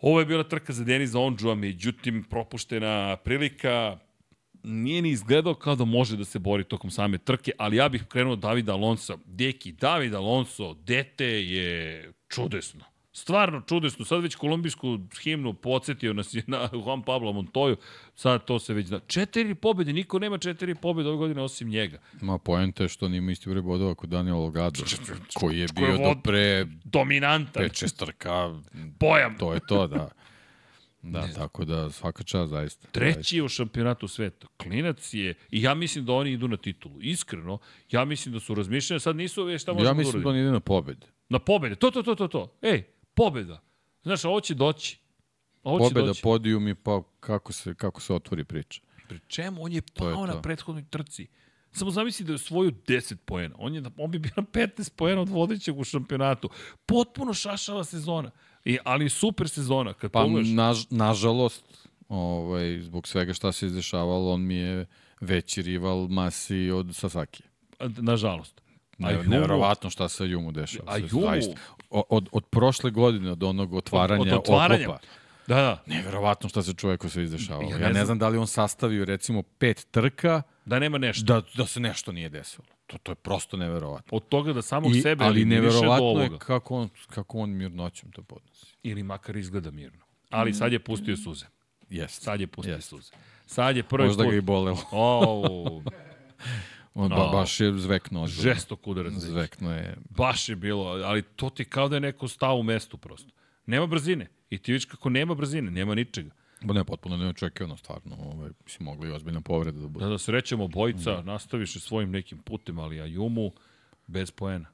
Ovo 0.00 0.20
je 0.20 0.26
bila 0.26 0.44
trka 0.44 0.72
za 0.72 0.84
Deniza 0.84 1.20
Ondžua, 1.20 1.54
međutim 1.54 2.24
propuštena 2.30 3.16
prilika, 3.16 3.98
nije 4.62 5.02
ni 5.02 5.10
izgledao 5.10 5.54
kao 5.54 5.74
da 5.76 5.84
može 5.84 6.16
da 6.16 6.24
se 6.24 6.38
bori 6.38 6.64
tokom 6.64 6.90
same 6.90 7.18
trke, 7.18 7.52
ali 7.58 7.76
ja 7.76 7.88
bih 7.88 8.04
krenuo 8.08 8.36
Davida 8.36 8.72
Alonso. 8.72 9.18
Deki, 9.24 9.72
David 9.72 10.14
Alonso, 10.14 10.74
dete 10.74 11.26
je 11.26 12.12
čudesno. 12.28 12.84
Stvarno 13.18 13.60
čudesno. 13.60 14.04
Sad 14.04 14.22
već 14.22 14.34
kolumbijsku 14.34 14.98
himnu 15.22 15.54
podsjetio 15.54 16.12
nas 16.12 16.34
je 16.34 16.42
na 16.46 16.68
Juan 16.72 17.02
Pablo 17.02 17.32
Montoju. 17.32 17.76
Sad 18.14 18.44
to 18.44 18.58
se 18.58 18.74
već 18.74 18.86
zna. 18.86 19.00
Četiri 19.06 19.54
pobjede. 19.54 19.92
Niko 19.92 20.18
nema 20.18 20.38
četiri 20.38 20.74
pobjede 20.74 21.08
ove 21.08 21.18
godine 21.18 21.42
osim 21.42 21.68
njega. 21.68 21.98
Ma 22.20 22.38
poenta 22.38 22.82
je 22.82 22.88
što 22.88 23.08
nima 23.08 23.32
isti 23.32 23.50
broj 23.50 23.62
bodova 23.62 23.94
kod 23.94 24.10
Daniel 24.10 24.36
Logado, 24.36 24.80
koji 25.34 25.58
je 25.58 25.66
bio 25.74 25.96
do 25.96 26.20
pre... 26.24 26.66
Dominantan. 26.84 27.62
Pet 27.62 27.78
šestarka. 27.78 28.54
Pojam. 28.98 29.38
To 29.38 29.54
je 29.54 29.60
to, 29.68 29.86
da. 29.86 30.08
Da, 31.02 31.26
ne 31.26 31.32
tako 31.32 31.64
da 31.64 31.90
svaka 31.90 32.22
čast 32.22 32.50
zaista. 32.50 32.88
Treći 32.92 33.36
je 33.36 33.42
u 33.42 33.48
šampionatu 33.48 34.08
sveta. 34.08 34.46
Klinac 34.56 35.14
je, 35.14 35.34
i 35.50 35.62
ja 35.62 35.74
mislim 35.74 36.04
da 36.04 36.12
oni 36.12 36.32
idu 36.32 36.48
na 36.48 36.56
titulu. 36.56 36.94
Iskreno, 37.00 37.58
ja 37.90 38.04
mislim 38.04 38.32
da 38.32 38.40
su 38.40 38.54
razmišljeni, 38.54 39.00
sad 39.00 39.16
nisu 39.16 39.44
već 39.44 39.62
šta 39.62 39.72
možemo 39.72 39.88
Ja 39.88 39.94
da 39.94 39.98
mislim 39.98 40.22
da 40.22 40.28
oni 40.28 40.40
ide 40.40 40.50
na 40.50 40.60
pobede. 40.60 41.06
Na 41.28 41.38
pobede, 41.38 41.74
to, 41.74 41.90
to, 41.90 42.02
to, 42.02 42.14
to, 42.14 42.28
to. 42.28 42.58
Ej, 42.62 42.82
pobeda. 43.18 43.60
Znaš, 44.02 44.24
ovo 44.24 44.40
će 44.40 44.54
doći. 44.54 44.98
Ovo 45.62 45.78
će 45.78 45.94
Pobeda, 45.94 46.06
doći. 46.06 46.22
podijum 46.22 46.68
i 46.68 46.74
pa 46.74 47.02
kako 47.20 47.52
se, 47.52 47.74
kako 47.74 48.00
se 48.00 48.14
otvori 48.14 48.44
priča. 48.44 48.80
Pri 49.08 49.20
čemu? 49.28 49.62
On 49.62 49.72
je 49.72 49.82
pao 49.94 50.24
je 50.24 50.34
na 50.34 50.42
prethodnoj 50.42 50.84
trci. 50.90 51.26
Samo 51.72 51.90
zamisli 51.90 52.26
da 52.26 52.32
je 52.32 52.38
svoju 52.38 52.70
10 52.70 53.16
poena. 53.24 53.54
On, 53.58 53.74
je, 53.74 53.82
on 53.98 54.10
bi 54.10 54.18
bio 54.18 54.32
na 54.36 54.42
15 54.42 54.92
poena 54.96 55.20
od 55.20 55.28
vodećeg 55.28 55.78
u 55.78 55.84
šampionatu. 55.84 56.50
Potpuno 56.86 57.34
šašava 57.34 57.84
sezona. 57.84 58.30
I, 58.64 58.78
ali 58.84 59.08
super 59.08 59.48
sezona. 59.48 59.92
Kad 59.92 60.10
pa, 60.10 60.22
pogledaš... 60.22 60.48
naž, 60.48 60.84
nažalost, 60.90 61.88
ovaj, 62.08 62.80
zbog 62.80 63.08
svega 63.08 63.34
šta 63.34 63.52
se 63.52 63.66
izdešavalo, 63.66 64.32
on 64.32 64.46
mi 64.46 64.54
je 64.54 64.86
veći 65.20 65.62
rival 65.62 66.08
Masi 66.08 66.70
od 66.70 66.96
Sasaki. 66.96 67.42
Nažalost. 67.80 68.60
Ne, 68.98 69.12
Jumu, 69.12 69.30
neverovatno 69.30 69.90
šta 69.90 70.08
se 70.08 70.28
Jumu 70.28 70.52
dešava. 70.52 70.92
A 70.92 70.96
Jumu, 70.96 71.20
zaista. 71.20 71.54
Od, 71.90 72.28
od 72.32 72.44
prošle 72.44 72.90
godine, 72.90 73.32
od 73.32 73.42
onog 73.42 73.74
otvaranja, 73.74 74.22
od, 74.22 74.28
od 74.28 74.34
otvaranja. 74.34 74.88
oklopa, 74.88 75.06
Da, 75.46 75.54
da. 75.54 75.82
Neverovatno 75.86 76.48
šta 76.48 76.62
se 76.62 76.74
čoveku 76.74 77.08
se 77.08 77.22
izdešavalo. 77.22 77.70
Ja 77.70 77.78
ne, 77.78 77.84
ja 77.84 77.92
ne 77.92 78.04
znam 78.04 78.18
da 78.18 78.28
li 78.28 78.38
on 78.38 78.46
sastavio 78.46 79.04
recimo 79.04 79.42
pet 79.42 79.86
trka 79.90 80.42
da 80.64 80.78
nema 80.78 80.98
nešto. 80.98 81.24
Da, 81.24 81.42
da 81.56 81.66
se 81.66 81.80
nešto 81.80 82.12
nije 82.12 82.28
desilo. 82.28 82.66
To, 82.86 82.98
to 82.98 83.12
je 83.12 83.16
prosto 83.16 83.56
neverovatno. 83.56 84.16
Od 84.16 84.28
toga 84.28 84.52
da 84.52 84.62
samog 84.62 84.96
I, 84.96 85.00
sebe 85.00 85.24
ali 85.24 85.44
neverovatno 85.44 86.22
je 86.22 86.38
kako 86.38 86.76
on, 86.76 86.88
kako 87.06 87.38
on 87.38 87.50
mirnoćom 87.50 88.12
to 88.12 88.22
podnosi. 88.22 88.66
Ili 88.82 89.02
makar 89.02 89.36
izgleda 89.36 89.70
mirno. 89.70 90.04
Ali 90.30 90.54
sad 90.54 90.72
je 90.72 90.78
pustio 90.78 91.16
suze. 91.16 91.46
Jeste. 91.90 92.24
Sad 92.24 92.40
je 92.40 92.46
pustio 92.46 92.76
yes. 92.76 92.80
suze. 92.80 93.12
Sad 93.46 93.76
je 93.76 93.82
prvi 93.82 94.06
Možda 94.06 94.24
put... 94.24 94.30
ga 94.30 94.36
i 94.36 94.40
bolelo. 94.40 94.78
Oh. 94.90 95.82
On 96.94 97.08
ba, 97.08 97.28
baš 97.32 97.60
je 97.60 97.72
zveknuo. 97.78 98.26
Žestok 98.26 98.86
udarac. 98.86 99.12
Zveknuo 99.12 99.72
je. 99.72 99.96
Baš 100.10 100.48
je 100.48 100.56
bilo, 100.56 100.84
ali 100.84 101.22
to 101.22 101.50
ti 101.50 101.64
kao 101.64 101.88
da 101.88 101.96
je 101.96 102.00
neko 102.00 102.28
stao 102.28 102.56
u 102.56 102.62
mestu 102.62 102.96
prosto. 102.96 103.30
Nema 103.66 103.86
brzine. 103.86 104.26
I 104.50 104.58
ti 104.58 104.72
vidiš 104.72 104.84
kako 104.84 105.10
nema 105.10 105.34
brzine, 105.34 105.70
nema 105.70 105.94
ničega. 105.94 106.30
Ba 106.62 106.74
ne, 106.74 106.84
potpuno 106.84 107.16
neočekivano, 107.16 107.76
stvarno. 107.76 108.16
Ovaj, 108.16 108.50
mislim, 108.64 108.84
mogli 108.84 109.08
i 109.08 109.12
ozbiljna 109.12 109.40
povreda 109.40 109.80
da 109.80 109.88
bude. 109.88 110.04
Da, 110.04 110.10
da 110.10 110.18
srećemo 110.18 110.68
bojica, 110.68 111.12
da. 111.12 111.22
nastaviš 111.22 111.72
svojim 111.80 112.10
nekim 112.10 112.38
putem, 112.38 112.78
ali 112.78 113.00
Ajumu 113.00 113.52
bez 114.06 114.30
poena. 114.30 114.68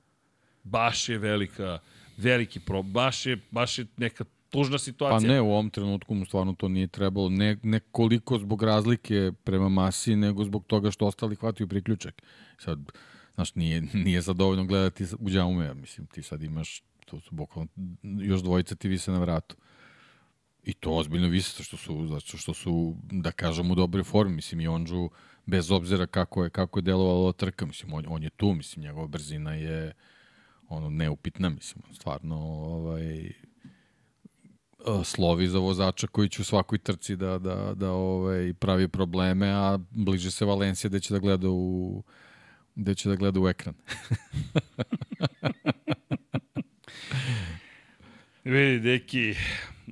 Baš 0.62 1.08
je 1.08 1.18
velika, 1.18 1.78
veliki 2.16 2.60
pro, 2.60 2.82
baš 2.82 3.26
je, 3.26 3.40
baš 3.50 3.78
je 3.78 3.86
neka 3.96 4.24
tužna 4.54 4.78
situacija. 4.78 5.28
Pa 5.28 5.34
ne, 5.34 5.40
u 5.40 5.50
ovom 5.50 5.70
trenutku 5.70 6.14
mu 6.14 6.24
stvarno 6.24 6.54
to 6.54 6.68
nije 6.68 6.86
trebalo. 6.86 7.28
Ne, 7.28 7.56
ne 7.62 7.80
koliko 7.80 8.38
zbog 8.38 8.62
razlike 8.62 9.32
prema 9.44 9.68
masi, 9.68 10.16
nego 10.16 10.44
zbog 10.44 10.66
toga 10.66 10.90
što 10.90 11.06
ostali 11.06 11.36
hvataju 11.36 11.68
priključak. 11.68 12.22
Sad, 12.58 12.78
znaš, 13.34 13.54
nije, 13.54 13.82
nije 13.94 14.20
zadovoljno 14.20 14.64
gledati 14.64 15.04
u 15.18 15.30
džaume. 15.30 15.74
Mislim, 15.74 16.06
ti 16.06 16.22
sad 16.22 16.42
imaš, 16.42 16.82
to 17.06 17.20
su 17.20 17.34
bukvalno, 17.34 17.68
još 18.02 18.42
dvojica 18.42 18.74
ti 18.74 18.88
vise 18.88 19.12
na 19.12 19.18
vratu. 19.18 19.56
I 20.64 20.72
to 20.72 20.90
ozbiljno 20.90 21.28
vise, 21.28 21.62
što 21.62 21.76
su, 21.76 22.06
zato 22.06 22.36
što 22.36 22.54
su, 22.54 22.96
da 23.12 23.32
kažem, 23.32 23.70
u 23.70 23.74
dobroj 23.74 24.04
formi. 24.04 24.34
Mislim, 24.34 24.60
i 24.60 24.68
Onđu, 24.68 25.10
bez 25.46 25.70
obzira 25.70 26.06
kako 26.06 26.44
je, 26.44 26.50
kako 26.50 26.78
je 26.78 26.82
delovalo 26.82 27.32
trka, 27.32 27.66
mislim, 27.66 27.92
on, 27.92 28.04
on 28.08 28.22
je 28.22 28.30
tu, 28.30 28.54
mislim, 28.54 28.84
njegova 28.84 29.06
brzina 29.06 29.54
je 29.54 29.92
ono 30.68 30.90
neupitna, 30.90 31.48
mislim, 31.48 31.82
stvarno 31.92 32.36
ovaj, 32.36 33.32
slovi 35.04 35.48
za 35.48 35.58
vozača 35.58 36.06
koji 36.06 36.28
će 36.28 36.42
u 36.42 36.44
svakoj 36.44 36.78
trci 36.78 37.16
da, 37.16 37.38
da, 37.38 37.74
da 37.74 37.90
ovaj, 37.92 38.54
pravi 38.54 38.88
probleme, 38.88 39.48
a 39.48 39.78
bliže 39.90 40.30
se 40.30 40.44
Valencija 40.44 40.90
da 40.90 41.00
će 41.00 41.14
da 41.14 41.18
gleda 41.18 41.48
u 41.50 42.02
da 42.74 42.94
će 42.94 43.08
da 43.08 43.16
gleda 43.16 43.40
u 43.40 43.48
ekran. 43.48 43.74
Vidi, 48.44 48.80
deki, 48.80 49.34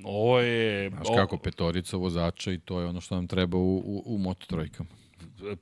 ovo 0.03 0.39
je... 0.39 0.89
Znaš 0.89 1.07
kako, 1.15 1.37
petorica 1.37 1.97
vozača 1.97 2.51
i 2.51 2.59
to 2.59 2.79
je 2.79 2.85
ono 2.85 3.01
što 3.01 3.15
nam 3.15 3.27
treba 3.27 3.57
u, 3.57 3.77
u, 3.77 4.03
u 4.05 4.17
mototrojkama. 4.17 4.89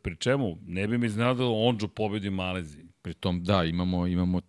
Pri 0.01 0.16
čemu, 0.16 0.58
ne 0.66 0.88
bi 0.88 0.98
mi 0.98 1.06
iznadalo 1.06 1.68
Onđu 1.68 1.88
pobedi 1.88 2.30
Malezi. 2.30 2.85
Pri 3.01 3.14
tom, 3.14 3.43
da, 3.43 3.64
imamo, 3.64 4.08
imamo 4.08 4.42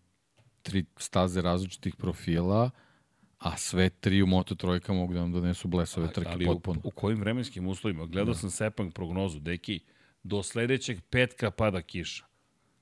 tri 0.62 0.84
staze 0.96 1.42
različitih 1.42 1.96
profila, 1.96 2.70
a 3.42 3.56
sve 3.56 3.90
tri 3.90 4.22
u 4.22 4.26
Moto 4.26 4.54
trojka 4.54 4.92
mogu 4.92 5.14
da 5.14 5.20
nam 5.20 5.32
donesu 5.32 5.68
blesave 5.68 6.12
trke 6.12 6.30
ali 6.30 6.44
potpuno. 6.44 6.80
U, 6.84 6.88
u 6.88 6.90
kojim 6.90 7.20
vremenskim 7.20 7.68
uslovima? 7.68 8.06
Gledao 8.06 8.34
da. 8.34 8.40
sam 8.40 8.50
Sepang 8.50 8.92
prognozu, 8.92 9.40
deki, 9.40 9.80
do 10.22 10.42
sledećeg 10.42 11.00
petka 11.10 11.50
pada 11.50 11.82
kiša. 11.82 12.24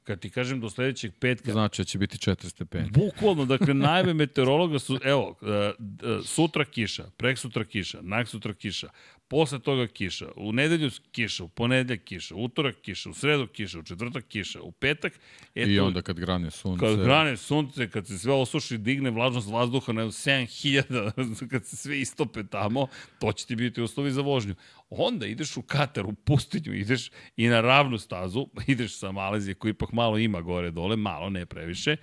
Kad 0.05 0.20
ti 0.20 0.30
kažem 0.30 0.60
do 0.60 0.70
sledećeg 0.70 1.12
petka... 1.20 1.52
Znači 1.52 1.80
da 1.80 1.84
će 1.84 1.98
biti 1.98 2.18
4 2.18 2.48
stepeni. 2.48 2.90
Bukvalno, 2.90 3.44
dakle, 3.44 3.74
najve 3.90 4.14
meteorologa 4.14 4.78
su, 4.78 4.98
evo, 5.05 5.28
uh, 5.40 5.48
uh, 5.48 6.24
sutra 6.24 6.64
kiša, 6.64 7.10
prek 7.16 7.39
sutra 7.39 7.64
kiša, 7.64 7.98
nak 8.02 8.28
sutra 8.28 8.55
kiša, 8.55 8.89
posle 9.31 9.59
toga 9.59 9.86
kiša, 9.86 10.28
u 10.36 10.52
nedelju 10.52 10.91
kiša, 11.12 11.44
u 11.44 11.49
ponedeljak 11.49 12.05
kiša, 12.05 12.34
u 12.34 12.44
utorak 12.44 12.76
kiša, 12.83 13.10
u 13.10 13.15
sredu 13.15 13.47
kiša, 13.47 13.78
u 13.78 13.83
četvrtak 13.83 14.25
kiša, 14.28 14.62
u 14.62 14.73
petak... 14.73 15.12
Eto, 15.55 15.70
I 15.70 15.78
onda 15.78 16.02
kad 16.02 16.18
grane 16.18 16.50
sunce... 16.50 16.86
Kad 16.86 16.99
grane 17.05 17.36
sunce, 17.36 17.91
kad 17.91 18.07
se 18.07 18.18
sve 18.18 18.33
osuši, 18.33 18.78
digne 18.78 19.10
vlažnost 19.10 19.49
vazduha 19.49 19.92
na 19.92 20.05
7000, 20.05 21.49
kad 21.52 21.67
se 21.67 21.76
sve 21.76 22.00
istope 22.00 22.42
tamo, 22.47 22.86
to 23.18 23.33
će 23.33 23.47
ti 23.47 23.57
biti 23.57 23.83
uslovi 23.83 24.10
za 24.10 24.23
vožnju. 24.23 24.55
Onda 24.91 25.26
ideš 25.26 25.57
u 25.57 25.62
Katar, 25.62 26.07
u 26.07 26.12
pustinju, 26.12 26.75
ideš 26.75 27.10
i 27.36 27.47
na 27.47 27.60
ravnu 27.60 27.99
stazu, 27.99 28.47
ideš 28.67 28.99
sa 28.99 29.12
Malezije 29.12 29.55
koji 29.55 29.70
ipak 29.70 29.92
malo 29.92 30.18
ima 30.18 30.41
gore 30.41 30.70
dole, 30.70 30.97
malo, 30.97 31.31
ne 31.31 31.47
previše, 31.47 31.97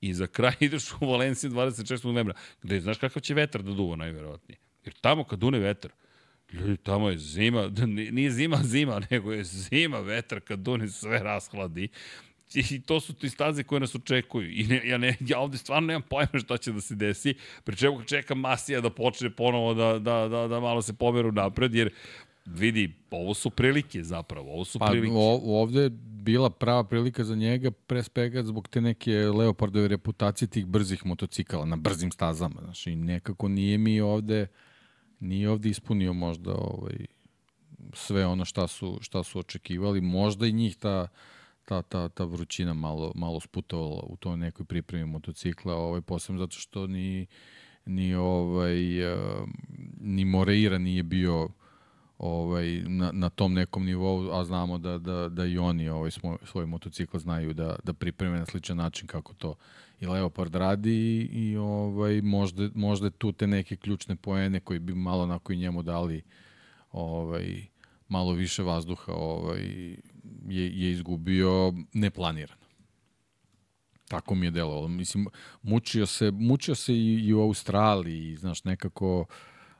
i 0.00 0.14
za 0.14 0.26
kraj 0.26 0.54
ideš 0.68 0.92
u 1.00 1.06
Valenciju 1.06 1.50
26. 1.50 2.04
novembra, 2.04 2.34
gde 2.62 2.80
znaš 2.80 2.98
kakav 2.98 3.22
će 3.22 3.34
vetar 3.34 3.62
da 3.62 3.72
duva 3.72 3.96
najverovatnije. 3.96 4.58
Jer 4.84 4.94
tamo 5.00 5.24
kad 5.24 5.38
dune 5.38 5.58
vetar, 5.58 5.90
Ljudi, 6.52 6.76
tamo 6.76 7.10
je 7.10 7.18
zima, 7.18 7.70
nije 8.12 8.30
zima 8.30 8.60
zima, 8.62 9.00
nego 9.10 9.32
je 9.32 9.44
zima 9.44 10.00
vetar 10.00 10.40
kad 10.40 10.58
dune 10.58 10.88
sve 10.88 11.18
rashladi. 11.18 11.88
I 12.54 12.80
to 12.80 13.00
su 13.00 13.14
ti 13.14 13.28
staze 13.28 13.62
koje 13.62 13.80
nas 13.80 13.94
očekuju. 13.94 14.50
I 14.50 14.64
ne, 14.64 14.82
ja, 14.84 14.98
ne, 14.98 15.16
ja 15.20 15.38
ovde 15.38 15.58
stvarno 15.58 15.86
nemam 15.86 16.02
pojma 16.02 16.38
šta 16.44 16.56
će 16.56 16.72
da 16.72 16.80
se 16.80 16.94
desi. 16.94 17.34
Pri 17.64 17.76
čemu 17.76 18.02
čekam 18.02 18.38
Masija 18.40 18.80
da 18.80 18.90
počne 18.90 19.30
ponovo 19.30 19.74
da, 19.74 19.98
da, 19.98 20.28
da, 20.28 20.48
da 20.48 20.60
malo 20.60 20.82
se 20.82 20.92
pomeru 20.92 21.32
napred, 21.32 21.74
jer 21.74 21.90
vidi, 22.46 22.92
ovo 23.10 23.34
su 23.34 23.50
prilike 23.50 24.02
zapravo, 24.02 24.52
ovo 24.52 24.64
su 24.64 24.78
pa, 24.78 24.86
prilike. 24.86 25.14
O, 25.16 25.40
ovde 25.44 25.82
je 25.82 25.90
bila 26.02 26.50
prava 26.50 26.84
prilika 26.84 27.24
za 27.24 27.34
njega, 27.34 27.70
pre 27.70 28.02
svega 28.02 28.42
zbog 28.42 28.68
te 28.68 28.80
neke 28.80 29.12
Leopardove 29.16 29.88
reputacije 29.88 30.48
tih 30.48 30.66
brzih 30.66 31.06
motocikala 31.06 31.64
na 31.64 31.76
brzim 31.76 32.12
stazama. 32.12 32.60
Znači, 32.64 32.96
nekako 32.96 33.48
nije 33.48 33.78
mi 33.78 34.00
ovde 34.00 34.46
nije 35.20 35.50
ovde 35.50 35.68
ispunio 35.68 36.12
možda 36.12 36.54
ovaj, 36.54 37.06
sve 37.92 38.26
ono 38.26 38.44
šta 38.44 38.66
su, 38.66 38.98
šta 39.00 39.22
su 39.22 39.38
očekivali. 39.38 40.00
Možda 40.00 40.46
i 40.46 40.52
njih 40.52 40.76
ta, 40.76 41.08
ta, 41.64 41.82
ta, 41.82 42.08
ta 42.08 42.24
vrućina 42.24 42.74
malo, 42.74 43.12
malo 43.14 43.40
sputovala 43.40 44.02
u 44.02 44.16
toj 44.16 44.36
nekoj 44.36 44.66
pripremi 44.66 45.06
motocikla, 45.06 45.74
ovaj, 45.74 46.00
posebno 46.00 46.38
zato 46.38 46.56
što 46.56 46.86
ni, 46.86 47.26
ni, 47.84 48.14
ovaj, 48.14 48.76
ni 50.00 50.24
Moreira 50.24 50.78
nije 50.78 51.02
bio 51.02 51.48
ovaj, 52.18 52.82
na, 52.86 53.10
na 53.12 53.28
tom 53.28 53.54
nekom 53.54 53.84
nivou, 53.84 54.32
a 54.32 54.44
znamo 54.44 54.78
da, 54.78 54.98
da, 54.98 55.28
da 55.28 55.46
i 55.46 55.58
oni 55.58 55.88
ovaj, 55.88 56.10
svoj, 56.10 56.36
svoj 56.44 56.66
motocikl 56.66 57.18
znaju 57.18 57.52
da, 57.52 57.76
da 57.84 57.92
pripreme 57.92 58.38
na 58.38 58.46
sličan 58.46 58.76
način 58.76 59.06
kako 59.06 59.34
to 59.34 59.54
i 60.00 60.06
Leopard 60.06 60.54
radi 60.54 60.92
i, 60.92 61.28
i 61.32 61.56
ovaj, 61.56 62.20
možda, 62.22 62.68
možda 62.74 63.10
tu 63.10 63.32
te 63.32 63.46
neke 63.46 63.76
ključne 63.76 64.16
poene 64.16 64.60
koji 64.60 64.78
bi 64.78 64.94
malo 64.94 65.22
onako 65.22 65.52
i 65.52 65.56
njemu 65.56 65.82
dali 65.82 66.22
ovaj, 66.92 67.66
malo 68.08 68.32
više 68.32 68.62
vazduha 68.62 69.12
ovaj, 69.12 69.60
je, 70.48 70.80
je 70.80 70.90
izgubio 70.90 71.72
neplanirano. 71.92 72.60
Tako 74.08 74.34
mi 74.34 74.46
je 74.46 74.50
delovalo. 74.50 74.88
Mislim, 74.88 75.26
mučio 75.62 76.06
se, 76.06 76.30
mučio 76.30 76.74
se 76.74 76.94
i, 76.94 77.14
i 77.14 77.34
u 77.34 77.40
Australiji, 77.40 78.36
znaš, 78.36 78.64
nekako, 78.64 79.26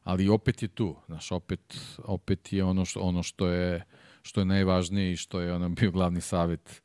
ali 0.04 0.28
opet 0.28 0.62
je 0.62 0.68
tu, 0.68 0.96
znaš, 1.06 1.32
opet, 1.32 1.80
opet 2.04 2.52
je 2.52 2.64
ono 2.64 2.84
što, 2.84 3.00
ono 3.00 3.22
što 3.22 3.48
je 3.48 3.84
što 4.22 4.40
je 4.40 4.44
najvažnije 4.44 5.12
i 5.12 5.16
što 5.16 5.40
je 5.40 5.54
ono 5.54 5.68
bio 5.68 5.90
glavni 5.90 6.20
savet 6.20 6.82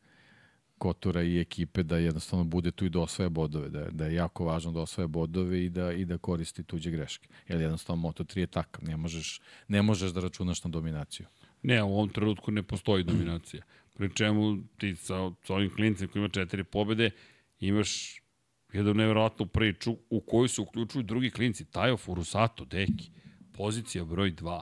Kotura 0.78 1.24
i 1.24 1.40
ekipe 1.40 1.84
da 1.84 1.98
jednostavno 1.98 2.46
bude 2.46 2.72
tu 2.72 2.86
i 2.86 2.90
da 2.90 3.00
osvaja 3.00 3.30
bodove, 3.30 3.70
da, 3.70 3.90
da 3.92 4.06
je 4.06 4.16
jako 4.16 4.46
važno 4.46 4.72
da 4.72 4.80
osvaja 4.80 5.08
bodove 5.08 5.66
i 5.66 5.70
da, 5.70 5.92
i 5.94 6.06
da 6.06 6.18
koristi 6.18 6.64
tuđe 6.64 6.92
greške. 6.92 7.28
Jer 7.48 7.62
jednostavno 7.62 8.10
Moto3 8.10 8.40
je 8.40 8.48
takav, 8.48 8.84
ne 8.84 8.98
možeš, 8.98 9.42
ne 9.68 9.82
možeš 9.82 10.12
da 10.12 10.20
računaš 10.20 10.64
na 10.64 10.70
dominaciju. 10.70 11.28
Ne, 11.64 11.84
u 11.84 11.94
ovom 11.94 12.10
trenutku 12.10 12.52
ne 12.52 12.64
postoji 12.64 13.04
dominacija. 13.04 13.64
Pri 13.94 14.10
čemu 14.16 14.58
ti 14.78 14.96
sa, 14.96 15.32
sa 15.44 15.54
ovim 15.54 15.76
klincem 15.76 16.08
koji 16.08 16.20
ima 16.20 16.30
četiri 16.30 16.64
pobede 16.64 17.12
imaš 17.60 18.22
jednu 18.74 18.94
nevjerojatnu 18.94 19.46
priču 19.46 19.98
u 20.10 20.22
kojoj 20.22 20.48
se 20.48 20.62
uključuju 20.62 21.04
drugi 21.04 21.30
klinci. 21.30 21.66
Tajo 21.66 21.98
Furusato, 21.98 22.66
deki, 22.66 23.12
pozicija 23.54 24.06
broj 24.06 24.32
2 24.32 24.62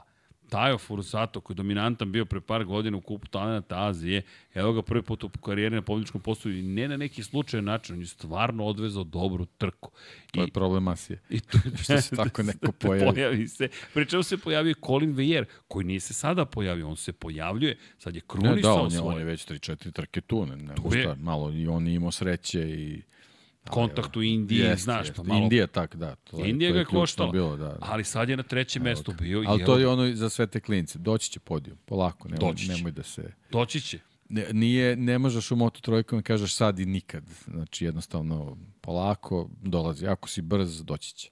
Tajo 0.54 0.78
Furusato, 0.78 1.40
koji 1.40 1.54
je 1.54 1.56
dominantan 1.56 2.12
bio 2.12 2.24
pre 2.24 2.40
par 2.40 2.64
godina 2.64 2.96
u 2.96 3.00
kupu 3.00 3.26
talenta 3.26 3.86
Azije, 3.86 4.22
evo 4.54 4.72
ga 4.72 4.82
prvi 4.82 5.02
put 5.02 5.24
u 5.24 5.28
karijeri 5.28 5.74
na 5.74 5.82
pobjedičkom 5.82 6.20
postoju 6.20 6.58
i 6.58 6.62
ne 6.62 6.88
na 6.88 6.96
neki 6.96 7.22
slučaj 7.22 7.62
način, 7.62 7.94
on 7.94 8.00
je 8.00 8.06
stvarno 8.06 8.64
odvezao 8.64 9.04
dobru 9.04 9.46
trku. 9.46 9.90
To 10.32 10.40
je 10.40 10.48
problem 10.48 10.88
Asije. 10.88 11.20
I 11.30 11.40
to, 11.40 11.58
što 11.82 12.00
se 12.00 12.16
tako 12.22 12.42
neko 12.42 12.72
pojavi. 12.72 13.14
pojavi 13.14 13.48
se. 13.48 13.68
Pričemu 13.94 14.22
se 14.22 14.38
pojavio 14.38 14.74
Colin 14.86 15.12
Vejer, 15.12 15.44
koji 15.68 15.86
nije 15.86 16.00
se 16.00 16.14
sada 16.14 16.44
pojavio, 16.44 16.88
on 16.88 16.96
se 16.96 17.12
pojavljuje, 17.12 17.78
sad 17.98 18.14
je 18.14 18.20
krunisao 18.26 18.54
ne, 18.54 18.62
da, 18.62 18.72
on 18.72 18.92
je, 18.92 18.98
svoje. 18.98 19.14
on 19.14 19.18
je 19.18 19.24
već 19.24 19.46
3-4 19.46 19.92
trke 19.92 20.20
tu, 20.20 20.46
ne, 20.46 20.56
ne, 20.56 20.74
šta, 21.00 21.14
malo 21.14 21.52
i 21.52 21.66
on 21.66 21.86
je 21.86 21.94
imao 21.94 22.12
sreće 22.12 22.60
i 22.60 23.02
kontakt 23.70 24.16
u 24.16 24.22
Indiji, 24.22 24.58
jest, 24.58 24.82
znaš, 24.82 25.06
jest. 25.06 25.16
pa 25.16 25.22
malo... 25.22 25.42
Indija 25.42 25.66
tak, 25.66 25.96
da. 25.96 26.14
To, 26.14 26.44
Indija 26.44 26.70
to 26.70 26.72
ga 26.72 26.78
je 26.78 26.84
koštala, 26.84 27.32
bilo, 27.32 27.56
da, 27.56 27.68
da. 27.68 27.78
ali 27.80 28.04
sad 28.04 28.28
je 28.28 28.36
na 28.36 28.42
trećem 28.42 28.82
Evo, 28.82 28.90
mestu 28.90 29.12
bio. 29.18 29.44
Ali 29.46 29.64
to 29.64 29.78
je 29.78 29.88
ono 29.88 30.14
za 30.14 30.30
sve 30.30 30.46
te 30.46 30.60
klince. 30.60 30.98
Doći 30.98 31.30
će 31.30 31.40
podijum, 31.40 31.78
polako, 31.84 32.28
nemoj, 32.28 32.50
Doći 32.50 32.66
će. 32.66 32.72
nemoj 32.72 32.92
da 32.92 33.02
se... 33.02 33.32
Doći 33.50 33.80
će. 33.80 33.98
Ne, 34.28 34.46
nije, 34.52 34.96
ne 34.96 35.18
možeš 35.18 35.50
u 35.50 35.56
Moto 35.56 35.80
trojkom 35.80 36.18
da 36.18 36.22
kažeš 36.22 36.54
sad 36.54 36.78
i 36.78 36.86
nikad. 36.86 37.24
Znači, 37.44 37.84
jednostavno, 37.84 38.56
polako, 38.80 39.48
dolazi. 39.62 40.06
Ako 40.06 40.28
si 40.28 40.42
brz, 40.42 40.84
doći 40.84 41.14
će 41.14 41.30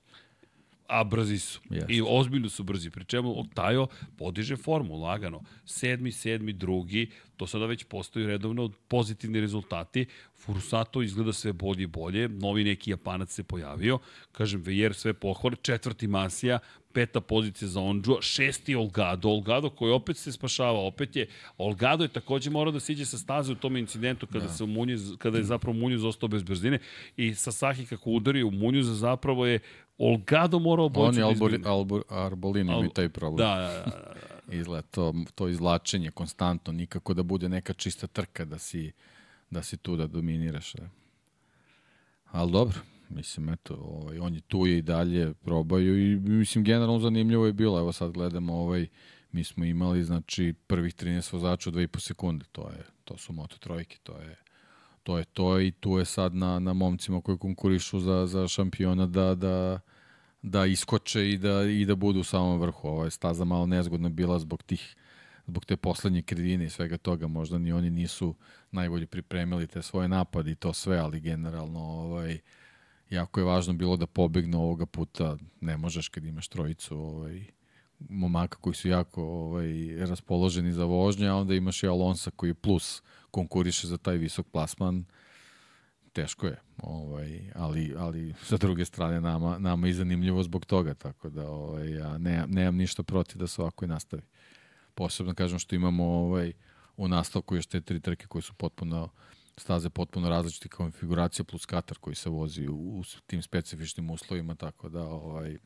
a 0.92 1.04
brzi 1.04 1.38
su. 1.38 1.60
Yes. 1.70 1.84
I 1.88 2.02
ozbiljno 2.06 2.48
su 2.48 2.64
brzi. 2.64 2.90
Pri 2.90 3.04
čemu 3.04 3.44
Tajo 3.54 3.86
podiže 4.18 4.56
formu 4.56 4.96
lagano. 4.96 5.40
Sedmi, 5.64 6.12
sedmi, 6.12 6.52
drugi, 6.52 7.10
to 7.36 7.46
sada 7.46 7.66
već 7.66 7.84
postoji 7.84 8.26
redovno 8.26 8.70
pozitivni 8.88 9.40
rezultati. 9.40 10.06
Furusato 10.36 11.02
izgleda 11.02 11.32
sve 11.32 11.52
bolje 11.52 11.82
i 11.82 11.86
bolje. 11.86 12.28
Novi 12.28 12.64
neki 12.64 12.90
Japanac 12.90 13.30
se 13.30 13.42
pojavio. 13.42 13.98
Kažem, 14.32 14.62
Vejer 14.62 14.94
sve 14.94 15.14
pohvale. 15.14 15.56
Četvrti 15.62 16.06
Masija, 16.06 16.58
peta 16.92 17.20
pozicija 17.20 17.68
za 17.68 17.80
Ondžua, 17.80 18.22
šesti 18.22 18.74
Olgado, 18.74 19.28
Olgado 19.28 19.70
koji 19.70 19.92
opet 19.92 20.16
se 20.16 20.32
spašava, 20.32 20.78
opet 20.78 21.16
je, 21.16 21.26
Olgado 21.58 22.04
je 22.04 22.08
takođe 22.08 22.50
morao 22.50 22.72
da 22.72 22.80
siđe 22.80 23.04
sa 23.04 23.18
staze 23.18 23.52
u 23.52 23.54
tom 23.54 23.76
incidentu 23.76 24.26
kada, 24.26 24.46
da. 24.46 24.52
se 24.52 24.66
Munjuz, 24.66 25.12
kada 25.18 25.38
je 25.38 25.44
zapravo 25.44 25.78
Munjuz 25.78 26.04
ostao 26.04 26.28
bez 26.28 26.42
brzine 26.42 26.78
i 27.16 27.34
Sasaki 27.34 27.86
kako 27.86 28.10
udari 28.10 28.42
u 28.42 28.50
Munjuza 28.50 28.94
zapravo 28.94 29.46
je 29.46 29.58
Olgado 29.98 30.58
morao 30.58 30.88
boći 30.88 31.08
On 31.08 31.16
je 31.16 31.22
Albor, 31.22 31.58
Albor, 31.64 32.02
Arbolini 32.08 32.72
Al, 32.72 32.88
taj 32.94 33.08
problem. 33.08 33.48
Da, 33.48 33.54
da, 33.54 33.68
da. 33.68 34.14
da. 34.48 34.56
Izgleda 34.56 34.82
to, 34.82 35.14
to 35.34 35.48
izlačenje 35.48 36.10
konstantno, 36.10 36.72
nikako 36.72 37.14
da 37.14 37.22
bude 37.22 37.48
neka 37.48 37.72
čista 37.72 38.06
trka 38.06 38.44
da 38.44 38.58
si, 38.58 38.92
da 39.50 39.62
si 39.62 39.76
tu 39.76 39.96
da 39.96 40.06
dominiraš. 40.06 40.72
Da. 40.72 40.88
Ali 42.30 42.52
dobro, 42.52 42.78
Mislim, 43.14 43.48
eto, 43.48 43.74
ovaj, 43.74 44.18
on 44.18 44.34
je 44.34 44.40
tu 44.40 44.66
i 44.66 44.82
dalje 44.82 45.34
probaju 45.34 46.12
i 46.12 46.16
mislim, 46.16 46.64
generalno 46.64 46.98
zanimljivo 46.98 47.46
je 47.46 47.52
bilo. 47.52 47.78
Evo 47.78 47.92
sad 47.92 48.12
gledamo 48.12 48.54
ovaj, 48.54 48.86
mi 49.32 49.44
smo 49.44 49.64
imali, 49.64 50.04
znači, 50.04 50.54
prvih 50.66 50.94
13 50.94 51.32
vozača 51.32 51.70
u 51.70 51.72
2,5 51.72 52.00
sekunde. 52.00 52.44
To, 52.52 52.68
je, 52.68 52.84
to 53.04 53.18
su 53.18 53.32
moto 53.32 53.58
trojke, 53.58 53.98
to 54.02 54.18
je 54.18 54.36
to 55.02 55.18
je 55.18 55.24
to 55.24 55.60
i 55.60 55.70
tu 55.70 55.98
je 55.98 56.04
sad 56.04 56.34
na, 56.34 56.58
na 56.58 56.72
momcima 56.72 57.20
koji 57.20 57.38
konkurišu 57.38 58.00
za, 58.00 58.26
za 58.26 58.48
šampiona 58.48 59.06
da, 59.06 59.34
da, 59.34 59.80
da 60.42 60.66
iskoče 60.66 61.30
i 61.30 61.38
da, 61.38 61.62
i 61.62 61.84
da 61.84 61.94
budu 61.94 62.20
u 62.20 62.24
samom 62.24 62.60
vrhu. 62.60 62.88
Ovo 62.88 63.04
je 63.04 63.10
staza 63.10 63.44
malo 63.44 63.66
nezgodna 63.66 64.08
bila 64.08 64.38
zbog 64.38 64.62
tih 64.62 64.96
zbog 65.46 65.64
te 65.64 65.76
poslednje 65.76 66.22
kredine 66.22 66.64
i 66.64 66.70
svega 66.70 66.96
toga, 66.96 67.26
možda 67.26 67.58
ni 67.58 67.72
oni 67.72 67.90
nisu 67.90 68.34
najbolje 68.70 69.06
pripremili 69.06 69.66
te 69.66 69.82
svoje 69.82 70.08
napade 70.08 70.50
i 70.50 70.54
to 70.54 70.72
sve, 70.72 70.98
ali 70.98 71.20
generalno 71.20 71.80
ovaj, 71.80 72.38
jako 73.10 73.40
je 73.40 73.44
važno 73.44 73.72
bilo 73.72 73.96
da 73.96 74.06
pobegnu 74.06 74.62
ovoga 74.62 74.86
puta. 74.86 75.36
Ne 75.60 75.76
možeš 75.76 76.08
kad 76.08 76.24
imaš 76.24 76.48
trojicu 76.48 76.98
ovaj, 76.98 77.44
momaka 77.98 78.58
koji 78.58 78.74
su 78.74 78.88
jako 78.88 79.22
ovaj, 79.22 79.96
raspoloženi 79.98 80.72
za 80.72 80.84
vožnje, 80.84 81.28
a 81.28 81.34
onda 81.34 81.54
imaš 81.54 81.82
i 81.82 81.86
Alonsa 81.86 82.30
koji 82.30 82.54
plus 82.54 83.02
konkuriše 83.32 83.86
za 83.86 83.98
taj 83.98 84.16
visok 84.16 84.46
plasman. 84.52 85.04
Teško 86.12 86.46
je, 86.46 86.60
ovaj, 86.82 87.50
ali, 87.54 87.94
ali 87.98 88.34
sa 88.42 88.56
druge 88.56 88.84
strane 88.84 89.20
nama, 89.20 89.58
nama 89.58 89.88
i 89.88 89.92
zanimljivo 89.92 90.42
zbog 90.42 90.64
toga, 90.64 90.94
tako 90.94 91.30
da 91.30 91.50
ovaj, 91.50 91.92
ja 91.92 92.18
ne, 92.18 92.44
nemam 92.46 92.76
ništa 92.76 93.02
protiv 93.02 93.38
da 93.38 93.46
se 93.46 93.62
ovako 93.62 93.84
i 93.84 93.88
nastavi. 93.88 94.22
Posebno 94.94 95.34
kažem 95.34 95.58
što 95.58 95.74
imamo 95.74 96.04
ovaj, 96.04 96.52
u 96.96 97.08
nastavku 97.08 97.56
još 97.56 97.66
te 97.66 97.80
tri 97.80 98.00
trke 98.00 98.26
koje 98.26 98.42
su 98.42 98.54
potpuno 98.54 99.08
staze 99.56 99.90
potpuno 99.90 100.28
različite 100.28 100.68
konfiguracije 100.68 101.44
plus 101.44 101.66
Katar 101.66 101.98
koji 101.98 102.16
se 102.16 102.30
vozi 102.30 102.68
u, 102.68 102.74
u 102.74 103.02
tim 103.26 103.42
specifičnim 103.42 104.10
uslovima, 104.10 104.54
tako 104.54 104.88
da 104.88 105.02
ovaj, 105.02 105.58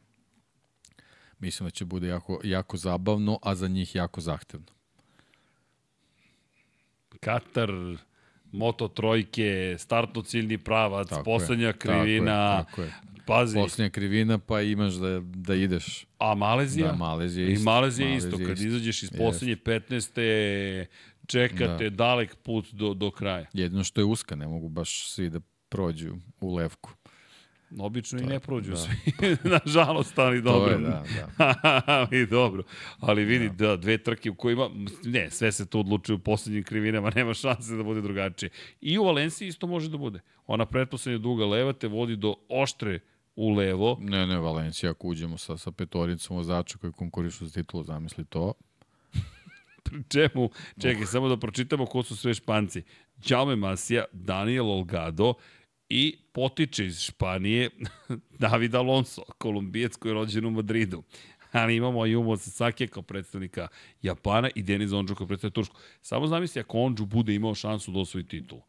mislim 1.39 1.67
da 1.67 1.71
će 1.71 1.85
bude 1.85 2.09
jako, 2.09 2.41
jako 2.45 2.77
zabavno, 2.77 3.39
a 3.43 3.55
za 3.55 3.69
njih 3.69 3.95
jako 3.95 4.21
zahtevno. 4.21 4.67
Katar, 7.27 7.71
moto 8.53 8.89
trojke, 8.89 9.77
startno 9.79 10.23
ciljni 10.23 10.59
pravac, 10.59 11.09
tako 11.09 11.25
poslednja 11.25 11.67
je, 11.67 11.73
krivina, 11.73 12.65
tako 12.65 12.83
je, 12.83 12.89
tako 12.91 13.11
je. 13.13 13.17
Pazi. 13.27 13.59
Posljednja 13.59 13.91
krivina, 13.91 14.39
pa 14.39 14.61
imaš 14.61 14.95
da, 14.95 15.21
da 15.21 15.55
ideš. 15.55 16.07
A 16.19 16.35
Malezija? 16.35 16.87
Da, 16.87 16.97
Malezija 16.97 17.49
I 17.49 17.53
isto. 17.53 17.65
Malezija 17.65 18.09
Malezija 18.09 18.29
isto. 18.29 18.47
Kad 18.47 18.57
isto. 18.57 18.67
izađeš 18.67 19.03
iz 19.03 19.11
poslednje 19.19 19.57
15. 19.57 20.87
čekate 21.27 21.91
Da. 21.91 21.97
dalek 21.97 22.37
put 22.37 22.73
do, 22.73 22.95
do 22.95 23.11
kraja. 23.11 23.47
Jedino 23.53 23.85
što 23.85 24.01
je 24.01 24.05
uska, 24.05 24.37
ne 24.37 24.47
mogu 24.47 24.69
baš 24.69 25.09
svi 25.09 25.31
da 25.31 25.41
prođu 25.69 26.17
u 26.41 26.55
levku. 26.55 26.91
Obično 27.79 28.19
i 28.19 28.23
To 28.23 28.29
ne 28.29 28.35
je- 28.35 28.41
prođu 28.41 28.71
da. 28.71 28.77
svi. 28.77 28.93
Nažalost, 29.57 30.19
ali 30.19 30.43
dobro. 30.43 30.67
To 30.67 30.73
je, 30.73 30.79
da, 30.79 31.05
da. 31.39 31.83
ali 31.87 32.27
dobro. 32.27 32.63
Ali 32.99 33.25
vidi, 33.25 33.49
da. 33.51 33.77
dve 33.77 33.99
trke 33.99 34.31
u 34.31 34.35
kojima, 34.35 34.71
ne, 35.05 35.31
sve 35.31 35.53
se 35.53 35.67
to 35.67 35.81
odlučuje 35.81 36.17
u 36.17 36.21
poslednjim 36.21 36.65
krivinama, 36.65 37.11
nema 37.17 37.35
šanse 37.35 37.75
da 37.75 37.83
bude 37.83 38.01
drugačije. 38.01 38.51
I 38.81 38.99
u 38.99 39.05
Valenciji 39.05 39.49
isto 39.49 39.67
može 39.67 39.91
da 39.91 39.97
bude. 39.97 40.21
Ona 40.47 40.67
pretposlednja 40.67 41.19
duga 41.19 41.45
leva 41.47 41.73
te 41.73 41.89
vodi 41.89 42.17
do 42.17 42.35
oštre 42.51 43.01
u 43.37 43.51
levo. 43.51 43.99
Ne, 44.01 44.27
ne, 44.27 44.39
Valencija, 44.39 44.91
ako 44.91 45.09
uđemo 45.09 45.39
sa, 45.39 45.57
sa 45.57 45.71
petoricom 45.71 46.37
vozača 46.37 46.79
koji 46.79 46.93
konkurišu 46.93 47.47
za 47.47 47.53
titulu, 47.53 47.85
zamisli 47.85 48.25
to. 48.25 48.53
Pri 49.83 50.03
čemu, 50.09 50.51
čekaj, 50.81 51.07
samo 51.07 51.29
da 51.29 51.37
pročitamo 51.37 51.87
ko 51.87 52.03
su 52.03 52.17
sve 52.17 52.35
španci. 52.35 52.83
Jaume 53.29 53.57
Masija, 53.57 54.05
Daniel 54.13 54.71
Olgado 54.71 55.35
i 55.89 56.17
potiče 56.33 56.87
iz 56.87 57.01
Španije 57.01 57.71
David 58.39 58.75
Alonso, 58.75 59.23
kolumbijac 59.39 59.97
koji 59.97 60.11
je 60.11 60.15
rođen 60.15 60.45
u 60.45 60.51
Madridu. 60.51 61.03
Ali 61.53 61.77
imamo 61.77 62.01
Ayumu 62.01 62.37
Sasaki 62.37 62.87
kao 62.87 63.03
predstavnika 63.03 63.69
Japana 64.03 64.51
i 64.55 64.63
Denis 64.63 64.93
Ondžu 64.93 65.15
kao 65.15 65.27
predstavnika 65.27 65.55
Tursku. 65.55 65.77
Samo 66.03 66.27
zamisli 66.27 66.61
ako 66.61 66.79
Ondžu 66.79 67.07
bude 67.07 67.35
imao 67.35 67.55
šansu 67.55 67.93
da 67.93 67.99
osvoji 67.99 68.25
titulu. 68.25 68.63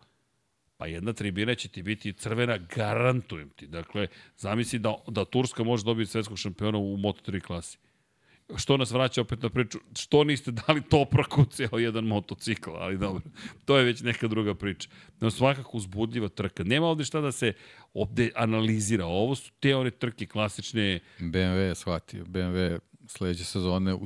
Pa 0.77 0.87
jedna 0.87 1.13
tribina 1.13 1.55
će 1.55 1.67
ti 1.69 1.83
biti 1.83 2.13
crvena, 2.13 2.57
garantujem 2.57 3.49
ti. 3.49 3.67
Dakle, 3.67 4.07
zamisli 4.37 4.79
da, 4.79 4.95
da 5.07 5.25
Turska 5.25 5.63
može 5.63 5.83
dobiti 5.83 6.11
svetskog 6.11 6.37
šampiona 6.37 6.77
u 6.77 6.97
Moto3 6.97 7.41
klasi. 7.41 7.77
Što 8.55 8.77
nas 8.77 8.91
vraća 8.91 9.21
opet 9.21 9.41
na 9.41 9.49
priču, 9.49 9.79
što 9.95 10.23
niste 10.23 10.51
dali 10.51 10.81
topraku 10.81 11.45
ceo 11.45 11.77
jedan 11.79 12.03
motocikl, 12.03 12.69
ali 12.75 12.97
dobro, 12.97 13.21
to 13.65 13.77
je 13.77 13.83
već 13.83 14.01
neka 14.01 14.27
druga 14.27 14.55
priča. 14.55 14.89
No, 15.19 15.31
svakako 15.31 15.77
uzbudljiva 15.77 16.29
trka. 16.29 16.63
Nema 16.63 16.87
ovde 16.87 17.05
šta 17.05 17.21
da 17.21 17.31
se 17.31 17.53
ovde 17.93 18.31
analizira. 18.35 19.05
Ovo 19.05 19.35
su 19.35 19.51
te 19.59 19.75
one 19.75 19.91
trke 19.91 20.25
klasične, 20.25 20.99
BMW 21.19 21.57
je 21.57 21.75
shvatio. 21.75 22.25
BMW 22.25 22.79
sledeće 23.07 23.43
sezone 23.43 23.93
u, 23.93 24.03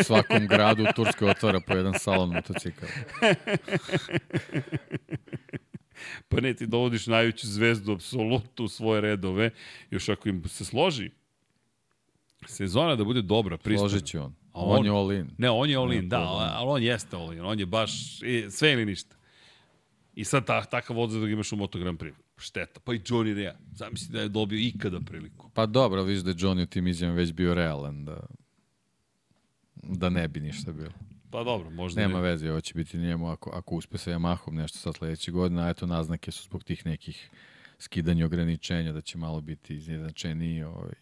u 0.00 0.04
svakom 0.04 0.46
gradu 0.46 0.82
u 0.82 0.92
Turskoj 0.96 1.30
otvara 1.30 1.60
po 1.60 1.74
jedan 1.74 1.94
salon 1.98 2.32
motocikla. 2.32 2.88
pa 6.28 6.40
ne, 6.40 6.54
ti 6.54 6.66
dovodiš 6.66 7.06
najveću 7.06 7.46
zvezdu 7.46 7.92
apsolutno 7.92 8.64
u 8.64 8.68
svoje 8.68 9.00
redove, 9.00 9.50
još 9.90 10.08
ako 10.08 10.28
im 10.28 10.48
se 10.48 10.64
složi 10.64 11.10
sezona 12.46 12.96
da 12.96 13.04
bude 13.04 13.22
dobra, 13.22 13.56
pristana. 13.58 13.88
Složit 13.88 14.06
će 14.06 14.20
on. 14.20 14.34
A 14.52 14.60
On, 14.60 14.78
on- 14.78 14.84
je 14.84 14.90
all 14.90 15.12
in. 15.12 15.30
Ne, 15.38 15.50
on 15.50 15.70
je 15.70 15.76
all 15.76 15.92
in, 15.92 16.02
Ne, 16.02 16.06
da, 16.06 16.20
ali 16.52 16.70
on 16.70 16.82
jeste 16.82 17.16
all 17.16 17.32
in. 17.32 17.40
On 17.40 17.58
je 17.60 17.66
baš 17.66 17.92
sve 18.50 18.72
ili 18.72 18.84
ništa. 18.84 19.16
I 20.14 20.24
sad 20.24 20.46
ta, 20.46 20.64
takav 20.64 20.98
odzad 20.98 21.20
da 21.20 21.26
ga 21.26 21.32
imaš 21.32 21.52
u 21.52 21.56
Moto 21.56 21.78
Grand 21.78 21.98
Prix. 21.98 22.14
Šteta. 22.38 22.80
Pa 22.80 22.94
i 22.94 22.98
Johnny 22.98 23.34
Rea. 23.34 23.54
Zamisli 23.72 24.12
da 24.12 24.20
je 24.20 24.28
dobio 24.28 24.58
ikada 24.58 25.00
priliku. 25.00 25.50
Pa 25.54 25.66
dobro, 25.66 26.02
vidiš 26.02 26.22
da 26.22 26.30
je 26.30 26.36
Johnny 26.36 26.62
u 26.62 26.66
tim 26.66 26.86
izjavama 26.86 27.16
već 27.18 27.32
bio 27.32 27.54
realan, 27.54 28.04
da, 28.04 28.26
da 29.74 30.08
ne 30.08 30.28
bi 30.28 30.40
ništa 30.40 30.72
bilo. 30.72 30.90
Pa 31.30 31.44
dobro, 31.44 31.70
možda 31.70 32.00
Nema 32.00 32.14
ne. 32.14 32.20
veze, 32.22 32.50
ovo 32.50 32.60
će 32.60 32.74
biti 32.74 32.98
njemu 32.98 33.28
ako, 33.30 33.50
ako 33.50 33.74
uspe 33.74 33.98
sa 33.98 34.10
Yamahom 34.10 34.50
nešto 34.50 34.78
sad 34.78 34.94
sledeće 34.94 35.30
godine, 35.30 35.62
a 35.62 35.68
eto 35.68 35.86
naznake 35.86 36.30
su 36.30 36.42
zbog 36.44 36.64
tih 36.64 36.86
nekih 36.86 37.30
skidanja 37.78 38.26
ograničenja 38.26 38.92
da 38.92 39.00
će 39.00 39.18
malo 39.18 39.40
biti 39.40 39.74
izjednačeniji 39.76 40.62
ovaj, 40.62 40.92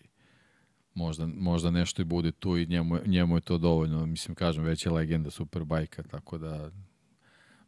možda, 0.94 1.26
možda 1.28 1.70
nešto 1.70 2.02
i 2.02 2.06
bude 2.06 2.32
tu 2.32 2.56
i 2.56 2.66
njemu, 2.66 2.96
je- 2.96 3.02
njemu 3.06 3.36
je 3.36 3.40
to 3.40 3.58
dovoljno. 3.58 4.06
Mislim, 4.06 4.34
kažem, 4.34 4.64
već 4.64 4.86
je 4.86 4.92
legenda 4.92 5.30
Superbajka, 5.30 6.02
tako 6.02 6.38
da 6.38 6.70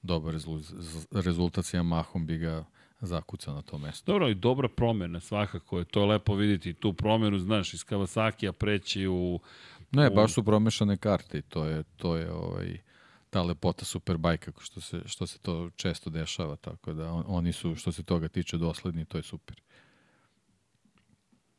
dobar 0.02 0.32
rezultat, 0.32 0.74
rezultat 1.12 1.64
sa 1.64 1.78
Yamahom 1.78 2.26
bi 2.26 2.38
ga 2.38 2.64
zakucao 3.00 3.54
na 3.54 3.62
to 3.62 3.78
mesto. 3.78 4.12
Dobro, 4.12 4.28
i 4.28 4.34
dobra 4.34 4.68
promena 4.68 5.20
svakako 5.20 5.78
je. 5.78 5.84
To 5.84 6.00
je 6.00 6.06
lepo 6.06 6.34
vidjeti. 6.34 6.74
Tu 6.74 6.92
promenu, 6.92 7.38
znaš, 7.38 7.74
iz 7.74 7.80
Kawasaki-a 7.80 8.52
preći 8.52 9.06
u... 9.06 9.40
Ne, 9.92 10.10
U- 10.10 10.14
baš 10.14 10.32
su 10.32 10.44
promešane 10.44 10.96
karte 10.96 11.38
i 11.38 11.42
to 11.42 11.64
je, 11.64 11.82
to 11.96 12.16
je 12.16 12.32
ovaj, 12.32 12.78
ta 13.30 13.42
lepota 13.42 13.84
Superbajka, 13.84 14.52
što 14.60 14.80
se, 14.80 15.02
što 15.06 15.26
se 15.26 15.38
to 15.38 15.70
često 15.76 16.10
dešava, 16.10 16.56
tako 16.56 16.92
da 16.92 17.12
on, 17.12 17.24
oni 17.26 17.52
su, 17.52 17.74
što 17.74 17.92
se 17.92 18.02
toga 18.02 18.28
tiče, 18.28 18.56
dosledni, 18.56 19.04
to 19.04 19.18
je 19.18 19.22
super. 19.22 19.56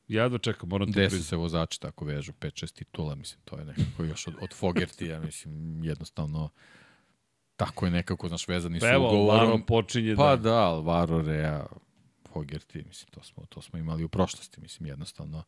Ja 0.08 0.30
da 0.30 0.38
čekam, 0.38 0.69
moram 0.69 0.94
to 0.94 1.00
Desi 1.00 1.10
priznati. 1.10 1.30
se 1.30 1.36
vozači 1.36 1.82
tako 1.82 2.06
vežu, 2.06 2.32
5-6 2.32 2.74
titula, 2.74 3.16
mislim, 3.16 3.42
to 3.45 3.60
je 3.60 3.66
nekako 3.66 4.03
još 4.03 4.27
od, 4.27 4.34
od 4.42 4.53
Fogertija, 4.53 5.19
mislim, 5.19 5.84
jednostavno 5.84 6.50
tako 7.56 7.86
je 7.86 7.92
nekako, 7.92 8.27
znaš, 8.27 8.48
vezani 8.48 8.80
su 8.80 8.86
Pa 8.86 8.94
evo, 8.94 9.08
ugovorom. 9.08 9.50
Laro 9.50 9.66
počinje 9.68 10.16
Pa 10.16 10.36
da... 10.36 10.42
da, 10.42 10.56
Alvaro, 10.56 11.22
Rea, 11.22 11.66
Fogerti, 12.26 12.84
mislim, 12.88 13.11
to 13.11 13.24
smo, 13.24 13.45
to 13.50 13.61
smo 13.61 13.80
imali 13.80 14.03
u 14.03 14.10
prošlosti, 14.10 14.61
mislim, 14.61 14.88
jednostavno 14.88 15.44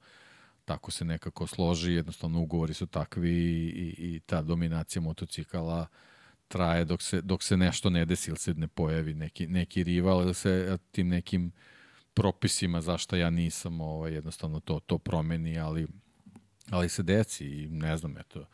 tako 0.65 0.91
se 0.91 1.05
nekako 1.05 1.47
složi, 1.47 1.93
jednostavno 1.93 2.39
ugovori 2.39 2.73
su 2.73 2.87
takvi 2.87 3.31
i, 3.31 3.67
i, 3.67 4.15
i 4.15 4.19
ta 4.19 4.41
dominacija 4.41 5.01
motocikala 5.01 5.87
traje 6.47 6.85
dok 6.85 7.01
se, 7.01 7.21
dok 7.21 7.43
se 7.43 7.57
nešto 7.57 7.89
ne 7.89 8.05
desi 8.05 8.31
ili 8.31 8.37
se 8.37 8.53
ne 8.53 8.67
pojavi 8.67 9.13
neki, 9.13 9.47
neki 9.47 9.83
rival 9.83 10.21
ili 10.21 10.33
se 10.33 10.77
tim 10.91 11.07
nekim 11.07 11.51
propisima 12.13 12.81
zašto 12.81 13.15
ja 13.15 13.29
nisam 13.29 13.81
ovaj, 13.81 14.13
jednostavno 14.13 14.59
to, 14.59 14.79
to 14.79 14.97
promeni, 14.97 15.59
ali, 15.59 15.87
ali 16.69 16.89
se 16.89 17.03
deci 17.03 17.45
i 17.45 17.67
ne 17.67 17.97
znam, 17.97 18.17
eto, 18.17 18.45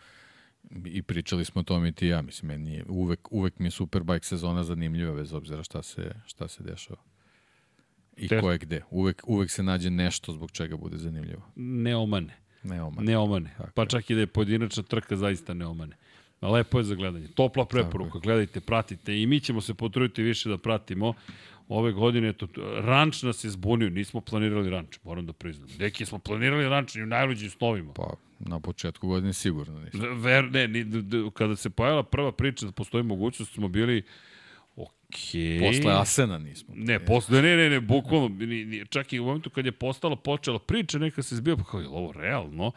i 0.85 1.01
pričali 1.01 1.45
smo 1.45 1.61
o 1.61 1.63
tome 1.63 1.89
i 1.89 1.91
ti 1.91 2.07
ja, 2.07 2.21
mislim, 2.21 2.47
meni 2.47 2.73
je, 2.73 2.85
uvek, 2.87 3.27
uvek 3.31 3.59
mi 3.59 3.67
je 3.67 3.71
Superbike 3.71 4.25
sezona 4.25 4.63
zanimljiva, 4.63 5.15
bez 5.15 5.33
obzira 5.33 5.63
šta 5.63 5.83
se, 5.83 6.11
šta 6.25 6.47
se 6.47 6.63
dešava. 6.63 6.99
I 8.17 8.27
Te- 8.27 8.41
ko 8.41 8.51
je 8.51 8.57
gde. 8.57 8.81
Uvek, 8.89 9.23
uvek 9.27 9.51
se 9.51 9.63
nađe 9.63 9.89
nešto 9.89 10.31
zbog 10.31 10.51
čega 10.51 10.77
bude 10.77 10.97
zanimljivo. 10.97 11.41
Ne 11.55 11.95
omane. 11.95 12.37
Ne 12.63 12.81
oma. 12.81 13.01
Ne 13.01 13.17
omane. 13.17 13.53
Tako 13.57 13.71
Pa 13.71 13.85
čak 13.85 14.09
i 14.09 14.15
da 14.15 14.19
je 14.19 14.27
pojedinačna 14.27 14.83
trka, 14.83 15.15
zaista 15.15 15.53
ne 15.53 15.65
omane. 15.65 15.95
Lepo 16.41 16.77
je 16.77 16.83
za 16.83 16.95
gledanje. 16.95 17.27
Topla 17.27 17.65
preporuka. 17.65 18.19
Gledajte, 18.19 18.61
pratite. 18.61 19.21
I 19.21 19.27
mi 19.27 19.39
ćemo 19.39 19.61
se 19.61 19.73
potruditi 19.73 20.23
više 20.23 20.49
da 20.49 20.57
pratimo. 20.57 21.13
Ove 21.67 21.91
godine, 21.91 22.29
eto, 22.29 22.47
ranč 22.81 23.23
nas 23.23 23.43
je 23.43 23.49
zbunio. 23.49 23.89
Nismo 23.89 24.21
planirali 24.21 24.69
ranč, 24.69 24.99
moram 25.03 25.25
da 25.25 25.33
priznam. 25.33 25.69
Neki 25.79 26.05
smo 26.05 26.19
planirali 26.19 26.69
ranč 26.69 26.95
i 26.95 27.03
u 27.03 27.05
najluđim 27.05 27.49
snovima. 27.49 27.93
Pa, 27.93 28.13
na 28.39 28.59
početku 28.59 29.07
godine 29.07 29.33
sigurno 29.33 29.79
nisam. 29.79 30.21
Ver, 30.21 30.51
ne, 30.51 30.67
ni, 30.67 30.85
kada 31.33 31.55
se 31.55 31.69
pojavila 31.69 32.03
prva 32.03 32.31
priča 32.31 32.65
da 32.65 32.71
postoji 32.71 33.03
mogućnost, 33.03 33.53
smo 33.53 33.67
bili 33.67 34.03
okej. 34.75 35.59
Posle 35.59 35.93
Asena 35.93 36.37
nismo. 36.37 36.73
Ne, 36.77 36.99
posle, 36.99 37.41
ne, 37.41 37.55
ne, 37.55 37.69
ne, 37.69 37.79
bukvalno, 37.79 38.27
ni, 38.27 38.65
ni, 38.65 38.85
čak 38.89 39.13
i 39.13 39.19
u 39.19 39.25
momentu 39.25 39.49
kad 39.49 39.65
je 39.65 39.71
postalo, 39.71 40.15
počela 40.15 40.59
priča, 40.59 40.99
neka 40.99 41.23
se 41.23 41.35
zbija, 41.35 41.57
pa 41.57 41.63
kao, 41.63 41.79
je 41.79 41.87
ovo 41.87 42.11
realno? 42.11 42.71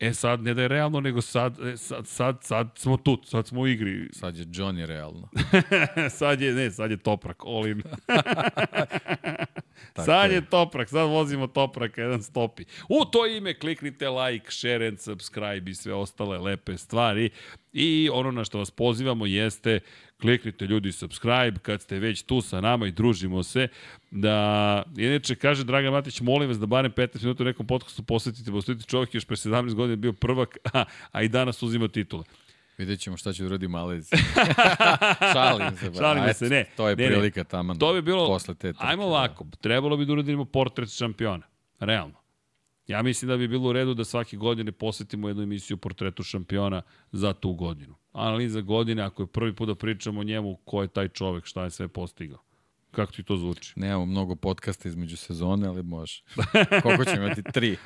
E 0.00 0.14
sad, 0.14 0.42
ne 0.42 0.54
da 0.54 0.62
je 0.62 0.68
realno, 0.68 1.00
nego 1.00 1.20
sad, 1.22 1.58
e, 1.60 1.76
sad, 1.76 2.06
sad, 2.06 2.38
sad 2.42 2.68
smo 2.74 2.96
tu, 2.96 3.18
sad 3.24 3.46
smo 3.46 3.60
u 3.60 3.66
igri. 3.66 4.08
Sad 4.20 4.36
je 4.36 4.44
Johnny 4.44 4.86
realno. 4.86 5.28
sad 6.18 6.40
je, 6.40 6.52
ne, 6.52 6.70
sad 6.70 6.90
je 6.90 6.96
Toprak, 6.96 7.42
all 7.46 7.66
in. 7.66 7.82
Tako 9.92 10.06
sad 10.06 10.30
je. 10.30 10.44
Toprak, 10.44 10.88
sad 10.88 11.08
vozimo 11.08 11.46
Topraka, 11.46 12.02
jedan 12.02 12.22
stopi. 12.22 12.64
U 12.88 13.04
to 13.04 13.26
ime 13.26 13.54
kliknite 13.58 14.08
like, 14.08 14.50
share 14.50 14.88
and 14.88 15.00
subscribe 15.00 15.70
i 15.70 15.74
sve 15.74 15.94
ostale 15.94 16.38
lepe 16.38 16.76
stvari. 16.76 17.30
I 17.72 18.08
ono 18.12 18.30
na 18.30 18.44
što 18.44 18.58
vas 18.58 18.70
pozivamo 18.70 19.26
jeste 19.26 19.80
kliknite 20.20 20.66
ljudi 20.66 20.92
subscribe 20.92 21.58
kad 21.62 21.82
ste 21.82 21.98
već 21.98 22.22
tu 22.22 22.40
sa 22.40 22.60
nama 22.60 22.86
i 22.86 22.90
družimo 22.90 23.42
se. 23.42 23.68
Da, 24.10 24.82
inače, 24.96 25.34
kaže 25.34 25.64
Dragan 25.64 25.92
Matić, 25.92 26.20
molim 26.20 26.48
vas 26.48 26.58
da 26.58 26.66
barem 26.66 26.92
15 26.92 27.22
minuta 27.22 27.42
u 27.42 27.46
nekom 27.46 27.66
podcastu 27.66 28.02
posvetite, 28.02 28.50
posvetite 28.50 28.86
čovjek 28.86 29.14
još 29.14 29.24
pre 29.24 29.36
17 29.36 29.74
godina 29.74 29.96
bio 29.96 30.12
prvak, 30.12 30.56
a, 30.72 30.84
a 31.12 31.22
i 31.22 31.28
danas 31.28 31.62
uzima 31.62 31.88
titule. 31.88 32.24
Vidjet 32.78 33.00
ćemo 33.00 33.16
šta 33.16 33.32
će 33.32 33.42
da 33.42 33.46
uradi 33.46 33.68
Malez. 33.68 34.10
Šalim 35.32 35.76
se. 35.76 35.90
ba. 35.90 35.96
Šalim 35.96 36.34
se, 36.34 36.48
ne. 36.48 36.64
To 36.76 36.88
je 36.88 36.96
Ne, 36.96 37.02
ne. 37.02 37.10
prilika 37.10 37.44
taman. 37.44 37.78
To 37.78 37.92
bi 37.92 38.02
bilo, 38.02 38.26
Posle 38.26 38.54
te 38.54 38.72
trke, 38.72 38.84
ajmo 38.86 39.02
da. 39.02 39.08
ovako, 39.08 39.46
trebalo 39.60 39.96
bi 39.96 40.06
da 40.06 40.12
uradimo 40.12 40.44
portret 40.44 40.90
šampiona, 40.90 41.46
realno. 41.78 42.14
Ja 42.86 43.02
mislim 43.02 43.28
da 43.28 43.36
bi 43.36 43.48
bilo 43.48 43.68
u 43.68 43.72
redu 43.72 43.94
da 43.94 44.04
svake 44.04 44.36
godine 44.36 44.72
posvetimo 44.72 45.28
jednu 45.28 45.42
emisiju 45.42 45.76
portretu 45.76 46.22
šampiona 46.22 46.82
za 47.12 47.32
tu 47.32 47.52
godinu. 47.52 47.94
Analiza 48.12 48.60
godine, 48.60 49.02
ako 49.02 49.22
je 49.22 49.26
prvi 49.26 49.54
put 49.54 49.68
da 49.68 49.74
pričamo 49.74 50.20
o 50.20 50.24
njemu, 50.24 50.56
ko 50.56 50.82
je 50.82 50.88
taj 50.88 51.08
čovek, 51.08 51.44
šta 51.44 51.64
je 51.64 51.70
sve 51.70 51.88
postigao. 51.88 52.38
Kako 52.90 53.12
ti 53.12 53.22
to 53.22 53.36
zvuči? 53.36 53.72
Nemamo 53.76 54.06
mnogo 54.06 54.36
podcasta 54.36 54.88
između 54.88 55.16
sezone, 55.16 55.68
ali 55.68 55.82
može. 55.82 56.22
Koliko 56.82 57.04
ćemo 57.04 57.26
imati? 57.26 57.42
Tri. 57.42 57.76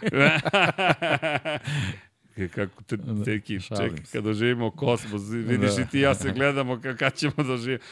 Kako 2.48 2.82
te, 2.82 2.96
Da, 2.96 3.24
teki, 3.24 3.60
se. 3.60 3.74
kada 4.12 4.32
živimo 4.32 4.70
kosmos, 4.70 5.22
vidiš 5.28 5.70
Da. 5.70 5.82
i 5.82 5.86
ti 5.86 6.00
ja 6.00 6.14
se 6.14 6.32
gledamo 6.32 6.76
ka- 6.76 6.96
kad 6.96 7.14
ćemo 7.14 7.32
da 7.38 7.56
živimo. 7.56 7.82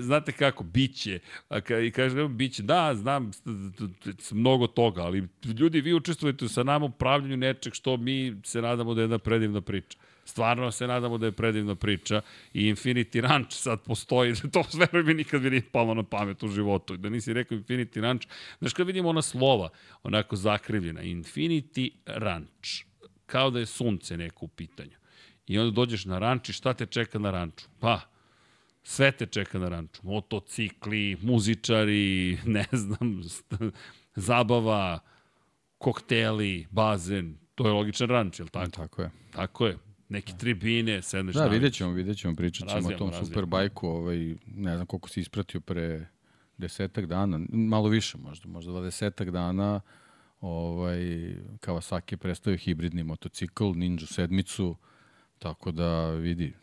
Znate 0.00 0.32
kako, 0.32 0.64
biće, 0.64 1.18
a 1.48 1.60
ka, 1.60 1.78
i 1.78 1.90
kaže, 1.90 2.28
biće, 2.28 2.62
da, 2.62 2.94
znam 2.94 3.30
mnogo 4.32 4.66
toga, 4.66 5.02
ali 5.02 5.28
ljudi, 5.50 5.80
vi 5.80 5.94
učestvujete 5.94 6.48
sa 6.48 6.62
nama 6.62 6.84
u 6.84 6.90
pravljanju 6.90 7.36
nečeg 7.36 7.74
što 7.74 7.96
mi 7.96 8.36
se 8.44 8.62
nadamo 8.62 8.94
da 8.94 9.00
je 9.00 9.04
jedna 9.04 9.18
predivna 9.18 9.60
priča. 9.60 9.98
Stvarno 10.24 10.70
se 10.70 10.86
nadamo 10.86 11.18
da 11.18 11.26
je 11.26 11.32
predivna 11.32 11.74
priča 11.74 12.20
i 12.52 12.62
Infinity 12.64 13.20
Ranch 13.20 13.52
sad 13.52 13.80
postoji, 13.82 14.34
to 14.52 14.64
veruj 14.74 15.02
mi 15.04 15.14
nikad 15.14 15.42
mi 15.42 15.50
nije 15.50 15.62
palo 15.62 15.94
na 15.94 16.02
pamet 16.02 16.42
u 16.42 16.48
životu. 16.48 16.96
Da 16.96 17.08
nisi 17.08 17.32
rekao 17.32 17.58
Infinity 17.58 18.00
Ranch, 18.00 18.26
znaš 18.58 18.72
kad 18.72 18.86
vidimo 18.86 19.08
ona 19.08 19.22
slova, 19.22 19.68
onako 20.02 20.36
zakrivljena, 20.36 21.02
Infinity 21.02 21.90
Ranch, 22.06 22.68
kao 23.26 23.50
da 23.50 23.58
je 23.58 23.66
sunce 23.66 24.16
neko 24.16 24.44
u 24.44 24.48
pitanju. 24.48 24.96
I 25.46 25.58
onda 25.58 25.70
dođeš 25.70 26.04
na 26.04 26.18
ranč 26.18 26.48
i 26.48 26.52
šta 26.52 26.74
te 26.74 26.86
čeka 26.86 27.18
na 27.18 27.30
ranču? 27.30 27.64
Pa, 27.80 28.00
sve 28.82 29.12
te 29.12 29.26
čeka 29.26 29.58
na 29.58 29.68
ranču. 29.68 30.00
Motocikli, 30.04 31.16
muzičari, 31.22 32.38
ne 32.56 32.64
znam, 32.72 33.22
zabava, 34.14 34.98
kokteli, 35.78 36.66
bazen. 36.70 37.36
To 37.54 37.66
je 37.66 37.72
logičan 37.72 38.08
ranč, 38.08 38.38
je 38.40 38.44
li 38.44 38.50
tako? 38.50 38.70
Tako 38.70 39.02
je. 39.02 39.10
Tako 39.32 39.66
je. 39.66 39.78
Neke 40.08 40.32
tribine, 40.38 41.02
sedneš 41.02 41.34
Da, 41.34 41.40
na 41.44 41.46
vidjet 41.46 41.74
ćemo, 41.74 41.90
vidjet 41.92 42.18
ćemo, 42.18 42.34
pričat 42.34 42.68
ćemo 42.68 42.72
o 42.72 42.74
Razvijamo, 42.74 42.98
tom 42.98 43.08
razvijamo. 43.08 43.26
superbajku, 43.26 43.88
ovaj, 43.88 44.34
ne 44.46 44.74
znam 44.74 44.86
koliko 44.86 45.08
si 45.08 45.20
ispratio 45.20 45.60
pre 45.60 46.06
desetak 46.58 47.06
dana, 47.06 47.40
malo 47.48 47.88
više 47.88 48.18
možda, 48.18 48.48
možda 48.48 48.70
dvadesetak 48.72 49.30
dana, 49.30 49.80
ovaj, 50.40 50.98
Kawasaki 51.60 52.12
je 52.12 52.16
predstavio 52.16 52.58
hibridni 52.58 53.02
motocikl, 53.02 53.64
Ninja 53.74 54.06
sedmicu, 54.06 54.76
tako 55.38 55.72
da 55.72 56.10
vidi, 56.10 56.54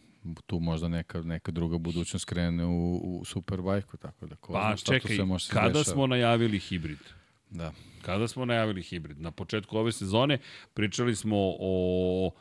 tu 0.45 0.59
možda 0.59 0.87
neka, 0.87 1.21
neka 1.21 1.51
druga 1.51 1.77
budućnost 1.77 2.25
krene 2.25 2.65
u, 2.65 2.95
u 2.95 3.25
superbajku, 3.25 3.97
tako 3.97 4.25
da 4.25 4.35
ko 4.35 4.53
Pa 4.53 4.61
zna 4.61 4.77
šta 4.77 4.85
tu 4.85 4.99
čekaj, 4.99 5.15
sve 5.15 5.25
može 5.25 5.45
se 5.45 5.53
kada 5.53 5.67
dešava. 5.67 5.83
smo 5.83 6.07
najavili 6.07 6.59
hibrid? 6.59 6.99
Da. 7.49 7.73
Kada 8.01 8.27
smo 8.27 8.45
najavili 8.45 8.81
hibrid? 8.81 9.21
Na 9.21 9.31
početku 9.31 9.77
ove 9.77 9.91
sezone 9.91 10.37
pričali 10.73 11.15
smo 11.15 11.37
o 11.59 12.31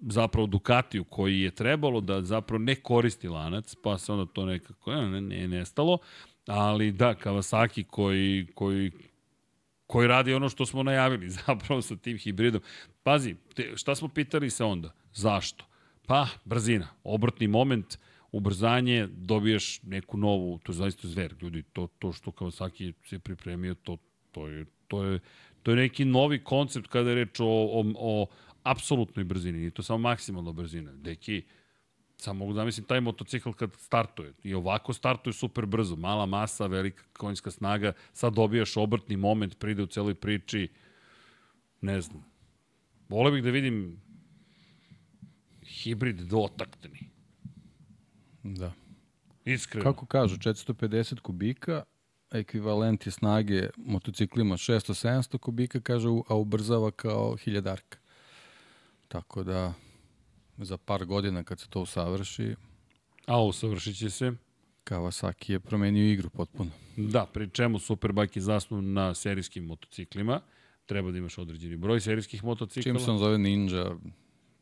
zapravo 0.00 0.46
Ducatiju 0.46 1.04
koji 1.04 1.40
je 1.40 1.50
trebalo 1.50 2.00
da 2.00 2.22
zapravo 2.22 2.58
ne 2.58 2.74
koristi 2.74 3.28
lanac, 3.28 3.74
pa 3.82 3.98
se 3.98 4.12
onda 4.12 4.32
to 4.32 4.44
nekako 4.44 4.94
ne, 4.94 5.20
ne, 5.20 5.48
nestalo, 5.48 5.98
ali 6.46 6.92
da, 6.92 7.14
Kawasaki 7.14 7.84
koji, 7.84 8.46
koji 8.54 8.92
koji 9.86 10.08
radi 10.08 10.34
ono 10.34 10.48
što 10.48 10.66
smo 10.66 10.82
najavili 10.82 11.30
zapravo 11.46 11.82
sa 11.82 11.96
tim 11.96 12.18
hibridom. 12.18 12.60
Pazi, 13.02 13.34
te, 13.54 13.72
šta 13.76 13.94
smo 13.94 14.08
pitali 14.08 14.50
se 14.50 14.64
onda? 14.64 14.92
Zašto? 15.14 15.64
Pa, 16.06 16.26
brzina, 16.44 16.88
obrtni 17.04 17.48
moment, 17.48 17.98
ubrzanje, 18.32 19.08
dobiješ 19.10 19.82
neku 19.82 20.16
novu, 20.16 20.58
to 20.58 20.72
je 20.72 20.76
zaista 20.76 21.08
zver, 21.08 21.34
ljudi, 21.42 21.62
to, 21.62 21.86
to 21.98 22.12
što 22.12 22.30
Kawasaki 22.30 22.92
se 23.04 23.18
pripremio, 23.18 23.74
to, 23.74 23.96
to, 24.32 24.48
je, 24.48 24.66
to, 24.88 25.04
je, 25.04 25.20
to 25.62 25.70
je 25.70 25.76
neki 25.76 26.04
novi 26.04 26.44
koncept 26.44 26.86
kada 26.86 27.10
je 27.10 27.14
reč 27.14 27.40
o, 27.40 27.46
o, 27.46 27.84
o 27.96 28.26
apsolutnoj 28.62 29.24
brzini, 29.24 29.58
nije 29.58 29.70
to 29.70 29.82
samo 29.82 29.98
maksimalna 29.98 30.52
brzina. 30.52 30.92
Deki, 30.92 31.42
Samo 32.16 32.38
mogu 32.38 32.52
da 32.52 32.64
mislim 32.64 32.86
taj 32.86 33.00
motocikl 33.00 33.52
kad 33.52 33.70
startuje. 33.78 34.32
I 34.42 34.54
ovako 34.54 34.92
startuje 34.92 35.32
super 35.32 35.66
brzo. 35.66 35.96
Mala 35.96 36.26
masa, 36.26 36.66
velika 36.66 37.04
konjska 37.12 37.50
snaga. 37.50 37.92
Sad 38.12 38.34
dobijaš 38.34 38.76
obrtni 38.76 39.16
moment, 39.16 39.58
pride 39.58 39.82
u 39.82 39.86
celoj 39.86 40.14
priči. 40.14 40.68
Ne 41.80 42.00
znam. 42.00 42.24
Vole 43.08 43.30
bih 43.30 43.44
da 43.44 43.50
vidim 43.50 44.00
hibrid 45.62 46.20
dotaktni. 46.20 47.10
Da. 48.42 48.72
Iskreno. 49.44 49.84
Kako 49.84 50.06
kažu, 50.06 50.36
450 50.36 51.20
kubika, 51.20 51.84
ekvivalent 52.30 53.06
je 53.06 53.12
snage 53.12 53.68
motociklima 53.76 54.56
600-700 54.56 55.38
kubika, 55.38 55.80
kaže, 55.80 56.08
a 56.28 56.34
ubrzava 56.34 56.90
kao 56.90 57.36
hiljadarka. 57.36 57.98
Tako 59.08 59.42
da, 59.42 59.74
za 60.58 60.76
par 60.76 61.04
godina 61.04 61.42
kad 61.42 61.60
se 61.60 61.68
to 61.68 61.80
usavrši, 61.80 62.54
A 63.26 63.42
usavršit 63.42 63.98
će 63.98 64.10
se. 64.10 64.32
Kawasaki 64.84 65.52
je 65.52 65.60
promenio 65.60 66.12
igru 66.12 66.30
potpuno. 66.30 66.70
Da, 66.96 67.26
pri 67.26 67.50
čemu 67.50 67.78
Superbike 67.78 68.38
je 68.38 68.42
zasnu 68.42 68.82
na 68.82 69.14
serijskim 69.14 69.64
motociklima. 69.64 70.40
Treba 70.86 71.10
da 71.10 71.18
imaš 71.18 71.38
određeni 71.38 71.76
broj 71.76 72.00
serijskih 72.00 72.44
motocikala. 72.44 72.98
Čim 72.98 73.04
se 73.04 73.10
on 73.10 73.18
zove 73.18 73.38
Ninja, 73.38 73.96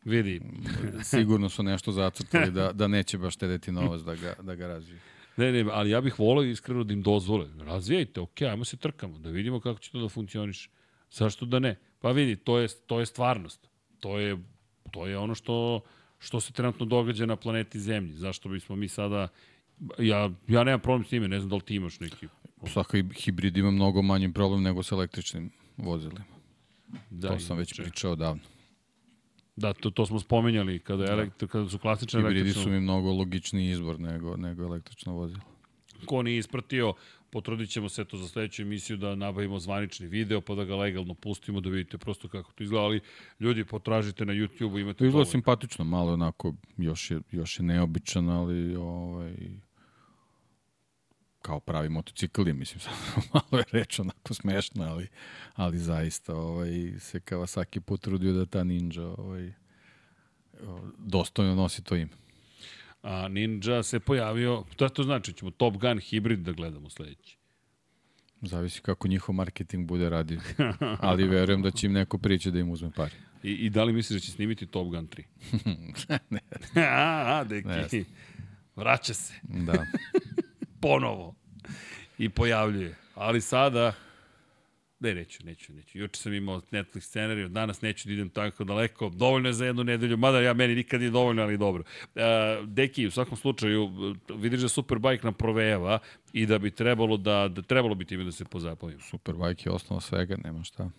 Vidi, 0.05 0.41
sigurno 1.11 1.49
su 1.49 1.63
nešto 1.63 1.93
zacrtali 1.93 2.51
da, 2.51 2.73
da 2.73 2.89
neće 2.89 3.19
baš 3.19 3.35
štedeti 3.35 3.73
novac 3.73 4.03
da 4.03 4.15
ga, 4.15 4.35
da 4.43 4.55
ga 4.55 4.67
razvije. 4.67 5.01
Ne, 5.37 5.53
ne, 5.53 5.65
ali 5.73 5.91
ja 5.91 6.01
bih 6.01 6.19
volao 6.19 6.45
iskreno 6.45 6.85
da 6.85 6.93
im 6.93 7.03
dozvole. 7.03 7.49
Razvijajte, 7.61 8.21
ok, 8.21 8.43
ajmo 8.43 8.65
se 8.65 8.77
trkamo, 8.77 9.19
da 9.19 9.31
vidimo 9.31 9.61
kako 9.61 9.81
će 9.81 9.91
to 9.91 10.01
da 10.01 10.09
funkcioniše. 10.09 10.71
Zašto 11.11 11.47
da 11.47 11.59
ne? 11.59 11.77
Pa 12.01 12.11
vidi, 12.11 12.37
to 12.37 12.59
je, 12.59 12.69
to 12.87 13.01
je 13.01 13.07
stvarnost. 13.07 13.69
To 14.01 14.19
je, 14.19 14.39
to 14.91 15.07
je 15.07 15.19
ono 15.19 15.35
što, 15.35 15.81
što 16.19 16.41
se 16.41 16.53
trenutno 16.53 16.87
događa 16.87 17.27
na 17.27 17.37
planeti 17.37 17.81
Zemlji. 17.81 18.13
Zašto 18.13 18.49
bismo 18.49 18.77
mi 18.77 18.89
sada... 18.89 19.29
Ja, 19.99 20.31
ja 20.49 20.65
nemam 20.65 20.81
problem 20.81 21.05
s 21.05 21.09
time, 21.09 21.29
ne 21.29 21.39
znam 21.41 21.51
da 21.51 21.57
li 21.57 21.63
ti 21.63 21.75
imaš 21.75 22.01
neki... 22.01 22.27
Svaka 22.67 22.99
hibrid 23.15 23.57
ima 23.57 23.71
mnogo 23.71 24.03
manji 24.03 24.33
problem 24.33 24.63
nego 24.63 24.83
sa 24.83 24.95
električnim 24.95 25.51
vozilima. 25.77 26.25
Da, 27.11 27.29
to 27.29 27.39
sam 27.39 27.57
već 27.57 27.79
inače. 27.79 27.83
pričao 27.83 28.17
davno. 28.17 28.43
Da, 29.57 29.73
to, 29.73 29.91
to 29.91 30.07
smo 30.07 30.21
spomenjali 30.21 30.79
kada, 30.79 31.05
je 31.05 31.11
elektro, 31.11 31.49
kada 31.49 31.69
su 31.69 31.79
klasične 31.79 32.21
Hibridi 32.21 32.41
električne... 32.41 32.63
su 32.63 32.71
mi 32.71 32.81
mnogo 32.81 33.13
logičniji 33.13 33.71
izbor 33.71 34.01
nego, 34.01 34.37
nego 34.37 34.65
električno 34.65 35.13
vozilo. 35.13 35.41
Ko 36.07 36.23
nije 36.23 36.39
ispratio, 36.39 36.95
potrudit 37.35 37.71
ćemo 37.71 37.89
se 37.89 38.05
to 38.05 38.17
za 38.17 38.29
sledeću 38.29 38.63
emisiju 38.63 38.97
da 38.97 39.15
nabavimo 39.15 39.59
zvanični 39.59 40.07
video 40.07 40.41
pa 40.41 40.55
da 40.55 40.65
ga 40.65 40.77
legalno 40.77 41.15
pustimo 41.15 41.61
da 41.61 41.71
vidite 41.71 41.99
prosto 41.99 42.29
kako 42.29 42.53
to 42.53 42.63
izgleda, 42.65 42.85
ali 42.85 43.01
ljudi 43.41 43.65
potražite 43.65 44.25
na 44.25 44.33
YouTube-u, 44.33 44.79
imate 44.79 44.99
To 44.99 45.05
izgleda 45.05 45.31
simpatično, 45.31 45.85
malo 45.85 46.13
onako, 46.13 46.55
još 46.77 47.11
je, 47.11 47.21
još 47.31 47.59
je 47.59 47.65
neobičan, 47.65 48.29
ali 48.29 48.77
ovaj, 48.77 49.35
kao 51.43 51.61
pravi 51.61 51.89
motocikl 51.89 52.47
je, 52.47 52.55
mislim, 52.55 52.81
sad 52.85 52.95
malo 53.33 53.59
je 53.59 53.65
reč 53.73 53.99
onako 53.99 54.35
smešno, 54.35 54.85
ali, 54.85 55.09
ali 55.55 55.79
zaista 55.79 56.35
ovaj, 56.35 56.93
se 56.99 57.21
Kawasaki 57.21 57.81
potrudio 57.81 58.33
da 58.33 58.47
ta 58.47 58.65
Ninja 58.65 59.03
ovaj, 59.03 59.53
dostojno 60.99 61.55
nosi 61.55 61.83
to 61.83 61.97
ime. 61.97 62.24
A 63.05 63.29
Ninja 63.29 63.83
se 63.83 64.01
pojavio, 64.01 64.65
to, 64.77 64.89
to 64.89 65.03
znači 65.03 65.33
ćemo 65.33 65.51
Top 65.51 65.77
Gun 65.77 65.99
hibrid 65.99 66.39
da 66.39 66.53
gledamo 66.53 66.91
sledeći. 66.91 67.37
Zavisi 68.43 68.81
kako 68.81 69.09
njihov 69.09 69.35
marketing 69.35 69.87
bude 69.89 70.09
radio. 70.09 70.41
Ali 70.99 71.29
verujem 71.29 71.63
da 71.63 71.71
će 71.71 71.87
im 71.87 71.93
neko 71.93 72.19
prići 72.19 72.51
da 72.51 72.59
im 72.59 72.71
uzme 72.71 72.91
pare. 72.97 73.15
I, 73.43 73.51
I 73.53 73.71
da 73.71 73.85
li 73.85 73.93
misliš 73.93 74.21
da 74.21 74.27
će 74.27 74.33
snimiti 74.33 74.67
Top 74.67 74.89
Gun 74.89 75.09
3? 75.09 75.23
ne, 76.31 76.41
a, 76.89 77.41
a, 77.41 77.45
Ne 77.45 77.63
deki. 77.63 78.03
znam. 78.03 78.17
Vraća 78.77 79.15
se. 79.15 79.35
da. 79.43 79.73
Ponovo. 80.81 81.35
I 82.19 82.29
pojavljuje. 82.29 82.95
Ali 83.15 83.41
sada... 83.41 83.93
Ne, 85.05 85.15
neću, 85.15 85.45
neću, 85.47 85.73
neću. 85.73 85.99
Juče 85.99 86.21
sam 86.21 86.33
imao 86.35 86.61
Netflix 86.61 87.01
scenariju, 87.01 87.49
danas 87.49 87.83
neću 87.83 88.09
da 88.09 88.13
idem 88.15 88.31
tako 88.31 88.65
daleko. 88.65 89.09
Dovoljno 89.09 89.49
je 89.49 89.53
za 89.53 89.67
jednu 89.67 89.85
nedelju, 89.85 90.17
mada 90.17 90.41
ja 90.41 90.55
meni 90.55 90.75
nikad 90.75 91.01
nije 91.01 91.11
dovoljno, 91.11 91.43
ali 91.43 91.59
dobro. 91.59 91.85
Uh, 92.15 92.23
Deki, 92.69 93.07
u 93.07 93.11
svakom 93.11 93.37
slučaju, 93.37 93.91
vidiš 94.35 94.61
da 94.61 94.69
Superbike 94.69 95.25
nam 95.25 95.35
provejava 95.35 95.99
i 96.33 96.47
da 96.47 96.59
bi 96.59 96.71
trebalo 96.71 97.17
da, 97.17 97.49
da 97.49 97.63
trebalo 97.63 97.95
bi 97.95 98.05
time 98.05 98.25
da 98.25 98.33
se 98.33 98.45
pozabavimo. 98.45 99.01
Superbike 99.01 99.69
je 99.69 99.73
osnova 99.73 100.01
svega, 100.01 100.37
nema 100.45 100.65
šta. 100.65 100.91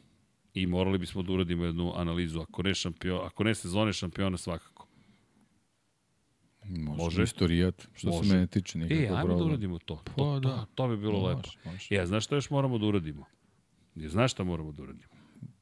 I 0.54 0.66
morali 0.68 0.98
bismo 0.98 1.22
da 1.24 1.32
uradimo 1.34 1.66
jednu 1.66 1.94
analizu, 1.96 2.40
ako 2.42 2.64
ne, 2.64 2.76
šampion, 2.76 3.26
ako 3.26 3.44
ne 3.44 3.56
sezone 3.56 3.94
šampiona 3.94 4.38
svakako. 4.38 4.88
Može. 6.64 7.04
Može. 7.04 7.24
Istorijat, 7.24 7.88
što 7.94 8.08
Može. 8.10 8.30
se 8.30 8.36
mene 8.36 8.48
tiče. 8.48 8.78
E, 8.78 8.82
nikakav 8.82 9.18
ajmo 9.18 9.36
da 9.38 9.44
uradimo 9.44 9.80
to. 9.80 10.02
Pa 10.06 10.12
To, 10.14 10.40
da. 10.40 10.50
to, 10.50 10.66
to 10.76 10.88
bi 10.88 10.98
bilo 10.98 11.20
Može, 11.20 11.36
lepo. 11.36 11.50
može. 11.66 11.96
Ja, 11.96 12.06
znaš 12.06 12.26
šta 12.26 12.36
još 12.36 12.50
moramo 12.50 12.78
da 12.78 12.86
uradimo? 12.86 13.26
Je, 13.96 14.10
znaš 14.10 14.32
šta 14.32 14.44
moramo 14.44 14.72
da 14.72 14.84
uradimo? 14.84 15.14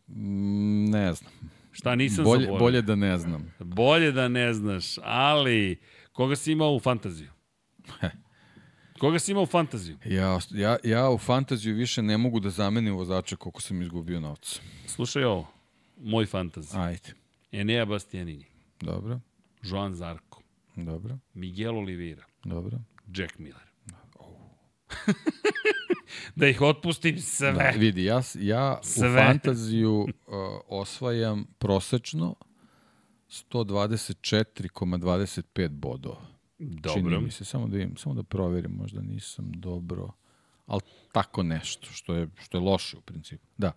Mm, 0.07 0.85
ne 0.85 1.13
znam. 1.13 1.31
Šta 1.71 1.95
nisam 1.95 2.23
Bolje, 2.25 2.41
zaboravio? 2.41 2.59
bolje 2.65 2.81
da 2.81 2.95
ne 2.95 3.17
znam. 3.17 3.53
Bolje 3.59 4.11
da 4.11 4.27
ne 4.27 4.53
znaš, 4.53 4.85
ali 5.03 5.79
koga 6.11 6.35
si 6.35 6.51
imao 6.51 6.75
u 6.75 6.79
fantaziju? 6.79 7.29
Koga 8.99 9.19
si 9.19 9.31
imao 9.31 9.43
u 9.43 9.47
fantaziju? 9.47 9.97
Ja, 10.05 10.39
ja, 10.51 10.77
ja 10.83 11.09
u 11.09 11.17
fantaziju 11.17 11.75
više 11.75 12.01
ne 12.01 12.17
mogu 12.17 12.39
da 12.39 12.49
zamenim 12.49 12.95
vozača 12.95 13.35
koliko 13.35 13.61
sam 13.61 13.81
izgubio 13.81 14.19
novca. 14.19 14.61
Slušaj 14.85 15.23
ovo, 15.23 15.47
moj 15.97 16.25
fantazij. 16.25 16.81
Ajde. 16.81 17.13
Enea 17.51 17.85
Bastianini, 17.85 18.45
Dobro, 18.81 19.19
Joan 19.63 19.95
Zarko, 19.95 20.41
dobro, 20.75 21.17
Miguel 21.33 21.77
Oliveira, 21.77 22.23
dobro. 22.43 22.77
Jack 23.15 23.39
Miller. 23.39 23.63
da 26.35 26.48
ih 26.48 26.61
otpustim 26.61 27.22
sve. 27.22 27.51
Da, 27.51 27.69
vidi, 27.77 28.03
ja, 28.03 28.22
ja 28.35 28.80
Sve. 28.83 29.09
u 29.09 29.14
fantaziju 29.16 30.01
uh, 30.01 30.08
osvajam 30.67 31.45
prosečno 31.58 32.35
124,25 33.30 35.67
bodova. 35.67 36.33
Dobro. 36.59 36.93
Čini 36.93 37.22
mi 37.22 37.32
se, 37.32 37.45
samo 37.45 37.67
da, 37.67 37.77
vidim, 37.77 37.98
samo 37.98 38.16
da 38.16 38.24
proverim, 38.24 38.72
možda 38.72 39.01
nisam 39.01 39.51
dobro, 39.56 40.11
ali 40.66 40.82
tako 41.11 41.43
nešto, 41.43 41.88
što 41.92 42.16
je, 42.16 42.27
što 42.42 42.58
je 42.58 42.61
loše 42.61 42.98
u 42.98 43.01
principu. 43.01 43.48
Da, 43.58 43.72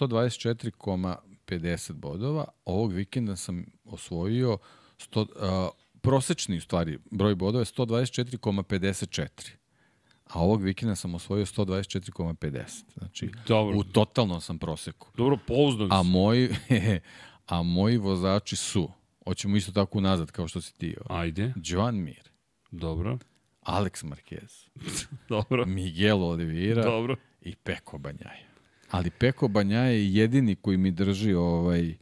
124,50 0.00 1.92
bodova, 1.92 2.44
ovog 2.64 2.92
vikenda 2.92 3.36
sam 3.36 3.64
osvojio 3.84 4.58
100, 4.98 5.20
uh, 5.20 5.26
prosečni, 6.00 6.56
u 6.56 6.60
stvari, 6.60 6.98
broj 7.10 7.34
bodova 7.34 7.62
je 7.62 7.64
124,54. 7.64 9.57
A 10.28 10.40
ovog 10.40 10.62
vikenda 10.62 10.96
sam 10.96 11.14
osvojio 11.14 11.46
124,50. 11.46 12.84
Znači, 12.98 13.30
Dobro. 13.48 13.78
u 13.78 13.84
totalnom 13.84 14.40
sam 14.40 14.58
proseku. 14.58 15.08
Dobro, 15.16 15.38
pouzdan 15.46 15.88
A 15.92 16.02
moji, 16.02 16.48
a 17.46 17.62
moji 17.62 17.96
vozači 17.96 18.56
su, 18.56 18.90
hoćemo 19.24 19.56
isto 19.56 19.72
tako 19.72 19.98
unazad 19.98 20.30
kao 20.30 20.48
što 20.48 20.60
si 20.60 20.78
ti, 20.78 20.96
Ajde, 21.08 21.52
Joan 21.64 21.96
Mir, 21.96 22.30
dobro, 22.70 23.18
Alex 23.62 24.04
Marquez, 24.04 24.68
dobro, 25.28 25.66
Miguel 25.66 26.22
Oliveira 26.22 26.82
dobro. 26.82 27.16
i 27.40 27.54
Peko 27.54 27.98
Banjaja. 27.98 28.48
Ali 28.90 29.10
Peko 29.10 29.48
Banjaja 29.48 29.90
je 29.90 30.14
jedini 30.14 30.54
koji 30.54 30.76
mi 30.76 30.90
drži 30.90 31.34
ovaj 31.34 31.94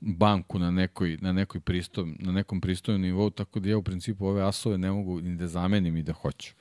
banku 0.00 0.58
na 0.58 0.70
nekoj, 0.70 1.18
na, 1.20 1.32
nekoj 1.32 1.60
pristoj, 1.60 2.14
na 2.18 2.32
nekom 2.32 2.60
pristojnom 2.60 3.02
nivou, 3.02 3.30
tako 3.30 3.60
da 3.60 3.68
ja 3.68 3.78
u 3.78 3.82
principu 3.82 4.26
ove 4.26 4.42
asove 4.42 4.78
ne 4.78 4.90
mogu 4.90 5.20
ni 5.20 5.36
da 5.36 5.46
zamenim 5.46 5.96
i 5.96 6.02
da 6.02 6.12
hoću. 6.12 6.52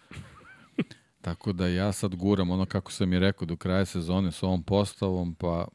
Tako 1.22 1.54
da 1.54 1.68
ja 1.68 1.92
sad 1.92 2.16
guram 2.16 2.50
ono 2.52 2.66
kako 2.66 2.92
sam 2.92 3.14
i 3.14 3.20
rekao 3.20 3.46
do 3.46 3.56
kraja 3.56 3.86
sezone 3.86 4.32
s 4.32 4.44
ovom 4.44 4.64
postavom, 4.64 5.36
pa 5.36 5.68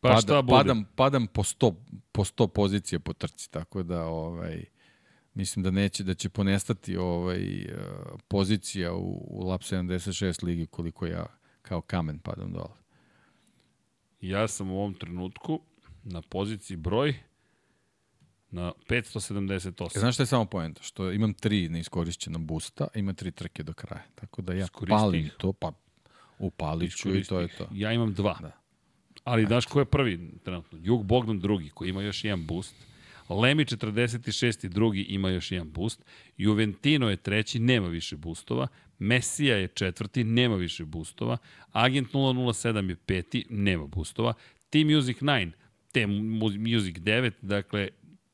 Pa 0.00 0.08
pada, 0.08 0.20
šta 0.20 0.42
bude? 0.42 0.56
padam, 0.56 0.84
padam 0.94 1.26
po 1.26 1.42
100, 1.42 1.74
po 2.12 2.24
100 2.24 2.46
pozicije 2.48 2.98
po 2.98 3.12
trci, 3.12 3.50
tako 3.50 3.82
da 3.82 4.04
ovaj, 4.04 4.64
mislim 5.34 5.62
da 5.62 5.70
neće, 5.70 6.04
da 6.04 6.14
će 6.14 6.28
ponestati 6.28 6.96
ovaj, 6.96 7.62
eh, 7.62 7.68
pozicija 8.28 8.94
u, 8.94 9.26
u 9.30 9.48
Lab 9.48 9.60
76 9.60 10.44
ligi 10.44 10.66
koliko 10.66 11.06
ja 11.06 11.26
kao 11.62 11.80
kamen 11.80 12.18
padam 12.18 12.52
dole. 12.52 12.76
Ja 14.20 14.48
sam 14.48 14.70
u 14.70 14.78
ovom 14.78 14.94
trenutku 14.94 15.60
na 16.04 16.22
poziciji 16.22 16.76
broj 16.76 17.14
na 18.50 18.72
578. 18.88 19.96
E, 19.96 20.00
znaš 20.00 20.14
šta 20.14 20.22
je 20.22 20.26
samo 20.26 20.44
poenta? 20.44 20.82
Što 20.82 21.12
imam 21.12 21.34
tri 21.34 21.68
neiskorišćena 21.68 22.38
busta, 22.38 22.88
ima 22.94 23.12
tri 23.12 23.30
trke 23.30 23.62
do 23.62 23.72
kraja. 23.72 24.02
Tako 24.14 24.42
da 24.42 24.52
ja 24.52 24.64
Iskoristi 24.64 24.90
palim 24.90 25.26
ih. 25.26 25.34
to, 25.38 25.52
pa 25.52 25.72
upalit 26.38 26.96
ću 26.96 27.16
i 27.16 27.24
to 27.24 27.40
je 27.40 27.48
to. 27.48 27.68
Ja 27.72 27.92
imam 27.92 28.14
dva. 28.14 28.38
Da. 28.40 28.52
Ali 29.24 29.46
znaš 29.46 29.66
ko 29.66 29.78
je 29.78 29.84
prvi 29.84 30.30
trenutno? 30.44 30.78
Jug 30.82 31.04
Bogdan 31.04 31.40
drugi, 31.40 31.70
koji 31.70 31.88
ima 31.88 32.02
još 32.02 32.24
jedan 32.24 32.46
boost. 32.46 32.74
Lemi 33.28 33.64
46. 33.64 34.68
drugi 34.68 35.02
ima 35.02 35.30
još 35.30 35.52
jedan 35.52 35.70
boost. 35.70 36.04
Juventino 36.36 37.10
je 37.10 37.16
treći, 37.16 37.58
nema 37.58 37.88
više 37.88 38.16
boostova. 38.16 38.68
Mesija 38.98 39.56
je 39.56 39.68
četvrti, 39.68 40.24
nema 40.24 40.56
više 40.56 40.84
boostova. 40.84 41.36
Agent 41.72 42.12
007 42.12 42.88
je 42.88 42.96
peti, 42.96 43.46
nema 43.50 43.86
boostova. 43.86 44.34
Team 44.70 44.86
Music 44.86 45.18
9, 45.18 45.52
Team 45.92 46.10
Music 46.40 46.96
9, 46.96 47.32
dakle, 47.42 47.88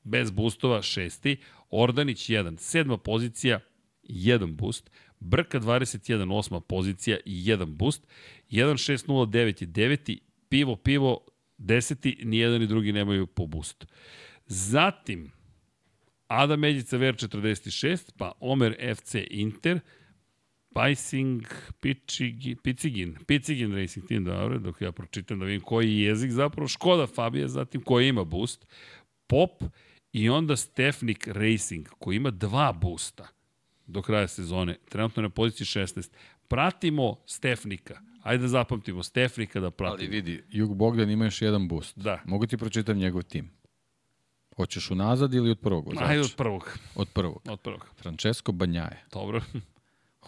bez 0.07 0.31
boostova 0.31 0.83
šesti. 0.83 1.37
Ordanić 1.71 2.31
1, 2.31 2.59
sedma 2.59 2.99
pozicija, 2.99 3.61
jedan 4.03 4.57
boost. 4.57 4.91
Brka 5.21 5.61
21, 5.61 6.33
osma 6.33 6.61
pozicija 6.61 7.19
jedan 7.25 7.77
boost. 7.77 8.07
1609 8.51 9.63
je 9.63 9.67
deveti, 9.67 10.21
pivo, 10.49 10.77
pivo, 10.77 11.21
deseti, 11.59 12.19
ni 12.25 12.39
jedan 12.39 12.61
ni 12.61 12.67
drugi 12.67 12.93
nemaju 12.93 13.27
po 13.27 13.47
boostu. 13.47 13.87
Zatim, 14.47 15.31
Adam 16.27 16.61
Medjica 16.61 16.97
Ver 16.97 17.15
46, 17.15 18.13
pa 18.19 18.33
Omer 18.41 18.95
FC 18.95 19.15
Inter, 19.31 19.81
Pajsing, 20.75 21.43
Pičigi, 21.81 22.57
Picigin, 22.63 23.17
Picigin 23.27 23.75
Racing 23.75 24.07
Team, 24.07 24.25
dobro, 24.25 24.59
dok 24.59 24.81
ja 24.81 24.93
pročitam 24.93 25.39
da 25.39 25.45
vidim 25.45 25.61
koji 25.61 25.93
je 25.93 26.03
jezik 26.03 26.31
zapravo, 26.31 26.69
Škoda 26.69 27.07
Fabija, 27.07 27.49
zatim 27.49 27.81
koji 27.81 28.09
ima 28.09 28.25
boost, 28.25 28.67
Pop 29.27 29.63
i 30.17 30.31
onda 30.31 30.57
Stefnik 30.57 31.27
Racing, 31.27 31.87
koji 31.99 32.17
ima 32.17 32.31
dva 32.31 32.73
boosta 32.73 33.27
do 33.87 34.03
kraja 34.03 34.29
sezone, 34.29 34.77
trenutno 34.89 35.23
na 35.23 35.29
poziciji 35.31 35.65
16. 35.83 36.11
Pratimo 36.49 37.17
Stefnika, 37.27 38.01
ajde 38.23 38.43
da 38.43 38.49
zapamtimo, 38.49 39.03
Stefnika 39.03 39.61
da 39.61 39.71
pratimo. 39.71 39.97
Ali 39.99 40.07
vidi, 40.07 40.45
Jug 40.51 40.75
Bogdan 40.75 41.11
ima 41.11 41.25
još 41.25 41.43
jedan 41.43 41.69
boost. 41.69 41.99
Da. 41.99 42.21
Mogu 42.25 42.47
ti 42.47 42.57
pročitam 42.57 42.97
njegov 42.99 43.23
tim. 43.23 43.51
Hoćeš 44.57 44.91
unazad 44.91 45.35
ili 45.35 45.51
od 45.51 45.59
prvog 45.61 45.87
vozača? 45.87 46.07
Ajde 46.07 46.21
od 46.21 46.35
prvog, 46.37 46.79
Od 46.95 47.09
prvog. 47.09 47.43
od 47.49 47.61
prvog. 47.61 47.87
Francesco 47.97 48.53
Banjaje. 48.53 49.05
Dobro. 49.13 49.41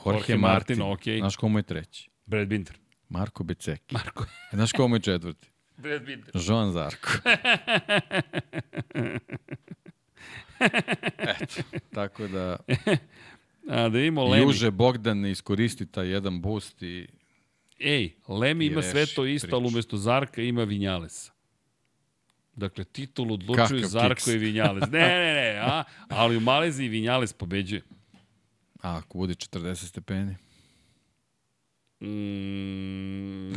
Jorge, 0.06 0.18
Jorge 0.18 0.36
Martin. 0.36 0.78
Martin, 0.78 0.82
okej. 0.82 1.18
Znaš 1.18 1.36
komu 1.36 1.58
je 1.58 1.62
treći? 1.62 2.10
Brad 2.26 2.48
Binter. 2.48 2.78
Marko 3.08 3.44
Beceki. 3.44 3.94
Marko. 3.94 4.24
E, 4.52 4.56
Znaš 4.56 4.72
komu 4.72 4.96
je 4.96 5.00
četvrti? 5.00 5.48
Brad 5.78 6.02
Binter. 6.02 6.34
Joan 6.48 6.72
Zarko. 6.72 7.08
Eto, 11.40 11.62
tako 11.94 12.26
da 12.26 12.56
A, 13.68 13.88
da 13.88 14.00
imamo 14.00 14.28
Lemi. 14.28 14.42
Juže 14.44 14.70
Bogdan 14.70 15.20
ne 15.20 15.30
iskoristi 15.30 15.86
taj 15.86 16.08
jedan 16.08 16.40
boost 16.40 16.82
i 16.82 17.06
Ej, 17.78 18.10
Lemi 18.28 18.66
ima 18.66 18.82
sve 18.82 19.06
to 19.06 19.26
isto, 19.26 19.56
ali 19.56 19.66
umesto 19.66 19.96
Zarka 19.96 20.42
ima 20.42 20.64
Vinjalesa. 20.64 21.32
Dakle, 22.56 22.84
titul 22.84 23.32
odlučuju 23.32 23.80
Kakav 23.82 23.88
Zarko 23.88 24.14
kiks. 24.14 24.26
i 24.26 24.38
Vinjales. 24.38 24.90
Ne, 24.90 24.98
ne, 25.08 25.34
ne, 25.34 25.58
a, 25.62 25.84
ali 26.08 26.36
u 26.36 26.40
Maleziji 26.40 26.88
Vinjales 26.88 27.32
pobeđuje. 27.32 27.82
a, 28.82 28.96
ako 28.96 29.18
bude 29.18 29.34
40 29.34 29.74
stepeni. 29.74 30.36
Mm, 32.00 33.52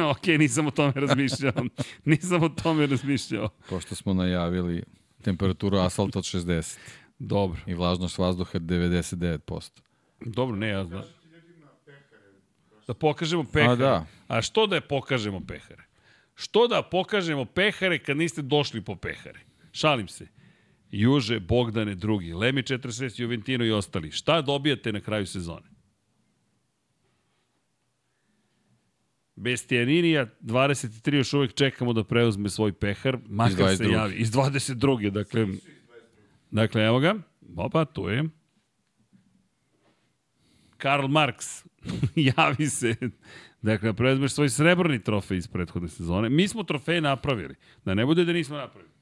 ok, 0.10 0.26
nisam 0.38 0.66
o 0.66 0.70
tome 0.70 0.92
razmišljao. 0.94 1.52
nisam 2.04 2.42
o 2.42 2.48
tome 2.48 2.86
razmišljao. 2.86 3.48
Pošto 3.68 3.94
smo 3.94 4.14
najavili 4.14 4.82
temperaturu 5.22 5.76
asfalta 5.78 6.18
od 6.18 6.24
60 6.24 6.78
Dobro. 7.18 7.60
i 7.66 7.74
vlažnost 7.74 8.18
vazduha 8.18 8.58
99%. 8.58 9.70
Dobro, 10.20 10.56
ne, 10.56 10.68
ja 10.68 10.84
znam. 10.84 11.02
Da 12.86 12.94
pokažemo 12.94 13.44
pehare. 13.52 13.72
A 13.72 13.76
da, 13.76 14.06
A 14.28 14.42
što 14.42 14.66
da 14.66 14.74
je 14.74 14.80
pokažemo 14.80 15.40
pehare? 15.40 15.84
Što 16.34 16.66
da 16.68 16.82
pokažemo 16.82 17.44
pehare 17.44 17.98
kad 17.98 18.16
niste 18.16 18.42
došli 18.42 18.80
po 18.80 18.96
pehare? 18.96 19.40
Šalim 19.72 20.08
se. 20.08 20.26
Juže, 20.90 21.40
Bogdane, 21.40 21.94
drugi, 21.94 22.32
Lemi 22.32 22.62
46, 22.62 23.20
Juventino 23.20 23.64
i 23.64 23.70
ostali. 23.72 24.10
Šta 24.10 24.42
dobijate 24.42 24.92
na 24.92 25.00
kraju 25.00 25.26
sezone? 25.26 25.75
Bestijaninija, 29.36 30.26
23, 30.40 31.14
još 31.14 31.32
uvek 31.32 31.54
čekamo 31.54 31.92
da 31.92 32.04
preuzme 32.04 32.48
svoj 32.48 32.72
pehar, 32.72 33.18
makar 33.28 33.76
se 33.76 33.84
22.. 33.84 33.92
javi. 33.92 34.14
Iz 34.14 34.30
22. 34.30 35.10
Dakle, 35.10 35.46
dakle, 36.50 36.84
evo 36.84 37.00
ga. 37.00 37.14
Opa, 37.56 37.84
tu 37.84 38.08
je. 38.08 38.24
Karl 40.76 41.06
Marx, 41.06 41.66
javi 42.36 42.66
se. 42.66 42.94
Dakle, 43.62 43.92
preuzmeš 43.92 44.32
svoj 44.32 44.48
srebrni 44.48 45.02
trofej 45.02 45.38
iz 45.38 45.48
prethodne 45.48 45.88
sezone. 45.88 46.28
Mi 46.28 46.48
smo 46.48 46.62
trofeje 46.62 47.00
napravili. 47.00 47.54
Da 47.84 47.94
ne 47.94 48.06
bude 48.06 48.24
da 48.24 48.32
nismo 48.32 48.56
napravili. 48.56 48.92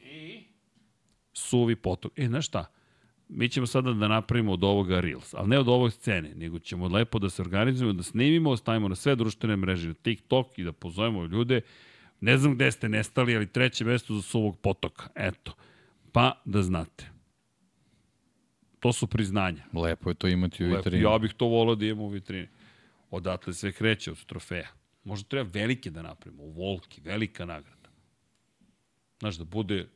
I 0.00 0.44
suvi 1.32 1.76
potok. 1.76 2.12
E, 2.16 2.26
znaš 2.26 2.46
šta? 2.46 2.72
Mi 3.34 3.48
ćemo 3.48 3.66
sada 3.66 3.92
da 3.92 4.08
napravimo 4.08 4.52
od 4.52 4.64
ovoga 4.64 5.00
Reels, 5.00 5.34
ali 5.34 5.48
ne 5.48 5.58
od 5.58 5.68
ovog 5.68 5.92
scene, 5.92 6.34
nego 6.34 6.58
ćemo 6.58 6.88
lepo 6.88 7.18
da 7.18 7.30
se 7.30 7.42
organizujemo, 7.42 7.92
da 7.92 8.02
snimimo, 8.02 8.56
stavimo 8.56 8.88
na 8.88 8.94
sve 8.94 9.16
društvene 9.16 9.56
mreže, 9.56 9.88
na 9.88 9.94
TikTok 9.94 10.58
i 10.58 10.64
da 10.64 10.72
pozovemo 10.72 11.24
ljude. 11.24 11.60
Ne 12.20 12.38
znam 12.38 12.54
gde 12.54 12.72
ste 12.72 12.88
nestali, 12.88 13.36
ali 13.36 13.46
treće 13.46 13.84
mesto 13.84 14.14
za 14.14 14.22
suvog 14.22 14.58
potoka. 14.60 15.08
Eto. 15.14 15.54
Pa 16.12 16.42
da 16.44 16.62
znate. 16.62 17.10
To 18.80 18.92
su 18.92 19.06
priznanja. 19.06 19.64
lepo 19.72 20.10
je 20.10 20.14
to 20.14 20.28
imati 20.28 20.64
u 20.64 20.66
Lepo. 20.66 20.76
vitrini. 20.76 21.04
Ja 21.04 21.18
bih 21.18 21.32
to 21.36 21.46
volao 21.46 21.74
da 21.74 21.86
imamo 21.86 22.04
u 22.04 22.08
vitrini. 22.08 22.48
Odatle 23.10 23.54
sve 23.54 23.72
kreće 23.72 24.10
od 24.10 24.24
trofeja. 24.24 24.68
Možda 25.04 25.28
treba 25.28 25.50
velike 25.52 25.90
da 25.90 26.02
napravimo, 26.02 26.42
u 26.42 26.50
Volki, 26.50 27.00
velika 27.00 27.44
nagrada. 27.44 27.88
Znaš, 29.20 29.36
da 29.36 29.44
bude 29.44 29.88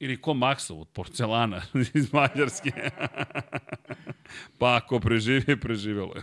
ili 0.00 0.16
ko 0.16 0.34
Maksov 0.34 0.80
od 0.80 0.88
porcelana 0.88 1.62
iz 1.94 2.12
Mađarske. 2.12 2.72
pa 4.58 4.76
ako 4.76 5.00
preživi, 5.00 5.60
preživelo 5.60 6.14
je. 6.16 6.22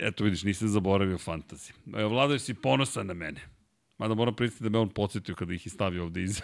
Eto 0.00 0.24
vidiš, 0.24 0.42
nisam 0.42 0.68
zaboravio 0.68 1.18
fantazi. 1.18 1.72
E, 1.96 2.04
Vlado, 2.04 2.38
si 2.38 2.54
ponosan 2.54 3.06
na 3.06 3.14
mene. 3.14 3.40
Mada 3.98 4.14
moram 4.14 4.34
pristiti 4.34 4.64
da 4.64 4.70
me 4.70 4.78
on 4.78 4.88
podsjetio 4.88 5.34
kada 5.34 5.54
ih 5.54 5.66
je 5.66 5.70
stavio 5.70 6.04
ovde 6.04 6.22
iza. 6.22 6.42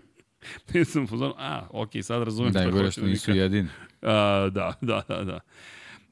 Nisam 0.74 1.06
pozorno, 1.06 1.34
a, 1.38 1.66
ok, 1.70 1.90
sad 2.02 2.22
razumem 2.22 2.52
Da, 2.52 2.60
šta 2.60 2.70
hoće 2.70 2.90
što 2.90 3.00
da 3.00 3.06
nisu 3.06 3.32
jedini. 3.32 3.68
A, 4.02 4.48
da, 4.52 4.74
da, 4.80 5.02
da, 5.08 5.24
da. 5.24 5.40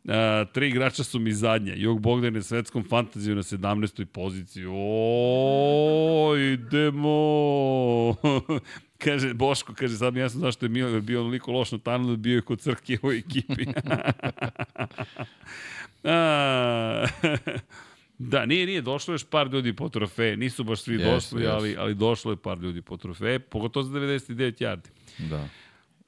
A, 0.09 0.45
tri 0.53 0.69
igrača 0.69 1.05
su 1.05 1.19
mi 1.19 1.33
zadnja. 1.33 1.75
Jog 1.77 2.01
Bogdan 2.01 2.35
je 2.35 2.43
svetskom 2.43 2.85
fantaziju 2.89 3.35
na 3.35 3.43
17. 3.43 4.05
poziciji. 4.05 4.65
O, 4.71 6.37
idemo! 6.37 7.09
Kaže, 8.99 9.35
Boško, 9.35 9.75
kaže, 9.75 9.97
sad 9.97 10.15
mi 10.15 10.21
jasno 10.21 10.41
zašto 10.41 10.67
je 10.67 10.71
Miller 10.71 11.01
bio 11.01 11.21
onoliko 11.21 11.53
loš 11.53 11.73
na 11.73 11.79
tanu 11.79 12.11
da 12.11 12.17
bio 12.17 12.35
je 12.35 12.43
kod 12.43 12.61
Crke 12.61 12.99
u 13.03 13.13
ekipi. 13.13 13.67
A, 16.05 17.07
Da, 18.19 18.47
nije, 18.47 18.67
nije, 18.67 18.83
došlo 18.83 19.15
još 19.15 19.25
par 19.25 19.49
ljudi 19.53 19.73
po 19.73 19.89
trofeje, 19.89 20.37
nisu 20.37 20.65
baš 20.65 20.81
svi 20.81 20.95
Jesu, 20.95 21.11
došli, 21.11 21.43
jesu. 21.43 21.55
ali, 21.55 21.77
ali 21.79 21.95
došlo 21.95 22.33
je 22.33 22.37
par 22.37 22.59
ljudi 22.59 22.83
po 22.83 22.97
trofeje, 22.97 23.39
pogotovo 23.39 23.83
za 23.83 23.93
99 23.93 24.63
yardi. 24.63 24.89
Da. 25.19 25.49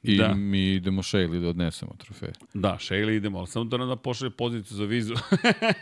I 0.02 0.16
Da. 0.16 0.34
mi 0.34 0.74
idemo 0.74 1.02
Shayli 1.02 1.40
da 1.40 1.48
odnesemo 1.48 1.94
trofeje. 1.98 2.32
Da, 2.54 2.76
Shayla 2.80 3.16
idemo, 3.16 3.38
ali 3.38 3.46
samo 3.46 3.64
da 3.64 3.76
nam 3.76 3.88
da 3.88 3.96
pošalje 3.96 4.30
poziciju 4.30 4.76
za 4.76 4.84
vizu 4.84 5.14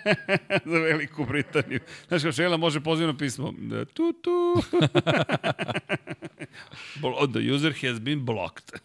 za 0.71 0.79
Veliku 0.79 1.25
Britaniju. 1.25 1.81
Znaš 2.09 2.23
kao 2.23 2.33
Shayla 2.33 2.57
može 2.57 2.81
pozivno 2.81 3.19
pismo. 3.19 3.55
Da, 3.59 3.85
tu, 3.85 4.13
tu. 4.13 4.55
The 7.33 7.53
user 7.55 7.75
has 7.83 8.01
been 8.01 8.25
blocked. 8.25 8.81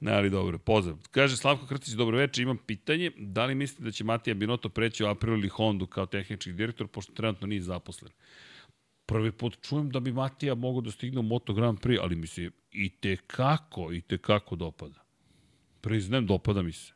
Ne, 0.00 0.12
ali 0.16 0.30
dobro, 0.30 0.58
pozdrav. 0.58 0.96
Kaže 1.10 1.36
Slavko 1.36 1.66
Krtić, 1.66 1.94
dobro 1.94 2.16
večer, 2.16 2.42
imam 2.42 2.58
pitanje. 2.66 3.10
Da 3.16 3.44
li 3.44 3.54
mislite 3.54 3.82
da 3.82 3.90
će 3.90 4.04
Matija 4.04 4.34
Binoto 4.34 4.68
preći 4.68 5.04
u 5.04 5.06
April 5.06 5.34
ili 5.34 5.48
Hondu 5.48 5.86
kao 5.86 6.06
tehnički 6.06 6.52
direktor, 6.52 6.86
pošto 6.86 7.12
trenutno 7.12 7.46
nije 7.46 7.62
zaposlen? 7.62 8.12
Prvi 9.08 9.32
put 9.32 9.58
čujem 9.62 9.90
da 9.90 10.00
bi 10.00 10.12
Matija 10.12 10.54
mogao 10.54 10.80
da 10.80 10.90
stigne 10.90 11.20
u 11.20 11.22
Moto 11.22 11.54
Grand 11.54 11.78
Prix, 11.78 11.98
ali 12.02 12.16
mi 12.16 12.26
se 12.26 12.50
i 12.72 12.88
te 12.88 13.16
kako, 13.16 13.92
i 13.92 14.00
te 14.00 14.18
kako 14.18 14.56
dopada. 14.56 15.04
Priznajem, 15.80 16.26
dopada 16.26 16.62
mi 16.62 16.72
se. 16.72 16.92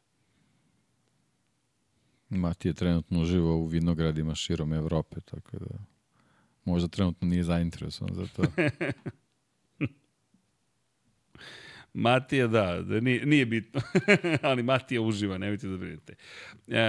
Mati 2.28 2.68
je 2.68 2.74
trenutno 2.74 3.20
uživo 3.20 3.56
u 3.56 3.66
vinogradima 3.66 4.34
širom 4.34 4.72
Evrope, 4.72 5.20
tako 5.20 5.58
da 5.58 5.66
možda 6.64 6.88
trenutno 6.88 7.28
nije 7.28 7.44
zainteresovan 7.44 8.14
za 8.14 8.26
to. 8.26 8.42
Matija, 11.94 12.46
da, 12.46 12.82
da 12.82 13.00
nije, 13.00 13.26
nije 13.26 13.46
bitno. 13.46 13.80
ali 14.48 14.62
Matija 14.62 15.00
uživa, 15.00 15.38
nemojte 15.38 15.68
da 15.68 15.76
brinete. 15.76 16.14
E, 16.68 16.84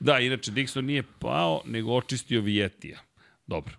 da, 0.00 0.18
inače, 0.18 0.50
Dixon 0.50 0.80
nije 0.84 1.02
pao, 1.18 1.62
nego 1.66 1.92
očistio 1.92 2.40
Vijetija. 2.40 2.98
Dobro. 3.46 3.74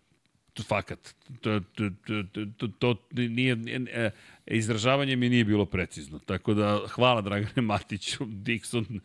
To 0.53 0.63
fakat. 0.63 1.15
To, 1.41 1.59
to, 1.59 1.89
to, 2.33 2.45
to, 2.57 2.67
to, 2.67 2.95
nije, 3.11 3.57
e, 3.91 4.11
izražavanje 4.45 5.15
mi 5.15 5.29
nije 5.29 5.45
bilo 5.45 5.65
precizno. 5.65 6.19
Tako 6.19 6.53
da, 6.53 6.81
hvala 6.89 7.21
Dragane 7.21 7.61
Matiću. 7.71 8.25
Dixon, 8.25 8.99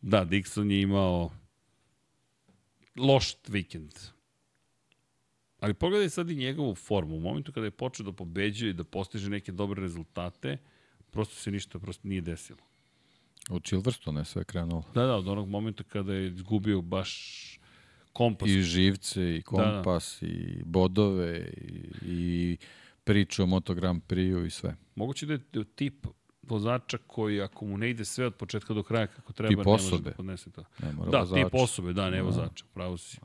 da, 0.00 0.24
Dixon 0.24 0.70
je 0.70 0.80
imao 0.80 1.30
loš 2.96 3.34
vikend. 3.48 3.92
Ali 5.60 5.74
pogledaj 5.74 6.10
sad 6.10 6.30
i 6.30 6.34
njegovu 6.34 6.74
formu. 6.74 7.16
U 7.16 7.20
momentu 7.20 7.52
kada 7.52 7.66
je 7.66 7.70
počeo 7.70 8.06
da 8.06 8.12
pobeđuje 8.12 8.70
i 8.70 8.74
da 8.74 8.84
postiže 8.84 9.30
neke 9.30 9.52
dobre 9.52 9.82
rezultate, 9.82 10.58
prosto 11.10 11.34
se 11.34 11.50
ništa 11.50 11.78
prosto 11.78 12.08
nije 12.08 12.20
desilo. 12.20 12.58
Od 13.50 13.62
Silverstone 13.68 14.24
sve 14.24 14.44
krenulo. 14.44 14.84
Da, 14.94 15.06
da, 15.06 15.16
od 15.16 15.28
onog 15.28 15.48
momenta 15.48 15.84
kada 15.84 16.14
je 16.14 16.26
izgubio 16.26 16.80
baš 16.80 17.60
kompas. 18.12 18.48
I 18.48 18.62
živce, 18.62 19.36
i 19.36 19.42
kompas, 19.42 20.18
da, 20.20 20.26
da. 20.26 20.32
i 20.32 20.62
bodove, 20.64 21.52
i, 21.52 21.80
i 22.04 22.56
priču 23.04 23.42
o 23.42 23.46
Moto 23.46 23.74
Grand 23.74 24.02
Prix-u 24.02 24.44
i 24.44 24.50
sve. 24.50 24.76
Moguće 24.94 25.26
da 25.26 25.32
je 25.32 25.64
tip 25.66 26.06
vozača 26.42 26.98
koji 26.98 27.42
ako 27.42 27.64
mu 27.66 27.78
ne 27.78 27.90
ide 27.90 28.04
sve 28.04 28.26
od 28.26 28.34
početka 28.34 28.74
do 28.74 28.82
kraja 28.82 29.06
kako 29.06 29.32
treba, 29.32 29.48
Tip 29.48 29.58
ne 29.58 29.64
može 29.64 29.86
osobe. 29.86 30.10
da 30.10 30.16
podnese 30.16 30.50
to. 30.50 30.64
Ne 30.82 30.92
mora 30.92 31.10
Da, 31.10 31.18
vozač. 31.18 31.44
tip 31.44 31.54
osobe, 31.54 31.92
da, 31.92 32.10
ne 32.10 32.16
Da. 32.16 32.22
vozača, 32.22 32.64
pravo 32.74 32.96
si. 32.96 33.16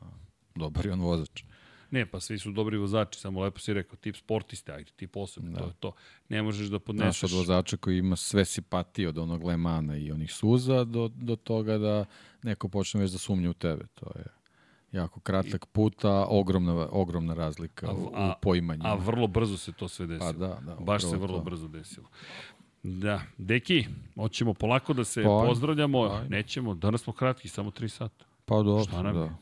Dobar 0.54 0.86
je 0.86 0.92
on 0.92 1.00
vozač. 1.00 1.42
Ne, 1.90 2.06
pa 2.06 2.20
svi 2.20 2.38
su 2.38 2.52
dobri 2.52 2.76
vozači, 2.76 3.20
samo 3.20 3.40
lepo 3.40 3.58
si 3.58 3.72
rekao, 3.72 3.96
tip 3.96 4.16
sportiste, 4.16 4.72
ajde, 4.72 4.90
tip 4.92 5.16
osobe, 5.16 5.48
Da. 5.48 5.58
to 5.58 5.64
je 5.64 5.72
to. 5.80 5.92
Ne 6.28 6.42
možeš 6.42 6.66
da 6.66 6.78
podneseš. 6.78 7.22
od 7.22 7.30
vozača 7.32 7.76
koji 7.76 7.98
ima 7.98 8.16
sve 8.16 8.44
simpatije 8.44 9.08
od 9.08 9.18
onog 9.18 9.44
Lemana 9.44 9.96
i 9.96 10.12
onih 10.12 10.32
suza 10.32 10.84
do, 10.84 11.08
do 11.10 11.36
toga 11.36 11.78
da 11.78 12.04
neko 12.42 12.68
počne 12.68 13.00
već 13.00 13.10
da 13.10 13.18
sumnje 13.18 13.48
u 13.48 13.54
tebe. 13.54 13.84
To 13.94 14.06
je 14.16 14.24
jako 14.92 15.20
kratak 15.20 15.66
put, 15.66 16.04
a 16.04 16.26
ogromna, 16.26 16.88
ogromna 16.90 17.34
razlika 17.34 17.86
A- 17.86 17.92
u, 17.92 17.98
u 17.98 18.10
a- 18.14 18.34
poimanju. 18.42 18.82
A 18.84 18.94
vrlo 18.94 19.26
brzo 19.26 19.56
se 19.56 19.72
to 19.72 19.88
sve 19.88 20.06
desilo. 20.06 20.32
Pa 20.32 20.38
da, 20.38 20.58
da, 20.62 20.74
Baš 20.76 21.02
se 21.02 21.16
vrlo 21.16 21.38
to. 21.38 21.44
brzo 21.44 21.68
desilo. 21.68 22.08
Da, 22.82 23.22
deki, 23.38 23.86
hoćemo 24.16 24.54
polako 24.54 24.92
da 24.92 25.04
se 25.04 25.22
Pa, 25.22 25.44
pozdravljamo, 25.46 26.02
ajde. 26.02 26.28
nećemo, 26.28 26.74
danas 26.74 27.02
smo 27.02 27.12
kratki, 27.12 27.48
samo 27.48 27.70
3 27.70 27.88
sata. 27.88 28.24
Pa 28.44 28.54
dobro, 28.56 28.84
Šta 28.84 29.02
nam 29.02 29.16
je? 29.16 29.20
da. 29.20 29.34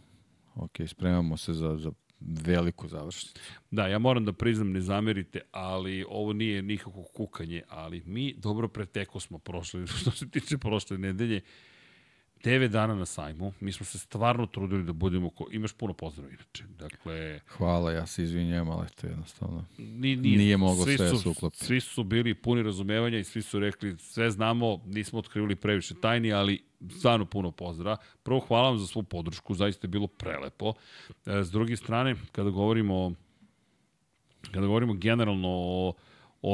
Ok, 0.55 0.71
spremamo 0.87 1.37
se 1.37 1.55
za, 1.55 1.77
za 1.77 1.93
veliku 2.21 2.89
završnicu. 2.89 3.41
Da, 3.71 3.87
ja 3.87 3.99
moram 3.99 4.25
da 4.25 4.33
priznam, 4.33 4.73
ne 4.73 4.81
zamerite, 4.81 5.41
ali 5.53 6.05
ovo 6.09 6.33
nije 6.33 6.63
nikako 6.63 7.03
kukanje, 7.05 7.63
ali 7.69 8.03
mi 8.03 8.35
dobro 8.35 8.69
preteko 8.69 9.21
smo 9.21 9.39
prošli, 9.39 9.87
što 10.01 10.11
se 10.11 10.31
tiče 10.31 10.59
prošle 10.59 10.99
nedelje. 10.99 11.41
9 12.47 12.69
dana 12.69 12.95
na 12.95 13.07
sajmu, 13.07 13.53
mi 13.61 13.73
smo 13.73 13.87
se 13.87 13.99
stvarno 13.99 14.47
trudili 14.47 14.85
da 14.85 14.93
budemo, 14.93 15.31
ko... 15.31 15.47
imaš 15.53 15.73
puno 15.73 15.93
pozdrava 15.93 16.31
inače, 16.31 16.65
dakle, 16.79 17.41
Hvala, 17.49 17.93
ja 17.93 18.07
se 18.07 18.23
izvinjam, 18.23 18.71
ali 18.71 18.87
to 18.89 19.07
je 19.07 19.11
jednostavno. 19.11 19.65
Ni, 19.79 20.17
Nije 20.17 20.57
moglo 20.57 20.85
svi 20.85 20.97
sve 20.97 21.07
da 21.07 21.17
su, 21.17 21.23
se 21.23 21.29
uklopi. 21.29 21.57
Svi 21.57 21.81
su 21.81 22.05
bili 22.05 22.35
puni 22.35 22.63
razumevanja 22.63 23.19
i 23.19 23.25
svi 23.25 23.43
su 23.43 23.59
rekli 23.59 23.99
sve 23.99 24.31
znamo, 24.31 24.81
nismo 24.87 25.19
otkrivili 25.19 25.57
previše 25.57 25.95
tajni, 25.95 26.33
ali 26.33 26.63
stvarno 26.99 27.25
puno 27.25 27.51
pozdrava. 27.51 27.97
Prvo 28.23 28.41
hvala 28.41 28.69
vam 28.69 28.79
za 28.79 28.87
svu 28.87 29.03
podršku, 29.03 29.55
zaista 29.55 29.87
je 29.87 29.89
bilo 29.89 30.07
prelepo. 30.07 30.73
E, 31.27 31.43
S 31.45 31.51
druge 31.51 31.77
strane, 31.77 32.15
kada 32.33 32.51
govorimo 32.51 33.13
kada 34.53 34.67
govorimo 34.67 34.95
generalno 34.95 35.49
o, 35.49 35.89
o 35.89 35.95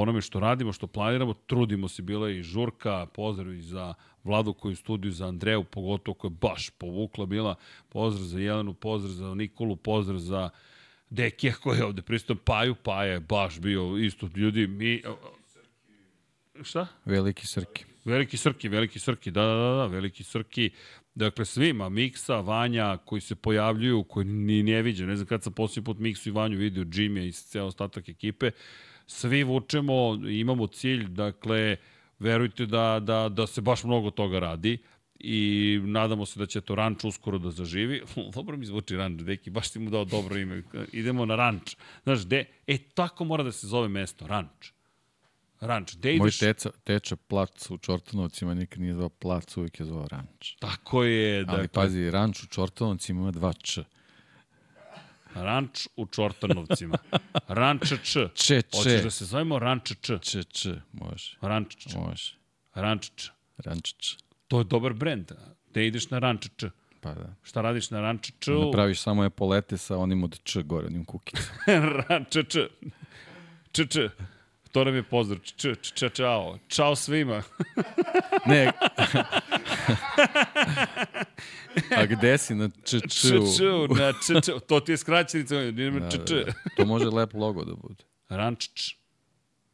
onome 0.01 0.21
što 0.21 0.41
radimo, 0.41 0.73
što 0.73 0.87
planiramo, 0.87 1.35
trudimo 1.35 1.89
se, 1.89 2.03
bila 2.03 2.29
je 2.29 2.39
i 2.39 2.43
žurka, 2.43 3.07
pozdrav 3.07 3.55
i 3.55 3.62
za 3.62 3.95
Vladu 4.25 4.53
koju 4.53 4.77
studiju, 4.77 5.12
za 5.12 5.27
Andreju, 5.27 5.65
pogotovo 5.65 6.15
koja 6.15 6.29
je 6.29 6.37
baš 6.41 6.71
povukla, 6.71 7.27
bila 7.27 7.55
pozdrav 7.89 8.25
za 8.25 8.39
Jelenu, 8.39 8.75
pozdrav 8.75 9.12
za 9.12 9.35
Nikolu, 9.35 9.77
pozdrav 9.77 10.19
za 10.19 10.51
Dekija 11.11 11.55
koji 11.62 11.79
je 11.79 11.85
ovde 11.85 12.03
pristup, 12.03 12.39
Paju, 12.45 12.75
Paja 12.75 13.12
je 13.12 13.21
baš 13.21 13.61
bio 13.61 13.97
isto, 13.97 14.29
ljudi, 14.37 14.67
mi... 14.67 15.03
Šta? 16.62 16.87
Veliki 17.05 17.47
Srki. 17.47 17.85
Veliki 18.05 18.37
Srki, 18.37 18.69
Veliki 18.69 18.99
Srki, 18.99 19.31
da, 19.31 19.43
da, 19.43 19.55
da, 19.55 19.75
da, 19.77 19.87
Veliki 19.87 20.25
Srki. 20.25 20.71
Dakle, 21.15 21.45
svima, 21.45 21.89
Miksa, 21.89 22.41
Vanja, 22.41 22.97
koji 22.97 23.21
se 23.21 23.35
pojavljuju, 23.35 24.05
koji 24.05 24.27
ni 24.27 24.62
ne 24.62 24.83
viđe, 24.83 25.07
ne 25.07 25.17
znam 25.17 25.27
kad 25.27 25.43
sam 25.43 25.53
posljednji 25.53 25.85
put 25.85 25.99
Miksu 25.99 26.29
i 26.29 26.33
Vanju 26.33 26.59
vidio, 26.59 26.85
Jimmy 26.85 27.27
i 27.29 27.33
ceo 27.33 27.67
ostatak 27.67 28.09
ekipe, 28.09 28.51
svi 29.07 29.43
vučemo, 29.43 30.19
imamo 30.31 30.67
cilj, 30.67 31.09
dakle, 31.09 31.77
verujte 32.19 32.67
da, 32.67 33.01
da, 33.01 33.29
da 33.29 33.47
se 33.47 33.61
baš 33.61 33.85
mnogo 33.85 34.11
toga 34.11 34.39
radi 34.39 34.79
i 35.23 35.81
nadamo 35.85 36.27
se 36.27 36.39
da 36.39 36.47
će 36.47 36.61
to 36.61 36.75
ranč 36.75 37.05
uskoro 37.05 37.39
da 37.39 37.51
zaživi. 37.51 38.03
dobro 38.35 38.57
mi 38.57 38.67
zvuči 38.67 38.97
ranč, 38.97 39.23
deki, 39.23 39.51
baš 39.51 39.71
ti 39.71 39.79
mu 39.79 39.91
dao 39.91 40.05
dobro 40.05 40.39
ime. 40.39 40.63
Idemo 40.93 41.27
na 41.27 41.37
ranč. 41.37 41.77
Znaš, 42.03 42.21
de, 42.21 42.45
e, 42.67 42.79
tako 42.95 43.25
mora 43.25 43.45
da 43.45 43.53
se 43.53 43.67
zove 43.67 43.89
mesto, 43.89 44.27
ranč. 44.27 44.73
Ranč, 45.61 45.97
gde 45.97 46.17
Moj 46.19 46.27
ideš? 46.27 46.39
teca, 46.39 46.71
teča 46.85 47.17
plac 47.17 47.71
u 47.71 47.79
Čortanovcima 47.79 48.55
nikad 48.55 48.81
nije 48.81 48.95
zvao 48.95 49.09
plac, 49.09 49.57
uvijek 49.57 49.81
je 49.81 49.87
zvao 49.87 50.09
ranč. 50.09 50.55
Tako 50.59 51.05
je, 51.05 51.37
Ali 51.37 51.47
dakle, 51.47 51.69
pazi, 51.69 52.11
ranč 52.11 52.43
u 52.43 52.47
Čortanovcima 52.47 53.21
ima 53.21 53.31
dva 53.31 53.53
č. 53.53 53.85
Ranč 55.35 55.86
u 55.97 56.07
Čortanovcima. 56.07 56.99
Ranč 57.49 57.93
Č. 58.02 58.28
Če, 58.35 58.62
Hoćeš 58.69 58.93
če. 58.93 59.02
da 59.02 59.11
se 59.11 59.25
zovemo 59.25 59.59
Ranč 59.59 59.93
Č. 60.01 60.19
Č, 60.19 60.43
č, 60.44 60.69
može, 60.93 61.36
Ranč 61.41 61.77
Č. 61.77 61.99
može. 61.99 62.33
Ranč 62.75 63.11
Č. 63.17 63.31
Ranč 63.59 63.93
č. 63.94 64.17
To 64.49 64.59
je 64.59 64.65
dobar 64.65 64.93
brend. 64.93 65.33
Gde 65.70 65.86
ideš 65.86 66.11
na 66.11 66.19
Ranč 66.19 66.49
Č? 66.57 66.70
Pa 67.01 67.15
da. 67.15 67.35
Šta 67.43 67.61
radiš 67.61 67.91
na 67.91 68.01
Ranč 68.01 68.31
Č? 68.41 68.52
Onda 68.52 68.70
praviš 68.73 69.01
samo 69.01 69.25
epolete 69.25 69.77
sa 69.78 69.97
onim 69.97 70.25
od 70.25 70.39
č 70.44 70.62
gore, 70.62 70.86
onim 70.86 71.05
kukicama. 71.05 71.81
Ranč 72.09 72.36
Č. 72.49 72.69
Č 73.73 73.86
Č. 73.86 74.09
To 74.73 74.84
nam 74.84 74.94
je 74.94 75.02
pozdrav. 75.02 75.41
Č, 75.41 75.75
č, 75.75 75.92
č, 75.94 76.09
čao. 76.09 76.59
Čao 76.68 76.97
svima. 76.97 77.42
Ne. 78.47 78.73
A 81.97 82.07
gde 82.07 82.39
si 82.39 82.55
na 82.55 82.68
č, 82.84 83.01
č, 83.01 83.09
Č, 83.09 83.39
č, 83.57 83.62
na 83.94 84.12
č, 84.12 84.41
č. 84.41 84.52
To 84.67 84.81
ti 84.81 84.92
je 84.92 84.97
skraćenica. 84.97 85.55
Da, 85.55 86.10
č, 86.10 86.18
da, 86.18 86.25
č. 86.25 86.34
da. 86.34 86.52
To 86.76 86.86
može 86.86 87.07
lep 87.07 87.34
logo 87.34 87.65
da 87.65 87.75
bude. 87.75 88.05
Ranč 88.28 88.68
Č. 88.75 88.97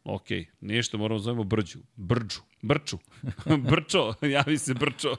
Ok, 0.05 0.29
ništa, 0.61 0.97
moramo 0.97 1.19
da 1.19 1.23
zovemo 1.23 1.45
Brđu. 1.45 1.79
Brđu. 1.97 2.41
Brču. 2.63 2.99
Brčo, 3.71 4.15
javi 4.23 4.59
se 4.59 4.75
Brčo. 4.75 5.17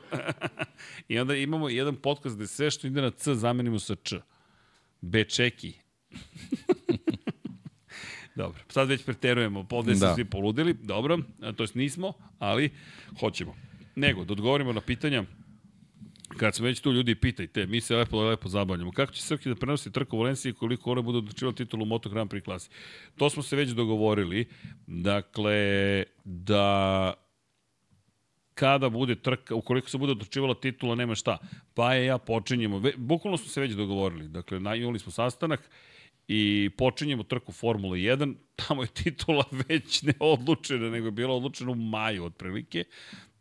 I 1.07 1.19
onda 1.19 1.35
imamo 1.35 1.69
jedan 1.69 1.95
podcast 1.95 2.35
gde 2.35 2.47
sve 2.47 2.71
što 2.71 2.87
ide 2.87 3.01
na 3.01 3.11
C 3.11 3.35
zamenimo 3.35 3.79
sa 3.79 3.95
Č. 3.95 4.19
Bečeki. 5.01 5.73
Dobro, 8.39 8.61
sad 8.69 8.87
već 8.87 9.05
preterujemo, 9.05 9.65
ovde 9.71 9.93
Da. 9.93 10.15
svi 10.15 10.25
poludili, 10.25 10.73
dobro, 10.73 11.17
a, 11.41 11.51
to 11.51 11.63
jest 11.63 11.75
nismo, 11.75 12.13
ali 12.39 12.69
hoćemo. 13.19 13.55
nego 13.95 14.25
da 14.25 14.33
odgovorimo 14.33 14.73
na 14.73 14.81
pitanja 14.81 15.23
kad 16.37 16.55
smo 16.55 16.65
već 16.65 16.79
tu 16.79 16.91
ljudi 16.91 17.15
pitajte, 17.15 17.65
mi 17.67 17.81
se 17.81 17.95
lepo, 17.95 18.21
lepo 18.23 18.49
zabavljamo. 18.49 18.91
Kako 18.91 19.13
će 19.13 19.21
Srki 19.21 19.49
da 19.49 19.55
prenosi 19.55 19.91
trku 19.91 20.15
u 20.17 20.19
Valenciji 20.19 20.53
koliko 20.53 20.91
ona 20.91 21.01
bude 21.01 21.17
odlučila 21.17 21.51
titulu 21.51 21.85
Moto 21.85 22.09
Grand 22.09 22.31
Prix 22.31 22.43
klasi? 22.43 22.69
To 23.17 23.29
smo 23.29 23.43
se 23.43 23.55
već 23.55 23.69
dogovorili. 23.69 24.45
Dakle, 24.87 26.03
da 26.23 27.13
kada 28.53 28.89
bude 28.89 29.15
trka, 29.15 29.55
ukoliko 29.55 29.89
se 29.89 29.97
bude 29.97 30.11
odlučivala 30.11 30.53
titula, 30.53 30.95
nema 30.95 31.15
šta. 31.15 31.37
Pa 31.73 31.93
je 31.93 32.05
ja 32.05 32.17
počinjemo, 32.17 32.79
ve, 32.79 32.93
bukvalno 32.97 33.37
smo 33.37 33.47
se 33.47 33.61
već 33.61 33.71
dogovorili. 33.71 34.27
Dakle, 34.27 34.59
najavili 34.59 34.99
smo 34.99 35.11
sastanak 35.11 35.69
i 36.31 36.69
počinjemo 36.77 37.23
trku 37.23 37.51
Formula 37.51 37.95
1, 37.95 38.35
tamo 38.67 38.81
je 38.81 38.87
titula 38.87 39.43
već 39.51 40.01
ne 40.01 40.13
odlučena, 40.19 40.89
nego 40.89 41.07
je 41.07 41.11
bila 41.11 41.35
odlučena 41.35 41.71
u 41.71 41.75
maju 41.75 42.25
otprilike. 42.25 42.83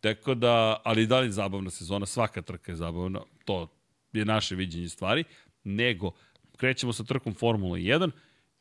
Tako 0.01 0.35
da, 0.35 0.81
ali 0.85 1.07
da 1.07 1.21
li 1.21 1.33
zabavna 1.33 1.71
sezona, 1.71 2.07
svaka 2.07 2.43
trka 2.43 2.73
je 2.73 2.77
zabavna, 2.77 3.21
to 3.45 3.69
je 4.13 4.25
naše 4.25 4.55
viđenje 4.55 4.89
stvari, 4.89 5.25
nego 5.65 6.13
krećemo 6.57 6.93
sa 6.93 7.05
trkom 7.05 7.35
Formula 7.35 7.79
1 7.79 8.11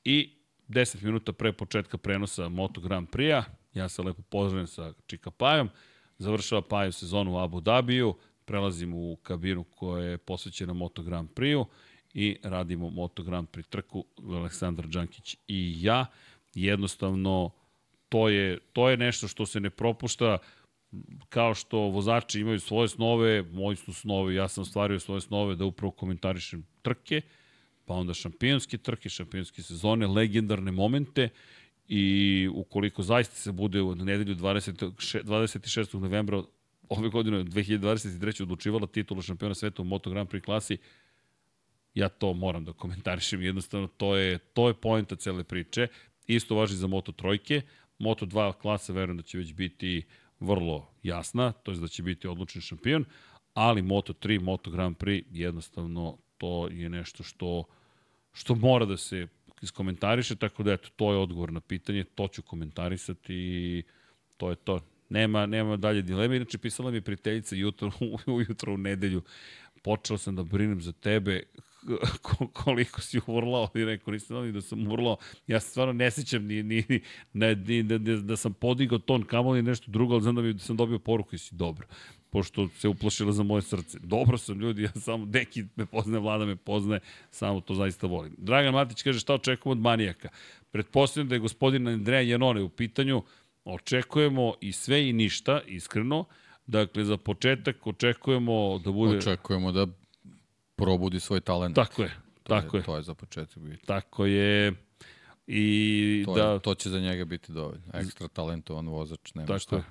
i 0.04 0.36
10 0.68 1.04
minuta 1.04 1.34
pre 1.34 1.54
početka 1.54 1.98
prenosa 1.98 2.50
Moto 2.50 2.82
Grand 2.82 3.08
Prix-a, 3.10 3.44
ja 3.74 3.90
se 3.90 4.02
lepo 4.02 4.22
pozdravim 4.22 4.68
sa 4.68 4.94
Čika 5.06 5.32
Pajom, 5.32 5.70
završava 6.18 6.62
Paju 6.62 6.92
sezonu 6.92 7.34
u 7.34 7.40
Abu 7.40 7.62
Dhabiju, 7.62 8.16
prelazimo 8.46 8.98
u 8.98 9.16
kabinu 9.16 9.64
koja 9.64 10.04
je 10.04 10.18
posvećena 10.18 10.74
Moto 10.74 11.04
Grand 11.04 11.30
Prix-u 11.30 11.66
i 12.18 12.38
radimo 12.44 12.90
Moto 12.90 13.24
Grand 13.24 13.48
Prix 13.50 13.70
trku, 13.70 14.06
Aleksandar 14.24 14.88
Đankić 14.88 15.38
i 15.48 15.76
ja. 15.82 16.06
Jednostavno, 16.54 17.50
to 18.10 18.30
je, 18.30 18.60
to 18.74 18.90
je 18.90 18.98
nešto 18.98 19.28
što 19.28 19.46
se 19.46 19.60
ne 19.60 19.70
propušta, 19.70 20.38
kao 21.30 21.54
što 21.54 21.78
vozači 21.78 22.40
imaju 22.40 22.60
svoje 22.60 22.88
snove, 22.88 23.44
moji 23.44 23.76
su 23.76 23.94
snovi, 23.94 24.36
ja 24.36 24.48
sam 24.48 24.66
stvario 24.66 25.00
svoje 25.00 25.22
snove 25.22 25.56
da 25.56 25.66
upravo 25.66 25.92
komentarišem 25.92 26.66
trke, 26.82 27.22
pa 27.86 27.94
onda 27.94 28.14
šampionske 28.14 28.78
trke, 28.78 29.10
šampionske 29.10 29.62
sezone, 29.62 30.08
legendarne 30.08 30.72
momente 30.72 31.30
i 31.88 32.50
ukoliko 32.54 33.04
zaista 33.04 33.36
se 33.36 33.52
bude 33.52 33.82
u 33.82 33.96
nedelju 33.96 34.36
20, 34.36 34.92
26. 35.24 36.00
novembra 36.00 36.44
ove 36.90 37.10
godine 37.10 37.44
2023. 37.44 38.44
odlučivala 38.44 38.88
titula 38.88 39.22
šampiona 39.22 39.56
sveta 39.56 39.82
u 39.82 39.86
Moto 39.86 40.10
Grand 40.10 40.30
Prix 40.30 40.46
klasi, 40.46 40.78
ja 41.94 42.10
to 42.10 42.34
moram 42.34 42.66
da 42.66 42.74
komentarišem, 42.74 43.42
jednostavno 43.42 43.88
to 43.88 44.16
je, 44.16 44.38
to 44.38 44.68
je 44.68 44.74
poenta 44.74 45.16
cele 45.16 45.44
priče. 45.44 45.88
Isto 46.28 46.56
važi 46.56 46.76
za 46.76 46.88
Moto 46.88 47.12
trojke, 47.12 47.62
Moto 48.00 48.26
2 48.26 48.54
klasa 48.54 48.94
verujem 48.94 49.18
da 49.18 49.24
će 49.24 49.38
već 49.38 49.54
biti 49.54 50.06
vrlo 50.40 50.92
jasna, 51.04 51.52
to 51.52 51.72
je 51.72 51.78
da 51.78 51.88
će 51.88 52.04
biti 52.04 52.28
odlučen 52.28 52.62
šampion, 52.62 53.06
ali 53.54 53.82
Moto 53.82 54.14
3, 54.14 54.42
Moto 54.42 54.72
Grand 54.72 54.98
Prix, 54.98 55.24
jednostavno 55.32 56.18
to 56.38 56.68
je 56.72 56.90
nešto 56.90 57.24
što, 57.24 57.64
što 58.34 58.56
mora 58.56 58.86
da 58.86 58.98
se 58.98 59.28
iskomentariše, 59.62 60.36
tako 60.36 60.64
da 60.64 60.74
eto, 60.74 60.90
to 60.96 61.12
je 61.12 61.18
odgovor 61.18 61.52
na 61.52 61.60
pitanje, 61.60 62.04
to 62.04 62.28
ću 62.28 62.42
komentarisati 62.42 63.34
i 63.34 63.84
to 64.38 64.50
je 64.50 64.56
to. 64.56 64.80
Nema, 65.10 65.46
nema 65.46 65.78
dalje 65.78 66.02
dileme, 66.02 66.36
inače 66.36 66.58
pisala 66.58 66.92
mi 66.92 67.02
prijateljica 67.02 67.56
jutro, 67.56 67.92
ujutro 68.38 68.74
u 68.74 68.78
nedelju, 68.78 69.22
počeo 69.84 70.18
sam 70.18 70.36
da 70.36 70.44
brinem 70.44 70.82
za 70.82 70.92
tebe, 70.92 71.44
koliko 72.64 73.02
si 73.02 73.20
urlao 73.28 73.70
i 73.76 73.86
rekao, 73.86 74.14
nisam 74.14 74.28
znao 74.28 74.46
ni 74.46 74.52
da 74.52 74.62
sam 74.62 74.88
urlao. 74.88 75.18
Ja 75.48 75.60
se 75.60 75.70
stvarno 75.70 75.94
ne 75.94 76.12
sećam 76.12 76.46
ni, 76.46 76.64
ni, 76.64 76.84
ni, 77.34 77.56
ni 77.56 77.84
da, 77.84 77.98
da, 77.98 78.16
da 78.16 78.38
sam 78.38 78.54
podigao 78.54 79.00
ton 79.00 79.24
kamoli 79.24 79.62
nešto 79.62 79.92
drugo, 79.92 80.14
ali 80.14 80.24
znam 80.24 80.36
da, 80.36 80.42
mi, 80.42 80.54
da 80.54 80.60
sam 80.60 80.78
dobio 80.78 81.00
poruku 81.00 81.36
i 81.36 81.38
si 81.38 81.56
dobro 81.56 81.88
pošto 82.30 82.68
se 82.68 82.88
uplašila 82.88 83.32
za 83.32 83.44
moje 83.44 83.62
srce. 83.62 84.00
Dobro 84.00 84.38
sam 84.38 84.60
ljudi, 84.60 84.84
ja 84.84 84.92
samo, 84.92 85.26
neki 85.26 85.66
me 85.76 85.86
poznaje, 85.86 86.22
vlada 86.22 86.46
me 86.46 86.56
poznaje, 86.56 87.02
samo 87.32 87.62
to 87.62 87.74
zaista 87.74 88.08
volim. 88.08 88.36
Dragan 88.38 88.74
Matić 88.74 89.04
kaže 89.04 89.20
šta 89.20 89.34
očekujemo 89.34 89.72
od 89.72 89.84
manijaka. 89.84 90.30
Pretpostavljam 90.72 91.30
da 91.30 91.36
je 91.36 91.40
gospodin 91.40 91.88
Andreja 91.88 92.22
Janone 92.22 92.62
u 92.62 92.70
pitanju, 92.70 93.24
očekujemo 93.66 94.54
i 94.62 94.72
sve 94.72 95.10
i 95.10 95.14
ništa, 95.14 95.62
iskreno. 95.68 96.26
Dakle, 96.68 97.06
za 97.06 97.18
početak 97.18 97.88
očekujemo 97.88 98.82
da 98.84 98.92
bude... 98.92 99.18
Očekujemo 99.18 99.72
da 99.72 99.88
probudi 100.78 101.20
svoj 101.20 101.42
talent. 101.42 101.76
Tako 101.76 102.04
je, 102.04 102.12
to 102.44 102.54
tako 102.54 102.78
je. 102.78 102.82
je. 102.82 102.86
To 102.86 102.96
je 102.96 103.04
za 103.04 103.14
početak 103.14 103.58
biti. 103.58 103.86
Tako 103.86 104.26
je. 104.26 104.74
I 105.48 106.24
to, 106.26 106.36
da... 106.36 106.52
je, 106.52 106.60
to 106.60 106.76
će 106.76 106.90
za 106.90 107.00
njega 107.00 107.26
biti 107.26 107.52
dovoljno. 107.52 107.84
Ekstra 107.94 108.28
talentovan 108.28 108.88
vozač, 108.88 109.34
nema 109.36 109.48
tako 109.48 109.60
šta. 109.60 109.76
Je. 109.76 109.84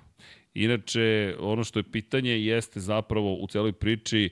Inače, 0.54 1.36
ono 1.40 1.64
što 1.64 1.78
je 1.78 1.82
pitanje 1.82 2.30
jeste 2.30 2.80
zapravo 2.80 3.34
u 3.34 3.46
celoj 3.46 3.72
priči 3.72 4.30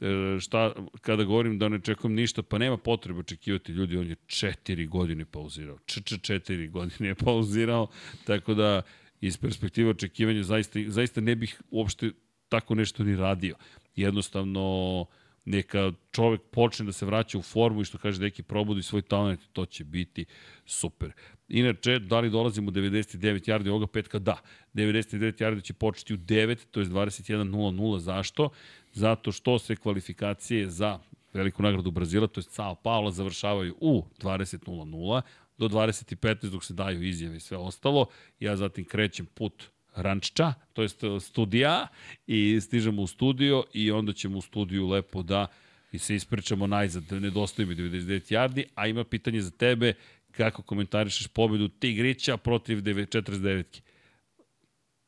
e, 0.00 0.40
šta, 0.40 0.72
kada 1.00 1.24
govorim 1.24 1.58
da 1.58 1.68
ne 1.68 1.80
čekujem 1.80 2.14
ništa, 2.14 2.42
pa 2.42 2.58
nema 2.58 2.76
potrebe 2.76 3.20
očekivati 3.20 3.72
ljudi, 3.72 3.96
on 3.96 4.06
je 4.06 4.16
četiri 4.26 4.86
godine 4.86 5.24
pauzirao. 5.24 5.78
Č, 5.86 6.00
č, 6.02 6.18
četiri 6.18 6.68
godine 6.68 7.08
je 7.08 7.14
pauzirao, 7.14 7.86
tako 8.24 8.54
da 8.54 8.82
iz 9.20 9.38
perspektive 9.38 9.90
očekivanja 9.90 10.42
zaista, 10.42 10.78
zaista 10.88 11.20
ne 11.20 11.36
bih 11.36 11.60
uopšte 11.70 12.10
tako 12.48 12.74
nešto 12.74 13.04
ni 13.04 13.16
radio. 13.16 13.56
Jednostavno, 13.96 15.06
neka 15.44 15.92
čovek 16.12 16.40
počne 16.50 16.86
da 16.86 16.92
se 16.92 17.06
vraća 17.06 17.38
u 17.38 17.42
formu 17.42 17.80
i 17.80 17.84
što 17.84 17.98
kaže 17.98 18.20
neki 18.20 18.42
probudi 18.42 18.82
svoj 18.82 19.02
talent, 19.02 19.40
to 19.52 19.66
će 19.66 19.84
biti 19.84 20.24
super. 20.66 21.12
Inače, 21.48 21.98
da 21.98 22.20
li 22.20 22.30
dolazimo 22.30 22.68
u 22.68 22.72
99 22.72 23.48
yardi 23.48 23.68
ovoga 23.68 23.86
petka? 23.86 24.18
Da. 24.18 24.36
99 24.74 25.42
yardi 25.42 25.62
će 25.62 25.72
početi 25.72 26.14
u 26.14 26.16
9, 26.16 26.58
to 26.70 26.80
je 26.80 26.86
21.00. 26.86 27.98
Zašto? 27.98 28.50
Zato 28.92 29.32
što 29.32 29.58
se 29.58 29.76
kvalifikacije 29.76 30.70
za 30.70 30.98
veliku 31.32 31.62
nagradu 31.62 31.90
Brazila, 31.90 32.26
to 32.26 32.40
je 32.40 32.44
Sao 32.44 32.74
Paulo, 32.74 33.10
završavaju 33.10 33.76
u 33.80 34.02
20.00 34.22 35.22
do 35.58 35.68
20.15 35.68 36.50
dok 36.50 36.64
se 36.64 36.74
daju 36.74 37.02
izjave 37.02 37.36
i 37.36 37.40
sve 37.40 37.56
ostalo. 37.56 38.06
Ja 38.40 38.56
zatim 38.56 38.84
krećem 38.84 39.26
put 39.26 39.73
rančča, 39.96 40.54
to 40.72 40.82
je 40.82 40.88
studija 41.20 41.86
i 42.26 42.60
stižemo 42.60 43.02
u 43.02 43.06
studio 43.06 43.64
i 43.72 43.90
onda 43.90 44.12
ćemo 44.12 44.38
u 44.38 44.40
studiju 44.40 44.88
lepo 44.88 45.22
da 45.22 45.46
i 45.92 45.98
se 45.98 46.14
ispričamo 46.14 46.66
najzad, 46.66 47.02
da 47.02 47.20
nedostaje 47.20 47.66
mi 47.66 47.74
99 47.74 48.34
yardi, 48.34 48.64
a 48.74 48.86
ima 48.86 49.04
pitanje 49.04 49.40
za 49.40 49.50
tebe, 49.50 49.94
kako 50.30 50.62
komentarišeš 50.62 51.26
pobedu 51.26 51.68
Tigrića 51.68 52.36
protiv 52.36 52.78
49 52.78 53.80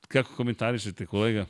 Kako 0.09 0.35
komentarišete, 0.35 1.07
kolega? 1.07 1.47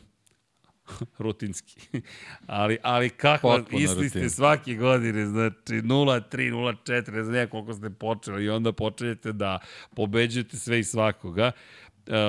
rutinski. 1.19 1.81
ali, 2.47 2.79
ali 2.83 3.11
kako, 3.11 3.65
isti 3.71 4.09
ste 4.09 4.29
svake 4.29 4.75
godine, 4.75 5.27
znači 5.27 5.73
0-3, 5.73 6.23
0-4, 6.31 7.13
ne 7.13 7.25
znam 7.25 7.49
koliko 7.49 7.75
ste 7.75 7.91
počeli 7.91 8.45
i 8.45 8.51
onda 8.51 8.73
počinjete 8.73 9.33
da 9.33 9.59
pobeđujete 9.95 10.57
sve 10.57 10.79
i 10.81 10.85
svakoga. 10.85 11.47
Uh, 11.47 11.86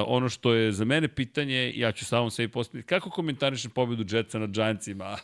ono 0.07 0.29
što 0.29 0.53
je 0.53 0.71
za 0.71 0.85
mene 0.85 1.07
pitanje, 1.07 1.73
ja 1.75 1.91
ću 1.91 2.05
samo 2.05 2.29
sebi 2.29 2.51
postaviti, 2.51 2.87
kako 2.87 3.09
komentarišem 3.09 3.71
pobedu 3.71 4.15
Jetsa 4.15 4.39
na 4.39 4.47
Giantsima? 4.47 5.17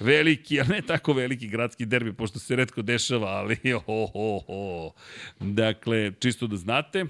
Veliki, 0.00 0.60
ali 0.60 0.68
ne 0.68 0.82
tako 0.82 1.12
veliki 1.12 1.48
gradski 1.48 1.86
derbi, 1.86 2.12
pošto 2.12 2.38
se 2.38 2.56
redko 2.56 2.82
dešava, 2.82 3.28
ali 3.28 3.56
ho, 3.86 4.06
ho, 4.06 4.38
ho. 4.46 4.92
Dakle, 5.40 6.12
čisto 6.20 6.46
da 6.46 6.56
znate, 6.56 7.04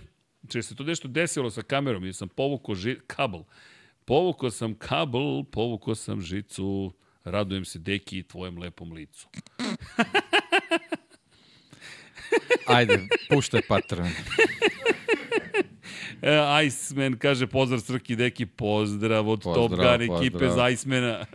če 0.49 0.63
se 0.63 0.77
to 0.77 0.85
nešto 0.85 1.09
desilo 1.09 1.51
sa 1.51 1.63
kamerom, 1.63 2.05
jer 2.05 2.15
sam 2.15 2.29
povukao 2.29 2.75
ži, 2.75 2.97
kabel, 3.07 3.43
povukao 4.05 4.51
sam 4.51 4.75
kabel, 4.75 5.45
povukao 5.45 5.95
sam 5.95 6.21
žicu, 6.21 6.93
radujem 7.25 7.65
se 7.65 7.79
deki 7.79 8.19
i 8.19 8.23
tvojem 8.23 8.59
lepom 8.59 8.93
licu. 8.93 9.29
Ajde, 12.67 13.09
puštaj 13.29 13.61
patron. 13.69 14.09
E, 16.23 16.67
Iceman 16.67 17.17
kaže 17.17 17.47
pozdrav 17.47 17.81
Srki 17.81 18.17
Deki, 18.17 18.47
pozdrav 18.47 19.29
od 19.29 19.43
pozdrav, 19.43 19.69
Top 19.69 19.79
Gun 19.79 20.17
ekipe 20.17 20.49
za 20.49 20.69
Icemana. 20.69 21.27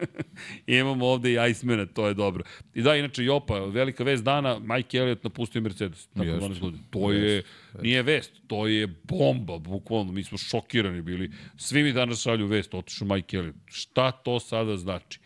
Imamo 0.66 1.06
ovde 1.06 1.32
i 1.32 1.50
Icemana, 1.50 1.86
to 1.86 2.08
je 2.08 2.14
dobro. 2.14 2.44
I 2.74 2.82
da, 2.82 2.96
inače 2.96 3.24
Jopa, 3.24 3.58
velika 3.58 4.04
vest 4.04 4.24
dana, 4.24 4.58
Mike 4.58 4.98
Elliott 4.98 5.24
napustio 5.24 5.60
Mercedes. 5.60 6.06
Tako 6.06 6.24
jest, 6.24 6.62
To 6.90 7.12
je, 7.12 7.34
jest, 7.34 7.46
nije 7.82 8.02
vest, 8.02 8.32
to 8.46 8.66
je 8.66 8.86
bomba, 8.86 9.58
bukvalno. 9.58 10.12
Mi 10.12 10.24
smo 10.24 10.38
šokirani 10.38 11.02
bili. 11.02 11.30
Svi 11.56 11.82
mi 11.82 11.92
danas 11.92 12.22
šalju 12.22 12.46
vest, 12.46 12.74
otišu 12.74 13.04
Mike 13.04 13.36
Elliott. 13.36 13.58
Šta 13.66 14.10
to 14.10 14.40
sada 14.40 14.76
znači? 14.76 15.20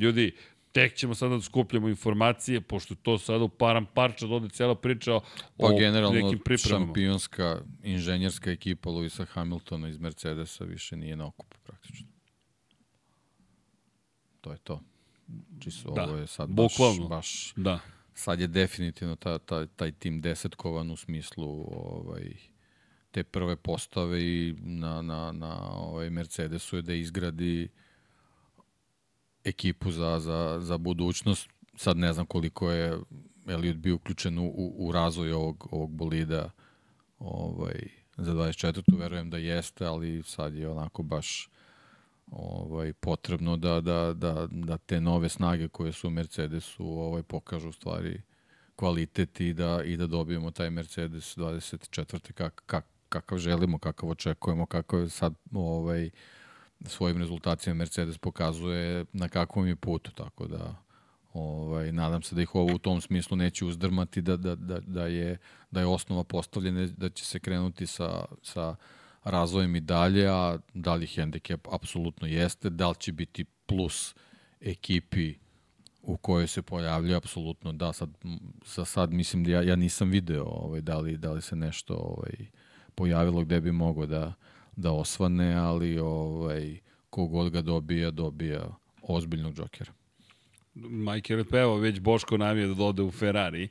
Ljudi, 0.00 0.32
tek 0.76 0.94
ćemo 0.94 1.14
sada 1.14 1.34
da 1.34 1.40
skupljamo 1.40 1.88
informacije, 1.88 2.60
pošto 2.60 2.94
to 2.94 3.18
sada 3.18 3.44
u 3.44 3.48
param 3.48 3.86
parča 3.94 4.26
dode 4.26 4.48
cela 4.48 4.74
priča 4.74 5.14
o 5.14 5.22
pa, 5.58 5.72
generalno, 5.78 6.20
nekim 6.20 6.38
pripremama. 6.44 6.86
šampionska 6.86 7.60
inženjerska 7.82 8.50
ekipa 8.50 8.90
Luisa 8.90 9.24
Hamiltona 9.24 9.88
iz 9.88 9.98
Mercedesa 9.98 10.64
više 10.64 10.96
nije 10.96 11.16
na 11.16 11.26
okupu 11.26 11.56
praktično. 11.62 12.08
To 14.40 14.52
je 14.52 14.58
to. 14.58 14.80
Čisto 15.60 15.90
da, 15.90 16.04
ovo 16.04 16.16
je 16.16 16.26
sad 16.26 16.48
bukvalno. 16.48 17.08
baš, 17.08 17.08
baš 17.08 17.52
da. 17.56 17.80
sad 18.14 18.40
je 18.40 18.46
definitivno 18.46 19.16
ta, 19.16 19.38
ta, 19.38 19.66
taj 19.66 19.92
tim 19.92 20.20
desetkovan 20.20 20.90
u 20.90 20.96
smislu 20.96 21.66
ovaj, 21.70 22.36
te 23.10 23.24
prve 23.24 23.56
postave 23.56 24.22
i 24.22 24.54
na, 24.58 25.02
na, 25.02 25.32
na 25.32 25.70
ovaj 25.70 26.10
Mercedesu 26.10 26.76
je 26.76 26.82
da 26.82 26.94
izgradi 26.94 27.68
ekipu 29.46 29.90
za, 29.90 30.20
za, 30.20 30.58
za 30.60 30.78
budućnost. 30.78 31.48
Sad 31.76 31.96
ne 31.96 32.12
znam 32.12 32.26
koliko 32.26 32.70
je 32.70 32.98
Elliot 33.48 33.76
bio 33.76 33.94
uključen 33.94 34.38
u, 34.38 34.74
u 34.78 34.92
razvoj 34.92 35.32
ovog, 35.32 35.68
ovog 35.70 35.90
bolida 35.90 36.50
ovaj, 37.18 37.88
za 38.16 38.32
24. 38.32 38.98
Verujem 38.98 39.30
da 39.30 39.36
jeste, 39.36 39.86
ali 39.86 40.22
sad 40.22 40.54
je 40.54 40.68
onako 40.68 41.02
baš 41.02 41.48
ovaj 42.30 42.92
potrebno 42.92 43.56
da, 43.56 43.80
da, 43.80 44.12
da, 44.12 44.48
da 44.50 44.78
te 44.78 45.00
nove 45.00 45.28
snage 45.28 45.68
koje 45.68 45.92
su 45.92 46.08
u 46.08 46.10
Mercedesu 46.10 46.84
ovaj 46.86 47.22
pokažu 47.22 47.72
stvari 47.72 48.22
kvalitet 48.76 49.40
i 49.40 49.52
da, 49.52 49.82
i 49.84 49.96
da 49.96 50.06
dobijemo 50.06 50.50
taj 50.50 50.70
Mercedes 50.70 51.36
24. 51.36 52.32
Kak, 52.32 52.62
kak, 52.66 52.86
kakav 53.08 53.38
želimo, 53.38 53.78
kakav 53.78 54.10
očekujemo, 54.10 54.66
kakav 54.66 55.08
sad 55.08 55.34
ovaj, 55.52 56.10
svojim 56.84 57.18
rezultacijama 57.18 57.78
Mercedes 57.78 58.18
pokazuje 58.18 59.04
na 59.12 59.28
kakvom 59.28 59.66
je 59.66 59.76
putu, 59.76 60.12
tako 60.12 60.46
da 60.46 60.74
ovaj, 61.32 61.92
nadam 61.92 62.22
se 62.22 62.34
da 62.34 62.42
ih 62.42 62.54
ovo 62.54 62.74
u 62.74 62.78
tom 62.78 63.00
smislu 63.00 63.36
neće 63.36 63.64
uzdrmati, 63.64 64.22
da, 64.22 64.36
da, 64.36 64.54
da, 64.54 64.80
da, 64.80 65.06
je, 65.06 65.38
da 65.70 65.80
je 65.80 65.86
osnova 65.86 66.24
postavljena, 66.24 66.86
da 66.96 67.08
će 67.08 67.24
se 67.24 67.38
krenuti 67.38 67.86
sa, 67.86 68.24
sa 68.42 68.76
razvojem 69.24 69.76
i 69.76 69.80
dalje, 69.80 70.28
a 70.28 70.58
da 70.74 70.94
li 70.94 71.06
hendikep? 71.06 71.68
Apsolutno 71.72 72.26
jeste, 72.26 72.70
da 72.70 72.88
li 72.88 72.94
će 72.98 73.12
biti 73.12 73.44
plus 73.44 74.14
ekipi 74.60 75.34
u 76.02 76.16
kojoj 76.16 76.46
se 76.46 76.62
pojavljaju, 76.62 77.16
apsolutno 77.16 77.72
da, 77.72 77.92
sad, 77.92 78.10
sa 78.64 78.84
sad 78.84 79.12
mislim 79.12 79.44
da 79.44 79.50
ja, 79.50 79.62
ja 79.62 79.76
nisam 79.76 80.10
video 80.10 80.44
ovaj, 80.44 80.80
da, 80.80 80.98
li, 80.98 81.16
da 81.16 81.32
li 81.32 81.42
se 81.42 81.56
nešto 81.56 81.94
ovaj, 81.94 82.46
pojavilo 82.94 83.44
gde 83.44 83.60
bi 83.60 83.72
mogo 83.72 84.06
da, 84.06 84.32
da 84.76 84.92
osvane, 84.92 85.54
ali 85.54 85.98
ovaj, 85.98 86.78
kogod 87.10 87.50
ga 87.50 87.62
dobija, 87.62 88.10
dobija 88.10 88.68
ozbiljnog 89.02 89.54
džokera. 89.54 89.92
Majke 90.74 91.34
je 91.34 91.44
pevao, 91.44 91.76
već 91.76 92.00
Boško 92.00 92.36
nam 92.36 92.58
je 92.58 92.66
da 92.66 92.74
dode 92.74 93.02
u 93.02 93.10
Ferrari, 93.10 93.68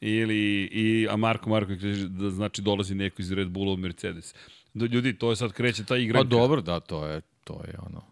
ili, 0.00 0.68
i, 0.72 1.08
a 1.10 1.16
Marko 1.16 1.50
Marko 1.50 1.72
kaže 1.80 2.08
da 2.08 2.30
znači 2.30 2.62
dolazi 2.62 2.94
neko 2.94 3.22
iz 3.22 3.32
Red 3.32 3.48
Bulla 3.48 3.72
u 3.72 3.76
Mercedes. 3.76 4.34
Da, 4.74 4.86
ljudi, 4.86 5.18
to 5.18 5.30
je 5.30 5.36
sad 5.36 5.52
kreće 5.52 5.84
ta 5.84 5.96
igra. 5.96 6.18
Pa 6.18 6.24
dobro, 6.24 6.60
da, 6.60 6.80
to 6.80 7.06
je, 7.06 7.20
to 7.44 7.62
je 7.64 7.74
ono 7.86 8.02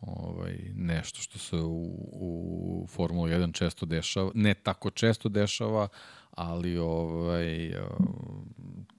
ovaj, 0.00 0.58
nešto 0.74 1.20
što 1.20 1.38
se 1.38 1.56
u, 1.56 1.94
u 2.12 2.86
Formula 2.90 3.28
1 3.28 3.52
često 3.52 3.86
dešava, 3.86 4.30
ne 4.34 4.54
tako 4.54 4.90
često 4.90 5.28
dešava, 5.28 5.88
ali 6.36 6.78
ovaj, 6.78 7.74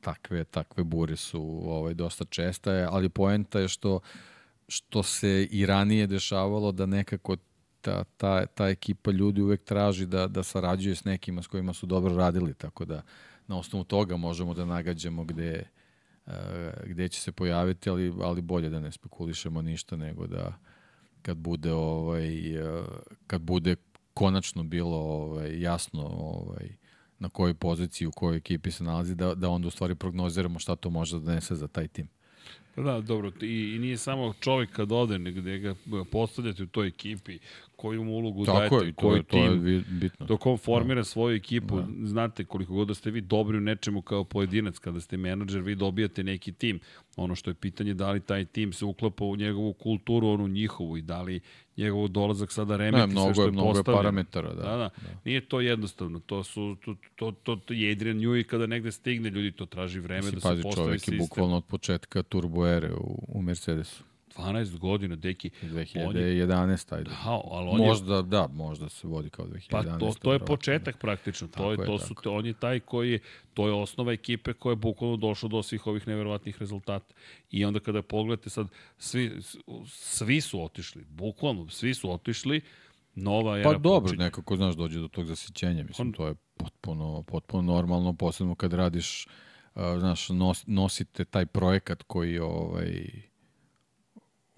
takve, 0.01 0.43
takve 0.43 0.83
bure 0.83 1.15
su 1.15 1.61
ovaj, 1.65 1.93
dosta 1.93 2.25
česte, 2.25 2.87
ali 2.89 3.09
poenta 3.09 3.59
je 3.59 3.67
što, 3.67 3.99
što 4.67 5.03
se 5.03 5.47
i 5.51 5.65
ranije 5.65 6.07
dešavalo 6.07 6.71
da 6.71 6.85
nekako 6.85 7.35
ta, 7.81 8.03
ta, 8.03 8.45
ta 8.45 8.67
ekipa 8.67 9.11
ljudi 9.11 9.41
uvek 9.41 9.63
traži 9.63 10.05
da, 10.05 10.27
da 10.27 10.43
sarađuje 10.43 10.95
s 10.95 11.05
nekima 11.05 11.41
s 11.41 11.47
kojima 11.47 11.73
su 11.73 11.85
dobro 11.85 12.15
radili, 12.15 12.53
tako 12.53 12.85
da 12.85 13.01
na 13.47 13.57
osnovu 13.57 13.83
toga 13.83 14.17
možemo 14.17 14.53
da 14.53 14.65
nagađamo 14.65 15.23
gde, 15.23 15.63
gde 16.85 17.09
će 17.09 17.21
se 17.21 17.31
pojaviti, 17.31 17.89
ali, 17.89 18.13
ali 18.21 18.41
bolje 18.41 18.69
da 18.69 18.79
ne 18.79 18.91
spekulišemo 18.91 19.61
ništa 19.61 19.95
nego 19.95 20.27
da 20.27 20.57
kad 21.21 21.37
bude 21.37 21.73
ovaj 21.73 22.29
kad 23.27 23.41
bude 23.41 23.75
konačno 24.13 24.63
bilo 24.63 24.97
ovaj 24.97 25.61
jasno 25.61 26.07
ovaj 26.07 26.86
na 27.19 27.29
kojoj 27.29 27.53
poziciji 27.53 28.07
u 28.07 28.11
kojoj 28.11 28.37
ekipi 28.37 28.71
se 28.71 28.83
nalazi 28.83 29.15
da 29.15 29.35
da 29.35 29.49
onda 29.49 29.67
u 29.67 29.71
stvari 29.71 29.95
prognoziramo 29.95 30.59
šta 30.59 30.75
to 30.75 30.89
može 30.89 31.19
da 31.19 31.25
donese 31.25 31.55
za 31.55 31.67
taj 31.67 31.87
tim. 31.87 32.07
Pa 32.75 32.81
da, 32.81 33.01
dobro, 33.01 33.31
i, 33.41 33.73
i 33.75 33.79
nije 33.79 33.97
samo 33.97 34.33
čovjek 34.39 34.71
kad 34.71 34.91
ode, 34.91 35.19
nego 35.19 35.41
da 35.41 35.57
ga 35.57 35.75
postavljate 36.11 36.63
u 36.63 36.67
toj 36.67 36.87
ekipi, 36.87 37.39
koju 37.77 38.03
mu 38.03 38.11
ulogu 38.13 38.45
Tako 38.45 38.57
dajete, 38.57 38.75
je, 38.75 38.93
koji 38.93 39.23
to, 39.23 39.27
tim, 39.29 39.61
to 39.61 39.67
je 39.69 39.83
bitno. 39.89 40.25
dok 40.25 40.45
on 40.45 40.57
formira 40.57 40.99
da. 40.99 41.03
svoju 41.03 41.35
ekipu, 41.35 41.75
da. 41.81 41.87
znate 42.07 42.45
koliko 42.45 42.73
god 42.73 42.87
da 42.87 42.93
ste 42.93 43.11
vi 43.11 43.21
dobri 43.21 43.57
u 43.57 43.61
nečemu 43.61 44.01
kao 44.01 44.23
pojedinac, 44.23 44.79
kada 44.79 45.01
ste 45.01 45.17
menadžer, 45.17 45.61
vi 45.61 45.75
dobijate 45.75 46.23
neki 46.23 46.51
tim. 46.51 46.79
Ono 47.15 47.35
što 47.35 47.49
je 47.49 47.53
pitanje 47.53 47.93
da 47.93 48.11
li 48.11 48.19
taj 48.19 48.45
tim 48.45 48.73
se 48.73 48.85
uklapa 48.85 49.25
u 49.25 49.35
njegovu 49.35 49.73
kulturu, 49.73 50.27
onu 50.27 50.47
njihovu 50.47 50.97
i 50.97 51.01
da 51.01 51.21
li 51.21 51.39
njegov 51.77 52.07
dolazak 52.07 52.51
sada 52.51 52.77
remeti 52.77 53.07
ne, 53.07 53.07
mnogo 53.07 53.25
sve 53.27 53.33
što 53.33 53.41
je, 53.43 53.47
je 53.47 53.51
mnogo 53.51 53.69
postavljeno. 53.73 53.97
parametara, 54.03 54.53
da. 54.53 54.61
Da, 54.61 54.69
da. 54.69 54.77
da. 54.77 54.89
Nije 55.25 55.41
to 55.41 55.61
jednostavno. 55.61 56.19
To 56.19 56.43
su 56.43 56.77
to 56.85 56.95
to 57.15 57.31
to, 57.31 57.55
to 57.55 57.73
je 57.73 57.91
Adrian 57.91 58.17
Newey 58.17 58.43
kada 58.43 58.67
negde 58.67 58.91
stigne, 58.91 59.29
ljudi 59.29 59.51
to 59.51 59.65
traži 59.65 59.99
vreme 59.99 60.17
Mislim, 60.21 60.35
da 60.35 60.41
se 60.41 60.47
pazi, 60.47 60.61
postavi 60.63 60.99
sistem. 60.99 61.11
čovjek 61.11 61.21
je 61.21 61.27
bukvalno 61.27 61.57
od 61.57 61.65
početka 61.65 62.23
turbo 62.23 62.67
ere 62.67 62.93
u, 62.93 63.25
u 63.27 63.41
Mercedesu. 63.41 64.03
12 64.37 64.77
godina, 64.77 65.15
deki. 65.15 65.49
2011, 65.61 66.95
ajde. 66.95 67.09
Da, 67.09 67.41
ali 67.51 67.69
on 67.69 67.77
možda, 67.77 68.15
je... 68.15 68.23
da, 68.23 68.47
možda 68.53 68.89
se 68.89 69.07
vodi 69.07 69.29
kao 69.29 69.45
2011. 69.45 69.69
Pa 69.69 69.83
to, 69.83 70.13
to 70.21 70.33
je 70.33 70.39
početak 70.39 70.97
praktično. 70.97 71.47
To 71.47 71.71
je, 71.71 71.77
to 71.77 71.93
je, 71.93 71.99
su, 71.99 72.15
to, 72.23 72.33
on 72.33 72.45
je 72.45 72.53
taj 72.53 72.79
koji, 72.79 73.19
to 73.53 73.67
je 73.67 73.73
osnova 73.73 74.13
ekipe 74.13 74.53
koja 74.53 74.71
je 74.71 74.75
bukvalno 74.75 75.17
došla 75.17 75.49
do 75.49 75.63
svih 75.63 75.87
ovih 75.87 76.07
neverovatnih 76.07 76.59
rezultata. 76.59 77.13
I 77.51 77.65
onda 77.65 77.79
kada 77.79 78.01
pogledate 78.01 78.49
sad, 78.49 78.67
svi, 78.97 79.31
svi 79.85 80.41
su 80.41 80.63
otišli, 80.63 81.03
bukvalno, 81.09 81.69
svi 81.69 81.93
su 81.93 82.11
otišli, 82.11 82.61
nova 83.17 83.59
era 83.59 83.71
Pa 83.71 83.77
dobro, 83.77 84.01
počinje. 84.01 84.23
nekako, 84.23 84.55
znaš, 84.55 84.75
dođe 84.75 84.99
do 84.99 85.07
tog 85.07 85.25
zasićenja. 85.25 85.83
Mislim, 85.83 86.07
on... 86.07 86.13
to 86.13 86.27
je 86.27 86.35
potpuno, 86.57 87.23
potpuno 87.23 87.73
normalno, 87.73 88.13
posebno 88.13 88.55
kad 88.55 88.73
radiš, 88.73 89.27
uh, 89.75 89.81
znaš, 89.99 90.29
nos, 90.29 90.63
nosite 90.67 91.25
taj 91.25 91.45
projekat 91.45 92.03
koji, 92.03 92.39
ovaj, 92.39 93.09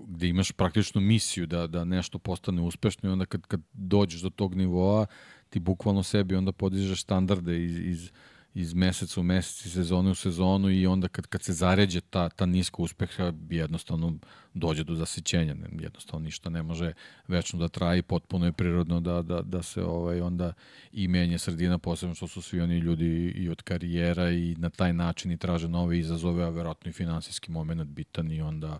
gde 0.07 0.27
imaš 0.27 0.51
praktično 0.51 1.01
misiju 1.01 1.47
da, 1.47 1.67
da 1.67 1.83
nešto 1.85 2.19
postane 2.19 2.61
uspešno 2.61 3.09
i 3.09 3.11
onda 3.11 3.25
kad, 3.25 3.47
kad 3.47 3.61
dođeš 3.73 4.21
do 4.21 4.29
tog 4.29 4.55
nivoa, 4.55 5.05
ti 5.49 5.59
bukvalno 5.59 6.03
sebi 6.03 6.35
onda 6.35 6.51
podižeš 6.51 7.01
standarde 7.01 7.65
iz, 7.65 7.79
iz, 7.79 8.11
iz 8.53 8.73
meseca 8.73 9.19
u 9.19 9.23
mesec, 9.23 9.71
sezone 9.73 10.11
u 10.11 10.15
sezonu 10.15 10.69
i 10.69 10.87
onda 10.87 11.07
kad, 11.07 11.27
kad 11.27 11.41
se 11.41 11.53
zaređe 11.53 12.01
ta, 12.01 12.29
ta 12.29 12.45
niska 12.45 12.81
uspeha, 12.81 13.33
jednostavno 13.49 14.17
dođe 14.53 14.83
do 14.83 14.95
zasićenja. 14.95 15.55
Jednostavno 15.71 16.25
ništa 16.25 16.49
ne 16.49 16.63
može 16.63 16.93
večno 17.27 17.59
da 17.59 17.67
traje 17.67 18.03
potpuno 18.03 18.45
je 18.45 18.51
prirodno 18.51 18.99
da, 18.99 19.21
da, 19.21 19.41
da 19.41 19.63
se 19.63 19.83
ovaj 19.83 20.21
onda 20.21 20.53
i 20.91 21.07
menje 21.07 21.37
sredina, 21.37 21.77
posebno 21.77 22.15
što 22.15 22.27
su 22.27 22.41
svi 22.41 22.61
oni 22.61 22.77
ljudi 22.77 23.33
i 23.35 23.49
od 23.49 23.61
karijera 23.61 24.31
i 24.31 24.55
na 24.57 24.69
taj 24.69 24.93
način 24.93 25.31
i 25.31 25.37
traže 25.37 25.67
nove 25.67 25.99
izazove, 25.99 26.43
a 26.43 26.49
verovatno 26.49 26.89
i 26.89 26.93
finansijski 26.93 27.51
moment 27.51 27.83
bitan 27.83 28.31
i 28.31 28.41
onda 28.41 28.79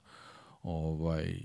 ovaj, 0.64 1.36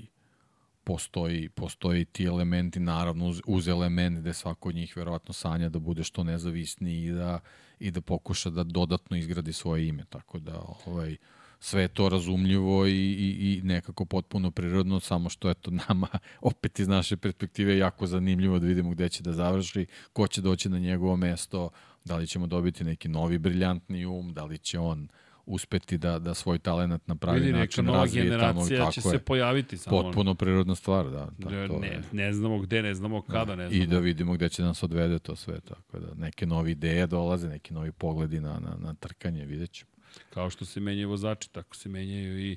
postoji, 0.84 1.48
postoji 1.48 2.04
ti 2.04 2.24
elementi, 2.24 2.80
naravno 2.80 3.26
uz, 3.26 3.40
uz 3.46 3.68
element 3.68 4.18
gde 4.18 4.32
svako 4.32 4.68
od 4.68 4.74
njih 4.74 4.96
verovatno 4.96 5.34
sanja 5.34 5.68
da 5.68 5.78
bude 5.78 6.04
što 6.04 6.24
nezavisniji 6.24 7.04
i 7.04 7.10
da, 7.10 7.40
i 7.78 7.90
da 7.90 8.00
pokuša 8.00 8.50
da 8.50 8.64
dodatno 8.64 9.16
izgradi 9.16 9.52
svoje 9.52 9.88
ime, 9.88 10.04
tako 10.10 10.38
da 10.38 10.62
ovaj, 10.86 11.16
sve 11.60 11.82
je 11.82 11.88
to 11.88 12.08
razumljivo 12.08 12.86
i, 12.86 12.90
i, 12.92 13.52
i 13.52 13.60
nekako 13.62 14.04
potpuno 14.04 14.50
prirodno, 14.50 15.00
samo 15.00 15.28
što 15.28 15.48
je 15.48 15.54
to 15.54 15.70
nama 15.70 16.08
opet 16.40 16.78
iz 16.78 16.88
naše 16.88 17.16
perspektive 17.16 17.78
jako 17.78 18.06
zanimljivo 18.06 18.58
da 18.58 18.66
vidimo 18.66 18.90
gde 18.90 19.08
će 19.08 19.22
da 19.22 19.32
završi, 19.32 19.86
ko 20.12 20.26
će 20.26 20.40
doći 20.40 20.68
na 20.68 20.78
njegovo 20.78 21.16
mesto, 21.16 21.70
da 22.04 22.16
li 22.16 22.26
ćemo 22.26 22.46
dobiti 22.46 22.84
neki 22.84 23.08
novi 23.08 23.38
briljantni 23.38 24.06
um, 24.06 24.32
da 24.32 24.44
li 24.44 24.58
će 24.58 24.78
on 24.78 25.02
uh, 25.02 25.23
uspeti 25.46 25.98
da, 25.98 26.18
da 26.18 26.34
svoj 26.34 26.58
talent 26.58 27.06
na 27.06 27.14
pravi 27.14 27.40
Vidi, 27.40 27.52
način 27.52 27.86
razvije 27.86 28.38
tamo. 28.38 28.68
Tako 28.68 28.92
će 28.92 29.00
je. 29.04 29.10
se 29.10 29.18
pojaviti. 29.18 29.76
Samo 29.78 30.02
Potpuno 30.02 30.34
prirodna 30.34 30.74
stvar, 30.74 31.10
da. 31.10 31.28
Da, 31.38 31.68
to 31.68 31.78
ne, 31.78 32.02
ne 32.12 32.32
znamo 32.32 32.58
gde, 32.58 32.82
ne 32.82 32.94
znamo 32.94 33.20
da. 33.20 33.32
kada, 33.32 33.44
da, 33.44 33.56
ne 33.56 33.68
znamo. 33.68 33.84
I 33.84 33.86
da 33.86 33.98
vidimo 33.98 34.32
gde 34.32 34.48
će 34.48 34.62
nas 34.62 34.82
odvede 34.82 35.18
to 35.18 35.36
sve. 35.36 35.60
Tako 35.60 35.98
da 35.98 36.14
neke 36.14 36.46
nove 36.46 36.70
ideje 36.70 37.06
dolaze, 37.06 37.48
neki 37.48 37.74
novi 37.74 37.92
pogledi 37.92 38.40
na, 38.40 38.58
na, 38.60 38.76
na 38.78 38.94
trkanje, 38.94 39.44
vidjet 39.44 39.72
ćemo. 39.72 39.90
Kao 40.30 40.50
što 40.50 40.64
se 40.64 40.80
menjaju 40.80 41.08
vozači, 41.08 41.52
tako 41.52 41.76
se 41.76 41.88
menjaju 41.88 42.38
i 42.38 42.56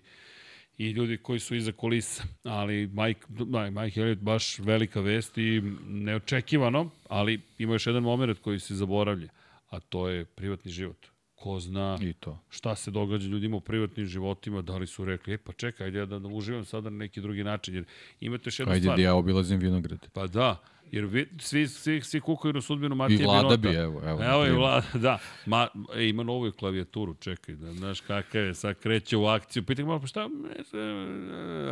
i 0.77 0.89
ljudi 0.89 1.17
koji 1.17 1.39
su 1.39 1.55
iza 1.55 1.71
kulisa. 1.71 2.23
Ali 2.43 2.87
Mike, 2.87 3.21
da, 3.29 3.69
Mike 3.69 4.01
Elliot 4.01 4.19
baš 4.19 4.59
velika 4.59 5.01
vest 5.01 5.37
i 5.37 5.61
neočekivano, 5.87 6.89
ali 7.09 7.41
ima 7.57 7.73
još 7.73 7.87
jedan 7.87 8.03
moment 8.03 8.39
koji 8.39 8.59
se 8.59 8.75
zaboravlja, 8.75 9.29
a 9.69 9.79
to 9.79 10.09
je 10.09 10.25
privatni 10.25 10.71
život 10.71 10.97
ko 11.47 11.59
zna 11.59 11.97
I 12.01 12.13
to. 12.13 12.39
šta 12.49 12.75
se 12.75 12.91
događa 12.91 13.27
ljudima 13.27 13.57
u 13.57 13.61
privatnim 13.61 14.05
životima, 14.05 14.61
da 14.61 14.77
li 14.77 14.87
su 14.87 15.05
rekli, 15.05 15.33
e 15.33 15.37
pa 15.37 15.53
čekaj, 15.53 15.85
ajde 15.85 15.99
ja 15.99 16.05
da, 16.05 16.19
da 16.19 16.27
uživam 16.27 16.65
sada 16.65 16.89
na 16.89 16.97
neki 16.97 17.21
drugi 17.21 17.43
način, 17.43 17.75
jer 17.75 17.85
imate 18.19 18.43
još 18.47 18.59
jednu 18.59 18.73
ajde 18.73 18.81
stvar. 18.81 18.93
Ajde 18.93 19.03
da 19.03 19.07
ja 19.07 19.15
obilazim 19.15 19.59
vinograd. 19.59 20.07
Pa 20.13 20.27
da, 20.27 20.57
Jer 20.91 21.05
vi, 21.05 21.27
svi, 21.39 21.67
svi, 21.67 22.01
svi 22.01 22.19
kukaju 22.19 22.53
na 22.53 22.61
sudbinu 22.61 22.95
Matije 22.95 23.19
I 23.19 23.23
vlada 23.23 23.57
Binota. 23.57 23.57
bi, 23.57 23.75
evo. 23.75 24.01
Evo, 24.05 24.23
Evo 24.23 24.45
i 24.45 24.51
vlada, 24.51 24.87
da. 24.93 25.19
Ma, 25.45 25.67
e, 25.95 26.07
ima 26.07 26.23
novu 26.23 26.51
klavijaturu, 26.51 27.13
čekaj, 27.13 27.55
da 27.55 27.73
znaš 27.73 28.01
kakav 28.01 28.41
je, 28.45 28.53
sad 28.53 28.79
kreće 28.79 29.17
u 29.17 29.25
akciju. 29.25 29.63
Pitaj 29.65 29.83
ga 29.83 29.87
malo, 29.87 29.99
pa 29.99 30.07
šta? 30.07 30.29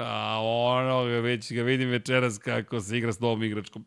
A 0.06 0.40
ono, 0.44 1.06
ga 1.06 1.20
već 1.20 1.54
ga 1.54 1.64
vidim 1.64 1.90
večeras 1.90 2.38
kako 2.38 2.80
se 2.82 2.98
igra 2.98 3.14
s 3.14 3.20
novom 3.20 3.44
igračkom. 3.44 3.86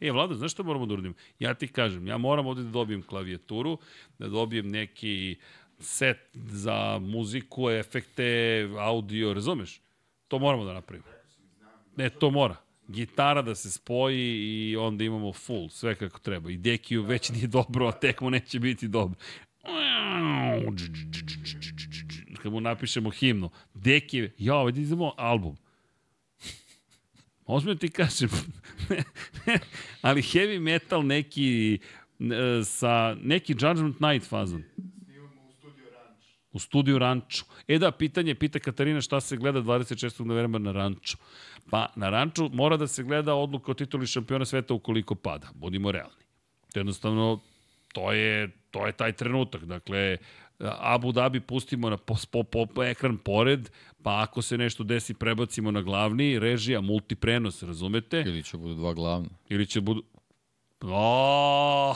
E, 0.00 0.10
Vlada, 0.12 0.34
znaš 0.34 0.52
šta 0.52 0.62
moramo 0.62 0.86
da 0.86 0.92
uradimo? 0.94 1.14
Ja 1.38 1.54
ti 1.54 1.68
kažem, 1.68 2.06
ja 2.06 2.18
moram 2.18 2.46
ovde 2.46 2.62
da 2.62 2.70
dobijem 2.70 3.02
klavijaturu, 3.02 3.78
da 4.18 4.28
dobijem 4.28 4.68
neki 4.68 5.36
set 5.78 6.18
za 6.34 6.98
muziku, 7.02 7.70
efekte, 7.70 8.68
audio, 8.78 9.34
razumeš? 9.34 9.80
To 10.28 10.38
moramo 10.38 10.64
da 10.64 10.72
napravimo. 10.72 11.06
Ne, 11.96 12.10
to 12.10 12.30
mora. 12.30 12.56
Gitara 12.88 13.42
da 13.42 13.54
se 13.54 13.70
spoji 13.70 14.70
i 14.70 14.76
onda 14.76 15.04
imamo 15.04 15.32
full, 15.32 15.68
sve 15.68 15.94
kako 15.94 16.18
treba. 16.18 16.50
I 16.50 16.56
Dekiju 16.56 17.02
već 17.02 17.30
nije 17.30 17.46
dobro, 17.46 17.86
a 17.86 17.92
tek 17.92 18.20
mu 18.20 18.30
neće 18.30 18.60
biti 18.60 18.88
dobro. 18.88 19.18
Kad 22.42 22.52
mu 22.52 22.60
napišemo 22.60 23.10
himnu. 23.10 23.50
Deki, 23.74 24.28
ja, 24.38 24.54
ovdje 24.54 24.82
idemo 24.82 25.14
album. 25.16 25.56
Ozbiljno 27.46 27.78
ti 27.78 27.88
kažem, 27.88 28.28
ali 30.02 30.22
heavy 30.22 30.60
metal 30.60 31.06
neki 31.06 31.78
e, 32.20 32.64
sa 32.64 33.16
neki 33.22 33.52
Judgment 33.52 34.00
Night 34.00 34.28
fazon. 34.28 34.64
U 36.52 36.58
studiju 36.58 36.98
Ranču. 36.98 37.44
E 37.68 37.78
da, 37.78 37.90
pitanje, 37.90 38.34
pita 38.34 38.58
Katarina 38.58 39.00
šta 39.00 39.20
se 39.20 39.36
gleda 39.36 39.60
26. 39.60 40.24
novembra 40.24 40.58
na 40.58 40.72
Ranču. 40.72 41.16
Pa 41.70 41.86
na 41.96 42.10
Ranču 42.10 42.50
mora 42.52 42.76
da 42.76 42.86
se 42.86 43.02
gleda 43.02 43.34
odluka 43.34 43.70
o 43.70 43.74
tituli 43.74 44.06
šampiona 44.06 44.44
sveta 44.44 44.74
ukoliko 44.74 45.14
pada. 45.14 45.48
Budimo 45.54 45.92
realni. 45.92 46.22
Jednostavno, 46.74 47.40
to 47.92 48.12
je, 48.12 48.50
to 48.70 48.86
je 48.86 48.92
taj 48.92 49.12
trenutak. 49.12 49.64
Dakle, 49.64 50.18
Abu 50.78 51.12
Dhabi 51.12 51.40
pustimo 51.40 51.90
na 51.90 51.96
po, 51.96 52.16
po, 52.44 52.66
po 52.66 52.84
ekran 52.84 53.16
pored, 53.18 53.70
pa 54.02 54.22
ako 54.22 54.42
se 54.42 54.58
nešto 54.58 54.84
desi 54.84 55.14
prebacimo 55.14 55.70
na 55.70 55.82
glavni, 55.82 56.38
režija, 56.38 56.80
multiprenos, 56.80 57.62
razumete? 57.62 58.24
Ili 58.26 58.42
će 58.42 58.56
budu 58.56 58.74
dva 58.74 58.94
glavna. 58.94 59.28
Ili 59.48 59.66
će 59.66 59.80
budu... 59.80 60.02
O, 60.84 61.94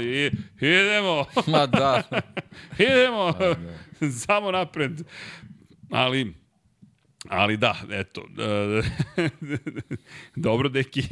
i, 0.00 0.30
idemo, 0.60 1.24
Ma 1.46 1.66
da. 1.66 2.02
idemo, 2.78 3.34
samo 4.26 4.50
napred. 4.50 5.02
Ali, 5.90 6.34
ali 7.28 7.56
da, 7.56 7.76
eto, 7.90 8.26
e, 8.38 8.82
dobro, 10.36 10.68
deki, 10.68 11.02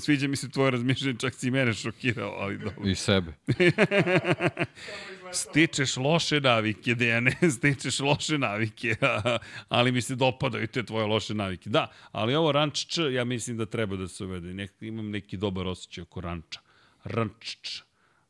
sviđa 0.00 0.28
mi 0.28 0.36
se 0.36 0.50
tvoje 0.50 0.70
razmišljanje, 0.70 1.18
čak 1.18 1.34
si 1.34 1.48
i 1.48 1.50
mene 1.50 1.74
šokirao, 1.74 2.30
ali 2.30 2.58
dobro. 2.58 2.88
I 2.88 2.94
sebe. 2.94 3.32
Stičeš 5.32 5.96
loše 5.96 6.40
navike, 6.40 6.94
Dejane, 6.94 7.36
stičeš 7.56 8.00
loše 8.00 8.38
navike, 8.38 8.96
ali 9.68 9.92
mi 9.92 10.02
se 10.02 10.16
dopadaju 10.16 10.66
te 10.66 10.82
tvoje 10.82 11.06
loše 11.06 11.34
navike. 11.34 11.70
Da, 11.70 11.92
ali 12.12 12.34
ovo 12.34 12.52
ranč 12.52 12.86
č, 12.86 13.12
ja 13.12 13.24
mislim 13.24 13.56
da 13.56 13.66
treba 13.66 13.96
da 13.96 14.08
se 14.08 14.24
uvede. 14.24 14.54
Nek, 14.54 14.72
imam 14.80 15.10
neki 15.10 15.36
dobar 15.36 15.66
osjećaj 15.66 16.02
oko 16.02 16.20
ranča. 16.20 16.60
Ranč 17.04 17.56
č, 17.62 17.82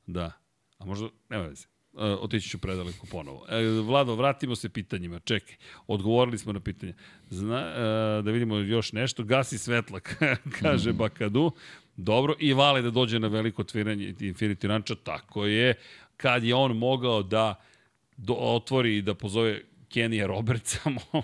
da. 0.06 0.32
A 0.78 0.84
možda, 0.84 1.08
nema 1.28 1.44
veze. 1.44 1.66
Uh, 1.92 2.00
otići 2.02 2.48
ću 2.48 2.58
predaleko 2.58 3.06
ponovo. 3.06 3.46
E, 3.48 3.64
Vlado, 3.64 4.14
vratimo 4.14 4.56
se 4.56 4.68
pitanjima. 4.68 5.18
Čekaj, 5.18 5.54
odgovorili 5.86 6.38
smo 6.38 6.52
na 6.52 6.60
pitanje. 6.60 6.94
Zna, 7.30 7.56
uh, 7.56 8.24
da 8.24 8.30
vidimo 8.30 8.56
još 8.56 8.92
nešto. 8.92 9.24
Gasi 9.24 9.58
svetla, 9.58 10.00
kaže 10.62 10.92
Bakadu. 10.92 11.52
Dobro, 11.96 12.34
i 12.38 12.52
vale 12.52 12.82
da 12.82 12.90
dođe 12.90 13.18
na 13.18 13.28
veliko 13.28 13.62
otviranje 13.62 14.14
Infinity 14.20 14.66
Rancha, 14.66 14.94
tako 14.94 15.46
je. 15.46 15.74
Kad 16.20 16.44
je 16.44 16.54
on 16.54 16.76
mogao 16.76 17.22
da 17.22 17.54
do, 18.16 18.34
otvori 18.34 18.96
i 18.96 19.02
da 19.02 19.14
pozove 19.14 19.60
Kenija 19.88 20.26
Robertsa, 20.26 20.80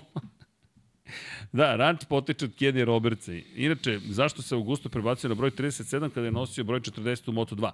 Da, 1.51 1.75
Ranč 1.75 2.05
potiče 2.09 2.45
od 2.45 2.55
Kenija 2.55 2.85
Robertsa. 2.85 3.33
Inače, 3.55 3.99
zašto 4.09 4.41
se 4.41 4.55
Augusto 4.55 4.89
prebacio 4.89 5.29
na 5.29 5.35
broj 5.35 5.51
37 5.51 6.09
kada 6.09 6.25
je 6.25 6.31
nosio 6.31 6.63
broj 6.63 6.79
40 6.79 7.29
u 7.29 7.33
Moto2? 7.33 7.71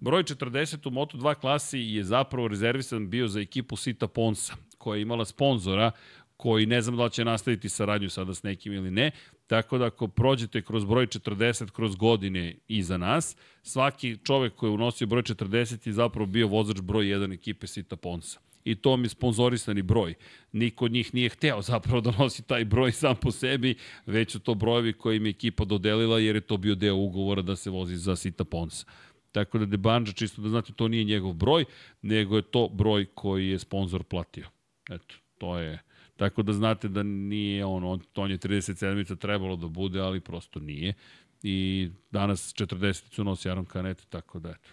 Broj 0.00 0.22
40 0.22 0.88
u 0.88 0.90
Moto2 0.90 1.34
klasi 1.34 1.78
je 1.78 2.04
zapravo 2.04 2.48
rezervisan 2.48 3.10
bio 3.10 3.28
za 3.28 3.40
ekipu 3.40 3.76
Sita 3.76 4.08
Ponsa, 4.08 4.54
koja 4.78 4.96
je 4.96 5.02
imala 5.02 5.24
sponzora 5.24 5.90
koji 6.36 6.66
ne 6.66 6.80
znam 6.80 6.96
da 6.96 7.04
li 7.04 7.10
će 7.10 7.24
nastaviti 7.24 7.68
saradnju 7.68 8.10
sada 8.10 8.34
s 8.34 8.42
nekim 8.42 8.72
ili 8.72 8.90
ne, 8.90 9.10
tako 9.46 9.78
da 9.78 9.86
ako 9.86 10.08
prođete 10.08 10.62
kroz 10.62 10.84
broj 10.84 11.06
40 11.06 11.70
kroz 11.70 11.96
godine 11.96 12.54
iza 12.68 12.96
nas, 12.98 13.36
svaki 13.62 14.16
čovek 14.24 14.54
koji 14.54 14.70
je 14.70 14.74
unosio 14.74 15.06
broj 15.06 15.22
40 15.22 15.86
je 15.86 15.92
zapravo 15.92 16.26
bio 16.26 16.48
vozač 16.48 16.80
broj 16.80 17.04
1 17.04 17.34
ekipe 17.34 17.66
Sita 17.66 17.96
Ponsa 17.96 18.40
i 18.64 18.74
to 18.74 18.96
mi 18.96 19.04
je 19.04 19.08
sponzorisani 19.08 19.82
broj. 19.82 20.14
Niko 20.52 20.84
od 20.84 20.92
njih 20.92 21.14
nije 21.14 21.28
hteo 21.28 21.62
zapravo 21.62 22.00
da 22.00 22.10
nosi 22.18 22.42
taj 22.42 22.64
broj 22.64 22.92
sam 22.92 23.16
po 23.16 23.30
sebi, 23.30 23.74
već 24.06 24.32
su 24.32 24.40
to 24.40 24.54
brojevi 24.54 24.92
koje 24.92 25.16
im 25.16 25.26
je 25.26 25.30
ekipa 25.30 25.64
dodelila 25.64 26.18
jer 26.18 26.34
je 26.34 26.40
to 26.40 26.56
bio 26.56 26.74
deo 26.74 26.96
ugovora 26.96 27.42
da 27.42 27.56
se 27.56 27.70
vozi 27.70 27.96
za 27.96 28.16
Sita 28.16 28.44
Ponsa. 28.44 28.86
Tako 29.32 29.58
da 29.58 29.66
Debanđa, 29.66 30.12
čisto 30.12 30.42
da 30.42 30.48
znate, 30.48 30.72
to 30.72 30.88
nije 30.88 31.04
njegov 31.04 31.32
broj, 31.32 31.64
nego 32.02 32.36
je 32.36 32.42
to 32.42 32.68
broj 32.68 33.06
koji 33.14 33.48
je 33.48 33.58
sponsor 33.58 34.02
platio. 34.02 34.46
Eto, 34.90 35.14
to 35.38 35.58
je... 35.58 35.82
Tako 36.16 36.42
da 36.42 36.52
znate 36.52 36.88
da 36.88 37.02
nije 37.02 37.64
on, 37.64 37.84
on, 37.84 38.00
on 38.14 38.30
je 38.30 38.38
37 38.38 39.16
trebalo 39.16 39.56
da 39.56 39.68
bude, 39.68 40.00
ali 40.00 40.20
prosto 40.20 40.60
nije. 40.60 40.94
I 41.42 41.90
danas 42.10 42.54
40 42.54 43.22
nosi 43.22 43.50
Aron 43.50 43.64
Canet, 43.64 44.06
tako 44.08 44.38
da 44.38 44.50
eto. 44.50 44.68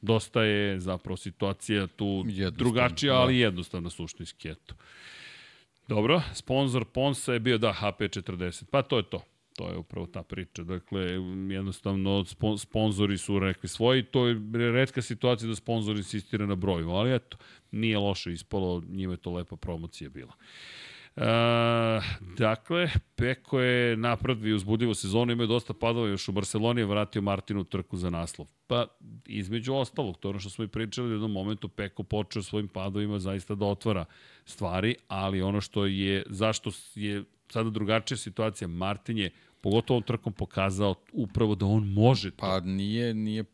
Dosta 0.00 0.42
je 0.42 0.80
zapravo 0.80 1.16
situacija 1.16 1.86
tu 1.86 2.24
drugačija, 2.52 3.14
ali 3.14 3.38
jednostavna 3.38 3.90
suštinski, 3.90 4.48
eto. 4.48 4.74
Dobro, 5.88 6.22
sponsor 6.34 6.84
Ponsa 6.84 7.32
je 7.32 7.40
bio, 7.40 7.58
da, 7.58 7.74
HP40. 7.80 8.64
Pa 8.70 8.82
to 8.82 8.96
je 8.96 9.02
to. 9.02 9.22
To 9.60 9.68
je 9.68 9.76
upravo 9.76 10.06
ta 10.06 10.22
priča. 10.22 10.62
Dakle, 10.62 11.02
jednostavno, 11.48 12.24
sponzori 12.58 13.18
su 13.18 13.38
rekli 13.38 13.68
svoji. 13.68 14.02
To 14.02 14.26
je 14.26 14.40
redka 14.72 15.02
situacija 15.02 15.48
da 15.48 15.54
sponzor 15.54 15.96
insistira 15.96 16.46
na 16.46 16.54
broju, 16.54 16.90
ali 16.90 17.14
eto, 17.14 17.36
nije 17.70 17.98
loše 17.98 18.32
ispalo, 18.32 18.82
njima 18.88 19.12
je 19.12 19.16
to 19.16 19.32
lepa 19.32 19.56
promocija 19.56 20.10
bila. 20.10 20.32
E, 21.16 21.24
dakle, 22.38 22.88
Peko 23.16 23.60
je 23.60 23.96
napravio 23.96 24.56
uzbudljivo 24.56 24.94
sezonu, 24.94 25.32
imaju 25.32 25.46
dosta 25.46 25.74
padova, 25.74 26.08
još 26.08 26.28
u 26.28 26.32
Barceloni 26.32 26.80
je 26.80 26.86
vratio 26.86 27.22
Martinu 27.22 27.64
trku 27.64 27.96
za 27.96 28.10
naslov. 28.10 28.48
Pa, 28.66 28.86
između 29.26 29.74
ostalog, 29.74 30.18
to 30.18 30.30
ono 30.30 30.38
što 30.38 30.50
smo 30.50 30.64
i 30.64 30.68
pričali, 30.68 31.08
u 31.08 31.12
jednom 31.12 31.32
momentu 31.32 31.68
Peko 31.68 32.02
počeo 32.02 32.42
svojim 32.42 32.68
padovima 32.68 33.18
zaista 33.18 33.54
da 33.54 33.66
otvara 33.66 34.04
stvari, 34.44 34.94
ali 35.08 35.42
ono 35.42 35.60
što 35.60 35.86
je, 35.86 36.22
zašto 36.26 36.70
je 36.94 37.24
sada 37.50 37.70
drugačija 37.70 38.18
situacija, 38.18 38.68
Martin 38.68 39.18
je 39.18 39.30
pogotovo 39.60 40.00
trkom 40.00 40.32
pokazao 40.32 40.94
upravo 41.12 41.54
da 41.54 41.66
on 41.66 41.92
može 41.92 42.30
to. 42.30 42.36
Pa 42.36 42.60
nije, 42.60 43.14
nije 43.14 43.44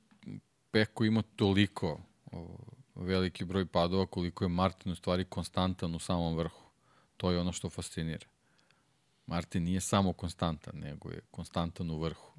Peko 0.70 1.04
imao 1.04 1.22
toliko 1.36 2.00
o, 2.32 2.56
veliki 2.94 3.44
broj 3.44 3.66
padova 3.66 4.06
koliko 4.06 4.44
je 4.44 4.48
Martin 4.48 4.92
u 4.92 4.94
stvari 4.94 5.24
konstantan 5.24 5.94
u 5.94 5.98
samom 5.98 6.36
vrhu. 6.36 6.62
To 7.16 7.30
je 7.30 7.40
ono 7.40 7.52
što 7.52 7.70
fascinira. 7.70 8.26
Martin 9.26 9.62
nije 9.62 9.80
samo 9.80 10.12
konstantan, 10.12 10.74
nego 10.80 11.10
je 11.10 11.20
konstantan 11.30 11.90
u 11.90 11.98
vrhu. 11.98 12.32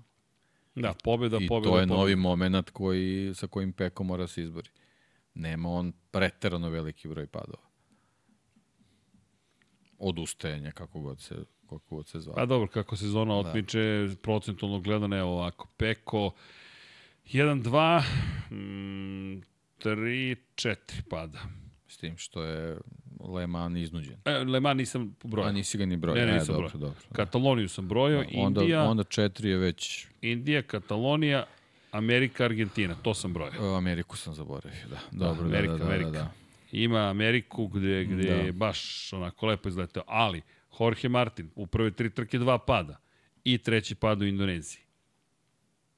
Da, 0.76 0.94
pobjeda, 1.04 1.38
I 1.42 1.48
pobjeda. 1.48 1.72
to 1.72 1.80
je 1.80 1.88
pobjeda. 1.88 1.94
novi 1.94 2.16
moment 2.16 2.70
koji, 2.70 3.32
sa 3.36 3.48
kojim 3.48 3.74
Peko 3.74 4.04
mora 4.04 4.24
da 4.24 4.28
se 4.28 4.42
izbori. 4.42 4.70
Nema 5.34 5.70
on 5.70 5.94
preterano 6.12 6.70
veliki 6.70 7.08
broj 7.08 7.28
padova. 7.28 7.67
Odustajanja, 10.00 10.72
kako 10.72 11.00
god 11.00 11.22
se, 11.22 11.36
kako 11.70 11.96
god 11.96 12.08
se 12.08 12.20
zvao. 12.20 12.36
Pa 12.36 12.46
dobro, 12.46 12.68
kako 12.68 12.96
sezona 12.96 13.36
otmiče, 13.36 14.06
da. 14.10 14.16
procentualno 14.16 14.80
gledano, 14.80 15.18
evo 15.18 15.30
ovako, 15.32 15.68
Peko 15.78 16.32
1, 17.26 18.04
2, 18.50 19.08
3, 19.84 20.36
4 20.56 20.76
pada. 21.10 21.40
S 21.88 21.98
tim 21.98 22.18
što 22.18 22.44
je 22.44 22.78
Le 23.34 23.48
Mans 23.48 23.78
iznuđen. 23.78 24.16
E, 24.26 24.32
Le 24.32 24.60
Mans 24.60 24.78
nisam 24.78 25.16
brojao. 25.24 25.50
A 25.50 25.52
nisi 25.52 25.78
ga 25.78 25.86
ni 25.86 25.98
brojao. 25.98 26.26
Ne, 26.26 26.32
Ne, 26.32 26.34
nisam 26.34 26.56
dobro, 26.56 26.70
brojao. 26.70 26.80
dobro. 26.90 27.10
Kataloniju 27.14 27.70
sam 27.70 27.88
brojao, 27.88 28.24
Da, 28.24 28.40
onda, 28.40 28.62
Indija, 28.62 28.84
onda 28.84 29.04
četiri 29.04 29.50
je 29.50 29.58
već... 29.58 30.08
Indija, 30.22 30.62
Katalonija, 30.62 31.46
Amerika, 31.92 32.44
Argentina, 32.46 32.96
to 33.04 33.14
sam 33.14 33.34
brojao. 33.34 33.74
o, 33.74 33.76
Ameriku 33.78 34.18
sam 34.18 34.34
zaboravio, 34.34 34.88
da. 34.90 35.00
Dobro, 35.26 35.46
Amerika, 35.46 35.72
da, 35.74 35.78
da, 35.78 35.84
da, 35.84 35.90
Amerika. 35.90 36.12
da, 36.12 36.18
da. 36.20 36.32
Ima 36.72 37.10
Ameriku 37.10 37.68
gde, 37.68 38.06
gde 38.06 38.24
Da. 38.24 38.34
je 38.34 38.52
baš 38.52 39.14
onako 39.14 39.46
lepo 39.46 39.70
izletao, 39.70 40.04
ali 40.08 40.42
Jorge 40.80 41.10
Martin 41.10 41.50
u 41.56 41.68
prve 41.68 41.92
tri 41.92 42.10
trke 42.10 42.40
dva 42.40 42.58
pada 42.58 42.98
i 43.44 43.58
treći 43.58 43.96
pad 43.96 44.22
u 44.22 44.26
Indoneziji. 44.26 44.82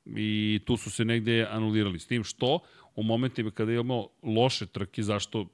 I 0.06 0.60
tu 0.66 0.78
su 0.78 0.92
se 0.92 1.06
negde 1.06 1.48
anulirali. 1.52 2.00
S 2.00 2.08
tim 2.08 2.24
što 2.24 2.60
u 2.96 3.04
momentima 3.04 3.52
kada 3.52 3.72
imamo 3.72 4.08
loše 4.24 4.66
trke, 4.66 5.04
zašto 5.04 5.48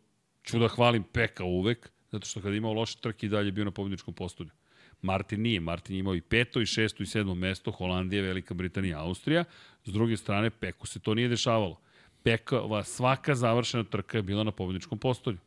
ću 0.44 0.60
da 0.60 0.68
hvalim 0.68 1.04
Peka 1.04 1.44
uvek, 1.44 1.90
zato 2.12 2.28
što 2.28 2.42
kada 2.42 2.56
imao 2.56 2.74
loše 2.74 2.98
trke 3.02 3.26
i 3.26 3.30
dalje 3.30 3.48
je 3.48 3.52
bio 3.52 3.66
na 3.66 3.72
pobjedičkom 3.72 4.14
postolju. 4.14 4.50
Martin 5.02 5.42
nije. 5.42 5.60
Martin 5.60 5.96
je 5.96 6.00
imao 6.00 6.16
i 6.16 6.22
peto, 6.22 6.62
i 6.62 6.66
šesto, 6.66 7.04
i 7.04 7.06
sedmo 7.06 7.36
mesto, 7.36 7.72
Holandija, 7.72 8.22
Velika 8.22 8.54
Britanija, 8.54 9.00
Austrija. 9.00 9.44
S 9.86 9.94
druge 9.94 10.18
strane, 10.18 10.50
Peku 10.50 10.88
se 10.88 11.00
to 11.00 11.14
nije 11.14 11.28
dešavalo. 11.28 11.80
Pekova, 12.26 12.84
svaka 12.84 13.36
završena 13.36 13.84
trka 13.84 14.18
je 14.18 14.22
bila 14.22 14.44
na 14.44 14.52
pobedničkom 14.52 14.98
postolju. 14.98 15.38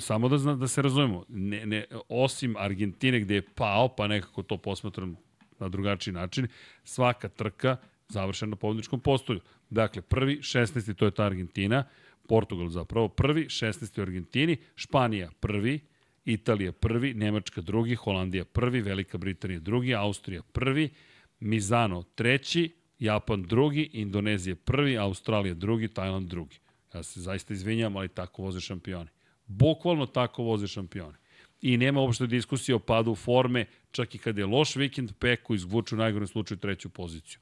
Samo 0.00 0.28
da, 0.28 0.38
zna, 0.38 0.54
da 0.54 0.68
se 0.68 0.82
razumemo, 0.82 1.24
ne, 1.28 1.66
ne, 1.66 1.84
osim 2.08 2.56
Argentine 2.58 3.20
gde 3.20 3.34
je 3.34 3.42
pao, 3.54 3.88
pa 3.88 4.06
nekako 4.06 4.42
to 4.42 4.56
posmatram 4.56 5.16
na 5.58 5.68
drugačiji 5.68 6.14
način, 6.14 6.48
svaka 6.84 7.28
trka 7.28 7.76
završena 8.08 8.50
na 8.50 8.56
pobedničkom 8.56 9.00
postolju. 9.00 9.40
Dakle, 9.70 10.02
prvi, 10.02 10.38
16. 10.42 10.94
to 10.94 11.04
je 11.04 11.10
ta 11.10 11.24
Argentina, 11.24 11.84
Portugal 12.28 12.68
zapravo 12.68 13.08
prvi, 13.08 13.44
16. 13.44 13.98
u 13.98 14.02
Argentini, 14.02 14.56
Španija 14.74 15.30
prvi, 15.40 15.80
Italija 16.24 16.72
prvi, 16.72 17.14
Nemačka 17.14 17.60
drugi, 17.60 17.94
Holandija 17.94 18.44
prvi, 18.44 18.80
Velika 18.80 19.18
Britanija 19.18 19.60
drugi, 19.60 19.94
Austrija 19.94 20.42
prvi, 20.42 20.90
Mizano 21.40 22.02
treći, 22.02 22.70
Japan 22.98 23.42
drugi, 23.42 23.90
Indonezija 23.92 24.56
prvi, 24.56 24.98
Australija 24.98 25.54
drugi, 25.54 25.88
Tajland 25.88 26.28
drugi. 26.28 26.58
Ja 26.94 27.02
se 27.02 27.20
zaista 27.20 27.54
izvinjam, 27.54 27.96
ali 27.96 28.08
tako 28.08 28.42
voze 28.42 28.60
šampioni. 28.60 29.10
Bukvalno 29.46 30.06
tako 30.06 30.42
voze 30.42 30.66
šampioni. 30.66 31.16
I 31.62 31.76
nema 31.76 32.00
uopšte 32.00 32.26
diskusije 32.26 32.74
o 32.74 32.78
padu 32.78 33.14
forme, 33.14 33.66
čak 33.90 34.14
i 34.14 34.18
kad 34.18 34.38
je 34.38 34.46
loš 34.46 34.76
vikend, 34.76 35.12
Peku 35.18 35.54
izvuču 35.54 35.94
u 35.94 35.98
najgorem 35.98 36.28
slučaju 36.28 36.58
treću 36.58 36.88
poziciju. 36.88 37.38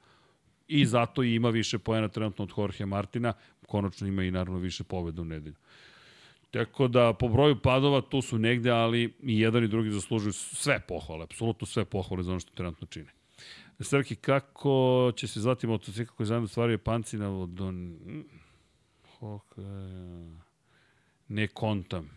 I 0.67 0.85
zato 0.85 1.23
i 1.23 1.35
ima 1.35 1.49
više 1.49 1.79
poena 1.79 2.07
trenutno 2.07 2.43
od 2.43 2.51
Jorge 2.57 2.85
Martina, 2.85 3.33
konačno 3.67 4.07
ima 4.07 4.23
i 4.23 4.31
naravno 4.31 4.59
više 4.59 4.83
pobeda 4.83 5.21
u 5.21 5.25
nedelju. 5.25 5.55
Tako 6.51 6.87
da 6.87 7.13
po 7.13 7.27
broju 7.27 7.61
padova 7.61 8.01
tu 8.01 8.21
su 8.21 8.37
negde, 8.37 8.69
ali 8.69 9.13
i 9.23 9.39
jedan 9.39 9.63
i 9.63 9.67
drugi 9.67 9.91
zaslužuju 9.91 10.33
sve 10.33 10.79
pohvale, 10.87 11.23
apsolutno 11.23 11.67
sve 11.67 11.85
pohvale 11.85 12.23
za 12.23 12.31
ono 12.31 12.39
što 12.39 12.51
trenutno 12.53 12.87
čine. 12.87 13.11
Srki, 13.79 14.15
kako 14.15 15.11
će 15.15 15.27
se 15.27 15.39
zvati 15.39 15.67
motocikl 15.67 16.13
koji 16.13 16.27
zajedno 16.27 16.47
stvaruje 16.47 16.77
pancina 16.77 17.39
od... 17.39 17.59
Ne 21.27 21.47
kontam. 21.47 22.09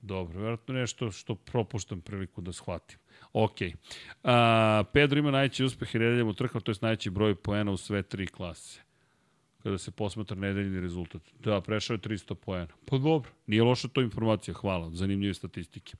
Dobro, 0.00 0.38
vjerojatno 0.38 0.74
nešto 0.74 1.10
što 1.10 1.34
propuštam 1.34 2.00
priliku 2.00 2.40
da 2.40 2.52
shvatim. 2.52 2.98
Ok. 3.32 3.56
A, 4.22 4.84
Pedro 4.92 5.18
ima 5.18 5.30
najveći 5.30 5.64
uspeh 5.64 5.94
i 5.94 5.98
nedeljem 5.98 6.28
u 6.28 6.34
trkama, 6.34 6.60
to 6.60 6.70
je 6.70 6.76
najveći 6.80 7.10
broj 7.10 7.34
poena 7.34 7.72
u 7.72 7.76
sve 7.76 8.02
tri 8.02 8.26
klase. 8.26 8.80
Kada 9.62 9.78
se 9.78 9.90
posmatra 9.90 10.36
nedeljni 10.36 10.80
rezultat. 10.80 11.22
Da, 11.40 11.60
prešao 11.60 11.94
je 11.94 11.98
300 11.98 12.34
poena. 12.34 12.72
Pa 12.84 12.98
dobro, 12.98 13.30
nije 13.46 13.62
loša 13.62 13.88
to 13.88 14.00
informacija, 14.00 14.54
hvala, 14.54 14.90
zanimljive 14.90 15.34
statistike. 15.34 15.92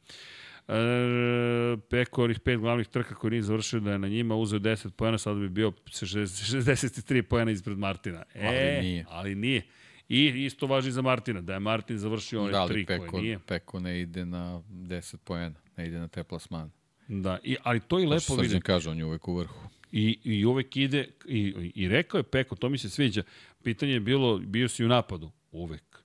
E, 0.69 1.77
Peko 1.91 2.25
onih 2.25 2.41
pet 2.41 2.61
glavnih 2.61 2.89
trka 2.89 3.15
koji 3.15 3.31
nije 3.31 3.43
završio 3.43 3.81
da 3.81 3.93
je 3.93 3.99
na 3.99 4.09
njima 4.09 4.37
uzeo 4.37 4.59
10 4.59 4.91
poena, 4.91 5.19
sada 5.19 5.41
bi 5.41 5.49
bio 5.49 5.71
63 5.71 7.23
poena 7.31 7.51
ispred 7.51 7.79
Martina. 7.79 8.23
E, 8.35 8.47
ali 8.47 8.89
nije. 8.89 9.05
Ali 9.09 9.35
nije. 9.35 9.63
I 10.09 10.45
isto 10.45 10.67
važi 10.67 10.93
za 10.93 11.03
Martina, 11.03 11.41
da 11.41 11.53
je 11.55 11.61
Martin 11.61 11.99
završio 11.99 12.43
one 12.43 12.53
da, 12.53 12.67
tri 12.67 12.87
Peko, 12.87 13.07
koje 13.07 13.23
nije. 13.23 13.39
Peko 13.39 13.81
ne 13.81 14.01
ide 14.01 14.25
na 14.25 14.63
10 14.71 15.17
poena, 15.17 15.57
ne 15.77 15.87
ide 15.87 15.99
na 15.99 16.09
te 16.09 16.25
plasmane. 16.25 16.71
Da, 17.09 17.39
i, 17.43 17.57
ali 17.63 17.81
to 17.81 18.01
i 18.01 18.07
lepo 18.07 18.35
vidi. 18.35 18.61
kaže, 18.61 18.91
on 18.91 18.99
je 18.99 19.05
uvek 19.05 19.29
u 19.29 19.37
vrhu. 19.37 19.69
I, 19.93 20.19
i 20.25 20.45
uvek 20.45 20.77
ide, 20.77 21.09
i, 21.27 21.73
i 21.75 21.89
rekao 21.89 22.19
je 22.19 22.23
Peko, 22.23 22.57
to 22.57 22.69
mi 22.69 22.79
se 22.79 22.91
sviđa, 22.91 23.23
pitanje 23.63 23.93
je 23.93 24.01
bilo, 24.01 24.39
bio 24.39 24.69
si 24.69 24.85
u 24.85 24.89
napadu, 24.89 25.31
uvek. 25.53 25.96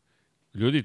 Ljudi, 0.53 0.79
e, 0.79 0.83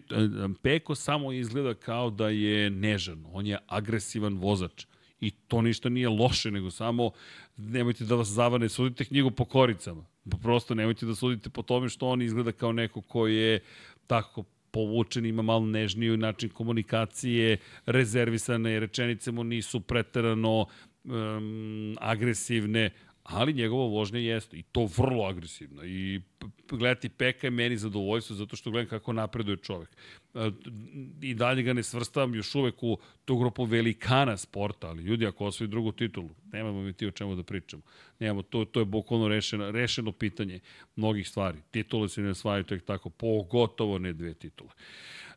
Peko 0.63 0.95
samo 0.95 1.33
izgleda 1.33 1.75
kao 1.75 2.11
da 2.11 2.29
je 2.29 2.71
nežan, 2.71 3.25
on 3.33 3.47
je 3.47 3.59
agresivan 3.67 4.39
vozač. 4.39 4.87
I 5.21 5.31
to 5.31 5.63
ništa 5.63 5.89
nije 5.89 6.09
loše, 6.09 6.51
nego 6.51 6.71
samo 6.71 7.11
nemojte 7.57 8.05
da 8.05 8.15
vas 8.15 8.29
zavane, 8.29 8.69
sudite 8.69 9.05
knjigu 9.05 9.31
po 9.31 9.45
koricama. 9.45 10.05
Prosto 10.43 10.75
nemojte 10.75 11.07
da 11.07 11.15
sudite 11.15 11.51
po 11.51 11.63
tome 11.63 11.89
što 11.89 12.09
on 12.09 12.23
izgleda 12.23 12.53
kao 12.53 12.73
neko 12.73 13.01
ko 13.01 13.27
je 13.27 13.61
tako 14.07 14.45
povučen, 14.71 15.27
ima 15.27 15.43
malo 15.43 15.67
nežniju 15.67 16.17
način 16.17 16.51
komunikacije, 16.51 17.57
rezervisane 17.87 18.81
rečenice 18.81 19.33
mu 19.33 19.45
nisu 19.45 19.81
preterano 19.81 20.67
um, 21.05 21.97
agresivne, 22.01 22.91
ali 23.29 23.53
njegova 23.53 23.87
vožnja 23.87 24.19
jeste 24.19 24.57
i 24.57 24.63
to 24.63 24.89
vrlo 24.97 25.25
agresivno 25.25 25.85
i 25.85 26.21
gledati 26.71 27.09
Peka 27.09 27.47
je 27.47 27.51
meni 27.51 27.77
zadovoljstvo 27.77 28.37
zato 28.37 28.57
što 28.57 28.71
gledam 28.71 28.89
kako 28.89 29.13
napreduje 29.13 29.57
čovek. 29.57 29.89
E, 30.35 30.51
I 31.23 31.35
dalje 31.35 31.63
ga 31.63 31.73
ne 31.73 31.83
svrstavam 31.83 32.35
još 32.35 32.55
uvek 32.55 32.83
u 32.83 32.99
tu 33.25 33.39
grupu 33.39 33.65
velikana 33.65 34.37
sporta, 34.37 34.89
ali 34.89 35.03
ljudi 35.03 35.27
ako 35.27 35.45
osvoji 35.45 35.69
drugu 35.69 35.93
titulu, 35.93 36.31
nemamo 36.53 36.83
mi 36.83 36.93
ti 36.93 37.07
o 37.07 37.11
čemu 37.11 37.35
da 37.35 37.43
pričamo. 37.43 37.83
Nemamo, 38.19 38.43
to, 38.43 38.65
to 38.65 38.81
je 38.81 38.85
bukvalno 38.85 39.29
rešeno, 39.29 39.71
rešeno 39.71 40.13
pitanje 40.13 40.61
mnogih 40.97 41.29
stvari. 41.29 41.59
Titule 41.71 42.09
se 42.09 42.23
ne 42.23 42.31
osvajaju 42.31 42.65
tek 42.65 42.85
tako, 42.85 43.11
pogotovo 43.11 43.99
ne 43.99 44.13
dve 44.13 44.35
titule. 44.35 44.71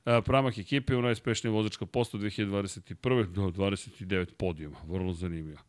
E, 0.05 0.21
Pramah 0.25 0.57
ekipe 0.57 0.95
u 0.95 1.01
najspešnija 1.01 1.51
vozačka 1.51 1.85
posta 1.85 2.17
2021. 2.17 3.25
do 3.25 3.41
29 3.41 4.25
podijuma. 4.33 4.77
Vrlo 4.87 5.13
zanimljivo. 5.13 5.68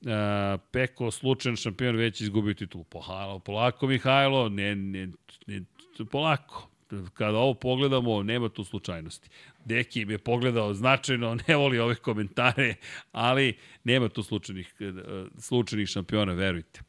Uh, 0.00 0.60
Peko, 0.70 1.10
slučajan 1.10 1.56
šampion, 1.56 1.96
već 1.96 2.20
izgubio 2.20 2.54
titulu. 2.54 2.84
Pohalo, 2.84 3.38
polako, 3.38 3.86
Mihajlo, 3.86 4.48
ne, 4.48 4.74
ne, 4.74 5.08
ne, 5.46 5.62
polako. 6.10 6.68
Kada 7.14 7.38
ovo 7.38 7.54
pogledamo, 7.54 8.22
nema 8.22 8.48
tu 8.48 8.64
slučajnosti. 8.64 9.28
Deki 9.64 10.06
je 10.08 10.18
pogledao 10.18 10.74
značajno, 10.74 11.36
ne 11.48 11.56
voli 11.56 11.78
ove 11.78 11.94
komentare, 11.94 12.74
ali 13.12 13.56
nema 13.84 14.08
tu 14.08 14.22
slučajnih, 14.22 14.74
e, 14.80 14.92
slučajnih 15.38 15.88
šampiona, 15.88 16.32
verujte. 16.32 16.80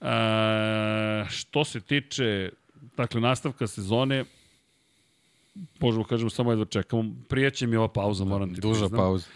Uh, 0.00 0.08
što 1.30 1.64
se 1.64 1.80
tiče 1.80 2.50
dakle, 2.96 3.20
nastavka 3.20 3.66
sezone, 3.66 4.24
možemo 5.80 6.04
kažemo 6.04 6.30
samo 6.30 6.52
jedno 6.52 6.64
čekamo. 6.64 7.04
Prijeće 7.28 7.66
mi 7.66 7.76
ova 7.76 7.88
pauza, 7.88 8.24
moram 8.24 8.54
ti 8.54 8.60
Duža 8.60 8.80
priznam. 8.80 8.98
pauza. 8.98 9.26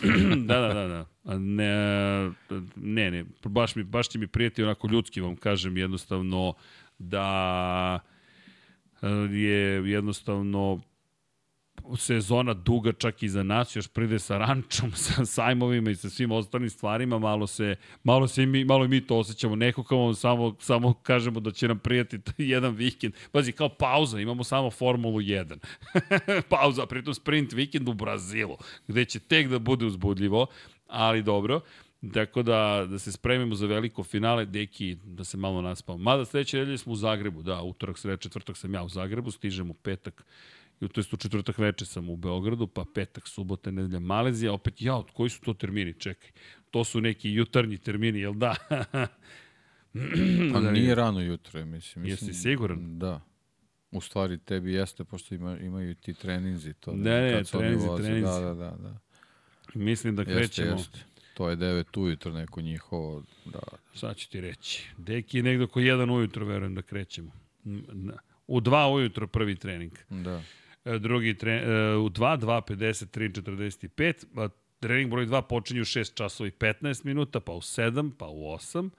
da, 0.48 0.60
da, 0.60 0.74
da, 0.74 0.86
da. 0.88 1.38
Ne, 1.38 2.30
ne, 2.76 3.10
ne, 3.10 3.24
baš, 3.44 3.76
mi, 3.76 3.84
baš 3.84 4.08
će 4.08 4.18
mi 4.18 4.26
prijeti 4.26 4.62
onako 4.62 4.88
ljudski 4.88 5.20
vam 5.20 5.36
kažem 5.36 5.76
jednostavno 5.76 6.54
da 6.98 8.00
e, 9.02 9.08
je 9.36 9.90
jednostavno 9.90 10.80
sezona 11.96 12.54
duga 12.54 12.92
čak 12.92 13.22
i 13.22 13.28
za 13.28 13.42
nas, 13.42 13.76
još 13.76 13.88
pride 13.88 14.18
sa 14.18 14.38
rančom, 14.38 14.92
sa 15.04 15.26
sajmovima 15.26 15.90
i 15.90 15.94
sa 15.94 16.10
svim 16.10 16.32
ostalim 16.32 16.70
stvarima, 16.70 17.18
malo 17.18 17.46
se, 17.46 17.76
malo 18.04 18.28
se 18.28 18.46
mi, 18.46 18.64
malo 18.64 18.88
mi 18.88 19.06
to 19.06 19.18
osjećamo. 19.18 19.56
Neko 19.56 19.84
kao 19.84 20.14
samo, 20.14 20.56
samo 20.60 20.94
kažemo 20.94 21.40
da 21.40 21.50
će 21.50 21.68
nam 21.68 21.78
prijati 21.78 22.18
jedan 22.38 22.74
vikend. 22.74 23.14
Pazi, 23.32 23.52
kao 23.52 23.68
pauza, 23.68 24.20
imamo 24.20 24.44
samo 24.44 24.70
Formulu 24.70 25.20
1. 25.20 25.58
pauza, 26.50 26.86
pritom 26.86 27.14
sprint 27.14 27.52
vikend 27.52 27.88
u 27.88 27.94
Brazilu, 27.94 28.56
gde 28.88 29.04
će 29.04 29.18
tek 29.18 29.48
da 29.48 29.58
bude 29.58 29.86
uzbudljivo, 29.86 30.46
ali 30.86 31.22
dobro. 31.22 31.60
Tako 32.14 32.42
da, 32.42 32.86
da 32.90 32.98
se 32.98 33.12
spremimo 33.12 33.54
za 33.54 33.66
veliko 33.66 34.04
finale, 34.04 34.44
deki, 34.44 34.96
da 35.04 35.24
se 35.24 35.36
malo 35.36 35.62
naspamo. 35.62 35.98
Mada 35.98 36.24
sledeće 36.24 36.58
nedelje 36.58 36.78
smo 36.78 36.92
u 36.92 36.96
Zagrebu, 36.96 37.42
da, 37.42 37.62
utorak, 37.62 37.98
sreda, 37.98 38.16
četvrtak 38.16 38.56
sam 38.56 38.74
ja 38.74 38.82
u 38.82 38.88
Zagrebu, 38.88 39.30
stižem 39.30 39.70
u 39.70 39.74
petak 39.74 40.24
i 40.80 40.88
to 40.88 41.00
jest 41.00 41.12
u 41.12 41.16
četvrtak 41.16 41.58
veče 41.58 41.86
sam 41.86 42.10
u 42.10 42.16
Beogradu, 42.16 42.66
pa 42.66 42.84
petak, 42.94 43.28
subota, 43.28 43.70
nedelja, 43.70 44.00
Malezija, 44.00 44.52
opet 44.52 44.82
ja, 44.82 44.96
od 44.96 45.10
koji 45.10 45.30
su 45.30 45.40
to 45.40 45.54
termini, 45.54 45.94
čekaj, 45.98 46.30
to 46.70 46.84
su 46.84 47.00
neki 47.00 47.30
jutarnji 47.30 47.78
termini, 47.78 48.20
jel 48.20 48.34
da? 48.34 48.54
pa 50.52 50.60
da, 50.60 50.70
nije 50.70 50.94
rano 50.94 51.20
jutro, 51.20 51.64
mislim. 51.64 52.04
mislim 52.04 52.30
Jesi 52.30 52.42
siguran? 52.42 52.98
Da. 52.98 53.20
U 53.90 54.00
stvari 54.00 54.38
tebi 54.38 54.72
jeste, 54.72 55.04
pošto 55.04 55.34
ima, 55.34 55.58
imaju 55.58 55.94
ti 55.94 56.14
treninzi. 56.14 56.74
To, 56.74 56.92
ne, 56.92 57.20
ne, 57.20 57.44
treninzi, 57.44 57.86
treninzi. 57.96 58.22
Da, 58.22 58.40
da, 58.40 58.54
da, 58.54 58.76
da. 58.82 58.98
Mislim 59.74 60.16
da 60.16 60.24
krećemo. 60.24 60.70
Jeste, 60.70 60.98
jeste. 60.98 61.16
To 61.34 61.50
je 61.50 61.56
9 61.56 62.00
ujutro 62.00 62.32
neko 62.32 62.60
njihovo. 62.60 63.22
Da. 63.44 63.60
Sad 63.94 64.16
ću 64.16 64.30
ti 64.30 64.40
reći. 64.40 64.86
Deki 64.96 65.36
je 65.36 65.42
negdje 65.42 65.64
oko 65.64 65.80
1 65.80 66.12
ujutro, 66.12 66.46
verujem 66.46 66.74
da 66.74 66.82
krećemo. 66.82 67.32
U 68.46 68.60
2 68.60 68.92
ujutro 68.94 69.26
prvi 69.26 69.56
trening. 69.56 69.92
Da. 70.10 70.42
E, 70.86 70.98
drugi 70.98 71.34
tre, 71.34 71.52
e, 71.52 71.96
u 71.96 72.08
2, 72.08 72.36
2, 72.36 72.62
53, 72.62 73.32
45, 73.32 74.48
trening 74.80 75.10
broj 75.10 75.26
2 75.26 75.42
počinje 75.42 75.80
u 75.80 75.84
6 75.84 76.14
časova 76.14 76.48
i 76.48 76.50
15 76.50 77.04
minuta, 77.04 77.40
pa 77.40 77.52
u 77.52 77.60
7, 77.60 78.10
pa 78.18 78.26
u 78.26 78.42
8, 78.42 78.90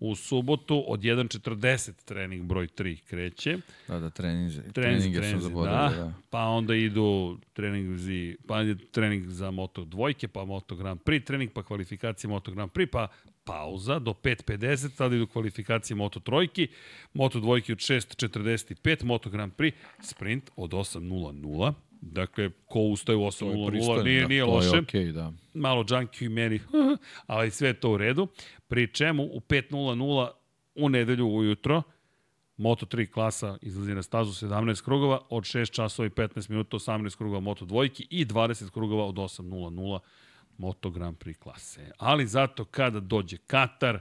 u 0.00 0.14
subotu 0.14 0.84
od 0.88 1.00
1.40 1.00 1.92
trening 2.04 2.44
broj 2.44 2.66
3 2.66 3.02
kreće. 3.02 3.58
Da, 3.88 4.00
da, 4.00 4.10
treninze. 4.10 4.62
treninge, 4.72 5.20
treninge 5.20 5.40
su 5.40 5.48
zaboravili, 5.48 5.98
da, 6.00 6.04
da. 6.04 6.12
Pa 6.30 6.44
onda 6.44 6.74
idu 6.74 7.38
trening, 7.52 7.96
zi, 7.96 8.36
pa 8.46 8.56
trening 8.90 9.28
za 9.28 9.50
Moto 9.50 9.84
dvojke, 9.84 10.28
pa 10.28 10.44
Moto 10.44 10.76
Grand 10.76 11.00
Prix 11.00 11.26
trening, 11.26 11.52
pa 11.52 11.62
kvalifikacije 11.62 12.30
Moto 12.30 12.50
Grand 12.50 12.70
Prix, 12.72 12.90
pa 12.90 13.08
pauza 13.44 13.98
do 13.98 14.10
5.50, 14.10 14.96
tada 14.96 15.16
idu 15.16 15.26
kvalifikacije 15.26 15.96
Moto 15.96 16.20
trojki, 16.20 16.68
Moto 17.14 17.40
dvojke 17.40 17.72
od 17.72 17.78
6.45, 17.78 19.04
Moto 19.04 19.30
Grand 19.30 19.52
Prix, 19.56 19.76
sprint 20.02 20.50
od 20.56 20.70
8.00, 20.70 21.72
Dakle, 22.00 22.50
ko 22.66 22.80
ustaje 22.80 23.16
u 23.16 23.20
8.00, 23.20 24.04
nije, 24.04 24.22
da, 24.22 24.28
nije 24.28 24.44
to 24.44 24.50
loše. 24.50 24.68
je 24.68 24.80
okej, 24.80 25.04
okay, 25.04 25.12
da. 25.12 25.32
Malo 25.54 25.84
džanki 25.84 26.24
i 26.24 26.28
meni, 26.28 26.60
ali 27.26 27.50
sve 27.50 27.72
to 27.72 27.90
u 27.90 27.96
redu. 27.96 28.28
Pri 28.68 28.92
čemu 28.92 29.22
u 29.22 29.40
5.00 29.40 30.30
u 30.74 30.88
nedelju 30.88 31.26
ujutro 31.26 31.82
Moto3 32.58 33.10
klasa 33.10 33.58
izlazi 33.62 33.94
na 33.94 34.02
stazu 34.02 34.46
17 34.46 34.84
krugova 34.84 35.20
od 35.30 35.44
6 35.44 35.70
časova 35.70 36.06
i 36.06 36.10
15 36.10 36.50
minuta 36.50 36.76
18 36.76 37.16
krugova 37.16 37.40
Moto 37.40 37.64
dvojki 37.64 38.06
i 38.10 38.26
20 38.26 38.70
krugova 38.70 39.04
od 39.04 39.14
8.00 39.14 39.98
Moto 40.58 40.90
Grand 40.90 41.18
Prix 41.18 41.38
klase. 41.38 41.90
Ali 41.98 42.26
zato 42.26 42.64
kada 42.64 43.00
dođe 43.00 43.36
Katar, 43.36 44.00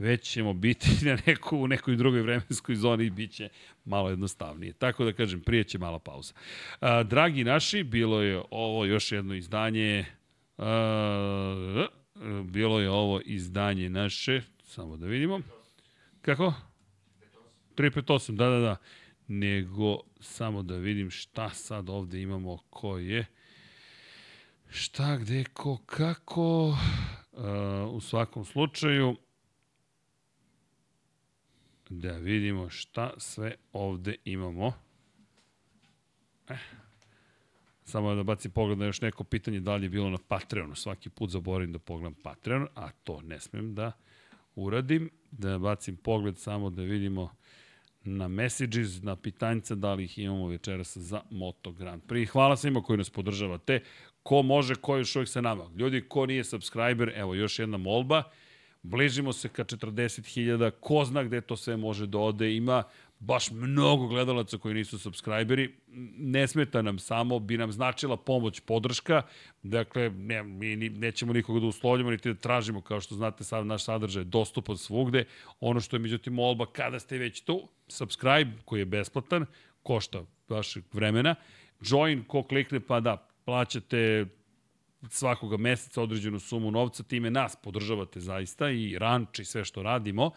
već 0.00 0.30
ćemo 0.30 0.52
biti 0.52 0.88
na 1.08 1.18
neku, 1.26 1.58
u 1.58 1.68
nekoj 1.68 1.96
drugoj 1.96 2.22
vremenskoj 2.22 2.74
zoni 2.74 3.04
i 3.04 3.10
bit 3.10 3.32
će 3.32 3.48
malo 3.84 4.10
jednostavnije. 4.10 4.72
Tako 4.72 5.04
da 5.04 5.12
kažem, 5.12 5.40
prije 5.40 5.64
će 5.64 5.78
mala 5.78 5.98
pauza. 5.98 6.34
A, 6.80 7.02
dragi 7.02 7.44
naši, 7.44 7.82
bilo 7.82 8.22
je 8.22 8.42
ovo 8.50 8.84
još 8.84 9.12
jedno 9.12 9.34
izdanje, 9.34 10.04
a, 10.58 11.86
bilo 12.44 12.80
je 12.80 12.90
ovo 12.90 13.20
izdanje 13.24 13.90
naše, 13.90 14.42
samo 14.64 14.96
da 14.96 15.06
vidimo. 15.06 15.40
Kako? 16.20 16.54
358, 17.76 18.36
da, 18.36 18.48
da, 18.48 18.58
da. 18.58 18.76
Nego, 19.28 20.00
samo 20.20 20.62
da 20.62 20.76
vidim 20.76 21.10
šta 21.10 21.50
sad 21.50 21.88
ovde 21.88 22.22
imamo, 22.22 22.58
ko 22.70 22.98
je. 22.98 23.26
Šta, 24.70 25.16
gde, 25.16 25.44
ko, 25.44 25.78
kako. 25.86 26.76
Uh, 27.32 27.94
u 27.94 28.00
svakom 28.00 28.44
slučaju, 28.44 29.16
da 31.90 32.12
vidimo 32.12 32.68
šta 32.68 33.10
sve 33.18 33.54
ovde 33.72 34.14
imamo. 34.24 34.72
Eh. 36.48 36.58
Samo 37.84 38.14
da 38.14 38.22
bacim 38.22 38.50
pogled 38.50 38.78
na 38.78 38.86
još 38.86 39.00
neko 39.00 39.24
pitanje 39.24 39.60
da 39.60 39.76
li 39.76 39.86
je 39.86 39.90
bilo 39.90 40.10
na 40.10 40.18
Patreonu. 40.28 40.74
Svaki 40.74 41.10
put 41.10 41.30
zaboravim 41.30 41.72
da 41.72 41.78
pogledam 41.78 42.14
Patreon, 42.14 42.66
a 42.74 42.90
to 43.04 43.20
ne 43.20 43.40
smem 43.40 43.74
da 43.74 43.92
uradim. 44.54 45.10
Da 45.30 45.58
bacim 45.58 45.96
pogled 45.96 46.38
samo 46.38 46.70
da 46.70 46.82
vidimo 46.82 47.30
na 48.04 48.28
messages, 48.28 49.02
na 49.02 49.16
pitanjca, 49.16 49.74
da 49.74 49.94
li 49.94 50.04
ih 50.04 50.18
imamo 50.18 50.46
večeras 50.46 50.96
za 50.96 51.22
Moto 51.30 51.72
Grand 51.72 52.02
Prix. 52.02 52.28
Hvala 52.28 52.56
svima 52.56 52.82
koji 52.82 52.96
nas 52.96 53.10
podržavate. 53.10 53.82
Ko 54.22 54.42
može, 54.42 54.74
ko 54.74 54.96
još 54.96 55.16
uvijek 55.16 55.28
sa 55.28 55.40
nama. 55.40 55.70
Ljudi, 55.76 56.04
ko 56.08 56.26
nije 56.26 56.44
subscriber, 56.44 57.12
evo 57.16 57.34
još 57.34 57.58
jedna 57.58 57.76
molba. 57.76 58.22
Bližimo 58.82 59.32
se 59.32 59.48
ka 59.48 59.64
40.000, 59.64 60.70
ko 60.80 61.04
zna 61.04 61.22
gde 61.24 61.40
to 61.40 61.56
sve 61.56 61.76
može 61.76 62.06
da 62.06 62.18
ode. 62.18 62.54
Ima 62.56 62.82
baš 63.18 63.50
mnogo 63.50 64.06
gledalaca 64.06 64.58
koji 64.58 64.74
nisu 64.74 64.98
subscriberi. 64.98 65.74
Ne 66.16 66.48
smeta 66.48 66.82
nam 66.82 66.98
samo, 66.98 67.38
bi 67.38 67.56
nam 67.56 67.72
značila 67.72 68.16
pomoć, 68.16 68.60
podrška. 68.60 69.22
Dakle, 69.62 70.10
ne, 70.10 70.42
mi 70.42 70.76
nećemo 70.76 71.32
nikoga 71.32 71.60
da 71.60 71.66
uslovljamo, 71.66 72.10
niti 72.10 72.32
da 72.32 72.40
tražimo, 72.40 72.80
kao 72.80 73.00
što 73.00 73.14
znate, 73.14 73.44
sad 73.44 73.66
naš 73.66 73.84
sadržaj 73.84 74.20
je 74.20 74.24
dostupan 74.24 74.76
svugde. 74.76 75.24
Ono 75.60 75.80
što 75.80 75.96
je, 75.96 76.00
međutim, 76.00 76.34
molba, 76.34 76.66
kada 76.66 77.00
ste 77.00 77.18
već 77.18 77.40
tu, 77.40 77.68
subscribe, 77.88 78.50
koji 78.64 78.80
je 78.80 78.84
besplatan, 78.84 79.46
košta 79.82 80.22
vašeg 80.48 80.84
vremena. 80.92 81.34
Join, 81.80 82.24
ko 82.24 82.42
klikne, 82.42 82.80
pa 82.80 83.00
da, 83.00 83.28
plaćate 83.44 84.26
svakoga 85.08 85.56
meseca 85.56 86.02
određenu 86.02 86.38
sumu 86.40 86.70
novca, 86.70 87.02
time 87.02 87.30
nas 87.30 87.56
podržavate 87.56 88.20
zaista 88.20 88.70
i 88.70 88.98
ranč 88.98 89.38
i 89.38 89.44
sve 89.44 89.64
što 89.64 89.82
radimo. 89.82 90.30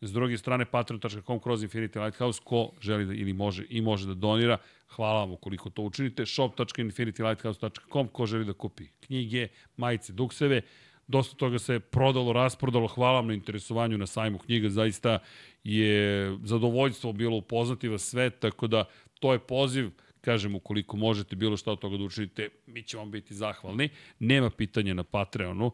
S 0.00 0.12
druge 0.12 0.38
strane, 0.38 0.64
patreon.com 0.64 1.40
kroz 1.40 1.62
Infinity 1.62 2.04
Lighthouse, 2.04 2.40
ko 2.44 2.70
želi 2.80 3.06
da 3.06 3.14
ili 3.14 3.32
može 3.32 3.66
i 3.68 3.80
može 3.80 4.06
da 4.06 4.14
donira, 4.14 4.58
hvala 4.88 5.20
vam 5.20 5.32
ukoliko 5.32 5.70
to 5.70 5.82
učinite. 5.82 6.26
shop.infinitylighthouse.com, 6.26 8.08
ko 8.08 8.26
želi 8.26 8.44
da 8.44 8.52
kupi 8.52 8.86
knjige, 9.00 9.48
majice, 9.76 10.12
dukseve, 10.12 10.62
dosta 11.06 11.36
toga 11.36 11.58
se 11.58 11.80
prodalo, 11.80 12.32
rasprodalo, 12.32 12.86
hvala 12.86 13.14
vam 13.14 13.26
na 13.26 13.34
interesovanju 13.34 13.98
na 13.98 14.06
sajmu 14.06 14.38
knjiga, 14.38 14.68
zaista 14.68 15.18
je 15.64 16.36
zadovoljstvo 16.44 17.12
bilo 17.12 17.36
upoznati 17.36 17.88
vas 17.88 18.02
sve, 18.02 18.30
tako 18.30 18.66
da 18.66 18.84
to 19.20 19.32
je 19.32 19.38
poziv, 19.38 19.90
kažem, 20.20 20.54
ukoliko 20.54 20.96
možete 20.96 21.36
bilo 21.36 21.56
šta 21.56 21.72
od 21.72 21.78
toga 21.78 21.96
da 21.96 22.04
učinite, 22.04 22.48
mi 22.66 22.82
ćemo 22.82 23.02
vam 23.02 23.10
biti 23.10 23.34
zahvalni. 23.34 23.88
Nema 24.18 24.50
pitanja 24.50 24.94
na 24.94 25.04
Patreonu, 25.04 25.72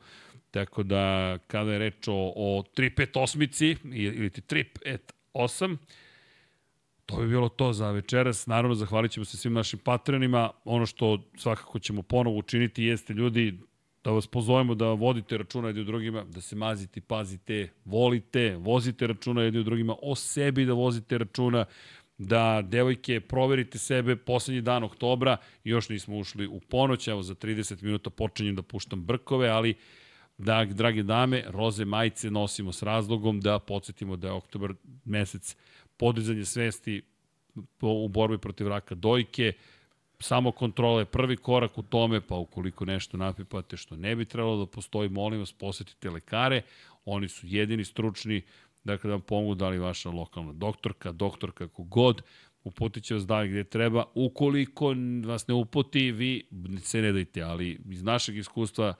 tako 0.50 0.82
da 0.82 1.38
kada 1.46 1.72
je 1.72 1.78
reč 1.78 2.08
o, 2.08 2.32
o 2.36 2.62
358-ici 2.76 3.76
ili 3.92 4.30
ti 4.30 4.40
358, 5.34 5.76
To 7.06 7.16
bi 7.16 7.28
bilo 7.28 7.48
to 7.48 7.72
za 7.72 7.90
večeras. 7.90 8.46
Naravno, 8.46 8.74
zahvalit 8.74 9.12
ćemo 9.12 9.24
se 9.24 9.36
svim 9.36 9.52
našim 9.52 9.78
patronima. 9.78 10.50
Ono 10.64 10.86
što 10.86 11.22
svakako 11.36 11.78
ćemo 11.78 12.02
ponovo 12.02 12.38
učiniti 12.38 12.84
jeste, 12.84 13.12
ljudi, 13.12 13.58
da 14.04 14.10
vas 14.10 14.26
pozovemo 14.26 14.74
da 14.74 14.86
vodite 14.86 15.38
računa 15.38 15.68
jedni 15.68 15.82
u 15.82 15.84
drugima, 15.84 16.24
da 16.24 16.40
se 16.40 16.56
mazite, 16.56 17.00
pazite, 17.00 17.68
volite, 17.84 18.56
vozite 18.56 19.06
računa 19.06 19.42
jedni 19.42 19.60
u 19.60 19.62
drugima, 19.62 19.96
o 20.02 20.14
sebi 20.14 20.66
da 20.66 20.72
vozite 20.72 21.18
računa, 21.18 21.64
da 22.18 22.62
devojke 22.62 23.20
proverite 23.20 23.78
sebe 23.78 24.16
poslednji 24.16 24.60
dan 24.60 24.84
oktobra, 24.84 25.36
još 25.64 25.88
nismo 25.88 26.18
ušli 26.18 26.46
u 26.46 26.60
ponoć, 26.60 27.08
evo 27.08 27.22
za 27.22 27.34
30 27.34 27.82
minuta 27.82 28.10
počinjem 28.10 28.56
da 28.56 28.62
puštam 28.62 29.02
brkove, 29.02 29.48
ali 29.48 29.74
da, 30.38 30.64
drage 30.64 31.02
dame, 31.02 31.44
roze 31.46 31.84
majice 31.84 32.30
nosimo 32.30 32.72
s 32.72 32.82
razlogom 32.82 33.40
da 33.40 33.58
podsjetimo 33.58 34.16
da 34.16 34.26
je 34.26 34.32
oktobar 34.32 34.74
mesec 35.04 35.56
podizanje 35.96 36.44
svesti 36.44 37.02
u 37.80 38.08
borbi 38.08 38.38
protiv 38.38 38.68
raka 38.68 38.94
dojke, 38.94 39.52
samo 40.18 40.52
kontrola 40.52 40.98
je 41.00 41.04
prvi 41.04 41.36
korak 41.36 41.78
u 41.78 41.82
tome, 41.82 42.20
pa 42.20 42.34
ukoliko 42.34 42.84
nešto 42.84 43.16
napipate 43.16 43.76
što 43.76 43.96
ne 43.96 44.16
bi 44.16 44.24
trebalo 44.24 44.56
da 44.56 44.66
postoji, 44.66 45.08
molim 45.08 45.40
vas, 45.40 45.52
posetite 45.52 46.10
lekare, 46.10 46.62
oni 47.04 47.28
su 47.28 47.46
jedini 47.46 47.84
stručni, 47.84 48.42
dakle 48.86 49.08
da 49.08 49.14
vam 49.14 49.20
pomogu 49.20 49.54
da 49.54 49.68
li 49.68 49.78
vaša 49.78 50.10
lokalna 50.10 50.52
doktorka, 50.52 51.12
doktorka 51.12 51.68
kogod, 51.68 52.22
uputit 52.64 53.04
će 53.04 53.14
vas 53.14 53.26
dalje 53.26 53.48
gde 53.48 53.64
treba. 53.64 54.04
Ukoliko 54.14 54.94
vas 55.26 55.48
ne 55.48 55.54
uputi, 55.54 56.12
vi 56.12 56.48
se 56.82 57.02
ne 57.02 57.12
dajte, 57.12 57.42
ali 57.42 57.80
iz 57.90 58.02
našeg 58.02 58.36
iskustva 58.36 58.94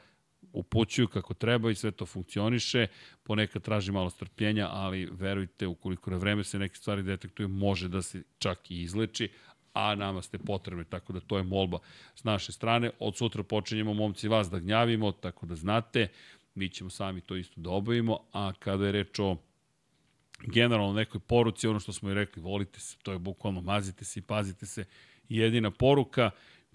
upućuju 0.53 1.09
kako 1.09 1.35
treba 1.35 1.71
i 1.71 1.75
sve 1.75 1.91
to 1.91 2.07
funkcioniše. 2.07 2.87
Ponekad 3.23 3.63
traži 3.63 3.93
malo 3.93 4.11
strpljenja, 4.11 4.69
ali 4.71 5.09
verujte, 5.13 5.67
ukoliko 5.67 6.11
na 6.11 6.17
vreme 6.17 6.45
se 6.45 6.59
neke 6.59 6.77
stvari 6.77 7.03
detektuju, 7.03 7.49
može 7.49 7.89
da 7.89 8.03
se 8.03 8.23
čak 8.39 8.71
i 8.71 8.83
izleči, 8.83 9.29
a 9.73 9.95
nama 9.95 10.23
ste 10.23 10.39
potrebni, 10.39 10.85
tako 10.85 11.13
da 11.13 11.21
to 11.21 11.37
je 11.37 11.43
molba 11.43 11.79
s 12.15 12.25
naše 12.25 12.53
strane. 12.53 12.91
Od 12.99 13.17
sutra 13.17 13.43
počinjemo, 13.43 13.95
momci, 13.95 14.29
vas 14.29 14.51
da 14.51 14.59
gnjavimo, 14.59 15.13
tako 15.13 15.47
da 15.47 15.55
znate, 15.55 16.09
mi 16.55 16.69
ćemo 16.69 16.91
sami 16.91 17.21
to 17.21 17.37
isto 17.37 17.61
da 17.61 17.71
obavimo, 17.71 18.19
a 18.33 18.53
kada 18.59 18.87
je 18.87 18.93
reč 18.93 19.19
o 19.19 19.37
generalno 20.39 20.93
nekoj 20.93 21.21
poruci, 21.21 21.69
ono 21.69 21.81
što 21.81 21.93
smo 21.93 22.11
i 22.11 22.15
rekli, 22.15 22.43
volite 22.43 22.81
se, 22.81 22.97
to 23.03 23.13
je 23.13 23.19
bukvalno 23.19 23.61
mazite 23.61 24.05
se 24.05 24.21
i 24.21 24.23
pazite 24.23 24.67
se, 24.67 24.85
jedina 25.29 25.71
poruka, 25.71 26.31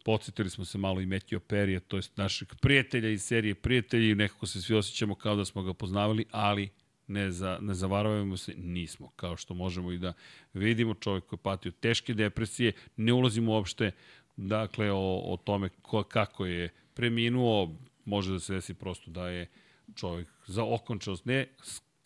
Podsjetili 0.06 0.50
smo 0.50 0.66
se 0.66 0.78
malo 0.78 1.02
i 1.02 1.06
Metio 1.06 1.40
Perija, 1.40 1.80
to 1.80 1.98
je 1.98 2.04
našeg 2.16 2.56
prijatelja 2.62 3.10
iz 3.10 3.24
serije 3.24 3.56
Prijatelji, 3.56 4.16
nekako 4.16 4.46
se 4.46 4.62
svi 4.62 4.76
osjećamo 4.76 5.16
kao 5.16 5.36
da 5.36 5.46
smo 5.46 5.64
ga 5.64 5.74
poznavali, 5.74 6.26
ali 6.32 6.70
ne, 7.08 7.32
za, 7.32 7.58
ne 7.62 7.74
zavaravamo 7.74 8.38
se, 8.38 8.54
nismo. 8.58 9.12
Kao 9.16 9.38
što 9.38 9.54
možemo 9.54 9.92
i 9.92 9.98
da 9.98 10.14
vidimo, 10.54 10.94
čovjek 10.94 11.26
koji 11.26 11.40
pati 11.40 11.68
od 11.68 11.80
teške 11.80 12.14
depresije, 12.14 12.74
ne 12.98 13.14
ulazimo 13.14 13.52
uopšte 13.52 13.92
dakle, 14.38 14.92
o, 14.92 15.22
o 15.26 15.38
tome 15.38 15.70
ko, 15.70 16.04
kako 16.04 16.46
je 16.46 16.70
preminuo, 16.94 17.76
može 18.06 18.32
da 18.32 18.40
se 18.40 18.54
desi 18.54 18.74
prosto 18.74 19.12
da 19.12 19.30
je 19.30 19.48
čovjek 19.96 20.28
za 20.48 20.64
okončanost, 20.64 21.26
ne 21.26 21.48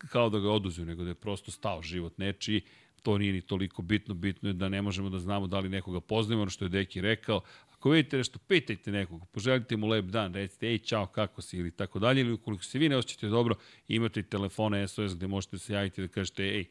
kao 0.10 0.30
da 0.30 0.40
ga 0.40 0.52
oduzio, 0.52 0.86
nego 0.86 1.04
da 1.04 1.10
je 1.10 1.16
prosto 1.16 1.52
stao 1.52 1.82
život 1.82 2.18
nečiji, 2.18 2.62
to 3.04 3.18
nije 3.18 3.34
ni 3.34 3.42
toliko 3.42 3.82
bitno, 3.82 4.14
bitno 4.14 4.50
je 4.50 4.54
da 4.54 4.70
ne 4.70 4.82
možemo 4.82 5.10
da 5.10 5.20
znamo 5.20 5.48
da 5.48 5.60
li 5.60 5.70
nekoga 5.70 6.00
poznajemo, 6.00 6.42
ono 6.42 6.52
što 6.52 6.66
je 6.66 6.70
Deki 6.70 7.02
rekao, 7.02 7.42
Ako 7.86 7.90
vidite 7.90 8.18
nešto, 8.18 8.40
pitajte 8.40 8.92
nekog, 8.92 9.28
poželite 9.32 9.78
mu 9.78 9.88
lep 9.88 10.06
dan, 10.06 10.34
recite, 10.34 10.68
ej, 10.68 10.78
čao, 10.78 11.06
kako 11.06 11.42
si, 11.42 11.58
ili 11.58 11.72
tako 11.72 12.00
dalje, 12.00 12.22
ili 12.22 12.32
ukoliko 12.34 12.64
se 12.64 12.80
vi 12.80 12.90
ne 12.90 12.98
osjećate 12.98 13.28
dobro, 13.28 13.56
imate 13.88 14.20
i 14.20 14.24
telefone 14.24 14.88
SOS 14.88 15.16
gde 15.16 15.28
možete 15.28 15.58
se 15.58 15.74
javiti 15.74 16.02
da 16.02 16.08
kažete, 16.08 16.44
ej, 16.44 16.66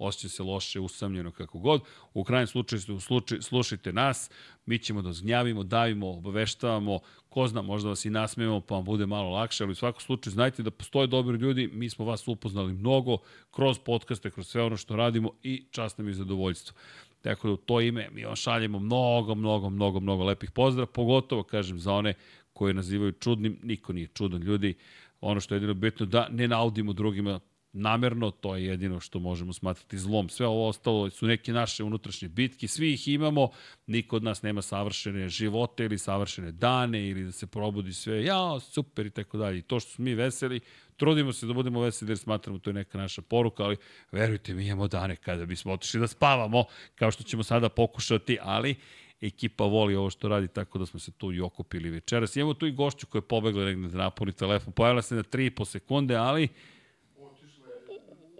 osjeća 0.00 0.28
se 0.28 0.42
loše, 0.42 0.80
usamljeno, 0.80 1.30
kako 1.30 1.58
god. 1.58 1.82
U 2.14 2.24
krajnjem 2.24 2.46
slučaju, 2.46 2.82
u 2.96 3.00
slučaju 3.00 3.42
slušajte 3.42 3.92
nas, 3.92 4.30
mi 4.66 4.78
ćemo 4.78 5.02
da 5.02 5.12
zgnjavimo, 5.12 5.62
davimo, 5.62 6.10
obaveštavamo, 6.10 6.98
ko 7.28 7.46
zna, 7.46 7.62
možda 7.62 7.88
vas 7.88 8.04
i 8.04 8.10
nasmejemo, 8.10 8.60
pa 8.60 8.74
vam 8.74 8.84
bude 8.84 9.06
malo 9.06 9.30
lakše, 9.30 9.64
ali 9.64 9.72
u 9.72 9.74
svakom 9.74 10.00
slučaju 10.00 10.32
znajte 10.32 10.62
da 10.62 10.70
postoje 10.70 11.06
dobri 11.06 11.38
ljudi, 11.38 11.70
mi 11.72 11.90
smo 11.90 12.04
vas 12.04 12.28
upoznali 12.28 12.72
mnogo, 12.72 13.18
kroz 13.50 13.78
podcaste, 13.78 14.30
kroz 14.30 14.48
sve 14.48 14.62
ono 14.62 14.76
što 14.76 14.96
radimo 14.96 15.30
i 15.42 15.64
čast 15.70 15.98
nam 15.98 16.08
i 16.08 16.14
zadovoljstvo. 16.14 16.76
Tako 17.20 17.48
da 17.48 17.54
u 17.54 17.56
to 17.56 17.80
ime 17.80 18.08
mi 18.12 18.24
vam 18.24 18.36
šaljemo 18.36 18.78
mnogo, 18.78 19.34
mnogo, 19.34 19.70
mnogo, 19.70 20.00
mnogo 20.00 20.24
lepih 20.24 20.50
pozdrava, 20.50 20.86
pogotovo, 20.86 21.42
kažem, 21.42 21.78
za 21.78 21.92
one 21.92 22.14
koje 22.52 22.74
nazivaju 22.74 23.12
čudnim, 23.12 23.58
niko 23.62 23.92
nije 23.92 24.06
čudan 24.06 24.42
ljudi. 24.42 24.74
Ono 25.20 25.40
što 25.40 25.54
je 25.54 25.56
jedino 25.56 25.74
bitno 25.74 26.06
da 26.06 26.28
ne 26.30 26.48
naudimo 26.48 26.92
drugima 26.92 27.40
namerno, 27.72 28.30
to 28.30 28.56
je 28.56 28.64
jedino 28.64 29.00
što 29.00 29.18
možemo 29.18 29.52
smatrati 29.52 29.98
zlom. 29.98 30.28
Sve 30.28 30.46
ovo 30.46 30.68
ostalo 30.68 31.10
su 31.10 31.26
neke 31.26 31.52
naše 31.52 31.84
unutrašnje 31.84 32.28
bitke, 32.28 32.68
svi 32.68 32.92
ih 32.92 33.08
imamo, 33.08 33.50
niko 33.86 34.16
od 34.16 34.22
nas 34.22 34.42
nema 34.42 34.62
savršene 34.62 35.28
živote 35.28 35.84
ili 35.84 35.98
savršene 35.98 36.52
dane 36.52 37.08
ili 37.08 37.24
da 37.24 37.32
se 37.32 37.46
probudi 37.46 37.92
sve, 37.92 38.24
ja, 38.24 38.60
super 38.60 39.06
i 39.06 39.10
tako 39.10 39.38
dalje. 39.38 39.58
I 39.58 39.62
to 39.62 39.80
što 39.80 39.90
smo 39.90 40.04
mi 40.04 40.14
veseli, 40.14 40.60
trudimo 40.96 41.32
se 41.32 41.46
da 41.46 41.52
budemo 41.52 41.80
veseli 41.80 42.10
jer 42.10 42.18
smatramo 42.18 42.58
to 42.58 42.70
je 42.70 42.74
neka 42.74 42.98
naša 42.98 43.22
poruka, 43.22 43.62
ali 43.64 43.76
verujte 44.12 44.54
mi 44.54 44.66
imamo 44.66 44.88
dane 44.88 45.16
kada 45.16 45.46
bismo 45.46 45.72
otišli 45.72 46.00
da 46.00 46.06
spavamo, 46.06 46.64
kao 46.94 47.10
što 47.10 47.22
ćemo 47.22 47.42
sada 47.42 47.68
pokušati, 47.68 48.38
ali 48.42 48.76
ekipa 49.20 49.64
voli 49.64 49.94
ovo 49.94 50.10
što 50.10 50.28
radi, 50.28 50.48
tako 50.48 50.78
da 50.78 50.86
smo 50.86 51.00
se 51.00 51.12
tu 51.12 51.32
i 51.32 51.40
okupili 51.40 51.90
večeras. 51.90 52.36
Imamo 52.36 52.54
tu 52.54 52.66
i 52.66 52.72
gošću 52.72 53.06
koja 53.06 53.18
je 53.20 53.28
pobegla 53.28 53.64
negde 53.64 53.88
da 53.88 53.98
napuni 53.98 54.32
telefon, 54.32 54.72
pojavila 54.72 55.02
se 55.02 55.14
na 55.14 55.22
3,5 55.22 55.64
sekunde, 55.64 56.16
ali 56.16 56.48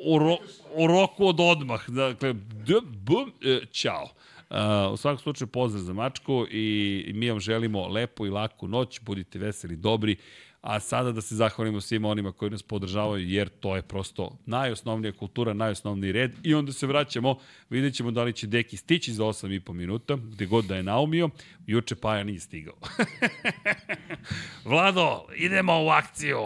u, 0.05 0.19
ro, 0.19 0.37
u 0.75 0.87
roku 0.87 1.27
od 1.27 1.41
odmah. 1.41 1.89
Dakle, 1.89 2.33
d, 2.33 2.75
b, 2.83 3.13
e, 3.51 3.67
čao. 3.73 4.09
Uh, 4.51 4.57
u 4.93 4.97
svakom 4.97 5.19
slučaju 5.19 5.49
pozdrav 5.49 5.83
za 5.83 5.93
mačku 5.93 6.47
i 6.51 7.13
mi 7.15 7.31
vam 7.31 7.41
želimo 7.41 7.89
lepu 7.89 8.27
i 8.27 8.31
laku 8.31 8.69
noć, 8.69 9.01
budite 9.01 9.39
veseli, 9.39 9.77
dobri, 9.77 10.17
a 10.61 10.81
sada 10.81 11.13
da 11.13 11.21
se 11.21 11.35
zahvalimo 11.35 11.81
svima 11.81 12.09
onima 12.09 12.33
koji 12.33 12.51
nas 12.51 12.63
podržavaju, 12.63 13.29
jer 13.29 13.49
to 13.49 13.77
je 13.77 13.83
prosto 13.83 14.39
najosnovnija 14.47 15.13
kultura, 15.13 15.55
najosnovniji 15.55 16.13
red 16.13 16.33
i 16.43 16.55
onda 16.55 16.73
se 16.73 16.87
vraćamo, 16.87 17.39
vidjet 17.71 17.95
ćemo 17.95 18.11
da 18.11 18.23
li 18.23 18.33
će 18.33 18.47
Deki 18.47 18.77
stići 18.77 19.13
za 19.13 19.25
8,5 19.25 19.73
minuta, 19.73 20.17
gde 20.17 20.47
god 20.47 20.65
da 20.65 20.77
je 20.77 20.83
naumio, 20.83 21.31
juče 21.67 21.95
Paja 21.95 22.25
nije 22.25 22.41
stigao. 22.41 22.77
Vlado, 24.65 25.27
idemo 25.37 25.85
u 25.85 25.89
akciju! 25.89 26.39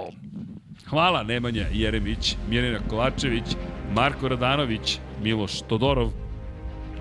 Hvala 0.90 1.22
Nemanja 1.22 1.66
Jeremić, 1.72 2.36
Mirjana 2.48 2.78
Kovačević, 2.90 3.56
Marko 3.94 4.28
Radanović, 4.28 4.98
Miloš 5.22 5.62
Todorov, 5.62 6.10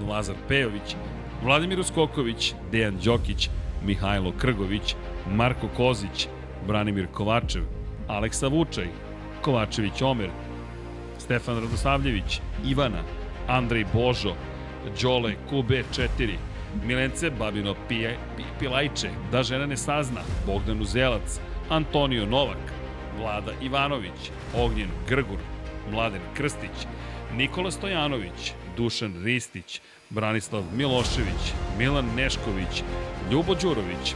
Lazar 0.10 0.36
Pejović, 0.48 0.95
Vladimir 1.44 1.80
Uskoković, 1.80 2.53
Dejan 2.72 2.98
Đokić, 3.03 3.50
Mihajlo 3.86 4.32
Krgović, 4.38 4.95
Marko 5.32 5.68
Kozić, 5.78 6.28
Branimir 6.68 7.08
Kovačev, 7.12 7.64
Aleksa 8.08 8.48
Vučaj, 8.48 8.88
Kovačević 9.42 10.02
Omer, 10.02 10.30
Stefan 11.18 11.56
Radosavljević, 11.56 12.40
Ivana, 12.66 13.03
Andrej 13.48 13.86
Božo, 13.94 14.36
Đole 15.02 15.34
QB4, 15.52 16.36
Milence 16.86 17.30
Babino 17.30 17.76
Pije, 17.90 18.18
Pilajče, 18.60 19.10
Da 19.32 19.44
žena 19.44 19.66
ne 19.66 19.78
sazna, 19.78 20.22
Bogdan 20.45 20.82
Uzelac, 20.82 21.40
Antonio 21.70 22.26
Novak, 22.26 22.73
Vlada 23.24 23.52
Ivanović, 23.61 24.32
Ognjen 24.56 24.90
Grgur, 25.08 25.40
Mladen 25.92 26.22
Krstić, 26.34 26.88
Nikola 27.34 27.72
Stojanović, 27.72 28.53
Dušan 28.77 29.24
Ristić, 29.24 29.82
Branislav 30.10 30.64
Milošević, 30.74 31.53
Milan 31.77 32.06
Nešković, 32.16 32.84
Ljubo 33.32 33.56
Đurović, 33.56 34.16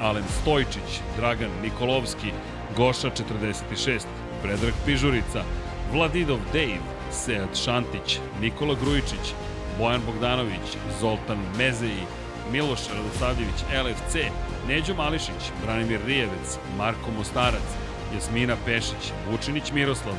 Alen 0.00 0.24
Stojčić, 0.40 1.00
Dragan 1.16 1.50
Nikolovski, 1.62 2.32
Goša 2.76 3.10
46, 3.10 4.06
Predrag 4.42 4.74
Pižurica, 4.86 5.44
Vladidov 5.92 6.38
Dejv, 6.52 6.80
Sead 7.10 7.58
Šantić, 7.64 8.18
Nikola 8.40 8.74
Grujičić, 8.84 9.34
Bojan 9.78 10.00
Bogdanović, 10.06 10.76
Zoltan 11.00 11.38
Mezeji, 11.58 12.06
Miloš 12.52 12.80
Radosavljević, 12.96 13.60
LFC, 13.84 14.16
Neđo 14.68 14.94
Mališić, 14.94 15.52
Branimir 15.64 16.00
Rijevec, 16.06 16.58
Marko 16.78 17.10
Mostarac, 17.18 17.83
Jasmina 18.14 18.56
Pešić, 18.66 19.12
Vučinić 19.30 19.72
Miroslav, 19.72 20.14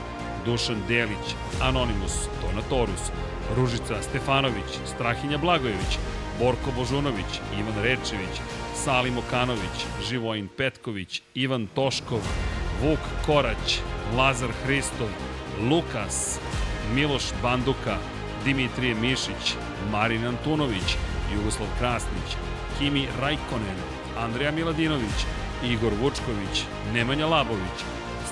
Dušan 0.45 0.82
Delić, 0.88 1.35
Anonimus, 1.61 2.14
Donatorus, 2.41 3.11
Ružica 3.56 4.01
Stefanović, 4.01 4.80
Strahinja 4.85 5.38
Blagojević, 5.38 5.98
Borko 6.40 6.72
Božunović, 6.77 7.40
Ivan 7.59 7.83
Rečević, 7.83 8.41
Salim 8.75 9.17
Okanović, 9.17 9.85
Živojin 10.09 10.48
Petković, 10.57 11.22
Ivan 11.33 11.67
Toškov, 11.67 12.19
Vuk 12.82 12.99
Korać, 13.25 13.80
Lazar 14.17 14.49
Hristov, 14.64 15.07
Lukas, 15.69 16.40
Miloš 16.95 17.24
Banduka, 17.41 17.98
Dimitrije 18.45 18.95
Mišić, 18.95 19.56
Marin 19.91 20.25
Antunović, 20.25 20.98
Jugoslav 21.35 21.67
Krasnić, 21.80 22.38
Kimi 22.80 23.07
Rajkonen, 23.22 23.80
Andreja 24.17 24.51
Miladinović, 24.51 25.25
Igor 25.64 25.93
Vučković, 26.01 26.64
Nemanja 26.93 27.27
Labović, 27.27 27.77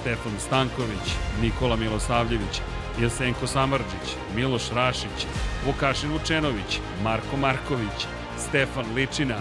Stefan 0.02 0.40
Stanković, 0.40 1.08
Nikola 1.42 1.76
Milosavljević, 1.76 2.62
Jesenko 3.02 3.48
Samarđić, 3.48 4.16
Miloš 4.36 4.70
Rašić, 4.76 5.28
Vukašin 5.66 6.12
Vučenović, 6.12 6.80
Marko 7.04 7.38
Marković, 7.38 8.08
Stefan 8.38 8.86
Ličina, 8.96 9.38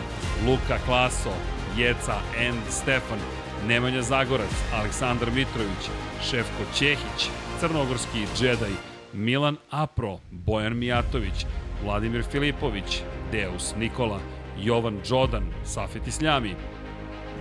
Luka 0.47 0.79
Klaso, 0.87 1.33
Jeca 1.77 2.17
and 2.49 2.59
Stefan, 2.71 3.19
Nemanja 3.69 4.03
Zagorac, 4.03 4.55
Aleksandar 4.75 5.31
Mitrović, 5.31 5.91
Šefko 6.31 6.65
Ćehić, 6.75 7.31
Crnogorski 7.61 8.27
džedaj, 8.37 8.71
Milan 9.13 9.57
Apro, 9.71 10.19
Bojan 10.31 10.77
Mijatović, 10.79 11.47
Vladimir 11.85 12.25
Filipović, 12.31 13.03
Deus 13.33 13.75
Nikola, 13.77 14.21
Jovan 14.59 14.99
Đodan, 15.09 15.45
Safet 15.65 16.07
Isljami, 16.07 16.55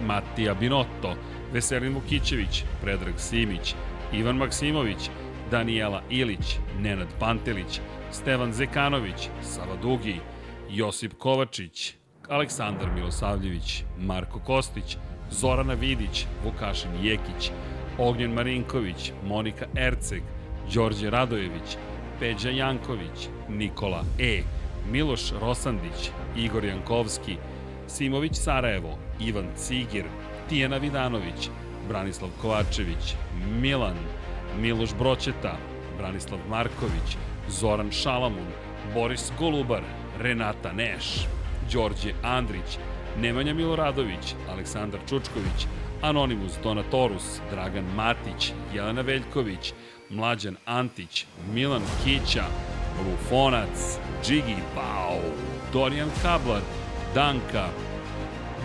Matija 0.05 0.53
Binotto, 0.53 1.15
Veselin 1.53 1.93
Vukićević, 1.93 2.63
Predrag 2.81 3.13
Simić, 3.17 3.75
Ivan 4.13 4.37
Maksimović, 4.37 5.09
Danijela 5.51 6.01
Ilić, 6.09 6.57
Nenad 6.79 7.07
Pantelić, 7.19 7.79
Stevan 8.11 8.53
Zekanović, 8.53 9.29
Sava 9.41 9.75
Dugi, 9.81 10.19
Josip 10.69 11.13
Kovačić, 11.17 11.93
Aleksandar 12.29 12.91
Milosavljević, 12.95 13.83
Marko 13.99 14.39
Kostić, 14.39 14.97
Zorana 15.31 15.73
Vidić, 15.73 16.25
Vukašin 16.43 16.91
Jekić, 17.01 17.51
Ognjen 17.97 18.33
Marinković, 18.33 19.11
Monika 19.27 19.65
Erceg, 19.75 20.23
Đorđe 20.73 21.09
Radojević, 21.09 21.77
Peđa 22.19 22.49
Janković, 22.49 23.29
Nikola 23.49 24.03
E, 24.19 24.41
Miloš 24.91 25.31
Rosandić, 25.41 26.11
Igor 26.37 26.65
Jankovski, 26.65 27.37
Simović 27.95 28.35
Sarajevo, 28.35 28.97
Ivan 29.19 29.47
Cigir, 29.57 30.05
Tijena 30.49 30.77
Vidanović, 30.77 31.49
Branislav 31.87 32.29
Kovačević, 32.41 33.15
Milan, 33.61 33.97
Miloš 34.59 34.89
Broćeta, 34.99 35.57
Branislav 35.97 36.39
Marković, 36.49 37.17
Zoran 37.49 37.91
Šalamun, 37.91 38.47
Boris 38.93 39.31
Golubar, 39.39 39.81
Renata 40.19 40.73
Neš, 40.73 41.27
Đorđe 41.73 42.13
Andrić, 42.23 42.77
Nemanja 43.19 43.53
Miloradović, 43.53 44.35
Aleksandar 44.51 44.99
Čučković, 45.09 45.67
Anonimus 46.01 46.53
Donatorus, 46.63 47.39
Dragan 47.51 47.85
Matić, 47.95 48.53
Jelena 48.73 49.01
Veljković, 49.01 49.73
Mlađan 50.09 50.55
Antić, 50.65 51.25
Milan 51.53 51.83
Kića, 52.03 52.43
Rufonac, 53.05 53.97
Džigi 54.23 54.55
Pau, 54.75 55.19
Dorijan 55.73 56.09
Kablar, 56.21 56.61
Danka, 57.15 57.67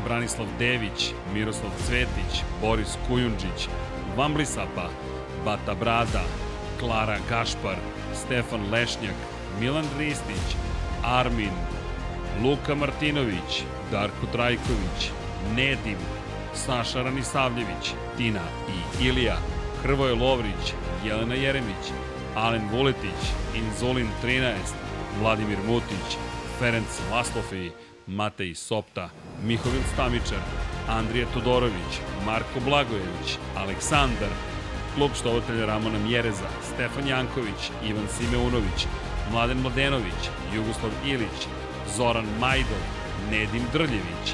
Branislav 0.05 0.47
Dević, 0.58 1.12
Miroslav 1.34 1.70
Cvetić, 1.86 2.42
Boris 2.60 2.97
Kujundžić, 3.08 3.68
Vamblisapa, 4.16 4.89
Bata 5.44 5.75
Brada, 5.75 6.23
Klara 6.81 7.18
Gašpar, 7.28 7.76
Stefan 8.15 8.70
Lešnjak, 8.70 9.15
Milan 9.60 9.84
Ristić, 9.99 10.57
Armin, 11.02 11.50
Luka 12.42 12.75
Martinović, 12.75 13.62
Darko 13.91 14.26
Trajković, 14.33 15.10
Nedim, 15.57 15.99
Saša 16.55 17.02
Ranisavljević, 17.02 17.94
Tina 18.16 18.44
i 18.68 19.07
Ilija, 19.07 19.36
Hrvoje 19.83 20.15
Lovrić, 20.15 20.75
Jelena 21.05 21.34
Jeremić, 21.34 21.92
Alen 22.34 22.68
Vuletić, 22.73 23.20
Inzulin 23.55 24.08
13, 24.23 24.55
Vladimir 25.20 25.58
Mutić, 25.68 26.16
Ferenc 26.58 27.00
Laslofi, 27.10 27.70
Matej 28.06 28.54
Sopta, 28.54 29.10
Mihovil 29.42 29.82
Stamičar, 29.92 30.38
Andrija 30.88 31.26
Todorović, 31.34 31.92
Marko 32.26 32.60
Blagojević, 32.64 33.38
Aleksandar, 33.56 34.30
klub 34.94 35.10
štovatelja 35.14 35.66
Ramona 35.66 35.98
Mjereza, 35.98 36.48
Stefan 36.62 37.08
Janković, 37.08 37.70
Ivan 37.88 38.06
Simeunović, 38.18 38.86
Mladen 39.32 39.60
Mladenović, 39.60 40.30
Jugoslav 40.54 40.92
Ilić, 41.06 41.40
Zoran 41.96 42.26
Majdov, 42.40 42.82
Nedim 43.30 43.62
Drljević, 43.72 44.26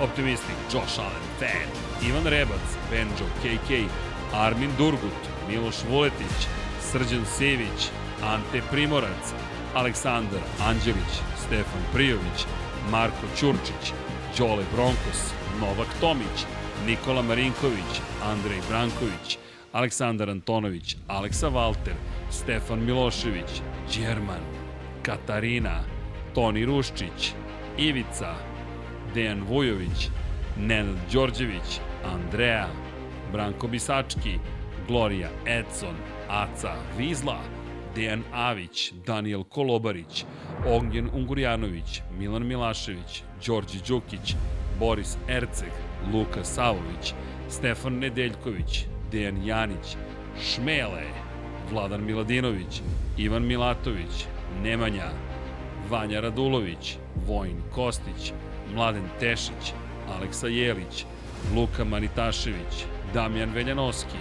Optimistik, 0.00 0.56
Josh 0.72 0.98
Allen, 0.98 1.26
Fan, 1.38 1.68
Ivan 2.08 2.26
Rebac, 2.26 2.66
Benjo, 2.90 3.28
KK, 3.42 3.90
Armin 4.34 4.70
Durgut, 4.78 5.22
Miloš 5.48 5.76
Vuletić, 5.90 6.48
Srđan 6.80 7.26
Sević, 7.26 7.90
Ante 8.22 8.62
Primorac, 8.70 9.34
Aleksandar 9.74 10.40
Anđelić, 10.60 11.12
Stefan 11.46 11.82
Prijović, 11.92 12.46
Marko 12.90 13.26
Ćurčić, 13.36 13.92
Đole 14.38 14.64
Bronkos, 14.74 15.32
Novak 15.60 15.88
Tomić, 16.00 16.46
Nikola 16.86 17.22
Marinković, 17.22 18.00
Andrej 18.24 18.60
Branković, 18.68 19.38
Aleksandar 19.72 20.30
Antonović, 20.30 20.96
Aleksa 21.08 21.48
Valter, 21.48 21.94
Stefan 22.30 22.84
Milošević, 22.84 23.62
Đerman, 23.94 24.40
Katarina, 25.02 25.80
Toni 26.34 26.64
Ruščić, 26.64 27.32
Ivica, 27.78 28.34
Dejan 29.14 29.42
Vujović, 29.42 30.08
Nenad 30.56 30.96
Đorđević, 31.12 31.80
Andreja, 32.04 32.68
Branko 33.32 33.68
Bisački, 33.68 34.38
Gloria 34.86 35.28
Edson, 35.46 35.96
Aca 36.28 36.74
Vizla, 36.98 37.38
Dejan 37.98 38.22
Avić, 38.32 38.92
Daniel 39.06 39.44
Kolobarić, 39.44 40.24
Ognjen 40.66 41.10
Ungurjanović, 41.14 42.02
Milan 42.18 42.46
Milašević, 42.46 43.22
Đorđe 43.46 43.78
Đukić, 43.88 44.34
Boris 44.78 45.16
Erceg, 45.28 45.72
Luka 46.12 46.44
Savović, 46.44 47.14
Stefan 47.48 47.98
Nedeljković, 47.98 48.84
Dejan 49.12 49.46
Janić, 49.46 49.96
Šmele, 50.42 51.06
Vladan 51.70 52.04
Miladinović, 52.04 52.82
Ivan 53.16 53.46
Milatović, 53.46 54.26
Nemanja, 54.62 55.10
Vanja 55.90 56.20
Radulović, 56.20 56.96
Vojn 57.26 57.62
Kostić, 57.74 58.32
Mladen 58.74 59.08
Tešić, 59.20 59.72
Aleksa 60.08 60.46
Jelić, 60.46 61.04
Luka 61.54 61.84
Manitašević, 61.84 62.84
Damjan 63.14 63.50
Veljanoski, 63.54 64.18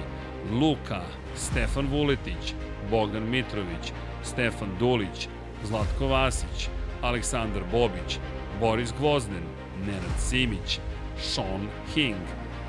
Luka, 0.52 1.02
Stefan 1.36 1.88
Vuletić, 1.88 2.54
Bogdan 2.92 3.30
Mitrović, 3.30 3.92
Stefan 4.24 4.70
Dulić, 4.80 5.28
Zlatko 5.64 6.08
Vasić, 6.08 6.70
Aleksandar 7.02 7.64
Bobić, 7.72 8.20
Boris 8.60 8.94
Gvozden, 9.00 9.44
Nenad 9.86 10.20
Simić, 10.20 10.80
Sean 11.22 11.68
King, 11.94 12.22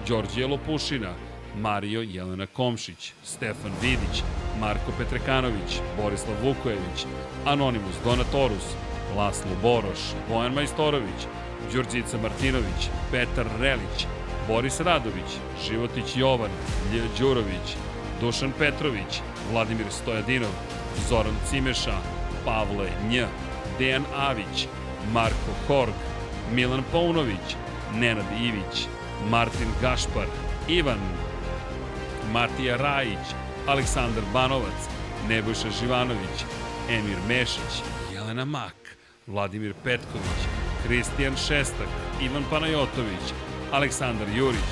Đorđe 0.09 0.47
Lopušina, 0.47 1.13
Mario 1.57 2.01
Jelena 2.01 2.47
Komšić, 2.47 3.13
Stefan 3.25 3.73
Vidić, 3.83 4.23
Marko 4.61 4.93
Petrekanović, 4.99 5.81
Borislav 6.03 6.37
Vukojević, 6.43 7.07
Anonimus 7.47 7.97
Donatorus, 8.05 8.75
Laslo 9.17 9.51
Boroš, 9.63 10.01
Bojan 10.29 10.55
Majstorović, 10.55 11.27
Đurđica 11.73 12.19
Martinović, 12.23 12.91
Petar 13.11 13.47
Relić, 13.61 14.07
Boris 14.49 14.81
Radović, 14.81 15.31
Životić 15.69 16.17
Jovan, 16.17 16.51
Lje 16.93 17.03
Đurović, 17.19 17.77
Dušan 18.21 18.53
Petrović, 18.59 19.21
Vladimir 19.53 19.87
Stojadinov, 19.91 20.53
Zoran 21.09 21.37
Cimeša, 21.51 21.99
Pavle 22.45 22.89
Nj, 23.09 23.25
Dejan 23.79 24.05
Avić, 24.17 24.69
Marko 25.13 25.53
Horg, 25.67 25.95
Milan 26.53 26.83
Paunović, 26.93 27.57
Nenad 27.95 28.27
Ivić, 28.41 28.87
Martin 29.31 29.69
Gašpar, 29.81 30.27
Ivan, 30.69 31.01
Matija 32.33 32.77
Rajić, 32.77 33.27
Aleksandar 33.67 34.25
Banovac, 34.33 34.89
Nebojša 35.29 35.71
Živanović, 35.81 36.45
Emir 36.91 37.19
Mešić, 37.29 37.83
Jelena 38.15 38.45
Mak, 38.45 38.97
Vladimir 39.27 39.75
Petković, 39.85 40.41
Kristijan 40.87 41.37
Šestak, 41.37 41.89
Ivan 42.23 42.45
Panajotović, 42.51 43.33
Aleksandar 43.73 44.29
Jurić, 44.37 44.71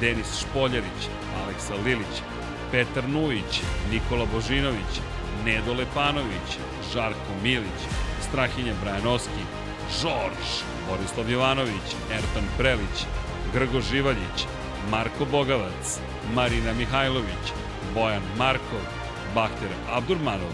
Denis 0.00 0.40
Špoljarić, 0.40 1.08
Aleksa 1.44 1.74
Lilić, 1.74 2.22
Petar 2.70 3.08
Nujić, 3.08 3.62
Nikola 3.90 4.26
Božinović, 4.34 5.00
Nedo 5.44 5.74
Lepanović, 5.74 6.48
Žarko 6.92 7.32
Milić, 7.42 7.80
Strahinja 8.28 8.74
Brajanoski, 8.82 9.44
Žorž, 10.00 10.48
Borislav 10.88 11.30
Jovanović, 11.30 11.88
Ertan 12.12 12.48
Prelić, 12.58 13.06
Grgo 13.52 13.80
Živaljić, 13.80 14.46
Marko 14.90 15.24
Bogavac, 15.24 16.00
Marina 16.34 16.72
Mihajlović, 16.72 17.52
Bojan 17.94 18.22
Markov, 18.38 18.84
Bahter 19.34 19.70
Abdurmanov, 19.92 20.52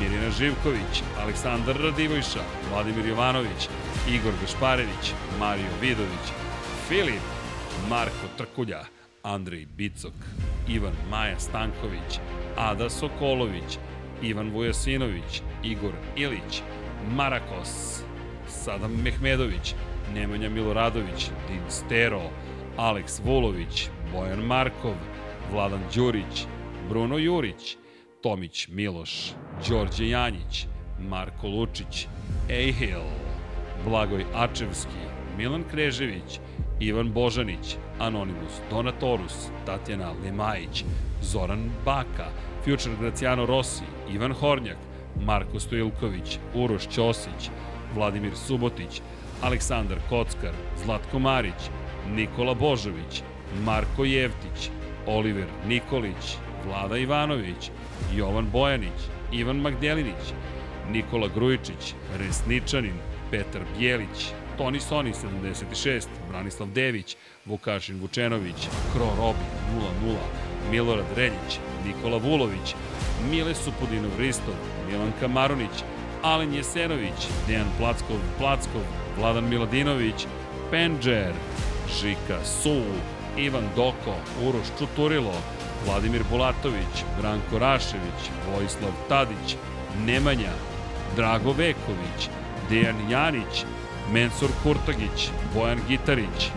Mirina 0.00 0.30
Živković, 0.30 1.02
Aleksandar 1.22 1.76
Radivojša, 1.76 2.42
Vladimir 2.70 3.06
Jovanović, 3.06 3.68
Igor 4.08 4.32
Gašparević, 4.40 5.12
Mario 5.38 5.70
Vidović, 5.80 6.26
Filip, 6.88 7.22
Marko 7.88 8.26
Trkulja, 8.36 8.97
Andrej 9.28 9.66
Bicok, 9.76 10.14
Ivan 10.68 10.92
Maja 11.10 11.38
Stanković, 11.38 12.20
Ada 12.56 12.90
Sokolović, 12.90 13.78
Ivan 14.22 14.50
Vujasinović, 14.50 15.42
Igor 15.64 15.92
Ilić, 16.16 16.62
Marakos, 17.10 18.02
Sadam 18.48 19.02
Mehmedović, 19.02 19.74
Nemanja 20.14 20.48
Miloradović, 20.48 21.30
Din 21.48 21.62
Stero, 21.68 22.30
Aleks 22.76 23.20
Vulović, 23.24 23.88
Bojan 24.12 24.40
Markov, 24.46 24.94
Vladan 25.52 25.82
Đurić, 25.94 26.46
Bruno 26.88 27.18
Jurić, 27.18 27.76
Tomić 28.22 28.68
Miloš, 28.68 29.32
Đorđe 29.68 30.08
Janjić, 30.08 30.66
Marko 31.00 31.48
Lučić, 31.48 32.06
Ejhil, 32.50 33.04
Blagoj 33.84 34.24
Ačevski, 34.34 35.02
Milan 35.36 35.64
Krežević, 35.70 36.40
Ivan 36.80 37.12
Božanić, 37.12 37.76
Anonimus, 37.98 38.60
Donatorus, 38.70 39.50
Tatjana 39.66 40.12
Limajić, 40.24 40.84
Zoran 41.22 41.70
Baka, 41.84 42.30
Future 42.64 42.96
Graciano 43.00 43.46
Rossi, 43.46 43.84
Ivan 44.12 44.32
Hornjak, 44.32 44.76
Marko 45.24 45.60
Stojilković, 45.60 46.38
Uroš 46.54 46.88
Ćosić, 46.88 47.50
Vladimir 47.94 48.36
Subotić, 48.36 49.02
Aleksandar 49.42 49.98
Kockar, 50.08 50.52
Zlatko 50.84 51.18
Marić, 51.18 51.70
Nikola 52.10 52.54
Božović, 52.54 53.22
Marko 53.64 54.04
Jevtić, 54.04 54.70
Oliver 55.06 55.46
Nikolić, 55.66 56.36
Vlada 56.66 56.96
Ivanović, 56.96 57.70
Jovan 58.14 58.50
Bojanić, 58.52 59.00
Ivan 59.32 59.56
Magdelinić, 59.56 60.32
Nikola 60.90 61.28
Grujičić, 61.34 61.94
Resničanin, 62.18 62.94
Petar 63.30 63.62
Bjelić, 63.78 64.32
Toni 64.58 64.80
Soni 64.80 65.12
76, 65.12 66.08
Branislav 66.28 66.68
Dević, 66.68 67.16
Vukašin 67.46 68.00
Vučenović, 68.00 68.68
Kro 68.92 69.10
Robi 69.18 69.44
00, 70.04 70.16
Milorad 70.70 71.06
Reljić, 71.16 71.58
Nikola 71.86 72.16
Vulović, 72.16 72.74
Mile 73.30 73.54
Supudinov 73.54 74.10
Ristov, 74.18 74.54
Milanka 74.88 75.28
Maronić, 75.28 75.84
Alen 76.22 76.54
Jesenović, 76.54 77.28
Dejan 77.46 77.68
Plackov, 77.78 78.16
Plackov, 78.38 78.82
Vladan 79.18 79.48
Miladinović, 79.48 80.26
Penđer, 80.70 81.32
Žika 82.00 82.44
Su, 82.44 82.82
Ivan 83.36 83.68
Doko, 83.76 84.14
Uroš 84.48 84.66
Čuturilo, 84.78 85.34
Vladimir 85.86 86.22
Bulatović, 86.30 87.04
Branko 87.20 87.58
Rašević, 87.58 88.20
Vojislav 88.52 88.92
Tadić, 89.08 89.56
Nemanja, 90.06 90.52
Drago 91.16 91.52
Veković, 91.52 92.28
Dejan 92.70 93.10
Janić, 93.10 93.64
Mensur 94.12 94.50
Kurtagić, 94.62 95.30
Bojan 95.54 95.78
Gitarić, 95.88 96.50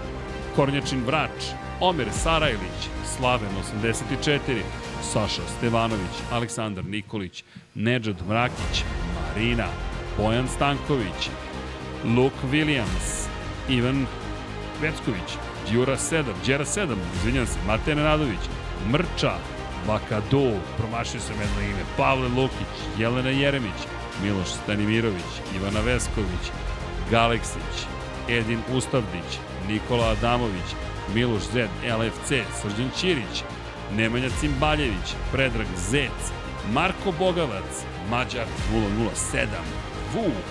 Kornjačin 0.55 1.03
Vrač, 1.05 1.51
Omer 1.79 2.07
Sarajlić, 2.11 2.89
Slaven 3.15 3.49
84, 3.81 4.61
Saša 5.03 5.41
Stevanović, 5.57 6.15
Aleksandar 6.31 6.85
Nikolić, 6.85 7.43
Nedžad 7.75 8.15
Mrakić, 8.27 8.83
Marina, 9.15 9.67
Bojan 10.17 10.47
Stanković, 10.47 11.29
Luke 12.05 12.47
Williams, 12.51 13.27
Ivan 13.69 14.05
Vecković, 14.81 15.37
Đura 15.71 15.97
7, 15.97 16.23
Đera 16.45 16.65
7, 16.65 16.95
izvinjam 17.15 17.47
se, 17.47 17.59
Matej 17.67 17.95
Nenadović, 17.95 18.39
Mrča, 18.91 19.33
Bakadu, 19.87 20.51
promašio 20.77 21.19
sam 21.19 21.35
jedno 21.41 21.61
ime, 21.61 21.83
Pavle 21.97 22.27
Lukić, 22.27 22.73
Jelena 22.97 23.29
Jeremić, 23.29 23.81
Miloš 24.23 24.47
Stanimirović, 24.47 25.31
Ivana 25.55 25.79
Vesković, 25.79 26.51
Galeksić, 27.11 27.85
Edin 28.29 28.59
Ustavdić, 28.75 29.39
Nikola 29.67 30.09
Adamović, 30.09 30.69
Miloš 31.15 31.41
Zed, 31.53 31.69
LFC, 31.99 32.29
Srđan 32.61 32.89
Ćirić, 32.97 33.43
Nemanja 33.97 34.29
Cimbaljević, 34.39 35.15
Predrag 35.31 35.67
Zec, 35.77 36.31
Marko 36.73 37.11
Bogavac, 37.19 37.83
Mađar 38.09 38.45
007, 38.73 39.45
Vuk, 40.13 40.45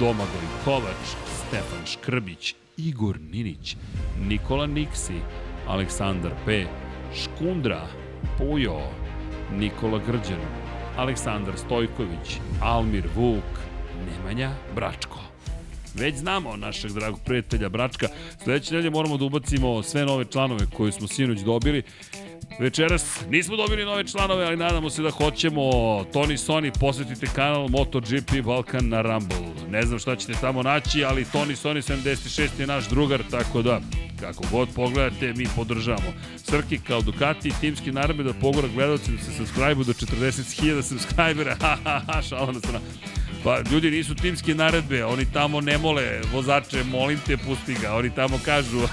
Domagoj 0.00 0.46
Kovač, 0.64 1.04
Stefan 1.36 1.86
Škrbić, 1.86 2.54
Igor 2.76 3.20
Ninić, 3.20 3.76
Nikola 4.20 4.66
Niksi, 4.66 5.20
Aleksandar 5.68 6.32
P, 6.46 6.66
Škundra, 7.14 7.86
Pujo, 8.38 8.80
Nikola 9.52 10.00
Grđan, 10.06 10.40
Aleksandar 10.96 11.58
Stojković, 11.58 12.40
Almir 12.62 13.08
Vuk, 13.16 13.60
Nemanja 14.06 14.50
Bračko. 14.74 15.33
Već 15.94 16.16
znamo 16.16 16.56
našeg 16.56 16.92
dragog 16.92 17.20
prijatelja 17.24 17.68
Bračka. 17.68 18.08
Sledeće 18.44 18.74
nedelje 18.74 18.90
moramo 18.90 19.16
da 19.16 19.24
ubacimo 19.24 19.82
sve 19.82 20.04
nove 20.04 20.24
članove 20.24 20.66
koje 20.76 20.92
smo 20.92 21.08
sinoć 21.08 21.40
dobili. 21.40 21.82
Večeras 22.60 23.20
nismo 23.30 23.56
dobili 23.56 23.84
nove 23.84 24.04
članove, 24.06 24.44
ali 24.44 24.56
nadamo 24.56 24.90
se 24.90 25.02
da 25.02 25.10
hoćemo. 25.10 25.60
Tony 26.12 26.36
Sony, 26.46 26.78
posetite 26.80 27.26
kanal 27.34 27.68
MotoGP 27.68 28.44
Balkan 28.44 28.88
na 28.88 29.02
Rumble. 29.02 29.38
Ne 29.70 29.82
znam 29.82 29.98
šta 29.98 30.16
ćete 30.16 30.32
tamo 30.40 30.62
naći, 30.62 31.04
ali 31.04 31.24
Tony 31.24 31.64
Sony 31.64 31.92
76 31.92 32.60
je 32.60 32.66
naš 32.66 32.88
drugar, 32.88 33.22
tako 33.30 33.62
da 33.62 33.80
kako 34.20 34.44
god 34.50 34.68
pogledate, 34.74 35.32
mi 35.36 35.46
podržavamo. 35.56 36.12
Srki 36.36 36.78
kao 36.78 37.00
Ducati, 37.00 37.52
timski 37.60 37.92
naredbe 37.92 38.22
da 38.22 38.32
pogora 38.32 38.68
gledalci 38.74 39.10
da 39.10 39.18
se 39.18 39.32
subscribe 39.32 39.84
do 39.84 39.92
40.000 39.92 40.82
subscribera. 40.82 41.56
Ha, 41.64 41.76
ha, 41.84 42.02
ha, 42.06 42.22
šala 42.22 42.52
na 42.52 42.58
strana. 42.58 42.80
Pa 43.44 43.58
ljudi 43.70 43.90
nisu 43.90 44.14
timske 44.14 44.54
naredbe, 44.54 45.04
oni 45.04 45.26
tamo 45.32 45.60
ne 45.60 45.78
mole 45.78 46.20
vozače, 46.32 46.84
molim 46.84 47.18
te, 47.26 47.36
pusti 47.36 47.74
ga. 47.82 47.94
Oni 47.94 48.14
tamo 48.14 48.40
kažu... 48.44 48.80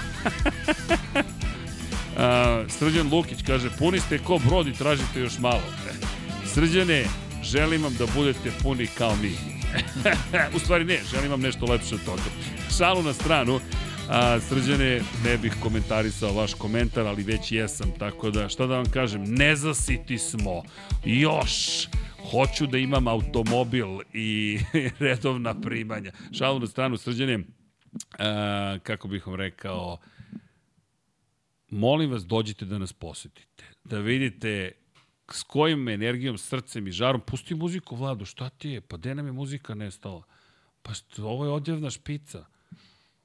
A, 2.18 2.64
Srđan 2.68 3.08
Lukić 3.12 3.38
kaže, 3.46 3.70
puni 3.78 4.00
ste 4.00 4.18
ko 4.18 4.38
brod 4.48 4.66
i 4.66 4.72
tražite 4.72 5.20
još 5.20 5.38
malo. 5.38 5.62
Srđane, 6.46 7.04
želim 7.42 7.82
vam 7.82 7.94
da 7.98 8.06
budete 8.14 8.52
puni 8.62 8.86
kao 8.86 9.16
mi. 9.22 9.32
U 10.56 10.58
stvari 10.58 10.84
ne, 10.84 10.98
želim 11.12 11.30
vam 11.30 11.40
nešto 11.40 11.66
lepše 11.66 11.94
od 11.94 12.04
toga. 12.04 12.22
Šalu 12.78 13.02
na 13.02 13.12
stranu, 13.12 13.60
a, 14.08 14.40
Srđane, 14.40 15.00
ne 15.24 15.38
bih 15.38 15.52
komentarisao 15.62 16.32
vaš 16.32 16.54
komentar, 16.54 17.06
ali 17.06 17.22
već 17.22 17.52
jesam, 17.52 17.90
tako 17.98 18.30
da, 18.30 18.48
šta 18.48 18.66
da 18.66 18.76
vam 18.76 18.90
kažem, 18.90 19.24
nezasiti 19.24 20.18
smo, 20.18 20.62
još, 21.04 21.88
hoću 22.30 22.66
da 22.66 22.78
imam 22.78 23.08
automobil 23.08 23.88
i 24.12 24.58
redovna 24.98 25.60
primanja. 25.60 26.12
Šalu 26.32 26.60
na 26.60 26.66
stranu, 26.66 26.96
Srđane, 26.96 27.38
a, 28.18 28.78
kako 28.82 29.08
bih 29.08 29.26
vam 29.26 29.36
rekao, 29.36 29.98
molim 31.70 32.10
vas 32.10 32.26
dođite 32.26 32.64
da 32.64 32.78
nas 32.78 32.92
posetite, 32.92 33.64
da 33.84 33.98
vidite 33.98 34.72
s 35.30 35.42
kojim 35.42 35.88
energijom, 35.88 36.38
srcem 36.38 36.86
i 36.86 36.92
žarom, 36.92 37.20
pusti 37.20 37.54
muziku, 37.54 37.96
Vlado, 37.96 38.24
šta 38.24 38.48
ti 38.48 38.68
je? 38.68 38.80
Pa 38.80 38.96
gde 38.96 39.14
nam 39.14 39.26
je 39.26 39.32
muzika 39.32 39.74
nestala? 39.74 40.22
Pa 40.82 40.94
što, 40.94 41.26
ovo 41.28 41.44
je 41.44 41.50
odjevna 41.50 41.90
špica. 41.90 42.44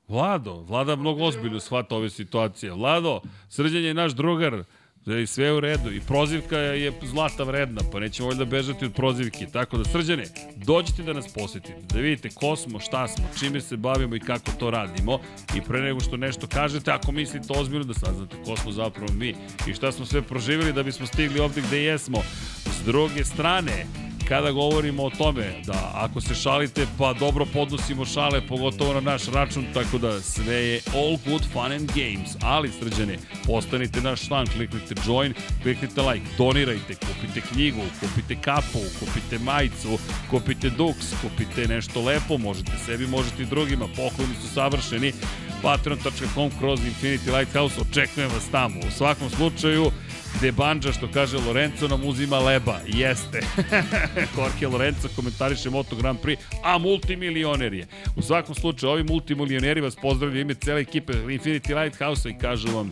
Vlado, 0.08 0.53
Vlada 0.53 0.95
mnogo 0.95 1.24
ozbiljno 1.24 1.59
shvata 1.59 1.95
ove 1.95 2.09
situacije. 2.09 2.72
Vlado, 2.72 3.22
srđan 3.50 3.84
je 3.84 3.93
naš 3.93 4.11
drugar, 4.11 4.64
da 5.08 5.16
je 5.16 5.27
sve 5.27 5.53
u 5.53 5.60
redu 5.60 5.92
i 5.92 6.00
prozivka 6.00 6.58
je 6.58 6.94
zlata 7.03 7.44
vredna, 7.44 7.82
pa 7.92 8.00
nećemo 8.00 8.27
valjda 8.27 8.45
bežati 8.45 8.86
od 8.86 8.94
prozivke. 8.94 9.45
Tako 9.53 9.77
da, 9.77 9.84
srđane, 9.84 10.26
dođite 10.56 11.03
da 11.03 11.14
nas 11.14 11.27
posetite, 11.34 11.82
da 11.94 12.00
vidite 12.00 12.30
ko 12.30 12.56
smo, 12.56 12.80
šta 12.80 13.08
smo, 13.08 13.26
čime 13.40 13.61
se 13.61 13.77
bavimo 13.77 14.16
i 14.16 14.19
kako 14.19 14.52
to 14.60 14.72
radimo 14.72 15.19
i 15.56 15.61
pre 15.61 15.82
nego 15.82 16.00
što 16.00 16.18
nešto 16.18 16.48
kažete, 16.48 16.92
ako 16.92 17.11
mislite 17.11 17.53
ozbiljno 17.60 17.86
da 17.86 17.94
saznate 17.94 18.36
ko 18.45 18.58
smo 18.58 18.72
zapravo 18.72 19.14
mi 19.14 19.36
i 19.68 19.74
šta 19.74 19.92
smo 19.92 20.06
sve 20.06 20.22
proživjeli 20.22 20.74
da 20.74 20.84
bismo 20.84 21.06
stigli 21.06 21.40
ovde 21.40 21.61
gde 21.61 21.84
jesmo. 21.84 22.22
S 22.66 22.86
druge 22.86 23.24
strane, 23.26 23.86
kada 24.27 24.51
govorimo 24.51 25.03
o 25.03 25.09
tome 25.09 25.61
da 25.65 25.91
ako 25.93 26.22
se 26.22 26.35
šalite 26.35 26.88
pa 26.97 27.14
dobro 27.14 27.45
podnosimo 27.53 28.06
šale 28.06 28.47
pogotovo 28.47 28.93
na 28.93 28.99
naš 28.99 29.25
račun 29.25 29.65
tako 29.73 29.97
da 29.97 30.22
sve 30.22 30.56
je 30.56 30.81
all 30.93 31.17
good 31.25 31.43
fun 31.53 31.72
and 31.72 31.91
games. 31.95 32.30
Ali 32.41 32.72
srđane 32.80 33.17
postanite 33.45 34.01
naš 34.01 34.27
član 34.27 34.47
kliknite 34.47 34.95
join 35.07 35.33
kliknite 35.64 36.01
like 36.01 36.25
donirajte 36.38 36.95
kupite 36.95 37.41
knjigu 37.51 37.81
kupite 37.99 38.41
kapu 38.41 38.80
kupite 38.99 39.39
majicu 39.39 39.97
kupite 40.30 40.69
duks 40.69 41.14
kupite 41.22 41.67
nešto 41.67 42.01
lepo 42.01 42.38
možete 42.38 42.72
sebi 42.85 43.07
možete 43.07 43.43
i 43.43 43.45
drugima 43.45 43.85
pokloni 43.88 44.35
su 44.41 44.53
savršeni. 44.53 45.14
Patreon.com 45.61 46.51
kroz 46.59 46.80
Infinity 46.80 47.38
Lighthouse 47.38 47.81
očekujem 47.81 48.30
vas 48.30 48.51
tamo. 48.51 48.80
U 48.80 48.91
svakom 48.91 49.30
slučaju 49.30 49.91
gde 50.35 50.51
Banđa, 50.51 50.91
što 50.93 51.11
kaže 51.11 51.38
Lorenzo, 51.38 51.88
nam 51.88 52.06
uzima 52.06 52.39
leba. 52.39 52.80
Jeste. 52.88 53.41
Jorge 54.38 54.67
Lorenzo 54.67 55.07
komentariše 55.15 55.69
Moto 55.69 55.95
Grand 55.95 56.19
Prix, 56.19 56.38
a 56.64 56.77
multimilioner 56.77 57.73
je. 57.73 57.88
U 58.15 58.22
svakom 58.22 58.56
slučaju, 58.56 58.91
ovi 58.91 59.03
multimilioneri 59.03 59.81
vas 59.81 59.95
pozdravljaju 59.95 60.41
ime 60.41 60.53
cele 60.53 60.81
ekipe 60.81 61.14
Infinity 61.14 61.83
Lighthouse-a 61.83 62.31
i 62.31 62.38
kažu 62.38 62.67
vam 62.75 62.91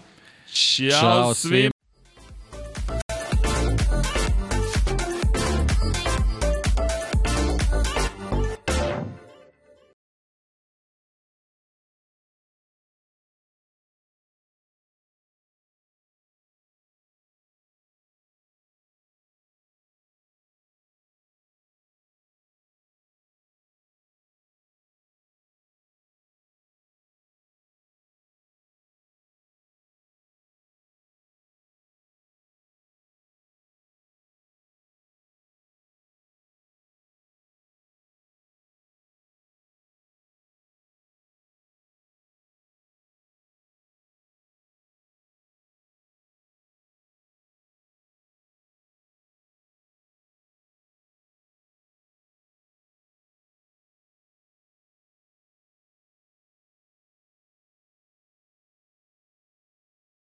Ćao, 0.53 0.99
Ćao 1.01 1.33
svima! 1.33 1.74